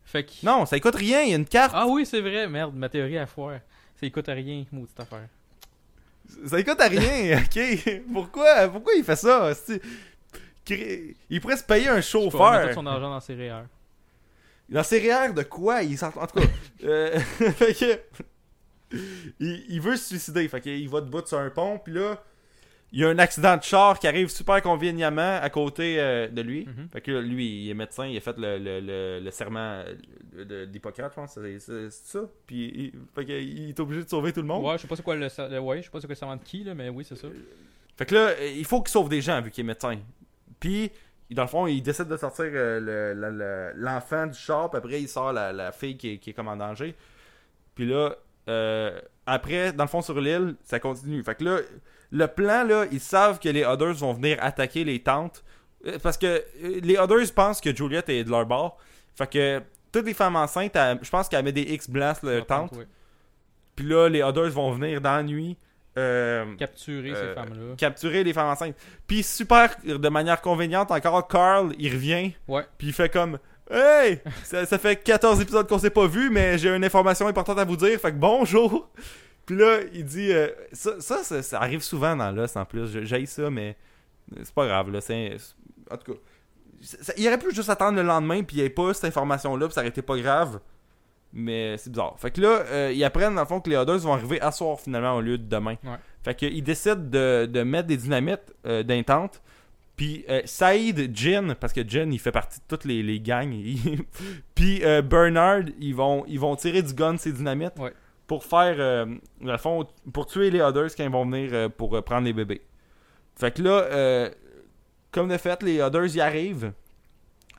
Fait 0.10 0.24
que... 0.24 0.32
Non, 0.42 0.66
ça 0.66 0.80
coûte 0.80 0.96
rien, 0.96 1.22
il 1.22 1.30
y 1.30 1.34
a 1.34 1.36
une 1.36 1.46
carte. 1.46 1.74
Ah 1.76 1.86
oui, 1.86 2.04
c'est 2.04 2.20
vrai. 2.20 2.48
Merde, 2.48 2.74
ma 2.74 2.90
théorie 2.90 3.20
à 3.20 3.28
foire. 3.28 3.60
Ça 4.00 4.10
coûte 4.10 4.28
à 4.28 4.34
rien, 4.34 4.66
maudite 4.72 5.00
affaire. 5.00 5.28
Ça 6.48 6.64
coûte 6.64 6.82
à 6.82 6.88
rien, 6.88 7.40
ok? 7.44 8.02
Pourquoi? 8.12 8.68
Pourquoi 8.70 8.94
il 8.96 9.04
fait 9.04 9.16
ça? 9.16 9.52
Il 10.68 11.42
pourrait 11.42 11.58
se 11.58 11.64
payer 11.64 11.90
un 11.90 11.94
pas, 11.94 12.00
il 12.00 12.04
chauffeur. 12.04 12.74
son 12.74 12.88
argent 12.88 13.12
dans 13.12 13.20
ses 13.20 13.36
REER. 13.36 13.66
Dans 14.68 14.82
ses 14.82 14.98
REER 14.98 15.34
de 15.34 15.44
quoi? 15.44 15.84
Il 15.84 16.04
En 16.04 16.10
tout 16.10 16.40
cas, 16.40 16.48
euh, 16.86 17.20
il 19.40 19.80
veut 19.80 19.96
se 19.96 20.08
suicider. 20.08 20.48
Fait 20.48 20.62
qu'il 20.62 20.90
va 20.90 21.02
debout 21.02 21.24
sur 21.24 21.38
un 21.38 21.52
pont, 21.52 21.78
puis 21.78 21.94
là, 21.94 22.20
il 22.92 23.00
y 23.02 23.06
a 23.06 23.10
un 23.10 23.20
accident 23.20 23.56
de 23.56 23.62
char 23.64 24.00
qui 24.00 24.08
arrive 24.08 24.30
super 24.30 24.62
conveniemment 24.62 25.38
à 25.42 25.50
côté 25.50 26.00
euh, 26.00 26.28
de 26.28 26.42
lui. 26.42 26.66
Mhm. 26.66 26.90
Fait 26.92 27.02
que 27.02 27.12
là, 27.12 27.22
lui, 27.22 27.66
il 27.66 27.70
est 27.70 27.74
médecin, 27.76 28.08
il 28.08 28.18
a 28.18 28.20
fait 28.20 28.38
le, 28.38 28.58
le, 28.58 28.80
le, 28.80 29.20
le 29.24 29.32
serment 29.32 29.84
euh, 30.36 30.66
d'Hippocrate, 30.66 31.12
je 31.12 31.16
pense. 31.16 31.34
C'est 31.60 31.90
ça? 31.92 32.22
Puis 32.48 32.72
il, 32.76 32.92
fait 33.14 33.26
qu'il 33.26 33.70
est 33.70 33.80
obligé 33.80 34.04
de 34.04 34.10
sauver 34.10 34.34
tout 34.34 34.42
le 34.42 34.48
monde. 34.48 34.66
Ouais, 34.66 34.78
je 34.78 34.82
sais 34.84 34.88
pas 34.88 34.96
c'est 34.96 35.04
quoi 35.04 35.16
le, 35.16 35.28
ouais, 35.60 35.78
je 35.78 35.84
sais 35.84 35.90
pas 35.90 36.00
c'est 36.02 36.08
quoi 36.08 36.14
le 36.14 36.16
serment 36.16 36.36
de 36.38 36.44
qui 36.44 36.64
là, 36.64 36.74
mais 36.74 36.90
oui, 36.90 37.06
c'est 37.08 37.16
ça. 37.16 37.28
Fait 37.98 38.06
que 38.06 38.16
là, 38.16 38.22
euh, 38.30 38.54
il 38.58 38.66
faut 38.66 38.82
qu'il 38.82 38.90
sauve 38.92 39.10
des 39.10 39.22
gens 39.22 39.42
vu 39.42 39.52
qu'il 39.52 39.64
est 39.64 39.68
médecin. 39.68 39.98
Puis, 40.60 40.90
dans 41.32 41.44
le 41.44 41.48
fond, 41.48 41.68
il 41.68 41.82
décide 41.82 42.08
de 42.08 42.18
sortir 42.18 42.46
euh, 42.48 42.80
le- 42.80 43.14
le- 43.14 43.38
le- 43.38 43.72
l'enfant 43.76 44.26
du 44.26 44.34
char, 44.38 44.70
puis 44.72 44.78
après, 44.80 45.02
il 45.02 45.08
sort 45.08 45.32
la, 45.32 45.54
la 45.54 45.72
fille 45.72 45.96
qui 45.98 46.14
est, 46.14 46.18
qui 46.18 46.32
est 46.32 46.34
comme 46.34 46.48
en 46.48 46.56
danger. 46.56 46.96
Puis 47.76 47.86
là, 47.86 48.16
euh, 48.48 49.00
après, 49.28 49.74
dans 49.74 49.84
le 49.84 49.90
fond, 49.90 50.02
sur 50.02 50.20
l'île, 50.20 50.56
ça 50.64 50.80
continue. 50.80 51.22
Fait 51.24 51.36
que 51.36 51.44
là, 51.44 51.60
le 52.12 52.28
plan, 52.28 52.64
là, 52.64 52.86
ils 52.92 53.00
savent 53.00 53.40
que 53.40 53.50
les 53.50 53.64
Others 53.64 53.94
vont 53.96 54.14
venir 54.14 54.38
attaquer 54.42 54.84
les 54.84 55.00
tentes 55.00 55.44
Euh, 55.88 55.98
Parce 56.04 56.18
que 56.18 56.26
euh, 56.28 56.80
les 56.84 56.98
Others 56.98 57.34
pensent 57.34 57.62
que 57.62 57.74
Juliette 57.74 58.10
est 58.10 58.24
de 58.26 58.30
leur 58.30 58.46
bord. 58.46 58.78
Fait 59.16 59.28
que 59.30 59.62
toutes 59.94 60.06
les 60.06 60.14
femmes 60.14 60.36
enceintes, 60.36 60.78
je 61.02 61.10
pense 61.10 61.30
qu'elle 61.30 61.44
met 61.46 61.52
des 61.54 61.62
X 61.62 61.90
blast 61.90 62.22
le 62.24 62.42
tente. 62.42 62.74
Ouais. 62.74 62.86
Puis 63.76 63.86
là, 63.88 64.10
les 64.10 64.22
Others 64.22 64.50
vont 64.52 64.72
venir 64.72 65.00
dans 65.00 65.16
la 65.16 65.24
nuit. 65.24 65.56
euh, 65.98 66.54
Capturer 66.58 67.12
Euh, 67.12 67.30
ces 67.30 67.34
femmes-là. 67.36 67.76
capturer 67.78 68.24
les 68.24 68.34
femmes 68.34 68.48
enceintes. 68.50 68.76
Puis 69.08 69.24
super, 69.24 69.76
de 69.86 70.10
manière 70.10 70.40
conveniente, 70.42 70.92
encore, 70.92 71.28
Carl, 71.28 71.74
il 71.80 71.92
revient. 71.94 72.32
Ouais. 72.48 72.64
Puis 72.78 72.88
il 72.88 72.94
fait 72.94 73.10
comme 73.10 73.40
Hey! 73.72 74.20
ça, 74.44 74.66
ça 74.66 74.78
fait 74.80 74.96
14 74.98 75.40
épisodes 75.42 75.68
qu'on 75.68 75.80
s'est 75.80 75.90
pas 75.90 76.08
vu, 76.08 76.30
mais 76.30 76.58
j'ai 76.58 76.70
une 76.76 76.84
information 76.84 77.28
importante 77.28 77.58
à 77.60 77.64
vous 77.66 77.78
dire. 77.78 78.00
Fait 78.00 78.12
que 78.12 78.18
bonjour! 78.18 78.90
Puis 79.50 79.58
là, 79.58 79.80
il 79.94 80.06
dit 80.06 80.32
euh, 80.32 80.48
ça, 80.74 81.02
ça, 81.02 81.24
ça, 81.24 81.42
ça 81.42 81.60
arrive 81.60 81.82
souvent 81.82 82.16
dans 82.16 82.30
Lost 82.32 82.56
en 82.56 82.66
plus. 82.66 83.04
J'haïs 83.04 83.26
ça, 83.26 83.50
mais 83.50 83.76
c'est 84.44 84.54
pas 84.54 84.68
grave. 84.68 84.92
Là, 84.92 85.02
c'est, 85.02 85.38
en 85.90 85.98
tout 85.98 86.14
cas, 86.14 86.20
ça- 86.82 87.14
il 87.18 87.28
aurait 87.28 87.40
pu 87.40 87.52
juste 87.52 87.68
attendre 87.72 87.98
le 87.98 88.04
lendemain, 88.04 88.44
puis 88.44 88.58
il 88.58 88.60
n'y 88.60 88.66
avait 88.66 88.70
pas 88.76 88.94
cette 88.94 89.06
information-là, 89.06 89.66
puis 89.66 89.74
ça 89.74 89.82
aurait 89.82 89.90
été 89.90 90.04
pas 90.04 90.18
grave. 90.20 90.60
Mais 91.34 91.78
c'est 91.80 91.90
bizarre. 91.90 92.14
Fait 92.20 92.30
que 92.30 92.40
là, 92.42 92.60
euh, 92.68 92.92
ils 92.94 93.04
apprennent 93.04 93.34
dans 93.34 93.42
le 93.42 93.48
fond 93.48 93.60
que 93.60 93.72
les 93.72 93.76
Others 93.76 93.98
vont 94.02 94.14
arriver 94.14 94.40
à 94.40 94.52
soir 94.52 94.80
finalement 94.80 95.16
au 95.16 95.22
lieu 95.22 95.40
de 95.40 95.50
demain. 95.50 95.78
Ouais. 95.84 95.98
Fait 96.24 96.36
qu'ils 96.36 96.64
décident 96.64 96.96
de, 96.96 97.48
de 97.48 97.64
mettre 97.64 97.88
des 97.88 97.98
dynamites 97.98 98.54
euh, 98.68 98.84
d'intente. 98.84 99.42
Puis 99.96 100.26
euh, 100.30 100.42
Saïd, 100.46 101.10
Jin, 101.16 101.56
parce 101.60 101.74
que 101.74 101.82
Jin 101.88 102.12
il 102.12 102.20
fait 102.20 102.32
partie 102.32 102.60
de 102.60 102.64
toutes 102.68 102.86
les, 102.86 103.02
les 103.02 103.20
gangs. 103.20 103.52
Puis 104.56 104.84
euh, 104.84 105.02
Bernard, 105.02 105.64
ils 105.80 105.96
vont, 105.96 106.24
ils 106.28 106.40
vont 106.40 106.56
tirer 106.56 106.84
du 106.84 106.94
gun 106.94 107.18
ces 107.18 107.32
dynamites 107.34 107.78
Ouais. 107.80 107.94
Pour 108.30 108.46
faire, 108.46 108.76
euh, 108.78 109.06
dans 109.42 109.52
le 109.52 109.58
fond, 109.58 109.86
pour 110.14 110.28
tuer 110.28 110.52
les 110.52 110.62
Others 110.62 110.96
quand 110.96 111.04
ils 111.04 111.10
vont 111.10 111.26
venir 111.26 111.50
euh, 111.52 111.68
pour 111.68 111.96
euh, 111.98 112.02
prendre 112.02 112.24
les 112.26 112.32
bébés. 112.32 112.62
Fait 113.36 113.52
que 113.52 113.62
là, 113.62 114.30
comme 115.12 115.28
de 115.30 115.38
fait, 115.38 115.64
les 115.64 115.82
Others 115.82 116.16
y 116.16 116.22
arrivent. 116.22 116.72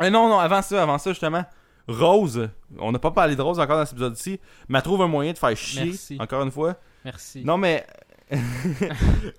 Non, 0.00 0.10
non, 0.10 0.38
avant 0.38 0.62
ça, 0.62 0.82
avant 0.82 0.96
ça, 0.98 1.10
justement, 1.10 1.44
Rose, 1.88 2.48
on 2.78 2.92
n'a 2.92 2.98
pas 2.98 3.10
parlé 3.10 3.34
de 3.34 3.42
Rose 3.42 3.58
encore 3.58 3.78
dans 3.78 3.84
cet 3.84 3.94
épisode-ci, 3.94 4.38
mais 4.68 4.78
elle 4.78 4.84
trouve 4.84 5.02
un 5.02 5.08
moyen 5.08 5.32
de 5.32 5.38
faire 5.38 5.56
chier, 5.56 5.86
Merci. 5.86 6.16
encore 6.20 6.42
une 6.42 6.50
fois. 6.52 6.76
Merci. 7.04 7.42
Non, 7.44 7.58
mais. 7.58 7.84
elle, 8.30 8.38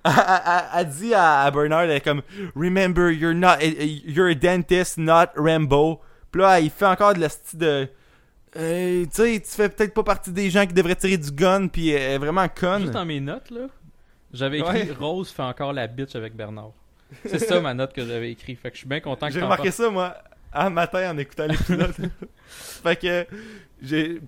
elle- 0.03 0.63
elle 0.75 0.89
dit 0.89 1.13
à, 1.13 1.41
à 1.43 1.51
Bernard, 1.51 1.81
elle 1.83 1.91
est 1.91 2.01
comme 2.01 2.21
Remember, 2.55 3.09
you're 3.11 3.33
not. 3.33 3.57
You're 3.61 4.29
a 4.31 4.35
dentist, 4.35 4.97
not 4.97 5.27
Rambo. 5.37 6.01
Puis 6.31 6.41
là, 6.41 6.59
il 6.59 6.69
fait 6.69 6.85
encore 6.85 7.13
de 7.13 7.19
la 7.19 7.29
style 7.29 7.59
de. 7.59 7.87
Euh, 8.57 9.05
tu 9.05 9.09
sais, 9.11 9.39
tu 9.39 9.49
fais 9.49 9.69
peut-être 9.69 9.93
pas 9.93 10.03
partie 10.03 10.31
des 10.31 10.49
gens 10.49 10.65
qui 10.65 10.73
devraient 10.73 10.95
tirer 10.95 11.17
du 11.17 11.31
gun, 11.31 11.67
puis 11.67 11.89
elle 11.89 12.13
est 12.13 12.17
vraiment 12.17 12.47
conne. 12.49 12.81
Juste 12.81 12.93
dans 12.93 13.05
mes 13.05 13.19
notes, 13.19 13.49
là, 13.49 13.67
j'avais 14.33 14.59
écrit 14.59 14.89
Ouais. 14.89 14.91
Rose 14.91 15.29
fait 15.29 15.43
encore 15.43 15.73
la 15.73 15.87
bitch 15.87 16.15
avec 16.15 16.35
Bernard. 16.35 16.71
C'est 17.25 17.39
ça 17.39 17.59
ma 17.59 17.73
note 17.73 17.93
que 17.93 18.05
j'avais 18.05 18.31
écrit. 18.31 18.55
Fait 18.55 18.69
que 18.69 18.75
je 18.75 18.79
suis 18.79 18.87
bien 18.87 18.99
content 18.99 19.27
que 19.27 19.33
J'ai 19.33 19.41
remarqué 19.41 19.71
ça, 19.71 19.89
moi, 19.89 20.15
un 20.53 20.69
matin 20.69 21.11
en 21.11 21.17
écoutant 21.17 21.47
l'épisode. 21.47 21.93
fait 22.47 22.95
que. 22.95 23.25
J'ai. 23.81 24.21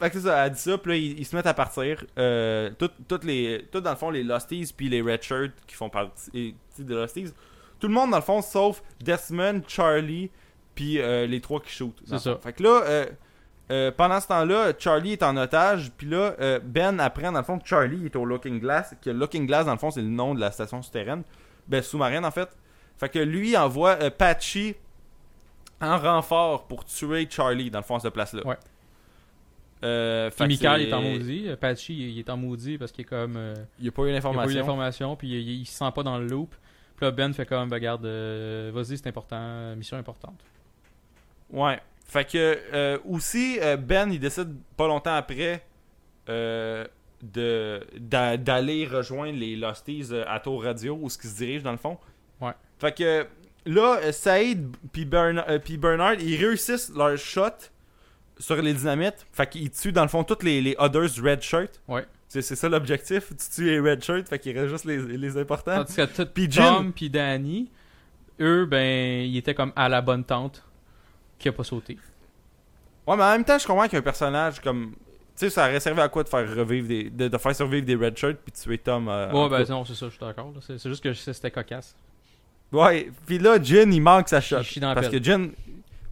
Fait 0.00 0.10
que 0.10 0.18
c'est 0.18 0.26
ça, 0.26 0.46
elle 0.46 0.52
dit 0.52 0.60
ça, 0.60 0.78
puis 0.78 0.92
là, 0.92 0.96
ils, 0.96 1.18
ils 1.18 1.24
se 1.26 1.34
mettent 1.34 1.46
à 1.46 1.54
partir. 1.54 2.04
Euh, 2.18 2.70
toutes, 3.08 3.24
les, 3.24 3.66
tout 3.72 3.80
dans 3.80 3.90
le 3.90 3.96
fond, 3.96 4.10
les 4.10 4.22
Losties, 4.22 4.72
puis 4.76 4.88
les 4.88 5.02
Red 5.02 5.22
Shirts 5.22 5.52
qui 5.66 5.74
font 5.74 5.90
partie 5.90 6.54
des 6.78 6.94
Losties. 6.94 7.32
Tout 7.80 7.88
le 7.88 7.94
monde, 7.94 8.10
dans 8.10 8.18
le 8.18 8.22
fond, 8.22 8.40
sauf 8.40 8.82
Desmond, 9.00 9.62
Charlie, 9.66 10.30
puis 10.78 11.00
euh, 11.00 11.26
les 11.26 11.40
trois 11.40 11.60
qui 11.60 11.70
shootent. 11.72 12.00
C'est 12.06 12.20
ça. 12.20 12.38
Fait 12.40 12.52
que 12.52 12.62
là, 12.62 12.82
euh, 12.84 13.06
euh, 13.72 13.90
pendant 13.90 14.20
ce 14.20 14.28
temps-là, 14.28 14.72
Charlie 14.78 15.14
est 15.14 15.24
en 15.24 15.36
otage, 15.36 15.90
puis 15.96 16.06
là, 16.06 16.36
Ben 16.62 17.00
apprend, 17.00 17.32
dans 17.32 17.40
le 17.40 17.44
fond, 17.44 17.58
que 17.58 17.66
Charlie 17.66 18.04
est 18.06 18.14
au 18.14 18.24
Looking 18.24 18.60
Glass, 18.60 18.94
que 19.02 19.10
Looking 19.10 19.44
Glass, 19.48 19.66
dans 19.66 19.72
le 19.72 19.78
fond, 19.78 19.90
c'est 19.90 20.02
le 20.02 20.06
nom 20.06 20.36
de 20.36 20.40
la 20.40 20.52
station 20.52 20.80
souterraine. 20.80 21.24
Ben, 21.66 21.82
sous-marine, 21.82 22.24
en 22.24 22.30
fait. 22.30 22.48
Fait 22.96 23.08
que 23.08 23.18
lui 23.18 23.56
envoie 23.56 23.96
Patchy 23.96 24.76
en 25.80 25.98
renfort 25.98 26.68
pour 26.68 26.84
tuer 26.84 27.26
Charlie, 27.28 27.72
dans 27.72 27.80
le 27.80 27.84
fond, 27.84 27.96
à 27.96 27.98
cette 28.00 28.14
place-là. 28.14 28.46
Ouais. 28.46 28.56
Euh, 29.82 30.30
Puis 30.30 30.46
Michael 30.46 30.82
est 30.82 30.92
en 30.92 31.02
maudit. 31.02 31.48
Patchy, 31.60 31.92
il 31.94 32.08
il 32.10 32.18
est 32.20 32.30
en 32.30 32.36
maudit 32.36 32.78
parce 32.78 32.92
qu'il 32.92 33.02
est 33.02 33.08
comme. 33.08 33.34
euh, 33.36 33.54
Il 33.80 33.82
n'y 33.82 33.88
a 33.88 33.92
pas 33.92 34.02
eu 34.02 34.10
il 34.10 34.16
a 34.16 34.20
pas 34.20 34.22
eu 34.22 34.30
l'information. 34.30 34.60
l'information, 34.60 35.16
puis 35.16 35.28
il, 35.28 35.60
il 35.60 35.66
se 35.66 35.76
sent 35.76 35.90
pas 35.92 36.04
dans 36.04 36.18
le 36.18 36.26
loop. 36.28 36.54
Puis 36.96 37.04
là, 37.04 37.10
Ben 37.10 37.32
fait 37.32 37.46
comme, 37.46 37.68
ben, 37.68 37.76
regarde, 37.76 38.04
euh, 38.06 38.70
vas-y, 38.72 38.96
c'est 38.98 39.08
important, 39.08 39.74
mission 39.76 39.96
importante. 39.96 40.40
Ouais. 41.50 41.80
Fait 42.06 42.24
que 42.24 42.58
euh, 42.72 42.98
aussi, 43.08 43.58
euh, 43.60 43.76
Ben, 43.76 44.10
il 44.12 44.18
décide 44.20 44.54
pas 44.76 44.86
longtemps 44.86 45.14
après 45.14 45.62
euh, 46.28 46.86
de 47.22 47.80
d'a- 47.98 48.36
d'aller 48.36 48.86
rejoindre 48.86 49.38
les 49.38 49.56
Losties 49.56 50.08
euh, 50.12 50.24
à 50.26 50.40
Tour 50.40 50.62
Radio 50.64 50.98
où 51.00 51.10
ce 51.10 51.18
qu'ils 51.18 51.30
se 51.30 51.36
dirigent 51.36 51.64
dans 51.64 51.72
le 51.72 51.76
fond. 51.78 51.98
Ouais. 52.40 52.52
Fait 52.78 52.96
que 52.96 53.26
là, 53.66 54.12
Saïd 54.12 54.74
puis 54.92 55.04
Bern- 55.04 55.44
puis 55.64 55.76
Bernard, 55.76 56.14
ils 56.14 56.36
réussissent 56.36 56.90
leur 56.94 57.16
shot 57.18 57.50
sur 58.38 58.56
les 58.62 58.72
dynamites. 58.72 59.26
Fait 59.32 59.48
qu'ils 59.48 59.70
tuent 59.70 59.92
dans 59.92 60.02
le 60.02 60.08
fond 60.08 60.22
tous 60.24 60.42
les, 60.44 60.60
les 60.62 60.76
others 60.78 61.10
red 61.22 61.42
shirt. 61.42 61.80
Ouais. 61.88 62.06
C'est 62.28 62.42
c'est 62.42 62.56
ça 62.56 62.68
l'objectif. 62.68 63.28
Tu 63.30 63.50
tues 63.54 63.64
les 63.64 63.80
red 63.80 64.02
shirts, 64.04 64.28
fait 64.28 64.38
qu'il 64.38 64.56
reste 64.56 64.70
juste 64.70 64.84
les, 64.84 64.98
les 64.98 65.36
importants. 65.38 65.76
Tandis 65.76 65.94
que 65.96 66.04
tout 66.04 66.28
Puis 66.32 66.48
Tom 66.48 66.92
puis 66.92 67.08
Danny, 67.10 67.70
eux, 68.40 68.64
ben, 68.66 69.24
ils 69.26 69.36
étaient 69.38 69.54
comme 69.54 69.72
à 69.74 69.88
la 69.88 70.00
bonne 70.02 70.24
tente 70.24 70.62
qui 71.38 71.48
a 71.48 71.52
pas 71.52 71.64
sauté. 71.64 71.96
Ouais, 73.06 73.16
mais 73.16 73.22
en 73.22 73.32
même 73.32 73.44
temps, 73.44 73.58
je 73.58 73.66
comprends 73.66 73.88
qu'un 73.88 74.02
personnage 74.02 74.60
comme. 74.60 74.92
Tu 75.36 75.44
sais, 75.46 75.50
ça 75.50 75.68
aurait 75.68 75.80
servi 75.80 76.00
à 76.00 76.08
quoi 76.08 76.24
de 76.24 76.28
faire 76.28 76.48
revivre 76.54 76.88
des. 76.88 77.10
de, 77.10 77.28
de 77.28 77.38
faire 77.38 77.54
survivre 77.54 77.86
des 77.86 77.94
red 77.94 78.16
shirts 78.16 78.38
puis 78.44 78.52
tuer 78.52 78.78
Tom. 78.78 79.08
euh, 79.08 79.30
ouais, 79.32 79.48
ben 79.48 79.64
non, 79.68 79.84
c'est 79.84 79.94
ça, 79.94 80.06
je 80.06 80.10
suis 80.10 80.20
d'accord. 80.20 80.52
C'est 80.60 80.78
juste 80.88 81.02
que 81.02 81.12
je 81.12 81.18
sais 81.18 81.30
que 81.30 81.36
c'était 81.36 81.50
cocasse. 81.50 81.94
Ouais, 82.72 83.10
puis 83.24 83.38
là, 83.38 83.58
Jin, 83.62 83.90
il 83.92 84.00
manque 84.02 84.28
sa 84.28 84.40
shot. 84.40 84.56
Dans 84.80 84.88
la 84.88 84.94
parce 84.94 85.08
pelle. 85.08 85.20
que 85.20 85.24
Jin. 85.24 85.48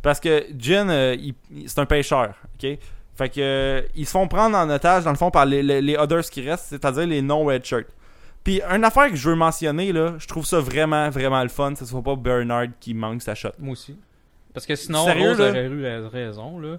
Parce 0.01 0.21
que 0.21 0.47
Jin, 0.57 0.89
euh, 0.89 1.17
c'est 1.67 1.79
un 1.81 1.87
pêcheur, 1.87 2.35
ok? 2.55 2.79
Fait 3.17 3.29
que. 3.29 3.41
euh, 3.41 3.83
ils 3.95 4.07
se 4.07 4.13
font 4.13 4.29
prendre 4.29 4.57
en 4.57 4.71
otage, 4.71 5.05
dans 5.05 5.11
le 5.11 5.17
fond, 5.17 5.31
par 5.31 5.45
les, 5.45 5.63
les, 5.63 5.83
les 5.83 5.97
others 5.97 6.23
qui 6.31 6.49
restent, 6.49 6.67
c'est-à-dire 6.69 7.07
les 7.07 7.21
non-red 7.21 7.65
shirts. 7.65 7.89
Puis, 8.45 8.63
une 8.63 8.85
affaire 8.85 9.11
que 9.11 9.17
je 9.17 9.29
veux 9.29 9.35
mentionner, 9.35 9.93
là, 9.93 10.15
je 10.19 10.27
trouve 10.29 10.47
ça 10.47 10.61
vraiment, 10.61 11.11
vraiment 11.11 11.43
le 11.43 11.49
fun, 11.49 11.73
que 11.73 11.81
ce 11.81 11.85
soit 11.87 12.03
pas 12.03 12.15
Bernard 12.15 12.67
qui 12.79 12.95
manque 12.95 13.21
sa 13.21 13.35
shot. 13.35 13.51
Moi 13.59 13.73
aussi. 13.73 13.99
Parce 14.57 14.65
que 14.65 14.75
sinon, 14.75 15.05
Sérieux, 15.05 15.29
Rose 15.29 15.39
là? 15.39 15.51
aurait 15.51 15.67
eu 15.67 16.07
raison, 16.07 16.59
là. 16.59 16.79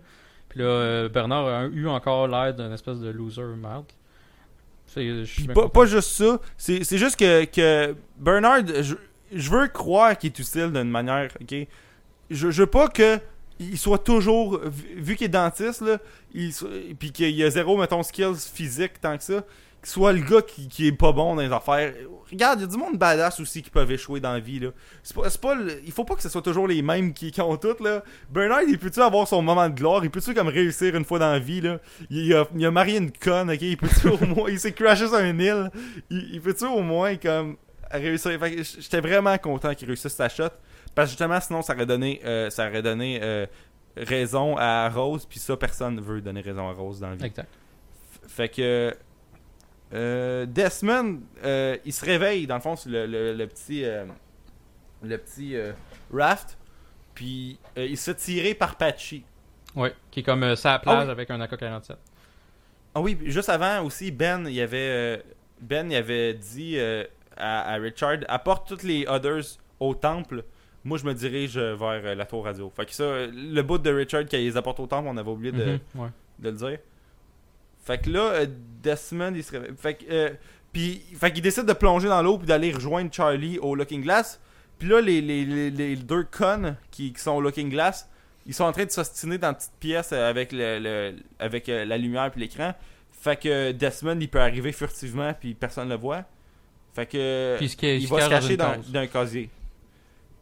Puis 0.49 0.61
là, 0.61 0.65
euh, 0.65 1.09
Bernard 1.09 1.47
a 1.47 1.65
eu 1.65 1.87
encore 1.87 2.27
l'air 2.27 2.51
d'un 2.55 2.73
espèce 2.73 2.97
de 2.97 3.09
loser 3.09 3.43
merde. 3.55 3.85
Pas, 5.53 5.69
pas 5.69 5.85
juste 5.85 6.09
ça, 6.09 6.39
c'est 6.57 6.83
c'est 6.83 6.97
juste 6.97 7.17
que, 7.17 7.45
que 7.45 7.95
Bernard, 8.17 8.65
je, 8.65 8.95
je 9.31 9.51
veux 9.51 9.67
croire 9.67 10.17
qu'il 10.17 10.31
est 10.31 10.39
utile 10.39 10.71
d'une 10.71 10.89
manière, 10.89 11.29
ok? 11.39 11.67
Je, 12.31 12.49
je 12.49 12.61
veux 12.63 12.67
pas 12.67 12.87
que 12.87 13.19
il 13.59 13.77
soit 13.77 13.99
toujours, 13.99 14.59
vu, 14.63 15.15
qu'il 15.15 15.25
est 15.25 15.29
dentiste, 15.29 15.81
là, 15.81 15.99
il, 16.33 16.51
puis 16.97 17.11
qu'il 17.11 17.29
y 17.29 17.43
a 17.43 17.49
zéro, 17.51 17.77
mettons, 17.77 18.01
skills 18.01 18.39
physiques 18.51 18.99
tant 18.99 19.15
que 19.15 19.23
ça, 19.23 19.43
soit 19.83 20.11
le 20.13 20.19
gars 20.21 20.41
qui, 20.41 20.67
qui 20.67 20.87
est 20.87 20.91
pas 20.91 21.11
bon 21.11 21.35
dans 21.35 21.41
les 21.41 21.51
affaires. 21.51 21.93
Regarde, 22.29 22.59
il 22.59 22.63
y 22.63 22.65
a 22.65 22.67
du 22.67 22.77
monde 22.77 22.97
badass 22.97 23.39
aussi 23.39 23.61
qui 23.61 23.69
peuvent 23.69 23.89
échouer 23.91 24.19
dans 24.19 24.33
la 24.33 24.39
vie, 24.39 24.59
là. 24.59 24.69
C'est 25.01 25.15
pas, 25.15 25.29
c'est 25.29 25.39
pas 25.39 25.55
le- 25.55 25.81
il 25.85 25.91
faut 25.93 26.03
pas 26.03 26.15
que 26.15 26.21
ce 26.21 26.27
soit 26.29 26.41
toujours 26.41 26.67
les 26.67 26.81
mêmes 26.81 27.13
qui, 27.13 27.31
qui 27.31 27.39
ont 27.39 27.55
tout, 27.55 27.75
là. 27.81 28.03
Bernard, 28.29 28.63
il 28.63 28.77
peut-tu 28.77 28.99
avoir 29.01 29.27
son 29.27 29.41
moment 29.41 29.69
de 29.69 29.75
gloire? 29.75 30.03
Il 30.03 30.11
peut-tu 30.11 30.33
comme 30.33 30.49
réussir 30.49 30.93
une 30.95 31.05
fois 31.05 31.19
dans 31.19 31.31
la 31.31 31.39
vie, 31.39 31.61
là? 31.61 31.79
Il, 32.09 32.25
il 32.25 32.33
a, 32.35 32.45
il 32.53 32.65
a 32.65 32.71
marié 32.71 32.97
une 32.97 33.11
conne, 33.13 33.49
ok? 33.49 33.61
Il 33.61 33.77
peut-tu 33.77 34.09
au 34.09 34.17
moins, 34.35 34.49
il 34.49 34.59
s'est 34.59 34.73
crashé 34.73 35.05
sur 35.07 35.15
un 35.15 35.39
île. 35.39 35.71
Il, 36.09 36.35
il 36.35 36.41
peut-tu 36.41 36.65
au 36.65 36.81
moins, 36.81 37.15
comme, 37.15 37.55
réussir? 37.89 38.37
Fait 38.39 38.55
que 38.55 38.63
j'étais 38.63 38.99
vraiment 38.99 39.37
content 39.37 39.73
qu'il 39.73 39.87
réussisse 39.87 40.13
sa 40.13 40.27
shot. 40.27 40.49
Parce 40.95 41.07
que 41.07 41.11
justement, 41.11 41.39
sinon, 41.39 41.61
ça 41.61 41.73
aurait 41.75 41.85
donné, 41.85 42.19
euh, 42.25 42.49
ça 42.49 42.67
aurait 42.67 42.81
donné 42.81 43.19
euh, 43.21 43.45
raison 43.95 44.57
à 44.57 44.89
Rose, 44.89 45.25
puis 45.29 45.39
ça, 45.39 45.55
personne 45.55 46.01
veut 46.01 46.19
donner 46.19 46.41
raison 46.41 46.67
à 46.67 46.73
Rose 46.73 46.99
dans 46.99 47.09
la 47.09 47.15
vie. 47.15 47.25
Exact. 47.25 47.47
Fait 48.27 48.49
que 48.49 48.93
euh, 49.93 50.45
Desmond, 50.45 51.19
euh, 51.43 51.77
il 51.85 51.93
se 51.93 52.03
réveille 52.05 52.45
dans 52.47 52.55
le 52.55 52.61
fond 52.61 52.76
sur 52.76 52.91
le, 52.91 53.05
le- 53.05 53.34
le 53.34 53.47
petit 53.47 53.85
euh, 53.85 54.05
le 55.03 55.18
petit 55.18 55.55
euh, 55.55 55.72
raft, 56.14 56.57
puis 57.14 57.57
il 57.76 57.97
se 57.97 58.11
fait 58.11 58.15
tirer 58.18 58.53
par 58.53 58.76
Patchy. 58.76 59.23
Ouais, 59.76 59.93
qui 60.11 60.22
est 60.22 60.23
comme 60.23 60.55
ça 60.55 60.72
à 60.72 60.73
la 60.73 60.80
plage 60.80 60.97
Ah 61.01 61.05
oui. 61.05 61.11
avec 61.11 61.30
un 61.31 61.39
AK-47. 61.41 61.95
Ah 62.95 63.01
oui, 63.01 63.18
juste 63.26 63.49
avant 63.49 63.84
aussi 63.84 64.11
Ben, 64.11 64.47
il 64.49 64.59
avait 64.59 65.23
Ben, 65.61 65.91
il 65.91 65.95
avait 65.95 66.34
dit 66.34 66.77
à, 67.38 67.73
à 67.73 67.76
Richard 67.76 68.18
apporte 68.27 68.68
toutes 68.68 68.84
les 68.84 69.05
others 69.07 69.43
au 69.80 69.93
temple. 69.93 70.43
Moi, 70.84 70.97
je 70.97 71.05
me 71.05 71.14
dirige 71.14 71.57
vers 71.59 72.15
la 72.15 72.26
tour 72.26 72.45
radio. 72.45 72.72
Fait 72.76 72.85
que 72.85 72.93
ça, 72.93 73.27
le 73.27 73.61
bout 73.61 73.77
de 73.77 73.91
Richard 73.91 74.26
qui 74.26 74.38
les 74.38 74.57
apporte 74.57 74.80
au 74.80 74.88
temple, 74.88 75.07
on 75.09 75.18
avait 75.18 75.30
oublié 75.30 75.51
de, 75.51 75.64
Mhm, 75.65 75.80
ouais. 76.01 76.09
de 76.39 76.49
le 76.49 76.55
dire. 76.55 76.80
Fait 77.88 77.99
que 77.99 78.09
là, 78.09 78.19
euh, 78.19 78.45
Desmond, 78.84 79.34
il 79.34 79.43
se 79.45 79.51
réveille. 79.53 79.72
Fait 79.77 79.93
que, 79.93 80.03
euh, 80.11 80.30
puis, 80.73 81.01
fait 81.15 81.31
qu'il 81.31 81.41
décide 81.41 81.64
de 81.64 81.72
plonger 81.72 82.09
dans 82.09 82.22
l'eau 82.22 82.38
puis 82.38 82.45
d'aller 82.45 82.73
rejoindre 82.73 83.09
Charlie 83.14 83.59
au 83.59 83.76
Looking 83.76 84.01
Glass. 84.01 84.41
Puis 84.77 84.89
là, 84.89 84.99
les, 84.99 85.22
les, 85.22 85.45
les, 85.45 85.69
les 85.72 85.95
deux 85.95 86.26
connes 86.26 86.76
qui, 86.91 87.14
qui 87.14 87.22
sont 87.22 87.31
au 87.31 87.39
Looking 87.41 87.69
Glass, 87.69 88.09
ils 88.45 88.53
sont 88.53 88.65
en 88.65 88.73
train 88.73 88.84
de 88.84 88.91
s'ostiner 88.91 89.38
dans 89.38 89.47
une 89.51 89.55
petite 89.55 89.72
pièce 89.80 90.11
avec, 90.11 90.51
le, 90.51 90.80
le- 90.80 91.15
avec 91.39 91.69
euh, 91.69 91.85
la 91.85 91.97
lumière 91.97 92.30
puis 92.30 92.41
l'écran. 92.41 92.76
Fait 93.14 93.39
que 93.39 93.72
Desmond, 93.72 94.19
il 94.19 94.27
peut 94.27 94.41
arriver 94.41 94.73
furtivement 94.73 95.34
puis 95.34 95.53
personne 95.53 95.85
ne 95.88 95.93
le 95.93 95.99
voit. 95.99 96.26
Fait 96.93 97.05
que 97.05 97.57
il 97.61 97.69
se 97.69 98.07
va 98.09 98.22
se 98.22 98.30
cacher 98.30 98.57
dans, 98.57 98.76
un 98.95 99.07
casier. 99.07 99.49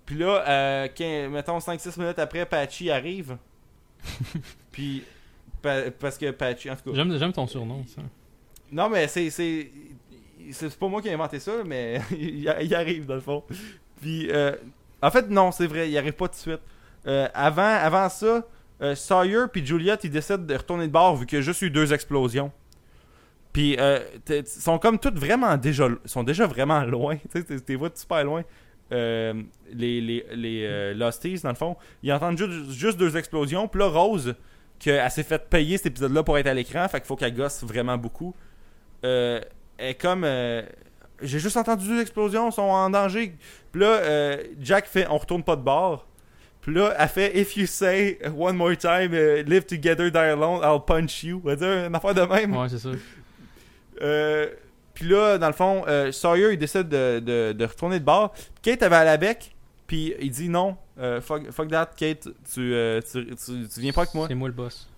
Puis 0.03 0.15
là, 0.15 0.43
euh, 0.47 1.29
mettons 1.29 1.59
5-6 1.59 1.99
minutes 1.99 2.17
après, 2.17 2.43
Patchy 2.47 2.89
arrive. 2.89 3.37
puis, 4.71 5.03
pa- 5.65 5.91
parce 5.99 6.17
que 6.17 6.31
Patchy, 6.31 6.69
en 6.69 6.75
tout 6.75 6.91
cas. 6.91 7.03
J'aime, 7.17 7.33
ton 7.33 7.47
surnom, 7.47 7.83
ça. 7.87 8.01
Non, 8.71 8.89
mais 8.89 9.07
c'est. 9.07 9.29
C'est 10.51 10.77
pas 10.77 10.87
moi 10.87 11.01
qui 11.01 11.07
ai 11.07 11.13
inventé 11.13 11.39
ça, 11.39 11.51
mais 11.65 11.99
il, 12.11 12.47
il 12.61 12.75
arrive 12.75 13.05
dans 13.07 13.15
le 13.15 13.21
fond. 13.21 13.43
Puis, 14.01 14.29
euh, 14.31 14.55
en 15.01 15.09
fait, 15.09 15.27
non, 15.29 15.51
c'est 15.51 15.65
vrai, 15.67 15.89
il 15.89 15.97
arrive 15.97 16.13
pas 16.13 16.27
tout 16.27 16.35
de 16.35 16.39
suite. 16.39 16.61
Euh, 17.07 17.27
avant, 17.33 17.61
avant 17.63 18.09
ça, 18.09 18.45
euh, 18.81 18.93
Sawyer 18.95 19.45
puis 19.51 19.65
Juliet, 19.65 19.95
ils 20.03 20.09
décident 20.11 20.37
de 20.43 20.53
retourner 20.55 20.85
de 20.87 20.91
bord 20.91 21.15
vu 21.15 21.25
qu'il 21.25 21.37
y 21.39 21.41
a 21.41 21.43
juste 21.43 21.61
eu 21.63 21.69
deux 21.71 21.93
explosions. 21.93 22.51
Puis, 23.53 23.77
euh, 23.79 23.99
ils 24.29 24.45
sont 24.45 24.77
comme 24.77 24.99
toutes 24.99 25.17
vraiment 25.17 25.57
déjà. 25.57 25.87
sont 26.05 26.23
déjà 26.23 26.45
vraiment 26.45 26.83
loin. 26.83 27.15
Tu 27.31 27.41
sais, 27.41 27.59
t'es- 27.61 27.77
super 27.95 28.23
loin. 28.23 28.43
Euh, 28.91 29.33
les 29.73 29.99
les, 29.99 30.25
les 30.35 30.63
euh, 30.65 30.93
Losties, 30.93 31.39
dans 31.41 31.49
le 31.49 31.55
fond, 31.55 31.75
ils 32.03 32.13
entendent 32.13 32.37
ju- 32.37 32.71
juste 32.71 32.97
deux 32.99 33.17
explosions. 33.17 33.67
Puis 33.67 33.79
là, 33.79 33.87
Rose, 33.87 34.35
qu'elle 34.79 35.09
s'est 35.11 35.23
fait 35.23 35.49
payer 35.49 35.77
cet 35.77 35.87
épisode-là 35.87 36.23
pour 36.23 36.37
être 36.37 36.47
à 36.47 36.53
l'écran, 36.53 36.87
fait 36.87 36.99
qu'il 36.99 37.07
faut 37.07 37.15
qu'elle 37.15 37.33
gosse 37.35 37.63
vraiment 37.63 37.97
beaucoup. 37.97 38.35
Euh, 39.03 39.39
elle 39.77 39.89
est 39.89 39.95
comme. 39.95 40.23
euh, 40.23 40.61
J'ai 41.21 41.39
juste 41.39 41.57
entendu 41.57 41.87
deux 41.87 42.01
explosions, 42.01 42.49
ils 42.49 42.53
sont 42.53 42.61
en 42.61 42.89
danger. 42.89 43.33
Puis 43.71 43.81
là, 43.81 43.87
euh, 43.87 44.43
Jack 44.59 44.85
fait 44.87 45.07
On 45.09 45.17
retourne 45.17 45.43
pas 45.43 45.55
de 45.55 45.61
bord. 45.61 46.05
Puis 46.61 46.73
là, 46.73 46.93
elle 46.97 47.07
fait 47.07 47.37
If 47.37 47.55
you 47.57 47.67
say 47.67 48.17
one 48.35 48.55
more 48.57 48.75
time, 48.75 49.13
uh, 49.13 49.43
live 49.43 49.65
together, 49.65 50.09
die 50.09 50.17
alone, 50.17 50.61
I'll 50.63 50.83
punch 50.83 51.23
you. 51.23 51.39
Elle 51.45 51.51
va 51.51 51.55
dire 51.55 51.85
une 51.87 51.95
affaire 51.95 52.13
de 52.15 52.21
même. 52.21 52.55
Ouais, 52.55 52.67
c'est 52.69 52.79
ça. 52.79 52.89
Euh, 54.01 54.47
puis 54.93 55.07
là, 55.07 55.37
dans 55.37 55.47
le 55.47 55.53
fond, 55.53 55.83
euh, 55.87 56.11
Sawyer, 56.11 56.53
il 56.53 56.57
décide 56.57 56.87
de, 56.89 57.19
de, 57.19 57.53
de 57.53 57.65
retourner 57.65 57.99
de 57.99 58.05
bord. 58.05 58.33
Kate 58.61 58.81
avait 58.83 58.95
à 58.95 59.03
la 59.03 59.17
bec, 59.17 59.55
puis 59.87 60.13
il 60.19 60.31
dit 60.31 60.49
non, 60.49 60.75
euh, 60.99 61.21
fuck, 61.21 61.49
fuck 61.51 61.67
that, 61.69 61.91
Kate, 61.97 62.27
tu, 62.53 62.73
euh, 62.73 63.01
tu, 63.01 63.25
tu, 63.35 63.67
tu 63.67 63.79
viens 63.81 63.91
pas 63.91 64.01
avec 64.01 64.13
moi. 64.13 64.27
C'est 64.27 64.35
moi 64.35 64.47
le 64.47 64.53
boss. 64.53 64.89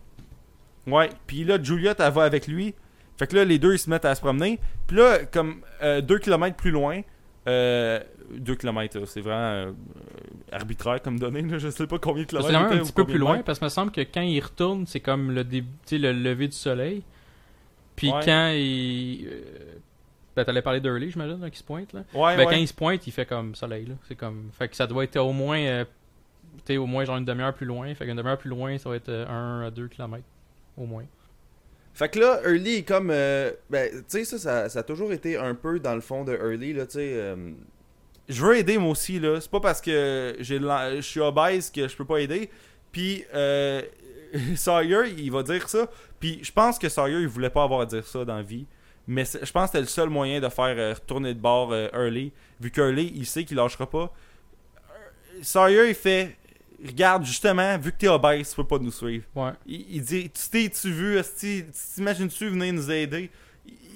Ouais, 0.85 1.09
puis 1.25 1.43
là, 1.43 1.61
Juliet, 1.61 1.95
elle 1.99 2.13
va 2.13 2.23
avec 2.23 2.47
lui. 2.47 2.73
Fait 3.17 3.27
que 3.27 3.35
là, 3.35 3.43
les 3.45 3.57
deux, 3.59 3.73
ils 3.73 3.79
se 3.79 3.89
mettent 3.89 4.05
à 4.05 4.13
se 4.15 4.21
promener. 4.21 4.59
Puis 4.85 4.95
là, 4.97 5.25
comme 5.25 5.61
2 5.81 6.19
km 6.19 6.55
plus 6.55 6.71
loin, 6.71 7.01
2 7.45 8.55
km, 8.55 9.05
c'est 9.05 9.21
vraiment 9.21 9.51
euh, 9.67 9.71
arbitraire 10.51 11.01
comme 11.01 11.17
données, 11.19 11.41
là, 11.41 11.57
je 11.57 11.69
sais 11.69 11.87
pas 11.87 11.97
combien 11.97 12.23
de 12.23 12.29
C'est 12.29 12.37
kilomètres. 12.37 12.73
il 12.73 12.79
un 12.79 12.83
petit 12.83 12.91
peu 12.93 13.05
plus 13.05 13.17
loin 13.17 13.41
parce 13.41 13.59
que 13.59 13.65
me 13.65 13.69
semble 13.69 13.91
que 13.91 14.01
quand 14.01 14.21
il 14.21 14.39
retourne, 14.41 14.85
c'est 14.85 14.99
comme 14.99 15.31
le, 15.31 15.43
dé- 15.43 15.61
tu 15.63 15.67
sais, 15.85 15.97
le 15.97 16.11
lever 16.13 16.47
du 16.47 16.55
soleil. 16.55 17.03
Puis 17.95 18.11
Ouais. 18.11 18.19
quand 18.23 18.49
il. 18.53 19.27
Euh, 20.37 20.41
Ben, 20.41 20.45
t'allais 20.45 20.61
parler 20.61 20.79
d'Early, 20.81 21.11
j'imagine, 21.11 21.39
là, 21.41 21.49
qui 21.49 21.57
se 21.59 21.63
pointe, 21.63 21.93
là. 21.93 22.01
Ouais, 22.13 22.35
ben, 22.35 22.39
ouais. 22.39 22.45
quand 22.45 22.59
il 22.59 22.67
se 22.67 22.73
pointe, 22.73 23.05
il 23.07 23.11
fait 23.11 23.25
comme 23.25 23.55
soleil, 23.55 23.85
là. 23.85 23.95
C'est 24.07 24.15
comme. 24.15 24.49
Fait 24.57 24.67
que 24.67 24.75
ça 24.75 24.87
doit 24.87 25.03
être 25.03 25.17
au 25.17 25.31
moins. 25.33 25.59
euh, 25.59 25.85
tu 26.65 26.73
sais, 26.73 26.77
au 26.77 26.85
moins, 26.85 27.05
genre 27.05 27.17
une 27.17 27.25
demi-heure 27.25 27.53
plus 27.53 27.65
loin. 27.65 27.93
Fait 27.93 28.05
qu'une 28.05 28.15
demi-heure 28.15 28.37
plus 28.37 28.49
loin, 28.49 28.77
ça 28.77 28.89
va 28.89 28.95
être 28.95 29.09
1 29.11 29.61
à 29.67 29.71
2 29.71 29.87
km. 29.87 30.23
Au 30.77 30.85
moins. 30.85 31.03
Fait 31.93 32.09
que 32.09 32.19
là, 32.19 32.39
Early 32.45 32.75
est 32.77 32.83
comme. 32.83 33.09
euh, 33.11 33.51
ben, 33.69 33.89
tu 33.91 34.03
sais, 34.07 34.25
ça, 34.25 34.37
ça, 34.37 34.69
ça 34.69 34.79
a 34.79 34.83
toujours 34.83 35.11
été 35.11 35.37
un 35.37 35.55
peu 35.55 35.79
dans 35.79 35.95
le 35.95 36.01
fond 36.01 36.23
de 36.23 36.33
Early, 36.33 36.73
là, 36.73 36.85
tu 36.85 36.93
sais. 36.93 37.11
euh, 37.13 37.51
je 38.29 38.45
veux 38.45 38.57
aider 38.57 38.77
moi 38.77 38.91
aussi 38.91 39.19
là. 39.19 39.39
C'est 39.39 39.49
pas 39.49 39.61
parce 39.61 39.79
que 39.81 40.35
j'ai 40.39 40.59
je 40.59 41.01
suis 41.01 41.21
obèse 41.21 41.71
que 41.71 41.87
je 41.87 41.95
peux 41.95 42.05
pas 42.05 42.17
aider. 42.19 42.49
Puis 42.91 43.23
euh, 43.33 43.81
Sawyer, 44.55 45.09
il 45.17 45.31
va 45.31 45.43
dire 45.43 45.67
ça. 45.69 45.89
Puis 46.19 46.39
je 46.43 46.51
pense 46.51 46.77
que 46.77 46.89
Sawyer, 46.89 47.21
il 47.21 47.27
voulait 47.27 47.49
pas 47.49 47.63
avoir 47.63 47.81
à 47.81 47.85
dire 47.85 48.05
ça 48.05 48.25
dans 48.25 48.35
la 48.35 48.41
vie. 48.43 48.65
Mais 49.07 49.23
je 49.25 49.51
pense 49.51 49.65
que 49.65 49.67
c'était 49.67 49.79
le 49.79 49.85
seul 49.85 50.09
moyen 50.09 50.39
de 50.39 50.49
faire 50.49 50.75
euh, 50.77 50.93
retourner 50.93 51.33
de 51.33 51.39
bord 51.39 51.71
euh, 51.71 51.87
Early. 51.93 52.33
Vu 52.59 52.71
qu'Early, 52.71 53.13
il 53.15 53.25
sait 53.25 53.45
qu'il 53.45 53.55
lâchera 53.55 53.89
pas. 53.89 54.11
Euh, 54.89 55.39
Sawyer, 55.41 55.89
il 55.89 55.95
fait 55.95 56.35
Regarde, 56.85 57.25
justement, 57.25 57.77
vu 57.77 57.91
que 57.91 57.97
t'es 57.97 58.07
obèse, 58.07 58.51
tu 58.51 58.55
peux 58.55 58.63
pas 58.63 58.77
nous 58.77 58.91
suivre. 58.91 59.25
Ouais. 59.35 59.51
Il, 59.65 59.95
il 59.95 60.01
dit 60.01 60.29
Tu 60.29 60.49
t'es-tu 60.49 60.91
vu? 60.91 61.19
T'imagines-tu 61.95 62.49
venir 62.49 62.73
nous 62.73 62.91
aider? 62.91 63.31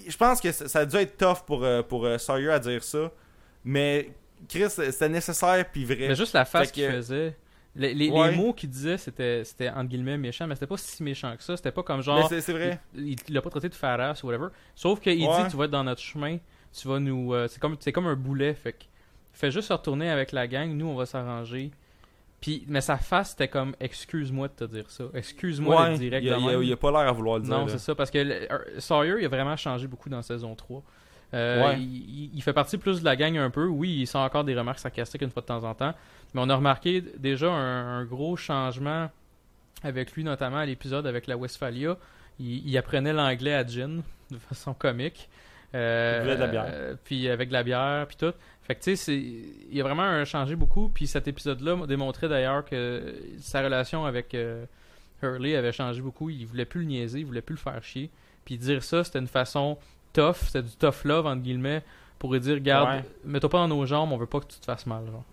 Je 0.08 0.18
pense 0.18 0.42
que 0.42 0.52
ça, 0.52 0.68
ça 0.68 0.80
a 0.80 0.86
dû 0.86 0.96
être 0.98 1.16
tough 1.16 1.46
pour, 1.46 1.64
euh, 1.64 1.84
pour 1.84 2.06
euh, 2.06 2.18
Sawyer 2.18 2.50
à 2.50 2.60
dire 2.60 2.84
ça. 2.84 3.12
Mais 3.64 4.10
Chris, 4.50 4.70
c'était 4.70 5.10
nécessaire 5.10 5.64
puis 5.72 5.86
vrai. 5.86 6.08
Mais 6.08 6.16
juste 6.16 6.34
la 6.34 6.44
face 6.46 6.72
qu'il 6.72 6.90
faisait. 6.90 7.36
Les, 7.76 7.94
les- 7.94 8.08
les 8.08 8.12
Ouais. 8.12 8.36
mots 8.36 8.52
qu'il 8.54 8.70
disait, 8.70 8.98
c'était, 8.98 9.44
c'était 9.46 9.70
entre 9.70 9.86
guillemets 9.88 10.18
méchant, 10.18 10.46
mais 10.46 10.56
c'était 10.56 10.68
pas 10.68 10.76
si 10.78 11.02
méchant 11.04 11.34
que 11.38 11.44
ça. 11.44 11.56
C'était 11.56 11.72
pas 11.72 11.84
comme 11.84 12.02
genre. 12.02 12.28
c'est 12.28 12.42
c'est 12.42 12.52
vrai. 12.52 12.80
Il, 12.96 13.16
l'a 13.30 13.42
pas 13.42 13.50
traité 13.50 13.70
de 13.70 13.76
farasse 13.76 14.24
ou 14.24 14.28
whatever. 14.28 14.48
Sauf 14.76 15.00
qu'il 15.00 15.26
Ouais. 15.26 15.44
dit 15.46 15.50
tu 15.52 15.56
vas 15.58 15.66
être 15.66 15.72
dans 15.72 15.84
notre 15.86 16.02
chemin, 16.02 16.38
tu 16.74 16.88
vas 16.88 17.00
nous. 17.00 17.34
euh, 17.34 17.48
c'est 17.48 17.60
comme 17.62 17.78
c'est 17.80 17.94
comme 17.94 18.08
un 18.08 18.16
boulet, 18.16 18.54
fait 18.54 18.74
que 18.74 18.84
fais 19.32 19.52
juste 19.52 19.72
retourner 19.72 20.10
avec 20.10 20.34
la 20.34 20.48
gang, 20.48 20.70
nous 20.72 20.88
on 20.88 20.96
va 20.96 21.06
s'arranger. 21.06 21.72
Puis 22.42 22.66
mais 22.68 22.82
sa 22.82 22.98
face 22.98 23.32
c'était 23.32 23.48
comme 23.48 23.74
excuse-moi 23.80 24.50
de 24.50 24.54
te 24.54 24.64
dire 24.66 24.90
ça, 24.90 25.06
excuse-moi 25.14 25.80
Ouais, 25.82 25.90
d'être 25.92 26.00
direct 26.00 26.26
il, 26.26 26.34
a, 26.34 26.38
il 26.40 26.44
a- 26.50 26.52
même. 26.52 26.64
il 26.64 26.74
a 26.74 26.78
pas 26.78 26.92
l'air 26.92 27.08
à 27.08 27.12
vouloir 27.14 27.38
le 27.38 27.44
dire. 27.46 27.58
Non, 27.58 27.68
c'est 27.70 27.78
ça, 27.78 27.96
parce 27.96 28.12
que 28.12 28.18
le- 28.18 28.52
euh, 28.52 28.80
Sawyer, 28.80 29.16
il 29.20 29.26
a 29.26 29.30
vraiment 29.30 29.56
changé 29.56 29.88
beaucoup 29.88 30.10
dans 30.10 30.22
saison 30.22 30.56
3. 30.56 30.84
Euh, 31.34 31.74
il- 31.78 32.30
il 32.34 32.42
fait 32.42 32.52
partie 32.52 32.78
plus 32.78 33.00
de 33.00 33.06
la 33.06 33.16
gang 33.16 33.38
un 33.38 33.50
peu. 33.50 33.66
Oui, 33.66 34.00
il 34.02 34.08
sent 34.08 34.18
encore 34.18 34.44
des 34.44 34.54
remarques 34.58 34.80
sarcastiques 34.80 35.22
une 35.22 35.30
fois 35.30 35.42
de 35.42 35.48
temps 35.48 35.64
en 35.64 35.74
temps. 35.74 35.94
Mais 36.34 36.42
on 36.42 36.50
a 36.50 36.56
remarqué 36.56 37.02
déjà 37.02 37.52
un, 37.52 38.00
un 38.00 38.06
gros 38.06 38.36
changement 38.38 39.10
avec 39.84 40.14
lui, 40.14 40.24
notamment 40.24 40.58
à 40.58 40.66
l'épisode 40.66 41.06
avec 41.08 41.28
la 41.28 41.36
Westphalia. 41.38 41.98
Il, 42.40 42.68
il 42.68 42.78
apprenait 42.78 43.14
l'anglais 43.14 43.54
à 43.54 43.66
Jin 43.66 44.02
de 44.30 44.38
façon 44.38 44.74
comique. 44.74 45.30
Euh, 45.74 46.18
Il 46.18 46.22
voulait 46.24 46.36
de 46.36 46.42
la 46.42 46.48
bière. 46.48 46.66
euh, 46.68 46.96
puis 47.04 47.30
avec 47.30 47.50
de 47.50 47.54
la 47.54 47.64
bière, 47.64 48.06
puis 48.08 48.18
tout. 48.18 48.34
Fait 48.64 48.76
que 48.76 48.82
tu 48.84 48.96
sais, 48.96 49.18
il 49.72 49.80
a 49.80 49.84
vraiment 49.84 50.24
changé 50.26 50.56
beaucoup. 50.56 50.90
Puis 50.90 51.08
cet 51.08 51.28
épisode-là 51.28 51.76
m'a 51.76 51.88
démontré 51.88 52.28
d'ailleurs 52.30 52.64
que 52.66 53.16
sa 53.40 53.62
relation 53.62 54.06
avec 54.06 54.34
euh, 54.34 54.66
Hurley 55.24 55.56
avait 55.56 55.72
changé 55.72 56.02
beaucoup. 56.02 56.30
Il 56.30 56.46
voulait 56.46 56.66
plus 56.66 56.82
le 56.82 56.88
niaiser, 56.88 57.20
il 57.20 57.26
voulait 57.26 57.42
plus 57.42 57.56
le 57.56 57.60
faire 57.60 57.82
chier. 57.84 58.10
Puis 58.46 58.58
dire 58.58 58.84
ça, 58.84 59.04
c'était 59.04 59.20
une 59.20 59.28
façon 59.28 59.78
tough, 60.14 60.36
c'était 60.48 60.64
du 60.64 60.76
tough 60.76 61.04
love, 61.06 61.26
entre 61.26 61.42
guillemets, 61.42 61.84
pour 62.20 62.34
lui 62.34 62.40
dire, 62.40 62.56
Ouais. 62.56 63.04
mets-toi 63.26 63.50
pas 63.50 63.58
dans 63.60 63.68
nos 63.70 63.86
jambes, 63.86 64.12
on 64.12 64.18
veut 64.18 64.26
pas 64.26 64.40
que 64.42 64.48
tu 64.48 64.60
te 64.60 64.66
fasses 64.66 64.86
mal. 64.86 65.06
Genre. 65.06 65.24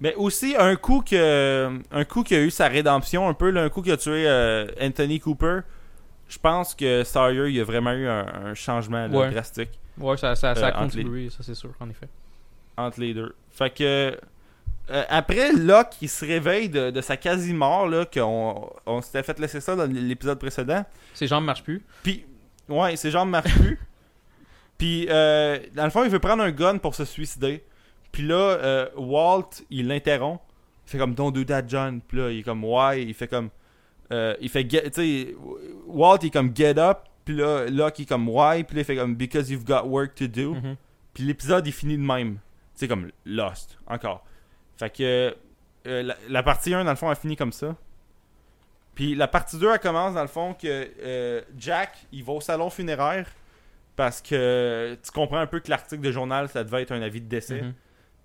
Mais 0.00 0.14
aussi, 0.14 0.54
un 0.58 0.76
coup 0.76 1.02
que 1.02 1.78
un 1.90 2.04
coup 2.04 2.22
qui 2.22 2.34
a 2.34 2.40
eu 2.40 2.50
sa 2.50 2.68
rédemption, 2.68 3.28
un 3.28 3.34
peu, 3.34 3.50
là, 3.50 3.62
un 3.64 3.68
coup 3.68 3.82
qui 3.82 3.92
a 3.92 3.96
tué 3.96 4.26
euh, 4.26 4.66
Anthony 4.80 5.20
Cooper, 5.20 5.60
je 6.28 6.38
pense 6.38 6.74
que 6.74 7.04
Sawyer, 7.04 7.50
il 7.50 7.60
a 7.60 7.64
vraiment 7.64 7.92
eu 7.92 8.06
un, 8.08 8.26
un 8.46 8.54
changement 8.54 9.06
là, 9.06 9.18
Ouais. 9.18 9.30
drastique 9.30 9.70
Ouais, 9.98 10.16
ça, 10.16 10.34
ça, 10.36 10.54
ça 10.54 10.68
a 10.68 10.70
Euh, 10.70 10.72
les- 10.72 10.78
contribué, 10.80 11.28
ça 11.30 11.38
c'est 11.42 11.54
sûr, 11.54 11.70
en 11.80 11.90
effet. 11.90 12.08
entre 12.78 13.00
les 13.00 13.12
deux. 13.12 13.34
Fait 13.50 13.68
que 13.68 14.16
euh, 14.90 15.04
après 15.10 15.52
Locke, 15.52 15.92
il 16.00 16.08
se 16.08 16.24
réveille 16.24 16.68
de, 16.70 16.90
de 16.90 17.00
sa 17.02 17.16
quasi-mort, 17.18 17.86
là, 17.86 18.06
qu'on 18.06 18.70
on 18.86 19.02
s'était 19.02 19.22
fait 19.22 19.38
laisser 19.38 19.60
ça 19.60 19.76
dans 19.76 19.84
l'épisode 19.84 20.38
précédent. 20.38 20.84
Ses 21.12 21.26
jambes 21.26 21.44
marchent 21.44 21.62
plus. 21.62 21.82
Puis, 22.02 22.24
ouais, 22.68 22.96
ses 22.96 23.10
jambes 23.10 23.28
marchent 23.28 23.54
plus. 23.58 23.78
Puis, 24.78 25.06
euh, 25.10 25.58
dans 25.74 25.84
le 25.84 25.90
fond, 25.90 26.04
il 26.04 26.10
veut 26.10 26.18
prendre 26.20 26.42
un 26.42 26.50
gun 26.50 26.78
pour 26.78 26.94
se 26.94 27.04
suicider. 27.04 27.62
Puis 28.12 28.22
là, 28.24 28.34
euh, 28.34 28.88
Walt, 28.96 29.50
il 29.70 29.86
l'interrompt. 29.88 30.40
Il 30.86 30.90
fait 30.90 30.98
comme 30.98 31.14
Don't 31.14 31.30
do 31.32 31.44
that, 31.44 31.62
John. 31.68 32.00
Puis 32.00 32.18
là, 32.18 32.30
il 32.30 32.40
est 32.40 32.42
comme 32.42 32.64
Why? 32.64 33.02
Il 33.02 33.14
fait 33.14 33.28
comme. 33.28 33.50
euh, 34.12 34.34
il 34.40 34.48
fait. 34.48 34.68
get- 34.68 34.90
Tu 34.90 34.92
sais, 34.94 35.36
Walt, 35.86 36.18
il 36.22 36.26
est 36.26 36.30
comme 36.30 36.54
Get 36.54 36.78
up. 36.78 37.00
Puis 37.24 37.36
là, 37.36 37.66
Locke, 37.68 38.00
il 38.00 38.02
est 38.02 38.06
comme 38.06 38.28
Why? 38.28 38.64
Puis 38.64 38.74
là, 38.76 38.82
il 38.82 38.84
fait 38.84 38.96
comme 38.96 39.14
Because 39.14 39.50
you've 39.50 39.64
got 39.64 39.82
work 39.84 40.14
to 40.16 40.26
do. 40.26 40.54
Mhm. 40.54 40.76
Puis 41.14 41.22
l'épisode, 41.24 41.66
il 41.66 41.72
finit 41.72 41.96
de 41.96 42.02
même. 42.02 42.38
C'est 42.74 42.88
comme 42.88 43.10
Lost, 43.26 43.78
encore. 43.86 44.24
Fait 44.78 44.90
que 44.90 45.34
euh, 45.86 46.02
la, 46.02 46.16
la 46.28 46.42
partie 46.42 46.72
1, 46.74 46.84
dans 46.84 46.90
le 46.90 46.96
fond, 46.96 47.10
elle 47.10 47.16
finit 47.16 47.36
comme 47.36 47.52
ça. 47.52 47.76
Puis 48.94 49.14
la 49.14 49.28
partie 49.28 49.58
2, 49.58 49.70
elle 49.72 49.78
commence, 49.78 50.14
dans 50.14 50.22
le 50.22 50.28
fond, 50.28 50.54
que 50.54 50.66
euh, 51.02 51.42
Jack, 51.56 52.06
il 52.12 52.24
va 52.24 52.32
au 52.32 52.40
salon 52.40 52.70
funéraire 52.70 53.26
parce 53.96 54.20
que 54.20 54.96
tu 55.02 55.10
comprends 55.12 55.38
un 55.38 55.46
peu 55.46 55.60
que 55.60 55.70
l'article 55.70 56.02
de 56.02 56.10
journal, 56.10 56.48
ça 56.48 56.64
devait 56.64 56.82
être 56.82 56.92
un 56.92 57.02
avis 57.02 57.20
de 57.20 57.28
décès. 57.28 57.62
Mhm. 57.62 57.74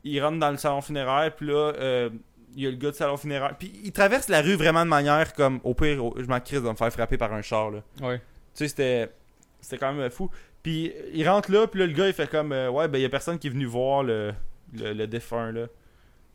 Il 0.06 0.24
rentre 0.24 0.40
dans 0.40 0.52
le 0.52 0.58
salon 0.58 0.82
funéraire, 0.82 1.36
puis 1.36 1.48
là, 1.48 1.74
euh, 1.78 2.10
il 2.56 2.64
y 2.64 2.68
a 2.68 2.70
le 2.70 2.78
gars 2.78 2.92
du 2.92 2.98
salon 2.98 3.18
funéraire. 3.18 3.56
Puis 3.60 3.72
il 3.84 3.92
traverse 3.92 4.30
la 4.30 4.42
rue 4.42 4.56
vraiment 4.56 4.86
de 4.86 4.90
manière 4.90 5.34
comme, 5.34 5.60
au 5.64 5.74
pire, 5.74 6.00
je 6.18 6.26
m'en 6.26 6.40
crise 6.40 6.62
de 6.62 6.70
me 6.70 6.76
faire 6.76 6.94
frapper 6.94 7.18
par 7.18 7.34
un 7.34 7.42
char, 7.42 7.72
là. 7.72 7.82
Ouais. 8.02 8.20
Tu 8.20 8.24
sais, 8.54 8.68
c'était 8.70 9.12
c'était 9.60 9.78
quand 9.80 9.92
même 9.92 10.10
fou. 10.12 10.30
Puis 10.64 10.94
il 11.14 11.28
rentre 11.28 11.52
là, 11.52 11.68
puis 11.68 11.80
là, 11.80 11.88
le 11.88 11.94
gars, 11.94 12.08
il 12.08 12.14
fait 12.14 12.30
comme 12.30 12.52
euh, 12.54 12.70
Ouais, 12.70 12.88
ben, 12.88 13.00
il 13.00 13.02
y 13.02 13.06
a 13.06 13.10
personne 13.10 13.38
qui 13.40 13.48
est 13.48 13.50
venu 13.50 13.66
voir 13.66 14.04
le, 14.04 14.32
le, 14.74 14.94
le 14.94 15.08
défunt, 15.08 15.52
là. 15.52 15.66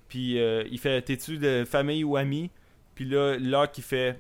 Puis 0.09 0.39
euh, 0.41 0.65
il 0.71 0.79
fait 0.79 1.01
T'es-tu 1.03 1.39
de 1.39 1.65
famille 1.65 2.03
ou 2.05 2.17
ami? 2.17 2.51
Puis 2.97 3.05
là, 3.05 3.37
Locke, 3.39 3.79
il 3.79 3.85
fait. 3.85 4.19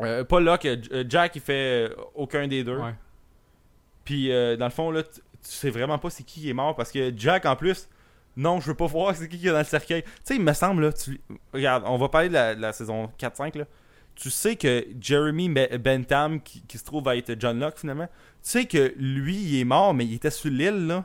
euh, 0.00 0.24
pas 0.24 0.40
Locke, 0.40 0.66
Jack, 1.08 1.36
il 1.36 1.40
fait 1.40 1.88
aucun 2.14 2.46
des 2.48 2.64
deux. 2.64 2.76
Ouais. 2.78 2.94
Puis 4.04 4.28
dans 4.28 4.66
le 4.66 4.70
fond, 4.70 4.90
là, 4.90 5.02
tu 5.02 5.20
tu 5.42 5.52
sais 5.52 5.70
vraiment 5.70 5.98
pas 5.98 6.10
c'est 6.10 6.24
qui 6.24 6.40
qui 6.40 6.50
est 6.50 6.54
mort 6.54 6.74
parce 6.74 6.90
que 6.90 7.12
Jack, 7.16 7.46
en 7.46 7.54
plus, 7.54 7.88
non, 8.36 8.60
je 8.60 8.66
veux 8.68 8.74
pas 8.74 8.86
voir 8.86 9.14
c'est 9.16 9.28
qui 9.28 9.38
qui 9.38 9.48
est 9.48 9.52
dans 9.52 9.58
le 9.58 9.64
cercueil. 9.64 10.02
Tu 10.02 10.10
sais, 10.24 10.34
il 10.36 10.42
me 10.42 10.52
semble, 10.52 10.82
là, 10.84 10.92
tu... 10.92 11.20
regarde, 11.52 11.84
on 11.86 11.96
va 11.98 12.08
parler 12.08 12.28
de 12.28 12.34
la, 12.34 12.54
de 12.54 12.60
la 12.60 12.72
saison 12.72 13.10
4-5, 13.18 13.56
là. 13.58 13.64
Tu 14.14 14.30
sais 14.30 14.56
que 14.56 14.86
Jeremy 15.00 15.48
Be- 15.50 15.76
Bentham, 15.78 16.40
qui, 16.40 16.62
qui 16.62 16.78
se 16.78 16.84
trouve 16.84 17.06
à 17.08 17.16
être 17.16 17.34
John 17.38 17.58
Locke 17.60 17.78
finalement, 17.78 18.06
tu 18.06 18.12
sais 18.42 18.64
que 18.64 18.94
lui, 18.96 19.36
il 19.36 19.60
est 19.60 19.64
mort, 19.64 19.92
mais 19.94 20.04
il 20.06 20.14
était 20.14 20.30
sur 20.30 20.50
l'île, 20.50 20.86
là. 20.86 21.04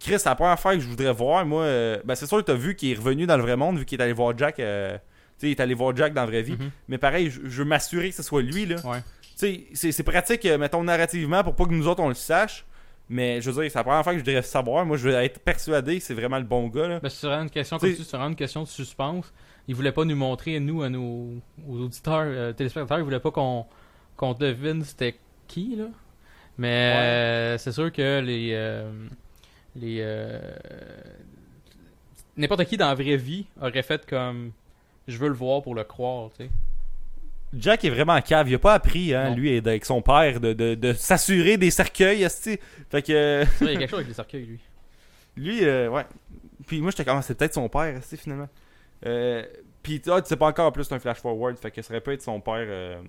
Chris, 0.00 0.18
c'est 0.18 0.26
la 0.26 0.34
première 0.34 0.58
fois 0.58 0.74
que 0.74 0.80
je 0.80 0.88
voudrais 0.88 1.12
voir. 1.12 1.44
Moi, 1.46 1.62
euh, 1.62 1.98
ben, 2.04 2.14
c'est 2.14 2.26
sûr 2.26 2.38
que 2.38 2.42
t'as 2.42 2.54
vu 2.54 2.74
qu'il 2.74 2.90
est 2.90 2.94
revenu 2.94 3.26
dans 3.26 3.36
le 3.36 3.42
vrai 3.42 3.56
monde, 3.56 3.78
vu 3.78 3.84
qu'il 3.84 3.98
est 4.00 4.02
allé 4.02 4.12
voir 4.12 4.36
Jack. 4.36 4.60
euh, 4.60 4.96
tu 4.96 4.98
sais, 5.38 5.46
il 5.48 5.50
est 5.52 5.60
allé 5.60 5.74
voir 5.74 5.94
Jack 5.96 6.12
dans 6.14 6.22
la 6.22 6.26
vraie 6.26 6.42
vie. 6.42 6.52
Mhm. 6.58 6.70
Mais 6.88 6.98
pareil, 6.98 7.30
je, 7.30 7.40
je 7.44 7.58
veux 7.62 7.64
m'assurer 7.64 8.10
que 8.10 8.16
ce 8.16 8.22
soit 8.22 8.42
lui, 8.42 8.66
là. 8.66 8.76
Ouais. 8.84 8.98
Tu 9.00 9.32
sais, 9.36 9.64
c'est- 9.74 9.92
c'est 9.92 10.02
pratique, 10.02 10.44
euh, 10.46 10.58
mettons, 10.58 10.82
narrativement, 10.82 11.42
pour 11.44 11.54
pas 11.54 11.64
que 11.64 11.72
nous 11.72 11.86
autres, 11.86 12.02
on 12.02 12.08
le 12.08 12.14
sache. 12.14 12.64
Mais 13.10 13.40
je 13.40 13.50
veux 13.50 13.62
dire, 13.62 13.70
c'est 13.70 13.78
la 13.78 13.84
première 13.84 14.02
fois 14.04 14.12
que 14.12 14.18
je 14.18 14.24
voudrais 14.24 14.42
savoir. 14.42 14.84
Moi, 14.84 14.96
je 14.96 15.08
veux 15.08 15.14
être 15.14 15.40
persuadé 15.40 15.98
que 15.98 16.04
c'est 16.04 16.14
vraiment 16.14 16.38
le 16.38 16.44
bon 16.44 16.68
gars, 16.68 16.88
là. 16.88 17.00
Ben, 17.00 17.08
c'est 17.08 17.26
vraiment 17.26 17.44
une 17.44 17.50
question, 17.50 17.78
comme 17.78 17.88
tu 17.90 17.96
c'est 18.02 18.10
vraiment 18.16 18.28
une 18.30 18.36
question 18.36 18.62
de 18.62 18.68
suspense. 18.68 19.32
Il 19.66 19.74
voulait 19.74 19.92
pas 19.92 20.04
nous 20.04 20.16
montrer, 20.16 20.60
nous, 20.60 20.82
à 20.82 20.88
nos 20.88 21.34
aux 21.66 21.78
auditeurs, 21.78 22.24
euh, 22.26 22.52
téléspectateurs, 22.52 22.98
il 22.98 23.04
voulait 23.04 23.20
pas 23.20 23.30
qu'on 23.30 23.66
qu'on 24.16 24.34
devine 24.34 24.82
c'était 24.84 25.16
qui, 25.46 25.76
là. 25.76 25.86
Mais 26.58 26.92
euh, 26.96 27.58
c'est 27.58 27.72
sûr 27.72 27.90
que 27.92 28.20
les. 28.20 28.50
euh, 28.52 28.90
les 29.76 29.98
euh, 30.00 30.40
N'importe 32.36 32.64
qui 32.66 32.76
dans 32.76 32.88
la 32.88 32.94
vraie 32.94 33.16
vie 33.16 33.46
aurait 33.60 33.82
fait 33.82 34.04
comme. 34.06 34.52
Je 35.06 35.16
veux 35.18 35.28
le 35.28 35.34
voir 35.34 35.62
pour 35.62 35.74
le 35.74 35.84
croire, 35.84 36.30
tu 36.36 36.44
sais. 36.44 36.50
Jack 37.54 37.84
est 37.84 37.90
vraiment 37.90 38.20
cave. 38.20 38.48
Il 38.50 38.54
a 38.54 38.58
pas 38.58 38.74
appris, 38.74 39.14
hein, 39.14 39.34
lui, 39.34 39.56
avec 39.56 39.84
son 39.84 40.02
père, 40.02 40.40
de, 40.40 40.52
de, 40.52 40.74
de 40.74 40.92
s'assurer 40.92 41.56
des 41.56 41.70
cercueils, 41.70 42.22
esti. 42.22 42.58
Fait 42.90 43.02
que. 43.02 43.44
il 43.62 43.66
y 43.66 43.70
a 43.70 43.76
quelque 43.78 43.90
chose 43.90 43.98
avec 44.00 44.08
les 44.08 44.14
cercueils, 44.14 44.44
lui. 44.46 44.60
Lui, 45.36 45.64
euh, 45.64 45.88
ouais. 45.88 46.04
Puis 46.66 46.80
moi, 46.80 46.90
j'étais 46.90 47.04
comme, 47.04 47.18
Ah, 47.18 47.22
c'est 47.22 47.36
peut-être 47.36 47.54
son 47.54 47.68
père, 47.68 47.96
esti, 47.96 48.16
finalement. 48.16 48.48
Euh, 49.06 49.44
puis 49.82 50.02
ah, 50.08 50.20
tu 50.20 50.28
sais 50.28 50.36
pas 50.36 50.46
encore, 50.48 50.66
en 50.66 50.72
plus, 50.72 50.84
c'est 50.84 50.94
un 50.94 50.98
flash 50.98 51.18
forward. 51.18 51.56
Fait 51.56 51.70
que 51.70 51.80
ça 51.80 51.92
aurait 51.94 52.00
pu 52.00 52.12
être 52.12 52.22
son 52.22 52.40
père. 52.40 52.54
euh, 52.68 53.00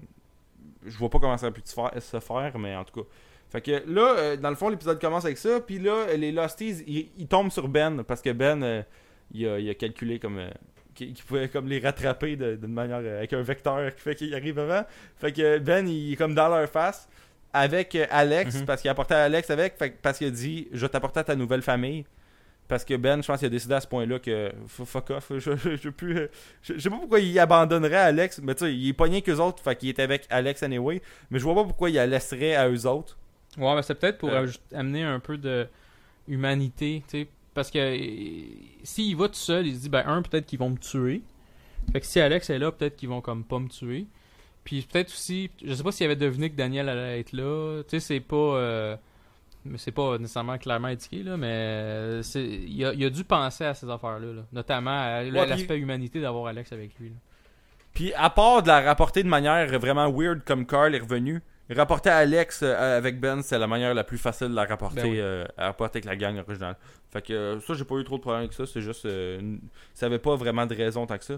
je 0.86 0.98
vois 0.98 1.10
pas 1.10 1.20
comment 1.20 1.36
ça 1.38 1.48
aurait 1.48 1.54
pu 1.54 1.62
se 1.66 2.20
faire, 2.20 2.58
mais 2.58 2.76
en 2.76 2.86
tout 2.86 3.02
cas. 3.02 3.08
Fait 3.50 3.62
que 3.62 3.84
là, 3.88 4.16
euh, 4.18 4.38
dans 4.38 4.52
le 4.52 4.56
fond, 4.56 4.70
l'épisode 4.70 5.02
commence 5.02 5.26
avec 5.26 5.38
ça. 5.40 5.60
Puis 5.60 5.80
là, 5.80 6.16
les 6.16 6.32
Losties, 6.32 6.84
ils, 6.88 7.10
ils 7.18 7.28
tombent 7.28 7.52
sur 7.52 7.68
Ben. 7.68 8.04
Parce 8.04 8.22
que 8.22 8.30
Ben, 8.32 8.86
il, 9.34 9.48
a, 9.48 9.60
il 9.60 9.70
a 9.70 9.74
calculé 9.74 10.20
comme. 10.20 10.40
Qu'il 11.06 11.24
pouvait 11.26 11.48
comme 11.50 11.68
les 11.68 11.80
rattraper 11.80 12.36
d'une 12.36 12.68
manière 12.74 13.00
euh, 13.02 13.18
avec 13.20 13.34
un 13.34 13.42
vecteur 13.42 13.94
qui 13.96 14.02
fait 14.02 14.16
qu'il 14.16 14.34
arrive 14.36 14.60
avant. 14.60 14.86
Fait 15.18 15.32
que 15.32 15.58
Ben, 15.60 15.88
il 15.88 16.14
est 16.14 16.16
comme 16.16 16.36
dans 16.36 16.48
leur 16.50 16.68
face 16.70 17.08
avec 17.54 17.96
euh, 17.96 18.06
Alex, 18.12 18.56
Mhm. 18.60 18.66
parce 18.66 18.82
qu'il 18.82 18.90
a 18.90 18.92
apporté 18.92 19.14
Alex 19.16 19.50
avec, 19.50 19.78
fait 19.78 19.96
parce 20.02 20.18
qu'il 20.20 20.28
a 20.28 20.32
dit 20.32 20.68
Je 20.72 20.82
vais 20.82 20.90
t'apporter 20.90 21.20
à 21.22 21.24
ta 21.24 21.36
nouvelle 21.36 21.62
famille. 21.62 22.06
Parce 22.68 22.86
que 22.86 22.94
Ben, 22.96 23.20
je 23.24 23.26
pense 23.28 23.40
qu'il 23.40 23.48
a 23.48 23.50
décidé 23.50 23.74
à 23.74 23.82
ce 23.82 23.88
point-là 23.88 24.20
que 24.20 24.52
fuck 24.68 25.10
off, 25.10 25.32
je, 25.40 25.56
je, 25.56 25.76
je, 25.76 25.90
plus, 25.90 26.16
euh, 26.18 26.28
je, 26.62 26.74
je 26.76 26.80
sais 26.80 26.90
pas 26.92 26.98
pourquoi 26.98 27.20
il 27.20 27.40
abandonnerait 27.40 27.96
Alex, 27.96 28.40
mais 28.44 28.54
tu 28.54 28.66
sais, 28.66 28.76
il 28.76 28.90
est 28.90 28.94
pogné 28.94 29.24
qu'eux 29.24 29.38
autres, 29.40 29.64
fait 29.64 29.76
qu'il 29.76 29.90
est 29.90 30.00
avec 30.00 30.28
Alex 30.30 30.62
anyway, 30.62 31.02
mais 31.32 31.40
je 31.40 31.44
vois 31.46 31.56
pas 31.56 31.64
pourquoi 31.64 31.90
il 31.90 31.96
la 31.96 32.06
laisserait 32.06 32.54
à 32.54 32.70
eux 32.70 32.86
autres. 32.86 33.18
Ouais, 33.58 33.74
mais 33.74 33.82
c'est 33.82 33.96
peut-être 33.96 34.20
pour 34.20 34.30
Euh. 34.30 34.46
amener 34.76 35.02
un 35.04 35.20
peu 35.20 35.38
de 35.40 35.68
humanité, 36.28 37.04
tu 37.10 37.22
sais. 37.24 37.28
Parce 37.60 37.72
que 37.72 37.98
s'il 38.84 39.18
va 39.18 39.28
tout 39.28 39.34
seul, 39.34 39.68
il 39.68 39.76
se 39.76 39.82
dit, 39.82 39.90
ben, 39.90 40.04
un, 40.08 40.22
peut-être 40.22 40.46
qu'ils 40.46 40.60
vont 40.60 40.70
me 40.70 40.78
tuer. 40.78 41.22
Fait 41.92 42.00
que 42.00 42.06
si 42.06 42.22
Alex 42.22 42.50
est 42.50 42.58
là, 42.58 42.72
peut-être 42.72 42.96
qu'ils 42.96 43.10
vont 43.10 43.20
comme 43.20 43.44
pas 43.44 43.60
me 43.60 43.68
tuer. 43.68 44.06
Puis 44.64 44.88
peut-être 44.90 45.10
aussi, 45.10 45.52
je 45.62 45.74
sais 45.74 45.84
pas 45.84 45.92
s'il 45.92 46.06
avait 46.06 46.16
deviné 46.16 46.50
que 46.50 46.56
Daniel 46.56 46.88
allait 46.88 47.20
être 47.20 47.34
là. 47.34 47.82
Tu 47.84 47.90
sais, 47.90 48.00
c'est 48.00 48.20
pas. 48.22 48.36
euh, 48.38 48.96
c'est 49.76 49.92
pas 49.92 50.18
nécessairement 50.18 50.58
clairement 50.58 50.88
indiqué, 50.88 51.22
là, 51.22 51.36
mais 51.36 51.48
euh, 51.52 52.22
c'est, 52.22 52.46
il, 52.46 52.86
a, 52.86 52.94
il 52.94 53.04
a 53.04 53.10
dû 53.10 53.26
penser 53.26 53.66
à 53.66 53.74
ces 53.74 53.90
affaires-là, 53.90 54.32
là. 54.34 54.42
notamment 54.54 54.92
à 54.98 55.22
Ouais, 55.24 55.46
l'aspect 55.46 55.78
humanité 55.78 56.22
d'avoir 56.22 56.46
Alex 56.48 56.72
avec 56.72 56.98
lui. 56.98 57.10
là. 57.10 57.16
Puis 57.94 58.14
à 58.14 58.30
part 58.30 58.64
de 58.64 58.68
la 58.70 58.80
rapporter 58.80 59.22
de 59.22 59.28
manière 59.28 59.68
vraiment 59.78 60.10
weird 60.10 60.46
comme 60.46 60.66
Carl 60.66 60.96
est 60.96 61.00
revenu, 61.00 61.42
rapporter 61.70 62.10
à 62.10 62.18
Alex 62.18 62.62
euh, 62.64 62.98
avec 62.98 63.20
Ben, 63.20 63.42
c'est 63.42 63.58
la 63.60 63.68
manière 63.68 63.94
la 63.94 64.04
plus 64.04 64.18
facile 64.18 64.50
de 64.50 64.56
la 64.56 64.66
rapporter, 64.66 65.02
Ben 65.04 65.10
oui. 65.12 65.20
euh, 65.20 65.46
à 65.58 65.68
rapporter 65.68 65.98
avec 65.98 66.06
la 66.06 66.16
gang 66.16 66.38
originale. 66.38 66.76
Fait 67.12 67.22
que 67.22 67.34
euh, 67.34 67.60
ça, 67.62 67.74
j'ai 67.74 67.86
pas 67.86 67.96
eu 67.96 68.04
trop 68.04 68.18
de 68.18 68.22
problème 68.22 68.42
avec 68.42 68.54
ça, 68.54 68.66
c'est 68.66 68.82
juste. 68.82 69.06
euh, 69.06 69.40
une- 69.40 69.62
ça 69.94 70.06
avait 70.08 70.20
pas 70.20 70.36
vraiment 70.36 70.66
de 70.66 70.76
raison 70.76 71.06
tant 71.06 71.18
que 71.18 71.24
ça. 71.26 71.36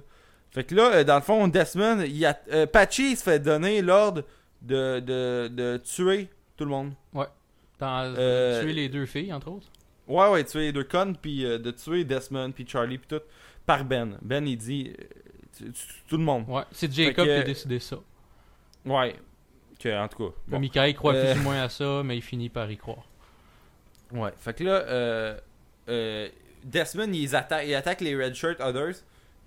Fait 0.51 0.63
que 0.63 0.75
là, 0.75 1.03
dans 1.03 1.15
le 1.15 1.21
fond, 1.21 1.47
Desmond, 1.47 2.01
il 2.01 2.25
a, 2.25 2.33
Patchy 2.67 3.11
il 3.11 3.17
se 3.17 3.23
fait 3.23 3.39
donner 3.39 3.81
l'ordre 3.81 4.23
de, 4.61 4.99
de, 4.99 5.47
de 5.47 5.77
tuer 5.77 6.27
tout 6.57 6.65
le 6.65 6.71
monde. 6.71 6.93
Dans, 7.79 8.13
Euh, 8.17 8.61
tuer 8.61 8.73
les 8.73 8.89
deux 8.89 9.05
filles, 9.07 9.33
entre 9.33 9.49
autres. 9.49 9.67
Ouais, 10.07 10.29
ouais, 10.29 10.43
tuer 10.43 10.59
les 10.67 10.71
deux 10.71 10.83
connes, 10.83 11.15
puis 11.17 11.43
de 11.43 11.71
tuer 11.71 12.03
Desmond, 12.03 12.51
puis 12.51 12.65
Charlie, 12.67 12.97
puis 12.99 13.07
tout, 13.17 13.23
par 13.65 13.83
Ben. 13.85 14.17
Ben, 14.21 14.45
il 14.47 14.57
dit 14.57 14.93
tu- 15.57 15.71
tu- 15.71 15.85
tout 16.07 16.17
le 16.17 16.23
monde. 16.23 16.45
Ouais, 16.47 16.63
c'est 16.71 16.91
Jacob 16.93 17.25
que- 17.25 17.31
qui 17.31 17.37
a 17.37 17.43
décidé 17.43 17.79
ça. 17.79 17.97
Ouais. 18.85 19.15
Que, 19.81 20.03
en 20.03 20.07
tout 20.07 20.29
cas. 20.29 20.35
Bon. 20.47 20.61
Croit 20.93 21.13
Euh. 21.15 21.31
plus 21.33 21.39
ou 21.39 21.43
moins 21.43 21.61
à 21.63 21.69
ça, 21.69 22.01
mais 22.03 22.17
il 22.17 22.21
finit 22.21 22.49
par 22.49 22.69
y 22.69 22.77
croire. 22.77 23.05
Ouais, 24.11 24.31
fait 24.37 24.53
que 24.53 24.63
là, 24.63 24.71
euh, 24.73 25.37
euh, 25.89 26.27
Desmond, 26.63 27.11
il 27.13 27.35
attaque, 27.35 27.65
il 27.67 27.73
attaque 27.73 28.01
les 28.01 28.15
Red 28.15 28.35
Shirt 28.35 28.59
Others. 28.59 28.95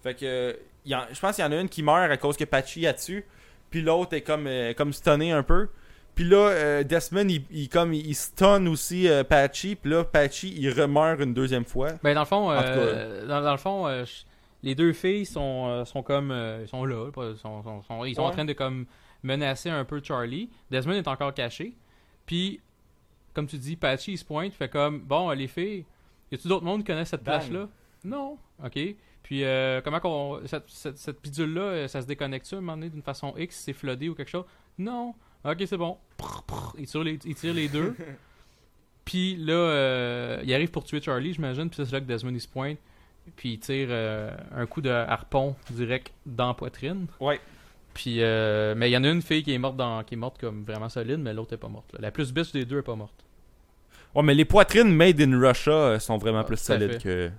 Fait 0.03 0.15
que, 0.15 0.59
je 0.87 1.21
pense 1.21 1.37
qu'il 1.37 1.45
y 1.45 1.47
en 1.49 1.53
a 1.53 1.61
une 1.61 1.69
qui 1.69 1.83
meurt 1.83 2.11
à 2.11 2.17
cause 2.17 2.37
que 2.37 2.45
Patchy 2.45 2.87
a 2.87 2.93
dessus. 2.93 3.25
Puis 3.71 3.83
l'autre 3.83 4.15
est 4.15 4.23
comme, 4.23 4.47
euh, 4.47 4.73
comme 4.75 4.93
stunné 4.93 5.33
un 5.33 5.43
peu. 5.43 5.69
Puis 6.15 6.25
là, 6.25 6.49
euh, 6.49 6.83
Desmond, 6.85 7.29
il, 7.29 7.43
il, 7.51 7.69
comme, 7.69 7.93
il 7.93 8.15
stun 8.15 8.67
aussi 8.67 9.09
euh, 9.09 9.25
Patchy. 9.25 9.75
Puis 9.77 9.91
là, 9.91 10.05
Patchy, 10.05 10.55
il 10.57 10.71
remeurt 10.71 11.21
une 11.21 11.35
deuxième 11.35 11.65
fois. 11.65 11.91
Ben 12.03 12.15
dans 12.15 12.21
le 12.21 12.27
fond, 12.27 12.49
dans, 13.29 13.43
dans 13.43 13.51
le 13.53 13.59
fond, 13.59 13.89
je- 14.05 14.25
les 14.63 14.75
deux 14.75 14.93
filles 14.95 15.27
sont, 15.27 15.85
sont 15.85 16.03
comme, 16.03 16.33
ils 16.63 16.69
sont 16.69 16.85
là, 16.87 17.11
sont, 17.43 17.63
sont- 17.83 18.05
ils 18.07 18.15
sont 18.15 18.23
en 18.23 18.31
train 18.31 18.45
de 18.47 18.53
comme 18.55 18.87
menacer 19.25 19.71
un 19.71 19.85
peu 19.85 20.01
Charlie. 20.03 20.49
Desmond 20.71 20.95
est 20.95 21.09
encore 21.09 21.35
caché. 21.35 21.75
Puis, 22.27 22.61
comme 23.33 23.47
tu 23.47 23.59
dis, 23.59 23.77
Patchy 23.77 24.13
il 24.13 24.19
se 24.19 24.25
pointe, 24.25 24.53
fait 24.53 24.69
comme, 24.69 25.01
bon, 25.01 25.31
les 25.31 25.49
filles, 25.49 25.85
y 26.31 26.37
a-tu 26.37 26.47
d'autres 26.47 26.65
monde 26.65 26.81
qui 26.81 26.87
connaissent 26.87 27.09
cette 27.09 27.25
place-là? 27.25 27.69
Non. 28.05 28.39
Ok. 28.65 28.79
Puis 29.23 29.43
euh, 29.43 29.81
comment 29.83 30.01
qu'on, 30.01 30.41
cette, 30.47 30.69
cette, 30.69 30.99
cette 30.99 31.23
bidule-là, 31.23 31.63
euh, 31.63 31.89
ça 31.89 32.03
se 32.03 32.07
déconnecte-tu 32.07 32.55
à 32.55 32.59
un 32.59 32.61
moment 32.61 32.77
donné 32.77 32.91
d'une 32.91 33.03
façon 33.03 33.35
X, 33.39 33.57
c'est 33.57 33.73
floodé 33.73 34.11
ou 34.11 34.15
quelque 34.15 34.31
chose? 34.31 34.45
Non. 34.79 35.15
Ok, 35.45 35.63
c'est 35.67 35.79
bon. 35.79 35.97
Il 36.79 36.87
tire 36.87 37.03
les, 37.03 37.19
il 37.25 37.35
tire 37.35 37.55
les 37.55 37.69
deux. 37.69 37.97
Puis 39.05 39.37
là, 39.37 39.55
euh, 39.55 40.41
il 40.45 40.53
arrive 40.55 40.71
pour 40.71 40.85
tuer 40.85 41.01
Charlie, 41.01 41.33
j'imagine. 41.33 41.69
Puis 41.69 41.85
c'est 41.85 41.93
là 41.93 42.01
que 42.01 42.07
Desmond 42.07 42.33
il 42.35 42.41
se 42.41 42.49
pointe. 42.49 42.79
Puis 43.37 43.55
il 43.55 43.59
tire 43.59 43.89
euh, 43.91 44.31
un 44.55 44.67
coup 44.67 44.81
de 44.81 44.91
harpon 44.91 45.57
direct 45.71 46.13
dans 46.27 46.49
la 46.49 46.55
poitrine. 46.55 47.07
Ouais. 47.21 47.41
Puis, 47.95 48.17
euh, 48.21 48.75
mais 48.77 48.91
il 48.91 48.93
y 48.93 48.97
en 48.97 49.05
a 49.05 49.09
une 49.09 49.23
fille 49.23 49.43
qui 49.45 49.55
est 49.55 49.59
morte 49.59 49.77
dans, 49.77 50.03
qui 50.03 50.15
est 50.15 50.17
morte 50.19 50.39
comme 50.41 50.65
vraiment 50.65 50.89
solide, 50.89 51.21
mais 51.21 51.33
l'autre 51.33 51.55
est 51.55 51.59
pas 51.59 51.69
morte. 51.69 51.93
là. 51.93 52.01
La 52.03 52.11
plus 52.11 52.33
bitch 52.33 52.53
des 52.53 52.65
deux 52.65 52.79
est 52.81 52.83
pas 52.83 52.97
morte. 52.97 53.25
Ouais, 54.15 54.23
mais 54.23 54.35
les 54.35 54.45
poitrines 54.45 54.93
made 54.93 55.21
in 55.21 55.39
Russia 55.39 55.73
euh, 55.73 55.99
sont 55.99 56.19
vraiment 56.19 56.41
Ah, 56.41 56.45
plus 56.45 56.57
solides 56.59 56.93
fait. 56.95 57.03
que. 57.03 57.31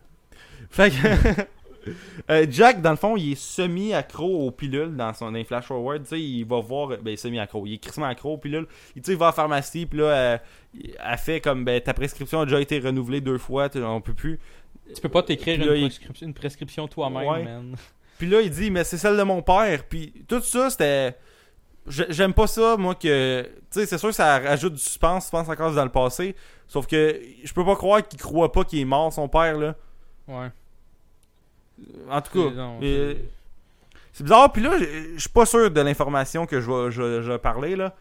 Fait 0.70 0.90
que. 0.92 1.42
euh, 2.32 2.46
Jack, 2.50 2.82
dans 2.82 2.92
le 2.92 2.96
fond, 2.98 3.16
il 3.18 3.34
est 3.34 3.36
semi-accro 3.36 4.48
aux 4.48 4.52
pilules 4.52 4.96
dans 4.96 5.14
son 5.14 5.32
dans 5.32 5.44
flash 5.44 5.66
forward. 5.66 6.04
Tu 6.04 6.10
sais, 6.10 6.22
il 6.22 6.44
va 6.46 6.60
voir. 6.62 6.98
Ben, 7.02 7.16
semi-accro. 7.18 7.66
Il 7.66 7.74
est 7.74 7.78
crissement 7.78 8.06
accro 8.08 8.34
aux 8.34 8.38
pilules. 8.38 8.66
Il, 8.96 9.02
tu 9.02 9.08
sais, 9.08 9.12
il 9.14 9.18
va 9.18 9.28
à 9.28 9.30
la 9.30 9.34
pharmacie, 9.34 9.86
puis 9.86 10.00
là, 10.00 10.40
elle 10.74 11.18
fait 11.18 11.42
comme. 11.42 11.64
Ben, 11.66 11.80
ta 11.82 11.94
prescription 11.94 12.42
a 12.42 12.46
déjà 12.46 12.60
été 12.62 12.80
renouvelée 12.80 13.22
deux 13.22 13.38
fois, 13.38 13.70
tu- 13.70 13.84
on 13.84 14.02
peut 14.02 14.14
plus. 14.14 14.40
Tu 14.94 15.02
peux 15.02 15.10
pas 15.10 15.24
t'écrire 15.24 15.60
une, 15.62 15.80
prescription, 15.82 16.28
une 16.28 16.34
prescription 16.34 16.88
toi-même, 16.88 17.28
Ouais. 17.28 17.44
man. 17.44 17.76
Puis 18.18 18.28
là, 18.30 18.42
il 18.42 18.50
dit, 18.50 18.72
mais 18.72 18.84
c'est 18.84 18.98
celle 18.98 19.18
de 19.18 19.24
mon 19.24 19.42
père. 19.42 19.84
Puis 19.90 20.14
tout 20.28 20.42
ça, 20.42 20.70
c'était. 20.70 21.16
j'ai- 21.88 22.06
J'aime 22.12 22.34
pas 22.34 22.48
ça, 22.48 22.78
moi, 22.78 22.96
que. 22.96 23.44
Tu 23.72 23.80
sais, 23.80 23.86
c'est 23.86 23.98
sûr 23.98 24.10
que 24.10 24.16
ça 24.16 24.40
rajoute 24.40 24.74
du 24.74 24.80
suspense, 24.80 25.24
suspense 25.26 25.50
encore 25.50 25.74
dans 25.74 25.84
le 25.84 25.92
passé. 25.92 26.36
Sauf 26.68 26.88
que 26.88 27.20
je 27.44 27.54
peux 27.54 27.66
pas 27.66 27.76
croire 27.76 28.08
qu'il 28.08 28.20
croit 28.20 28.52
pas 28.52 28.64
qu'il 28.64 28.80
est 28.80 28.86
mort, 28.86 29.12
son 29.14 29.28
père, 29.28 29.58
là. 29.58 29.76
Ouais. 30.28 30.50
En 32.10 32.22
tout 32.22 32.32
cas, 32.32 32.56
euh, 32.82 33.16
c'est- 34.14 34.24
bizarre. 34.24 34.52
Puis 34.52 34.62
là, 34.64 34.78
je 34.80 34.86
je 35.16 35.20
suis 35.20 35.30
pas 35.30 35.46
sûr 35.46 35.70
de 35.70 35.82
l'information 35.82 36.46
que 36.46 36.62
je 36.62 36.72
vais, 36.72 36.92
je, 36.92 37.22
je 37.22 37.32
vais 37.32 37.38
parler, 37.40 37.76
là. 37.76 37.94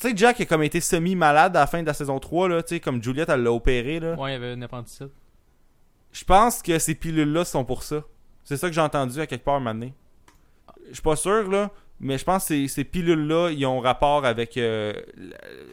Tu 0.00 0.08
sais, 0.08 0.16
Jack 0.16 0.40
a 0.40 0.44
comme 0.46 0.62
été 0.62 0.80
semi-malade 0.80 1.56
à 1.56 1.60
la 1.60 1.66
fin 1.66 1.82
de 1.82 1.86
la 1.86 1.94
saison 1.94 2.18
3, 2.18 2.48
là. 2.48 2.62
Tu 2.62 2.76
sais, 2.76 2.80
comme 2.80 3.02
Juliette, 3.02 3.28
elle 3.28 3.42
l'a 3.42 3.52
opéré, 3.52 4.00
là. 4.00 4.14
Ouais, 4.14 4.30
il 4.30 4.32
y 4.34 4.36
avait 4.36 4.54
une 4.54 4.62
appendicite. 4.62 5.10
Je 6.12 6.24
pense 6.24 6.62
que 6.62 6.78
ces 6.78 6.94
pilules-là 6.94 7.44
sont 7.44 7.64
pour 7.64 7.82
ça. 7.82 8.02
C'est 8.44 8.56
ça 8.56 8.68
que 8.68 8.74
j'ai 8.74 8.80
entendu 8.80 9.20
à 9.20 9.26
quelque 9.26 9.44
part 9.44 9.60
maintenant. 9.60 9.90
Je 10.88 10.94
suis 10.94 11.02
pas 11.02 11.16
sûr, 11.16 11.48
là. 11.50 11.70
Mais 12.00 12.18
je 12.18 12.24
pense 12.24 12.42
que 12.42 12.48
ces, 12.48 12.68
ces 12.68 12.84
pilules-là, 12.84 13.50
ils 13.50 13.64
ont 13.64 13.78
rapport 13.78 14.24
avec 14.24 14.56
euh, 14.56 14.92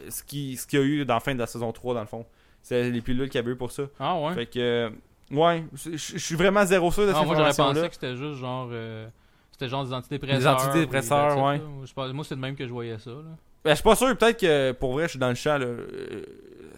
ce 0.08 0.22
qui- 0.22 0.56
ce 0.56 0.66
qu'il 0.66 0.78
y 0.78 0.82
a 0.82 0.84
eu 0.84 1.04
dans 1.04 1.14
la 1.14 1.20
fin 1.20 1.34
de 1.34 1.40
la 1.40 1.46
saison 1.46 1.72
3, 1.72 1.94
dans 1.94 2.00
le 2.00 2.06
fond. 2.06 2.24
C'est 2.62 2.88
les 2.90 3.00
pilules 3.00 3.28
qu'il 3.28 3.40
y 3.40 3.42
avait 3.42 3.52
eu 3.52 3.56
pour 3.56 3.72
ça. 3.72 3.84
Ah 3.98 4.16
ouais. 4.18 4.34
Fait 4.34 4.46
que, 4.46 4.58
euh, 4.60 4.90
ouais, 5.32 5.64
je 5.74 5.96
suis 6.18 6.36
vraiment 6.36 6.64
zéro 6.64 6.92
sûr 6.92 7.04
de 7.06 7.10
Ah, 7.10 7.14
cette 7.18 7.26
moi 7.26 7.34
j'aurais 7.36 7.54
pensé 7.54 7.88
que 7.88 7.94
c'était 7.94 8.16
juste 8.16 8.38
genre. 8.38 8.68
euh, 8.70 9.08
c'était 9.50 9.68
genre 9.68 9.84
des 9.84 9.92
antidépresseurs. 9.92 10.38
Des 10.40 10.46
antidépresseurs, 10.46 11.36
ouais. 11.42 11.58
là. 11.58 12.12
Moi, 12.12 12.24
c'est 12.24 12.36
de 12.36 12.40
même 12.40 12.54
que 12.54 12.66
je 12.66 12.72
voyais 12.72 12.98
ça. 12.98 13.10
Là. 13.10 13.16
Ben, 13.64 13.70
je 13.70 13.74
suis 13.74 13.82
pas 13.84 13.96
sûr, 13.96 14.16
peut-être 14.16 14.38
que 14.40 14.72
pour 14.72 14.92
vrai, 14.92 15.04
je 15.04 15.10
suis 15.10 15.18
dans 15.18 15.28
le 15.30 15.34
champ. 15.34 15.58
Là. 15.58 15.66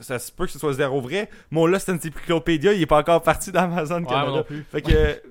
Ça 0.00 0.18
se 0.18 0.32
peut 0.32 0.46
que 0.46 0.52
ce 0.52 0.58
soit 0.58 0.72
zéro 0.72 1.00
vrai. 1.00 1.28
Mon 1.50 1.66
Lost 1.66 1.88
Encyclopedia, 1.90 2.72
il 2.72 2.82
est 2.82 2.86
pas 2.86 2.98
encore 3.00 3.22
parti 3.22 3.52
d'Amazon 3.52 4.00
Ouais, 4.02 4.06
Canada. 4.08 4.30
non 4.38 4.42
plus. 4.44 4.64
Fait 4.70 4.80
que. 4.82 5.22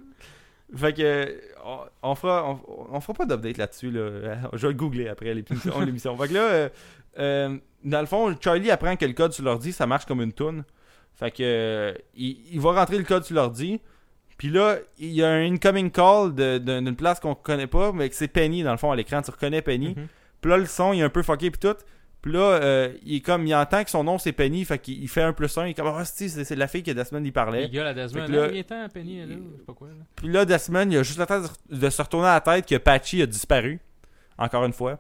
Fait 0.76 0.94
que. 0.94 1.42
On, 1.64 1.80
on 2.02 2.16
fera, 2.16 2.50
on, 2.50 2.60
on 2.96 3.00
fera 3.02 3.14
pas 3.14 3.26
d'update 3.26 3.58
là-dessus. 3.58 3.92
Là. 3.92 4.38
Je 4.54 4.68
vais 4.68 4.74
le 4.74 4.78
googler 4.78 5.08
après 5.08 5.34
l'émission. 5.86 6.18
Fait 6.18 6.28
que 6.28 6.34
là, 6.34 6.42
euh, 6.42 6.70
euh, 7.20 7.58
dans 7.84 8.00
le 8.00 8.06
fond, 8.08 8.36
Charlie 8.40 8.72
apprend 8.72 8.96
que 8.96 9.06
le 9.06 9.14
code 9.14 9.34
sur 9.34 9.44
l'ordi, 9.44 9.72
ça 9.72 9.86
marche 9.86 10.06
comme 10.06 10.22
une 10.22 10.34
toune. 10.34 10.64
Fait 11.16 11.32
que 11.32 11.44
euh, 11.44 11.94
il, 12.16 12.38
il 12.52 12.60
va 12.60 12.72
rentrer 12.74 12.98
le 12.98 13.04
code 13.04 13.24
sur 13.24 13.36
l'ordi. 13.36 13.80
Puis 14.38 14.50
là, 14.50 14.78
il 14.98 15.12
y 15.12 15.24
a 15.24 15.30
un 15.30 15.54
incoming 15.54 15.92
call 15.92 16.34
d'une 16.34 16.96
place 16.96 17.20
qu'on 17.20 17.36
connaît 17.36 17.68
pas, 17.68 17.92
mais 17.92 18.10
que 18.10 18.16
c'est 18.16 18.28
Penny 18.28 18.64
dans 18.64 18.72
le 18.72 18.78
fond 18.78 18.92
à 18.92 18.96
l'écran. 18.96 19.22
Tu 19.22 19.30
reconnais 19.30 19.62
Penny. 19.62 19.90
Mhm. 19.90 20.08
Puis 20.42 20.50
là, 20.50 20.58
le 20.58 20.66
son, 20.66 20.94
il 20.94 21.02
est 21.02 21.04
un 21.04 21.10
peu 21.10 21.22
fucké 21.22 21.52
puis 21.52 21.60
tout. 21.60 21.78
Puis 22.22 22.32
là, 22.34 22.40
euh, 22.62 22.94
il 23.04 23.16
est 23.16 23.22
comme, 23.22 23.48
il 23.48 23.56
entend 23.56 23.84
que 23.84 23.90
son 23.90 24.04
nom 24.04 24.20
c'est 24.20 24.32
Penny, 24.32 24.64
fait 24.64 24.78
qu'il 24.78 25.02
il 25.02 25.08
fait 25.08 25.24
un 25.24 25.34
plus 25.34 25.58
un. 25.58 25.66
Il 25.66 25.72
est 25.72 25.74
comme, 25.74 25.88
ah, 25.88 26.06
c'est 26.06 26.30
c'est 26.30 26.56
la 26.56 26.68
fille 26.68 26.84
que 26.84 26.92
Desmond 26.92 27.24
il 27.24 27.34
parlait. 27.34 27.66
Il 27.66 27.72
gueule 27.72 27.88
à 27.88 27.94
Desmond. 27.96 28.28
Là- 28.28 28.44
Ah, 28.44 28.48
viens-t'en, 28.50 28.90
Penny, 28.90 29.18
elle 29.20 29.32
est 29.32 29.36
là, 29.36 29.42
je 29.54 29.58
sais 29.58 29.66
pas 29.66 29.74
quoi. 29.74 29.88
là. 29.88 29.94
Puis 30.16 30.28
là, 30.28 30.46
Desmond, 30.46 30.88
il 30.92 30.98
a 30.98 31.04
juste 31.04 31.18
le 31.18 31.26
temps 31.26 31.42
de, 31.70 31.90
se 31.90 32.02
retourner 32.02 32.28
à 32.28 32.34
la 32.36 32.42
tête 32.42 32.68
que 32.68 32.76
Patchy 32.78 33.22
a 33.24 33.26
disparu. 33.26 33.80
Encore 34.38 34.66
une 34.66 34.74
fois. 34.74 35.00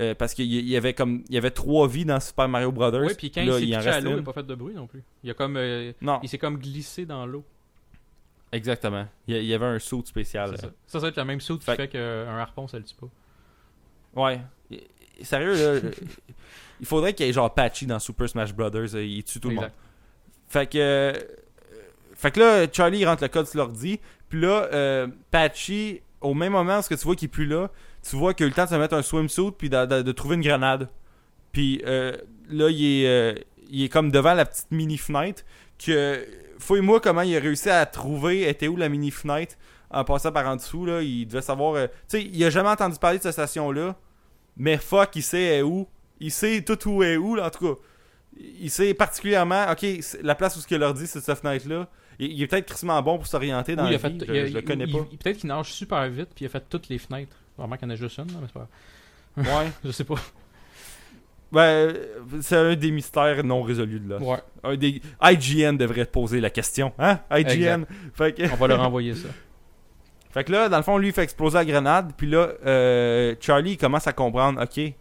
Euh, 0.00 0.14
parce 0.14 0.32
qu'il 0.32 0.44
y 0.46 0.58
il 0.60 0.76
avait 0.76 0.94
comme 0.94 1.24
il 1.28 1.34
y 1.34 1.38
avait 1.38 1.50
trois 1.50 1.88
vies 1.88 2.04
dans 2.04 2.20
Super 2.20 2.48
Mario 2.48 2.70
Brothers. 2.70 3.02
Oui, 3.08 3.14
puis 3.18 3.30
quand 3.32 3.40
Là, 3.44 3.58
il 3.58 3.68
s'est 3.70 3.76
pitché 3.76 3.88
à 3.90 4.00
l'eau, 4.00 4.10
il 4.12 4.16
n'a 4.16 4.22
pas 4.22 4.32
fait 4.32 4.46
de 4.46 4.54
bruit 4.54 4.74
non 4.74 4.86
plus. 4.86 5.02
Il 5.24 5.30
a 5.30 5.34
comme. 5.34 5.56
euh, 5.56 5.92
Non, 6.00 6.20
il 6.22 6.28
s'est 6.28 6.38
comme 6.38 6.56
glissé 6.58 7.04
dans 7.04 7.26
l'eau. 7.26 7.44
exactement. 8.52 9.06
Il 9.26 9.36
y, 9.36 9.46
il 9.46 9.54
avait 9.54 9.66
un 9.66 9.78
saut 9.78 10.02
spécial. 10.04 10.56
Ça. 10.56 10.68
ça, 10.68 10.70
ça 10.86 10.98
va 11.00 11.08
être 11.08 11.16
la 11.16 11.24
même 11.24 11.40
saut 11.40 11.58
qui 11.58 11.64
Fait- 11.64 11.76
fait 11.76 11.88
qu'un 11.88 12.26
harpon, 12.38 12.68
ça 12.68 12.78
le 12.78 12.84
tue 12.84 12.94
pas. 12.94 13.08
Ouais. 14.14 14.40
Sérieux, 15.22 15.52
là, 15.80 15.90
il 16.80 16.86
faudrait 16.86 17.12
qu'il 17.14 17.26
y 17.26 17.28
ait 17.28 17.32
genre 17.32 17.52
Patchy 17.52 17.86
dans 17.86 17.98
Super 17.98 18.28
Smash 18.28 18.54
Brothers. 18.54 18.94
euh, 18.94 19.04
Il 19.04 19.24
tue 19.24 19.40
tout 19.40 19.48
le 19.48 19.56
monde. 19.56 19.70
Fait 20.48 20.66
que. 20.70 20.78
euh, 20.78 21.12
fait 22.14 22.30
que 22.32 22.40
là, 22.40 22.66
Charlie 22.72 22.98
il 23.00 23.06
rentre 23.06 23.22
le 23.22 23.28
code 23.28 23.46
sur 23.46 23.58
l'ordi. 23.58 24.00
Puis 24.28 24.40
là, 24.40 24.68
euh, 24.72 25.06
Patchy, 25.30 26.00
au 26.20 26.34
même 26.34 26.52
moment, 26.52 26.82
ce 26.82 26.88
que 26.88 26.94
tu 26.94 27.04
vois 27.04 27.14
qu'il 27.16 27.26
est 27.26 27.30
plus 27.32 27.46
là, 27.46 27.70
tu 28.08 28.16
vois 28.16 28.34
qu'il 28.34 28.44
a 28.44 28.46
eu 28.46 28.50
le 28.50 28.54
temps 28.56 28.64
de 28.64 28.70
se 28.70 28.74
mettre 28.74 28.94
un 28.94 29.02
swimsuit 29.02 29.52
puis 29.56 29.70
de, 29.70 29.86
de- 29.86 30.02
de 30.02 30.12
trouver 30.12 30.34
une 30.36 30.42
grenade. 30.42 30.88
Puis 31.52 31.80
euh, 31.86 32.16
là, 32.50 32.68
il 32.70 32.84
est, 32.84 33.06
euh, 33.08 33.34
il 33.70 33.84
est 33.84 33.88
comme 33.88 34.10
devant 34.10 34.34
la 34.34 34.44
petite 34.46 34.70
mini 34.70 34.98
fenêtre. 34.98 35.44
Que 35.78 36.26
fouille-moi 36.58 37.00
comment 37.00 37.22
il 37.22 37.36
a 37.36 37.40
réussi 37.40 37.70
à 37.70 37.86
trouver 37.86 38.48
était 38.48 38.66
où 38.68 38.76
la 38.76 38.88
mini 38.88 39.10
fenêtre 39.12 39.54
en 39.90 40.02
passant 40.04 40.32
par 40.32 40.46
en 40.48 40.56
dessous. 40.56 40.84
Là, 40.86 41.02
il 41.02 41.26
devait 41.26 41.40
savoir. 41.42 41.74
euh, 41.74 41.86
tu 41.86 42.18
sais, 42.18 42.22
il 42.24 42.44
a 42.44 42.50
jamais 42.50 42.68
entendu 42.68 42.98
parler 42.98 43.18
de 43.18 43.22
cette 43.22 43.32
station-là. 43.32 43.94
Mais 44.58 44.76
fuck, 44.76 45.14
il 45.16 45.22
sait 45.22 45.58
est 45.58 45.62
où. 45.62 45.86
Il 46.20 46.30
sait 46.32 46.62
tout 46.62 46.88
où 46.88 47.02
est 47.02 47.16
où, 47.16 47.34
là, 47.36 47.46
en 47.46 47.50
tout 47.50 47.74
cas. 47.74 47.80
Il 48.60 48.70
sait 48.70 48.92
particulièrement, 48.94 49.66
ok, 49.70 49.84
la 50.22 50.34
place 50.34 50.56
où 50.56 50.60
ce 50.60 50.66
qu'il 50.66 50.78
leur 50.78 50.94
dit, 50.94 51.06
c'est 51.06 51.20
cette 51.20 51.38
fenêtre-là. 51.38 51.88
Il, 52.18 52.32
il 52.32 52.42
est 52.42 52.46
peut-être 52.46 52.66
crissement 52.66 53.00
bon 53.02 53.16
pour 53.18 53.26
s'orienter 53.26 53.74
dans 53.76 53.84
Oui, 53.84 53.90
la 53.90 53.96
a 53.96 53.98
fait. 53.98 54.08
vie. 54.10 54.18
il 54.28 54.34
Je, 54.34 54.46
je 54.46 54.54
le 54.54 54.62
connais 54.62 54.86
pas. 54.86 54.98
Peut-être 55.22 55.38
qu'il 55.38 55.48
nage 55.48 55.72
super 55.72 56.08
vite, 56.08 56.28
puis 56.34 56.44
il 56.44 56.46
a 56.46 56.48
fait 56.50 56.64
toutes 56.68 56.88
les 56.88 56.98
fenêtres. 56.98 57.36
Vraiment 57.56 57.76
qu'il 57.76 57.88
y 57.88 57.90
en 57.90 57.94
a 57.94 57.96
juste 57.96 58.18
une, 58.18 58.26
là, 58.26 58.38
mais 58.40 58.46
c'est 58.46 58.52
pas. 58.54 58.68
Ouais. 59.60 59.70
Je 59.84 59.90
sais 59.90 60.04
pas. 60.04 60.16
Ben, 61.50 61.94
c'est 62.42 62.56
un 62.56 62.74
des 62.76 62.90
mystères 62.90 63.42
non 63.42 63.62
résolus 63.62 64.00
de 64.00 64.10
là. 64.10 64.18
Ouais. 64.18 64.38
Un 64.64 64.76
des... 64.76 65.00
IGN 65.22 65.76
devrait 65.76 66.04
poser 66.04 66.40
la 66.40 66.50
question, 66.50 66.92
hein? 66.98 67.20
IGN. 67.30 67.84
Fait 68.12 68.34
que... 68.34 68.42
On 68.52 68.56
va 68.56 68.66
leur 68.66 68.80
envoyer 68.82 69.14
ça. 69.14 69.28
Fait 70.38 70.44
que 70.44 70.52
là, 70.52 70.68
dans 70.68 70.76
le 70.76 70.84
fond, 70.84 70.98
lui, 70.98 71.08
il 71.08 71.12
fait 71.12 71.24
exploser 71.24 71.58
la 71.58 71.64
grenade. 71.64 72.12
Puis 72.16 72.28
là, 72.28 72.50
euh, 72.64 73.34
Charlie, 73.40 73.72
il 73.72 73.76
commence 73.76 74.06
à 74.06 74.12
comprendre, 74.12 74.62
ok, 74.62 74.92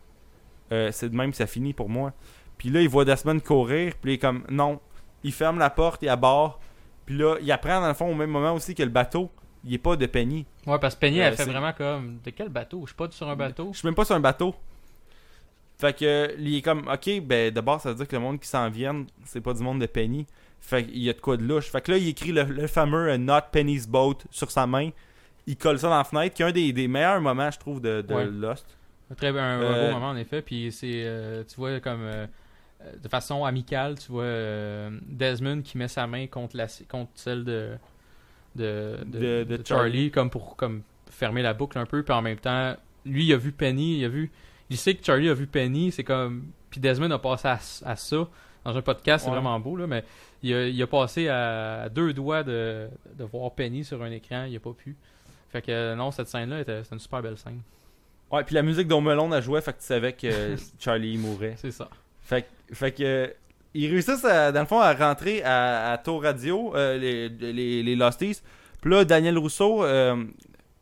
euh, 0.71 0.89
c'est 0.91 1.09
de 1.09 1.15
même 1.15 1.29
que 1.29 1.37
ça 1.37 1.45
finit 1.45 1.73
pour 1.73 1.89
moi. 1.89 2.11
Puis 2.57 2.69
là, 2.69 2.81
il 2.81 2.89
voit 2.89 3.05
Desmond 3.05 3.39
courir. 3.41 3.93
Puis 4.01 4.13
il 4.13 4.15
est 4.15 4.17
comme, 4.17 4.43
non. 4.49 4.79
Il 5.23 5.31
ferme 5.31 5.59
la 5.59 5.69
porte, 5.69 6.01
il 6.01 6.09
abord. 6.09 6.59
Puis 7.05 7.15
là, 7.19 7.35
il 7.39 7.51
apprend, 7.51 7.79
dans 7.81 7.87
le 7.87 7.93
fond, 7.93 8.09
au 8.09 8.15
même 8.15 8.31
moment 8.31 8.53
aussi 8.53 8.73
que 8.73 8.81
le 8.81 8.89
bateau, 8.89 9.29
il 9.63 9.75
est 9.75 9.77
pas 9.77 9.95
de 9.95 10.07
Penny. 10.07 10.47
Ouais, 10.65 10.79
parce 10.79 10.95
que 10.95 11.01
Penny, 11.01 11.19
Euh, 11.21 11.25
elle 11.27 11.35
fait 11.35 11.43
c'est- 11.43 11.51
vraiment 11.51 11.71
comme. 11.73 12.17
De 12.25 12.31
quel 12.31 12.49
bateau? 12.49 12.81
Je 12.81 12.87
suis 12.87 12.95
pas 12.95 13.07
sur 13.11 13.29
un 13.29 13.35
bateau. 13.35 13.69
Je 13.73 13.77
suis 13.77 13.87
même 13.87 13.93
pas 13.93 14.05
sur 14.05 14.15
un 14.15 14.19
bateau. 14.19 14.55
Fait 15.77 15.95
que, 15.95 16.33
il 16.39 16.55
est 16.55 16.61
comme, 16.63 16.87
ok, 16.91 17.21
ben 17.21 17.51
d'abord, 17.53 17.79
ça 17.79 17.89
veut 17.89 17.95
dire 17.95 18.07
que 18.07 18.15
le 18.15 18.21
monde 18.23 18.39
qui 18.39 18.47
s'en 18.47 18.67
vient, 18.71 19.05
c'est 19.25 19.41
pas 19.41 19.53
du 19.53 19.61
monde 19.61 19.79
de 19.79 19.85
Penny. 19.85 20.25
Fait 20.59 20.83
qu'il 20.83 20.97
y 20.97 21.09
a 21.11 21.13
de 21.13 21.19
quoi 21.21 21.37
de 21.37 21.43
louche. 21.43 21.69
Fait 21.69 21.81
que 21.81 21.91
là, 21.91 21.97
il 21.99 22.07
écrit 22.07 22.31
le, 22.31 22.41
le 22.43 22.65
fameux 22.65 23.09
euh, 23.11 23.17
Not 23.19 23.41
Penny's 23.51 23.87
Boat 23.87 24.17
sur 24.31 24.49
sa 24.49 24.65
main. 24.65 24.89
Il 25.47 25.57
colle 25.57 25.79
ça 25.79 25.87
dans 25.89 25.97
la 25.97 26.03
fenêtre, 26.03 26.35
qui 26.35 26.41
est 26.43 26.45
un 26.45 26.51
des, 26.51 26.71
des 26.73 26.87
meilleurs 26.87 27.21
moments, 27.21 27.49
je 27.49 27.57
trouve, 27.57 27.81
de, 27.81 28.01
de 28.01 28.13
Ouais. 28.13 28.25
Lost. 28.25 28.65
Très 29.15 29.29
un, 29.29 29.35
un 29.37 29.61
Euh, 29.61 29.87
beau 29.87 29.93
moment 29.93 30.09
en 30.09 30.17
effet. 30.17 30.41
Puis 30.41 30.71
c'est, 30.71 31.03
euh, 31.05 31.43
tu 31.47 31.55
vois 31.55 31.79
comme 31.79 32.01
euh, 32.01 32.27
euh, 32.83 32.91
de 33.01 33.07
façon 33.07 33.45
amicale, 33.45 33.97
tu 33.97 34.11
vois 34.11 34.23
euh, 34.23 34.89
Desmond 35.07 35.61
qui 35.61 35.77
met 35.77 35.87
sa 35.87 36.05
main 36.07 36.27
contre 36.27 36.57
la 36.57 36.67
contre 36.89 37.11
celle 37.15 37.43
de 37.45 37.71
de, 38.55 38.97
Charlie, 39.09 39.63
Charlie. 39.65 40.11
comme 40.11 40.29
pour 40.29 40.55
comme 40.55 40.81
fermer 41.09 41.41
la 41.41 41.53
boucle 41.53 41.77
un 41.77 41.85
peu. 41.85 42.03
Puis 42.03 42.13
en 42.13 42.21
même 42.21 42.37
temps, 42.39 42.75
lui 43.05 43.25
il 43.25 43.33
a 43.33 43.37
vu 43.37 43.51
Penny, 43.51 43.99
il 43.99 44.05
a 44.05 44.09
vu, 44.09 44.31
il 44.69 44.77
sait 44.77 44.95
que 44.95 45.05
Charlie 45.05 45.29
a 45.29 45.33
vu 45.33 45.47
Penny. 45.47 45.91
C'est 45.91 46.03
comme 46.03 46.47
puis 46.69 46.79
Desmond 46.81 47.11
a 47.11 47.19
passé 47.19 47.47
à, 47.47 47.59
à 47.85 47.95
ça 47.95 48.27
dans 48.65 48.75
un 48.75 48.81
podcast, 48.81 49.23
c'est 49.23 49.29
Ouais. 49.31 49.37
vraiment 49.37 49.57
beau 49.59 49.77
là, 49.77 49.87
mais 49.87 50.03
il 50.43 50.53
a, 50.53 50.67
il 50.67 50.81
a 50.81 50.87
passé 50.87 51.29
à, 51.29 51.83
à 51.83 51.89
deux 51.89 52.11
doigts 52.13 52.43
de, 52.43 52.89
de 53.17 53.23
voir 53.23 53.51
Penny 53.53 53.85
sur 53.85 54.03
un 54.03 54.11
écran, 54.11 54.43
il 54.49 54.55
a 54.55 54.59
pas 54.59 54.73
pu. 54.73 54.95
Fait 55.57 55.61
que 55.65 55.71
euh, 55.71 55.95
non, 55.95 56.11
cette 56.11 56.27
scène-là, 56.27 56.59
était- 56.61 56.83
c'était 56.83 56.95
une 56.95 56.99
super 57.01 57.21
belle 57.21 57.37
scène. 57.37 57.61
Ouais, 58.31 58.43
puis 58.43 58.53
la 58.55 58.61
musique 58.61 58.87
dont 58.87 59.01
Melon 59.01 59.31
a 59.31 59.41
joué, 59.41 59.59
fait 59.61 59.73
que 59.73 59.79
tu 59.79 59.85
savais 59.85 60.13
que 60.13 60.55
Charlie 60.79 61.17
mourrait. 61.17 61.55
C'est 61.57 61.71
ça. 61.71 61.89
Fait, 62.21 62.45
fait 62.73 62.91
que. 62.91 63.03
euh, 63.03 63.27
Ils 63.73 63.89
réussissent, 63.89 64.25
à- 64.25 64.51
dans 64.51 64.61
le 64.61 64.65
fond, 64.67 64.79
à 64.79 64.93
rentrer 64.93 65.41
à, 65.43 65.91
à 65.93 65.97
Tour 65.97 66.23
Radio, 66.23 66.75
euh, 66.75 66.97
les, 66.97 67.29
les, 67.29 67.83
les 67.83 67.95
Losties. 67.95 68.41
Puis 68.81 68.91
là, 68.91 69.03
Daniel 69.05 69.37
Rousseau. 69.37 69.83
euh, 69.83 70.23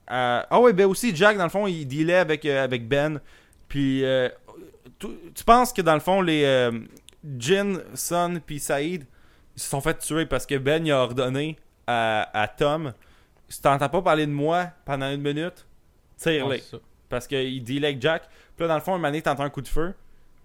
à- 0.08 0.46
Ah 0.50 0.60
ouais, 0.60 0.74
ben 0.74 0.86
aussi, 0.88 1.16
Jack, 1.16 1.38
dans 1.38 1.44
le 1.46 1.50
fond, 1.50 1.68
il 1.68 1.86
dealait 1.88 2.16
avec, 2.18 2.46
euh, 2.46 2.64
avec 2.64 2.88
Ben. 2.88 3.20
Puis. 3.68 4.04
tu, 5.00 5.08
tu 5.34 5.44
penses 5.44 5.72
que, 5.74 5.82
dans 5.82 5.94
le 5.94 6.00
fond, 6.00 6.22
les. 6.22 6.70
Jin, 7.40 7.80
Son, 7.96 8.40
puis 8.46 8.60
Saïd, 8.60 9.06
ils 9.56 9.62
se 9.62 9.70
sont 9.70 9.82
fait 9.82 9.98
tuer 9.98 10.26
parce 10.26 10.46
que 10.46 10.56
Ben 10.56 10.86
il 10.86 10.92
a 10.92 11.00
ordonné 11.00 11.58
à, 11.88 12.30
à 12.40 12.48
Tom 12.48 12.94
si 13.56 13.62
t'entends 13.62 13.88
pas 13.88 14.02
parler 14.02 14.26
de 14.26 14.32
moi 14.32 14.68
pendant 14.84 15.10
une 15.10 15.22
minute, 15.22 15.66
tire-les. 16.18 16.60
Ça. 16.60 16.78
Parce 17.08 17.26
qu'il 17.26 17.64
dealait 17.64 17.88
avec 17.88 18.02
Jack. 18.02 18.24
Puis 18.28 18.64
là, 18.64 18.68
dans 18.68 18.76
le 18.76 18.82
fond, 18.82 18.94
un 18.94 18.98
moment 18.98 19.08
donné, 19.08 19.22
t'entends 19.22 19.44
un 19.44 19.50
coup 19.50 19.62
de 19.62 19.70
feu. 19.70 19.94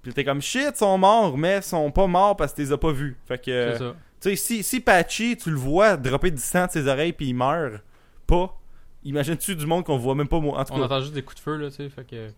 Puis 0.00 0.14
t'es 0.14 0.22
comme 0.22 0.40
shit, 0.40 0.70
ils 0.74 0.76
sont 0.76 0.96
morts, 0.96 1.36
mais 1.36 1.56
ils 1.56 1.62
sont 1.62 1.90
pas 1.90 2.06
morts 2.06 2.36
parce 2.36 2.52
que 2.52 2.56
tu 2.56 2.62
les 2.62 2.72
as 2.72 2.78
pas 2.78 2.92
vus. 2.92 3.18
Fait 3.26 3.42
que, 3.42 3.76
tu 3.76 3.94
sais, 4.20 4.36
si, 4.36 4.62
si 4.62 4.80
Patchy, 4.80 5.36
tu 5.36 5.50
le 5.50 5.56
vois 5.56 5.96
dropper 5.96 6.30
du 6.30 6.40
sang 6.40 6.66
de 6.66 6.70
ses 6.70 6.86
oreilles 6.86 7.12
puis 7.12 7.26
il 7.26 7.34
meurt 7.34 7.82
pas, 8.28 8.56
imagine-tu 9.02 9.56
du 9.56 9.66
monde 9.66 9.84
qu'on 9.84 9.98
voit 9.98 10.14
même 10.14 10.28
pas, 10.28 10.38
moi. 10.38 10.60
En 10.60 10.64
tout 10.64 10.72
On 10.74 10.82
entend 10.82 11.00
juste 11.00 11.12
des 11.12 11.22
coups 11.22 11.36
de 11.38 11.42
feu, 11.42 11.56
là, 11.56 11.68
tu 11.68 11.76
sais, 11.76 11.88
fait 11.88 12.04
que... 12.04 12.30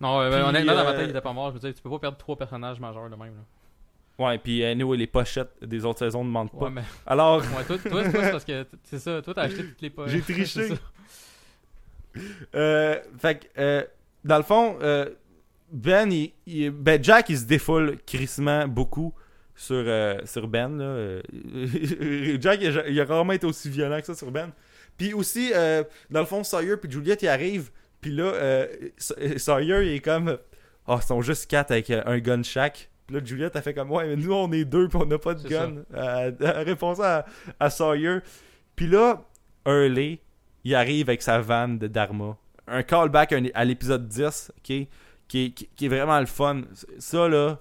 Non, 0.00 0.20
euh, 0.20 0.30
Puis, 0.30 0.40
honnêtement, 0.40 0.74
dans 0.74 0.84
ma 0.84 0.90
euh, 0.90 0.96
tête, 0.96 1.06
il 1.06 1.10
était 1.10 1.20
pas 1.20 1.32
mort. 1.32 1.50
Je 1.50 1.54
veux 1.54 1.60
dire, 1.60 1.72
tu 1.72 1.80
peux 1.80 1.90
pas 1.90 2.00
perdre 2.00 2.18
trois 2.18 2.36
personnages 2.36 2.80
majeurs 2.80 3.08
de 3.08 3.14
même, 3.14 3.36
là. 3.36 3.42
Ouais, 4.18 4.38
puis 4.38 4.64
anyway, 4.64 4.96
les 4.96 5.06
pochettes 5.06 5.52
des 5.62 5.84
autres 5.84 5.98
saisons 6.00 6.24
ne 6.24 6.30
mentent 6.30 6.52
pas. 6.52 6.66
Ouais, 6.66 6.70
mais... 6.70 6.82
Alors, 7.06 7.40
Ouais, 7.42 7.64
toi, 7.66 7.76
c'est 8.04 8.12
parce 8.30 8.44
que... 8.44 8.66
C'est 8.84 8.98
ça, 8.98 9.20
toi, 9.22 9.34
t'as 9.34 9.42
acheté 9.42 9.64
toutes 9.64 9.82
les 9.82 9.90
poches. 9.90 10.10
J'ai 10.10 10.20
triché. 10.22 10.68
Euh, 12.54 12.98
fait 13.18 13.40
que, 13.40 13.46
euh, 13.60 13.84
dans 14.24 14.38
le 14.38 14.42
fond, 14.42 14.78
euh, 14.82 15.10
Ben, 15.70 16.10
il, 16.10 16.32
il- 16.46 16.70
ben, 16.70 17.02
Jack, 17.02 17.28
il 17.28 17.38
se 17.38 17.44
défoule 17.44 17.98
crissement 18.06 18.66
beaucoup 18.68 19.12
sur, 19.54 19.76
euh, 19.86 20.18
sur 20.24 20.48
Ben. 20.48 20.78
Là. 20.78 21.20
Jack, 22.40 22.60
il 22.62 22.78
a, 22.78 22.88
il 22.88 23.00
a 23.00 23.04
rarement 23.04 23.32
été 23.32 23.46
aussi 23.46 23.68
violent 23.68 24.00
que 24.00 24.06
ça 24.06 24.14
sur 24.14 24.30
Ben. 24.30 24.50
Puis 24.96 25.12
aussi, 25.12 25.52
euh, 25.54 25.82
dans 26.08 26.20
le 26.20 26.26
fond, 26.26 26.42
Sawyer 26.42 26.76
puis 26.78 26.90
Juliette, 26.90 27.22
ils 27.22 27.28
arrivent. 27.28 27.70
Puis 28.00 28.12
là, 28.12 28.66
Sa- 28.96 29.38
Sawyer, 29.38 29.82
il 29.86 29.92
est 29.94 30.00
comme. 30.00 30.38
Oh, 30.86 30.96
ils 31.00 31.06
sont 31.06 31.20
juste 31.20 31.50
quatre 31.50 31.72
avec 31.72 31.90
un 31.90 32.18
gun 32.18 32.42
chaque. 32.42 32.88
Puis 33.06 33.16
là, 33.16 33.22
Juliette, 33.24 33.56
a 33.56 33.62
fait 33.62 33.72
comme 33.74 33.90
Ouais, 33.92 34.06
mais 34.08 34.16
nous, 34.16 34.32
on 34.32 34.50
est 34.52 34.64
deux, 34.64 34.88
puis 34.88 34.98
on 35.00 35.06
n'a 35.06 35.18
pas 35.18 35.34
de 35.34 35.48
gun. 35.48 35.76
Elle 35.94 36.36
a 36.46 36.52
répondu 36.62 37.00
à, 37.02 37.24
à 37.60 37.70
Sawyer. 37.70 38.18
Puis 38.74 38.86
là, 38.88 39.22
Hurley, 39.64 40.20
il 40.64 40.74
arrive 40.74 41.08
avec 41.08 41.22
sa 41.22 41.40
vanne 41.40 41.78
de 41.78 41.86
Dharma. 41.86 42.36
Un 42.66 42.82
callback 42.82 43.32
à 43.54 43.64
l'épisode 43.64 44.08
10, 44.08 44.52
ok, 44.58 44.62
qui, 44.64 44.86
est- 45.44 45.50
qui- 45.54 45.68
qui 45.76 45.86
est 45.86 45.88
vraiment 45.88 46.18
le 46.18 46.26
fun. 46.26 46.62
Ça, 46.98 47.28
là, 47.28 47.58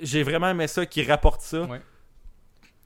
j'ai 0.00 0.22
vraiment 0.22 0.48
aimé 0.48 0.66
ça 0.68 0.86
qu'il 0.86 1.10
rapporte 1.10 1.40
ça. 1.40 1.62
Ouais. 1.62 1.80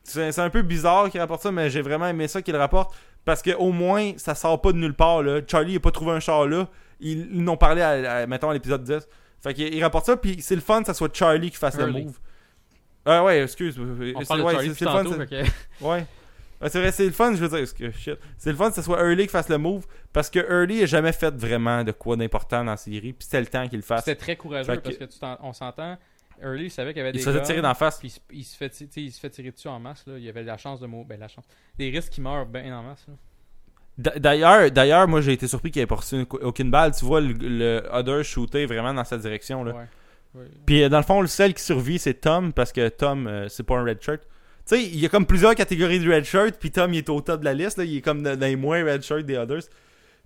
C'est 0.04 0.38
un 0.38 0.48
peu 0.50 0.62
bizarre 0.62 1.10
qu'il 1.10 1.20
rapporte 1.20 1.42
ça, 1.42 1.52
mais 1.52 1.68
j'ai 1.68 1.82
vraiment 1.82 2.06
aimé 2.06 2.28
ça 2.28 2.40
qu'il 2.40 2.56
rapporte. 2.56 2.94
Parce 3.26 3.42
que 3.42 3.54
au 3.56 3.72
moins, 3.72 4.12
ça 4.16 4.34
sort 4.34 4.58
pas 4.62 4.72
de 4.72 4.78
nulle 4.78 4.94
part. 4.94 5.22
Là. 5.22 5.40
Charlie 5.46 5.74
n'a 5.74 5.80
pas 5.80 5.90
trouvé 5.90 6.12
un 6.12 6.20
char 6.20 6.46
là. 6.46 6.66
Ils, 7.00 7.28
ils 7.30 7.44
n'ont 7.44 7.58
parlé, 7.58 7.82
à, 7.82 8.20
à- 8.20 8.26
mettons, 8.26 8.48
à 8.48 8.54
l'épisode 8.54 8.82
10. 8.82 9.06
Fait 9.42 9.54
qu'il 9.54 9.72
il 9.74 9.82
rapporte 9.82 10.06
ça, 10.06 10.16
puis 10.16 10.40
c'est 10.40 10.54
le 10.54 10.60
fun 10.60 10.80
que 10.80 10.86
ça 10.86 10.94
soit 10.94 11.14
Charlie 11.14 11.50
qui 11.50 11.56
fasse 11.56 11.76
le 11.78 11.86
move. 11.86 12.18
Ah 13.04 13.24
ouais, 13.24 13.42
excuse. 13.42 13.78
On 13.78 13.96
C'est- 14.20 14.26
parle 14.28 14.40
de 14.40 14.44
ouais, 14.44 14.52
Charlie 14.54 14.74
c'est- 14.74 14.84
le 14.84 14.90
fun, 14.90 15.04
tantôt. 15.04 15.16
Ouais. 15.80 16.04
Ouais, 16.60 16.68
c'est 16.68 16.80
vrai, 16.80 16.90
c'est 16.90 17.04
le 17.06 17.12
fun, 17.12 17.32
je 17.36 17.44
veux 17.44 17.48
dire, 17.56 17.72
que 17.74 17.90
shit. 17.92 18.18
C'est 18.36 18.50
le 18.50 18.56
fun 18.56 18.68
que 18.70 18.74
ce 18.74 18.82
soit 18.82 18.98
Early 19.00 19.26
qui 19.26 19.32
fasse 19.32 19.48
le 19.48 19.58
move, 19.58 19.86
parce 20.12 20.28
que 20.28 20.40
Early 20.40 20.82
a 20.82 20.86
jamais 20.86 21.12
fait 21.12 21.32
vraiment 21.32 21.84
de 21.84 21.92
quoi 21.92 22.16
d'important 22.16 22.64
dans 22.64 22.72
la 22.72 22.76
série, 22.76 23.12
puis 23.12 23.18
c'était 23.24 23.40
le 23.40 23.46
temps 23.46 23.68
qu'il 23.68 23.78
le 23.78 23.84
fasse. 23.84 24.04
C'était 24.04 24.16
très 24.18 24.36
courageux, 24.36 24.72
Fait 24.74 24.80
parce 24.82 24.96
que 24.96 25.04
tu 25.04 25.16
on 25.40 25.52
s'entend... 25.52 25.96
Early, 26.42 26.64
il 26.64 26.70
savait 26.70 26.92
qu'il 26.92 26.98
y 26.98 27.00
avait 27.00 27.10
Il 27.10 27.14
des 27.14 27.18
se 27.20 27.30
faisait 27.30 27.42
tirer 27.42 27.60
la 27.60 27.74
face. 27.74 27.98
Puis 27.98 28.08
il 28.32 28.44
se- 28.44 28.54
il 28.54 28.56
fait, 28.56 28.80
il 28.96 29.12
se 29.12 29.26
tirer 29.28 29.50
dessus 29.52 29.66
en 29.68 29.78
masse, 29.80 30.04
là. 30.06 30.14
Il 30.18 30.24
y 30.24 30.28
avait 30.28 30.44
la 30.44 30.56
chance 30.56 30.78
de 30.78 30.86
mourir. 30.86 31.06
Ben, 31.08 31.18
la 31.18 31.26
chance. 31.26 31.44
Des 31.76 31.90
risques 31.90 32.12
qui 32.12 32.20
meurent 32.20 32.46
bien 32.46 32.76
en 32.78 32.82
masse, 32.84 33.04
là. 33.08 33.14
D'ailleurs, 33.98 34.70
d'ailleurs, 34.70 35.08
moi 35.08 35.20
j'ai 35.20 35.32
été 35.32 35.48
surpris 35.48 35.70
qu'il 35.72 35.82
ait 35.82 35.86
pas 35.86 35.96
reçu 35.96 36.14
une- 36.14 36.26
aucune 36.42 36.70
balle. 36.70 36.92
Tu 36.96 37.04
vois 37.04 37.20
le, 37.20 37.32
le 37.40 37.82
Other 37.92 38.24
shooter 38.24 38.64
vraiment 38.66 38.94
dans 38.94 39.04
cette 39.04 39.20
direction 39.22 39.64
là. 39.64 39.72
Ouais. 39.74 40.44
Puis 40.66 40.84
euh, 40.84 40.88
dans 40.88 40.98
le 40.98 41.02
fond, 41.04 41.20
le 41.20 41.26
seul 41.26 41.52
qui 41.52 41.62
survit 41.62 41.98
c'est 41.98 42.14
Tom 42.14 42.52
parce 42.52 42.72
que 42.72 42.88
Tom 42.88 43.26
euh, 43.26 43.48
c'est 43.48 43.64
pas 43.64 43.76
un 43.76 43.82
red 43.84 44.00
shirt. 44.00 44.20
sais, 44.66 44.82
il 44.84 45.00
y 45.00 45.06
a 45.06 45.08
comme 45.08 45.26
plusieurs 45.26 45.54
catégories 45.56 45.98
de 45.98 46.12
red 46.12 46.24
shirt, 46.24 46.54
puis 46.60 46.70
Tom, 46.70 46.94
il 46.94 46.98
est 46.98 47.08
au 47.08 47.20
top 47.20 47.40
de 47.40 47.44
la 47.46 47.54
liste, 47.54 47.78
là, 47.78 47.84
il 47.84 47.96
est 47.96 48.00
comme 48.00 48.22
dans 48.22 48.38
les 48.38 48.54
moins 48.54 48.84
red 48.84 49.02
shirt 49.02 49.24
des 49.24 49.36
others. 49.36 49.62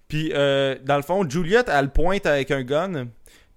Puis, 0.09 0.32
euh, 0.35 0.74
dans 0.85 0.97
le 0.97 1.03
fond, 1.03 1.27
Juliette, 1.27 1.70
elle 1.73 1.89
pointe 1.90 2.27
avec 2.27 2.51
un 2.51 2.62
gun. 2.62 3.07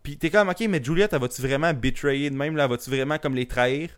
Puis, 0.04 0.16
t'es 0.18 0.30
comme, 0.30 0.48
ok, 0.48 0.64
mais 0.70 0.82
Juliette, 0.82 1.12
elle 1.14 1.20
va-tu 1.20 1.42
vraiment 1.42 1.74
betrayer 1.74 2.30
de 2.30 2.36
même, 2.36 2.56
là, 2.56 2.68
va-tu 2.68 2.90
vraiment 2.92 3.18
comme 3.18 3.36
les 3.36 3.48
trahir? 3.48 3.90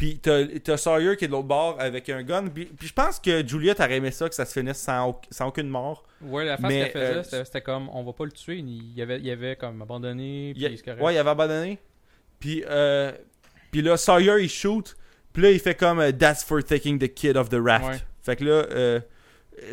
Puis, 0.00 0.18
t'as 0.18 0.46
t'as 0.64 0.76
Sawyer 0.78 1.14
qui 1.16 1.26
est 1.26 1.28
de 1.28 1.32
l'autre 1.32 1.46
bord 1.48 1.76
avec 1.78 2.08
un 2.08 2.22
gun. 2.22 2.48
Puis, 2.48 2.64
puis 2.64 2.88
je 2.88 2.92
pense 2.94 3.18
que 3.20 3.46
Juliette 3.46 3.80
aurait 3.80 3.96
aimé 3.96 4.10
ça, 4.10 4.28
que 4.30 4.34
ça 4.34 4.46
se 4.46 4.58
finisse 4.58 4.78
sans, 4.78 5.20
sans 5.30 5.48
aucune 5.48 5.68
mort. 5.68 6.04
Ouais, 6.22 6.44
la 6.46 6.56
face 6.56 6.70
qu'elle 6.72 6.90
faisait, 6.90 7.04
euh, 7.04 7.22
c'était- 7.22 7.44
c'était 7.44 7.60
comme 7.60 7.88
on 7.92 8.02
va 8.02 8.12
pas 8.14 8.24
le 8.24 8.32
tuer. 8.32 8.56
Il 8.56 8.94
y 8.94 9.02
avait, 9.02 9.20
il 9.20 9.30
avait 9.30 9.56
comme 9.56 9.82
abandonné. 9.82 10.52
Puis 10.54 10.62
Il- 10.64 11.02
ouais, 11.02 11.14
il 11.14 11.18
avait 11.18 11.30
abandonné. 11.30 11.78
Puis, 12.38 12.64
euh, 12.68 13.12
puis 13.70 13.82
là, 13.82 13.96
Sawyer, 13.98 14.36
il 14.42 14.48
shoot. 14.48 14.96
Puis 15.34 15.42
là, 15.42 15.50
il 15.50 15.60
fait 15.60 15.74
comme 15.74 16.00
euh, 16.00 16.12
That's 16.12 16.42
for 16.44 16.64
taking 16.64 16.98
the 16.98 17.12
kid 17.12 17.36
off 17.36 17.50
the 17.50 17.58
raft. 17.62 17.86
Ouais. 17.86 17.98
Fait 18.22 18.36
que 18.36 18.44
là, 18.44 18.52
euh, 18.70 19.00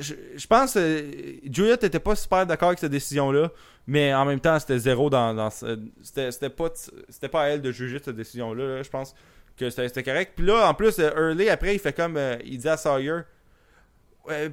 je, 0.02 0.14
je 0.36 0.48
pense 0.48 0.76
euh, 0.76 1.10
Juliette 1.50 1.84
était 1.86 2.00
pas 2.00 2.16
super 2.16 2.46
d'accord 2.46 2.68
avec 2.70 2.80
cette 2.80 2.92
décision-là. 2.92 3.52
Mais 3.90 4.14
en 4.14 4.26
même 4.26 4.42
temps, 4.42 4.60
c'était 4.60 4.78
zéro 4.80 5.10
dans. 5.10 5.50
c'était, 5.50 6.32
c'était, 6.32 6.50
pas, 6.50 6.70
c'était 7.08 7.30
pas 7.30 7.44
à 7.44 7.48
elle 7.48 7.62
de 7.62 7.72
juger 7.72 8.00
cette 8.04 8.18
décision-là. 8.18 8.76
là. 8.78 8.84
Je 8.84 8.90
pense 8.90 9.16
que 9.58 9.70
c'était, 9.70 10.04
correct. 10.04 10.34
Puis 10.36 10.46
là, 10.46 10.70
en 10.70 10.74
plus, 10.74 11.00
euh, 11.00 11.10
Early, 11.30 11.50
après, 11.50 11.76
il 11.76 11.80
fait 11.80 11.94
comme. 11.94 12.16
euh, 12.18 12.38
il 12.46 12.58
dit 12.60 12.70
à 12.70 12.78
Sawyer. 12.78 13.22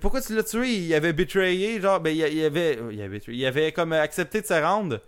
Pourquoi 0.00 0.20
tu 0.20 0.36
l'as 0.36 0.44
tué? 0.44 0.68
Il 0.72 0.94
avait 0.94 1.12
betrayé, 1.12 1.80
genre, 1.80 1.98
ben, 1.98 2.10
il, 2.10 2.18
il 2.18 2.44
avait, 2.44 2.78
il 2.92 3.02
avait, 3.02 3.18
il 3.26 3.44
avait 3.46 3.72
comme 3.72 3.92
accepté 3.92 4.40
de 4.40 4.46
se 4.46 4.54
rendre. 4.54 5.00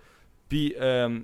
Puis 0.48 0.74
euh, 0.81 1.20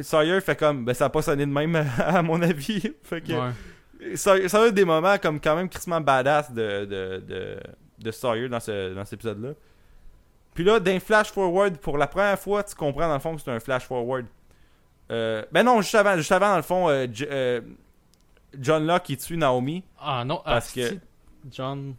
Sawyer 0.00 0.40
fait 0.40 0.56
comme, 0.58 0.84
ben, 0.86 0.94
ça 0.94 1.04
a 1.06 1.08
pas 1.10 1.20
sonné 1.20 1.44
de 1.44 1.50
même, 1.50 1.76
à 1.98 2.22
mon 2.22 2.40
avis. 2.40 2.80
fait 3.02 3.20
que, 3.20 3.32
Ouais. 3.34 4.16
ça, 4.16 4.48
ça 4.48 4.62
a 4.62 4.68
eu 4.68 4.72
des 4.72 4.86
moments 4.86 5.18
comme 5.18 5.38
quand 5.40 5.56
même 5.56 5.68
crissement 5.68 6.00
badass 6.00 6.50
de, 6.52 6.86
de, 6.86 7.22
de, 7.26 7.56
de 7.98 8.10
Sawyer 8.10 8.48
dans, 8.48 8.60
ce, 8.60 8.94
dans 8.94 9.04
cet 9.04 9.14
épisode-là. 9.14 9.50
Puis 10.54 10.64
là, 10.64 10.80
d'un 10.80 10.98
flash 10.98 11.30
forward, 11.32 11.76
pour 11.76 11.98
la 11.98 12.06
première 12.06 12.38
fois, 12.38 12.62
tu 12.62 12.74
comprends 12.74 13.08
dans 13.08 13.14
le 13.14 13.20
fond 13.20 13.36
que 13.36 13.42
c'est 13.42 13.50
un 13.50 13.60
flash 13.60 13.84
forward. 13.84 14.24
Ben 15.10 15.62
non, 15.62 15.82
juste 15.82 15.94
avant, 15.96 16.16
juste 16.16 16.32
avant 16.32 16.48
dans 16.48 16.56
le 16.56 16.62
fond, 16.62 17.06
John 18.60 18.86
Locke 18.86 19.08
il 19.10 19.16
tue 19.18 19.36
Naomi. 19.36 19.84
Ah 19.98 20.24
non, 20.24 20.40
Parce 20.44 20.70
ah, 20.70 20.74
que- 20.74 20.88
si, 20.88 21.00
John. 21.50 21.94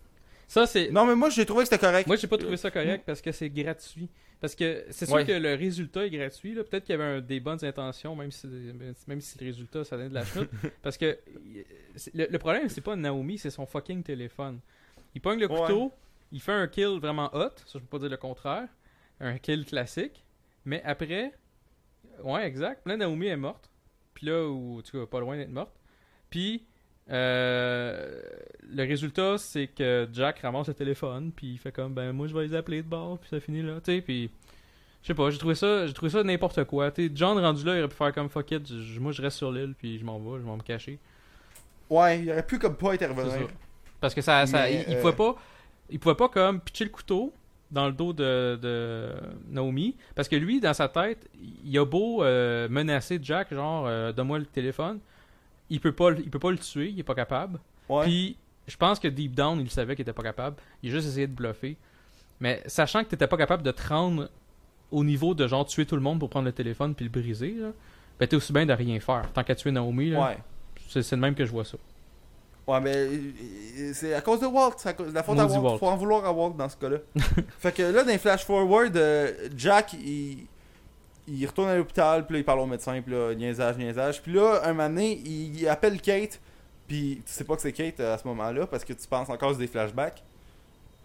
Ça, 0.48 0.66
c'est. 0.66 0.92
Non, 0.92 1.06
mais 1.06 1.16
moi 1.16 1.30
j'ai 1.30 1.46
trouvé 1.46 1.64
que 1.64 1.70
c'était 1.70 1.86
correct. 1.86 2.08
Moi, 2.08 2.16
j'ai 2.16 2.28
pas 2.28 2.38
trouvé 2.38 2.56
ça 2.58 2.72
correct 2.72 3.04
parce 3.06 3.22
que 3.22 3.32
c'est 3.32 3.50
gratuit. 3.50 4.10
Parce 4.40 4.54
que 4.56 4.86
c'est 4.92 5.08
sûr 5.08 5.16
Ouais. 5.16 5.26
que 5.26 5.32
le 5.32 5.56
résultat 5.56 6.06
est 6.06 6.12
gratuit. 6.12 6.54
Peut-être 6.54 6.84
qu'il 6.86 6.94
y 6.94 7.02
avait 7.02 7.18
un- 7.18 7.22
des 7.22 7.40
bonnes 7.40 7.64
intentions, 7.66 8.16
même 8.16 8.32
si, 8.32 8.48
même 9.08 9.20
si 9.20 9.38
le 9.40 9.46
résultat, 9.48 9.84
ça 9.84 9.98
donne 9.98 10.10
de 10.10 10.14
la 10.14 10.24
chute. 10.26 10.50
parce 10.84 10.96
que 10.96 11.18
le, 12.14 12.28
le 12.30 12.38
problème, 12.38 12.70
c'est 12.70 12.82
pas 12.82 12.96
Naomi, 12.96 13.38
c'est 13.40 13.50
son 13.50 13.66
fucking 13.66 14.04
téléphone. 14.04 14.60
Il 15.16 15.22
pogne 15.22 15.40
le 15.40 15.48
Ouais. 15.52 15.60
couteau, 15.62 15.92
il 16.32 16.40
fait 16.40 16.52
un 16.52 16.68
kill 16.68 17.00
vraiment 17.02 17.30
hot, 17.34 17.50
ça 17.66 17.74
je 17.74 17.80
peux 17.80 17.86
pas 17.98 18.00
dire 18.00 18.10
le 18.10 18.18
contraire. 18.18 18.68
Un 19.20 19.38
kill 19.40 19.66
classique. 19.66 20.24
Mais 20.66 20.84
après, 20.84 21.34
ouais, 22.24 22.46
exact. 22.46 22.86
Là, 22.88 22.96
Naomi 22.96 23.26
est 23.28 23.38
morte. 23.38 23.70
Puis 24.14 24.28
là, 24.28 24.48
ou 24.48 24.82
tu 24.84 24.98
vois, 24.98 25.10
pas 25.10 25.20
loin 25.20 25.36
d'être 25.36 25.50
morte. 25.50 25.74
Puis, 26.38 26.62
euh, 27.10 28.22
le 28.70 28.84
résultat, 28.84 29.40
c'est 29.40 29.66
que 29.66 30.08
Jack 30.14 30.38
ramasse 30.42 30.68
le 30.68 30.76
téléphone, 30.76 31.32
puis 31.36 31.54
il 31.54 31.58
fait 31.58 31.72
comme, 31.72 31.96
ben 31.96 32.12
moi 32.12 32.28
je 32.28 32.36
vais 32.36 32.46
les 32.46 32.54
appeler 32.54 32.84
de 32.84 32.88
bord, 32.88 33.18
puis 33.18 33.28
ça 33.28 33.40
finit 33.40 33.64
là, 33.64 33.82
tu 33.84 33.92
sais, 33.96 34.02
puis 34.02 34.30
je 35.02 35.08
sais 35.08 35.16
pas, 35.16 35.32
j'ai 35.32 35.40
trouvé 35.40 35.56
ça, 35.56 35.88
j'ai 35.88 35.94
trouvé 35.94 36.12
ça 36.12 36.22
n'importe 36.24 36.64
quoi. 36.66 36.92
Tu 36.92 37.08
sais, 37.08 37.12
John 37.16 37.40
rendu 37.40 37.66
là, 37.66 37.74
il 37.76 37.80
aurait 37.80 37.88
pu 37.88 37.96
faire 37.96 38.14
comme 38.14 38.30
fuck 38.30 38.52
it, 38.52 38.68
je- 38.68 39.00
moi 39.00 39.12
je 39.14 39.22
reste 39.24 39.38
sur 39.38 39.52
l'île, 39.52 39.74
puis 39.76 39.98
je 39.98 40.06
m'en 40.06 40.20
vais, 40.20 40.40
je 40.40 40.46
vais 40.46 40.56
me 40.56 40.62
cacher. 40.62 41.00
Ouais, 41.90 42.20
il 42.22 42.30
aurait 42.32 42.46
pu 42.46 42.60
comme 42.60 42.76
pas 42.76 42.94
intervenir. 42.94 43.48
Parce 44.00 44.14
que 44.14 44.22
ça, 44.22 44.46
ça 44.46 44.70
il, 44.70 44.86
il 44.88 44.96
euh, 44.96 45.02
pouvait 45.02 45.14
pas, 45.16 45.36
il 45.90 45.98
pouvait 46.00 46.14
pas 46.14 46.30
comme 46.30 46.62
pitcher 46.62 46.84
le 46.84 46.92
couteau 46.92 47.34
dans 47.72 47.88
le 47.88 47.94
dos 47.94 48.14
de, 48.14 48.60
de 48.62 49.10
Naomi, 49.50 49.96
parce 50.14 50.28
que 50.28 50.36
lui, 50.36 50.60
dans 50.60 50.76
sa 50.76 50.88
tête, 50.88 51.28
il 51.66 51.76
a 51.80 51.84
beau 51.84 52.24
euh, 52.24 52.70
menacer 52.70 53.18
Jack, 53.24 53.52
genre, 53.52 53.86
euh, 53.88 54.12
donne-moi 54.14 54.38
le 54.38 54.46
téléphone, 54.46 55.00
il 55.70 55.80
peut 55.80 55.92
pas, 55.92 56.12
le- 56.12 56.20
il 56.20 56.30
peut 56.30 56.40
pas 56.40 56.52
le 56.52 56.58
tuer, 56.58 56.90
il 56.90 57.00
est 57.00 57.04
pas 57.04 57.16
capable. 57.16 57.60
Ouais. 57.90 58.04
Puis, 58.04 58.38
je 58.68 58.76
pense 58.78 59.00
que 59.00 59.08
deep 59.08 59.34
down, 59.36 59.60
il 59.60 59.70
savait 59.70 59.96
qu'il 59.96 60.04
était 60.04 60.14
pas 60.14 60.24
capable. 60.24 60.58
Il 60.84 60.90
a 60.92 60.94
juste 60.94 61.08
essayé 61.08 61.28
de 61.28 61.34
bluffer. 61.34 61.78
Mais 62.40 62.62
sachant 62.68 63.04
que 63.04 63.10
t'étais 63.10 63.28
pas 63.28 63.38
capable 63.38 63.64
de 63.64 63.72
te 63.72 63.88
rendre 63.88 64.30
au 64.92 65.04
niveau 65.04 65.34
de 65.34 65.48
genre 65.48 65.66
tuer 65.66 65.86
tout 65.86 65.96
le 65.96 66.02
monde 66.02 66.20
pour 66.20 66.30
prendre 66.30 66.46
le 66.46 66.52
téléphone 66.52 66.94
puis 66.96 67.06
le 67.06 67.12
briser, 67.12 67.54
là, 67.54 67.70
ben 68.20 68.28
t'es 68.28 68.36
aussi 68.36 68.54
bien 68.54 68.66
de 68.66 68.74
rien 68.74 69.00
faire. 69.00 69.24
Tant 69.34 69.44
qu'à 69.44 69.56
tuer 69.56 69.72
Naomi, 69.72 70.10
là, 70.12 70.28
ouais. 70.30 70.38
c'est 70.88 71.02
c'est 71.04 71.16
le 71.16 71.22
même 71.22 71.36
que 71.36 71.46
je 71.46 71.52
vois 71.52 71.66
ça. 71.66 71.78
Ouais, 72.68 72.82
mais 72.82 72.94
euh, 72.96 73.92
c'est 73.94 74.14
à 74.14 74.22
cause 74.22 74.42
de 74.42 74.46
Walt, 74.46 74.74
c'est 74.78 75.00
la 75.14 75.24
faute 75.24 75.40
à. 75.40 75.46
Walt. 75.46 75.78
Faut 75.78 75.88
en 75.88 75.96
vouloir 75.96 76.26
à 76.26 76.34
Walt 76.34 76.56
dans 76.58 76.68
ce 76.68 76.76
cas-là. 76.76 76.98
fait 77.60 77.72
que 77.72 77.82
là, 77.82 78.04
dans 78.04 78.12
les 78.12 78.18
flash 78.18 78.44
forward, 78.46 78.96
euh, 78.98 79.48
Jack, 79.56 79.94
il, 79.94 80.46
il 81.28 81.46
retourne 81.46 81.70
à 81.70 81.76
l'hôpital, 81.76 82.26
puis 82.26 82.34
là, 82.34 82.40
il 82.40 82.46
parle 82.46 82.60
au 82.60 82.66
médecin, 82.66 83.02
puis 83.02 83.14
là, 83.14 83.34
niaisage, 83.34 83.78
niaisage. 83.78 84.22
Puis 84.22 84.34
là, 84.34 84.62
un 84.64 84.74
moment 84.74 84.90
donné, 84.90 85.22
il, 85.26 85.68
appelle 85.68 86.00
Kate, 86.02 86.40
puis 86.88 87.22
tu 87.26 87.32
sais 87.32 87.44
pas 87.44 87.56
que 87.56 87.62
c'est 87.62 87.74
Kate 87.74 88.00
euh, 88.00 88.16
à 88.16 88.18
ce 88.18 88.28
moment-là, 88.28 88.66
parce 88.68 88.86
que 88.86 88.94
tu 88.94 89.08
penses 89.08 89.30
encore 89.30 89.52
c'est 89.54 89.60
des 89.60 89.68
flashbacks. 89.68 90.24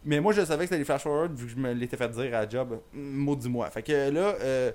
Mais 0.04 0.20
moi, 0.20 0.32
je 0.32 0.44
savais 0.44 0.64
que 0.64 0.68
c'était 0.68 0.78
des 0.78 0.84
flash 0.84 1.02
forward, 1.02 1.34
vu 1.34 1.46
que 1.46 1.52
je 1.52 1.56
me 1.56 1.72
l'étais 1.72 1.96
fait 1.96 2.08
dire 2.08 2.34
à 2.34 2.48
job, 2.48 2.80
maudit-moi. 2.92 3.70
Fait 3.70 3.82
que 3.82 4.10
là, 4.10 4.34
euh, 4.40 4.72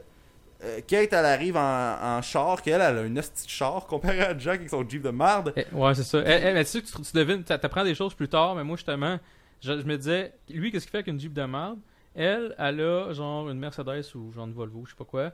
euh, 0.64 0.80
Kate, 0.88 1.14
elle 1.14 1.26
arrive 1.26 1.58
en, 1.58 2.22
char, 2.22 2.62
qu'elle, 2.62 2.82
elle 2.82 2.98
a 2.98 3.02
une 3.04 3.20
hostie 3.20 3.46
de 3.46 3.50
char, 3.50 3.86
comparé 3.88 4.22
à 4.22 4.38
Jack 4.38 4.60
avec 4.60 4.70
son 4.70 4.88
Jeep 4.88 5.02
de 5.02 5.10
merde. 5.10 5.54
Eh, 5.56 5.66
ouais, 5.76 5.96
c'est 5.96 6.04
ça. 6.04 6.20
Eh, 6.26 6.48
eh, 6.48 6.54
mais 6.54 6.64
tu 6.64 6.72
sais 6.72 6.82
tu, 6.82 6.92
tu 6.94 7.12
devines, 7.14 7.44
tu 7.44 7.54
apprends 7.54 7.84
des 7.84 7.96
choses 7.96 8.14
plus 8.14 8.28
tard, 8.28 8.56
mais 8.56 8.64
moi, 8.64 8.78
justement, 8.78 9.20
je 9.62 9.74
me 9.74 9.98
disais, 9.98 10.34
lui, 10.50 10.72
qu'est-ce 10.72 10.86
qu'il 10.86 10.92
fait 10.92 10.98
avec 10.98 11.08
une 11.08 11.20
Jeep 11.20 11.34
de 11.34 11.44
merde 11.44 11.80
Elle, 12.18 12.56
elle 12.58 12.82
a 12.82 13.14
genre 13.14 13.50
une 13.50 13.60
Mercedes 13.60 14.04
ou 14.16 14.32
genre 14.34 14.46
une 14.48 14.54
Volvo, 14.54 14.84
je 14.86 14.92
sais 14.92 14.96
pas 14.98 15.06
quoi. 15.06 15.32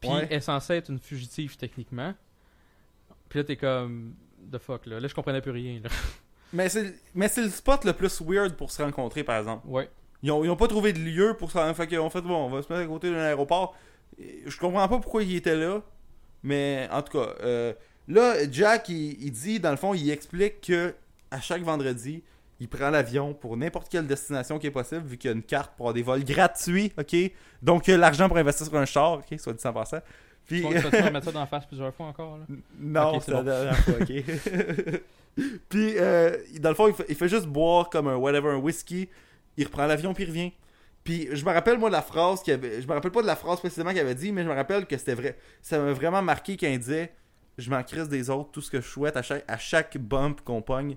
Puis 0.00 0.08
Ouais. 0.10 0.26
elle 0.30 0.36
est 0.38 0.40
censée 0.40 0.74
être 0.74 0.90
une 0.90 0.98
fugitive, 1.00 1.56
techniquement. 1.56 2.14
Puis 3.28 3.38
là, 3.40 3.44
t'es 3.44 3.56
comme, 3.56 4.14
the 4.52 4.58
fuck, 4.58 4.86
là. 4.86 5.00
Là, 5.00 5.08
je 5.08 5.14
comprenais 5.14 5.40
plus 5.40 5.50
rien, 5.50 5.80
là. 5.82 5.90
Mais 6.52 6.68
c'est, 6.68 6.94
mais 7.16 7.26
c'est 7.26 7.42
le 7.42 7.48
spot 7.48 7.84
le 7.84 7.92
plus 7.92 8.22
weird 8.22 8.54
pour 8.54 8.70
se 8.70 8.80
rencontrer, 8.80 9.24
par 9.24 9.38
exemple. 9.38 9.66
Ouais. 9.66 9.90
Ils 10.22 10.30
ont, 10.30 10.44
ils 10.44 10.50
ont 10.50 10.56
pas 10.56 10.68
trouvé 10.68 10.92
de 10.92 11.00
lieu 11.00 11.34
pour 11.36 11.50
se 11.50 11.58
rencontrer. 11.58 11.82
Fait 11.82 11.88
qu'ils 11.88 11.98
ont 11.98 12.10
fait, 12.10 12.20
bon, 12.20 12.46
on 12.46 12.48
va 12.48 12.62
se 12.62 12.72
mettre 12.72 12.84
à 12.84 12.86
côté 12.86 13.10
d'un 13.10 13.18
aéroport. 13.18 13.74
Je 14.20 14.56
comprends 14.58 14.86
pas 14.86 15.00
pourquoi 15.00 15.24
il 15.24 15.34
était 15.34 15.56
là. 15.56 15.82
Mais 16.44 16.88
en 16.92 17.02
tout 17.02 17.18
cas, 17.18 17.34
euh, 17.42 17.72
là, 18.06 18.34
Jack, 18.52 18.88
il, 18.88 19.20
il 19.24 19.32
dit, 19.32 19.58
dans 19.58 19.72
le 19.72 19.76
fond, 19.76 19.94
il 19.94 20.08
explique 20.10 20.60
que 20.60 20.94
à 21.32 21.40
chaque 21.40 21.62
vendredi, 21.62 22.22
il 22.60 22.68
prend 22.68 22.90
l'avion 22.90 23.34
pour 23.34 23.56
n'importe 23.56 23.88
quelle 23.88 24.06
destination 24.06 24.58
qui 24.58 24.66
est 24.68 24.70
possible, 24.70 25.06
vu 25.06 25.18
qu'il 25.18 25.30
y 25.30 25.32
a 25.32 25.36
une 25.36 25.42
carte 25.42 25.72
pour 25.76 25.86
avoir 25.86 25.94
des 25.94 26.02
vols 26.02 26.24
gratuits, 26.24 26.92
ok? 26.98 27.16
Donc, 27.62 27.88
euh, 27.88 27.96
l'argent 27.96 28.28
pour 28.28 28.36
investir 28.36 28.66
sur 28.66 28.76
un 28.76 28.84
char, 28.84 29.14
ok? 29.18 29.38
Soit 29.38 29.52
dit 29.54 29.66
en 29.66 29.72
passant. 29.72 29.98
Puis, 30.46 30.62
Tu 30.62 30.72
vas 30.78 31.10
mettre 31.10 31.24
ça 31.26 31.32
dans 31.32 31.40
la 31.40 31.46
face 31.46 31.66
plusieurs 31.66 31.94
fois 31.94 32.06
encore, 32.06 32.38
là? 32.38 32.44
non, 32.78 33.18
c'est 33.20 33.26
c'est 33.26 33.30
la 33.32 33.38
bon. 33.38 33.44
dernière 33.44 33.76
fois, 33.78 33.94
ok. 34.00 35.00
puis, 35.68 35.94
euh, 35.98 36.36
dans 36.60 36.68
le 36.68 36.74
fond, 36.74 36.88
il 36.88 36.94
fait, 36.94 37.06
il 37.08 37.14
fait 37.14 37.28
juste 37.28 37.46
boire 37.46 37.90
comme 37.90 38.08
un 38.08 38.16
whatever, 38.16 38.50
un 38.50 38.56
whisky. 38.58 39.08
Il 39.56 39.64
reprend 39.66 39.86
l'avion, 39.86 40.14
puis 40.14 40.24
il 40.24 40.28
revient. 40.28 40.52
Puis, 41.02 41.28
je 41.32 41.44
me 41.44 41.50
rappelle, 41.50 41.78
moi, 41.78 41.88
de 41.90 41.94
la 41.94 42.02
phrase 42.02 42.42
qu'il 42.42 42.52
avait. 42.54 42.80
Je 42.80 42.86
me 42.86 42.92
rappelle 42.92 43.10
pas 43.10 43.22
de 43.22 43.26
la 43.26 43.36
phrase 43.36 43.58
précisément 43.58 43.90
qu'il 43.90 43.98
avait 44.00 44.14
dit, 44.14 44.32
mais 44.32 44.42
je 44.42 44.48
me 44.48 44.54
rappelle 44.54 44.86
que 44.86 44.96
c'était 44.96 45.14
vrai. 45.14 45.36
Ça 45.60 45.78
m'a 45.78 45.92
vraiment 45.92 46.22
marqué 46.22 46.56
quand 46.56 46.66
il 46.66 46.78
disait 46.78 47.12
Je 47.58 47.68
m'en 47.70 47.82
crisse 47.82 48.08
des 48.08 48.30
autres, 48.30 48.50
tout 48.52 48.60
ce 48.60 48.70
que 48.70 48.80
je 48.80 48.86
souhaite 48.88 49.16
à 49.16 49.22
chaque, 49.22 49.44
à 49.48 49.58
chaque 49.58 49.98
bump 49.98 50.40
qu'on 50.42 50.62
pogne. 50.62 50.96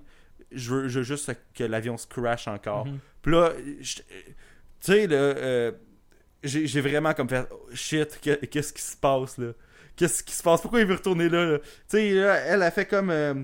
Je 0.50 0.70
veux, 0.74 0.88
je 0.88 0.98
veux 1.00 1.04
juste 1.04 1.30
que 1.54 1.64
l'avion 1.64 1.96
se 1.98 2.06
crash 2.06 2.48
encore. 2.48 2.86
Mhm. 2.86 2.98
Puis 3.22 3.32
là, 3.32 3.52
tu 3.82 4.04
sais, 4.80 5.06
là, 5.06 5.16
euh, 5.16 5.72
j'ai 6.42 6.80
vraiment 6.80 7.12
comme 7.14 7.28
fait 7.28 7.46
oh, 7.50 7.68
shit, 7.74 8.18
que- 8.22 8.46
qu'est-ce 8.46 8.72
qui 8.72 8.82
se 8.82 8.96
passe 8.96 9.38
là? 9.38 9.48
Qu'est-ce 9.96 10.22
qui 10.22 10.32
se 10.32 10.42
passe? 10.42 10.60
Pourquoi 10.60 10.80
il 10.80 10.86
veut 10.86 10.94
retourner 10.94 11.28
là? 11.28 11.44
là? 11.44 11.58
Tu 11.58 11.64
sais, 11.88 12.06
elle 12.10 12.62
a 12.62 12.70
fait 12.70 12.86
comme. 12.86 13.10
euh, 13.10 13.34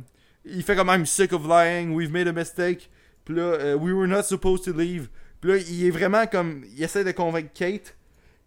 il 0.44 0.62
fait 0.62 0.76
comme 0.76 0.88
I'm 0.88 1.04
sick 1.06 1.32
of 1.32 1.42
lying, 1.48 1.94
we've 1.94 2.12
made 2.12 2.28
a 2.28 2.32
mistake. 2.32 2.88
Puis 3.24 3.34
là, 3.34 3.42
euh, 3.42 3.74
we 3.74 3.92
were 3.92 4.06
not 4.06 4.22
supposed 4.22 4.64
to 4.64 4.72
leave. 4.72 5.08
Puis 5.40 5.50
là, 5.50 5.56
il 5.56 5.86
est 5.86 5.90
vraiment 5.90 6.26
comme. 6.26 6.64
Il 6.76 6.82
essaie 6.82 7.02
de 7.04 7.10
convaincre 7.12 7.50
Kate. 7.52 7.96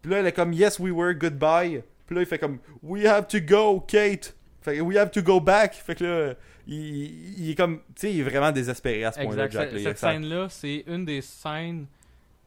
Puis 0.02 0.12
là, 0.12 0.20
elle 0.20 0.28
est 0.28 0.32
comme 0.32 0.54
Yes, 0.54 0.80
we 0.80 0.92
were, 0.94 1.14
goodbye. 1.14 1.84
Puis 2.06 2.16
là, 2.16 2.22
il 2.22 2.26
fait 2.28 2.40
comme 2.40 2.60
We 2.82 3.06
have 3.06 3.28
to 3.28 3.40
go, 3.42 3.82
Kate. 3.82 4.36
Fait 4.62 4.78
que 4.78 4.82
We 4.82 4.98
have 4.98 5.12
to 5.12 5.22
go 5.22 5.40
back. 5.42 5.74
Fait 5.74 5.96
que 5.96 6.04
là, 6.06 6.36
il, 6.68 7.40
il 7.40 7.50
est 7.52 7.56
comme. 7.56 7.78
Tu 7.96 8.02
sais, 8.02 8.14
il 8.14 8.20
est 8.20 8.24
vraiment 8.24 8.52
désespéré 8.52 9.04
à 9.06 9.12
ce 9.12 9.20
point-là. 9.22 9.50
Jack. 9.50 9.70
Cette- 9.70 9.74
là. 9.74 9.80
Cette 9.84 9.98
scène-là, 9.98 10.48
c'est 10.50 10.84
une 10.88 11.06
des 11.06 11.22
scènes 11.22 11.86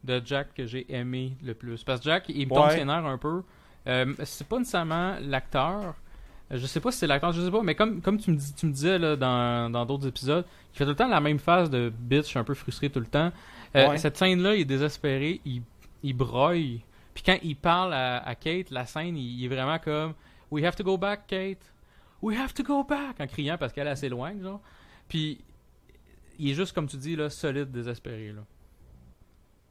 de 0.05 0.23
Jack 0.25 0.55
que 0.55 0.67
j'ai 0.67 0.87
aimé 0.95 1.33
le 1.43 1.55
plus. 1.55 1.83
Parce 1.85 2.01
que 2.01 2.05
Jack, 2.07 2.25
il 2.29 2.47
me 2.47 2.55
tombe 2.55 2.67
Ouais. 2.67 2.79
ses 2.79 2.85
nerfs 2.85 3.05
un 3.07 3.19
peu. 3.19 3.43
Euh, 3.87 4.15
c'est 4.25 4.47
pas 4.47 4.59
nécessairement 4.59 5.17
l'acteur. 5.21 5.95
Je 6.51 6.67
sais 6.67 6.81
pas 6.81 6.91
si 6.91 6.99
c'est 6.99 7.07
l'acteur, 7.07 7.33
je 7.33 7.41
sais 7.43 7.51
pas, 7.51 7.63
mais 7.63 7.77
comme, 7.77 8.01
comme 8.01 8.19
tu, 8.19 8.33
me 8.33 8.37
dis, 8.37 8.53
tu 8.55 8.67
me 8.67 8.73
disais 8.73 8.99
là, 8.99 9.15
dans 9.15 9.71
dans 9.71 9.87
d'autres 9.87 10.09
épisodes, 10.09 10.45
il 10.75 10.77
fait 10.79 10.85
tout 10.85 10.91
le 10.91 10.97
temps 10.97 11.07
la 11.09 11.21
même 11.21 11.39
phase 11.39 11.71
de 11.71 11.93
bitch, 11.97 12.37
un 12.37 12.43
peu 12.43 12.55
frustré 12.55 12.91
tout 12.91 12.99
le 13.01 13.07
temps. 13.07 13.31
Euh, 13.77 13.89
Ouais. 13.91 13.99
Cette 13.99 14.17
scène-là, 14.17 14.57
il 14.57 14.63
est 14.63 14.65
désespéré, 14.65 15.41
il, 15.45 15.63
il 16.03 16.13
broille. 16.13 16.81
Puis 17.15 17.23
quand 17.25 17.39
il 17.45 17.55
parle 17.55 17.95
à, 17.95 18.19
à 18.27 18.35
Kate, 18.35 18.71
la 18.71 18.85
scène, 18.85 19.17
il, 19.17 19.39
il 19.41 19.45
est 19.45 19.49
vraiment 19.49 19.79
comme 19.79 20.15
We 20.51 20.65
have 20.65 20.75
to 20.75 20.83
go 20.83 20.97
back, 20.99 21.29
Kate. 21.29 21.59
We 22.23 22.37
have 22.37 22.53
to 22.55 22.63
go 22.63 22.85
back 22.85 23.21
en 23.21 23.27
criant 23.27 23.57
parce 23.59 23.73
qu'elle 23.73 23.87
est 23.87 23.91
assez 23.91 24.09
loin, 24.09 24.33
genre. 24.43 24.61
Puis 25.09 25.41
il 26.39 26.51
est 26.51 26.55
juste, 26.55 26.73
comme 26.73 26.87
tu 26.87 26.97
dis, 26.97 27.17
là, 27.17 27.31
solide, 27.31 27.71
désespéré. 27.71 28.33
Là. 28.33 28.43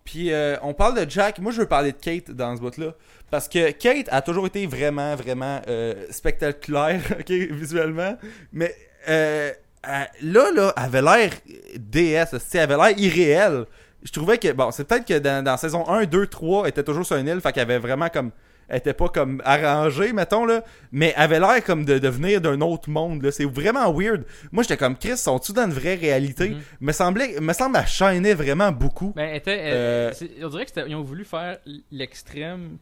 Puis 0.10 0.32
euh, 0.32 0.56
on 0.64 0.74
parle 0.74 1.06
de 1.06 1.10
Jack. 1.10 1.38
Moi, 1.38 1.52
je 1.52 1.62
veux 1.62 1.68
parler 1.68 1.92
de 1.92 1.98
Kate 1.98 2.32
dans 2.32 2.56
ce 2.56 2.62
bout-là. 2.62 2.94
Parce 3.30 3.48
que 3.48 3.70
Kate 3.70 4.08
a 4.10 4.24
toujours 4.24 4.48
été 4.48 4.66
vraiment, 4.66 5.16
vraiment 5.16 5.62
euh, 5.68 6.06
spectaculaire, 6.10 7.00
visuellement. 7.28 8.18
Mais 8.52 8.74
euh, 9.08 9.52
là, 9.84 10.52
là, 10.52 10.74
elle 10.76 10.84
avait 10.84 11.02
l'air 11.04 11.32
DS. 11.78 12.36
Elle 12.54 12.60
avait 12.60 12.78
l'air 12.78 12.98
irréelle. 12.98 13.66
Je 14.02 14.12
trouvais 14.12 14.40
que, 14.40 14.52
bon, 14.52 14.72
c'est 14.72 14.84
peut-être 14.86 15.06
que 15.06 15.20
dans, 15.20 15.44
dans 15.44 15.58
saison 15.58 15.88
1, 15.88 16.06
2, 16.06 16.26
3, 16.26 16.64
elle 16.64 16.70
était 16.70 16.84
toujours 16.84 17.06
sur 17.06 17.18
une 17.18 17.28
île. 17.28 17.40
Fait 17.40 17.52
qu'elle 17.52 17.70
avait 17.70 17.78
vraiment 17.78 18.10
comme. 18.10 18.32
Elle 18.70 18.78
était 18.78 18.94
pas 18.94 19.10
comme 19.10 19.42
arrangée, 19.46 20.14
mettons, 20.14 20.46
là. 20.46 20.64
Mais 20.92 21.14
elle 21.18 21.24
avait 21.24 21.40
l'air 21.40 21.64
comme 21.64 21.86
de, 21.86 21.98
de 22.00 22.08
venir 22.08 22.40
d'un 22.40 22.62
autre 22.62 22.90
monde, 22.90 23.24
là. 23.24 23.32
C'est 23.32 23.46
vraiment 23.46 23.92
weird. 23.92 24.24
Moi, 24.52 24.64
j'étais 24.64 24.78
comme, 24.78 24.96
Chris, 24.98 25.18
sont-tu 25.18 25.54
dans 25.54 25.66
une 25.66 25.74
vraie 25.74 25.96
réalité? 25.96 26.50
Mhm. 26.50 26.62
Me 26.82 26.92
semblait, 26.92 27.40
me 27.42 27.54
semble, 27.54 27.78
elle 27.78 27.88
chaînait 27.88 28.34
vraiment 28.36 28.72
beaucoup. 28.72 29.12
Ben, 29.16 29.30
elle 29.30 29.38
était, 29.38 29.60
Euh, 29.64 30.12
on 30.44 30.50
dirait 30.50 30.66
qu'ils 30.66 30.96
ont 30.96 31.02
voulu 31.04 31.26
faire 31.26 31.58
l'extrême, 31.92 32.78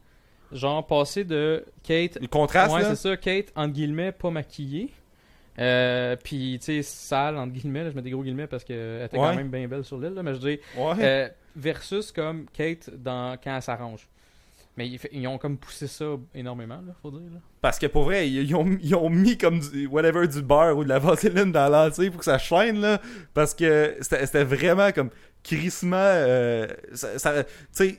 genre 0.52 0.86
passer 0.86 1.24
de 1.24 1.64
Kate 1.82 2.18
Le 2.20 2.26
contraste, 2.28 2.74
ouais, 2.74 2.84
c'est 2.84 2.96
ça. 2.96 3.16
Kate, 3.16 3.46
entre 3.56 3.72
guillemets, 3.72 4.12
pas 4.12 4.30
maquillée. 4.30 4.90
Euh, 5.58 6.14
puis, 6.22 6.58
tu 6.60 6.66
sais, 6.66 6.82
sale, 6.82 7.36
entre 7.36 7.52
guillemets. 7.52 7.84
là, 7.84 7.90
je 7.90 7.96
mets 7.96 8.02
des 8.02 8.10
gros 8.10 8.22
guillemets 8.22 8.46
parce 8.46 8.62
qu'elle 8.62 9.02
était 9.04 9.18
Ouais. 9.18 9.24
quand 9.30 9.34
même 9.34 9.48
bien 9.50 9.66
belle 9.66 9.84
sur 9.84 9.98
l'île. 9.98 10.14
là, 10.14 10.22
Mais 10.22 10.34
je 10.34 10.38
dis, 10.38 10.58
Ouais. 10.76 10.94
euh, 11.00 11.28
versus 11.56 12.12
comme 12.12 12.46
Kate 12.52 12.90
dans, 12.94 13.36
quand 13.42 13.56
elle 13.56 13.62
s'arrange. 13.62 14.06
Mais 14.78 14.86
ils, 14.88 15.00
ils 15.12 15.26
ont 15.26 15.36
comme 15.38 15.58
poussé 15.58 15.86
ça 15.88 16.04
énormément, 16.34 16.76
là, 16.86 16.94
faut 17.02 17.10
dire. 17.10 17.20
Là. 17.32 17.40
Parce 17.60 17.78
que 17.80 17.86
pour 17.86 18.04
vrai, 18.04 18.28
ils, 18.28 18.42
ils 18.48 18.54
ont, 18.54 18.64
ils 18.80 18.94
ont 18.94 19.10
mis 19.10 19.36
comme 19.36 19.58
du, 19.58 19.86
whatever 19.88 20.26
du 20.28 20.40
beurre 20.40 20.78
ou 20.78 20.84
de 20.84 20.88
la 20.88 21.00
vaseline 21.00 21.50
dans 21.50 21.68
l'entier 21.68 22.10
pour 22.10 22.20
que 22.20 22.24
ça 22.24 22.38
chaîne 22.38 22.80
là. 22.80 23.00
Parce 23.34 23.54
que 23.54 23.96
c'était 24.00 24.44
vraiment 24.44 24.92
comme 24.92 25.10
crissement. 25.42 25.96
euh, 25.98 26.66
ça, 26.94 27.18
ça- 27.18 27.42
tu 27.44 27.50
sais, 27.72 27.98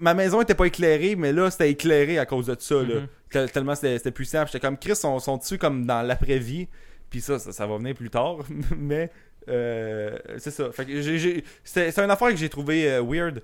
ma 0.00 0.12
maison 0.12 0.42
était 0.42 0.54
pas 0.54 0.66
éclairée, 0.66 1.16
mais 1.16 1.32
là 1.32 1.50
c'était 1.50 1.70
éclairé 1.70 2.18
à 2.18 2.26
cause 2.26 2.46
de 2.46 2.56
ça 2.58 2.74
là. 2.74 3.00
Mhm. 3.00 3.06
Tel- 3.30 3.50
Tellement 3.50 3.74
c'était 3.74 4.10
puissant. 4.10 4.42
Puis 4.44 4.52
J'étais 4.52 4.66
comme 4.66 4.76
Chris, 4.78 4.96
sont, 4.96 5.18
sont 5.18 5.38
dessus 5.38 5.56
comme 5.56 5.86
dans 5.86 6.02
l'après-vie? 6.02 6.68
Puis 7.08 7.22
ça, 7.22 7.38
ça, 7.38 7.52
ça 7.52 7.66
va 7.66 7.78
venir 7.78 7.94
plus 7.94 8.10
tard. 8.10 8.38
mais 8.76 9.10
euh, 9.48 10.18
c'est 10.36 10.50
ça. 10.50 10.70
Fait 10.72 10.84
que 10.84 11.00
j'ai- 11.00 11.18
j'ai- 11.18 11.44
c'est 11.64 11.90
c'est 11.90 12.02
une 12.02 12.10
affaire 12.10 12.28
que 12.28 12.36
j'ai 12.36 12.50
trouvé 12.50 12.90
euh, 12.92 13.02
weird. 13.02 13.42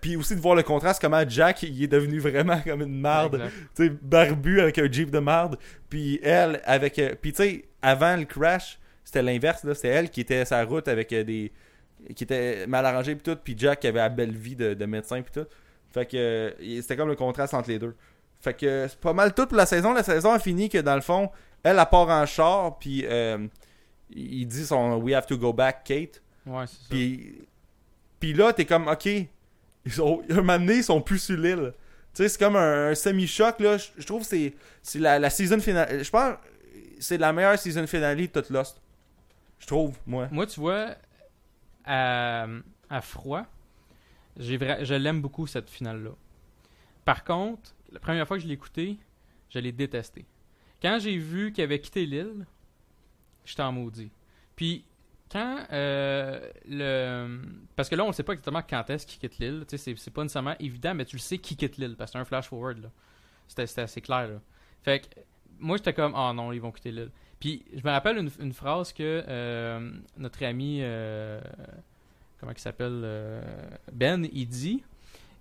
Puis 0.00 0.16
aussi 0.16 0.34
de 0.34 0.40
voir 0.40 0.54
le 0.54 0.62
contraste, 0.62 1.00
comment 1.00 1.22
Jack 1.28 1.62
il 1.62 1.82
est 1.82 1.86
devenu 1.88 2.18
vraiment 2.18 2.60
comme 2.60 2.82
une 2.82 2.98
marde 3.00 3.50
tu 3.76 3.86
sais, 3.86 3.90
barbu 3.90 4.60
avec 4.60 4.78
un 4.78 4.90
Jeep 4.90 5.10
de 5.10 5.18
marde. 5.18 5.58
Puis 5.90 6.18
elle, 6.22 6.60
avec. 6.64 6.98
euh, 6.98 7.14
puis 7.20 7.32
tu 7.32 7.42
sais, 7.42 7.64
avant 7.82 8.16
le 8.16 8.24
crash, 8.24 8.78
c'était 9.04 9.22
l'inverse, 9.22 9.62
là. 9.64 9.74
C'était 9.74 9.88
elle 9.88 10.10
qui 10.10 10.20
était 10.22 10.38
à 10.38 10.44
sa 10.46 10.64
route 10.64 10.88
avec 10.88 11.12
euh, 11.12 11.22
des. 11.22 11.52
qui 12.16 12.24
était 12.24 12.66
mal 12.66 12.86
arrangée, 12.86 13.14
puis 13.14 13.22
tout. 13.22 13.38
Puis 13.42 13.54
Jack 13.56 13.80
qui 13.80 13.86
avait 13.88 13.98
la 13.98 14.08
belle 14.08 14.32
vie 14.34 14.56
de, 14.56 14.72
de 14.74 14.86
médecin, 14.86 15.20
puis 15.20 15.32
tout. 15.32 15.46
Fait 15.92 16.06
que. 16.06 16.16
euh, 16.16 16.80
c'était 16.80 16.96
comme 16.96 17.08
le 17.08 17.16
contraste 17.16 17.52
entre 17.52 17.68
les 17.68 17.78
deux. 17.78 17.94
Fait 18.40 18.54
que 18.54 18.86
c'est 18.88 18.98
pas 18.98 19.12
mal 19.12 19.34
tout 19.34 19.46
pour 19.46 19.56
la 19.56 19.66
saison. 19.66 19.92
La 19.92 20.02
saison 20.02 20.32
a 20.32 20.38
fini 20.38 20.68
que 20.68 20.78
dans 20.78 20.94
le 20.96 21.00
fond, 21.02 21.30
elle, 21.62 21.78
elle 21.78 21.86
part 21.90 22.08
en 22.08 22.24
char, 22.26 22.78
puis 22.78 23.04
il 24.10 24.46
dit 24.46 24.64
son 24.64 24.96
We 24.96 25.14
have 25.14 25.26
to 25.26 25.36
go 25.36 25.52
back, 25.52 25.84
Kate. 25.84 26.22
Ouais, 26.46 26.64
c'est 26.66 26.72
ça. 26.74 26.86
Puis, 26.90 27.46
puis 28.18 28.32
là, 28.32 28.52
t'es 28.52 28.64
comme, 28.64 28.88
ok, 28.88 29.08
ils 29.84 29.92
sont, 29.92 30.22
un 30.30 30.68
ils 30.68 30.84
sont 30.84 31.00
plus 31.00 31.18
sur 31.18 31.36
l'île. 31.36 31.72
Tu 32.14 32.22
sais, 32.22 32.28
c'est 32.28 32.38
comme 32.38 32.56
un, 32.56 32.94
semi-choc, 32.94 33.60
là. 33.60 33.76
Je 33.78 34.04
trouve 34.04 34.22
que 34.22 34.28
c'est, 34.28 34.54
c'est 34.82 34.98
la, 34.98 35.30
season 35.30 35.60
finale. 35.60 36.04
Je 36.04 36.10
pense 36.10 36.34
c'est 37.00 37.18
la 37.18 37.32
meilleure 37.32 37.58
season 37.58 37.86
finale 37.86 38.16
de 38.16 38.26
toute 38.26 38.50
Lost. 38.50 38.80
Je 39.58 39.66
trouve, 39.66 39.98
moi. 40.06 40.28
Moi, 40.30 40.46
tu 40.46 40.60
vois, 40.60 40.94
à, 41.84 42.46
froid, 43.00 43.44
je 44.36 44.94
l'aime 44.94 45.20
beaucoup 45.20 45.46
cette 45.46 45.68
finale-là. 45.68 46.12
Par 47.04 47.24
contre, 47.24 47.74
la 47.90 47.98
première 47.98 48.26
fois 48.26 48.36
que 48.36 48.42
je 48.42 48.48
l'ai 48.48 48.54
écouté, 48.54 48.98
je 49.50 49.58
l'ai 49.58 49.72
détesté. 49.72 50.24
Quand 50.80 50.98
j'ai 51.00 51.16
vu 51.16 51.52
qu'il 51.52 51.64
avait 51.64 51.80
quitté 51.80 52.06
l'île, 52.06 52.46
j'étais 53.44 53.62
en 53.62 53.72
maudit. 53.72 54.10
Puis, 54.54 54.84
quand 55.32 55.58
euh, 55.72 56.38
le. 56.68 57.40
Parce 57.76 57.88
que 57.88 57.94
là, 57.94 58.04
on 58.04 58.08
ne 58.08 58.12
sait 58.12 58.22
pas 58.22 58.32
exactement 58.34 58.62
quand 58.68 58.88
est-ce 58.90 59.06
qu'il 59.06 59.18
quitte 59.18 59.38
l'île. 59.38 59.64
C'est- 59.68 59.96
c'est 59.96 60.10
pas 60.10 60.22
nécessairement 60.22 60.54
évident, 60.60 60.94
mais 60.94 61.04
tu 61.06 61.16
le 61.16 61.20
sais 61.20 61.38
qui 61.38 61.56
quitte 61.56 61.78
l'île 61.78 61.96
parce 61.96 62.10
que 62.10 62.18
c'est 62.18 62.20
un 62.20 62.24
flash-forward. 62.24 62.82
là. 62.82 62.88
C'était 63.48 63.80
assez 63.82 64.00
clair. 64.00 64.28
Là. 64.28 64.40
Fait 64.82 65.00
que, 65.00 65.06
moi, 65.58 65.76
j'étais 65.76 65.92
comme, 65.94 66.12
ah 66.14 66.32
non, 66.34 66.52
ils 66.52 66.60
vont 66.60 66.70
quitter 66.72 66.90
l'île. 66.92 67.10
Puis, 67.40 67.64
je 67.74 67.80
me 67.84 67.90
rappelle 67.90 68.18
une, 68.40 68.52
phrase 68.52 68.92
que 68.92 69.24
euh, 69.26 69.90
notre 70.16 70.44
ami. 70.44 70.78
euh, 70.82 71.40
comment 72.38 72.52
il 72.52 72.58
s'appelle 72.58 73.42
Ben, 73.92 74.26
il 74.32 74.46
dit. 74.46 74.82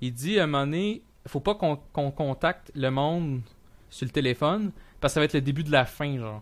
Il 0.01 0.13
dit 0.13 0.39
à 0.39 0.43
un 0.43 0.47
moment 0.47 0.65
donné, 0.65 1.01
faut 1.27 1.39
pas 1.39 1.53
qu'on 1.55 1.76
qu'on 1.76 2.09
contacte 2.11 2.72
le 2.76 2.89
monde 2.89 3.41
sur 3.89 4.05
le 4.05 4.11
téléphone 4.11 4.72
parce 4.99 5.11
que 5.11 5.15
ça 5.15 5.19
va 5.19 5.26
être 5.26 5.34
le 5.34 5.41
début 5.41 5.63
de 5.63 5.72
la 5.72 5.85
fin, 5.85 6.18
genre. 6.18 6.41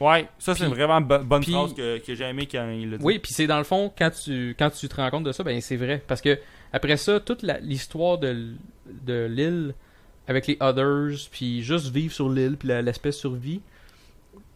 Ouais, 0.00 0.26
ça, 0.38 0.54
c'est 0.54 0.64
vraiment 0.66 1.00
bo- 1.00 1.18
bonne 1.18 1.42
puis- 1.42 1.52
phrase 1.52 1.74
que, 1.74 1.98
que 1.98 2.14
j'ai 2.14 2.24
aimé 2.24 2.48
quand 2.50 2.70
il 2.70 2.90
l'a 2.92 2.96
dit. 2.98 3.04
Oui, 3.04 3.18
puis 3.18 3.32
c'est 3.34 3.46
dans 3.46 3.58
le 3.58 3.64
fond, 3.64 3.92
quand 3.96 4.10
tu, 4.10 4.56
quand 4.58 4.70
tu 4.70 4.88
te 4.88 4.96
rends 4.96 5.10
compte 5.10 5.24
de 5.24 5.32
ça, 5.32 5.44
ben 5.44 5.60
c'est 5.60 5.76
vrai. 5.76 6.02
Parce 6.06 6.20
que 6.22 6.38
après 6.72 6.96
ça, 6.96 7.20
toute 7.20 7.42
l'histoire 7.62 8.16
de, 8.18 8.54
de 9.04 9.26
l'île 9.30 9.74
avec 10.26 10.46
les 10.46 10.56
Others, 10.60 11.28
puis 11.30 11.62
juste 11.62 11.88
vivre 11.88 12.14
sur 12.14 12.30
l'île, 12.30 12.56
puis 12.56 12.68
l'espèce 12.68 13.18
survie, 13.18 13.60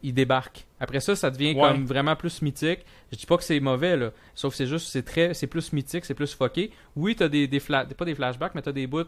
il 0.03 0.15
débarque. 0.15 0.65
Après 0.81 1.01
ça, 1.01 1.16
ça 1.16 1.31
devient 1.31 1.55
Ouais. 1.55 1.69
comme 1.69 1.85
vraiment 1.87 2.15
plus 2.16 2.41
mythique. 2.43 2.81
Je 3.12 3.16
dis 3.19 3.27
pas 3.27 3.37
que 3.37 3.45
c'est 3.45 3.59
mauvais, 3.61 3.97
là. 3.97 4.12
Sauf 4.35 4.53
que 4.53 4.57
c'est 4.59 4.66
juste, 4.66 4.89
c'est 4.89 5.03
très, 5.05 5.35
c'est 5.35 5.47
plus 5.47 5.73
mythique, 5.73 6.05
c'est 6.05 6.15
plus 6.15 6.35
fucké. 6.35 6.71
Oui, 6.97 7.16
t'as 7.16 7.29
des, 7.29 7.47
des, 7.49 7.59
fla- 7.61 7.85
pas 7.87 8.05
des 8.05 8.15
flashbacks, 8.15 8.55
mais 8.55 8.62
t'as 8.62 8.73
des 8.73 8.87
bouts 8.87 9.05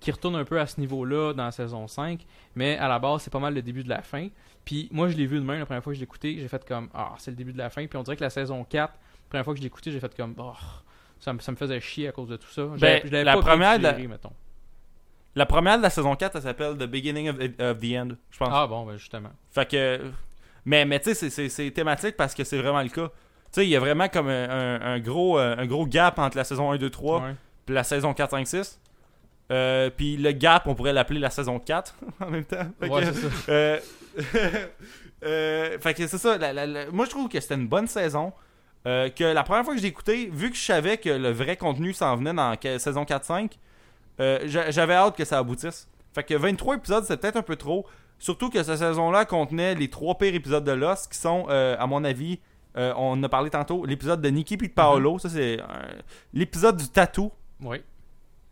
qui 0.00 0.10
retournent 0.10 0.36
un 0.36 0.44
peu 0.44 0.60
à 0.60 0.66
ce 0.66 0.80
niveau-là 0.80 1.32
dans 1.32 1.44
la 1.44 1.50
saison 1.52 1.86
5. 1.88 2.24
Mais 2.54 2.76
à 2.78 2.88
la 2.88 2.98
base, 2.98 3.22
c'est 3.22 3.32
pas 3.32 3.38
mal 3.38 3.54
le 3.54 3.62
début 3.62 3.82
de 3.82 3.88
la 3.88 4.02
fin. 4.02 4.28
Puis 4.64 4.88
moi, 4.92 5.08
je 5.08 5.16
l'ai 5.16 5.26
vu 5.26 5.36
de 5.38 5.44
même 5.44 5.58
la 5.60 5.66
première 5.66 5.82
fois 5.82 5.92
que 5.92 5.94
je 5.94 6.00
l'ai 6.00 6.04
écouté. 6.04 6.36
J'ai 6.38 6.48
fait 6.48 6.64
comme, 6.66 6.88
ah, 6.94 7.14
c'est 7.18 7.30
le 7.30 7.36
début 7.36 7.52
de 7.52 7.58
la 7.58 7.70
fin. 7.70 7.86
Puis 7.86 7.96
on 7.98 8.02
dirait 8.02 8.16
que 8.16 8.24
la 8.24 8.30
saison 8.30 8.64
4, 8.64 8.92
la 8.92 9.28
première 9.28 9.44
fois 9.44 9.54
que 9.54 9.58
je 9.58 9.62
l'ai 9.62 9.68
écouté, 9.68 9.90
j'ai 9.92 10.00
fait 10.00 10.14
comme, 10.16 10.34
oh, 10.38 10.52
ça, 11.20 11.32
me- 11.32 11.38
ça 11.40 11.52
me 11.52 11.56
faisait 11.56 11.80
chier 11.80 12.08
à 12.08 12.12
cause 12.12 12.28
de 12.28 12.36
tout 12.36 12.48
ça. 12.50 12.68
Je 12.76 12.80
l'avais 12.84 13.24
la 13.24 13.34
pas 13.34 13.40
première 13.40 13.78
de 13.78 13.82
la- 13.84 13.92
digéré, 13.92 14.08
mettons. 14.08 14.32
La 15.34 15.44
première 15.46 15.76
de 15.76 15.82
la 15.82 15.90
saison 15.90 16.16
4, 16.16 16.36
elle 16.36 16.42
s'appelle 16.42 16.76
The 16.78 16.84
Beginning 16.86 17.28
of, 17.28 17.36
of 17.36 17.78
the 17.78 17.92
End, 17.94 18.08
je 18.30 18.38
pense. 18.38 18.48
Ah 18.50 18.66
bon, 18.66 18.86
ben 18.86 18.96
justement. 18.96 19.28
Fait 19.50 19.68
que. 19.68 20.00
Mais, 20.64 20.84
mais 20.84 20.98
tu 20.98 21.14
sais, 21.14 21.48
c'est- 21.48 21.70
thématique 21.70 22.16
parce 22.16 22.34
que 22.34 22.42
c'est 22.42 22.58
vraiment 22.58 22.82
le 22.82 22.88
cas. 22.88 23.08
Tu 23.08 23.12
sais, 23.60 23.66
il 23.66 23.70
y 23.70 23.76
a 23.76 23.80
vraiment 23.80 24.08
comme 24.08 24.28
un, 24.28 24.48
un- 24.48 24.80
un 24.80 24.98
gros, 24.98 25.38
euh, 25.38 25.54
un 25.56 25.66
gros 25.66 25.86
gap 25.86 26.18
entre 26.18 26.36
la 26.38 26.44
saison 26.44 26.72
1, 26.72 26.78
2, 26.78 26.90
3 26.90 27.20
Ouais. 27.22 27.34
puis 27.66 27.74
la 27.74 27.84
saison 27.84 28.14
4, 28.14 28.30
5, 28.30 28.46
6. 28.46 28.80
Euh, 29.52 29.90
puis 29.96 30.16
le 30.16 30.32
gap, 30.32 30.66
on 30.66 30.74
pourrait 30.74 30.92
l'appeler 30.92 31.20
la 31.20 31.30
saison 31.30 31.58
4 31.60 31.94
en 32.20 32.30
même 32.30 32.44
temps. 32.44 32.66
Fait 32.80 32.88
Ouais, 32.88 33.00
que, 33.02 33.12
c'est 33.12 33.20
ça. 33.20 33.52
euh, 33.52 33.78
euh, 35.24 35.78
fait 35.78 35.94
que 35.94 36.06
c'est 36.06 36.18
ça. 36.18 36.36
la- 36.38 36.52
la- 36.52 36.66
la- 36.66 36.90
moi, 36.90 37.04
je 37.04 37.10
trouve 37.10 37.28
que 37.28 37.40
c'était 37.40 37.54
une 37.54 37.68
bonne 37.68 37.86
saison. 37.86 38.32
Que 38.84 39.24
la 39.32 39.42
première 39.42 39.64
fois 39.64 39.74
que 39.74 39.80
j'ai 39.80 39.88
écouté, 39.88 40.30
vu 40.32 40.48
que 40.48 40.56
je 40.56 40.62
savais 40.62 40.96
que 40.96 41.08
le 41.08 41.30
vrai 41.32 41.56
contenu 41.56 41.92
s'en 41.92 42.14
venait 42.16 42.32
dans 42.32 42.54
saison 42.78 43.02
4-5, 43.04 43.58
euh, 44.20 44.38
j'a- 44.44 44.70
j'avais 44.70 44.94
hâte 44.94 45.16
que 45.16 45.24
ça 45.24 45.38
aboutisse. 45.38 45.88
Fait 46.14 46.22
que 46.22 46.34
23 46.34 46.76
épisodes, 46.76 47.04
c'est 47.04 47.16
peut-être 47.16 47.34
un 47.36 47.42
peu 47.42 47.56
trop. 47.56 47.84
Surtout 48.20 48.48
que 48.48 48.62
cette 48.62 48.78
saison-là 48.78 49.24
contenait 49.24 49.74
les 49.74 49.90
trois 49.90 50.16
pires 50.16 50.34
épisodes 50.36 50.62
de 50.62 50.70
Lost 50.70 51.10
qui 51.12 51.18
sont, 51.18 51.48
à 51.48 51.84
mon 51.88 52.04
avis, 52.04 52.38
on 52.76 53.12
en 53.12 53.22
a 53.24 53.28
parlé 53.28 53.50
tantôt, 53.50 53.84
l'épisode 53.84 54.20
de 54.22 54.28
Nikki 54.28 54.56
puis 54.56 54.68
de 54.68 54.72
Paolo. 54.72 55.18
Ça, 55.18 55.30
c'est 55.30 55.58
l'épisode 56.32 56.76
du 56.76 56.88
tatou. 56.88 57.32
Oui. 57.60 57.78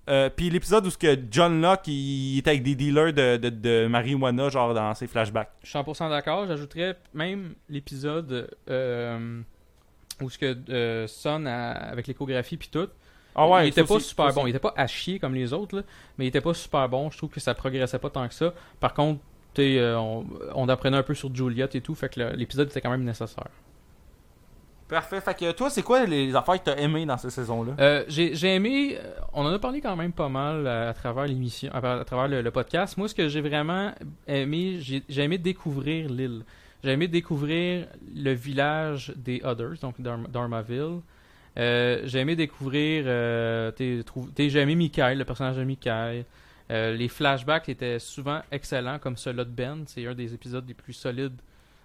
Euh, 0.09 0.29
puis 0.35 0.51
l'épisode 0.51 0.87
où 0.87 0.91
ce 0.91 0.99
que 0.99 1.19
John 1.31 1.63
Locke 1.63 1.87
il 1.89 2.39
était 2.39 2.51
avec 2.51 2.63
des 2.63 2.75
dealers 2.75 3.13
de, 3.15 3.37
de, 3.39 3.49
de 3.49 3.87
marijuana, 3.87 4.49
genre 4.51 4.75
dans 4.75 4.93
ses 4.95 5.07
flashbacks. 5.07 5.49
Je 5.63 5.71
suis 5.71 5.79
100% 5.79 6.11
d'accord. 6.11 6.47
J'ajouterais 6.47 6.97
même 7.15 7.55
l'épisode 7.71 8.49
euh, 8.69 9.41
où 10.21 10.29
ce 10.29 10.39
que 10.39 10.57
euh, 10.69 11.07
Son 11.07 11.47
a- 11.47 11.71
avec 11.73 12.07
l'échographie 12.07 12.57
puis 12.59 12.69
tout. 12.71 12.89
Ah 13.35 13.49
ouais, 13.49 13.67
il 13.67 13.71
était 13.71 13.83
pas 13.83 13.95
aussi, 13.95 14.09
super 14.11 14.33
bon. 14.33 14.47
Il 14.47 14.51
était 14.51 14.59
pas 14.61 14.75
à 14.77 14.87
chier 14.87 15.19
comme 15.19 15.35
les 15.35 15.53
autres, 15.53 15.77
là, 15.79 15.83
mais 16.19 16.27
il 16.27 16.29
était 16.29 16.41
pas 16.43 16.55
super 16.55 16.89
bon. 16.89 17.11
Je 17.11 17.17
trouve 17.17 17.31
que 17.31 17.41
ça 17.41 17.55
progressait 17.55 17.99
pas 17.99 18.11
tant 18.11 18.29
que 18.29 18.35
ça. 18.35 18.53
Par 18.79 18.95
contre, 18.95 19.21
euh, 19.59 19.97
on, 19.97 20.25
on 20.55 20.69
apprenait 20.69 20.97
un 20.99 21.03
peu 21.03 21.15
sur 21.15 21.35
Juliet 21.35 21.69
et 21.75 21.81
tout, 21.81 21.95
fait 21.95 22.09
que 22.13 22.21
l'épisode 22.37 22.69
était 22.69 22.81
quand 22.81 22.91
même 22.91 23.05
nécessaire. 23.05 23.49
Parfait. 24.95 25.21
Fait 25.21 25.37
que 25.37 25.53
toi, 25.53 25.71
c'est 25.71 25.83
quoi 25.83 26.05
les 26.07 26.35
affaires 26.35 26.55
que 26.55 26.71
t'as 26.71 26.77
aimé 26.77 27.05
dans 27.05 27.19
cette 27.19 27.33
saison-là 27.33 27.73
Euh, 27.81 28.05
j'ai 28.09 28.55
aimé, 28.55 28.97
euh, 28.97 29.15
on 29.33 29.45
en 29.45 29.53
a 29.53 29.59
parlé 29.59 29.81
quand 29.81 29.97
même 29.97 30.13
pas 30.13 30.29
mal 30.29 30.67
à, 30.67 30.91
à 30.91 30.95
travers 30.95 31.27
l'émission, 31.27 31.71
à, 31.73 32.05
travers 32.05 32.29
le, 32.29 32.51
podcast. 32.51 32.97
Moi, 32.97 33.09
ce 33.09 33.15
que 33.15 33.29
j'ai 33.29 33.41
vraiment 33.41 33.93
aimé, 34.27 34.79
j'ai 34.81 35.23
aimé 35.23 35.39
découvrir 35.39 36.09
l'île. 36.09 36.45
J'ai 36.85 36.91
aimé 36.93 37.09
découvrir 37.09 37.87
le 38.15 38.33
village 38.33 39.13
des 39.17 39.41
Others, 39.43 39.79
donc. 39.81 39.97
Euh, 41.57 42.03
j'ai 42.05 42.19
aimé 42.19 42.37
découvrir, 42.37 43.05
euh, 43.07 43.71
j'ai 43.79 44.59
aimé 44.59 44.75
Mikael, 44.75 45.19
le 45.19 45.25
personnage 45.25 45.57
de 45.57 45.65
Mikael. 45.65 46.25
Euh, 46.71 46.95
les 46.95 47.09
flashbacks 47.09 47.69
étaient 47.69 47.99
souvent 47.99 48.41
excellents, 48.51 48.99
comme 48.99 49.17
celui 49.17 49.39
de 49.39 49.45
Ben. 49.45 49.85
C'est 49.87 50.07
un 50.07 50.15
des 50.15 50.35
épisodes 50.35 50.67
les 50.67 50.75
plus 50.75 50.95
solides 50.95 51.41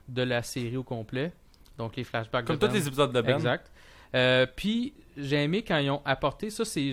de 0.08 0.22
la 0.22 0.42
série 0.42 0.78
au 0.78 0.84
complet. 0.84 1.32
Donc 1.80 1.96
les 1.96 2.04
flashbacks 2.04 2.46
Comme 2.46 2.58
de 2.58 2.62
tous 2.62 2.68
Ben. 2.68 2.74
les 2.80 2.88
épisodes 2.88 3.12
de 3.12 3.22
Ben. 3.22 3.36
Exact. 3.36 3.72
Euh, 4.14 4.46
puis 4.56 4.94
j'ai 5.18 5.44
aimé 5.44 5.64
quand 5.64 5.78
ils 5.78 5.90
ont 5.90 6.02
apporté 6.06 6.50
ça, 6.52 6.64
c'est 6.66 6.92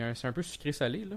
un- 0.00 0.12
un 0.28 0.32
peu 0.32 0.42
sucré 0.42 0.72
salé 0.72 1.04
là. 1.06 1.16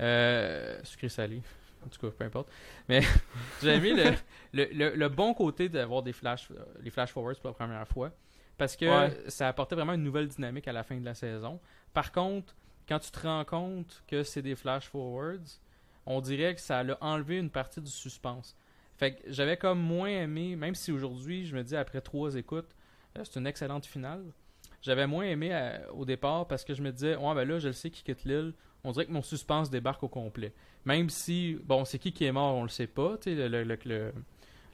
Euh, 0.00 0.78
sucré 0.82 1.08
salé. 1.08 1.42
En 1.84 1.88
tout 1.88 1.98
cas, 2.00 2.14
peu 2.16 2.24
importe. 2.24 2.48
Mais 2.88 3.00
j'ai 3.62 3.74
aimé 3.74 3.92
le, 3.94 4.12
le, 4.52 4.68
le, 4.72 4.96
le 4.96 5.08
bon 5.08 5.32
côté 5.32 5.68
d'avoir 5.68 6.02
des 6.02 6.12
flash 6.12 6.48
euh, 6.50 6.62
les 6.82 6.90
flash 6.90 7.10
forwards 7.10 7.36
pour 7.36 7.48
la 7.50 7.54
première 7.54 7.86
fois 7.88 8.10
parce 8.58 8.76
que 8.76 8.84
Ouais. 8.86 9.16
ça 9.28 9.48
apportait 9.48 9.74
vraiment 9.74 9.94
une 9.94 10.02
nouvelle 10.02 10.28
dynamique 10.28 10.68
à 10.68 10.72
la 10.72 10.82
fin 10.82 10.96
de 10.98 11.04
la 11.04 11.14
saison. 11.14 11.60
Par 11.94 12.12
contre, 12.12 12.54
quand 12.88 12.98
tu 12.98 13.10
te 13.10 13.20
rends 13.20 13.44
compte 13.44 14.02
que 14.06 14.22
c'est 14.22 14.42
des 14.42 14.56
flash 14.56 14.88
forwards, 14.88 15.58
on 16.04 16.20
dirait 16.20 16.54
que 16.54 16.60
ça 16.60 16.80
a 16.80 16.84
enlevé 17.00 17.38
une 17.38 17.50
partie 17.50 17.80
du 17.80 17.90
suspense. 17.90 18.56
Fait 19.00 19.12
que 19.12 19.22
j'avais 19.32 19.56
comme 19.56 19.80
moins 19.80 20.10
aimé, 20.10 20.56
même 20.56 20.74
si 20.74 20.92
aujourd'hui, 20.92 21.46
je 21.46 21.56
me 21.56 21.62
dis 21.64 21.74
après 21.74 22.02
trois 22.02 22.34
écoutes, 22.36 22.68
euh, 23.16 23.22
c'est 23.24 23.40
une 23.40 23.46
excellente 23.46 23.86
finale. 23.86 24.22
J'avais 24.82 25.06
moins 25.06 25.24
aimé 25.24 25.48
euh, 25.52 25.78
au 25.94 26.04
départ 26.04 26.46
parce 26.46 26.64
que 26.66 26.74
je 26.74 26.82
me 26.82 26.92
disais, 26.92 27.16
ouais, 27.16 27.34
ben 27.34 27.48
là, 27.48 27.58
je 27.58 27.68
le 27.68 27.72
sais 27.72 27.88
qui 27.88 28.02
quitte 28.02 28.24
l'île. 28.24 28.52
On 28.84 28.92
dirait 28.92 29.06
que 29.06 29.10
mon 29.12 29.22
suspense 29.22 29.70
débarque 29.70 30.02
au 30.02 30.08
complet. 30.08 30.52
Même 30.84 31.08
si, 31.08 31.56
bon, 31.64 31.86
c'est 31.86 31.98
qui 31.98 32.12
qui 32.12 32.26
est 32.26 32.32
mort, 32.32 32.54
on 32.56 32.62
le 32.62 32.68
sait 32.68 32.86
pas. 32.86 33.16
Tu 33.22 33.34
sais, 33.34 33.48
le, 33.48 33.64
le, 33.64 33.78
le, 33.86 34.12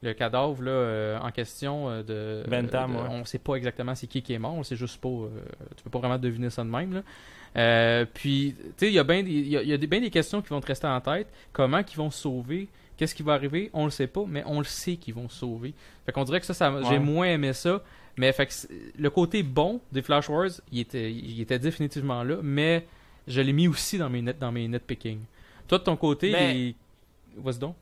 le- 0.02 0.12
cadavre 0.14 0.60
là, 0.60 0.72
euh, 0.72 1.18
en 1.20 1.30
question 1.30 1.88
euh, 1.88 2.02
de. 2.02 2.50
Bentham, 2.50 2.94
de- 2.94 2.96
ouais. 2.96 3.08
On 3.08 3.24
sait 3.24 3.38
pas 3.38 3.54
exactement 3.54 3.94
c'est 3.94 4.08
qui 4.08 4.22
qui 4.22 4.32
est 4.32 4.40
mort. 4.40 4.54
On 4.54 4.64
sait 4.64 4.74
juste 4.76 5.00
pas. 5.00 5.08
euh, 5.08 5.28
tu 5.76 5.84
peux 5.84 5.90
pas 5.90 6.00
vraiment 6.00 6.18
deviner 6.18 6.50
ça 6.50 6.64
de 6.64 6.68
même. 6.68 6.94
Là. 6.94 8.04
Puis, 8.12 8.56
tu 8.58 8.64
sais, 8.76 8.88
il 8.88 8.94
y 8.94 8.98
a 8.98 9.04
bien 9.04 9.22
des, 9.22 9.30
il 9.30 9.48
y 9.48 9.56
a, 9.56 9.62
y 9.62 9.72
a 9.72 9.78
des, 9.78 9.86
ben 9.86 10.00
des 10.02 10.10
questions 10.10 10.42
qui 10.42 10.48
vont 10.48 10.60
te 10.60 10.66
rester 10.66 10.88
en 10.88 11.00
tête. 11.00 11.28
Comment 11.52 11.84
qu'ils 11.84 11.98
vont 11.98 12.10
sauver? 12.10 12.68
Qu'est-ce 12.96 13.14
qui 13.14 13.22
va 13.22 13.34
arriver? 13.34 13.70
On 13.72 13.84
le 13.84 13.90
sait 13.90 14.06
pas, 14.06 14.24
mais 14.26 14.42
on 14.46 14.58
le 14.58 14.64
sait 14.64 14.96
qu'ils 14.96 15.14
vont 15.14 15.28
se 15.28 15.38
sauver. 15.40 15.74
Fait 16.06 16.12
qu'on 16.12 16.24
dirait 16.24 16.40
que 16.40 16.46
ça, 16.46 16.54
ça 16.54 16.72
j'ai 16.88 16.98
moins 16.98 17.26
aimé 17.26 17.52
ça. 17.52 17.82
Mais 18.16 18.32
fait 18.32 18.46
que 18.46 18.52
c'est- 18.54 18.68
le 18.98 19.10
côté 19.10 19.42
bon 19.42 19.80
des 19.92 20.00
Flash 20.00 20.30
Wars, 20.30 20.48
il 20.72 20.80
était, 20.80 21.12
il 21.12 21.38
était 21.42 21.58
définitivement 21.58 22.22
là. 22.24 22.36
Mais 22.42 22.86
je 23.28 23.40
l'ai 23.42 23.52
mis 23.52 23.68
aussi 23.68 23.98
dans 23.98 24.08
mes 24.08 24.22
net, 24.22 24.38
dans 24.38 24.50
mes 24.50 24.66
netpicking. 24.66 25.20
Toi, 25.68 25.78
de 25.78 25.84
ton 25.84 25.96
côté, 25.96 26.32
Mais- 26.32 26.54
les... 26.54 26.74
vas-y 27.36 27.58
donc. 27.58 27.76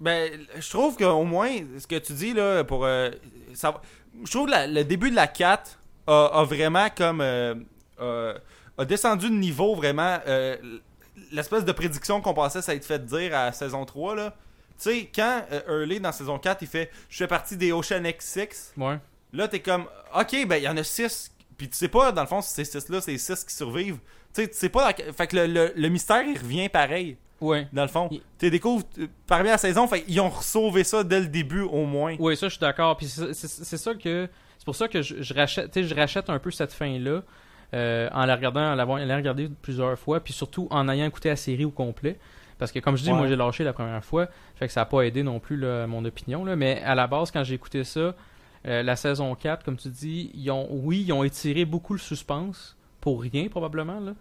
Ben, 0.00 0.32
je 0.58 0.68
trouve 0.70 0.96
qu'au 0.96 1.22
moins, 1.22 1.50
ce 1.78 1.86
que 1.86 1.98
tu 1.98 2.12
dis 2.14 2.32
là, 2.34 2.64
pour. 2.64 2.84
euh, 2.84 3.10
ça, 3.52 3.80
je 4.24 4.30
trouve 4.30 4.46
que 4.46 4.50
la- 4.50 4.66
le 4.66 4.82
début 4.82 5.10
de 5.10 5.14
la 5.14 5.28
4 5.28 5.78
a, 6.08 6.24
a 6.40 6.44
vraiment 6.44 6.88
comme. 6.96 7.20
euh, 7.20 7.54
euh, 8.00 8.36
a 8.76 8.84
descendu 8.84 9.30
de 9.30 9.34
niveau 9.36 9.76
vraiment. 9.76 10.18
Euh, 11.16 11.20
L'espèce 11.32 11.64
de 11.64 11.72
prédiction 11.72 12.20
qu'on 12.20 12.34
pensait 12.34 12.62
ça 12.62 12.74
être 12.74 12.84
fait 12.84 13.04
dire 13.04 13.36
à 13.36 13.52
saison 13.52 13.84
3 13.84 14.14
là. 14.16 14.34
Tu 14.78 14.90
sais, 14.90 15.10
quand 15.14 15.42
euh, 15.52 15.60
Hurley 15.82 16.00
dans 16.00 16.10
saison 16.12 16.38
4 16.38 16.62
il 16.62 16.68
fait 16.68 16.90
Je 17.08 17.16
fais 17.18 17.26
partie 17.28 17.56
des 17.56 17.72
Ocean 17.72 18.02
X6, 18.02 18.72
Ouais. 18.76 18.98
là 19.32 19.48
t'es 19.48 19.60
comme 19.60 19.86
Ok, 20.14 20.46
ben 20.46 20.56
il 20.56 20.62
y 20.64 20.68
en 20.68 20.76
a 20.76 20.82
6. 20.84 21.30
Puis 21.56 21.68
tu 21.68 21.76
sais 21.76 21.88
pas, 21.88 22.10
dans 22.10 22.22
le 22.22 22.26
fond, 22.28 22.40
si 22.42 22.52
ces 22.52 22.64
6 22.64 22.88
là, 22.88 23.00
c'est 23.00 23.16
6 23.16 23.44
qui 23.44 23.54
survivent. 23.54 23.98
Tu 24.34 24.42
sais, 24.42 24.48
tu 24.48 24.54
sais 24.56 24.68
pas. 24.68 24.92
Fait 25.16 25.26
que 25.28 25.36
le, 25.36 25.46
le- 25.46 25.72
le 25.76 25.88
mystère 25.88 26.22
il 26.24 26.36
revient 26.36 26.68
pareil 26.68 27.16
Ouais. 27.40 27.68
dans 27.72 27.82
le 27.82 27.88
fond. 27.88 28.08
Il- 28.10 28.22
Tu 28.38 28.50
découvres 28.50 28.84
euh, 28.98 29.06
parmi 29.26 29.48
la 29.48 29.58
saison, 29.58 29.86
fait 29.86 30.04
ils 30.08 30.18
ont 30.20 30.32
sauvé 30.40 30.82
ça 30.82 31.04
dès 31.04 31.20
le 31.20 31.26
début 31.26 31.60
au 31.62 31.84
moins. 31.84 32.16
Oui, 32.18 32.36
ça, 32.36 32.48
je 32.48 32.54
suis 32.54 32.60
d'accord. 32.60 32.96
Puis 32.96 33.06
c'est 33.06 33.76
ça 33.76 33.94
que. 33.94 34.28
C'est 34.58 34.64
pour 34.64 34.74
ça 34.76 34.88
que 34.88 35.02
je, 35.02 35.20
je 35.22 35.34
rachète, 35.34 35.82
je 35.82 35.94
rachète 35.94 36.30
un 36.30 36.38
peu 36.38 36.50
cette 36.50 36.72
fin-là 36.72 37.22
euh, 37.74 38.08
en 38.12 38.24
la 38.24 38.36
regardant, 38.36 38.72
en 38.72 38.74
l'avant- 38.74 38.94
regardée 38.94 39.50
plusieurs 39.62 39.98
fois, 39.98 40.20
puis 40.20 40.32
surtout 40.32 40.68
en 40.70 40.88
ayant 40.88 41.06
écouté 41.06 41.28
la 41.28 41.36
série 41.36 41.64
au 41.64 41.70
complet. 41.70 42.18
Parce 42.58 42.70
que, 42.70 42.78
comme 42.78 42.96
je 42.96 43.02
dis, 43.02 43.10
Ouais. 43.10 43.16
moi, 43.18 43.26
j'ai 43.26 43.34
lâché 43.36 43.64
la 43.64 43.72
première 43.72 44.04
fois, 44.04 44.28
fait 44.54 44.68
que 44.68 44.72
ça 44.72 44.82
n'a 44.82 44.86
pas 44.86 45.02
aidé 45.02 45.22
non 45.24 45.40
plus 45.40 45.56
là, 45.56 45.86
mon 45.88 46.04
opinion. 46.04 46.44
Là, 46.44 46.54
mais 46.54 46.80
à 46.84 46.94
la 46.94 47.06
base, 47.08 47.30
quand 47.32 47.42
j'ai 47.42 47.54
écouté 47.54 47.82
ça, 47.82 48.14
euh, 48.66 48.82
la 48.82 48.94
saison 48.96 49.34
4, 49.34 49.64
comme 49.64 49.76
tu 49.76 49.88
dis, 49.88 50.30
ils 50.34 50.50
ont, 50.52 50.68
oui, 50.70 51.02
ils 51.06 51.12
ont 51.12 51.24
étiré 51.24 51.64
beaucoup 51.64 51.92
le 51.94 51.98
suspense, 51.98 52.76
pour 53.00 53.20
rien 53.20 53.48
probablement. 53.48 53.98
Là. 54.00 54.12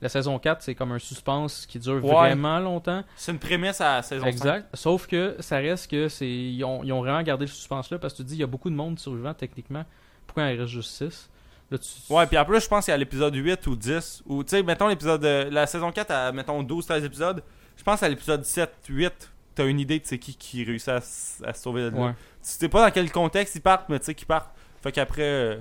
La 0.00 0.08
saison 0.08 0.38
4, 0.38 0.62
c'est 0.62 0.74
comme 0.76 0.92
un 0.92 0.98
suspense 1.00 1.66
qui 1.66 1.78
dure 1.80 2.04
Ouais. 2.04 2.12
vraiment 2.14 2.60
longtemps. 2.60 3.02
C'est 3.16 3.32
une 3.32 3.38
prémisse 3.40 3.80
à 3.80 3.96
la 3.96 4.02
saison 4.02 4.22
5. 4.26 4.28
Exact. 4.30 4.68
Sauf 4.74 5.06
que 5.08 5.34
ça 5.40 5.56
reste 5.56 5.90
que 5.90 6.08
c'est. 6.08 6.28
Ils 6.30 6.62
ont, 6.62 6.84
ils 6.84 6.92
ont 6.92 7.00
vraiment 7.00 7.22
gardé 7.22 7.46
le 7.46 7.50
suspense 7.50 7.90
là 7.90 7.98
parce 7.98 8.12
que 8.12 8.18
tu 8.18 8.24
dis 8.24 8.34
il 8.34 8.40
y 8.40 8.44
a 8.44 8.46
beaucoup 8.46 8.70
de 8.70 8.76
monde 8.76 8.98
survivant 9.00 9.34
techniquement. 9.34 9.84
Pourquoi 10.26 10.52
il 10.52 10.60
reste 10.60 10.70
juste 10.72 10.90
6 10.90 11.28
Là, 11.70 11.78
tu... 11.78 11.88
Ouais, 12.12 12.26
puis 12.26 12.38
en 12.38 12.44
plus, 12.44 12.60
je 12.60 12.68
pense 12.68 12.84
qu'il 12.86 12.92
y 12.92 12.94
a 12.94 12.96
l'épisode 12.96 13.34
8 13.34 13.66
ou 13.66 13.76
10. 13.76 14.22
Ou, 14.26 14.42
tu 14.44 14.50
sais, 14.50 14.62
mettons 14.62 14.88
l'épisode. 14.88 15.20
de- 15.20 15.48
La 15.50 15.66
saison 15.66 15.92
4 15.92 16.10
à, 16.10 16.32
mettons, 16.32 16.62
12-13 16.62 17.04
épisodes. 17.04 17.42
Je 17.76 17.82
pense 17.82 18.02
à 18.02 18.08
l'épisode 18.08 18.42
7-8. 18.42 19.10
T'as 19.54 19.66
une 19.66 19.80
idée 19.80 19.98
de 19.98 20.06
c'est 20.06 20.18
qui 20.18 20.34
qui 20.34 20.64
réussit 20.64 20.88
à, 20.88 21.00
se 21.00 21.42
sauver 21.54 21.82
de 21.82 21.88
là. 21.90 22.00
Ouais. 22.06 22.12
Tu 22.12 22.16
sais 22.42 22.68
pas 22.68 22.84
dans 22.86 22.92
quel 22.92 23.10
contexte 23.10 23.54
ils 23.56 23.60
partent, 23.60 23.88
mais 23.88 23.98
tu 23.98 24.06
sais 24.06 24.14
qu'ils 24.14 24.26
partent. 24.26 24.54
Fait 24.82 24.92
qu'après. 24.92 25.22
euh, 25.22 25.56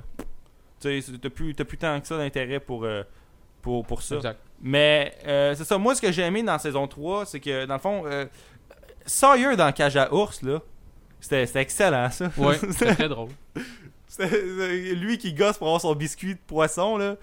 tu 0.79 1.01
sais, 1.01 1.11
t'as 1.19 1.29
plus, 1.29 1.55
tant 1.55 1.99
que 1.99 2.07
ça 2.07 2.17
d'intérêt 2.17 2.59
pour, 2.59 2.85
euh, 2.85 3.03
pour, 3.61 3.85
pour 3.85 4.01
ça. 4.03 4.15
Exact. 4.17 4.39
Mais 4.61 5.15
euh, 5.25 5.55
c'est 5.55 5.63
ça, 5.65 5.77
moi 5.77 5.93
ce 5.95 6.01
que 6.01 6.11
j'ai 6.11 6.21
aimé 6.21 6.43
dans 6.43 6.57
saison 6.59 6.87
3, 6.87 7.25
c'est 7.25 7.39
que 7.39 7.65
dans 7.65 7.73
le 7.75 7.79
fond, 7.79 8.03
euh, 8.05 8.25
Sawyer 9.05 9.55
dans 9.55 9.71
Cage 9.71 9.97
à 9.97 10.13
ours, 10.13 10.41
là, 10.43 10.59
c'était 11.19 11.45
c'était 11.47 11.61
excellent 11.61 12.09
ça. 12.11 12.29
Ouais, 12.37 12.57
c'est 12.71 12.93
très 12.95 13.09
drôle. 13.09 13.29
C'était 14.17 14.29
c'est 14.57 14.95
lui 14.95 15.17
qui 15.17 15.33
gosse 15.33 15.57
pour 15.57 15.67
avoir 15.67 15.81
son 15.81 15.93
biscuit 15.95 16.35
de 16.35 16.39
poisson, 16.47 16.97
là. 16.97 17.15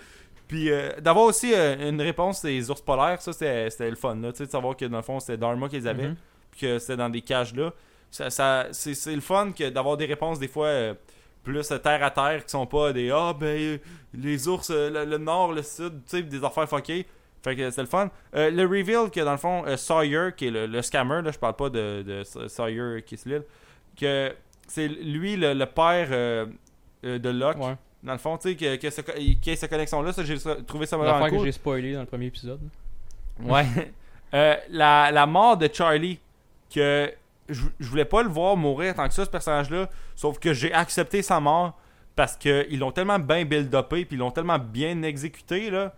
Puis 0.48 0.70
euh, 0.70 0.90
d'avoir 1.00 1.24
aussi 1.26 1.52
euh, 1.54 1.88
une 1.88 2.00
réponse 2.00 2.42
des 2.42 2.70
ours 2.70 2.80
polaires, 2.82 3.20
ça 3.22 3.32
c'était 3.32 3.70
c'était 3.70 3.90
le 3.90 3.96
fun, 3.96 4.14
là. 4.16 4.30
Tu 4.32 4.38
sais, 4.38 4.46
de 4.46 4.50
savoir 4.50 4.76
que 4.76 4.84
dans 4.84 4.98
le 4.98 5.02
fond 5.02 5.18
c'était 5.20 5.36
Dharma 5.38 5.68
qu'ils 5.68 5.88
avaient, 5.88 6.08
Mhm. 6.08 6.16
puis 6.50 6.60
que 6.60 6.78
c'était 6.78 6.96
dans 6.96 7.08
des 7.10 7.22
cages 7.22 7.54
là. 7.54 7.72
Ça, 8.10 8.30
ça, 8.30 8.66
c'est 8.72 9.14
le 9.14 9.20
fun 9.20 9.50
que 9.52 9.68
d'avoir 9.70 9.96
des 9.96 10.06
réponses 10.06 10.38
des 10.38 10.48
fois. 10.48 10.66
euh, 10.66 10.94
plus 11.42 11.68
terre 11.82 12.02
à 12.02 12.10
terre 12.10 12.42
qui 12.42 12.50
sont 12.50 12.64
pas 12.66 12.94
des 12.94 13.10
ah 13.10 13.34
ben 13.38 13.78
les 14.14 14.48
ours 14.48 14.70
le, 14.70 15.04
le 15.04 15.18
nord 15.18 15.52
le 15.52 15.62
sud 15.62 15.92
tu 16.08 16.16
sais 16.16 16.22
des 16.22 16.42
affaires 16.42 16.66
fuckées 16.66 17.04
fait 17.42 17.54
que 17.54 17.70
c'est 17.70 17.82
le 17.82 17.86
fun 17.86 18.08
le 18.32 18.62
reveal 18.64 19.10
que 19.10 19.20
dans 19.20 19.32
le 19.32 19.36
fond 19.36 19.62
Sawyer 19.76 20.30
qui 20.34 20.46
est 20.46 20.50
le, 20.50 20.64
le 20.66 20.80
scammer 20.80 21.20
là 21.20 21.30
je 21.32 21.38
parle 21.38 21.56
pas 21.56 21.68
de, 21.68 22.00
de 22.00 22.22
Sawyer 22.48 23.02
qui 23.04 23.18
que 24.00 24.32
c'est 24.66 24.88
lui 24.88 25.36
le, 25.36 25.52
le 25.52 25.66
père 25.66 26.08
euh, 27.04 27.18
de 27.18 27.28
Locke 27.30 27.58
Ouais. 27.58 27.76
dans 28.02 28.12
le 28.12 28.18
fond 28.18 28.36
tu 28.38 28.50
sais 28.50 28.56
que, 28.56 28.76
que 28.76 28.90
ce- 28.90 29.00
qu'il 29.00 29.38
y 29.46 29.50
ait 29.50 29.56
cette 29.56 29.70
connexion 29.70 30.02
là 30.02 30.12
ça 30.12 30.24
j'ai 30.24 30.36
trouvé 30.66 30.86
ça 30.86 30.96
vraiment 30.96 31.14
L'affaire 31.18 31.30
que 31.30 31.36
cool 31.36 31.44
j'ai 31.46 31.52
spoilé 31.52 31.92
dans 31.94 32.00
le 32.00 32.06
premier 32.06 32.26
épisode. 32.26 32.60
Ouais. 33.42 33.66
Euh, 34.32 34.56
la, 34.70 35.12
la 35.12 35.26
mort 35.26 35.56
de 35.56 35.70
Charlie, 35.72 36.18
que 36.74 37.08
je, 37.48 37.62
je 37.78 37.88
voulais 37.88 38.04
pas 38.04 38.20
le 38.24 38.28
voir 38.28 38.56
mourir 38.56 38.92
tant 38.92 39.06
que 39.06 39.14
ça, 39.14 39.24
ce 39.24 39.30
personnage-là, 39.30 39.88
sauf 40.16 40.40
que 40.40 40.52
j'ai 40.52 40.72
accepté 40.72 41.22
sa 41.22 41.38
mort 41.38 41.78
parce 42.16 42.34
qu'ils 42.36 42.80
l'ont 42.80 42.90
tellement 42.90 43.20
bien 43.20 43.44
build-upé, 43.44 44.04
puis 44.06 44.16
ils 44.16 44.18
l'ont 44.18 44.32
tellement 44.32 44.58
bien 44.58 45.00
exécuté, 45.04 45.70
là. 45.70 45.94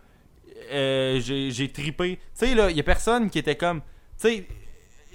Euh, 0.71 1.19
j'ai 1.19 1.49
j'ai 1.49 1.71
tripé. 1.71 2.17
Tu 2.17 2.21
sais, 2.47 2.53
là, 2.53 2.69
il 2.69 2.77
y 2.77 2.79
a 2.79 2.83
personne 2.83 3.29
qui 3.31 3.39
était 3.39 3.55
comme. 3.55 3.79
Tu 3.81 3.85
sais, 4.17 4.47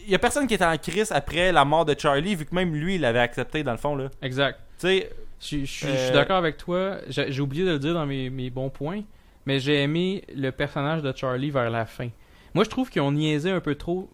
il 0.05 0.11
y 0.11 0.15
a 0.17 0.19
personne 0.19 0.49
qui 0.49 0.55
était 0.55 0.65
en 0.65 0.77
crise 0.79 1.13
après 1.13 1.53
la 1.53 1.65
mort 1.65 1.85
de 1.85 1.95
Charlie, 1.97 2.35
vu 2.35 2.45
que 2.45 2.55
même 2.57 2.75
lui, 2.75 2.97
il 2.97 3.03
l'avait 3.03 3.21
accepté, 3.21 3.63
dans 3.63 3.73
le 3.73 3.79
fond, 3.79 3.95
là. 3.95 4.09
Exact. 4.21 4.59
Tu 4.81 4.87
sais, 4.89 5.11
Je 5.43 5.47
suis- 5.47 5.67
je 5.67 5.71
suis 5.73 5.87
je 5.89 5.93
Euh, 5.93 6.05
suis 6.07 6.15
d'accord 6.15 6.37
avec 6.37 6.57
toi. 6.57 6.99
J'ai 7.09 7.41
oublié 7.41 7.65
de 7.65 7.71
le 7.73 7.79
dire 7.81 7.95
dans 7.95 8.07
mes, 8.07 8.31
mes 8.31 8.49
bons 8.49 8.71
points, 8.71 9.03
mais 9.45 9.59
j'ai 9.59 9.83
aimé 9.83 10.23
le 10.35 10.51
personnage 10.51 11.03
de 11.03 11.13
Charlie 11.15 11.51
vers 11.51 11.69
la 11.69 11.85
fin. 11.85 12.09
Moi, 12.55 12.63
je 12.65 12.71
trouve 12.71 12.89
qu'ils 12.91 13.03
ont 13.03 13.11
niaisé 13.13 13.51
un 13.51 13.61
peu 13.61 13.75
trop. 13.75 14.09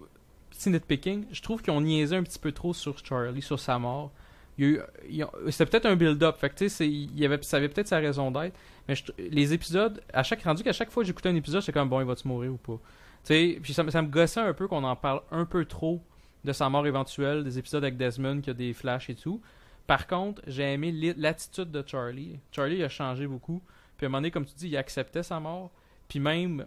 Petit 0.50 0.70
nitpicking, 0.70 1.26
je 1.30 1.42
trouve 1.42 1.60
qu'ils 1.62 1.72
ont 1.72 1.80
niaisé 1.82 2.16
un 2.16 2.22
petit 2.22 2.38
peu 2.38 2.50
trop 2.50 2.72
sur 2.72 2.96
Charlie, 3.04 3.42
sur 3.42 3.60
sa 3.60 3.78
mort. 3.78 4.10
C'était 4.58 5.66
peut-être 5.66 5.86
un 5.86 5.94
build-up. 5.96 6.36
Fait 6.38 6.50
que, 6.50 6.82
il 6.84 7.18
y 7.18 7.24
avait, 7.24 7.40
ça 7.42 7.58
avait 7.58 7.68
peut-être 7.68 7.86
sa 7.88 7.98
raison 7.98 8.30
d'être. 8.30 8.56
Mais 8.88 8.94
je- 8.94 9.04
les 9.18 9.52
épisodes, 9.52 10.02
à 10.12 10.22
chaque 10.22 10.42
rendu 10.42 10.62
qu'à 10.62 10.72
chaque 10.72 10.90
fois 10.90 11.02
que 11.02 11.06
j'écoutais 11.06 11.28
un 11.28 11.36
épisode, 11.36 11.60
j'étais 11.60 11.72
comme 11.72 11.88
bon, 11.88 12.00
il 12.00 12.06
va-tu 12.06 12.26
mourir 12.26 12.52
ou 12.52 12.56
pas? 12.56 12.78
Puis 13.26 13.72
ça, 13.74 13.88
ça 13.90 14.02
me 14.02 14.08
gossait 14.08 14.40
un 14.40 14.54
peu 14.54 14.66
qu'on 14.66 14.82
en 14.84 14.96
parle 14.96 15.20
un 15.30 15.44
peu 15.44 15.64
trop 15.66 16.00
de 16.44 16.52
sa 16.52 16.68
mort 16.70 16.86
éventuelle, 16.86 17.44
des 17.44 17.58
épisodes 17.58 17.84
avec 17.84 17.96
Desmond 17.96 18.40
qui 18.40 18.50
a 18.50 18.54
des 18.54 18.72
flashs 18.72 19.10
et 19.10 19.14
tout. 19.14 19.40
Par 19.88 20.06
contre, 20.06 20.40
j'ai 20.46 20.74
aimé 20.74 20.92
l'attitude 21.16 21.72
de 21.72 21.82
Charlie. 21.84 22.38
Charlie 22.52 22.84
a 22.84 22.88
changé 22.88 23.26
beaucoup. 23.26 23.60
Puis 23.96 24.04
à 24.04 24.06
un 24.06 24.10
moment 24.10 24.18
donné, 24.20 24.30
comme 24.30 24.44
tu 24.46 24.54
dis, 24.54 24.68
il 24.68 24.76
acceptait 24.76 25.24
sa 25.24 25.40
mort. 25.40 25.72
Puis 26.08 26.20
même, 26.20 26.66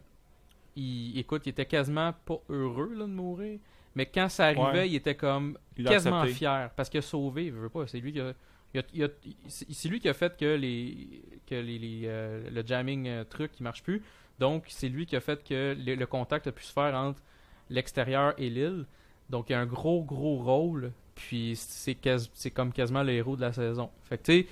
il, 0.76 1.18
écoute, 1.20 1.44
il 1.46 1.50
était 1.50 1.66
quasiment 1.68 2.14
pas 2.26 2.40
heureux 2.50 2.94
là, 2.94 3.06
de 3.06 3.12
mourir. 3.12 3.60
Mais 3.96 4.06
quand 4.06 4.28
ça 4.30 4.46
arrivait, 4.48 4.64
Ouais. 4.64 4.90
il 4.90 4.96
était 4.96 5.16
comme 5.16 5.58
il 5.78 5.86
quasiment 5.86 6.22
accepté. 6.22 6.40
fier. 6.40 6.72
Parce 6.76 6.90
qu'il 6.90 6.98
a 6.98 7.02
sauvé, 7.04 7.46
il 7.46 7.52
veut 7.52 7.70
pas. 7.70 7.86
C'est 7.88 8.00
lui 8.00 8.12
qui 8.12 8.20
a. 8.22 8.34
il 8.74 8.80
a- 8.80 8.84
il 8.94 9.04
a- 9.04 9.08
c'est 9.48 9.72
c'est 9.72 9.88
lui 9.90 10.00
qui 10.00 10.10
a 10.10 10.14
fait 10.14 10.36
que 10.38 10.56
les 10.56 11.22
que 11.46 11.56
les, 11.56 11.78
les, 11.78 12.02
euh, 12.06 12.50
le 12.50 12.66
jamming 12.66 13.08
euh, 13.08 13.24
truc 13.26 13.52
qui 13.52 13.64
marche 13.64 13.84
plus. 13.84 14.02
Donc 14.40 14.64
c'est 14.70 14.88
lui 14.90 15.06
qui 15.06 15.16
a 15.16 15.20
fait 15.20 15.44
que 15.44 15.76
le, 15.78 15.96
le 15.96 16.06
contact 16.08 16.48
a 16.48 16.52
pu 16.54 16.64
se 16.64 16.72
faire 16.74 16.96
entre 16.96 17.22
l'extérieur 17.70 18.34
et 18.38 18.50
l'île. 18.50 18.86
Donc 19.30 19.50
il 19.50 19.54
y 19.54 19.56
a 19.56 19.60
un 19.60 19.66
gros 19.66 20.04
gros 20.04 20.38
rôle. 20.38 20.92
Puis 21.28 21.58
c'est 21.58 22.52
comme 22.52 22.72
quasiment 22.72 23.04
le 23.04 23.12
héros 23.14 23.36
de 23.36 23.42
la 23.42 23.54
saison. 23.54 23.90
Fait 24.10 24.18
que 24.18 24.24
tu 24.24 24.32
sais, 24.42 24.48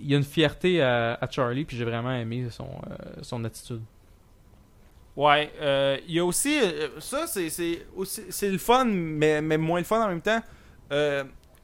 il 0.00 0.10
y 0.10 0.14
a 0.14 0.16
une 0.16 0.24
fierté 0.24 0.82
à, 0.82 1.14
à 1.20 1.30
Charlie. 1.30 1.64
Puis 1.64 1.76
j'ai 1.76 1.84
vraiment 1.84 2.12
aimé 2.12 2.46
son 2.50 2.64
euh, 2.90 2.96
son 3.22 3.44
attitude. 3.44 3.82
Ouais, 5.16 5.50
euh, 5.60 5.96
il 6.06 6.14
y 6.14 6.18
a 6.18 6.24
aussi 6.24 6.58
euh, 6.60 6.88
ça 7.00 7.26
c'est 7.26 8.50
le 8.50 8.58
fun 8.58 8.84
mais, 8.84 9.40
mais 9.40 9.56
moins 9.56 9.78
le 9.78 9.84
fun 9.84 10.04
en 10.04 10.08
même 10.08 10.20
temps. 10.20 10.40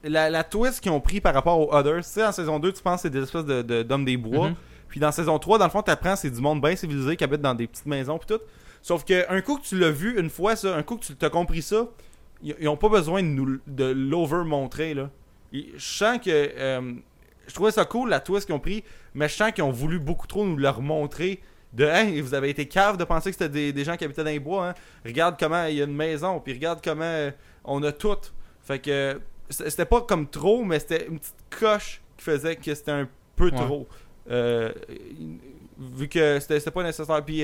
La, 0.05 0.29
la 0.29 0.43
twist 0.43 0.81
qu'ils 0.81 0.91
ont 0.91 0.99
pris 0.99 1.21
par 1.21 1.33
rapport 1.33 1.57
aux 1.59 1.73
Others, 1.73 2.03
tu 2.03 2.09
sais, 2.09 2.25
en 2.25 2.33
saison 2.33 2.59
2, 2.59 2.73
tu 2.73 2.83
penses 2.83 2.97
que 2.97 3.01
c'est 3.03 3.09
des 3.09 3.23
espèces 3.23 3.45
de, 3.45 3.61
de- 3.61 3.83
d'hommes 3.83 4.03
des 4.03 4.17
bois. 4.17 4.49
Mhm. 4.49 4.55
Puis 4.89 4.99
dans 4.99 5.13
saison 5.13 5.39
3, 5.39 5.57
dans 5.59 5.63
le 5.65 5.71
fond, 5.71 5.81
t'apprends 5.81 6.17
c'est 6.17 6.29
du 6.29 6.41
monde 6.41 6.59
bien 6.61 6.75
civilisé 6.75 7.15
qui 7.15 7.23
habite 7.23 7.39
dans 7.39 7.55
des 7.55 7.67
petites 7.67 7.85
maisons 7.85 8.17
puis 8.17 8.27
tout. 8.35 8.41
Sauf 8.81 9.05
que 9.05 9.31
un 9.33 9.39
coup 9.39 9.57
que 9.57 9.63
tu 9.63 9.79
l'as 9.79 9.91
vu 9.91 10.19
une 10.19 10.29
fois, 10.29 10.57
ça, 10.57 10.75
un 10.75 10.83
coup 10.83 10.97
que 10.97 11.05
tu 11.05 11.15
t'as 11.15 11.29
compris 11.29 11.61
ça, 11.61 11.87
ils, 12.43 12.55
ils 12.59 12.67
ont 12.67 12.77
pas 12.77 12.89
besoin 12.89 13.23
de 13.23 13.27
nous 13.27 13.59
de 13.67 13.85
l'over 13.85 14.43
montrer 14.45 14.93
là. 14.93 15.09
Je 15.51 15.61
sens 15.77 16.17
que 16.19 16.29
euh, 16.29 16.93
je 17.47 17.53
trouvais 17.53 17.71
ça 17.71 17.85
cool 17.85 18.09
la 18.09 18.19
twist 18.19 18.45
qu'ils 18.45 18.55
ont 18.55 18.59
pris, 18.59 18.83
mais 19.13 19.27
je 19.29 19.35
sens 19.35 19.51
qu'ils 19.51 19.63
ont 19.63 19.71
voulu 19.71 19.99
beaucoup 19.99 20.27
trop 20.27 20.45
nous 20.45 20.57
le 20.57 20.69
remontrer. 20.69 21.41
De 21.73 21.85
hey, 21.85 22.21
vous 22.21 22.35
avez 22.35 22.49
été 22.51 22.67
cave 22.67 22.97
de 22.97 23.03
penser 23.03 23.31
que 23.31 23.35
c'était 23.35 23.49
des, 23.49 23.73
des 23.73 23.83
gens 23.83 23.97
qui 23.97 24.03
habitaient 24.05 24.23
dans 24.23 24.29
les 24.29 24.39
bois. 24.39 24.69
Hein. 24.69 24.73
Regarde 25.03 25.35
comment 25.39 25.65
il 25.65 25.75
y 25.77 25.81
a 25.81 25.85
une 25.85 25.95
maison, 25.95 26.39
puis 26.39 26.53
regarde 26.53 26.81
comment 26.83 27.01
euh, 27.03 27.31
on 27.63 27.81
a 27.81 27.91
tout. 27.91 28.15
Fait 28.61 28.77
que 28.77 29.19
c'était 29.49 29.85
pas 29.85 30.01
comme 30.01 30.27
trop, 30.27 30.63
mais 30.63 30.77
c'était 30.79 31.07
une 31.07 31.17
petite 31.19 31.35
coche 31.49 32.01
qui 32.17 32.23
faisait 32.25 32.55
que 32.57 32.73
c'était 32.75 32.91
un 32.91 33.07
peu 33.35 33.45
Ouais. 33.45 33.51
trop. 33.51 33.87
Euh, 34.29 34.71
vu 35.79 36.07
que 36.07 36.39
c'était 36.39 36.59
c'était 36.59 36.71
pas 36.71 36.83
nécessaire. 36.83 37.25
Puis 37.25 37.43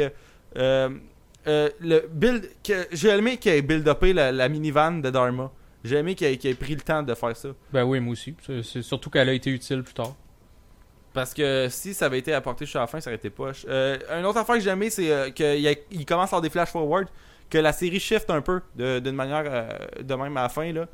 euh, 0.57 0.89
euh, 1.49 1.69
le 1.81 2.07
build, 2.11 2.49
que- 2.63 2.87
j'ai 2.91 3.09
aimé 3.09 3.37
qu'il 3.37 3.51
ait 3.51 3.61
build-upé 3.61 4.13
la, 4.13 4.31
la 4.31 4.47
minivan 4.49 4.91
de 5.01 5.09
Dharma. 5.09 5.51
J'ai 5.83 5.95
aimé 5.97 6.13
qu'il 6.15 6.27
ait, 6.27 6.53
pris 6.55 6.75
le 6.75 6.81
temps 6.81 7.01
de 7.03 7.13
faire 7.13 7.35
ça. 7.35 7.49
Ben 7.73 7.83
oui, 7.83 7.99
moi 7.99 8.13
aussi. 8.13 8.35
C'est- 8.63 8.81
surtout 8.81 9.09
qu'elle 9.09 9.29
a 9.29 9.33
été 9.33 9.49
utile 9.49 9.81
plus 9.83 9.93
tard. 9.93 10.15
Parce 11.13 11.33
que 11.33 11.67
si 11.69 11.93
ça 11.93 12.05
avait 12.05 12.19
été 12.19 12.33
apporté 12.33 12.65
jusqu'à 12.65 12.79
la 12.81 12.87
fin, 12.87 12.99
ça 13.01 13.09
aurait 13.09 13.15
été 13.17 13.29
poche. 13.29 13.65
Euh, 13.67 13.97
une 14.19 14.25
autre 14.25 14.37
affaire 14.37 14.55
que 14.55 14.61
j'ai 14.61 14.69
aimé, 14.69 14.89
c'est 14.89 15.11
euh, 15.11 15.29
qu'il 15.31 16.05
commence 16.05 16.25
à 16.27 16.35
avoir 16.37 16.41
des 16.41 16.49
flash 16.51 16.69
forward, 16.69 17.07
que 17.49 17.57
la 17.57 17.73
série 17.73 17.99
shift 17.99 18.29
un 18.29 18.41
peu 18.41 18.61
d'une 18.75 19.15
manière 19.15 19.43
euh, 19.47 19.69
de 20.03 20.13
même 20.13 20.37
à 20.37 20.43
la 20.43 20.49
fin. 20.49 20.71
là. 20.71 20.87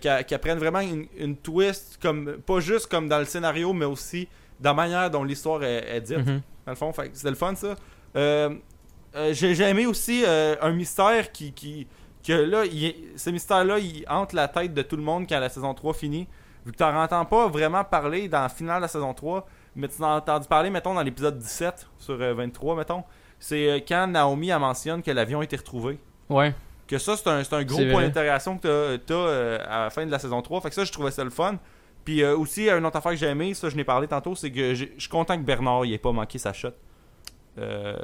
Qu'elle 0.00 0.38
prenne 0.40 0.58
vraiment 0.58 0.80
une, 0.80 1.06
une 1.16 1.36
twist, 1.36 1.98
comme 2.00 2.38
pas 2.46 2.60
juste 2.60 2.86
comme 2.88 3.08
dans 3.08 3.18
le 3.18 3.24
scénario, 3.24 3.72
mais 3.72 3.84
aussi 3.86 4.28
dans 4.60 4.70
la 4.70 4.74
manière 4.74 5.10
dont 5.10 5.24
l'histoire 5.24 5.62
est, 5.64 5.96
est 5.96 6.00
dite. 6.00 6.18
Mhm. 6.18 6.40
dans 6.66 6.72
le 6.72 6.76
fond. 6.76 6.92
C'était 7.12 7.30
le 7.30 7.36
fun, 7.36 7.54
ça. 7.54 7.74
Euh, 9.14 9.32
j'ai, 9.32 9.58
aimé 9.62 9.86
aussi 9.86 10.24
euh, 10.26 10.56
un 10.60 10.72
mystère 10.72 11.30
qui, 11.32 11.52
qui. 11.52 11.86
Que 12.26 12.32
là, 12.32 12.64
il- 12.64 12.94
ce 13.16 13.30
mystère-là, 13.30 13.78
il 13.78 14.04
hante 14.08 14.32
la 14.32 14.48
tête 14.48 14.72
de 14.74 14.82
tout 14.82 14.96
le 14.96 15.02
monde 15.02 15.26
quand 15.28 15.38
la 15.38 15.48
saison 15.48 15.74
3 15.74 15.92
finit. 15.94 16.26
Vu 16.64 16.72
que 16.72 16.76
t'en 16.78 16.94
entends 16.96 17.24
pas 17.26 17.46
vraiment 17.48 17.84
parler 17.84 18.28
dans 18.28 18.42
le 18.42 18.48
final 18.48 18.76
de 18.78 18.82
la 18.82 18.88
saison 18.88 19.12
3, 19.12 19.46
mais 19.76 19.86
tu 19.88 20.02
en 20.02 20.06
as 20.06 20.16
entendu 20.16 20.48
parler, 20.48 20.70
mettons, 20.70 20.94
dans 20.94 21.02
l'épisode 21.02 21.38
17 21.38 21.86
sur 21.98 22.14
euh, 22.20 22.32
23, 22.34 22.76
mettons. 22.76 23.04
C'est 23.38 23.68
euh, 23.70 23.78
quand 23.86 24.06
Naomi 24.06 24.48
elle 24.48 24.58
mentionne 24.58 25.02
que 25.02 25.10
l'avion 25.10 25.40
a 25.40 25.44
été 25.44 25.56
retrouvé. 25.56 25.98
Ouais. 26.30 26.54
Que 26.88 26.96
ça, 26.98 27.16
c'est 27.16 27.28
un, 27.28 27.38
un 27.40 27.64
gros 27.64 27.76
point 27.76 27.92
vrai. 27.92 28.02
d'interrogation 28.06 28.56
que 28.58 28.96
t'as, 28.96 29.04
t'as, 29.06 29.14
euh, 29.14 29.58
à 29.68 29.84
la 29.84 29.90
fin 29.90 30.06
de 30.06 30.10
la 30.10 30.18
saison 30.18 30.40
3. 30.40 30.60
Fait 30.62 30.70
que 30.70 30.74
ça, 30.74 30.84
je 30.84 30.92
trouvais 30.92 31.10
ça 31.10 31.22
le 31.22 31.30
fun. 31.30 31.56
Puis 32.06 32.22
euh, 32.22 32.36
aussi, 32.36 32.68
une 32.70 32.84
autre 32.86 32.96
affaire 32.96 33.12
que 33.12 33.18
j'ai 33.18 33.26
aimé, 33.28 33.52
ça, 33.54 33.68
je 33.68 33.76
n'ai 33.76 33.84
parlé 33.84 34.08
tantôt, 34.08 34.34
c'est 34.34 34.50
que 34.50 34.74
je 34.74 34.86
suis 34.98 35.08
content 35.10 35.36
que 35.36 35.42
Bernard 35.42 35.84
il 35.84 35.92
ait 35.92 35.98
pas 35.98 36.12
manqué 36.12 36.38
sa 36.38 36.52
shot. 36.54 36.68
Euh, 37.58 37.96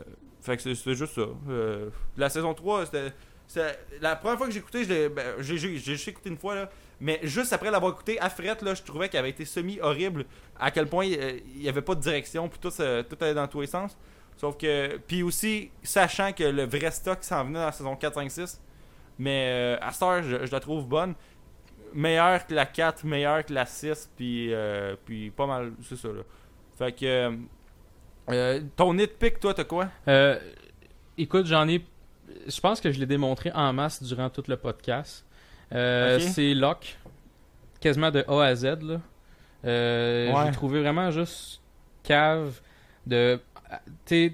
fait 0.43 0.57
que 0.57 0.63
c'est- 0.75 0.95
juste 0.95 1.15
ça. 1.15 1.27
Euh, 1.49 1.91
la 2.17 2.29
saison 2.31 2.55
3, 2.55 2.87
c'était. 2.87 3.13
La 4.01 4.15
première 4.15 4.39
fois 4.39 4.47
que 4.47 4.53
j'ai 4.53 4.61
écouté, 4.61 5.09
ben, 5.09 5.35
j'ai 5.41 5.59
juste 5.59 6.07
écouté 6.09 6.31
une 6.31 6.39
fois, 6.39 6.55
là. 6.55 6.71
Mais 7.01 7.19
juste 7.23 7.53
après 7.53 7.71
l'avoir 7.71 7.93
écouté, 7.93 8.21
à 8.21 8.29
Fret, 8.31 8.59
là, 8.63 8.75
je 8.75 8.83
trouvais 8.83 9.09
qu'elle 9.09 9.21
avait 9.21 9.31
été 9.31 9.45
semi-horrible. 9.45 10.25
À 10.59 10.71
quel 10.71 10.87
point 10.87 11.07
euh, 11.11 11.39
il 11.57 11.63
n'y 11.63 11.69
avait 11.69 11.83
pas 11.83 11.95
de 11.95 12.01
direction, 12.01 12.49
puis 12.49 12.59
tout, 12.61 12.71
ça- 12.71 13.03
tout 13.03 13.17
allait 13.21 13.35
dans 13.35 13.49
tous 13.49 13.63
les 13.63 13.67
sens. 13.67 13.97
Sauf 14.37 14.57
que. 14.57 14.99
Puis 15.07 15.23
aussi, 15.23 15.71
sachant 15.83 16.33
que 16.33 16.45
le 16.45 16.65
vrai 16.65 16.91
stock 16.91 17.19
s'en 17.23 17.45
venait 17.45 17.59
dans 17.59 17.67
la 17.67 17.73
saison 17.73 17.97
4, 17.97 18.15
5, 18.15 18.31
6. 18.31 18.61
Mais 19.19 19.51
euh, 19.51 19.79
à 19.85 19.93
cette 19.93 20.03
heure, 20.03 20.23
je, 20.23 20.37
la 20.51 20.61
trouve 20.61 20.87
bonne. 20.87 21.15
Meilleure 21.93 22.47
que 22.47 22.55
la 22.55 22.67
4, 22.67 23.05
meilleure 23.05 23.45
que 23.45 23.53
la 23.53 23.67
6, 23.67 24.11
puis, 24.17 24.55
euh, 24.55 24.95
puis 25.05 25.31
pas 25.31 25.47
mal, 25.47 25.73
c'est 25.83 25.97
ça 25.97 26.09
là. 26.09 26.23
Fait 26.79 26.93
que. 26.93 27.37
Euh, 28.29 28.61
ton 28.77 28.95
nitpick, 28.95 29.41
toi, 29.41 29.55
t'as 29.55 29.65
quoi? 29.65 29.89
Euh, 30.09 30.39
écoute, 31.19 31.47
j'en 31.47 31.67
ai. 31.69 31.85
Je 32.47 32.61
pense 32.61 32.81
que 32.81 32.93
je 32.93 33.01
l'ai 33.01 33.07
démontré 33.07 33.51
en 33.53 33.73
masse 33.73 34.03
durant 34.03 34.31
tout 34.31 34.45
le 34.47 34.57
podcast. 34.57 35.25
Euh. 35.73 36.19
C'est 36.21 36.55
Locke, 36.55 36.97
quasiment 37.81 38.11
de 38.11 38.25
A 38.29 38.43
à 38.45 38.55
Z. 38.55 38.65
Là. 38.83 39.01
Euh, 39.65 40.33
Ouais. 40.33 40.47
J'ai 40.47 40.53
trouvé 40.53 40.81
vraiment 40.81 41.11
juste 41.11 41.61
cave 42.03 42.61
de 43.07 43.41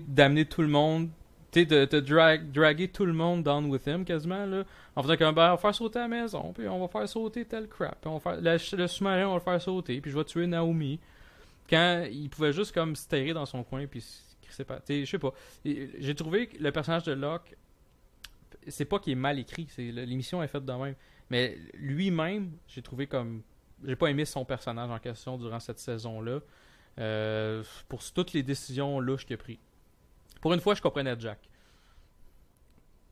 d'amener 0.09 0.47
tout 0.47 0.63
le 0.63 0.69
monde, 0.69 1.11
t'sais, 1.51 1.67
de, 1.67 1.85
de 1.85 2.01
drag, 2.01 2.51
draguer 2.53 2.89
tout 2.89 3.05
le 3.05 3.13
monde 3.13 3.43
down 3.43 3.67
with 3.67 3.87
him 3.87 4.05
quasiment. 4.05 4.47
Là, 4.47 4.63
en 4.95 5.03
faisant 5.03 5.17
comme 5.17 5.35
ben, 5.35 5.49
on 5.49 5.51
va 5.53 5.57
faire 5.59 5.75
sauter 5.75 5.99
la 5.99 6.09
maison, 6.09 6.53
puis 6.55 6.67
on 6.69 6.81
va 6.81 6.89
faire 6.89 7.07
sauter 7.09 7.45
tel 7.45 7.69
crap, 7.69 8.01
puis 8.01 8.09
on 8.11 8.17
va 8.17 8.21
faire, 8.21 8.41
le, 8.41 8.77
le 8.79 8.87
sous-marin, 8.87 9.27
on 9.27 9.33
va 9.33 9.35
le 9.35 9.41
faire 9.41 9.61
sauter, 9.61 10.01
puis 10.01 10.11
je 10.11 10.17
vais 10.17 10.25
tuer 10.25 10.47
Naomi. 10.47 10.99
Quand 11.69 12.07
il 12.11 12.29
pouvait 12.31 12.53
juste 12.53 12.73
comme 12.73 12.95
se 12.97 13.09
terrer 13.09 13.33
dans 13.33 13.47
son 13.47 13.65
coin, 13.65 13.87
puis 13.87 14.01
se 14.01 14.23
crisser. 14.43 14.65
T'sais, 14.65 15.05
Je 15.05 15.11
sais 15.11 15.19
pas. 15.19 15.33
J'ai 15.65 16.15
trouvé 16.15 16.47
que 16.49 16.63
le 16.63 16.71
personnage 16.73 17.05
de 17.05 17.13
Locke, 17.13 17.57
c'est 18.69 18.85
pas 18.85 18.99
qu'il 18.99 19.13
est 19.13 19.17
mal 19.17 19.39
écrit, 19.39 19.67
c'est 19.71 19.91
l'émission 19.93 20.43
est 20.43 20.49
faite 20.49 20.65
de 20.65 20.73
même. 20.73 20.95
Mais 21.31 21.59
lui-même, 21.75 22.53
j'ai 22.69 22.83
trouvé 22.83 23.07
comme. 23.07 23.43
J'ai 23.85 23.97
pas 23.97 24.09
aimé 24.09 24.25
son 24.25 24.45
personnage 24.45 24.91
en 24.91 24.99
question 24.99 25.37
durant 25.37 25.61
cette 25.61 25.79
saison-là. 25.79 26.41
euh, 26.99 27.63
pour 27.89 28.03
toutes 28.13 28.33
les 28.33 28.43
décisions 28.43 29.01
louches 29.01 29.27
qu'il 29.27 29.35
a 29.35 29.37
prises. 29.37 29.59
Pour 30.41 30.53
une 30.55 30.61
fois, 30.61 30.75
je 30.75 30.81
comprenais 30.83 31.15
Jack. 31.19 31.39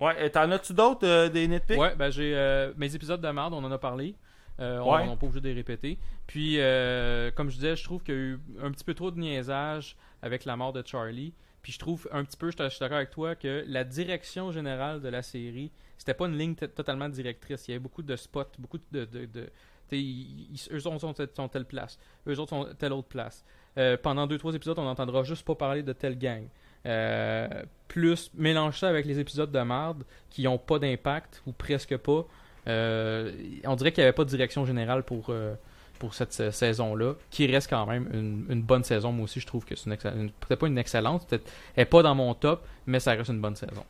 Ouais, 0.00 0.28
t'en 0.30 0.50
as-tu 0.50 0.72
d'autres 0.74 1.06
euh, 1.06 1.28
des 1.28 1.46
nitpicks? 1.46 1.78
Ouais, 1.78 1.94
ben 1.94 2.10
j'ai 2.10 2.34
euh, 2.34 2.72
mes 2.76 2.94
épisodes 2.94 3.20
de 3.20 3.28
merde, 3.28 3.52
on 3.54 3.62
en 3.62 3.70
a 3.70 3.78
parlé. 3.78 4.14
Euh, 4.60 4.78
on 4.78 5.10
n'est 5.10 5.16
pas 5.16 5.26
obligé 5.26 5.40
de 5.40 5.48
les 5.48 5.54
répéter. 5.54 5.98
Puis, 6.26 6.60
euh, 6.60 7.30
comme 7.32 7.50
je 7.50 7.56
disais, 7.56 7.76
je 7.76 7.84
trouve 7.84 8.02
qu'il 8.02 8.14
y 8.14 8.16
a 8.16 8.20
eu 8.20 8.40
un 8.62 8.70
petit 8.70 8.84
peu 8.84 8.94
trop 8.94 9.10
de 9.10 9.18
niaisage 9.18 9.96
avec 10.22 10.44
la 10.44 10.56
mort 10.56 10.72
de 10.72 10.82
Charlie. 10.86 11.32
Puis 11.62 11.72
je 11.72 11.78
trouve 11.78 12.06
un 12.12 12.24
petit 12.24 12.36
peu, 12.36 12.50
je 12.50 12.68
suis 12.68 12.78
d'accord 12.80 12.98
avec 12.98 13.10
toi, 13.10 13.34
que 13.34 13.64
la 13.66 13.84
direction 13.84 14.52
générale 14.52 15.00
de 15.00 15.08
la 15.08 15.22
série, 15.22 15.72
c'était 15.96 16.12
pas 16.14 16.26
une 16.26 16.36
ligne 16.36 16.54
totalement 16.54 17.08
directrice. 17.08 17.66
Il 17.66 17.70
y 17.70 17.74
avait 17.74 17.82
beaucoup 17.82 18.02
de 18.02 18.16
spots, 18.16 18.44
beaucoup 18.58 18.78
de. 18.92 19.04
de, 19.06 19.24
de- 19.24 19.50
t'sais, 19.88 19.98
ils- 19.98 20.68
eux 20.72 20.86
autres 20.86 20.98
sont, 21.00 21.14
sont 21.34 21.48
telle 21.48 21.64
place, 21.64 21.98
eux 22.28 22.38
autres 22.38 22.50
sont 22.50 22.68
telle 22.78 22.92
autre 22.92 23.08
place. 23.08 23.44
Euh, 23.78 23.96
pendant 24.00 24.26
deux 24.26 24.38
trois 24.38 24.54
épisodes, 24.54 24.78
on 24.78 24.84
n'entendra 24.84 25.24
juste 25.24 25.44
pas 25.44 25.54
parler 25.54 25.82
de 25.82 25.92
telle 25.94 26.18
gang. 26.18 26.46
Euh, 26.86 27.48
plus 27.88 28.30
mélange 28.34 28.78
ça 28.78 28.88
avec 28.88 29.06
les 29.06 29.18
épisodes 29.18 29.50
de 29.50 29.58
merde 29.60 30.04
qui 30.28 30.46
ont 30.46 30.58
pas 30.58 30.78
d'impact 30.78 31.42
ou 31.46 31.52
presque 31.52 31.96
pas. 31.96 32.26
Euh, 32.68 33.30
on 33.64 33.76
dirait 33.76 33.92
qu'il 33.92 34.02
n'y 34.02 34.06
avait 34.06 34.14
pas 34.14 34.24
de 34.24 34.30
direction 34.30 34.64
générale 34.64 35.02
pour, 35.02 35.26
euh, 35.28 35.54
pour 35.98 36.14
cette 36.14 36.32
sa- 36.32 36.50
saison-là, 36.52 37.14
qui 37.30 37.46
reste 37.46 37.68
quand 37.70 37.86
même 37.86 38.08
une, 38.12 38.46
une 38.48 38.62
bonne 38.62 38.84
saison. 38.84 39.12
Moi 39.12 39.24
aussi, 39.24 39.40
je 39.40 39.46
trouve 39.46 39.64
que 39.64 39.76
c'est 39.76 39.88
une, 39.90 40.30
peut-être 40.30 40.58
pas 40.60 40.66
une 40.66 40.78
excellente, 40.78 41.26
peut-être 41.28 41.50
elle 41.76 41.82
est 41.82 41.86
pas 41.86 42.02
dans 42.02 42.14
mon 42.14 42.34
top, 42.34 42.66
mais 42.86 43.00
ça 43.00 43.12
reste 43.12 43.30
une 43.30 43.40
bonne 43.40 43.56
saison. 43.56 43.84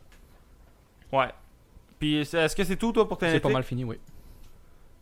Ouais. 1.12 1.28
Puis 1.98 2.18
est-ce 2.20 2.56
que 2.56 2.64
c'est 2.64 2.76
tout, 2.76 2.92
toi, 2.92 3.08
pour 3.08 3.18
tes 3.18 3.30
C'est 3.30 3.40
pas 3.40 3.48
mal 3.48 3.62
fini, 3.62 3.84
oui. 3.84 3.96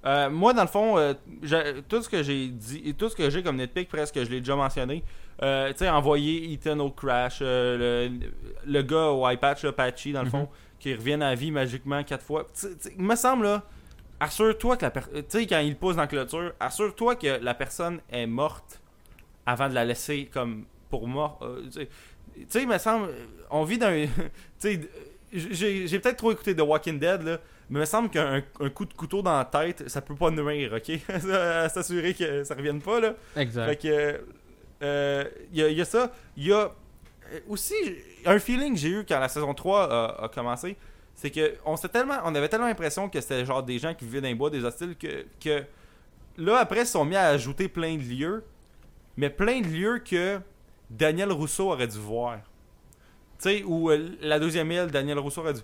Euh, 0.05 0.29
moi, 0.31 0.53
dans 0.53 0.63
le 0.63 0.69
fond, 0.69 0.99
euh, 0.99 1.15
tout 1.89 2.03
ce 2.03 2.09
que 2.09 2.23
j'ai 2.25 2.49
dit, 2.49 2.83
et 2.85 2.93
tout 2.95 3.09
ce 3.09 3.15
que 3.17 3.31
j'ai 3.31 3.43
comme 3.43 3.57
nitpick, 3.57 3.89
presque, 3.89 4.17
je 4.23 4.29
l'ai 4.31 4.41
déjà 4.41 4.57
mentionné. 4.57 5.05
Euh, 5.43 5.71
tu 5.73 5.79
sais, 5.79 5.89
envoyer 5.89 6.53
Ethan 6.53 6.79
au 6.81 6.91
crash, 6.91 7.39
euh, 7.41 8.09
le, 8.09 8.29
le 8.67 8.83
gars 8.83 9.07
au 9.11 9.25
là, 9.27 9.73
Patchy, 9.73 10.13
dans 10.13 10.21
le 10.21 10.27
Mhm. 10.27 10.31
fond, 10.33 10.49
qui 10.83 10.95
revient 10.95 11.13
à 11.15 11.19
la 11.19 11.35
vie 11.37 11.53
magiquement 11.53 12.03
quatre 12.03 12.25
fois. 12.25 12.47
Il 12.99 13.05
me 13.05 13.15
semble, 13.15 13.45
là, 13.45 13.63
assure-toi 14.19 14.77
que 14.77 14.85
la 14.85 14.91
personne. 14.91 15.23
Tu 15.23 15.39
sais, 15.39 15.47
quand 15.47 15.61
il 15.61 15.77
pousse 15.77 15.95
dans 15.95 16.03
la 16.03 16.09
clôture, 16.09 16.53
assure-toi 16.59 17.15
que 17.15 17.39
la 17.41 17.55
personne 17.55 18.01
est 18.11 18.27
morte 18.27 18.81
avant 19.47 19.69
de 19.69 19.75
la 19.75 19.85
laisser 19.85 20.27
comme 20.27 20.65
pour 20.91 21.07
mort. 21.07 21.39
euh, 21.43 21.63
tu 21.73 22.47
sais, 22.49 22.63
il 22.63 22.69
me 22.69 22.79
semble, 22.79 23.11
on 23.51 23.63
vit 23.65 23.79
dans 23.79 23.87
un. 23.89 24.07
tu 24.61 24.81
sais, 25.53 25.87
j'ai 25.87 25.99
peut-être 26.01 26.17
trop 26.17 26.33
écouté 26.33 26.55
The 26.57 26.61
Walking 26.63 26.99
Dead, 26.99 27.23
là. 27.23 27.39
Mais 27.71 27.79
il 27.79 27.81
me 27.81 27.85
semble 27.87 28.11
qu'un 28.11 28.43
un 28.61 28.69
coup 28.71 28.85
de 28.85 28.93
couteau 28.93 29.23
dans 29.23 29.39
la 29.39 29.45
tête, 29.47 29.89
ça 29.89 30.03
peut 30.03 30.17
pas 30.17 30.31
nuire, 30.31 30.73
ok? 30.75 30.99
S'assurer 31.71 32.13
que 32.13 32.43
ça 32.45 32.55
revienne 32.57 32.83
pas, 32.83 32.99
là. 33.01 33.15
Exact. 33.37 33.67
Fait 33.67 33.77
que. 33.77 34.21
euh, 34.83 35.25
Il 35.53 35.59
y, 35.61 35.63
a- 35.63 35.69
y 35.71 35.81
a 35.81 35.85
ça. 35.85 36.13
Il 36.37 36.49
y 36.49 36.53
a 36.53 36.57
euh, 36.57 36.69
aussi 37.49 37.75
un 38.25 38.39
feeling 38.39 38.75
que 38.75 38.81
j'ai 38.81 38.89
eu 38.89 39.05
quand 39.07 39.19
la 39.19 39.29
saison 39.29 39.55
3 39.55 39.93
a, 39.93 40.25
a 40.25 40.29
commencé. 40.29 40.77
C'est 41.15 41.31
que 41.31 41.55
on, 41.65 41.75
avait 41.75 42.49
tellement 42.49 42.67
l'impression 42.67 43.09
que 43.09 43.21
c'était 43.21 43.45
genre 43.45 43.63
des 43.63 43.79
gens 43.79 43.95
qui 43.95 44.05
vivaient 44.05 44.21
dans 44.21 44.29
les 44.29 44.35
bois, 44.35 44.51
des 44.51 44.65
hostiles, 44.65 44.97
que, 44.97 45.27
que 45.41 45.63
là, 46.37 46.59
après, 46.59 46.81
ils 46.81 46.87
sont 46.87 47.05
mis 47.05 47.17
à 47.17 47.27
ajouter 47.27 47.69
plein 47.69 47.97
de 47.97 48.03
lieux. 48.03 48.45
Mais 49.17 49.29
plein 49.29 49.61
de 49.61 49.67
lieux 49.67 49.99
que 49.99 50.41
Daniel 50.91 51.33
Rousseau 51.33 51.71
aurait 51.71 51.87
dû 51.87 51.99
voir. 51.99 52.39
Tu 53.39 53.51
sais, 53.51 53.63
ou 53.63 53.91
euh, 53.91 54.17
la 54.21 54.39
deuxième 54.39 54.71
île, 54.73 54.87
Daniel 54.87 55.19
Rousseau 55.19 55.43
aurait 55.43 55.55
dû. 55.55 55.61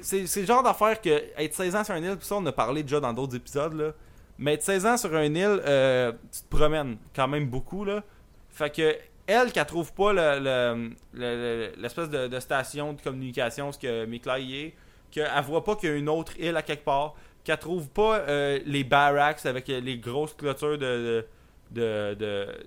C'est 0.00 0.22
le 0.22 0.46
genre 0.46 0.62
d'affaire 0.62 1.00
que 1.00 1.10
être 1.36 1.54
16 1.54 1.76
ans 1.76 1.84
sur 1.84 1.94
une 1.94 2.04
île, 2.04 2.16
puis 2.16 2.26
ça, 2.26 2.36
on 2.36 2.46
a 2.46 2.52
parlé 2.52 2.82
déjà 2.82 3.00
dans 3.00 3.12
d'autres 3.12 3.36
épisodes, 3.36 3.74
là. 3.74 3.92
Mais 4.38 4.54
être 4.54 4.62
16 4.62 4.86
ans 4.86 4.96
sur 4.96 5.14
une 5.16 5.36
île, 5.36 5.60
euh, 5.66 6.12
tu 6.32 6.42
te 6.42 6.56
promènes 6.56 6.96
quand 7.14 7.28
même 7.28 7.46
beaucoup, 7.48 7.84
là. 7.84 8.02
Fait 8.48 8.74
que, 8.74 8.96
elle, 9.26 9.52
qu'elle 9.52 9.66
trouve 9.66 9.92
pas 9.92 10.12
le- 10.12 10.90
le- 11.14 11.72
l'espèce 11.78 12.10
de, 12.10 12.40
station 12.40 12.92
de 12.92 13.00
communication, 13.00 13.72
ce 13.72 13.78
que 13.78 14.38
y 14.38 14.56
est, 14.60 14.74
qu'elle 15.10 15.30
voit 15.42 15.64
pas 15.64 15.76
qu'il 15.76 15.88
y 15.90 15.92
a 15.92 15.96
une 15.96 16.08
autre 16.08 16.32
île 16.38 16.56
à 16.56 16.62
quelque 16.62 16.84
part, 16.84 17.14
qu'elle 17.44 17.58
trouve 17.58 17.88
pas 17.88 18.18
euh, 18.20 18.58
les 18.66 18.84
barracks 18.84 19.44
avec 19.46 19.68
les 19.68 19.98
grosses 19.98 20.34
clôtures 20.34 20.78
de, 20.78 21.26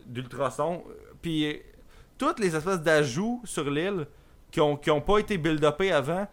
d'ultrasons. 0.05 0.83
Puis 1.21 1.59
toutes 2.17 2.39
les 2.39 2.55
espèces 2.55 2.81
d'ajouts 2.81 3.41
sur 3.43 3.69
l'île 3.69 4.07
qui 4.51 4.61
ont, 4.61 4.77
qui 4.77 4.89
ont 4.91 5.01
pas 5.01 5.19
été 5.19 5.37
build-upés 5.37 5.91
avant. 5.91 6.27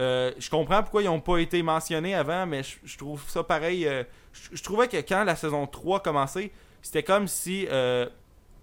euh, 0.00 0.30
je 0.38 0.48
comprends 0.50 0.82
pourquoi 0.82 1.02
ils 1.02 1.08
ont 1.08 1.20
pas 1.20 1.38
été 1.38 1.62
mentionnés 1.62 2.14
avant, 2.14 2.46
mais 2.46 2.62
je, 2.62 2.96
trouve 2.98 3.22
ça 3.28 3.42
pareil. 3.42 3.86
euh, 3.86 4.04
je 4.52 4.62
trouvais 4.62 4.88
que 4.88 4.98
quand 4.98 5.24
la 5.24 5.36
saison 5.36 5.66
3 5.66 6.00
commençait, 6.00 6.52
c'était 6.82 7.02
comme 7.02 7.26
si 7.26 7.66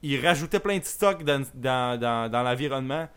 ils 0.04 0.24
rajoutaient 0.24 0.60
plein 0.60 0.78
de 0.78 0.84
stocks 0.84 1.24
dans, 1.24 1.44
dans, 1.56 2.00
dans, 2.00 2.30
dans 2.32 2.44
l'environnement. 2.44 3.08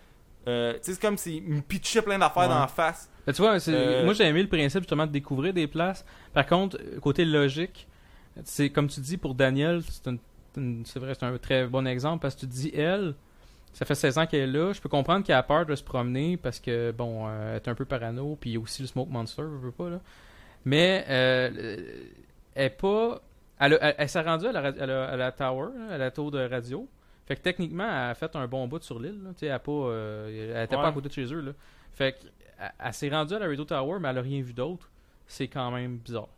Euh, 0.48 0.74
c'est 0.81 0.98
comme 1.00 1.18
s'ils 1.18 1.42
me 1.42 1.60
pitchaient 1.60 2.02
plein 2.02 2.18
d'affaires 2.18 2.44
Ouais. 2.44 2.48
dans 2.48 2.60
la 2.60 2.68
face. 2.68 3.10
Tu 3.26 3.32
vois, 3.42 3.58
Euh, 3.68 4.05
moi 4.05 4.15
j'ai 4.15 4.24
aimé 4.24 4.40
le 4.42 4.48
principe 4.48 4.82
justement 4.82 5.06
de 5.06 5.10
découvrir 5.10 5.52
des 5.52 5.66
places. 5.66 6.05
Par 6.32 6.47
contre, 6.47 6.78
côté 7.00 7.24
logique, 7.24 7.89
c'est 8.44 8.70
comme 8.70 8.86
tu 8.86 9.00
dis 9.00 9.16
pour 9.16 9.34
Daniel, 9.34 9.82
c'est 9.89 10.06
une- 10.08 10.18
une- 10.56 10.86
c'est 10.86 11.00
vrai, 11.00 11.15
c'est 11.18 11.24
un 11.26 11.36
très 11.39 11.66
bon 11.66 11.84
exemple 11.86 12.23
parce 12.23 12.36
que 12.36 12.40
tu 12.40 12.47
dis 12.47 12.70
elle, 12.74 13.15
ça 13.73 13.84
fait 13.84 13.97
16 13.97 14.16
ans 14.18 14.26
qu'elle 14.26 14.42
est 14.42 14.47
là. 14.58 14.73
Je 14.73 14.81
peux 14.81 14.89
comprendre 14.89 15.24
qu'elle 15.26 15.34
a 15.36 15.42
peur 15.42 15.66
de 15.66 15.74
se 15.74 15.82
promener 15.82 16.36
parce 16.36 16.60
que 16.60 16.92
bon, 16.92 17.26
euh, 17.26 17.50
elle 17.50 17.56
est 17.56 17.68
un 17.68 17.74
peu 17.74 17.84
parano, 17.84 18.39
puis 18.40 18.50
il 18.50 18.52
y 18.55 18.56
a 18.56 18.60
aussi 18.60 18.82
le 18.82 18.89
smoke 18.89 19.10
monster, 19.10 19.42
je 19.42 19.66
veux 19.66 19.73
pas 19.73 19.90
là. 19.90 20.00
Mais 20.65 21.05
euh, 21.08 21.76
elle 22.55 22.66
est 22.66 22.70
pas, 22.70 23.20
elle, 23.60 23.75
a- 23.75 23.78
elle- 23.83 23.94
elle 23.99 24.09
s'est 24.09 24.20
rendue 24.20 24.47
à 24.47 24.52
la, 24.52 24.60
à 24.60 24.86
la- 24.86 25.09
à 25.10 25.17
la 25.17 25.33
tower, 25.33 25.68
à 25.91 25.99
la 25.99 26.10
tour 26.10 26.31
de 26.31 26.47
radio. 26.49 26.89
Fait 27.26 27.36
que 27.36 27.41
techniquement, 27.43 27.85
elle 27.85 28.10
a 28.10 28.15
fait 28.15 28.35
un 28.36 28.47
bon 28.47 28.68
bout 28.68 28.83
sur 28.83 28.99
l'île. 29.01 29.20
Elle, 29.43 29.51
a 29.51 29.59
pas, 29.59 29.73
euh, 29.73 30.55
Ouais. 30.62 30.67
pas 30.67 30.86
à 30.86 30.93
côté 30.93 31.09
de 31.09 31.12
chez 31.15 31.33
eux. 31.33 31.41
Là. 31.41 31.52
Fait 31.93 32.12
que 32.12 32.18
elle, 32.60 32.73
elle 32.78 32.94
s'est 32.94 33.09
rendue 33.09 33.35
à 33.35 33.39
la 33.41 33.47
Radio 33.47 33.65
Tower, 33.65 33.99
mais 34.01 34.09
elle 34.09 34.18
a 34.18 34.23
rien 34.23 34.43
vu 34.43 34.52
d'autre. 34.52 34.89
C'est 35.26 35.49
quand 35.49 35.70
même 35.73 35.97
bizarre. 35.99 36.28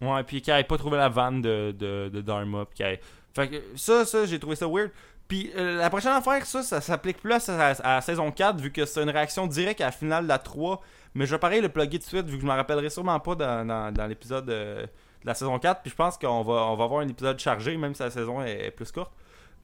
Ouais, 0.00 0.22
puis 0.24 0.42
qu'elle 0.42 0.60
ait 0.60 0.64
pas 0.64 0.76
trouvé 0.78 0.96
la 0.98 1.08
vanne 1.08 1.40
de, 1.40 1.74
de, 1.76 2.10
de 2.12 2.20
Dharma. 2.20 2.66
Fait 2.76 3.00
que 3.48 3.56
ça, 3.76 4.04
ça, 4.04 4.26
j'ai 4.26 4.38
trouvé 4.38 4.56
ça 4.56 4.66
weird. 4.68 4.90
Puis 5.26 5.50
euh, 5.56 5.78
la 5.78 5.88
prochaine 5.88 6.12
affaire, 6.12 6.44
ça, 6.44 6.62
ça 6.62 6.80
s'applique 6.80 7.18
plus 7.20 7.32
à, 7.32 7.38
à- 7.48 7.70
à 7.80 7.94
la 7.96 8.00
saison 8.02 8.30
4, 8.30 8.60
vu 8.60 8.70
que 8.70 8.84
c'est 8.84 9.02
une 9.02 9.08
réaction 9.10 9.46
directe 9.46 9.80
à 9.80 9.86
la 9.86 9.92
finale 9.92 10.24
de 10.24 10.28
la 10.28 10.38
3. 10.38 10.82
Mais 11.14 11.26
je 11.26 11.30
vais 11.30 11.38
pareil 11.38 11.60
le 11.62 11.68
plugger 11.68 11.98
tout 11.98 12.04
de 12.04 12.08
suite, 12.08 12.26
vu 12.26 12.36
que 12.36 12.42
je 12.42 12.46
me 12.46 12.52
rappellerai 12.52 12.90
sûrement 12.90 13.18
pas 13.20 13.34
dans, 13.34 13.66
dans, 13.66 13.92
dans 13.92 14.06
l'épisode 14.06 14.48
euh, 14.50 14.86
de 15.24 15.28
la 15.28 15.34
saison 15.34 15.58
4. 15.58 15.80
Puis 15.82 15.90
je 15.90 15.96
pense 15.96 16.16
qu'on 16.18 16.42
va, 16.42 16.52
on 16.66 16.76
va 16.76 16.84
avoir 16.84 17.00
un 17.00 17.08
épisode 17.08 17.38
chargé, 17.40 17.76
même 17.76 17.94
si 17.94 18.02
la 18.02 18.10
saison 18.10 18.40
est, 18.42 18.66
est 18.66 18.70
plus 18.70 18.92
courte. 18.92 19.12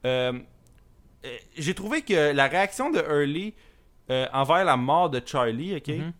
Euh, 0.04 0.32
euh, 1.24 1.36
j'ai 1.56 1.74
trouvé 1.74 2.02
que 2.02 2.32
la 2.32 2.46
réaction 2.48 2.90
de 2.90 2.98
Hurley 2.98 3.54
euh, 4.10 4.26
envers 4.32 4.64
la 4.64 4.76
mort 4.76 5.10
de 5.10 5.20
Charlie, 5.24 5.76
ok? 5.76 5.88
Mhm. 5.88 6.12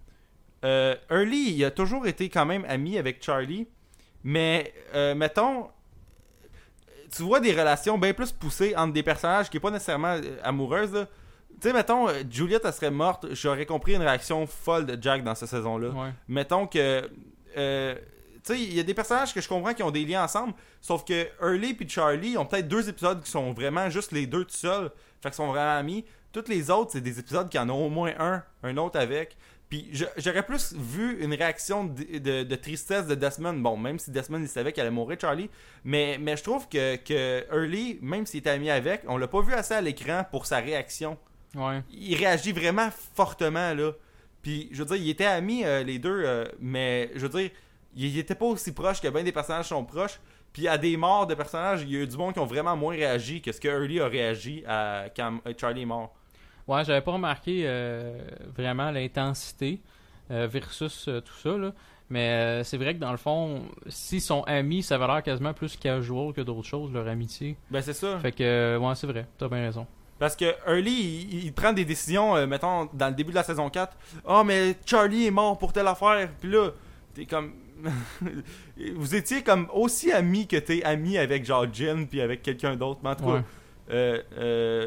Euh, 0.65 0.95
Hurley, 1.11 1.53
il 1.53 1.65
a 1.65 1.71
toujours 1.71 2.07
été 2.07 2.29
quand 2.29 2.45
même 2.45 2.65
ami 2.69 2.99
avec 2.99 3.25
Charlie, 3.25 3.67
mais 4.23 4.73
euh, 4.95 5.15
mettons, 5.15 5.69
tu 7.17 7.23
vois 7.23 7.41
des 7.41 7.53
relations 7.53 7.97
bien 7.99 8.13
plus 8.13 8.31
poussées 8.31 8.77
entre 8.77 8.93
des 8.93 9.03
personnages 9.03 9.49
qui 9.49 9.57
n'est 9.57 9.61
pas 9.61 9.71
nécessairement 9.71 10.17
amoureuse. 10.45 11.07
Tu 11.61 11.69
sais, 11.69 11.73
mettons, 11.73 12.09
Juliette, 12.31 12.63
elle 12.65 12.73
serait 12.73 12.91
morte, 12.91 13.27
j'aurais 13.33 13.67
compris 13.67 13.95
une 13.95 14.03
réaction 14.03 14.47
folle 14.47 14.87
de 14.87 15.03
Jack 15.03 15.25
dans 15.25 15.35
cette 15.35 15.49
saison-là. 15.49 15.89
Ouais. 15.89 16.11
Mettons 16.29 16.67
que. 16.67 17.09
euh, 17.57 17.95
tu 18.51 18.57
sais, 18.57 18.63
il 18.63 18.75
y 18.75 18.81
a 18.81 18.83
des 18.83 18.95
personnages 18.95 19.33
que 19.35 19.41
je 19.41 19.49
comprends 19.49 19.75
qui 19.75 19.83
ont 19.83 19.91
des 19.91 20.05
liens 20.05 20.25
ensemble, 20.25 20.55
sauf 20.81 21.05
que 21.05 21.27
Hurley 21.41 21.77
et 21.81 21.89
Charlie 21.89 22.37
ont 22.39 22.47
peut-être 22.47 22.69
deux 22.69 22.89
épisodes 22.89 23.23
qui 23.23 23.31
sont 23.31 23.53
vraiment 23.53 23.89
juste 23.91 24.13
les 24.13 24.27
deux 24.27 24.45
tout 24.45 24.55
seuls, 24.55 24.91
fait 25.23 25.29
qu'ils 25.31 25.35
sont 25.35 25.49
vraiment 25.49 25.77
amis. 25.77 26.05
Toutes 26.33 26.49
les 26.49 26.71
autres, 26.71 26.93
c'est 26.93 27.01
des 27.01 27.19
épisodes 27.19 27.49
qui 27.49 27.59
en 27.59 27.69
ont 27.71 27.87
au 27.87 27.91
moins 27.91 28.13
un, 28.19 28.43
un 28.63 28.77
autre 28.77 28.99
avec. 28.99 29.37
Puis 29.69 29.89
j'aurais 30.17 30.45
plus 30.45 30.73
vu 30.75 31.23
une 31.23 31.33
réaction 31.35 31.85
de, 31.85 32.19
de- 32.19 32.43
de 32.43 32.55
tristesse 32.57 33.07
de 33.07 33.15
Desmond. 33.15 33.53
Bon, 33.55 33.77
même 33.77 33.99
si 34.01 34.11
Desmond 34.11 34.41
il 34.41 34.49
savait 34.49 34.73
qu'elle 34.73 34.87
allait 34.87 34.95
mourir, 34.95 35.17
Charlie. 35.21 35.49
Mais, 35.85 36.19
mais 36.21 36.37
je 36.37 36.43
trouve 36.43 36.69
que, 36.69 36.97
que 36.97 37.45
Hurley, 37.53 37.99
même 38.03 38.27
s'il 38.27 38.41
était 38.41 38.51
ami 38.51 38.69
avec, 38.71 39.03
on 39.07 39.17
l'a 39.17 39.29
pas 39.29 39.43
vu 39.43 39.53
assez 39.55 39.75
à 39.75 39.81
l'écran 39.81 40.25
pour 40.31 40.47
sa 40.47 40.59
réaction 40.59 41.17
Ouais. 41.57 41.83
il 41.93 42.15
réagit 42.17 42.53
vraiment 42.53 42.91
fortement 43.17 43.75
là. 43.75 43.91
Puis 44.43 44.69
je 44.73 44.83
veux 44.83 44.97
dire, 44.97 45.05
ils 45.05 45.11
étaient 45.11 45.25
amis 45.27 45.65
euh, 45.65 45.83
les 45.83 45.99
deux, 45.99 46.23
euh, 46.25 46.47
mais 46.61 47.11
je 47.15 47.27
veux 47.27 47.29
dire, 47.41 47.51
ils 47.97 48.19
étaient 48.19 48.35
pas 48.35 48.47
aussi 48.47 48.73
proches 48.73 49.01
que 49.01 49.09
bien 49.09 49.23
des 49.23 49.33
personnages 49.33 49.67
sont 49.69 49.85
proches. 49.85 50.21
Puis 50.53 50.67
à 50.67 50.77
des 50.77 50.97
morts 50.97 51.27
de 51.27 51.35
personnages, 51.35 51.83
il 51.83 51.91
y 51.93 51.97
a 51.97 52.01
eu 52.01 52.07
du 52.07 52.17
monde 52.17 52.33
qui 52.33 52.41
ont 52.41 52.47
vraiment 52.47 52.77
moins 52.77 52.95
réagi 52.95 53.41
que 53.41 53.53
ce 53.53 53.61
que 53.61 53.69
Hurley 53.69 54.01
a 54.01 54.09
réagi 54.09 54.65
à, 54.67 55.05
quand 55.15 55.39
euh, 55.47 55.53
Charlie 55.57 55.83
est 55.83 55.87
mort. 55.87 56.13
Ouais, 56.67 56.85
j'avais 56.85 57.01
pas 57.01 57.13
remarqué 57.13 57.63
euh, 57.67 58.19
vraiment 58.57 58.91
l'intensité 58.91 59.81
euh, 60.31 60.49
versus 60.51 61.07
euh, 61.09 61.21
tout 61.21 61.35
ça. 61.35 61.57
Là. 61.57 61.73
Mais 62.09 62.65
c'est 62.65 62.77
vrai 62.77 62.95
que 62.95 62.99
dans 62.99 63.13
le 63.13 63.17
fond, 63.17 63.63
s'ils 63.87 64.21
sont 64.21 64.43
amis, 64.43 64.83
ça 64.83 64.99
va 64.99 65.07
l'air 65.07 65.23
quasiment 65.23 65.55
plus 65.55 65.77
casual 65.77 66.33
que 66.33 66.41
d'autres 66.41 66.67
choses, 66.67 66.93
leur 66.93 67.07
amitié. 67.07 67.57
Ben 67.71 67.81
c'est 67.81 67.93
ça. 67.93 68.19
Fait 68.19 68.33
que, 68.33 68.77
ouais, 68.77 68.95
c'est 68.97 69.07
vrai, 69.07 69.27
t'as 69.39 69.47
bien 69.47 69.61
raison. 69.63 69.87
Parce 70.21 70.37
que 70.37 70.45
Hurley, 70.67 70.91
il, 70.91 71.45
il 71.47 71.53
prend 71.53 71.73
des 71.73 71.87
décisions, 71.87 72.37
euh, 72.37 72.47
mettons, 72.47 72.91
dans 72.93 73.09
le 73.09 73.15
début 73.15 73.31
de 73.31 73.37
la 73.37 73.43
saison 73.43 73.71
4. 73.71 73.97
Ah, 74.27 74.43
mais 74.45 74.77
Charlie 74.85 75.27
est 75.27 75.31
mort 75.31 75.57
pour 75.57 75.73
telle 75.73 75.87
affaire. 75.87 76.29
Puis 76.39 76.51
là, 76.51 76.71
t'es 77.15 77.25
comme. 77.25 77.55
Vous 78.95 79.15
étiez 79.15 79.43
comme 79.43 79.69
aussi 79.73 80.13
amis 80.13 80.47
que 80.47 80.57
t'es 80.57 80.83
ami 80.85 81.19
avec 81.19 81.45
genre 81.45 81.67
Jin 81.73 82.05
puis 82.09 82.21
avec 82.21 82.43
quelqu'un 82.43 82.77
d'autre. 82.77 83.01
Mais 83.03 83.11
en 83.11 83.15
tout 83.17 83.25
cas, 83.27 83.33
Ouais. 83.33 83.43
euh, 83.91 84.23
euh, 84.39 84.87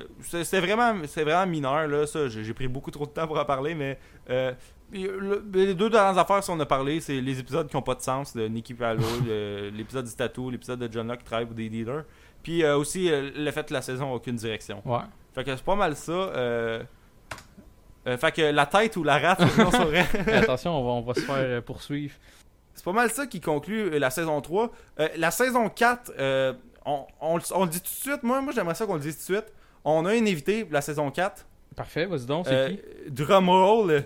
vraiment, 0.62 0.94
c'est 1.08 1.24
vraiment 1.24 1.46
mineur, 1.50 1.88
là. 1.88 2.06
Ça, 2.08 2.28
j'ai 2.30 2.54
pris 2.54 2.68
beaucoup 2.68 2.92
trop 2.92 3.06
de 3.06 3.12
temps 3.12 3.28
pour 3.28 3.38
en 3.40 3.46
parler, 3.46 3.76
mais. 3.76 3.98
euh, 4.30 4.54
le- 4.92 5.44
les 5.54 5.74
deux 5.74 5.90
dernières 5.90 6.18
affaires, 6.20 6.44
si 6.44 6.52
on 6.52 6.60
a 6.60 6.66
parlé, 6.68 7.00
c'est 7.00 7.20
les 7.20 7.40
épisodes 7.40 7.68
qui 7.68 7.76
n'ont 7.76 7.82
pas 7.82 7.96
de 7.96 8.02
sens 8.02 8.36
de 8.36 8.48
Nicky 8.48 8.76
Palo, 8.76 9.02
l'épisode 9.74 10.06
du 10.06 10.14
tattoo, 10.16 10.52
l'épisode 10.52 10.80
de 10.80 10.92
John 10.92 11.08
Locke 11.08 11.20
qui 11.20 11.26
travaille 11.26 11.48
pour 11.48 11.56
des 11.56 11.68
dealers. 11.70 12.04
Puis 12.44 12.64
aussi 12.66 13.10
le 13.10 13.50
fait 13.52 13.66
que 13.68 13.74
la 13.74 13.82
saison 13.82 14.10
n'a 14.10 14.14
aucune 14.14 14.36
direction. 14.36 14.82
Ouais. 14.86 15.00
Fait 15.34 15.44
que 15.44 15.56
c'est 15.56 15.64
pas 15.66 15.76
mal 15.76 15.96
ça. 15.96 16.12
Euh... 16.12 16.84
fait 18.06 18.32
que 18.36 18.42
la 18.52 18.66
tête 18.68 18.96
ou 18.98 19.04
la 19.04 19.18
rate, 19.18 19.40
non, 19.58 19.72
attention, 20.34 20.78
on 20.80 20.84
va, 20.86 20.92
on 20.92 21.02
va 21.02 21.14
se 21.16 21.22
faire 21.22 21.64
poursuivre. 21.64 22.14
C'est 22.84 22.92
pas 22.92 22.92
mal 22.92 23.10
ça 23.10 23.26
qui 23.28 23.40
conclut 23.40 23.94
euh, 23.94 23.98
la 23.98 24.10
saison 24.10 24.42
3. 24.42 24.70
Euh, 25.00 25.08
la 25.16 25.32
saison 25.32 25.70
4, 25.70 26.12
euh, 26.20 26.52
on, 26.86 27.06
on, 27.22 27.38
le- 27.38 27.44
on 27.56 27.64
le 27.64 27.70
dit 27.70 27.80
tout 27.80 27.86
de 27.86 28.12
suite. 28.12 28.24
Moi, 28.24 28.42
moi 28.42 28.52
j'aimerais 28.53 28.76
ça 28.76 28.86
qu'on 28.86 28.95
le 28.95 29.00
dise 29.00 29.16
tout 29.26 29.32
de 29.32 29.38
suite. 29.38 29.53
On 29.86 30.06
a 30.06 30.10
un 30.10 30.26
invité 30.26 30.66
pour 30.66 30.74
la 30.74 30.82
saison 30.82 31.10
4. 31.10 31.45
Parfait, 31.78 32.06
vas-y 32.06 32.26
donc, 32.26 32.45
c'est 32.45 32.82
qui? 33.06 33.10
Drumroll. 33.12 34.03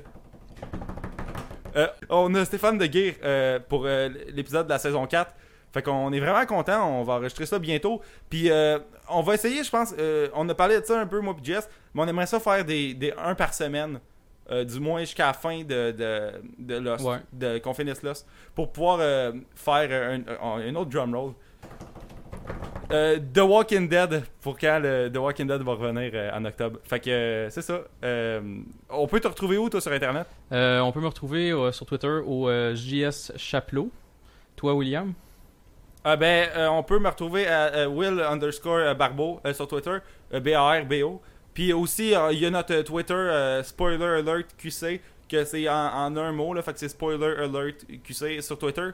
On 2.09 2.33
a 2.35 2.45
Stéphane 2.45 2.77
de 2.77 2.85
Guire 2.85 3.15
euh, 3.23 3.59
pour 3.59 3.85
l'épisode 3.85 4.65
de 4.67 4.71
la 4.71 4.79
saison 4.79 5.05
4. 5.07 5.31
Fait 5.73 5.81
qu'on 5.81 6.11
est 6.13 6.19
vraiment 6.19 6.45
content. 6.45 6.87
On 6.99 7.03
va 7.03 7.13
enregistrer 7.13 7.45
ça 7.45 7.59
bientôt. 7.59 8.01
Puis 8.29 8.49
euh, 8.49 8.79
on 9.09 9.21
va 9.21 9.33
essayer, 9.35 9.63
je 9.63 9.69
pense. 9.69 9.93
euh, 9.99 10.27
on 10.33 10.47
a 10.49 10.55
parlé 10.55 10.79
de 10.79 10.85
ça 10.85 10.99
un 10.99 11.05
peu, 11.07 11.19
moi 11.19 11.35
et 11.39 11.43
Jess. 11.45 11.67
Mais 11.93 12.01
on 12.03 12.07
aimerait 12.07 12.25
ça 12.25 12.39
faire 12.39 12.63
des, 12.65 12.93
des 12.93 13.11
un 13.17 13.35
par 13.35 13.53
semaine. 13.53 13.99
Euh, 14.51 14.63
du 14.63 14.79
moins 14.79 15.01
jusqu'à 15.01 15.27
la 15.27 15.33
fin 15.33 15.63
de, 15.63 15.91
de, 15.91 16.31
de 16.59 16.75
Lost. 16.77 17.05
Ouais. 17.05 17.17
De, 17.33 17.57
qu'on 17.59 17.73
finisse 17.73 18.01
Lost. 18.03 18.27
Pour 18.55 18.71
pouvoir 18.71 18.99
euh, 19.01 19.31
faire 19.55 20.19
un, 20.41 20.67
un- 20.67 20.75
autre 20.75 20.89
drum 20.89 21.15
roll. 21.15 21.33
Euh, 22.91 23.19
The 23.33 23.39
Walking 23.39 23.89
Dead 23.89 24.23
pour 24.41 24.57
quand 24.57 24.79
le 24.81 25.09
The 25.13 25.17
Walking 25.17 25.45
Dead 25.47 25.61
va 25.61 25.73
revenir 25.73 26.31
en 26.33 26.45
octobre. 26.45 26.79
Fait 26.85 26.99
que 27.01 27.47
c'est 27.49 27.61
ça. 27.61 27.81
On 28.89 29.07
peut 29.07 29.19
te 29.19 29.27
retrouver 29.27 29.57
où 29.57 29.69
toi 29.69 29.81
sur 29.81 29.91
internet? 29.91 30.25
On 30.51 30.91
peut 30.93 31.01
me 31.01 31.07
retrouver 31.07 31.53
sur 31.73 31.85
Twitter 31.85 32.07
au 32.25 32.49
JS 32.73 33.33
Chaplot. 33.35 33.89
Toi, 34.55 34.73
William? 34.73 35.13
Ah 36.03 36.15
ben 36.15 36.47
euh, 36.55 36.67
on 36.69 36.83
peut 36.83 36.99
me 36.99 37.09
retrouver 37.09 37.47
à 37.47 37.89
Will 37.89 38.21
underscore 38.21 38.95
Barbeau 38.95 39.41
euh, 39.45 39.53
sur 39.53 39.67
Twitter, 39.67 39.97
B-A-R-B-O. 40.31 41.21
Puis 41.57 41.73
aussi 41.73 42.13
euh, 42.13 42.31
il 42.33 42.37
y 42.37 42.45
a 42.45 42.51
notre 42.51 42.83
Twitter 42.83 43.15
euh, 43.15 43.63
Spoiler 43.63 44.19
Alert 44.19 44.45
QC 44.59 45.01
que 45.27 45.43
c'est 45.43 45.67
en, 45.67 45.73
en 45.73 46.15
un 46.15 46.31
mot 46.31 46.53
là, 46.53 46.61
fait 46.61 46.73
que 46.73 46.77
c'est 46.77 46.89
Spoiler 46.89 47.33
Alert 47.35 47.83
QC 48.03 48.43
sur 48.43 48.59
Twitter. 48.59 48.89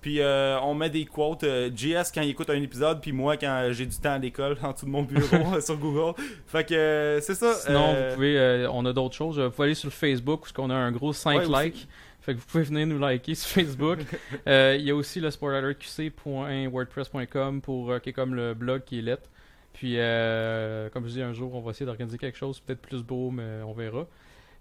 Puis 0.00 0.20
euh, 0.20 0.58
on 0.62 0.74
met 0.74 0.90
des 0.90 1.04
quotes 1.04 1.44
euh, 1.44 1.70
JS 1.72 2.10
quand 2.12 2.22
il 2.22 2.30
écoute 2.30 2.50
un 2.50 2.60
épisode, 2.60 3.00
puis 3.00 3.12
moi 3.12 3.36
quand 3.36 3.68
j'ai 3.70 3.86
du 3.86 3.96
temps 3.96 4.14
à 4.14 4.18
l'école 4.18 4.56
en 4.64 4.72
dessous 4.72 4.86
de 4.86 4.90
mon 4.90 5.04
bureau 5.04 5.60
sur 5.64 5.76
Google. 5.76 6.20
Fait 6.48 6.68
que 6.68 6.74
euh, 6.74 7.20
c'est 7.20 7.36
ça. 7.36 7.54
Sinon, 7.54 7.94
vous 7.94 8.14
pouvez, 8.16 8.66
on 8.68 8.84
a 8.84 8.92
d'autres 8.92 9.14
choses. 9.14 9.38
Vous 9.38 9.50
pouvez 9.52 9.66
aller 9.66 9.74
sur 9.76 9.86
le 9.86 9.92
Facebook 9.92 10.48
où 10.48 10.50
on 10.60 10.70
a 10.70 10.74
un 10.74 10.90
gros 10.90 11.12
5 11.12 11.38
Ouais, 11.38 11.46
aussi. 11.46 11.64
likes. 11.66 11.86
Fait 12.20 12.34
que 12.34 12.40
vous 12.40 12.46
pouvez 12.46 12.64
venir 12.64 12.84
nous 12.88 12.98
liker 12.98 13.36
sur 13.36 13.48
Facebook. 13.48 14.00
Il 14.44 14.82
y 14.82 14.90
a 14.90 14.94
aussi 14.96 15.20
le 15.20 15.30
spoilerqc.wordpress.com 15.30 17.60
pour 17.60 18.00
qui 18.00 18.08
est 18.08 18.12
comme 18.12 18.34
le 18.34 18.54
blog 18.54 18.82
qui 18.84 18.98
est 18.98 19.02
lettre. 19.02 19.30
Puis, 19.78 19.94
euh, 19.96 20.90
comme 20.90 21.06
je 21.06 21.12
dis, 21.12 21.22
un 21.22 21.32
jour, 21.32 21.54
on 21.54 21.60
va 21.60 21.70
essayer 21.70 21.86
d'organiser 21.86 22.18
quelque 22.18 22.36
chose 22.36 22.58
peut-être 22.58 22.80
plus 22.80 23.04
beau, 23.04 23.30
mais 23.30 23.62
on 23.64 23.72
verra. 23.72 24.08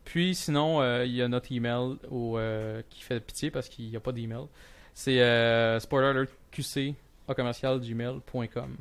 Puis, 0.05 0.35
sinon, 0.35 0.79
euh, 0.79 1.05
il 1.05 1.15
y 1.15 1.23
a 1.23 1.27
notre 1.27 1.51
email 1.51 1.95
au, 2.11 2.37
euh, 2.37 2.83
qui 2.87 3.01
fait 3.01 3.19
pitié 3.19 3.49
parce 3.49 3.67
qu'il 3.67 3.89
n'y 3.89 3.95
a 3.95 3.99
pas 3.99 4.11
d'email. 4.11 4.45
C'est 4.93 5.79
spoilerqc 5.79 6.29
commercialgmail.com. 7.35 8.77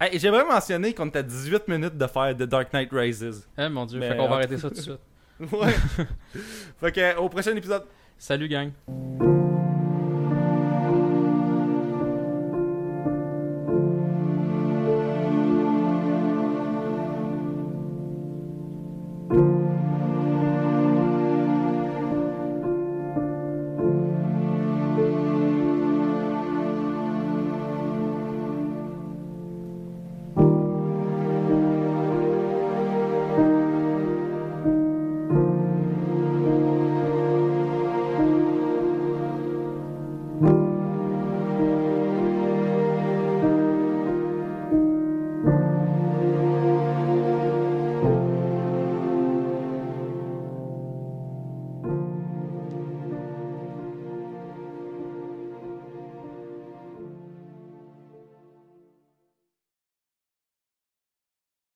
hey, 0.00 0.16
J'aimerais 0.16 0.44
mentionner 0.44 0.94
qu'on 0.94 1.06
est 1.06 1.16
à 1.16 1.24
18 1.24 1.66
minutes 1.66 1.98
de 1.98 2.06
faire 2.06 2.36
The 2.36 2.44
Dark 2.44 2.72
Knight 2.72 2.90
Rises. 2.92 3.48
Eh 3.58 3.68
mon 3.68 3.84
dieu, 3.84 3.98
Mais 3.98 4.10
fait 4.10 4.16
qu'on 4.16 4.28
va 4.28 4.36
arrêter 4.36 4.58
ça 4.58 4.68
tout 4.70 4.76
de 4.76 4.80
suite. 4.80 5.00
Ouais. 5.40 5.72
fait 6.80 6.92
que, 6.92 7.16
au 7.18 7.28
prochain 7.28 7.56
épisode. 7.56 7.82
Salut, 8.16 8.46
gang. 8.46 8.70